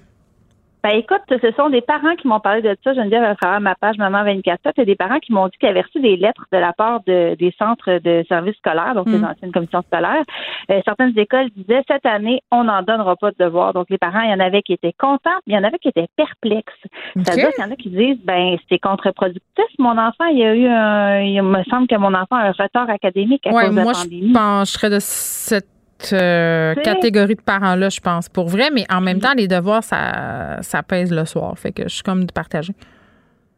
Ben 0.85 0.99
écoute, 0.99 1.21
ce 1.29 1.51
sont 1.57 1.71
des 1.71 1.81
parents 1.81 2.15
qui 2.15 2.27
m'ont 2.27 2.39
parlé 2.39 2.61
de 2.61 2.77
ça, 2.83 2.93
Geneviève, 2.93 3.23
à 3.23 3.33
travers 3.33 3.59
ma 3.59 3.73
page 3.73 3.97
Maman 3.97 4.23
24 4.23 4.77
et 4.77 4.85
des 4.85 4.95
parents 4.95 5.17
qui 5.17 5.33
m'ont 5.33 5.47
dit 5.47 5.57
qu'ils 5.59 5.69
avaient 5.69 5.81
reçu 5.81 5.99
des 5.99 6.15
lettres 6.15 6.45
de 6.53 6.59
la 6.59 6.73
part 6.73 6.99
de, 7.07 7.33
des 7.39 7.51
centres 7.57 7.97
de 8.03 8.23
services 8.29 8.55
scolaires, 8.57 8.93
donc 8.93 9.07
les 9.07 9.17
Mm. 9.17 9.23
anciennes 9.25 9.51
commissions 9.51 9.81
scolaires. 9.81 10.23
Euh, 10.69 10.79
certaines 10.85 11.17
écoles 11.17 11.49
disaient 11.55 11.81
cette 11.87 12.05
année, 12.05 12.41
on 12.51 12.65
n'en 12.65 12.83
donnera 12.83 13.15
pas 13.15 13.31
de 13.31 13.35
devoirs. 13.39 13.73
Donc 13.73 13.87
les 13.89 13.97
parents, 13.97 14.21
il 14.21 14.29
y 14.29 14.33
en 14.35 14.39
avait 14.39 14.61
qui 14.61 14.73
étaient 14.73 14.93
contents, 14.93 15.39
il 15.47 15.55
y 15.55 15.57
en 15.57 15.63
avait 15.63 15.79
qui 15.79 15.87
étaient 15.87 16.05
perplexes. 16.15 16.71
C'est-à-dire 17.15 17.49
qu'il 17.55 17.63
y 17.63 17.67
en 17.67 17.71
a 17.71 17.75
qui 17.77 17.89
disent, 17.89 18.23
ben 18.23 18.55
c'est 18.69 18.77
contre-productif. 18.77 19.41
Mon 19.79 19.97
enfant, 19.97 20.25
il 20.31 20.37
y 20.37 20.43
a 20.45 20.53
eu 20.53 20.67
un, 20.67 21.19
il 21.21 21.41
me 21.41 21.63
semble 21.63 21.87
que 21.87 21.95
mon 21.95 22.13
enfant 22.13 22.35
a 22.35 22.43
un 22.49 22.51
retard 22.51 22.91
académique 22.91 23.47
à 23.47 23.53
Ouais, 23.53 23.63
cause 23.65 23.71
de 23.71 23.75
la 23.77 23.83
moi, 23.85 23.93
je 23.93 24.03
pandémie. 24.03 24.33
pencherais 24.33 24.91
de 24.91 24.99
cette 24.99 25.65
euh, 26.14 26.73
Tu 26.76 26.84
sais? 26.84 26.84
catégorie 26.84 27.36
de 27.36 27.41
parents-là, 27.41 27.90
je 27.90 27.99
pense, 27.99 28.30
pour 28.30 28.48
vrai. 28.48 28.69
Mais 28.73 28.86
en 28.90 29.02
même 29.02 29.19
temps, 29.19 29.34
les 29.36 29.48
devoirs, 29.48 29.84
ça, 29.84 30.57
ça 30.61 30.84
pèse 30.84 31.11
le 31.11 31.26
soir. 31.26 31.57
Fait 31.57 31.72
que 31.72 31.84
je 31.84 31.94
suis 31.95 32.03
comme 32.03 32.26
partagée. 32.27 32.73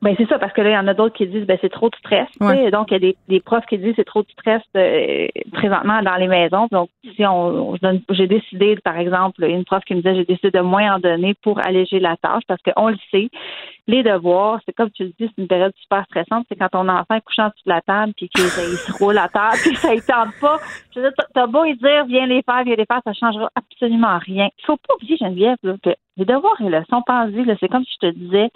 Ben 0.02 0.14
c'est 0.16 0.28
ça, 0.30 0.38
parce 0.38 0.54
que 0.54 0.62
là, 0.62 0.70
il 0.70 0.74
y 0.74 0.78
en 0.78 0.88
a 0.88 0.94
d'autres 0.94 1.16
qui 1.16 1.26
disent 1.26 1.48
ben 1.48 1.58
c'est 1.60 1.72
trop 1.72 1.90
de 1.90 1.96
stress. 1.96 2.28
Donc, 2.40 2.92
il 2.92 2.94
y 2.94 2.96
a 2.96 3.00
des, 3.00 3.18
des, 3.28 3.40
profs 3.40 3.66
qui 3.66 3.80
disent 3.80 3.94
c'est 3.96 4.04
trop 4.04 4.22
de 4.22 4.30
stress 4.30 4.62
euh, 4.76 5.28
présentement 5.54 6.04
dans 6.04 6.16
les 6.16 6.28
maisons. 6.28 6.68
Donc, 6.72 6.90
si 7.16 7.26
on, 7.26 7.76
j'ai 8.12 8.28
décidé, 8.28 8.78
par 8.84 8.98
exemple, 8.98 9.44
une 9.44 9.66
prof 9.66 9.84
qui 9.86 9.96
me 9.96 10.02
disait 10.02 10.16
j'ai 10.16 10.26
décidé 10.26 10.52
de 10.52 10.60
moins 10.60 10.96
en 10.96 11.00
donner 11.00 11.34
pour 11.42 11.66
alléger 11.66 12.00
la 12.00 12.16
tâche, 12.18 12.44
parce 12.48 12.62
qu'on 12.62 12.90
le 12.90 12.98
sait, 13.10 13.30
les 13.88 14.04
devoirs, 14.04 14.60
c'est 14.66 14.74
comme 14.74 14.92
tu 14.92 15.04
le 15.04 15.10
dis, 15.20 15.32
c'est 15.36 15.42
une 15.42 15.48
période 15.48 15.74
super 15.82 16.04
stressante. 16.06 16.46
C'est 16.50 16.58
quand 16.58 16.70
ton 16.70 16.88
enfant 16.90 17.16
est 17.16 17.22
couchant 17.22 17.50
sur 17.56 17.72
la 17.72 17.82
table 17.82 18.14
puis 18.16 18.30
qu'il 18.30 18.44
se 18.44 19.04
roule 19.04 19.18
à 19.18 19.30
terre 19.30 19.54
puis 19.54 19.76
ça 19.78 19.96
ne 19.96 20.00
tente 20.00 20.40
pas. 20.40 20.58
Je 20.94 21.00
veux 21.00 21.10
dire, 21.10 21.14
t'as 21.34 21.48
beau 21.48 21.64
lui 21.64 21.76
dire 21.76 22.06
viens 22.06 22.28
les 22.28 22.44
faire, 22.44 22.64
viens 22.66 22.76
les 22.76 22.86
faire, 22.86 23.02
ça 23.04 23.14
changera 23.14 23.50
absolument 23.56 24.20
rien. 24.20 24.50
Il 24.60 24.66
faut 24.66 24.78
pas 24.78 24.94
oublier, 24.96 25.18
Geneviève, 25.18 25.58
que 25.64 25.90
les 26.18 26.26
devoirs 26.26 26.60
et 26.60 26.70
leçons, 26.70 27.02
pense-y, 27.06 27.46
c'est 27.60 27.70
comme 27.70 27.86
si 27.86 27.94
je 28.02 28.08
te 28.08 28.14
disais 28.14 28.50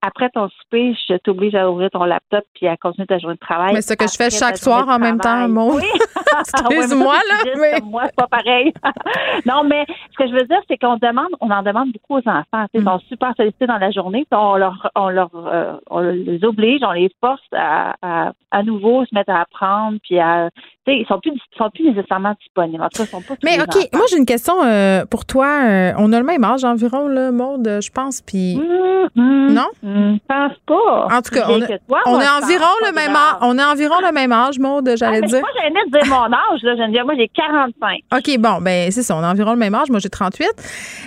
après 0.00 0.30
ton 0.30 0.48
souper, 0.48 0.94
je 1.08 1.16
t'oblige 1.16 1.54
à 1.54 1.70
ouvrir 1.70 1.90
ton 1.90 2.04
laptop 2.04 2.44
puis 2.54 2.66
à 2.68 2.76
continuer 2.76 3.06
ta 3.06 3.18
journée 3.18 3.34
de 3.34 3.40
travail. 3.40 3.74
Mais 3.74 3.82
ce 3.82 3.94
que 3.94 4.06
je 4.06 4.16
fais 4.16 4.30
chaque 4.30 4.56
soir 4.56 4.88
en 4.88 4.98
même 4.98 5.18
temps, 5.18 5.48
mon. 5.48 5.74
Oui. 5.74 5.82
Excuse-moi, 6.40 7.14
là. 7.14 7.52
Mais... 7.58 7.80
Moi, 7.82 8.04
c'est 8.06 8.16
pas 8.16 8.28
pareil. 8.28 8.72
non, 9.46 9.64
mais 9.64 9.84
ce 10.12 10.16
que 10.16 10.28
je 10.28 10.32
veux 10.32 10.44
dire, 10.44 10.60
c'est 10.68 10.78
qu'on 10.78 10.96
demande, 10.96 11.28
on 11.40 11.50
en 11.50 11.62
demande 11.62 11.92
beaucoup 11.92 12.20
aux 12.20 12.28
enfants. 12.28 12.66
Ils 12.74 12.84
sont 12.84 12.96
mm. 12.96 13.00
super 13.08 13.34
sollicités 13.36 13.66
dans 13.66 13.78
la 13.78 13.90
journée. 13.90 14.26
On 14.30 14.56
leur, 14.56 14.90
on 14.94 15.08
leur, 15.08 15.30
euh, 15.34 15.76
on 15.90 16.00
les 16.00 16.44
oblige, 16.44 16.80
on 16.82 16.92
les 16.92 17.10
force 17.20 17.42
à, 17.52 17.96
à, 18.02 18.32
à 18.50 18.62
nouveau 18.62 19.04
se 19.04 19.14
mettre 19.14 19.30
à 19.30 19.40
apprendre 19.40 19.98
puis 20.02 20.18
à 20.18 20.50
ils 20.92 21.06
sont 21.06 21.20
plus 21.20 21.32
sont 21.56 21.70
plus 21.70 21.84
nécessairement 21.84 22.34
disponibles. 22.40 22.82
En 22.82 22.88
tout 22.88 23.02
cas, 23.02 23.06
sont 23.06 23.20
pas 23.20 23.34
Mais 23.44 23.60
OK, 23.60 23.76
moi 23.92 24.04
j'ai 24.10 24.18
une 24.18 24.26
question 24.26 24.54
euh, 24.64 25.04
pour 25.04 25.24
toi. 25.24 25.46
Euh, 25.64 25.92
on 25.98 26.12
a 26.12 26.18
le 26.18 26.24
même 26.24 26.44
âge 26.44 26.64
environ, 26.64 27.08
le 27.08 27.32
monde, 27.32 27.78
je 27.82 27.90
pense. 27.90 28.20
Puis 28.22 28.56
mmh, 28.56 29.20
mmh, 29.20 29.52
non, 29.52 29.66
mmh, 29.82 30.14
je 30.14 30.18
pense 30.26 30.58
pas. 30.66 31.16
En 31.16 31.22
tout 31.22 31.34
cas, 31.34 31.46
on, 31.48 31.60
on 32.06 32.20
est 32.20 32.28
environ 32.28 32.72
le 32.86 32.94
même 32.94 33.14
âge. 33.14 33.36
On 33.42 33.58
est 33.58 33.64
environ 33.64 33.96
le 34.00 34.12
même 34.12 34.32
âge, 34.32 34.58
Maude, 34.58 34.90
j'allais 34.96 35.20
ah, 35.22 35.26
dire. 35.26 35.40
Moi, 35.40 35.50
j'allais 35.56 35.90
dire 35.90 36.14
mon 36.14 36.32
âge. 36.32 36.62
Là, 36.62 36.88
dire, 36.88 37.04
moi, 37.04 37.14
j'ai 37.16 37.28
45. 37.28 38.00
OK, 38.16 38.38
bon, 38.38 38.60
ben 38.60 38.90
c'est 38.90 39.02
ça. 39.02 39.16
On 39.16 39.22
est 39.22 39.26
environ 39.26 39.52
le 39.52 39.58
même 39.58 39.74
âge. 39.74 39.90
Moi, 39.90 39.98
j'ai 39.98 40.10
38. 40.10 40.48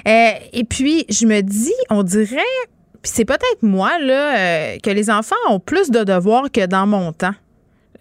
Euh, 0.08 0.32
et 0.54 0.64
puis, 0.64 1.06
je 1.10 1.26
me 1.26 1.42
dis, 1.42 1.74
on 1.90 2.04
dirait 2.04 2.38
puis 3.02 3.12
c'est 3.16 3.26
peut-être 3.26 3.64
moi 3.64 3.98
là 4.00 4.78
que 4.78 4.92
les 4.92 5.10
enfants 5.10 5.36
ont 5.50 5.60
plus 5.60 5.90
de 5.90 6.04
devoirs 6.04 6.52
que 6.52 6.68
dans 6.68 6.86
mon 6.86 7.12
temps. 7.12 7.34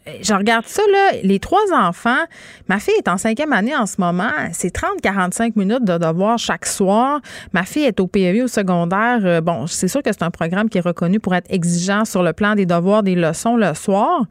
Euh, 0.09 0.13
je 0.23 0.33
regarde 0.33 0.67
ça, 0.67 0.83
là, 0.91 1.13
les 1.23 1.39
trois 1.39 1.73
enfants, 1.75 2.25
ma 2.69 2.79
fille 2.79 2.95
est 2.99 3.09
en 3.09 3.19
cinquième 3.19 3.53
année 3.53 3.77
en 3.77 3.87
ce 3.87 3.97
moment, 3.99 4.31
c'est 4.53 4.75
30-45 4.75 5.53
minutes 5.57 5.85
de 5.85 5.99
devoir 5.99 6.39
chaque 6.39 6.67
soir. 6.67 7.21
Ma 7.53 7.65
fille 7.65 7.85
est 7.85 8.01
au 8.01 8.07
PEV 8.07 8.43
au 8.43 8.49
secondaire. 8.49 9.21
Euh, 9.25 9.41
bon, 9.41 9.67
c'est 9.67 9.89
sûr 9.89 10.03
que 10.03 10.11
c'est 10.13 10.23
un 10.23 10.31
programme 10.31 10.69
qui 10.69 10.79
est 10.79 10.83
reconnu 10.83 11.21
pour 11.21 11.35
être 11.35 11.51
exigeant 11.51 12.05
sur 12.05 12.23
le 12.23 12.33
plan 12.33 12.55
des 12.55 12.67
devoirs, 12.67 13.03
des 13.03 13.15
leçons 13.15 13.57
le 13.57 13.75
soir. 13.75 14.25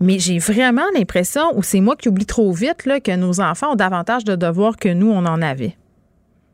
Mais 0.00 0.18
j'ai 0.18 0.38
vraiment 0.38 0.84
l'impression, 0.94 1.42
ou 1.54 1.62
c'est 1.62 1.80
moi 1.80 1.96
qui 1.96 2.08
oublie 2.08 2.26
trop 2.26 2.52
vite, 2.52 2.82
que 2.82 3.16
nos 3.16 3.40
enfants 3.40 3.72
ont 3.72 3.76
davantage 3.76 4.24
de 4.24 4.36
devoirs 4.36 4.76
que 4.76 4.90
nous, 4.90 5.10
on 5.10 5.24
en 5.24 5.40
avait. 5.40 5.74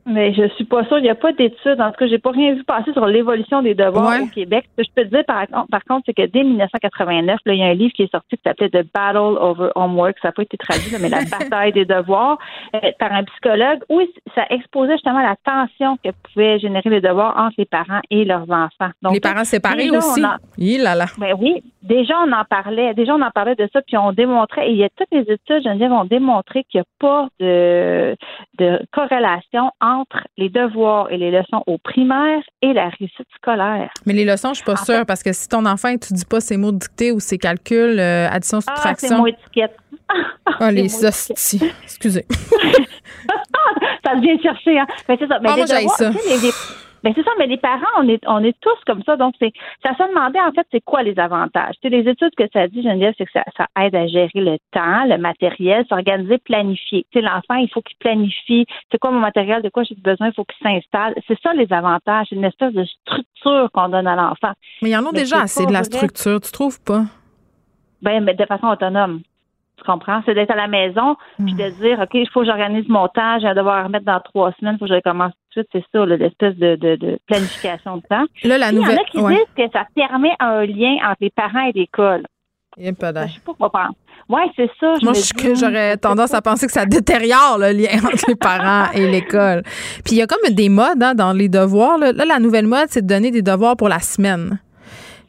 Mais 0.04 0.34
je 0.34 0.48
suis 0.54 0.64
pas 0.64 0.84
sûre. 0.86 0.98
Il 0.98 1.04
n'y 1.04 1.10
a 1.10 1.14
pas 1.14 1.32
d'études. 1.32 1.80
En 1.80 1.90
tout 1.90 1.98
cas, 1.98 2.06
j'ai 2.08 2.18
pas 2.18 2.32
rien 2.32 2.54
vu 2.54 2.64
passer 2.64 2.92
sur 2.92 3.06
l'évolution 3.06 3.62
des 3.62 3.74
devoirs 3.74 4.20
au 4.20 4.26
Québec. 4.26 4.64
Ce 4.72 4.82
que 4.82 4.88
je 4.88 4.92
peux 4.94 5.08
te 5.08 5.14
dire, 5.14 5.24
par, 5.24 5.46
par 5.70 5.84
contre, 5.84 6.02
c'est 6.06 6.14
que 6.14 6.26
dès 6.26 6.42
1989, 6.42 7.38
là, 7.44 7.54
il 7.54 7.60
y 7.60 7.62
a 7.62 7.66
un 7.66 7.74
livre 7.74 7.92
qui 7.92 8.02
est 8.02 8.10
sorti 8.10 8.36
qui 8.36 8.42
s'appelait 8.44 8.68
The 8.68 8.84
Battle 8.92 9.38
Over 9.38 9.70
Homework. 9.76 10.16
Ça 10.20 10.28
n'a 10.28 10.32
pas 10.32 10.42
été 10.42 10.56
traduit, 10.56 10.90
mais 11.00 11.08
la 11.08 11.20
bataille 11.38 11.72
des 11.72 11.84
devoirs 11.84 12.38
euh, 12.74 12.90
par 12.98 13.12
un 13.12 13.22
psychologue 13.24 13.80
où 13.88 14.00
ça 14.34 14.44
exposait 14.50 14.94
justement 14.94 15.22
la 15.22 15.36
tension 15.44 15.96
que 16.04 16.10
pouvaient 16.24 16.58
générer 16.58 16.90
les 16.90 17.00
devoirs 17.00 17.36
entre 17.38 17.54
les 17.58 17.66
parents 17.66 18.00
et 18.10 18.24
leurs 18.24 18.50
enfants. 18.50 18.90
Donc, 19.02 19.14
les 19.14 19.20
parents 19.20 19.44
séparés 19.44 19.90
aussi. 19.90 20.22
Il 20.58 20.82
là 20.82 20.96
là. 20.96 21.06
Ben 21.18 21.36
oui, 21.38 21.62
déjà 21.82 22.14
on 22.26 22.32
en 22.32 22.44
parlait. 22.44 22.92
Déjà 22.94 23.14
on 23.14 23.22
en 23.22 23.30
parlait 23.30 23.54
de 23.54 23.68
ça, 23.72 23.80
puis 23.82 23.96
on 23.96 24.12
démontrait. 24.12 24.68
Et 24.68 24.72
il 24.72 24.78
y 24.78 24.84
a 24.84 24.88
toutes 24.96 25.12
les 25.12 25.32
études, 25.32 25.62
Geneviève, 25.62 25.92
ont 25.92 26.04
démontré 26.04 26.64
qu'il 26.64 26.80
n'y 26.80 26.82
a 26.82 26.86
pas 26.98 27.28
de, 27.38 28.16
de 28.58 28.80
corrélation 28.92 29.70
entre 29.80 29.91
entre 29.92 30.26
les 30.36 30.48
devoirs 30.48 31.10
et 31.10 31.16
les 31.16 31.30
leçons 31.30 31.62
au 31.66 31.78
primaire 31.78 32.42
et 32.62 32.72
la 32.72 32.88
réussite 32.88 33.26
scolaire. 33.36 33.90
Mais 34.06 34.12
les 34.12 34.24
leçons, 34.24 34.50
je 34.50 34.56
suis 34.56 34.64
pas 34.64 34.76
sûre, 34.76 35.06
parce 35.06 35.22
que 35.22 35.32
si 35.32 35.48
ton 35.48 35.64
enfant 35.66 35.88
étudie 35.88 36.24
pas 36.24 36.40
ses 36.40 36.56
mots 36.56 36.72
dictés 36.72 37.12
ou 37.12 37.20
ses 37.20 37.38
calculs, 37.38 37.98
euh, 37.98 38.28
addition, 38.30 38.58
ah, 38.66 38.76
subtraction. 38.76 39.16
Ah, 39.16 39.18
mots 39.18 39.26
étiquettes. 39.26 39.76
Ah, 40.60 40.70
les 40.70 41.04
hosties. 41.04 41.62
Excusez. 41.84 42.26
ça 44.04 44.14
vient 44.16 44.38
chercher, 44.42 44.78
hein. 44.78 44.86
Mais 45.08 45.16
c'est 45.18 45.28
ça. 45.28 45.38
Mais 45.40 45.48
ah, 45.50 45.56
moi, 45.56 45.66
j'ai 45.66 45.88
ça. 45.88 46.10
Ben 47.02 47.12
c'est 47.16 47.24
ça, 47.24 47.30
mais 47.38 47.46
les 47.46 47.56
parents, 47.56 47.80
on 47.98 48.08
est, 48.08 48.22
on 48.26 48.42
est 48.44 48.56
tous 48.60 48.78
comme 48.86 49.02
ça. 49.02 49.16
Donc, 49.16 49.34
c'est, 49.38 49.52
ça 49.82 49.94
se 49.94 50.08
demandait 50.08 50.40
en 50.40 50.52
fait, 50.52 50.66
c'est 50.70 50.84
quoi 50.84 51.02
les 51.02 51.18
avantages? 51.18 51.74
Tu 51.82 51.88
les 51.88 52.08
études 52.08 52.34
que 52.36 52.44
ça 52.52 52.68
dit, 52.68 52.82
Geneviève, 52.82 53.14
c'est 53.18 53.24
que 53.24 53.32
ça, 53.32 53.44
ça, 53.56 53.66
aide 53.80 53.94
à 53.94 54.06
gérer 54.06 54.30
le 54.34 54.58
temps, 54.70 55.04
le 55.04 55.18
matériel, 55.18 55.84
s'organiser, 55.88 56.38
planifier. 56.38 57.04
Tu 57.10 57.18
sais, 57.18 57.24
l'enfant, 57.24 57.56
il 57.56 57.68
faut 57.70 57.82
qu'il 57.82 57.96
planifie. 57.98 58.66
C'est 58.90 58.98
quoi 58.98 59.10
mon 59.10 59.20
matériel, 59.20 59.62
de 59.62 59.68
quoi 59.68 59.82
j'ai 59.82 59.96
besoin, 59.96 60.28
il 60.28 60.34
faut 60.34 60.44
qu'il 60.44 60.66
s'installe. 60.66 61.14
C'est 61.26 61.38
ça 61.42 61.52
les 61.54 61.72
avantages. 61.72 62.26
C'est 62.30 62.36
une 62.36 62.44
espèce 62.44 62.72
de 62.72 62.84
structure 62.84 63.68
qu'on 63.72 63.88
donne 63.88 64.06
à 64.06 64.14
l'enfant. 64.14 64.52
Mais 64.82 64.90
il 64.90 64.92
y 64.92 64.96
en 64.96 65.06
a 65.06 65.12
déjà 65.12 65.40
assez 65.40 65.66
de 65.66 65.72
la 65.72 65.82
structure, 65.84 66.40
tu 66.40 66.52
trouves 66.52 66.80
pas? 66.82 67.04
Ben, 68.00 68.22
mais 68.22 68.34
de 68.34 68.44
façon 68.46 68.66
autonome. 68.66 69.22
Tu 69.78 69.84
comprends? 69.84 70.22
C'est 70.24 70.34
d'être 70.34 70.50
à 70.50 70.56
la 70.56 70.68
maison, 70.68 71.16
puis 71.38 71.54
de 71.54 71.70
dire, 71.80 71.98
OK, 72.00 72.10
il 72.14 72.28
faut 72.28 72.40
que 72.40 72.46
j'organise 72.46 72.88
mon 72.88 73.08
temps, 73.08 73.38
j'ai 73.40 73.48
à 73.48 73.54
devoir 73.54 73.84
remettre 73.84 74.04
dans 74.04 74.20
trois 74.20 74.52
semaines, 74.60 74.74
il 74.74 74.78
faut 74.78 74.84
que 74.84 74.90
je 74.90 74.96
recommence 74.96 75.32
tout 75.50 75.60
de 75.60 75.66
suite. 75.66 75.84
C'est 75.92 75.98
ça, 75.98 76.06
l'espèce 76.06 76.56
de, 76.56 76.76
de, 76.76 77.18
planification 77.26 77.96
de 77.96 78.02
temps. 78.02 78.24
Là, 78.44 78.58
la 78.58 78.70
nouvelle. 78.70 78.98
Il 79.14 79.20
y 79.20 79.22
en 79.22 79.26
a 79.26 79.30
qui 79.30 79.38
disent 79.38 79.54
que 79.56 79.72
ça 79.72 79.86
permet 79.94 80.34
un 80.38 80.64
lien 80.66 80.96
entre 81.04 81.18
les 81.20 81.30
parents 81.30 81.66
et 81.66 81.72
l'école. 81.72 82.22
Je 82.78 82.84
sais 82.84 83.40
pas 83.58 83.68
quoi 83.68 83.88
Oui, 84.28 84.40
c'est 84.56 84.70
ça. 84.80 84.94
Moi, 85.02 85.12
j'aurais 85.54 85.96
tendance 85.98 86.32
à 86.32 86.40
penser 86.40 86.66
que 86.66 86.72
ça 86.72 86.86
détériore 86.86 87.58
le 87.58 87.70
lien 87.72 87.98
entre 88.04 88.24
les 88.28 88.36
parents 88.36 88.90
et 88.92 89.06
l'école. 89.06 89.62
Puis 90.04 90.14
il 90.14 90.18
y 90.18 90.22
a 90.22 90.26
comme 90.26 90.54
des 90.54 90.68
modes 90.68 91.02
hein, 91.02 91.14
dans 91.14 91.32
les 91.32 91.48
devoirs. 91.48 91.98
là, 91.98 92.12
la 92.12 92.38
nouvelle 92.38 92.66
mode, 92.66 92.86
c'est 92.88 93.02
de 93.02 93.06
donner 93.06 93.30
des 93.30 93.42
devoirs 93.42 93.76
pour 93.76 93.88
la 93.88 93.98
semaine. 93.98 94.58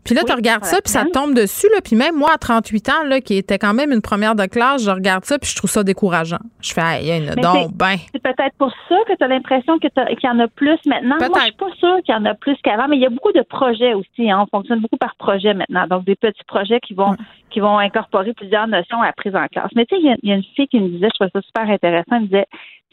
Puis 0.04 0.16
là, 0.16 0.22
tu 0.26 0.34
regardes 0.34 0.66
ça, 0.66 0.82
puis 0.82 0.92
ça 0.92 1.06
tombe 1.06 1.34
dessus. 1.34 1.68
Là, 1.74 1.80
puis 1.84 1.96
même 1.96 2.16
moi, 2.16 2.32
à 2.34 2.38
38 2.38 2.90
ans, 2.90 3.04
là, 3.08 3.22
qui 3.22 3.38
était 3.38 3.58
quand 3.58 3.74
même 3.74 3.92
une 3.92 4.02
première 4.02 4.36
de 4.36 4.46
classe, 4.46 4.84
je 4.84 4.92
regarde 4.92 5.26
ça, 5.26 5.40
puis 5.40 5.50
je 5.50 5.56
trouve 5.56 5.70
ça 5.70 5.84
décourageant. 5.84 6.40
Je 6.62 6.74
fais, 6.74 7.02
il 7.02 7.08
y 7.08 7.12
a 7.12 7.18
une 7.18 7.30
donc, 7.36 7.74
ben. 7.74 7.96
C'est 8.12 8.22
peut-être 8.22 8.56
pour 8.58 8.72
ça 8.90 8.96
que 9.08 9.16
tu 9.16 9.24
as 9.24 9.28
l'impression 9.28 9.78
qu'il 9.80 9.92
y 9.96 10.28
en 10.28 10.40
a 10.40 10.48
plus 10.48 10.80
maintenant. 10.86 11.16
Moi, 11.20 11.30
je 11.36 11.42
suis 11.44 11.52
pas 11.54 11.72
sûre 11.80 11.98
qu'il 12.06 12.14
y 12.14 12.18
en 12.18 12.26
a 12.26 12.34
plus 12.34 12.56
qu'avant, 12.64 12.88
mais 12.88 12.98
il 12.98 13.02
y 13.02 13.06
a 13.06 13.10
beaucoup 13.10 13.32
de 13.32 13.42
projets 13.42 13.94
aussi. 13.94 14.30
Hein. 14.30 14.44
On 14.44 14.58
fonctionne 14.58 14.80
beaucoup 14.80 14.98
par 14.98 15.16
projet 15.16 15.54
maintenant. 15.54 15.88
Donc, 15.88 16.06
des 16.06 16.16
petits 16.16 16.44
projets 16.46 16.80
qui 16.80 16.94
vont, 16.94 17.16
qui 17.50 17.60
vont 17.60 17.78
incorporer 17.78 18.34
plusieurs 18.34 18.68
notions 18.68 19.02
à 19.02 19.08
la 19.08 19.14
prise 19.14 19.36
en 19.36 19.48
classe. 19.48 19.72
Mais 19.76 19.86
tu 19.86 19.96
sais, 19.96 20.02
il 20.02 20.30
y, 20.30 20.32
a 20.32 20.36
une 20.36 20.44
fille 20.56 20.68
qui 20.68 20.80
me 20.80 20.90
disait, 20.90 21.08
je 21.10 21.16
trouvais 21.16 21.32
ça 21.34 21.42
super 21.42 21.70
intéressant, 21.70 22.16
elle 22.16 22.22
me 22.22 22.26
disait, 22.26 22.48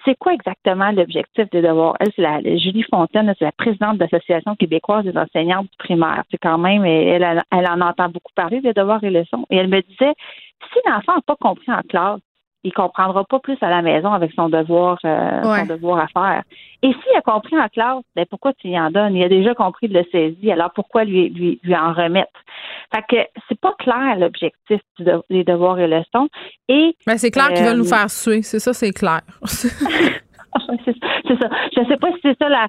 c'est 0.04 0.16
quoi 0.18 0.34
exactement 0.34 0.90
l'objectif 0.90 1.48
des 1.50 1.62
devoirs? 1.62 1.96
Elle, 2.00 2.10
c'est 2.14 2.22
la, 2.22 2.40
Julie 2.40 2.84
Fontaine, 2.90 3.34
c'est 3.38 3.44
la 3.44 3.52
présidente 3.52 3.98
de 3.98 4.04
l'Association 4.04 4.56
québécoise 4.56 5.04
des 5.04 5.16
enseignantes 5.16 5.70
du 5.70 5.76
primaire. 5.78 6.24
C'est 6.30 6.38
quand 6.38 6.58
même, 6.58 6.84
elle, 6.84 7.42
elle, 7.50 7.66
en 7.68 7.80
entend 7.80 8.08
beaucoup 8.08 8.32
parler 8.34 8.60
des 8.60 8.72
devoirs 8.72 9.02
et 9.04 9.10
leçons. 9.10 9.46
Et 9.50 9.56
elle 9.56 9.68
me 9.68 9.80
disait, 9.82 10.14
si 10.72 10.78
l'enfant 10.86 11.16
n'a 11.16 11.22
pas 11.22 11.36
compris 11.36 11.70
en 11.72 11.82
classe, 11.88 12.20
il 12.62 12.72
comprendra 12.72 13.24
pas 13.24 13.38
plus 13.38 13.56
à 13.60 13.70
la 13.70 13.82
maison 13.82 14.12
avec 14.12 14.32
son 14.32 14.48
devoir, 14.48 14.98
euh, 15.04 15.42
son 15.42 15.66
devoir 15.66 16.00
à 16.00 16.08
faire. 16.08 16.42
Et 16.82 16.88
s'il 16.88 17.16
a 17.16 17.22
compris 17.22 17.58
en 17.58 17.68
classe, 17.68 18.02
ben 18.14 18.26
pourquoi 18.28 18.52
tu 18.54 18.68
y 18.68 18.78
en 18.78 18.90
donnes? 18.90 19.16
Il 19.16 19.24
a 19.24 19.28
déjà 19.28 19.54
compris 19.54 19.88
de 19.88 19.94
le 19.94 20.04
saisir, 20.10 20.54
alors 20.54 20.70
pourquoi 20.74 21.04
lui, 21.04 21.30
lui, 21.30 21.60
lui 21.62 21.76
en 21.76 21.92
remettre? 21.92 22.30
Fait 22.94 23.04
que 23.08 23.40
c'est 23.48 23.60
pas 23.60 23.74
clair 23.78 24.16
l'objectif 24.18 24.80
des 25.30 25.44
devoirs 25.44 25.78
et 25.78 25.86
leçons. 25.86 26.28
Et 26.68 26.96
ben, 27.06 27.16
c'est 27.16 27.30
clair 27.30 27.48
qu'ils 27.48 27.64
veulent 27.64 27.78
nous 27.78 27.92
euh, 27.92 27.96
faire 27.96 28.10
suer, 28.10 28.42
c'est 28.42 28.58
ça, 28.58 28.72
c'est 28.72 28.92
clair. 28.92 29.20
c'est 30.84 30.94
ça. 30.94 31.48
Je 31.74 31.80
ne 31.80 31.86
sais 31.86 31.96
pas 31.96 32.08
si 32.12 32.18
c'est 32.22 32.38
ça. 32.38 32.48
La, 32.48 32.68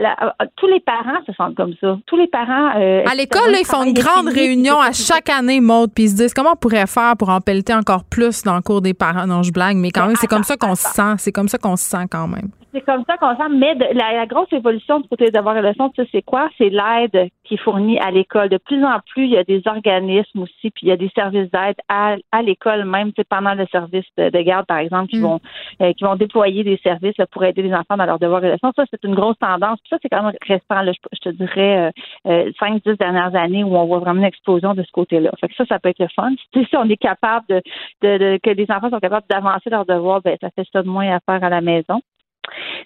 la, 0.00 0.16
euh, 0.22 0.46
tous 0.56 0.66
les 0.66 0.80
parents 0.80 1.18
se 1.26 1.32
sentent 1.32 1.54
comme 1.54 1.74
ça. 1.80 1.98
Tous 2.06 2.16
les 2.16 2.26
parents. 2.26 2.72
Euh, 2.76 3.04
à 3.06 3.14
l'école, 3.14 3.54
ils 3.58 3.66
font 3.66 3.84
une 3.84 3.94
grande 3.94 4.28
réunion 4.28 4.78
à 4.78 4.92
chaque 4.92 5.28
année, 5.28 5.60
Maude, 5.60 5.90
puis 5.94 6.04
ils 6.04 6.10
se 6.10 6.16
disent 6.16 6.34
comment 6.34 6.52
on 6.52 6.56
pourrait 6.56 6.86
faire 6.86 7.16
pour 7.16 7.28
en 7.28 7.40
pelleter 7.40 7.74
encore 7.74 8.04
plus 8.04 8.42
dans 8.42 8.56
le 8.56 8.62
cours 8.62 8.82
des 8.82 8.94
parents? 8.94 9.26
Non, 9.26 9.42
je 9.42 9.52
blague, 9.52 9.76
mais 9.76 9.90
quand 9.90 10.06
même, 10.06 10.16
c'est 10.16 10.26
comme 10.26 10.44
ça 10.44 10.56
qu'on 10.56 10.74
se 10.74 10.88
sent. 10.88 11.14
C'est 11.18 11.32
comme 11.32 11.48
ça 11.48 11.58
qu'on 11.58 11.76
se 11.76 11.84
sent 11.84 12.06
quand 12.10 12.28
même. 12.28 12.48
C'est 12.78 12.84
comme 12.84 13.04
ça 13.08 13.16
qu'on 13.16 13.36
sent. 13.36 13.48
Mais 13.56 13.74
la, 13.74 14.26
grosse 14.26 14.52
évolution 14.52 15.00
du 15.00 15.08
côté 15.08 15.26
des 15.26 15.30
devoirs 15.32 15.56
et 15.56 15.62
leçons, 15.62 15.88
tu 15.90 16.02
sais, 16.02 16.08
c'est 16.12 16.22
quoi? 16.22 16.48
C'est 16.58 16.70
l'aide 16.70 17.28
qui 17.42 17.54
est 17.54 17.58
fournie 17.58 17.98
à 17.98 18.10
l'école. 18.10 18.48
De 18.48 18.58
plus 18.58 18.84
en 18.84 18.98
plus, 19.06 19.24
il 19.24 19.30
y 19.30 19.36
a 19.36 19.42
des 19.42 19.62
organismes 19.66 20.42
aussi, 20.42 20.70
puis 20.70 20.82
il 20.82 20.88
y 20.88 20.92
a 20.92 20.96
des 20.96 21.10
services 21.14 21.50
d'aide 21.50 21.76
à, 21.88 22.16
à 22.30 22.42
l'école 22.42 22.84
même, 22.84 23.12
tu 23.12 23.24
pendant 23.24 23.54
le 23.54 23.66
service 23.66 24.04
de, 24.16 24.42
garde, 24.42 24.66
par 24.66 24.78
exemple, 24.78 25.08
qui 25.08 25.18
mm. 25.18 25.22
vont 25.22 25.40
euh, 25.82 25.92
qui 25.92 26.04
vont 26.04 26.14
déployer 26.14 26.62
des 26.62 26.78
services 26.82 27.16
pour 27.32 27.44
aider 27.44 27.62
les 27.62 27.74
enfants 27.74 27.96
dans 27.96 28.06
leurs 28.06 28.20
devoirs 28.20 28.44
et 28.44 28.52
leçons. 28.52 28.72
Ça, 28.76 28.84
c'est 28.90 29.02
une 29.02 29.14
grosse 29.14 29.38
tendance. 29.38 29.80
Puis 29.80 29.88
ça, 29.90 29.98
c'est 30.00 30.08
quand 30.08 30.22
même 30.22 30.34
récent, 30.46 30.82
là, 30.82 30.92
je, 30.92 31.18
te 31.18 31.28
dirais, 31.30 31.90
euh, 32.26 32.30
euh, 32.30 32.52
cinq, 32.60 32.82
dix 32.86 32.96
dernières 32.96 33.34
années 33.34 33.64
où 33.64 33.76
on 33.76 33.86
voit 33.86 33.98
vraiment 33.98 34.20
une 34.20 34.26
explosion 34.26 34.74
de 34.74 34.84
ce 34.84 34.92
côté-là. 34.92 35.32
Fait 35.40 35.48
que 35.48 35.54
ça, 35.56 35.64
ça 35.66 35.78
peut 35.80 35.88
être 35.88 35.98
le 35.98 36.08
fun. 36.14 36.30
Si, 36.54 36.64
si 36.64 36.76
on 36.76 36.88
est 36.88 36.96
capable 36.96 37.46
de, 37.48 37.62
de, 38.02 38.38
que 38.40 38.50
les 38.50 38.66
enfants 38.70 38.90
sont 38.90 39.00
capables 39.00 39.26
d'avancer 39.28 39.70
leurs 39.70 39.86
devoirs, 39.86 40.20
ben 40.22 40.36
ça 40.40 40.50
fait 40.50 40.66
ça 40.72 40.82
de 40.82 40.88
moins 40.88 41.16
à 41.16 41.18
faire 41.20 41.42
à 41.42 41.48
la 41.48 41.60
maison 41.60 42.00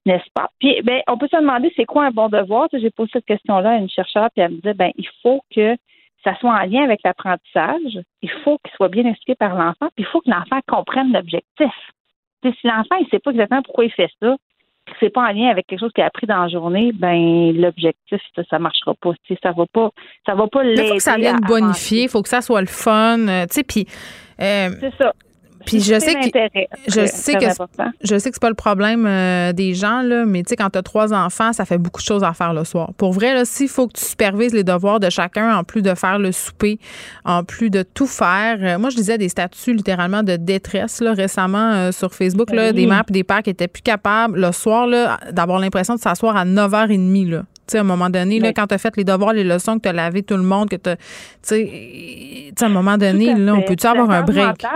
n'est-ce 0.07 0.31
pas? 0.35 0.49
Puis, 0.61 0.81
ben, 0.83 1.01
on 1.09 1.19
peut 1.19 1.29
se 1.29 1.37
demander 1.37 1.73
c'est 1.77 1.85
quoi 1.85 2.07
un 2.07 2.11
bon 2.11 2.29
devoir? 2.29 2.69
J'ai 2.73 2.91
posé 2.91 3.11
cette 3.13 3.27
question-là 3.27 3.71
à 3.71 3.77
une 3.77 3.91
chercheure, 3.91 4.29
puis 4.35 4.43
elle 4.43 4.53
me 4.53 4.57
disait, 4.57 4.75
ben, 4.75 4.91
il 4.97 5.09
faut 5.23 5.43
que 5.55 5.77
ça 6.25 6.37
soit 6.39 6.53
en 6.53 6.65
lien 6.65 6.85
avec 6.85 7.01
l'apprentissage, 7.05 8.01
il 8.23 8.31
faut 8.45 8.59
qu'il 8.59 8.73
soit 8.77 8.89
bien 8.89 9.05
expliqué 9.07 9.35
par 9.35 9.55
l'enfant, 9.55 9.89
puis 9.95 10.05
il 10.05 10.07
faut 10.07 10.21
que 10.21 10.31
l'enfant 10.31 10.61
comprenne 10.69 11.13
l'objectif. 11.13 11.73
si 12.45 12.67
l'enfant 12.67 13.01
ne 13.01 13.07
sait 13.11 13.19
pas 13.19 13.33
exactement 13.33 13.63
pourquoi 13.63 13.85
il 13.85 13.93
fait 13.93 14.11
ça, 14.21 14.37
que 14.87 14.93
c'est 14.99 15.11
pas 15.11 15.23
en 15.23 15.33
lien 15.33 15.49
avec 15.49 15.67
quelque 15.67 15.81
chose 15.81 15.93
qu'il 15.93 16.03
a 16.03 16.07
appris 16.07 16.27
dans 16.27 16.43
la 16.43 16.49
journée, 16.49 16.93
ben 16.93 17.53
l'objectif 17.53 18.21
ça, 18.35 18.43
ça 18.51 18.59
marchera 18.59 18.95
pas. 18.95 19.13
Ça 19.43 19.53
va 19.53 19.65
pas, 19.73 19.91
ça 20.27 20.35
va 20.35 20.49
pas 20.49 20.63
l'aider. 20.63 20.83
Il 20.83 20.89
faut 20.89 20.95
que 20.95 21.03
ça 21.03 21.17
vienne 21.17 21.39
bonifier, 21.41 22.05
il 22.05 22.09
faut 22.09 22.23
que 22.23 22.29
ça 22.29 22.41
soit 22.41 22.61
le 22.61 22.67
fun, 22.67 23.29
euh, 23.29 23.47
tu 23.47 23.55
sais, 23.55 23.63
puis. 23.63 23.87
Euh, 24.41 24.71
c'est 24.81 24.95
ça. 24.97 25.13
Puis 25.65 25.81
je 25.81 25.99
sais 25.99 26.15
que 26.15 26.21
je 26.89 27.07
sais 27.07 27.35
que 27.35 27.47
je 28.03 28.19
sais 28.19 28.31
que 28.31 28.37
c'est 28.37 28.41
pas 28.41 28.49
le 28.49 28.55
problème 28.55 29.07
euh, 29.07 29.53
des 29.53 29.75
gens 29.75 30.03
là, 30.03 30.25
mais 30.25 30.43
tu 30.43 30.51
sais 30.51 30.57
quand 30.57 30.71
tu 30.71 30.79
as 30.79 30.83
trois 30.83 31.13
enfants, 31.13 31.53
ça 31.53 31.65
fait 31.65 31.79
beaucoup 31.79 32.01
de 32.01 32.07
choses 32.07 32.25
à 32.25 32.33
faire 32.33 32.53
le 32.53 32.65
soir. 32.65 32.91
Pour 32.97 33.13
vrai 33.13 33.35
là, 33.35 33.45
s'il 33.45 33.69
faut 33.69 33.87
que 33.87 33.99
tu 33.99 34.05
supervises 34.05 34.53
les 34.53 34.65
devoirs 34.65 35.01
de 35.01 35.11
chacun 35.11 35.57
en 35.57 35.65
plus 35.65 35.83
de 35.83 35.95
faire 35.95 36.19
le 36.19 36.33
souper, 36.33 36.79
en 37.25 37.45
plus 37.45 37.71
de 37.71 37.83
tout 37.83 38.07
faire. 38.07 38.59
Euh, 38.61 38.79
moi 38.79 38.91
je 38.91 38.97
disais 38.97 39.19
des 39.19 39.29
statuts 39.29 39.75
littéralement 39.75 40.23
de 40.23 40.37
détresse 40.37 41.01
là 41.01 41.13
récemment 41.13 41.73
euh, 41.73 41.93
sur 41.93 42.15
Facebook 42.15 42.53
là, 42.53 42.73
des 42.73 42.87
mères 42.87 43.05
et 43.09 43.13
des 43.13 43.25
pères 43.25 43.43
qui 43.43 43.51
étaient 43.51 43.69
plus 43.69 43.83
capables 43.83 44.41
le 44.41 44.53
soir 44.53 44.87
là 44.87 45.19
d'avoir 45.31 45.59
l'impression 45.59 45.95
de 45.95 46.01
s'asseoir 46.01 46.37
à 46.37 46.45
9h30 46.45 47.31
là. 47.31 47.43
Tu 47.67 47.73
sais, 47.73 47.79
à 47.79 47.83
un 47.83 47.85
moment 47.85 48.11
donné, 48.11 48.41
là, 48.41 48.53
quand 48.53 48.67
tu 48.67 48.75
as 48.75 48.79
fait 48.79 48.97
les 48.97 49.05
devoirs, 49.05 49.33
les 49.33 49.45
leçons, 49.45 49.77
que 49.77 49.83
tu 49.83 49.89
as 49.89 49.93
lavé 49.93 50.25
tout 50.25 50.37
le 50.37 50.43
monde, 50.43 50.69
que 50.69 50.75
tu 50.75 50.91
sais, 51.43 52.53
à 52.61 52.65
un 52.65 52.69
moment 52.69 52.99
donné, 52.99 53.35
là, 53.35 53.55
on 53.55 53.63
peut-tu 53.63 53.87
avoir 53.87 54.11
un 54.11 54.23
break? 54.23 54.67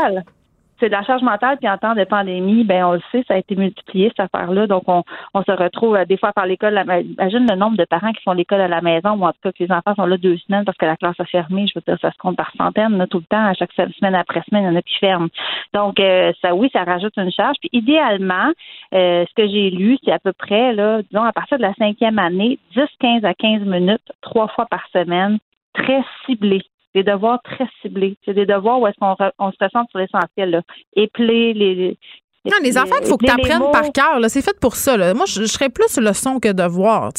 C'est 0.78 0.86
de 0.86 0.92
la 0.92 1.02
charge 1.02 1.22
mentale, 1.22 1.56
puis 1.58 1.68
en 1.68 1.78
temps 1.78 1.94
de 1.94 2.04
pandémie, 2.04 2.64
ben 2.64 2.84
on 2.84 2.92
le 2.92 3.02
sait, 3.12 3.24
ça 3.26 3.34
a 3.34 3.38
été 3.38 3.56
multiplié 3.56 4.08
cette 4.08 4.28
affaire-là. 4.32 4.66
Donc 4.66 4.84
on, 4.86 5.02
on 5.34 5.42
se 5.42 5.52
retrouve 5.52 5.96
euh, 5.96 6.04
des 6.04 6.16
fois 6.16 6.32
par 6.32 6.46
l'école. 6.46 6.74
Imagine 7.18 7.46
le 7.48 7.56
nombre 7.56 7.76
de 7.76 7.84
parents 7.84 8.12
qui 8.12 8.22
font 8.22 8.32
l'école 8.32 8.60
à 8.60 8.68
la 8.68 8.80
maison, 8.80 9.12
ou 9.12 9.24
en 9.24 9.32
tout 9.32 9.40
cas 9.42 9.52
que 9.52 9.62
les 9.62 9.72
enfants 9.72 9.94
sont 9.94 10.06
là 10.06 10.16
deux 10.16 10.36
semaines 10.38 10.64
parce 10.64 10.76
que 10.78 10.86
la 10.86 10.96
classe 10.96 11.18
a 11.18 11.24
fermé. 11.24 11.66
Je 11.66 11.78
veux 11.78 11.82
dire, 11.86 11.98
ça 12.00 12.10
se 12.10 12.18
compte 12.18 12.36
par 12.36 12.52
centaines 12.56 12.98
là, 12.98 13.06
tout 13.06 13.18
le 13.18 13.24
temps. 13.24 13.44
À 13.44 13.54
chaque 13.54 13.72
semaine 13.72 14.14
après 14.14 14.42
semaine, 14.48 14.64
il 14.64 14.66
y 14.66 14.70
en 14.70 14.76
a 14.76 14.82
qui 14.82 14.98
ferment. 14.98 15.28
Donc 15.72 16.00
euh, 16.00 16.32
ça, 16.42 16.54
oui, 16.54 16.70
ça 16.72 16.84
rajoute 16.84 17.16
une 17.16 17.32
charge. 17.32 17.56
Puis 17.60 17.70
idéalement, 17.72 18.52
euh, 18.94 19.24
ce 19.28 19.34
que 19.34 19.48
j'ai 19.48 19.70
lu, 19.70 19.98
c'est 20.04 20.12
à 20.12 20.18
peu 20.18 20.32
près 20.32 20.72
là, 20.72 21.02
disons 21.02 21.24
à 21.24 21.32
partir 21.32 21.58
de 21.58 21.62
la 21.62 21.74
cinquième 21.74 22.18
année, 22.18 22.58
10, 22.74 22.82
15 23.00 23.24
à 23.24 23.34
15 23.34 23.62
minutes, 23.62 24.12
trois 24.20 24.48
fois 24.48 24.66
par 24.66 24.86
semaine, 24.92 25.38
très 25.74 26.02
ciblé 26.24 26.62
des 26.96 27.04
devoirs 27.04 27.40
très 27.42 27.66
ciblés. 27.82 28.16
C'est 28.24 28.34
des 28.34 28.46
devoirs 28.46 28.80
où 28.80 28.86
est-ce 28.86 28.96
qu'on 28.98 29.14
on 29.38 29.52
se 29.52 29.56
ressent 29.60 29.84
sur 29.90 29.98
l'essentiel. 29.98 30.62
Épeler 30.94 31.52
les, 31.52 31.98
non, 32.46 32.58
les 32.62 32.78
enfants, 32.78 32.94
il 33.00 33.06
faut 33.06 33.16
que 33.16 33.26
tu 33.26 33.30
apprennes 33.30 33.70
par 33.72 33.90
cœur. 33.92 34.20
C'est 34.28 34.42
fait 34.42 34.58
pour 34.60 34.76
ça. 34.76 34.96
Moi, 35.14 35.26
je, 35.26 35.44
serais 35.44 35.68
plus 35.68 35.98
leçon 35.98 36.38
que 36.38 36.52
devoir. 36.52 37.06
à 37.06 37.10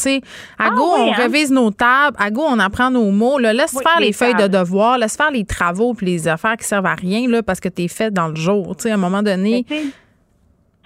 ah 0.58 0.70
go, 0.70 0.82
on 0.82 1.12
hein? 1.12 1.16
révise 1.16 1.50
nos 1.50 1.70
tables. 1.70 2.16
À 2.18 2.30
go, 2.30 2.42
on 2.46 2.58
apprend 2.58 2.90
nos 2.90 3.10
mots. 3.10 3.38
Laisse 3.38 3.78
faire 3.78 4.00
les, 4.00 4.12
feuilles 4.12 4.34
de 4.34 4.48
devoir. 4.48 4.98
Laisse 4.98 5.16
faire 5.16 5.30
les 5.30 5.44
travaux 5.44 5.92
puis 5.94 6.06
les 6.06 6.28
affaires 6.28 6.56
qui 6.56 6.64
servent 6.64 6.86
à 6.86 6.94
rien 6.94 7.28
là, 7.28 7.42
parce 7.42 7.60
que 7.60 7.68
tu 7.68 7.82
es 7.82 7.88
fait 7.88 8.10
dans 8.10 8.28
le 8.28 8.36
jour. 8.36 8.74
à 8.84 8.88
un 8.88 8.96
moment 8.96 9.22
donné. 9.22 9.66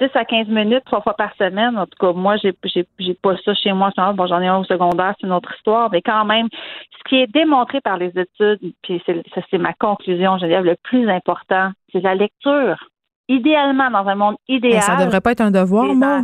10 0.01 0.09
à 0.15 0.25
15 0.25 0.49
minutes, 0.49 0.85
trois 0.85 1.01
fois 1.01 1.15
par 1.15 1.35
semaine. 1.37 1.77
En 1.79 1.87
tout 1.87 1.99
cas, 1.99 2.13
moi, 2.13 2.37
j'ai, 2.37 2.55
j'ai, 2.99 3.15
pas 3.15 3.37
ça 3.45 3.55
chez 3.55 3.73
moi. 3.73 3.91
Bon, 4.15 4.27
j'en 4.27 4.41
ai 4.41 4.49
un 4.49 4.59
au 4.59 4.65
secondaire, 4.65 5.15
c'est 5.21 5.27
une 5.27 5.33
autre 5.33 5.53
histoire. 5.57 5.91
Mais 5.93 6.03
quand 6.03 6.25
même, 6.25 6.49
ce 6.53 7.09
qui 7.09 7.17
est 7.17 7.27
démontré 7.33 7.81
par 7.81 7.99
les 7.99 8.09
études, 8.09 8.73
puis 8.83 9.03
c'est, 9.07 9.23
ça, 9.35 9.41
c'est 9.51 9.59
ma 9.59 9.73
conclusion, 9.75 10.39
je 10.39 10.47
dire, 10.47 10.63
le 10.63 10.77
plus 10.83 11.09
important, 11.09 11.71
c'est 11.93 12.01
la 12.01 12.15
lecture. 12.15 12.89
Idéalement, 13.29 13.91
dans 13.91 14.07
un 14.09 14.15
monde 14.15 14.37
idéal. 14.49 14.75
Mais 14.75 14.81
ça 14.81 14.97
devrait 14.97 15.21
pas 15.21 15.33
être 15.33 15.41
un 15.41 15.51
devoir, 15.51 15.95
moi. 15.95 16.23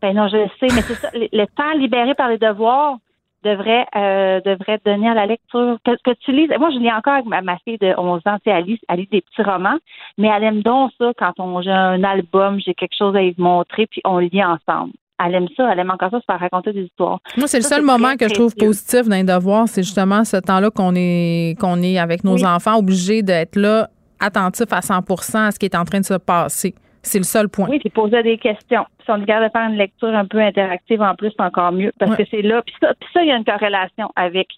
Ben 0.00 0.14
non, 0.14 0.28
je 0.28 0.36
sais, 0.60 0.66
mais 0.74 0.82
c'est 0.82 0.94
ça. 0.94 1.08
le 1.14 1.46
temps 1.46 1.78
libéré 1.78 2.14
par 2.14 2.28
les 2.28 2.36
devoirs, 2.36 2.98
devrait 3.44 3.86
euh, 3.96 4.40
devrait 4.40 4.80
donner 4.84 5.08
à 5.08 5.14
la 5.14 5.26
lecture. 5.26 5.78
Que, 5.84 5.92
que 6.04 6.16
tu 6.24 6.32
lises. 6.32 6.50
Moi, 6.58 6.70
je 6.70 6.78
lis 6.78 6.92
encore 6.92 7.14
avec 7.14 7.26
ma, 7.26 7.56
fille 7.58 7.78
de 7.78 7.94
11 7.96 8.22
ans, 8.26 8.36
tu 8.44 8.50
sais, 8.50 8.50
elle 8.50 8.64
lit, 8.64 8.80
elle 8.88 9.00
lit 9.00 9.08
des 9.10 9.20
petits 9.20 9.42
romans, 9.42 9.78
mais 10.18 10.28
elle 10.28 10.44
aime 10.44 10.62
donc 10.62 10.90
ça 10.98 11.12
quand 11.16 11.32
on 11.38 11.62
j'ai 11.62 11.70
un 11.70 12.02
album, 12.02 12.58
j'ai 12.60 12.74
quelque 12.74 12.96
chose 12.96 13.14
à 13.14 13.20
lui 13.20 13.34
montrer, 13.38 13.86
puis 13.86 14.00
on 14.04 14.18
lit 14.18 14.42
ensemble. 14.44 14.92
Elle 15.24 15.34
aime 15.34 15.48
ça, 15.56 15.72
elle 15.72 15.78
aime 15.78 15.90
encore 15.90 16.10
ça, 16.10 16.18
se 16.18 16.24
faire 16.24 16.40
raconter 16.40 16.72
des 16.72 16.82
histoires. 16.82 17.20
Moi, 17.36 17.46
c'est 17.46 17.58
le 17.58 17.64
seul 17.64 17.82
moment 17.82 18.16
que 18.16 18.28
je 18.28 18.34
trouve 18.34 18.54
positif 18.56 19.08
dans 19.08 19.16
les 19.16 19.22
devoirs, 19.22 19.68
c'est 19.68 19.84
justement 19.84 20.24
ce 20.24 20.38
temps-là 20.38 20.70
qu'on 20.70 20.94
est 20.96 21.58
qu'on 21.60 21.80
est 21.82 21.98
avec 21.98 22.24
nos 22.24 22.44
enfants, 22.44 22.76
obligés 22.78 23.22
d'être 23.22 23.56
là, 23.56 23.88
attentifs 24.20 24.72
à 24.72 24.80
100% 24.80 25.36
à 25.36 25.50
ce 25.52 25.58
qui 25.58 25.66
est 25.66 25.76
en 25.76 25.84
train 25.84 26.00
de 26.00 26.04
se 26.04 26.14
passer. 26.14 26.74
C'est 27.04 27.18
le 27.18 27.24
seul 27.24 27.48
point. 27.48 27.68
Oui, 27.68 27.78
puis 27.78 27.90
poser 27.90 28.22
des 28.22 28.38
questions. 28.38 28.84
Si 29.04 29.10
on 29.10 29.14
regarde 29.20 29.44
de 29.44 29.50
faire 29.50 29.68
une 29.68 29.76
lecture 29.76 30.08
un 30.08 30.24
peu 30.24 30.40
interactive 30.40 31.02
en 31.02 31.14
plus, 31.14 31.30
c'est 31.36 31.44
encore 31.44 31.72
mieux 31.72 31.92
parce 31.98 32.16
que 32.16 32.22
c'est 32.30 32.42
là. 32.42 32.62
Puis 32.62 32.74
ça, 32.80 32.94
puis 32.98 33.08
ça, 33.12 33.22
il 33.22 33.28
y 33.28 33.30
a 33.30 33.36
une 33.36 33.44
corrélation 33.44 34.10
avec 34.16 34.48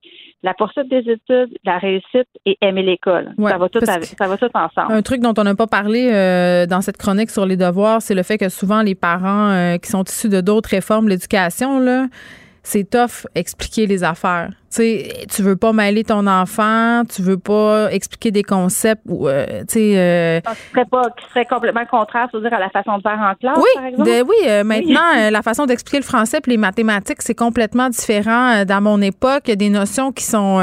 la 0.43 0.55
poursuite 0.55 0.89
des 0.89 1.01
études, 1.11 1.59
la 1.65 1.79
réussite 1.79 2.29
et 2.45 2.57
aimer 2.61 2.83
l'école. 2.83 3.35
ça, 3.37 3.59
va 3.59 3.69
tout 3.69 3.81
ça 3.85 4.29
va 4.29 4.37
tout 4.37 4.51
ensemble. 4.55 4.93
Un 4.93 5.03
truc 5.03 5.21
dont 5.21 5.35
on 5.37 5.43
n'a 5.43 5.57
pas 5.57 5.67
parlé 5.67 6.09
euh, 6.13 6.67
dans 6.67 6.81
cette 6.81 6.99
chronique 6.99 7.31
sur 7.31 7.47
les 7.47 7.57
devoirs, 7.57 8.01
c'est 8.01 8.15
le 8.15 8.23
fait 8.23 8.39
que 8.39 8.49
souvent 8.49 8.83
les 8.83 8.95
parents 8.95 9.51
euh, 9.51 9.77
qui 9.79 9.91
sont 9.91 10.05
issus 10.05 10.29
de 10.29 10.41
d'autres 10.41 10.71
réformes 10.71 11.07
de 11.07 11.11
l'éducation, 11.11 11.81
là, 11.81 12.07
c'est 12.63 12.89
tough 12.89 13.27
expliquer 13.35 13.87
les 13.87 14.05
affaires. 14.05 14.51
Tu 14.77 14.83
sais, 14.83 15.27
tu 15.35 15.43
veux 15.43 15.57
pas 15.57 15.73
mêler 15.73 16.05
ton 16.05 16.27
enfant, 16.27 17.03
tu 17.09 17.23
veux 17.23 17.39
pas 17.39 17.91
expliquer 17.93 18.31
des 18.31 18.43
concepts 18.43 19.01
ou 19.09 19.27
euh, 19.27 19.61
tu 19.61 19.65
sais 19.69 19.95
euh, 19.97 20.41
ah, 20.45 20.53
serait 20.71 20.85
pas 20.85 21.05
qui 21.19 21.27
serait 21.31 21.47
complètement 21.47 21.87
contraire, 21.87 22.29
dire 22.29 22.53
à 22.53 22.61
la 22.61 22.69
façon 22.69 22.99
de 22.99 23.03
faire 23.03 23.19
en 23.19 23.35
classe 23.37 23.57
oui, 23.57 23.71
par 23.75 23.85
exemple? 23.87 24.11
oui, 24.29 24.37
euh, 24.47 24.65
maintenant 24.65 25.01
la 25.31 25.41
façon 25.41 25.65
d'expliquer 25.65 25.97
le 25.97 26.05
français 26.05 26.41
et 26.47 26.51
les 26.51 26.59
mathématiques, 26.59 27.23
c'est 27.23 27.35
complètement 27.35 27.89
différent 27.89 28.67
dans 28.67 28.83
mon 28.83 29.01
époque, 29.01 29.45
il 29.47 29.51
y 29.51 29.53
a 29.53 29.57
des 29.57 29.71
notions 29.71 30.13
qui 30.13 30.25
sont 30.25 30.61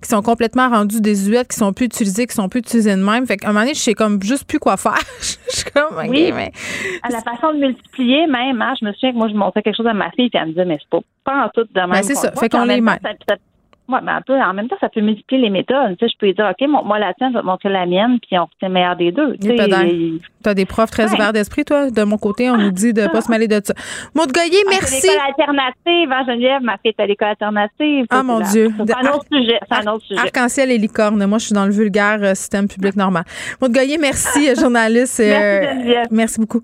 qui 0.00 0.08
sont 0.08 0.22
complètement 0.22 0.68
rendues 0.68 1.00
désuètes, 1.00 1.48
qui 1.48 1.56
sont 1.56 1.72
plus 1.72 1.86
utilisées, 1.86 2.28
qui 2.28 2.36
sont 2.36 2.48
plus 2.48 2.60
utilisées 2.60 2.94
de 2.94 3.02
même. 3.02 3.26
Fait 3.26 3.36
qu'à 3.36 3.48
un 3.48 3.52
moment 3.52 3.62
donné, 3.62 3.74
je 3.74 3.80
sais 3.80 3.94
comme 3.94 4.22
juste 4.22 4.46
plus 4.46 4.60
quoi 4.60 4.76
faire. 4.76 4.94
je 5.18 5.56
suis 5.56 5.70
comme 5.72 6.06
oui, 6.08 6.30
mais 6.32 6.52
à 7.02 7.10
la 7.10 7.20
façon 7.20 7.52
de 7.52 7.58
multiplier 7.58 8.28
même, 8.28 8.62
hein, 8.62 8.74
je 8.80 8.86
me 8.86 8.92
souviens 8.92 9.10
que 9.10 9.16
moi 9.16 9.28
je 9.28 9.34
montrais 9.34 9.62
quelque 9.62 9.76
chose 9.76 9.88
à 9.88 9.92
ma 9.92 10.12
fille 10.12 10.30
et 10.32 10.36
elle 10.36 10.44
me 10.44 10.50
disait 10.50 10.64
mais 10.64 10.78
c'est 10.80 10.88
pas 10.88 11.00
pas 11.24 11.46
en 11.46 11.48
tout 11.48 11.64
de 11.64 11.68
ben, 11.74 11.88
même. 11.88 12.02
c'est 12.04 12.14
ça, 12.14 12.30
fait 12.30 12.48
qu'on 12.48 12.64
les 12.64 12.80
met. 12.80 13.00
Oui, 13.88 13.98
mais 14.02 14.42
en 14.42 14.54
même 14.54 14.68
temps, 14.68 14.76
ça 14.80 14.88
peut 14.88 15.00
multiplier 15.00 15.42
les 15.42 15.50
méthodes. 15.50 15.96
Tu 15.98 16.06
sais, 16.06 16.12
je 16.12 16.18
peux 16.18 16.26
lui 16.26 16.34
dire, 16.34 16.50
OK, 16.50 16.68
moi, 16.84 16.98
la 16.98 17.14
tienne, 17.14 17.30
je 17.30 17.36
vais 17.36 17.42
te 17.42 17.46
montrer 17.46 17.68
la 17.68 17.86
mienne, 17.86 18.18
puis 18.20 18.38
on 18.38 18.46
fait 18.58 18.66
le 18.66 18.72
meilleur 18.72 18.96
des 18.96 19.12
deux. 19.12 19.36
Tu 19.36 20.48
as 20.48 20.54
des 20.54 20.66
profs 20.66 20.90
très 20.90 21.12
ouverts 21.12 21.32
d'esprit, 21.32 21.64
toi? 21.64 21.90
De 21.90 22.02
mon 22.02 22.18
côté, 22.18 22.50
on 22.50 22.56
nous 22.56 22.70
dit 22.70 22.92
de 22.92 23.02
ne 23.02 23.08
pas 23.08 23.20
se 23.20 23.30
mêler 23.30 23.48
de 23.48 23.60
ça. 23.62 23.74
Maud 24.14 24.32
Goyer, 24.32 24.62
ah, 24.66 24.70
merci. 24.70 25.00
C'est 25.00 25.08
l'école 25.08 25.26
alternative, 25.28 26.12
hein, 26.12 26.24
Geneviève? 26.26 26.62
Ma 26.62 26.78
fille 26.78 26.94
est 26.96 27.02
à 27.02 27.06
l'école 27.06 27.28
alternative. 27.28 28.06
Ah, 28.10 28.22
mon 28.22 28.40
Dieu. 28.40 28.70
C'est 28.76 28.94
un 28.94 29.12
autre 29.12 29.26
sujet. 29.32 29.58
C'est 29.70 29.88
un 29.88 29.92
autre 29.92 30.04
sujet. 30.04 30.20
Arc-en-ciel 30.20 30.70
et 30.70 30.78
licorne. 30.78 31.24
Moi, 31.26 31.38
je 31.38 31.46
suis 31.46 31.54
dans 31.54 31.66
le 31.66 31.72
vulgaire 31.72 32.18
euh, 32.22 32.34
système 32.34 32.68
public 32.68 32.96
normal. 32.96 33.24
Maud 33.60 33.72
Goyer, 33.72 33.98
merci, 33.98 34.54
journaliste. 34.60 35.20
merci, 35.20 35.22
euh, 35.22 35.74
Geneviève. 35.74 36.06
Merci 36.10 36.40
beaucoup. 36.40 36.60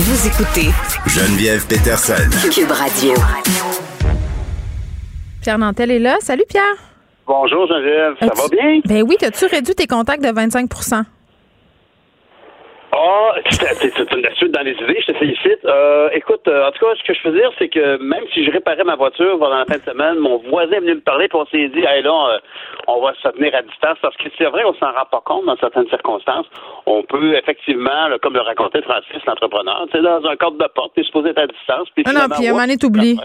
Vous 0.00 0.26
écoutez 0.26 0.70
Geneviève 1.06 1.66
Peterson. 1.66 2.30
Cube 2.50 2.70
Radio. 2.70 3.14
Pierre 5.48 5.56
Nantel 5.56 5.90
est 5.90 5.98
là. 5.98 6.18
Salut 6.20 6.44
Pierre. 6.46 6.62
Bonjour 7.26 7.66
Geneviève, 7.66 8.16
ça 8.20 8.26
va 8.26 8.48
bien? 8.50 8.80
Ben 8.84 9.02
oui, 9.02 9.16
as-tu 9.22 9.46
réduit 9.46 9.74
tes 9.74 9.86
contacts 9.86 10.22
de 10.22 10.30
25 10.30 10.68
ah, 12.98 13.34
c'est 13.80 13.98
une 13.98 14.34
suite 14.36 14.52
dans 14.52 14.62
les 14.62 14.72
idées, 14.72 15.00
je 15.00 15.12
te 15.12 15.18
félicite. 15.18 15.64
Euh, 15.64 16.08
écoute, 16.12 16.46
euh, 16.48 16.66
en 16.66 16.72
tout 16.72 16.84
cas, 16.84 16.92
ce 16.96 17.04
que 17.06 17.14
je 17.14 17.22
peux 17.22 17.32
dire, 17.32 17.50
c'est 17.58 17.68
que 17.68 17.98
même 18.02 18.24
si 18.34 18.44
je 18.44 18.50
réparais 18.50 18.84
ma 18.84 18.96
voiture 18.96 19.38
pendant 19.38 19.58
la 19.58 19.66
fin 19.66 19.78
de 19.78 19.84
semaine, 19.84 20.16
mon 20.18 20.38
voisin 20.38 20.76
est 20.76 20.80
venu 20.80 20.94
me 20.96 21.00
parler, 21.00 21.28
puis 21.28 21.38
on 21.38 21.46
s'est 21.46 21.68
dit, 21.68 21.84
hey, 21.86 22.02
là, 22.02 22.34
euh, 22.34 22.38
on 22.88 23.00
va 23.00 23.14
se 23.14 23.28
tenir 23.28 23.54
à 23.54 23.62
distance, 23.62 23.98
parce 24.02 24.16
que 24.16 24.24
c'est 24.36 24.46
vrai, 24.46 24.64
on 24.64 24.74
s'en 24.74 24.92
rend 24.92 25.06
pas 25.10 25.22
compte 25.24 25.46
dans 25.46 25.56
certaines 25.58 25.88
circonstances. 25.88 26.46
On 26.86 27.02
peut 27.02 27.36
effectivement, 27.36 28.08
comme 28.22 28.34
le 28.34 28.40
racontait 28.40 28.82
Francis, 28.82 29.24
l'entrepreneur, 29.26 29.86
tu 29.90 29.98
sais, 29.98 30.02
dans 30.02 30.24
un 30.24 30.36
cadre 30.36 30.58
de 30.58 30.68
porte, 30.74 30.94
t'es 30.94 31.04
supposé 31.04 31.30
être 31.30 31.38
à 31.38 31.46
distance, 31.46 31.88
puis 31.94 32.04
ah 32.06 32.12
non, 32.12 32.34
puis 32.34 32.46
à 32.46 32.50
un 32.50 32.54
moment 32.54 32.76
t'oublies. 32.78 33.20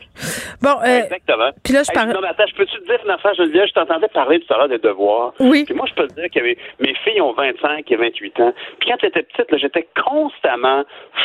Bon, 0.62 0.82
Exactement. 0.84 1.50
Puis 1.64 1.74
là, 1.74 1.84
je 1.84 1.92
parle. 1.92 2.14
Non, 2.14 2.22
mais 2.22 2.30
attends, 2.30 2.48
je 2.48 2.56
peux-tu 2.56 2.78
te 2.80 2.86
dire 2.86 3.00
une 3.04 3.12
affaire, 3.12 3.34
Geneviève, 3.36 3.68
je 3.68 3.74
t'entendais 3.74 4.08
parler 4.08 4.40
tout 4.40 4.54
à 4.54 4.58
l'heure 4.58 4.70
des 4.70 4.78
devoirs. 4.78 5.34
Oui. 5.40 5.66
Puis 5.66 5.74
moi, 5.74 5.86
je 5.88 5.94
peux 5.94 6.08
te 6.08 6.14
dire 6.14 6.30
que 6.34 6.40
mes 6.40 6.94
filles 7.04 7.22
ont 7.22 7.34
25 7.34 7.90
et 7.92 7.96
28 7.96 8.40
ans. 8.42 8.54
Puis 8.80 8.90
quand 8.90 8.98
j'étais 9.02 9.24
petite, 9.24 9.52
là, 9.52 9.58
j'étais 9.64 9.88
constamment 10.04 10.84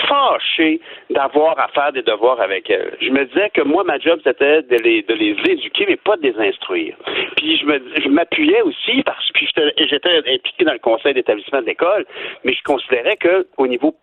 fâché 0.08 0.80
d'avoir 1.10 1.58
à 1.58 1.68
faire 1.68 1.92
des 1.92 2.02
devoirs 2.02 2.40
avec 2.40 2.70
elles. 2.70 2.96
Je 3.00 3.10
me 3.10 3.24
disais 3.26 3.50
que 3.50 3.62
moi, 3.62 3.84
ma 3.84 3.98
job, 3.98 4.20
c'était 4.24 4.62
de 4.62 4.76
les, 4.76 5.02
de 5.02 5.14
les 5.14 5.36
éduquer, 5.50 5.86
mais 5.88 5.96
pas 5.96 6.16
de 6.16 6.22
les 6.22 6.38
instruire. 6.38 6.96
Puis 7.36 7.58
je 7.58 7.66
me 7.66 7.78
je 8.02 8.08
m'appuyais 8.08 8.62
aussi 8.62 9.02
parce 9.02 9.30
que 9.32 9.44
j'étais 9.86 10.16
impliqué 10.18 10.64
dans 10.64 10.72
le 10.72 10.78
conseil 10.78 11.14
d'établissement 11.14 11.60
de 11.60 11.66
l'école, 11.66 12.06
mais 12.44 12.52
je 12.52 12.62
considérais 12.62 13.16
que 13.16 13.46
au 13.56 13.66
niveau 13.66 13.94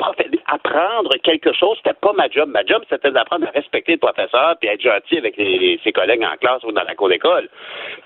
apprendre 0.48 1.12
quelque 1.24 1.54
chose, 1.54 1.78
c'était 1.78 1.98
pas 2.00 2.14
ma 2.14 2.30
job. 2.30 2.50
Ma 2.50 2.66
job, 2.66 2.84
c'était 2.90 3.12
d'apprendre 3.12 3.48
à 3.48 3.52
respecter 3.52 3.94
le 3.94 3.98
professeur 3.98 4.56
puis 4.60 4.70
être 4.70 4.82
gentil 4.82 5.18
avec 5.18 5.36
ses 5.36 5.92
collègues 5.92 6.24
en 6.24 6.36
classe 6.38 6.64
ou 6.64 6.72
dans 6.72 6.84
la 6.84 6.96
cour 6.96 7.10
d'école. 7.10 7.50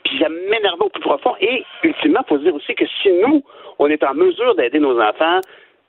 Puis 0.03 0.19
ça 0.19 0.29
m'énervait 0.29 0.85
au 0.85 0.89
plus 0.89 1.01
profond. 1.01 1.35
Et 1.41 1.63
ultimement, 1.83 2.21
il 2.25 2.29
faut 2.29 2.37
dire 2.37 2.55
aussi 2.55 2.75
que 2.75 2.85
si 3.01 3.11
nous, 3.11 3.43
on 3.79 3.87
est 3.87 4.03
en 4.03 4.13
mesure 4.13 4.55
d'aider 4.55 4.79
nos 4.79 4.99
enfants 4.99 5.39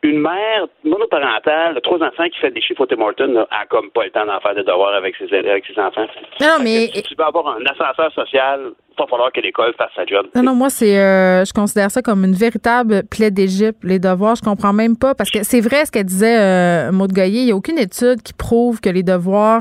une 0.02 0.20
mère 0.20 0.66
monoparentale 0.84 1.74
de 1.74 1.80
trois 1.80 1.98
enfants 1.98 2.28
qui 2.32 2.38
fait 2.40 2.50
des 2.50 2.62
chiffres 2.62 2.80
au 2.80 2.86
Tim 2.86 3.00
Hortons 3.00 3.46
a 3.50 3.66
comme 3.66 3.90
pas 3.90 4.04
le 4.04 4.10
temps 4.10 4.24
d'en 4.24 4.40
faire 4.40 4.54
des 4.54 4.62
devoirs 4.62 4.94
avec 4.94 5.14
ses, 5.16 5.32
avec 5.34 5.64
ses 5.66 5.78
enfants. 5.78 6.06
Non, 6.40 6.56
mais. 6.62 6.90
Si 6.94 7.02
tu 7.02 7.14
veux 7.14 7.24
avoir 7.24 7.48
un 7.48 7.64
ascenseur 7.66 8.10
social, 8.14 8.72
il 8.90 8.94
va 8.98 9.06
falloir 9.06 9.30
que 9.30 9.40
l'école 9.40 9.74
fasse 9.76 9.90
sa 9.94 10.06
job. 10.06 10.26
Non, 10.34 10.42
non, 10.42 10.54
moi, 10.54 10.70
c'est. 10.70 10.98
Euh, 10.98 11.44
je 11.44 11.52
considère 11.52 11.90
ça 11.90 12.00
comme 12.00 12.24
une 12.24 12.34
véritable 12.34 13.02
plaie 13.10 13.30
d'Égypte, 13.30 13.80
les 13.82 13.98
devoirs. 13.98 14.36
Je 14.36 14.42
comprends 14.42 14.72
même 14.72 14.96
pas. 14.96 15.14
Parce 15.14 15.30
que 15.30 15.42
c'est 15.42 15.60
vrai 15.60 15.84
ce 15.84 15.92
qu'elle 15.92 16.06
disait, 16.06 16.38
euh, 16.40 16.92
Maud 16.92 17.12
Goyer. 17.12 17.40
Il 17.40 17.46
n'y 17.46 17.52
a 17.52 17.56
aucune 17.56 17.78
étude 17.78 18.22
qui 18.22 18.32
prouve 18.32 18.80
que 18.80 18.88
les 18.88 19.02
devoirs, 19.02 19.60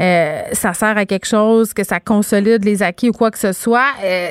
euh, 0.00 0.38
ça 0.52 0.72
sert 0.72 0.96
à 0.96 1.04
quelque 1.04 1.26
chose, 1.26 1.74
que 1.74 1.84
ça 1.84 2.00
consolide 2.00 2.64
les 2.64 2.82
acquis 2.82 3.10
ou 3.10 3.12
quoi 3.12 3.30
que 3.30 3.38
ce 3.38 3.52
soit. 3.52 3.92
Euh, 4.02 4.30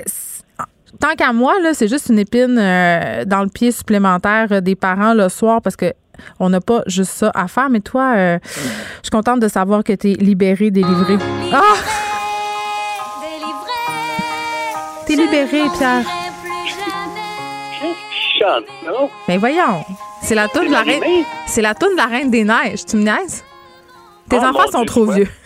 tant 1.00 1.16
qu'à 1.16 1.34
moi, 1.34 1.54
là, 1.62 1.74
c'est 1.74 1.88
juste 1.88 2.10
une 2.10 2.20
épine 2.20 2.58
euh, 2.60 3.26
dans 3.26 3.42
le 3.42 3.50
pied 3.50 3.72
supplémentaire 3.72 4.48
euh, 4.52 4.62
des 4.62 4.76
parents 4.76 5.14
le 5.14 5.30
soir 5.30 5.62
parce 5.62 5.76
que 5.76 5.94
on 6.40 6.50
n'a 6.50 6.62
pas 6.62 6.84
juste 6.88 7.12
ça 7.12 7.32
à 7.34 7.48
faire. 7.48 7.70
Mais 7.70 7.80
toi, 7.80 8.14
euh, 8.16 8.40
je 8.44 8.60
suis 9.04 9.12
contente 9.12 9.40
de 9.40 9.48
savoir 9.48 9.84
que 9.84 9.94
tu 9.94 10.12
es 10.12 10.14
libéré, 10.16 10.72
délivré. 10.72 11.18
Ah! 11.52 11.62
T'es 15.06 15.16
libéré, 15.16 15.64
Pierre. 15.78 16.04
Ben 19.28 19.40
voyons. 19.40 19.84
C'est 20.22 20.36
la 20.36 20.48
toune 20.48 20.68
de 20.68 20.72
la 20.72 20.82
reine. 20.82 21.04
C'est 21.48 21.62
la 21.62 21.74
toune 21.74 21.92
de 21.92 21.98
la 21.98 22.06
reine 22.06 22.30
des 22.30 22.44
neiges. 22.44 22.86
Tu 22.86 22.98
me 22.98 23.04
niaises? 23.04 23.44
Tes 24.30 24.38
Oh, 24.40 24.46
enfants 24.46 24.72
sont 24.72 24.80
Dieu, 24.80 24.86
trop 24.88 25.06
vieux. 25.06 25.28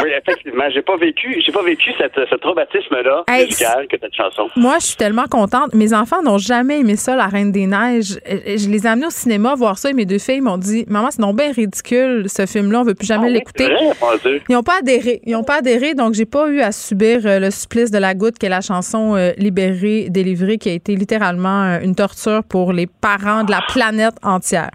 Oui, 0.00 0.10
effectivement. 0.16 0.62
J'ai 0.72 0.82
pas 0.82 0.96
vécu, 0.96 1.42
j'ai 1.44 1.50
pas 1.50 1.62
vécu 1.64 1.90
cette, 1.98 2.12
ce 2.14 2.36
traumatisme-là 2.36 3.24
Hey, 3.26 3.46
musical 3.46 3.88
que 3.88 3.96
cette 4.00 4.14
chanson. 4.14 4.48
Moi, 4.54 4.76
je 4.80 4.86
suis 4.86 4.96
tellement 4.96 5.24
contente. 5.28 5.74
Mes 5.74 5.92
enfants 5.92 6.22
n'ont 6.22 6.38
jamais 6.38 6.78
aimé 6.80 6.94
ça, 6.94 7.16
La 7.16 7.26
Reine 7.26 7.50
des 7.50 7.66
Neiges. 7.66 8.20
Je 8.24 8.68
les 8.68 8.84
ai 8.84 8.90
amenés 8.90 9.06
au 9.06 9.10
cinéma 9.10 9.56
voir 9.56 9.76
ça 9.76 9.90
et 9.90 9.94
mes 9.94 10.04
deux 10.04 10.18
filles 10.18 10.40
m'ont 10.40 10.58
dit 10.58 10.84
Maman, 10.88 11.10
c'est 11.10 11.20
non 11.20 11.34
bien 11.34 11.50
ridicule, 11.50 12.26
ce 12.28 12.46
film-là, 12.46 12.80
on 12.80 12.84
veut 12.84 12.94
plus 12.94 13.08
jamais 13.08 13.28
l'écouter. 13.30 13.68
Mon 14.00 14.16
Dieu. 14.22 14.40
Ils 14.48 14.52
n'ont 14.52 14.62
pas 14.62 14.78
adhéré. 14.78 15.20
Ils 15.24 15.32
n'ont 15.32 15.42
pas 15.42 15.56
adhéré, 15.56 15.94
donc 15.94 16.14
j'ai 16.14 16.26
pas 16.26 16.48
eu 16.48 16.60
à 16.60 16.70
subir 16.70 17.22
euh, 17.24 17.40
le 17.40 17.50
supplice 17.50 17.90
de 17.90 17.98
la 17.98 18.14
goutte, 18.14 18.38
qui 18.38 18.46
est 18.46 18.50
la 18.50 18.60
chanson 18.60 19.16
euh, 19.16 19.32
Libérée, 19.36 20.10
délivrée, 20.10 20.58
qui 20.58 20.68
a 20.68 20.74
été 20.74 20.94
littéralement 20.94 21.64
euh, 21.64 21.80
une 21.82 21.96
torture 21.96 22.44
pour 22.44 22.72
les 22.72 22.86
parents 22.86 23.42
de 23.42 23.50
la 23.50 23.62
planète 23.66 24.14
entière. 24.22 24.70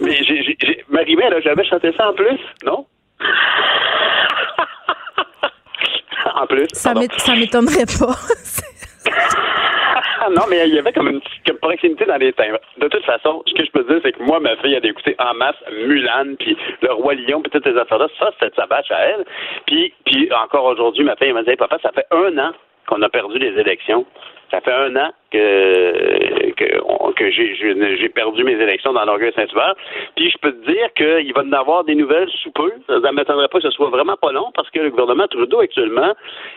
Mais 0.00 0.22
elle 1.06 1.34
a 1.34 1.40
jamais 1.40 1.64
chanté 1.64 1.92
ça 1.96 2.08
en 2.10 2.14
plus, 2.14 2.38
non? 2.64 2.86
en 6.34 6.46
plus. 6.46 6.68
Ça 6.72 6.94
m'étonnerait 6.94 7.86
pas. 7.98 8.14
Non, 10.30 10.42
mais 10.50 10.68
il 10.68 10.74
y 10.74 10.78
avait 10.78 10.92
comme 10.92 11.08
une 11.08 11.20
petite 11.20 11.60
proximité 11.60 12.04
dans 12.04 12.16
les 12.16 12.32
timbres. 12.32 12.58
De 12.78 12.88
toute 12.88 13.04
façon, 13.04 13.42
ce 13.46 13.54
que 13.54 13.64
je 13.64 13.70
peux 13.70 13.84
dire, 13.84 14.00
c'est 14.02 14.12
que 14.12 14.22
moi, 14.22 14.40
ma 14.40 14.56
fille, 14.56 14.74
elle 14.74 14.84
a 14.84 14.88
écouté 14.88 15.16
en 15.18 15.34
masse 15.34 15.56
Mulan, 15.72 16.34
puis 16.38 16.56
Le 16.82 16.92
Roi 16.92 17.14
Lion, 17.14 17.40
puis 17.40 17.50
toutes 17.50 17.64
ces 17.64 17.76
affaires-là. 17.76 18.08
Ça, 18.18 18.30
c'était 18.34 18.50
de 18.50 18.54
sa 18.54 18.66
bâche 18.66 18.90
à 18.90 19.00
elle. 19.06 19.24
Puis, 19.66 19.94
puis 20.04 20.28
encore 20.32 20.64
aujourd'hui, 20.64 21.04
ma 21.04 21.16
fille 21.16 21.28
elle 21.28 21.34
m'a 21.34 21.42
dit, 21.42 21.56
papa, 21.56 21.78
ça 21.82 21.92
fait 21.94 22.06
un 22.10 22.36
an 22.38 22.52
qu'on 22.86 23.00
a 23.02 23.08
perdu 23.08 23.38
les 23.38 23.58
élections. 23.58 24.04
Ça 24.50 24.60
fait 24.60 24.72
un 24.72 24.96
an 24.96 25.10
que, 25.30 27.30
j'ai, 27.30 28.08
perdu 28.08 28.44
mes 28.44 28.52
élections 28.52 28.92
dans 28.92 29.04
l'Orgueil 29.04 29.32
Saint-Hubert. 29.34 29.74
Puis 30.16 30.30
je 30.30 30.38
peux 30.38 30.52
te 30.52 30.70
dire 30.70 30.92
qu'il 30.94 31.32
va 31.34 31.42
en 31.42 31.52
avoir 31.52 31.84
des 31.84 31.94
nouvelles 31.94 32.30
sous 32.42 32.50
peu. 32.52 32.72
Ça 32.86 32.98
ne 32.98 33.10
m'étonnerait 33.10 33.48
pas 33.48 33.58
que 33.58 33.68
ce 33.68 33.70
soit 33.70 33.90
vraiment 33.90 34.16
pas 34.16 34.32
long 34.32 34.50
parce 34.54 34.70
que 34.70 34.80
le 34.80 34.90
gouvernement 34.90 35.26
Trudeau 35.28 35.60
actuellement 35.60 36.14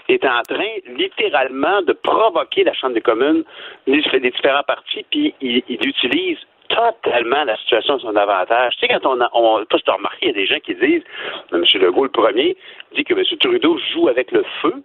est 0.08 0.24
en 0.24 0.42
train 0.44 0.72
littéralement 0.98 1.82
de 1.82 1.94
provoquer 1.94 2.64
la 2.64 2.74
Chambre 2.74 2.94
des 2.94 3.02
communes, 3.02 3.44
les, 3.88 4.02
différents 4.20 4.64
partis, 4.64 5.06
puis 5.10 5.34
il, 5.42 5.64
il 5.68 5.86
utilise 5.86 6.38
totalement 6.76 7.44
la 7.44 7.58
situation 7.58 7.96
à 7.96 8.00
son 8.00 8.16
avantage. 8.16 8.76
Tu 8.78 8.88
sais, 8.88 8.88
quand 8.88 9.06
on 9.06 9.22
a, 9.22 9.30
on, 9.34 9.64
toi, 9.66 9.80
je 9.80 9.84
t'ai 9.84 9.92
remarqué, 9.92 10.18
il 10.22 10.28
y 10.28 10.32
a 10.32 10.34
des 10.34 10.46
gens 10.46 10.60
qui 10.60 10.76
disent, 10.76 11.04
M. 11.52 11.64
Legault, 11.76 12.06
le 12.06 12.10
premier, 12.10 12.56
dit 12.96 13.04
que 13.04 13.14
M. 13.14 13.24
Trudeau 13.40 13.78
joue 13.94 14.08
avec 14.08 14.32
le 14.32 14.44
feu. 14.62 14.84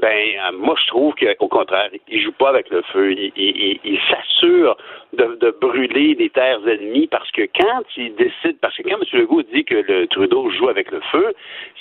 Ben, 0.00 0.08
euh, 0.38 0.52
moi, 0.56 0.74
je 0.82 0.86
trouve 0.88 1.14
qu'au 1.14 1.48
contraire, 1.48 1.90
il 2.08 2.22
joue 2.22 2.32
pas 2.32 2.48
avec 2.48 2.70
le 2.70 2.82
feu. 2.92 3.12
Il, 3.12 3.32
il- 3.36 3.56
il- 3.56 3.80
il 3.84 4.00
s'assure 4.08 4.76
de, 5.12 5.36
de 5.40 5.50
brûler 5.60 6.14
des 6.14 6.30
terres 6.30 6.66
ennemies 6.66 7.06
parce 7.06 7.30
que 7.32 7.42
quand 7.42 7.82
il 7.96 8.14
décide, 8.14 8.58
parce 8.60 8.76
que 8.76 8.82
quand 8.82 8.96
M. 8.96 9.04
Legault 9.12 9.42
dit 9.42 9.64
que 9.64 9.74
le 9.74 10.06
Trudeau 10.06 10.50
joue 10.50 10.68
avec 10.68 10.90
le 10.90 11.00
feu, 11.12 11.34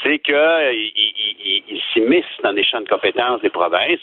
c'est 0.04 0.20
que 0.20 0.34
euh, 0.34 0.74
il, 0.74 1.82
s'immisce 1.94 2.26
dans 2.44 2.54
des 2.54 2.64
champs 2.64 2.82
de 2.82 2.88
compétences 2.88 3.42
des 3.42 3.50
provinces. 3.50 4.00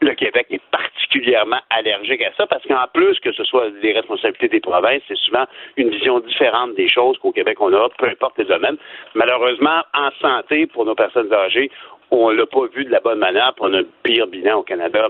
Le 0.00 0.14
Québec 0.14 0.46
est 0.50 0.62
particulièrement 0.70 1.60
allergique 1.70 2.22
à 2.22 2.32
ça 2.36 2.46
parce 2.46 2.64
qu'en 2.66 2.86
plus 2.92 3.18
que 3.20 3.32
ce 3.32 3.44
soit 3.44 3.68
les 3.82 3.92
responsabilités 3.92 4.48
des 4.48 4.60
provinces, 4.60 5.02
c'est 5.06 5.18
souvent 5.18 5.44
une 5.76 5.90
vision 5.90 6.20
différente 6.20 6.74
des 6.74 6.88
choses 6.88 7.18
qu'au 7.18 7.32
Québec 7.32 7.60
on 7.60 7.72
a, 7.72 7.88
peu 7.98 8.08
importe 8.08 8.38
les 8.38 8.44
domaines. 8.44 8.78
Malheureusement, 9.14 9.82
en 9.94 10.10
santé, 10.20 10.66
pour 10.66 10.86
nos 10.86 10.94
personnes 10.94 11.32
âgées, 11.32 11.70
on 12.12 12.28
l'a 12.28 12.44
pas 12.44 12.66
vu 12.74 12.84
de 12.84 12.90
la 12.90 13.00
bonne 13.00 13.18
manière, 13.18 13.54
a 13.58 13.68
le 13.68 13.88
pire 14.02 14.26
bilan 14.26 14.58
au 14.58 14.62
Canada. 14.62 15.08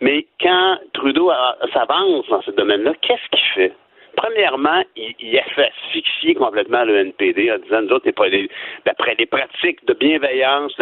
Mais 0.00 0.26
quand 0.40 0.78
Trudeau 0.92 1.30
s'avance 1.72 2.26
dans 2.28 2.40
ce 2.42 2.52
domaine-là, 2.52 2.92
qu'est-ce 3.06 3.28
qu'il 3.30 3.48
fait? 3.54 3.72
Premièrement, 4.16 4.82
il, 4.96 5.14
il 5.20 5.38
a 5.38 5.42
fait 5.42 5.70
asphyxier 5.84 6.34
complètement 6.34 6.84
le 6.84 6.96
NPD 7.00 7.52
en 7.52 7.58
disant, 7.58 7.82
nous 7.82 7.90
autres, 7.90 8.10
pas 8.12 8.28
les- 8.28 8.48
d'après 8.86 9.14
les 9.18 9.26
pratiques 9.26 9.84
de 9.84 9.92
bienveillance, 9.92 10.72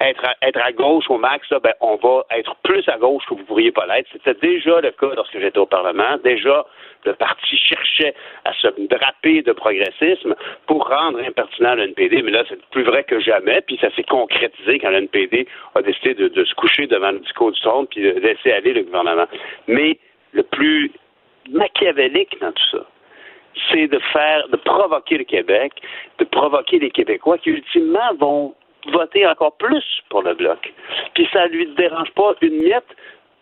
être, 0.00 0.60
à, 0.62 0.72
gauche 0.72 1.10
au 1.10 1.18
max, 1.18 1.48
ben, 1.50 1.72
on 1.80 1.96
va 1.96 2.24
être 2.30 2.54
plus 2.62 2.88
à 2.88 2.96
gauche 2.96 3.24
que 3.28 3.34
vous 3.34 3.42
pourriez 3.42 3.72
pas 3.72 3.86
l'être. 3.86 4.08
C'était 4.12 4.34
déjà 4.34 4.80
le 4.80 4.92
cas 4.92 5.10
lorsque 5.16 5.36
j'étais 5.36 5.58
au 5.58 5.66
Parlement. 5.66 6.16
Déjà, 6.22 6.64
le 7.04 7.14
parti 7.14 7.56
cherchait 7.56 8.14
à 8.44 8.52
se 8.54 8.68
draper 8.88 9.42
de 9.42 9.52
progressisme 9.52 10.36
pour 10.68 10.88
rendre 10.88 11.18
impertinent 11.26 11.74
le 11.74 11.84
NPD, 11.88 12.22
mais 12.22 12.30
là, 12.30 12.44
c'est 12.48 12.64
plus 12.70 12.84
vrai 12.84 13.02
que 13.02 13.18
jamais, 13.18 13.62
puis 13.62 13.78
ça 13.80 13.90
s'est 13.96 14.04
concrétisé 14.04 14.78
quand 14.78 14.90
le 14.90 14.98
NPD 14.98 15.48
a 15.74 15.82
décidé 15.82 16.14
de, 16.14 16.28
de 16.28 16.44
se 16.44 16.54
coucher 16.54 16.86
devant 16.86 17.10
le 17.10 17.18
discours 17.18 17.50
du 17.50 17.60
trône 17.60 17.88
puis 17.88 18.00
de 18.02 18.10
laisser 18.20 18.52
aller 18.52 18.74
le 18.74 18.82
gouvernement. 18.82 19.26
Mais 19.66 19.98
le 20.32 20.44
plus 20.44 20.92
machiavélique 21.50 22.40
dans 22.40 22.52
tout 22.52 22.70
ça, 22.72 22.86
c'est 23.70 23.86
de 23.88 23.98
faire, 24.12 24.48
de 24.48 24.56
provoquer 24.56 25.18
le 25.18 25.24
Québec, 25.24 25.72
de 26.18 26.24
provoquer 26.24 26.78
les 26.78 26.90
Québécois 26.90 27.38
qui 27.38 27.50
ultimement 27.50 28.14
vont 28.18 28.54
voter 28.92 29.26
encore 29.26 29.56
plus 29.56 29.84
pour 30.10 30.22
le 30.22 30.34
bloc. 30.34 30.72
Puis 31.14 31.28
ça 31.32 31.46
lui 31.46 31.66
dérange 31.76 32.10
pas 32.12 32.34
une 32.40 32.62
miette 32.62 32.86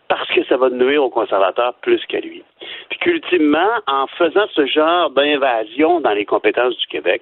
parce 0.07 0.27
que 0.29 0.43
ça 0.45 0.57
va 0.57 0.69
nuire 0.69 1.03
aux 1.03 1.09
conservateurs 1.09 1.73
plus 1.81 2.03
qu'à 2.05 2.19
lui. 2.19 2.43
Puis 2.89 2.99
qu'ultimement, 2.99 3.69
en 3.87 4.07
faisant 4.07 4.45
ce 4.53 4.65
genre 4.65 5.09
d'invasion 5.11 5.99
dans 5.99 6.11
les 6.11 6.25
compétences 6.25 6.77
du 6.77 6.87
Québec, 6.87 7.21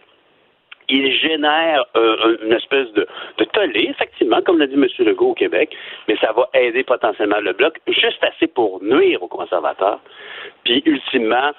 il 0.89 1.14
génère 1.14 1.85
euh, 1.95 2.38
une 2.43 2.53
espèce 2.53 2.91
de, 2.93 3.07
de 3.38 3.43
tollé, 3.45 3.88
effectivement, 3.89 4.41
comme 4.41 4.60
l'a 4.60 4.68
dit 4.68 4.76
M. 4.76 4.88
Legault 4.99 5.31
au 5.31 5.34
Québec, 5.34 5.76
mais 6.07 6.18
ça 6.18 6.31
va 6.31 6.49
aider 6.53 6.84
potentiellement 6.84 7.39
le 7.39 7.53
bloc, 7.53 7.80
juste 7.88 8.23
assez 8.23 8.47
pour 8.47 8.84
nuire 8.84 9.22
aux 9.23 9.27
conservateurs. 9.27 9.99
Puis, 10.64 10.81
ultimement, 10.85 11.51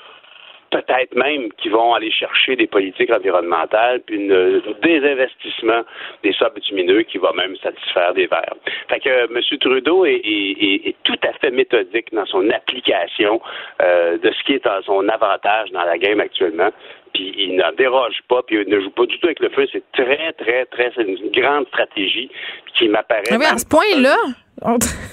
peut-être 0.75 1.15
même 1.15 1.53
qu'ils 1.53 1.71
vont 1.71 1.95
aller 1.95 2.11
chercher 2.11 2.57
des 2.57 2.67
politiques 2.67 3.11
environnementales, 3.11 4.01
puis 4.01 4.33
un 4.33 4.61
désinvestissement 4.83 5.83
des 6.25 6.33
sables 6.33 6.57
bitumineux 6.57 7.03
qui 7.03 7.19
va 7.19 7.33
même 7.33 7.57
satisfaire 7.59 8.13
des 8.15 8.27
verts. 8.27 8.55
Fait 8.89 8.99
que 8.99 9.09
euh, 9.09 9.27
M. 9.31 9.59
Trudeau 9.61 10.05
est 10.05 10.97
tout 11.05 11.19
à 11.23 11.33
fait 11.35 11.53
méthodique 11.53 12.13
dans 12.13 12.27
son 12.27 12.51
application 12.51 13.41
euh, 13.83 14.19
de 14.19 14.31
ce 14.33 14.43
qui 14.45 14.55
est 14.55 14.67
à 14.67 14.81
son 14.85 15.09
avantage 15.09 15.71
dans 15.71 15.85
la 15.85 15.97
game 15.97 16.19
actuellement. 16.19 16.71
Puis 17.15 17.33
il 17.39 17.57
n'en 17.57 17.73
déroge 17.73 18.21
pas, 18.29 18.43
puis 18.43 18.57
il 18.61 18.69
ne 18.69 18.81
joue 18.81 18.91
pas 18.91 19.07
du 19.07 19.19
tout 19.19 19.27
avec 19.27 19.41
le 19.41 19.49
feu. 19.51 19.67
C'est 19.73 19.85
très, 19.93 20.33
très, 20.33 20.67
très, 20.67 20.93
c'est 20.95 21.03
une 21.03 21.31
grande 21.31 21.67
stratégie 21.69 22.29
qui 22.77 22.89
m'apparaît. 22.89 23.23
Ah 23.31 23.37
oui, 23.39 23.47
à 23.47 23.57
ce 23.57 23.67
point-là. 23.67 24.17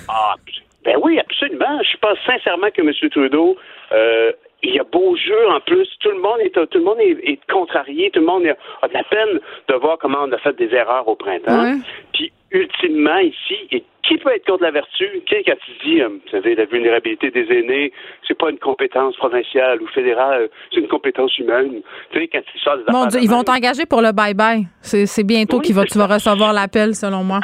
ah, 0.09 0.35
ben 0.83 0.97
oui, 1.01 1.19
absolument. 1.19 1.79
Je 1.83 1.97
pense 1.97 2.17
sincèrement 2.25 2.71
que 2.71 2.81
M. 2.81 2.91
Trudeau, 3.11 3.55
euh, 3.91 4.31
il 4.63 4.75
y 4.75 4.79
a 4.79 4.83
beau 4.83 5.15
jeu 5.15 5.49
en 5.49 5.59
plus. 5.59 5.87
Tout 5.99 6.11
le 6.11 6.19
monde 6.21 6.39
est, 6.39 6.51
tout 6.51 6.77
le 6.77 6.83
monde 6.83 6.99
est, 6.99 7.17
est 7.23 7.39
contrarié. 7.51 8.09
Tout 8.11 8.19
le 8.19 8.25
monde 8.25 8.43
a 8.81 8.87
de 8.87 8.93
la 8.93 9.03
peine 9.03 9.39
de 9.67 9.73
voir 9.75 9.97
comment 9.99 10.19
on 10.23 10.31
a 10.31 10.37
fait 10.37 10.55
des 10.57 10.73
erreurs 10.73 11.07
au 11.07 11.15
printemps. 11.15 11.63
Ouais. 11.63 11.77
Puis, 12.13 12.31
ultimement, 12.51 13.17
ici, 13.17 13.55
et 13.71 13.83
qui 14.03 14.17
peut 14.17 14.31
être 14.35 14.45
contre 14.45 14.63
la 14.63 14.71
vertu? 14.71 15.07
Tu 15.25 15.35
sais, 15.35 15.43
quand 15.45 15.55
tu 15.65 15.87
dis, 15.87 16.01
euh, 16.01 16.09
vous 16.09 16.29
savez, 16.31 16.55
la 16.55 16.65
vulnérabilité 16.65 17.31
des 17.31 17.45
aînés, 17.51 17.93
c'est 18.27 18.37
pas 18.37 18.49
une 18.49 18.57
compétence 18.57 19.15
provinciale 19.15 19.81
ou 19.81 19.87
fédérale, 19.87 20.49
c'est 20.71 20.79
une 20.79 20.87
compétence 20.87 21.37
humaine. 21.37 21.81
Tu 22.11 22.19
sais, 22.19 22.27
quand 22.27 22.41
tu 22.51 22.59
sors 22.59 22.77
des 22.77 22.83
Mon 22.89 22.99
affaires 22.99 23.07
Dieu, 23.07 23.19
de 23.19 23.25
ils 23.25 23.29
vont 23.29 23.43
t'engager 23.43 23.85
pour 23.85 24.01
le 24.01 24.09
bye-bye. 24.09 24.65
C'est 24.81 25.23
bientôt 25.23 25.57
Oui, 25.57 25.63
qu'il 25.63 25.75
va, 25.75 25.85
tu 25.85 25.97
vas 25.97 26.07
recevoir 26.07 26.51
l'appel, 26.51 26.95
selon 26.95 27.23
moi. 27.23 27.39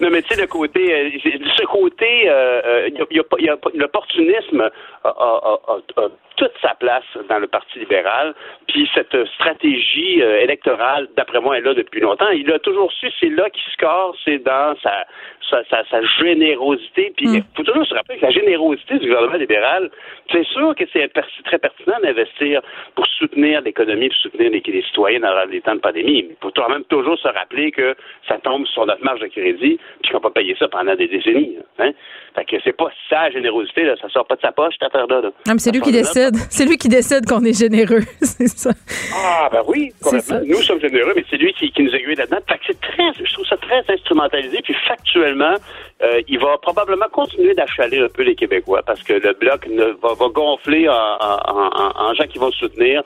Non, 0.00 0.10
mais 0.10 0.22
tu 0.22 0.34
sais, 0.34 0.40
le 0.40 0.46
côté, 0.46 0.92
euh, 0.94 1.10
ce 1.56 1.64
côté, 1.66 2.28
euh, 2.28 2.60
euh, 2.64 2.88
il 2.88 2.94
y 2.98 3.00
a- 3.02 3.06
il 3.10 3.16
y 3.16 3.20
a 3.20 3.24
il 3.38 3.44
y 3.46 3.48
a 3.48 3.56
l'opportunisme 3.74 4.70
a 5.04 6.08
toute 6.36 6.52
sa 6.60 6.74
place 6.74 7.04
dans 7.28 7.38
le 7.38 7.46
Parti 7.46 7.78
libéral. 7.78 8.34
Puis 8.68 8.88
cette 8.94 9.16
stratégie 9.34 10.22
euh, 10.22 10.40
électorale, 10.40 11.08
d'après 11.16 11.40
moi, 11.40 11.58
est 11.58 11.60
là 11.60 11.74
depuis 11.74 12.00
longtemps. 12.00 12.28
Il 12.30 12.50
a 12.52 12.58
toujours 12.58 12.92
su, 12.92 13.08
c'est 13.20 13.28
là 13.28 13.48
qu'il 13.50 13.72
score, 13.72 14.16
c'est 14.24 14.38
dans 14.38 14.74
sa, 14.82 15.04
sa, 15.48 15.84
sa, 15.84 16.02
générosité. 16.18 17.12
Puis 17.16 17.26
il 17.26 17.38
mm. 17.40 17.44
faut 17.56 17.62
toujours 17.62 17.86
se 17.86 17.94
rappeler 17.94 18.18
que 18.18 18.26
la 18.26 18.30
générosité 18.30 18.98
du 18.98 19.06
gouvernement 19.06 19.36
libéral, 19.38 19.90
c'est 20.32 20.46
sûr 20.46 20.74
que 20.74 20.84
c'est 20.92 21.10
très 21.44 21.58
pertinent 21.58 21.98
d'investir 22.02 22.62
pour 22.94 23.06
soutenir 23.06 23.60
l'économie, 23.62 24.08
pour 24.08 24.18
soutenir 24.18 24.50
les, 24.50 24.82
citoyens 24.82 25.20
dans 25.20 25.48
les 25.48 25.60
temps 25.60 25.74
de 25.74 25.80
pandémie. 25.80 26.22
Mais 26.22 26.34
il 26.34 26.36
faut 26.40 26.52
quand 26.54 26.68
même 26.68 26.84
toujours 26.84 27.18
se 27.18 27.28
rappeler 27.28 27.70
que 27.70 27.94
ça 28.28 28.38
tombe 28.38 28.66
sur 28.66 28.86
notre 28.86 29.04
marge 29.04 29.20
de 29.20 29.26
crédit, 29.26 29.78
puis 30.02 30.10
qu'on 30.10 30.18
va 30.18 30.30
pas 30.30 30.40
payer 30.40 30.56
ça 30.58 30.68
pendant 30.68 30.94
des 30.94 31.08
décennies. 31.08 31.56
Hein? 31.78 31.92
Fait 32.34 32.44
que 32.44 32.56
c'est 32.64 32.76
pas 32.76 32.90
sa 33.08 33.30
générosité, 33.30 33.84
là, 33.84 33.94
ça 34.00 34.08
sort 34.08 34.26
pas 34.26 34.36
de 34.36 34.40
sa 34.40 34.52
poche, 34.52 34.74
cette 34.78 34.88
affaire-là. 34.88 35.20
Là. 35.20 35.30
Non, 35.46 35.52
mais 35.54 35.58
c'est 35.58 35.70
lui 35.70 35.80
qui 35.80 35.92
décide. 35.92 36.23
C'est 36.50 36.64
lui 36.64 36.76
qui 36.76 36.88
décide 36.88 37.26
qu'on 37.26 37.44
est 37.44 37.58
généreux, 37.58 38.02
c'est 38.22 38.48
ça. 38.48 38.70
Ah, 39.14 39.48
ben 39.50 39.62
oui, 39.66 39.92
complètement. 40.02 40.40
Nous 40.46 40.62
sommes 40.62 40.80
généreux, 40.80 41.12
mais 41.16 41.24
c'est 41.30 41.36
lui 41.36 41.52
qui, 41.54 41.70
qui 41.70 41.82
nous 41.82 41.94
aiguille 41.94 42.14
là-dedans. 42.14 42.38
C'est 42.66 42.80
très, 42.80 43.12
je 43.22 43.32
trouve 43.32 43.46
ça 43.46 43.56
très 43.56 43.82
instrumentalisé, 43.88 44.60
puis 44.62 44.74
factuellement, 44.86 45.54
euh, 46.02 46.20
il 46.28 46.38
va 46.38 46.58
probablement 46.58 47.06
continuer 47.12 47.54
d'achaler 47.54 48.00
un 48.00 48.08
peu 48.08 48.22
les 48.22 48.34
Québécois 48.34 48.82
parce 48.84 49.02
que 49.02 49.14
le 49.14 49.32
bloc 49.32 49.66
ne, 49.68 49.84
va, 50.02 50.14
va 50.14 50.28
gonfler 50.28 50.88
en, 50.88 50.92
en, 50.92 51.92
en, 51.96 52.14
gens 52.14 52.26
qui 52.26 52.38
vont 52.38 52.50
soutenir. 52.52 53.02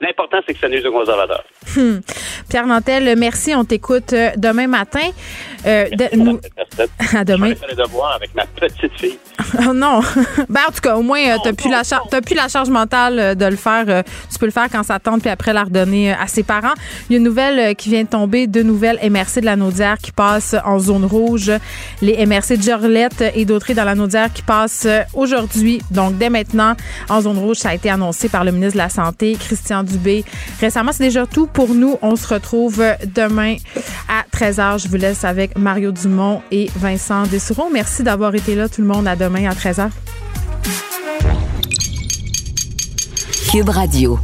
L'important, 0.00 0.38
c'est 0.46 0.54
que 0.54 0.60
ça 0.60 0.68
nuise 0.68 0.84
aux 0.86 0.92
conservateurs. 0.92 1.44
Hmm. 1.76 1.98
Pierre 2.48 2.66
Nantel, 2.66 3.16
merci. 3.18 3.54
On 3.54 3.64
t'écoute 3.64 4.14
euh, 4.14 4.30
demain 4.36 4.66
matin. 4.66 5.10
Euh, 5.66 5.86
nous... 6.14 6.40
À 7.14 7.24
demain. 7.24 7.52
Je 7.60 7.74
vais 7.74 7.82
devoir 7.82 8.14
avec 8.14 8.34
ma 8.34 8.46
petite 8.46 8.92
fille. 8.98 9.18
oh 9.58 9.72
non. 9.72 10.00
ben, 10.48 10.60
en 10.68 10.72
tout 10.72 10.80
cas, 10.82 10.96
au 10.96 11.02
moins, 11.02 11.38
tu 11.42 11.48
n'as 11.48 11.54
plus, 11.54 11.70
la 11.70 12.20
plus 12.20 12.34
la 12.34 12.48
charge 12.48 12.70
mentale 12.70 13.18
euh, 13.18 13.34
de 13.34 13.44
le 13.44 13.56
faire. 13.56 13.84
Euh, 13.88 14.02
tu 14.32 14.38
peux 14.38 14.46
le 14.46 14.52
faire 14.52 14.68
quand 14.70 14.82
ça 14.82 14.98
tente, 14.98 15.20
puis 15.20 15.30
après 15.30 15.52
la 15.52 15.64
redonner 15.64 16.12
à 16.12 16.26
ses 16.26 16.42
parents. 16.42 16.72
Il 17.08 17.12
y 17.12 17.16
a 17.16 17.18
une 17.18 17.24
nouvelle 17.24 17.74
qui 17.76 17.90
vient 17.90 18.04
de 18.04 18.08
tomber, 18.08 18.46
deux 18.46 18.62
nouvelles 18.62 18.98
MRC 19.02 19.40
de 19.40 19.46
la 19.46 19.56
Naudière 19.56 19.98
qui 19.98 20.12
passent 20.12 20.56
en 20.64 20.78
zone 20.78 21.04
rouge. 21.04 21.50
Les 22.00 22.24
MRC 22.24 22.56
de 22.56 22.62
Jorlette 22.62 23.24
et 23.34 23.44
d'autres 23.44 23.72
dans 23.72 23.84
la 23.84 23.94
Naudière 23.94 24.32
qui 24.32 24.42
passent 24.42 24.88
aujourd'hui. 25.14 25.82
Donc, 25.90 26.16
dès 26.16 26.30
maintenant, 26.30 26.74
en 27.08 27.20
zone 27.20 27.38
rouge, 27.38 27.58
ça 27.58 27.70
a 27.70 27.74
été 27.74 27.90
annoncé 27.90 28.28
par 28.28 28.44
le 28.44 28.52
ministre 28.52 28.74
de 28.74 28.78
la 28.78 28.88
Santé, 28.88 29.36
Christian 29.38 29.82
Récemment, 30.60 30.92
c'est 30.92 31.04
déjà 31.04 31.26
tout 31.26 31.46
pour 31.46 31.74
nous. 31.74 31.96
On 32.02 32.16
se 32.16 32.26
retrouve 32.32 32.82
demain 33.14 33.56
à 34.08 34.24
13h. 34.36 34.82
Je 34.82 34.88
vous 34.88 34.96
laisse 34.96 35.24
avec 35.24 35.56
Mario 35.58 35.92
Dumont 35.92 36.42
et 36.50 36.70
Vincent 36.76 37.24
Dessouron. 37.26 37.70
Merci 37.72 38.02
d'avoir 38.02 38.34
été 38.34 38.54
là, 38.54 38.68
tout 38.68 38.80
le 38.80 38.86
monde. 38.86 39.06
À 39.06 39.16
demain 39.16 39.48
à 39.48 39.54
13h. 39.54 39.90
Cube 43.50 43.68
Radio. 43.68 44.18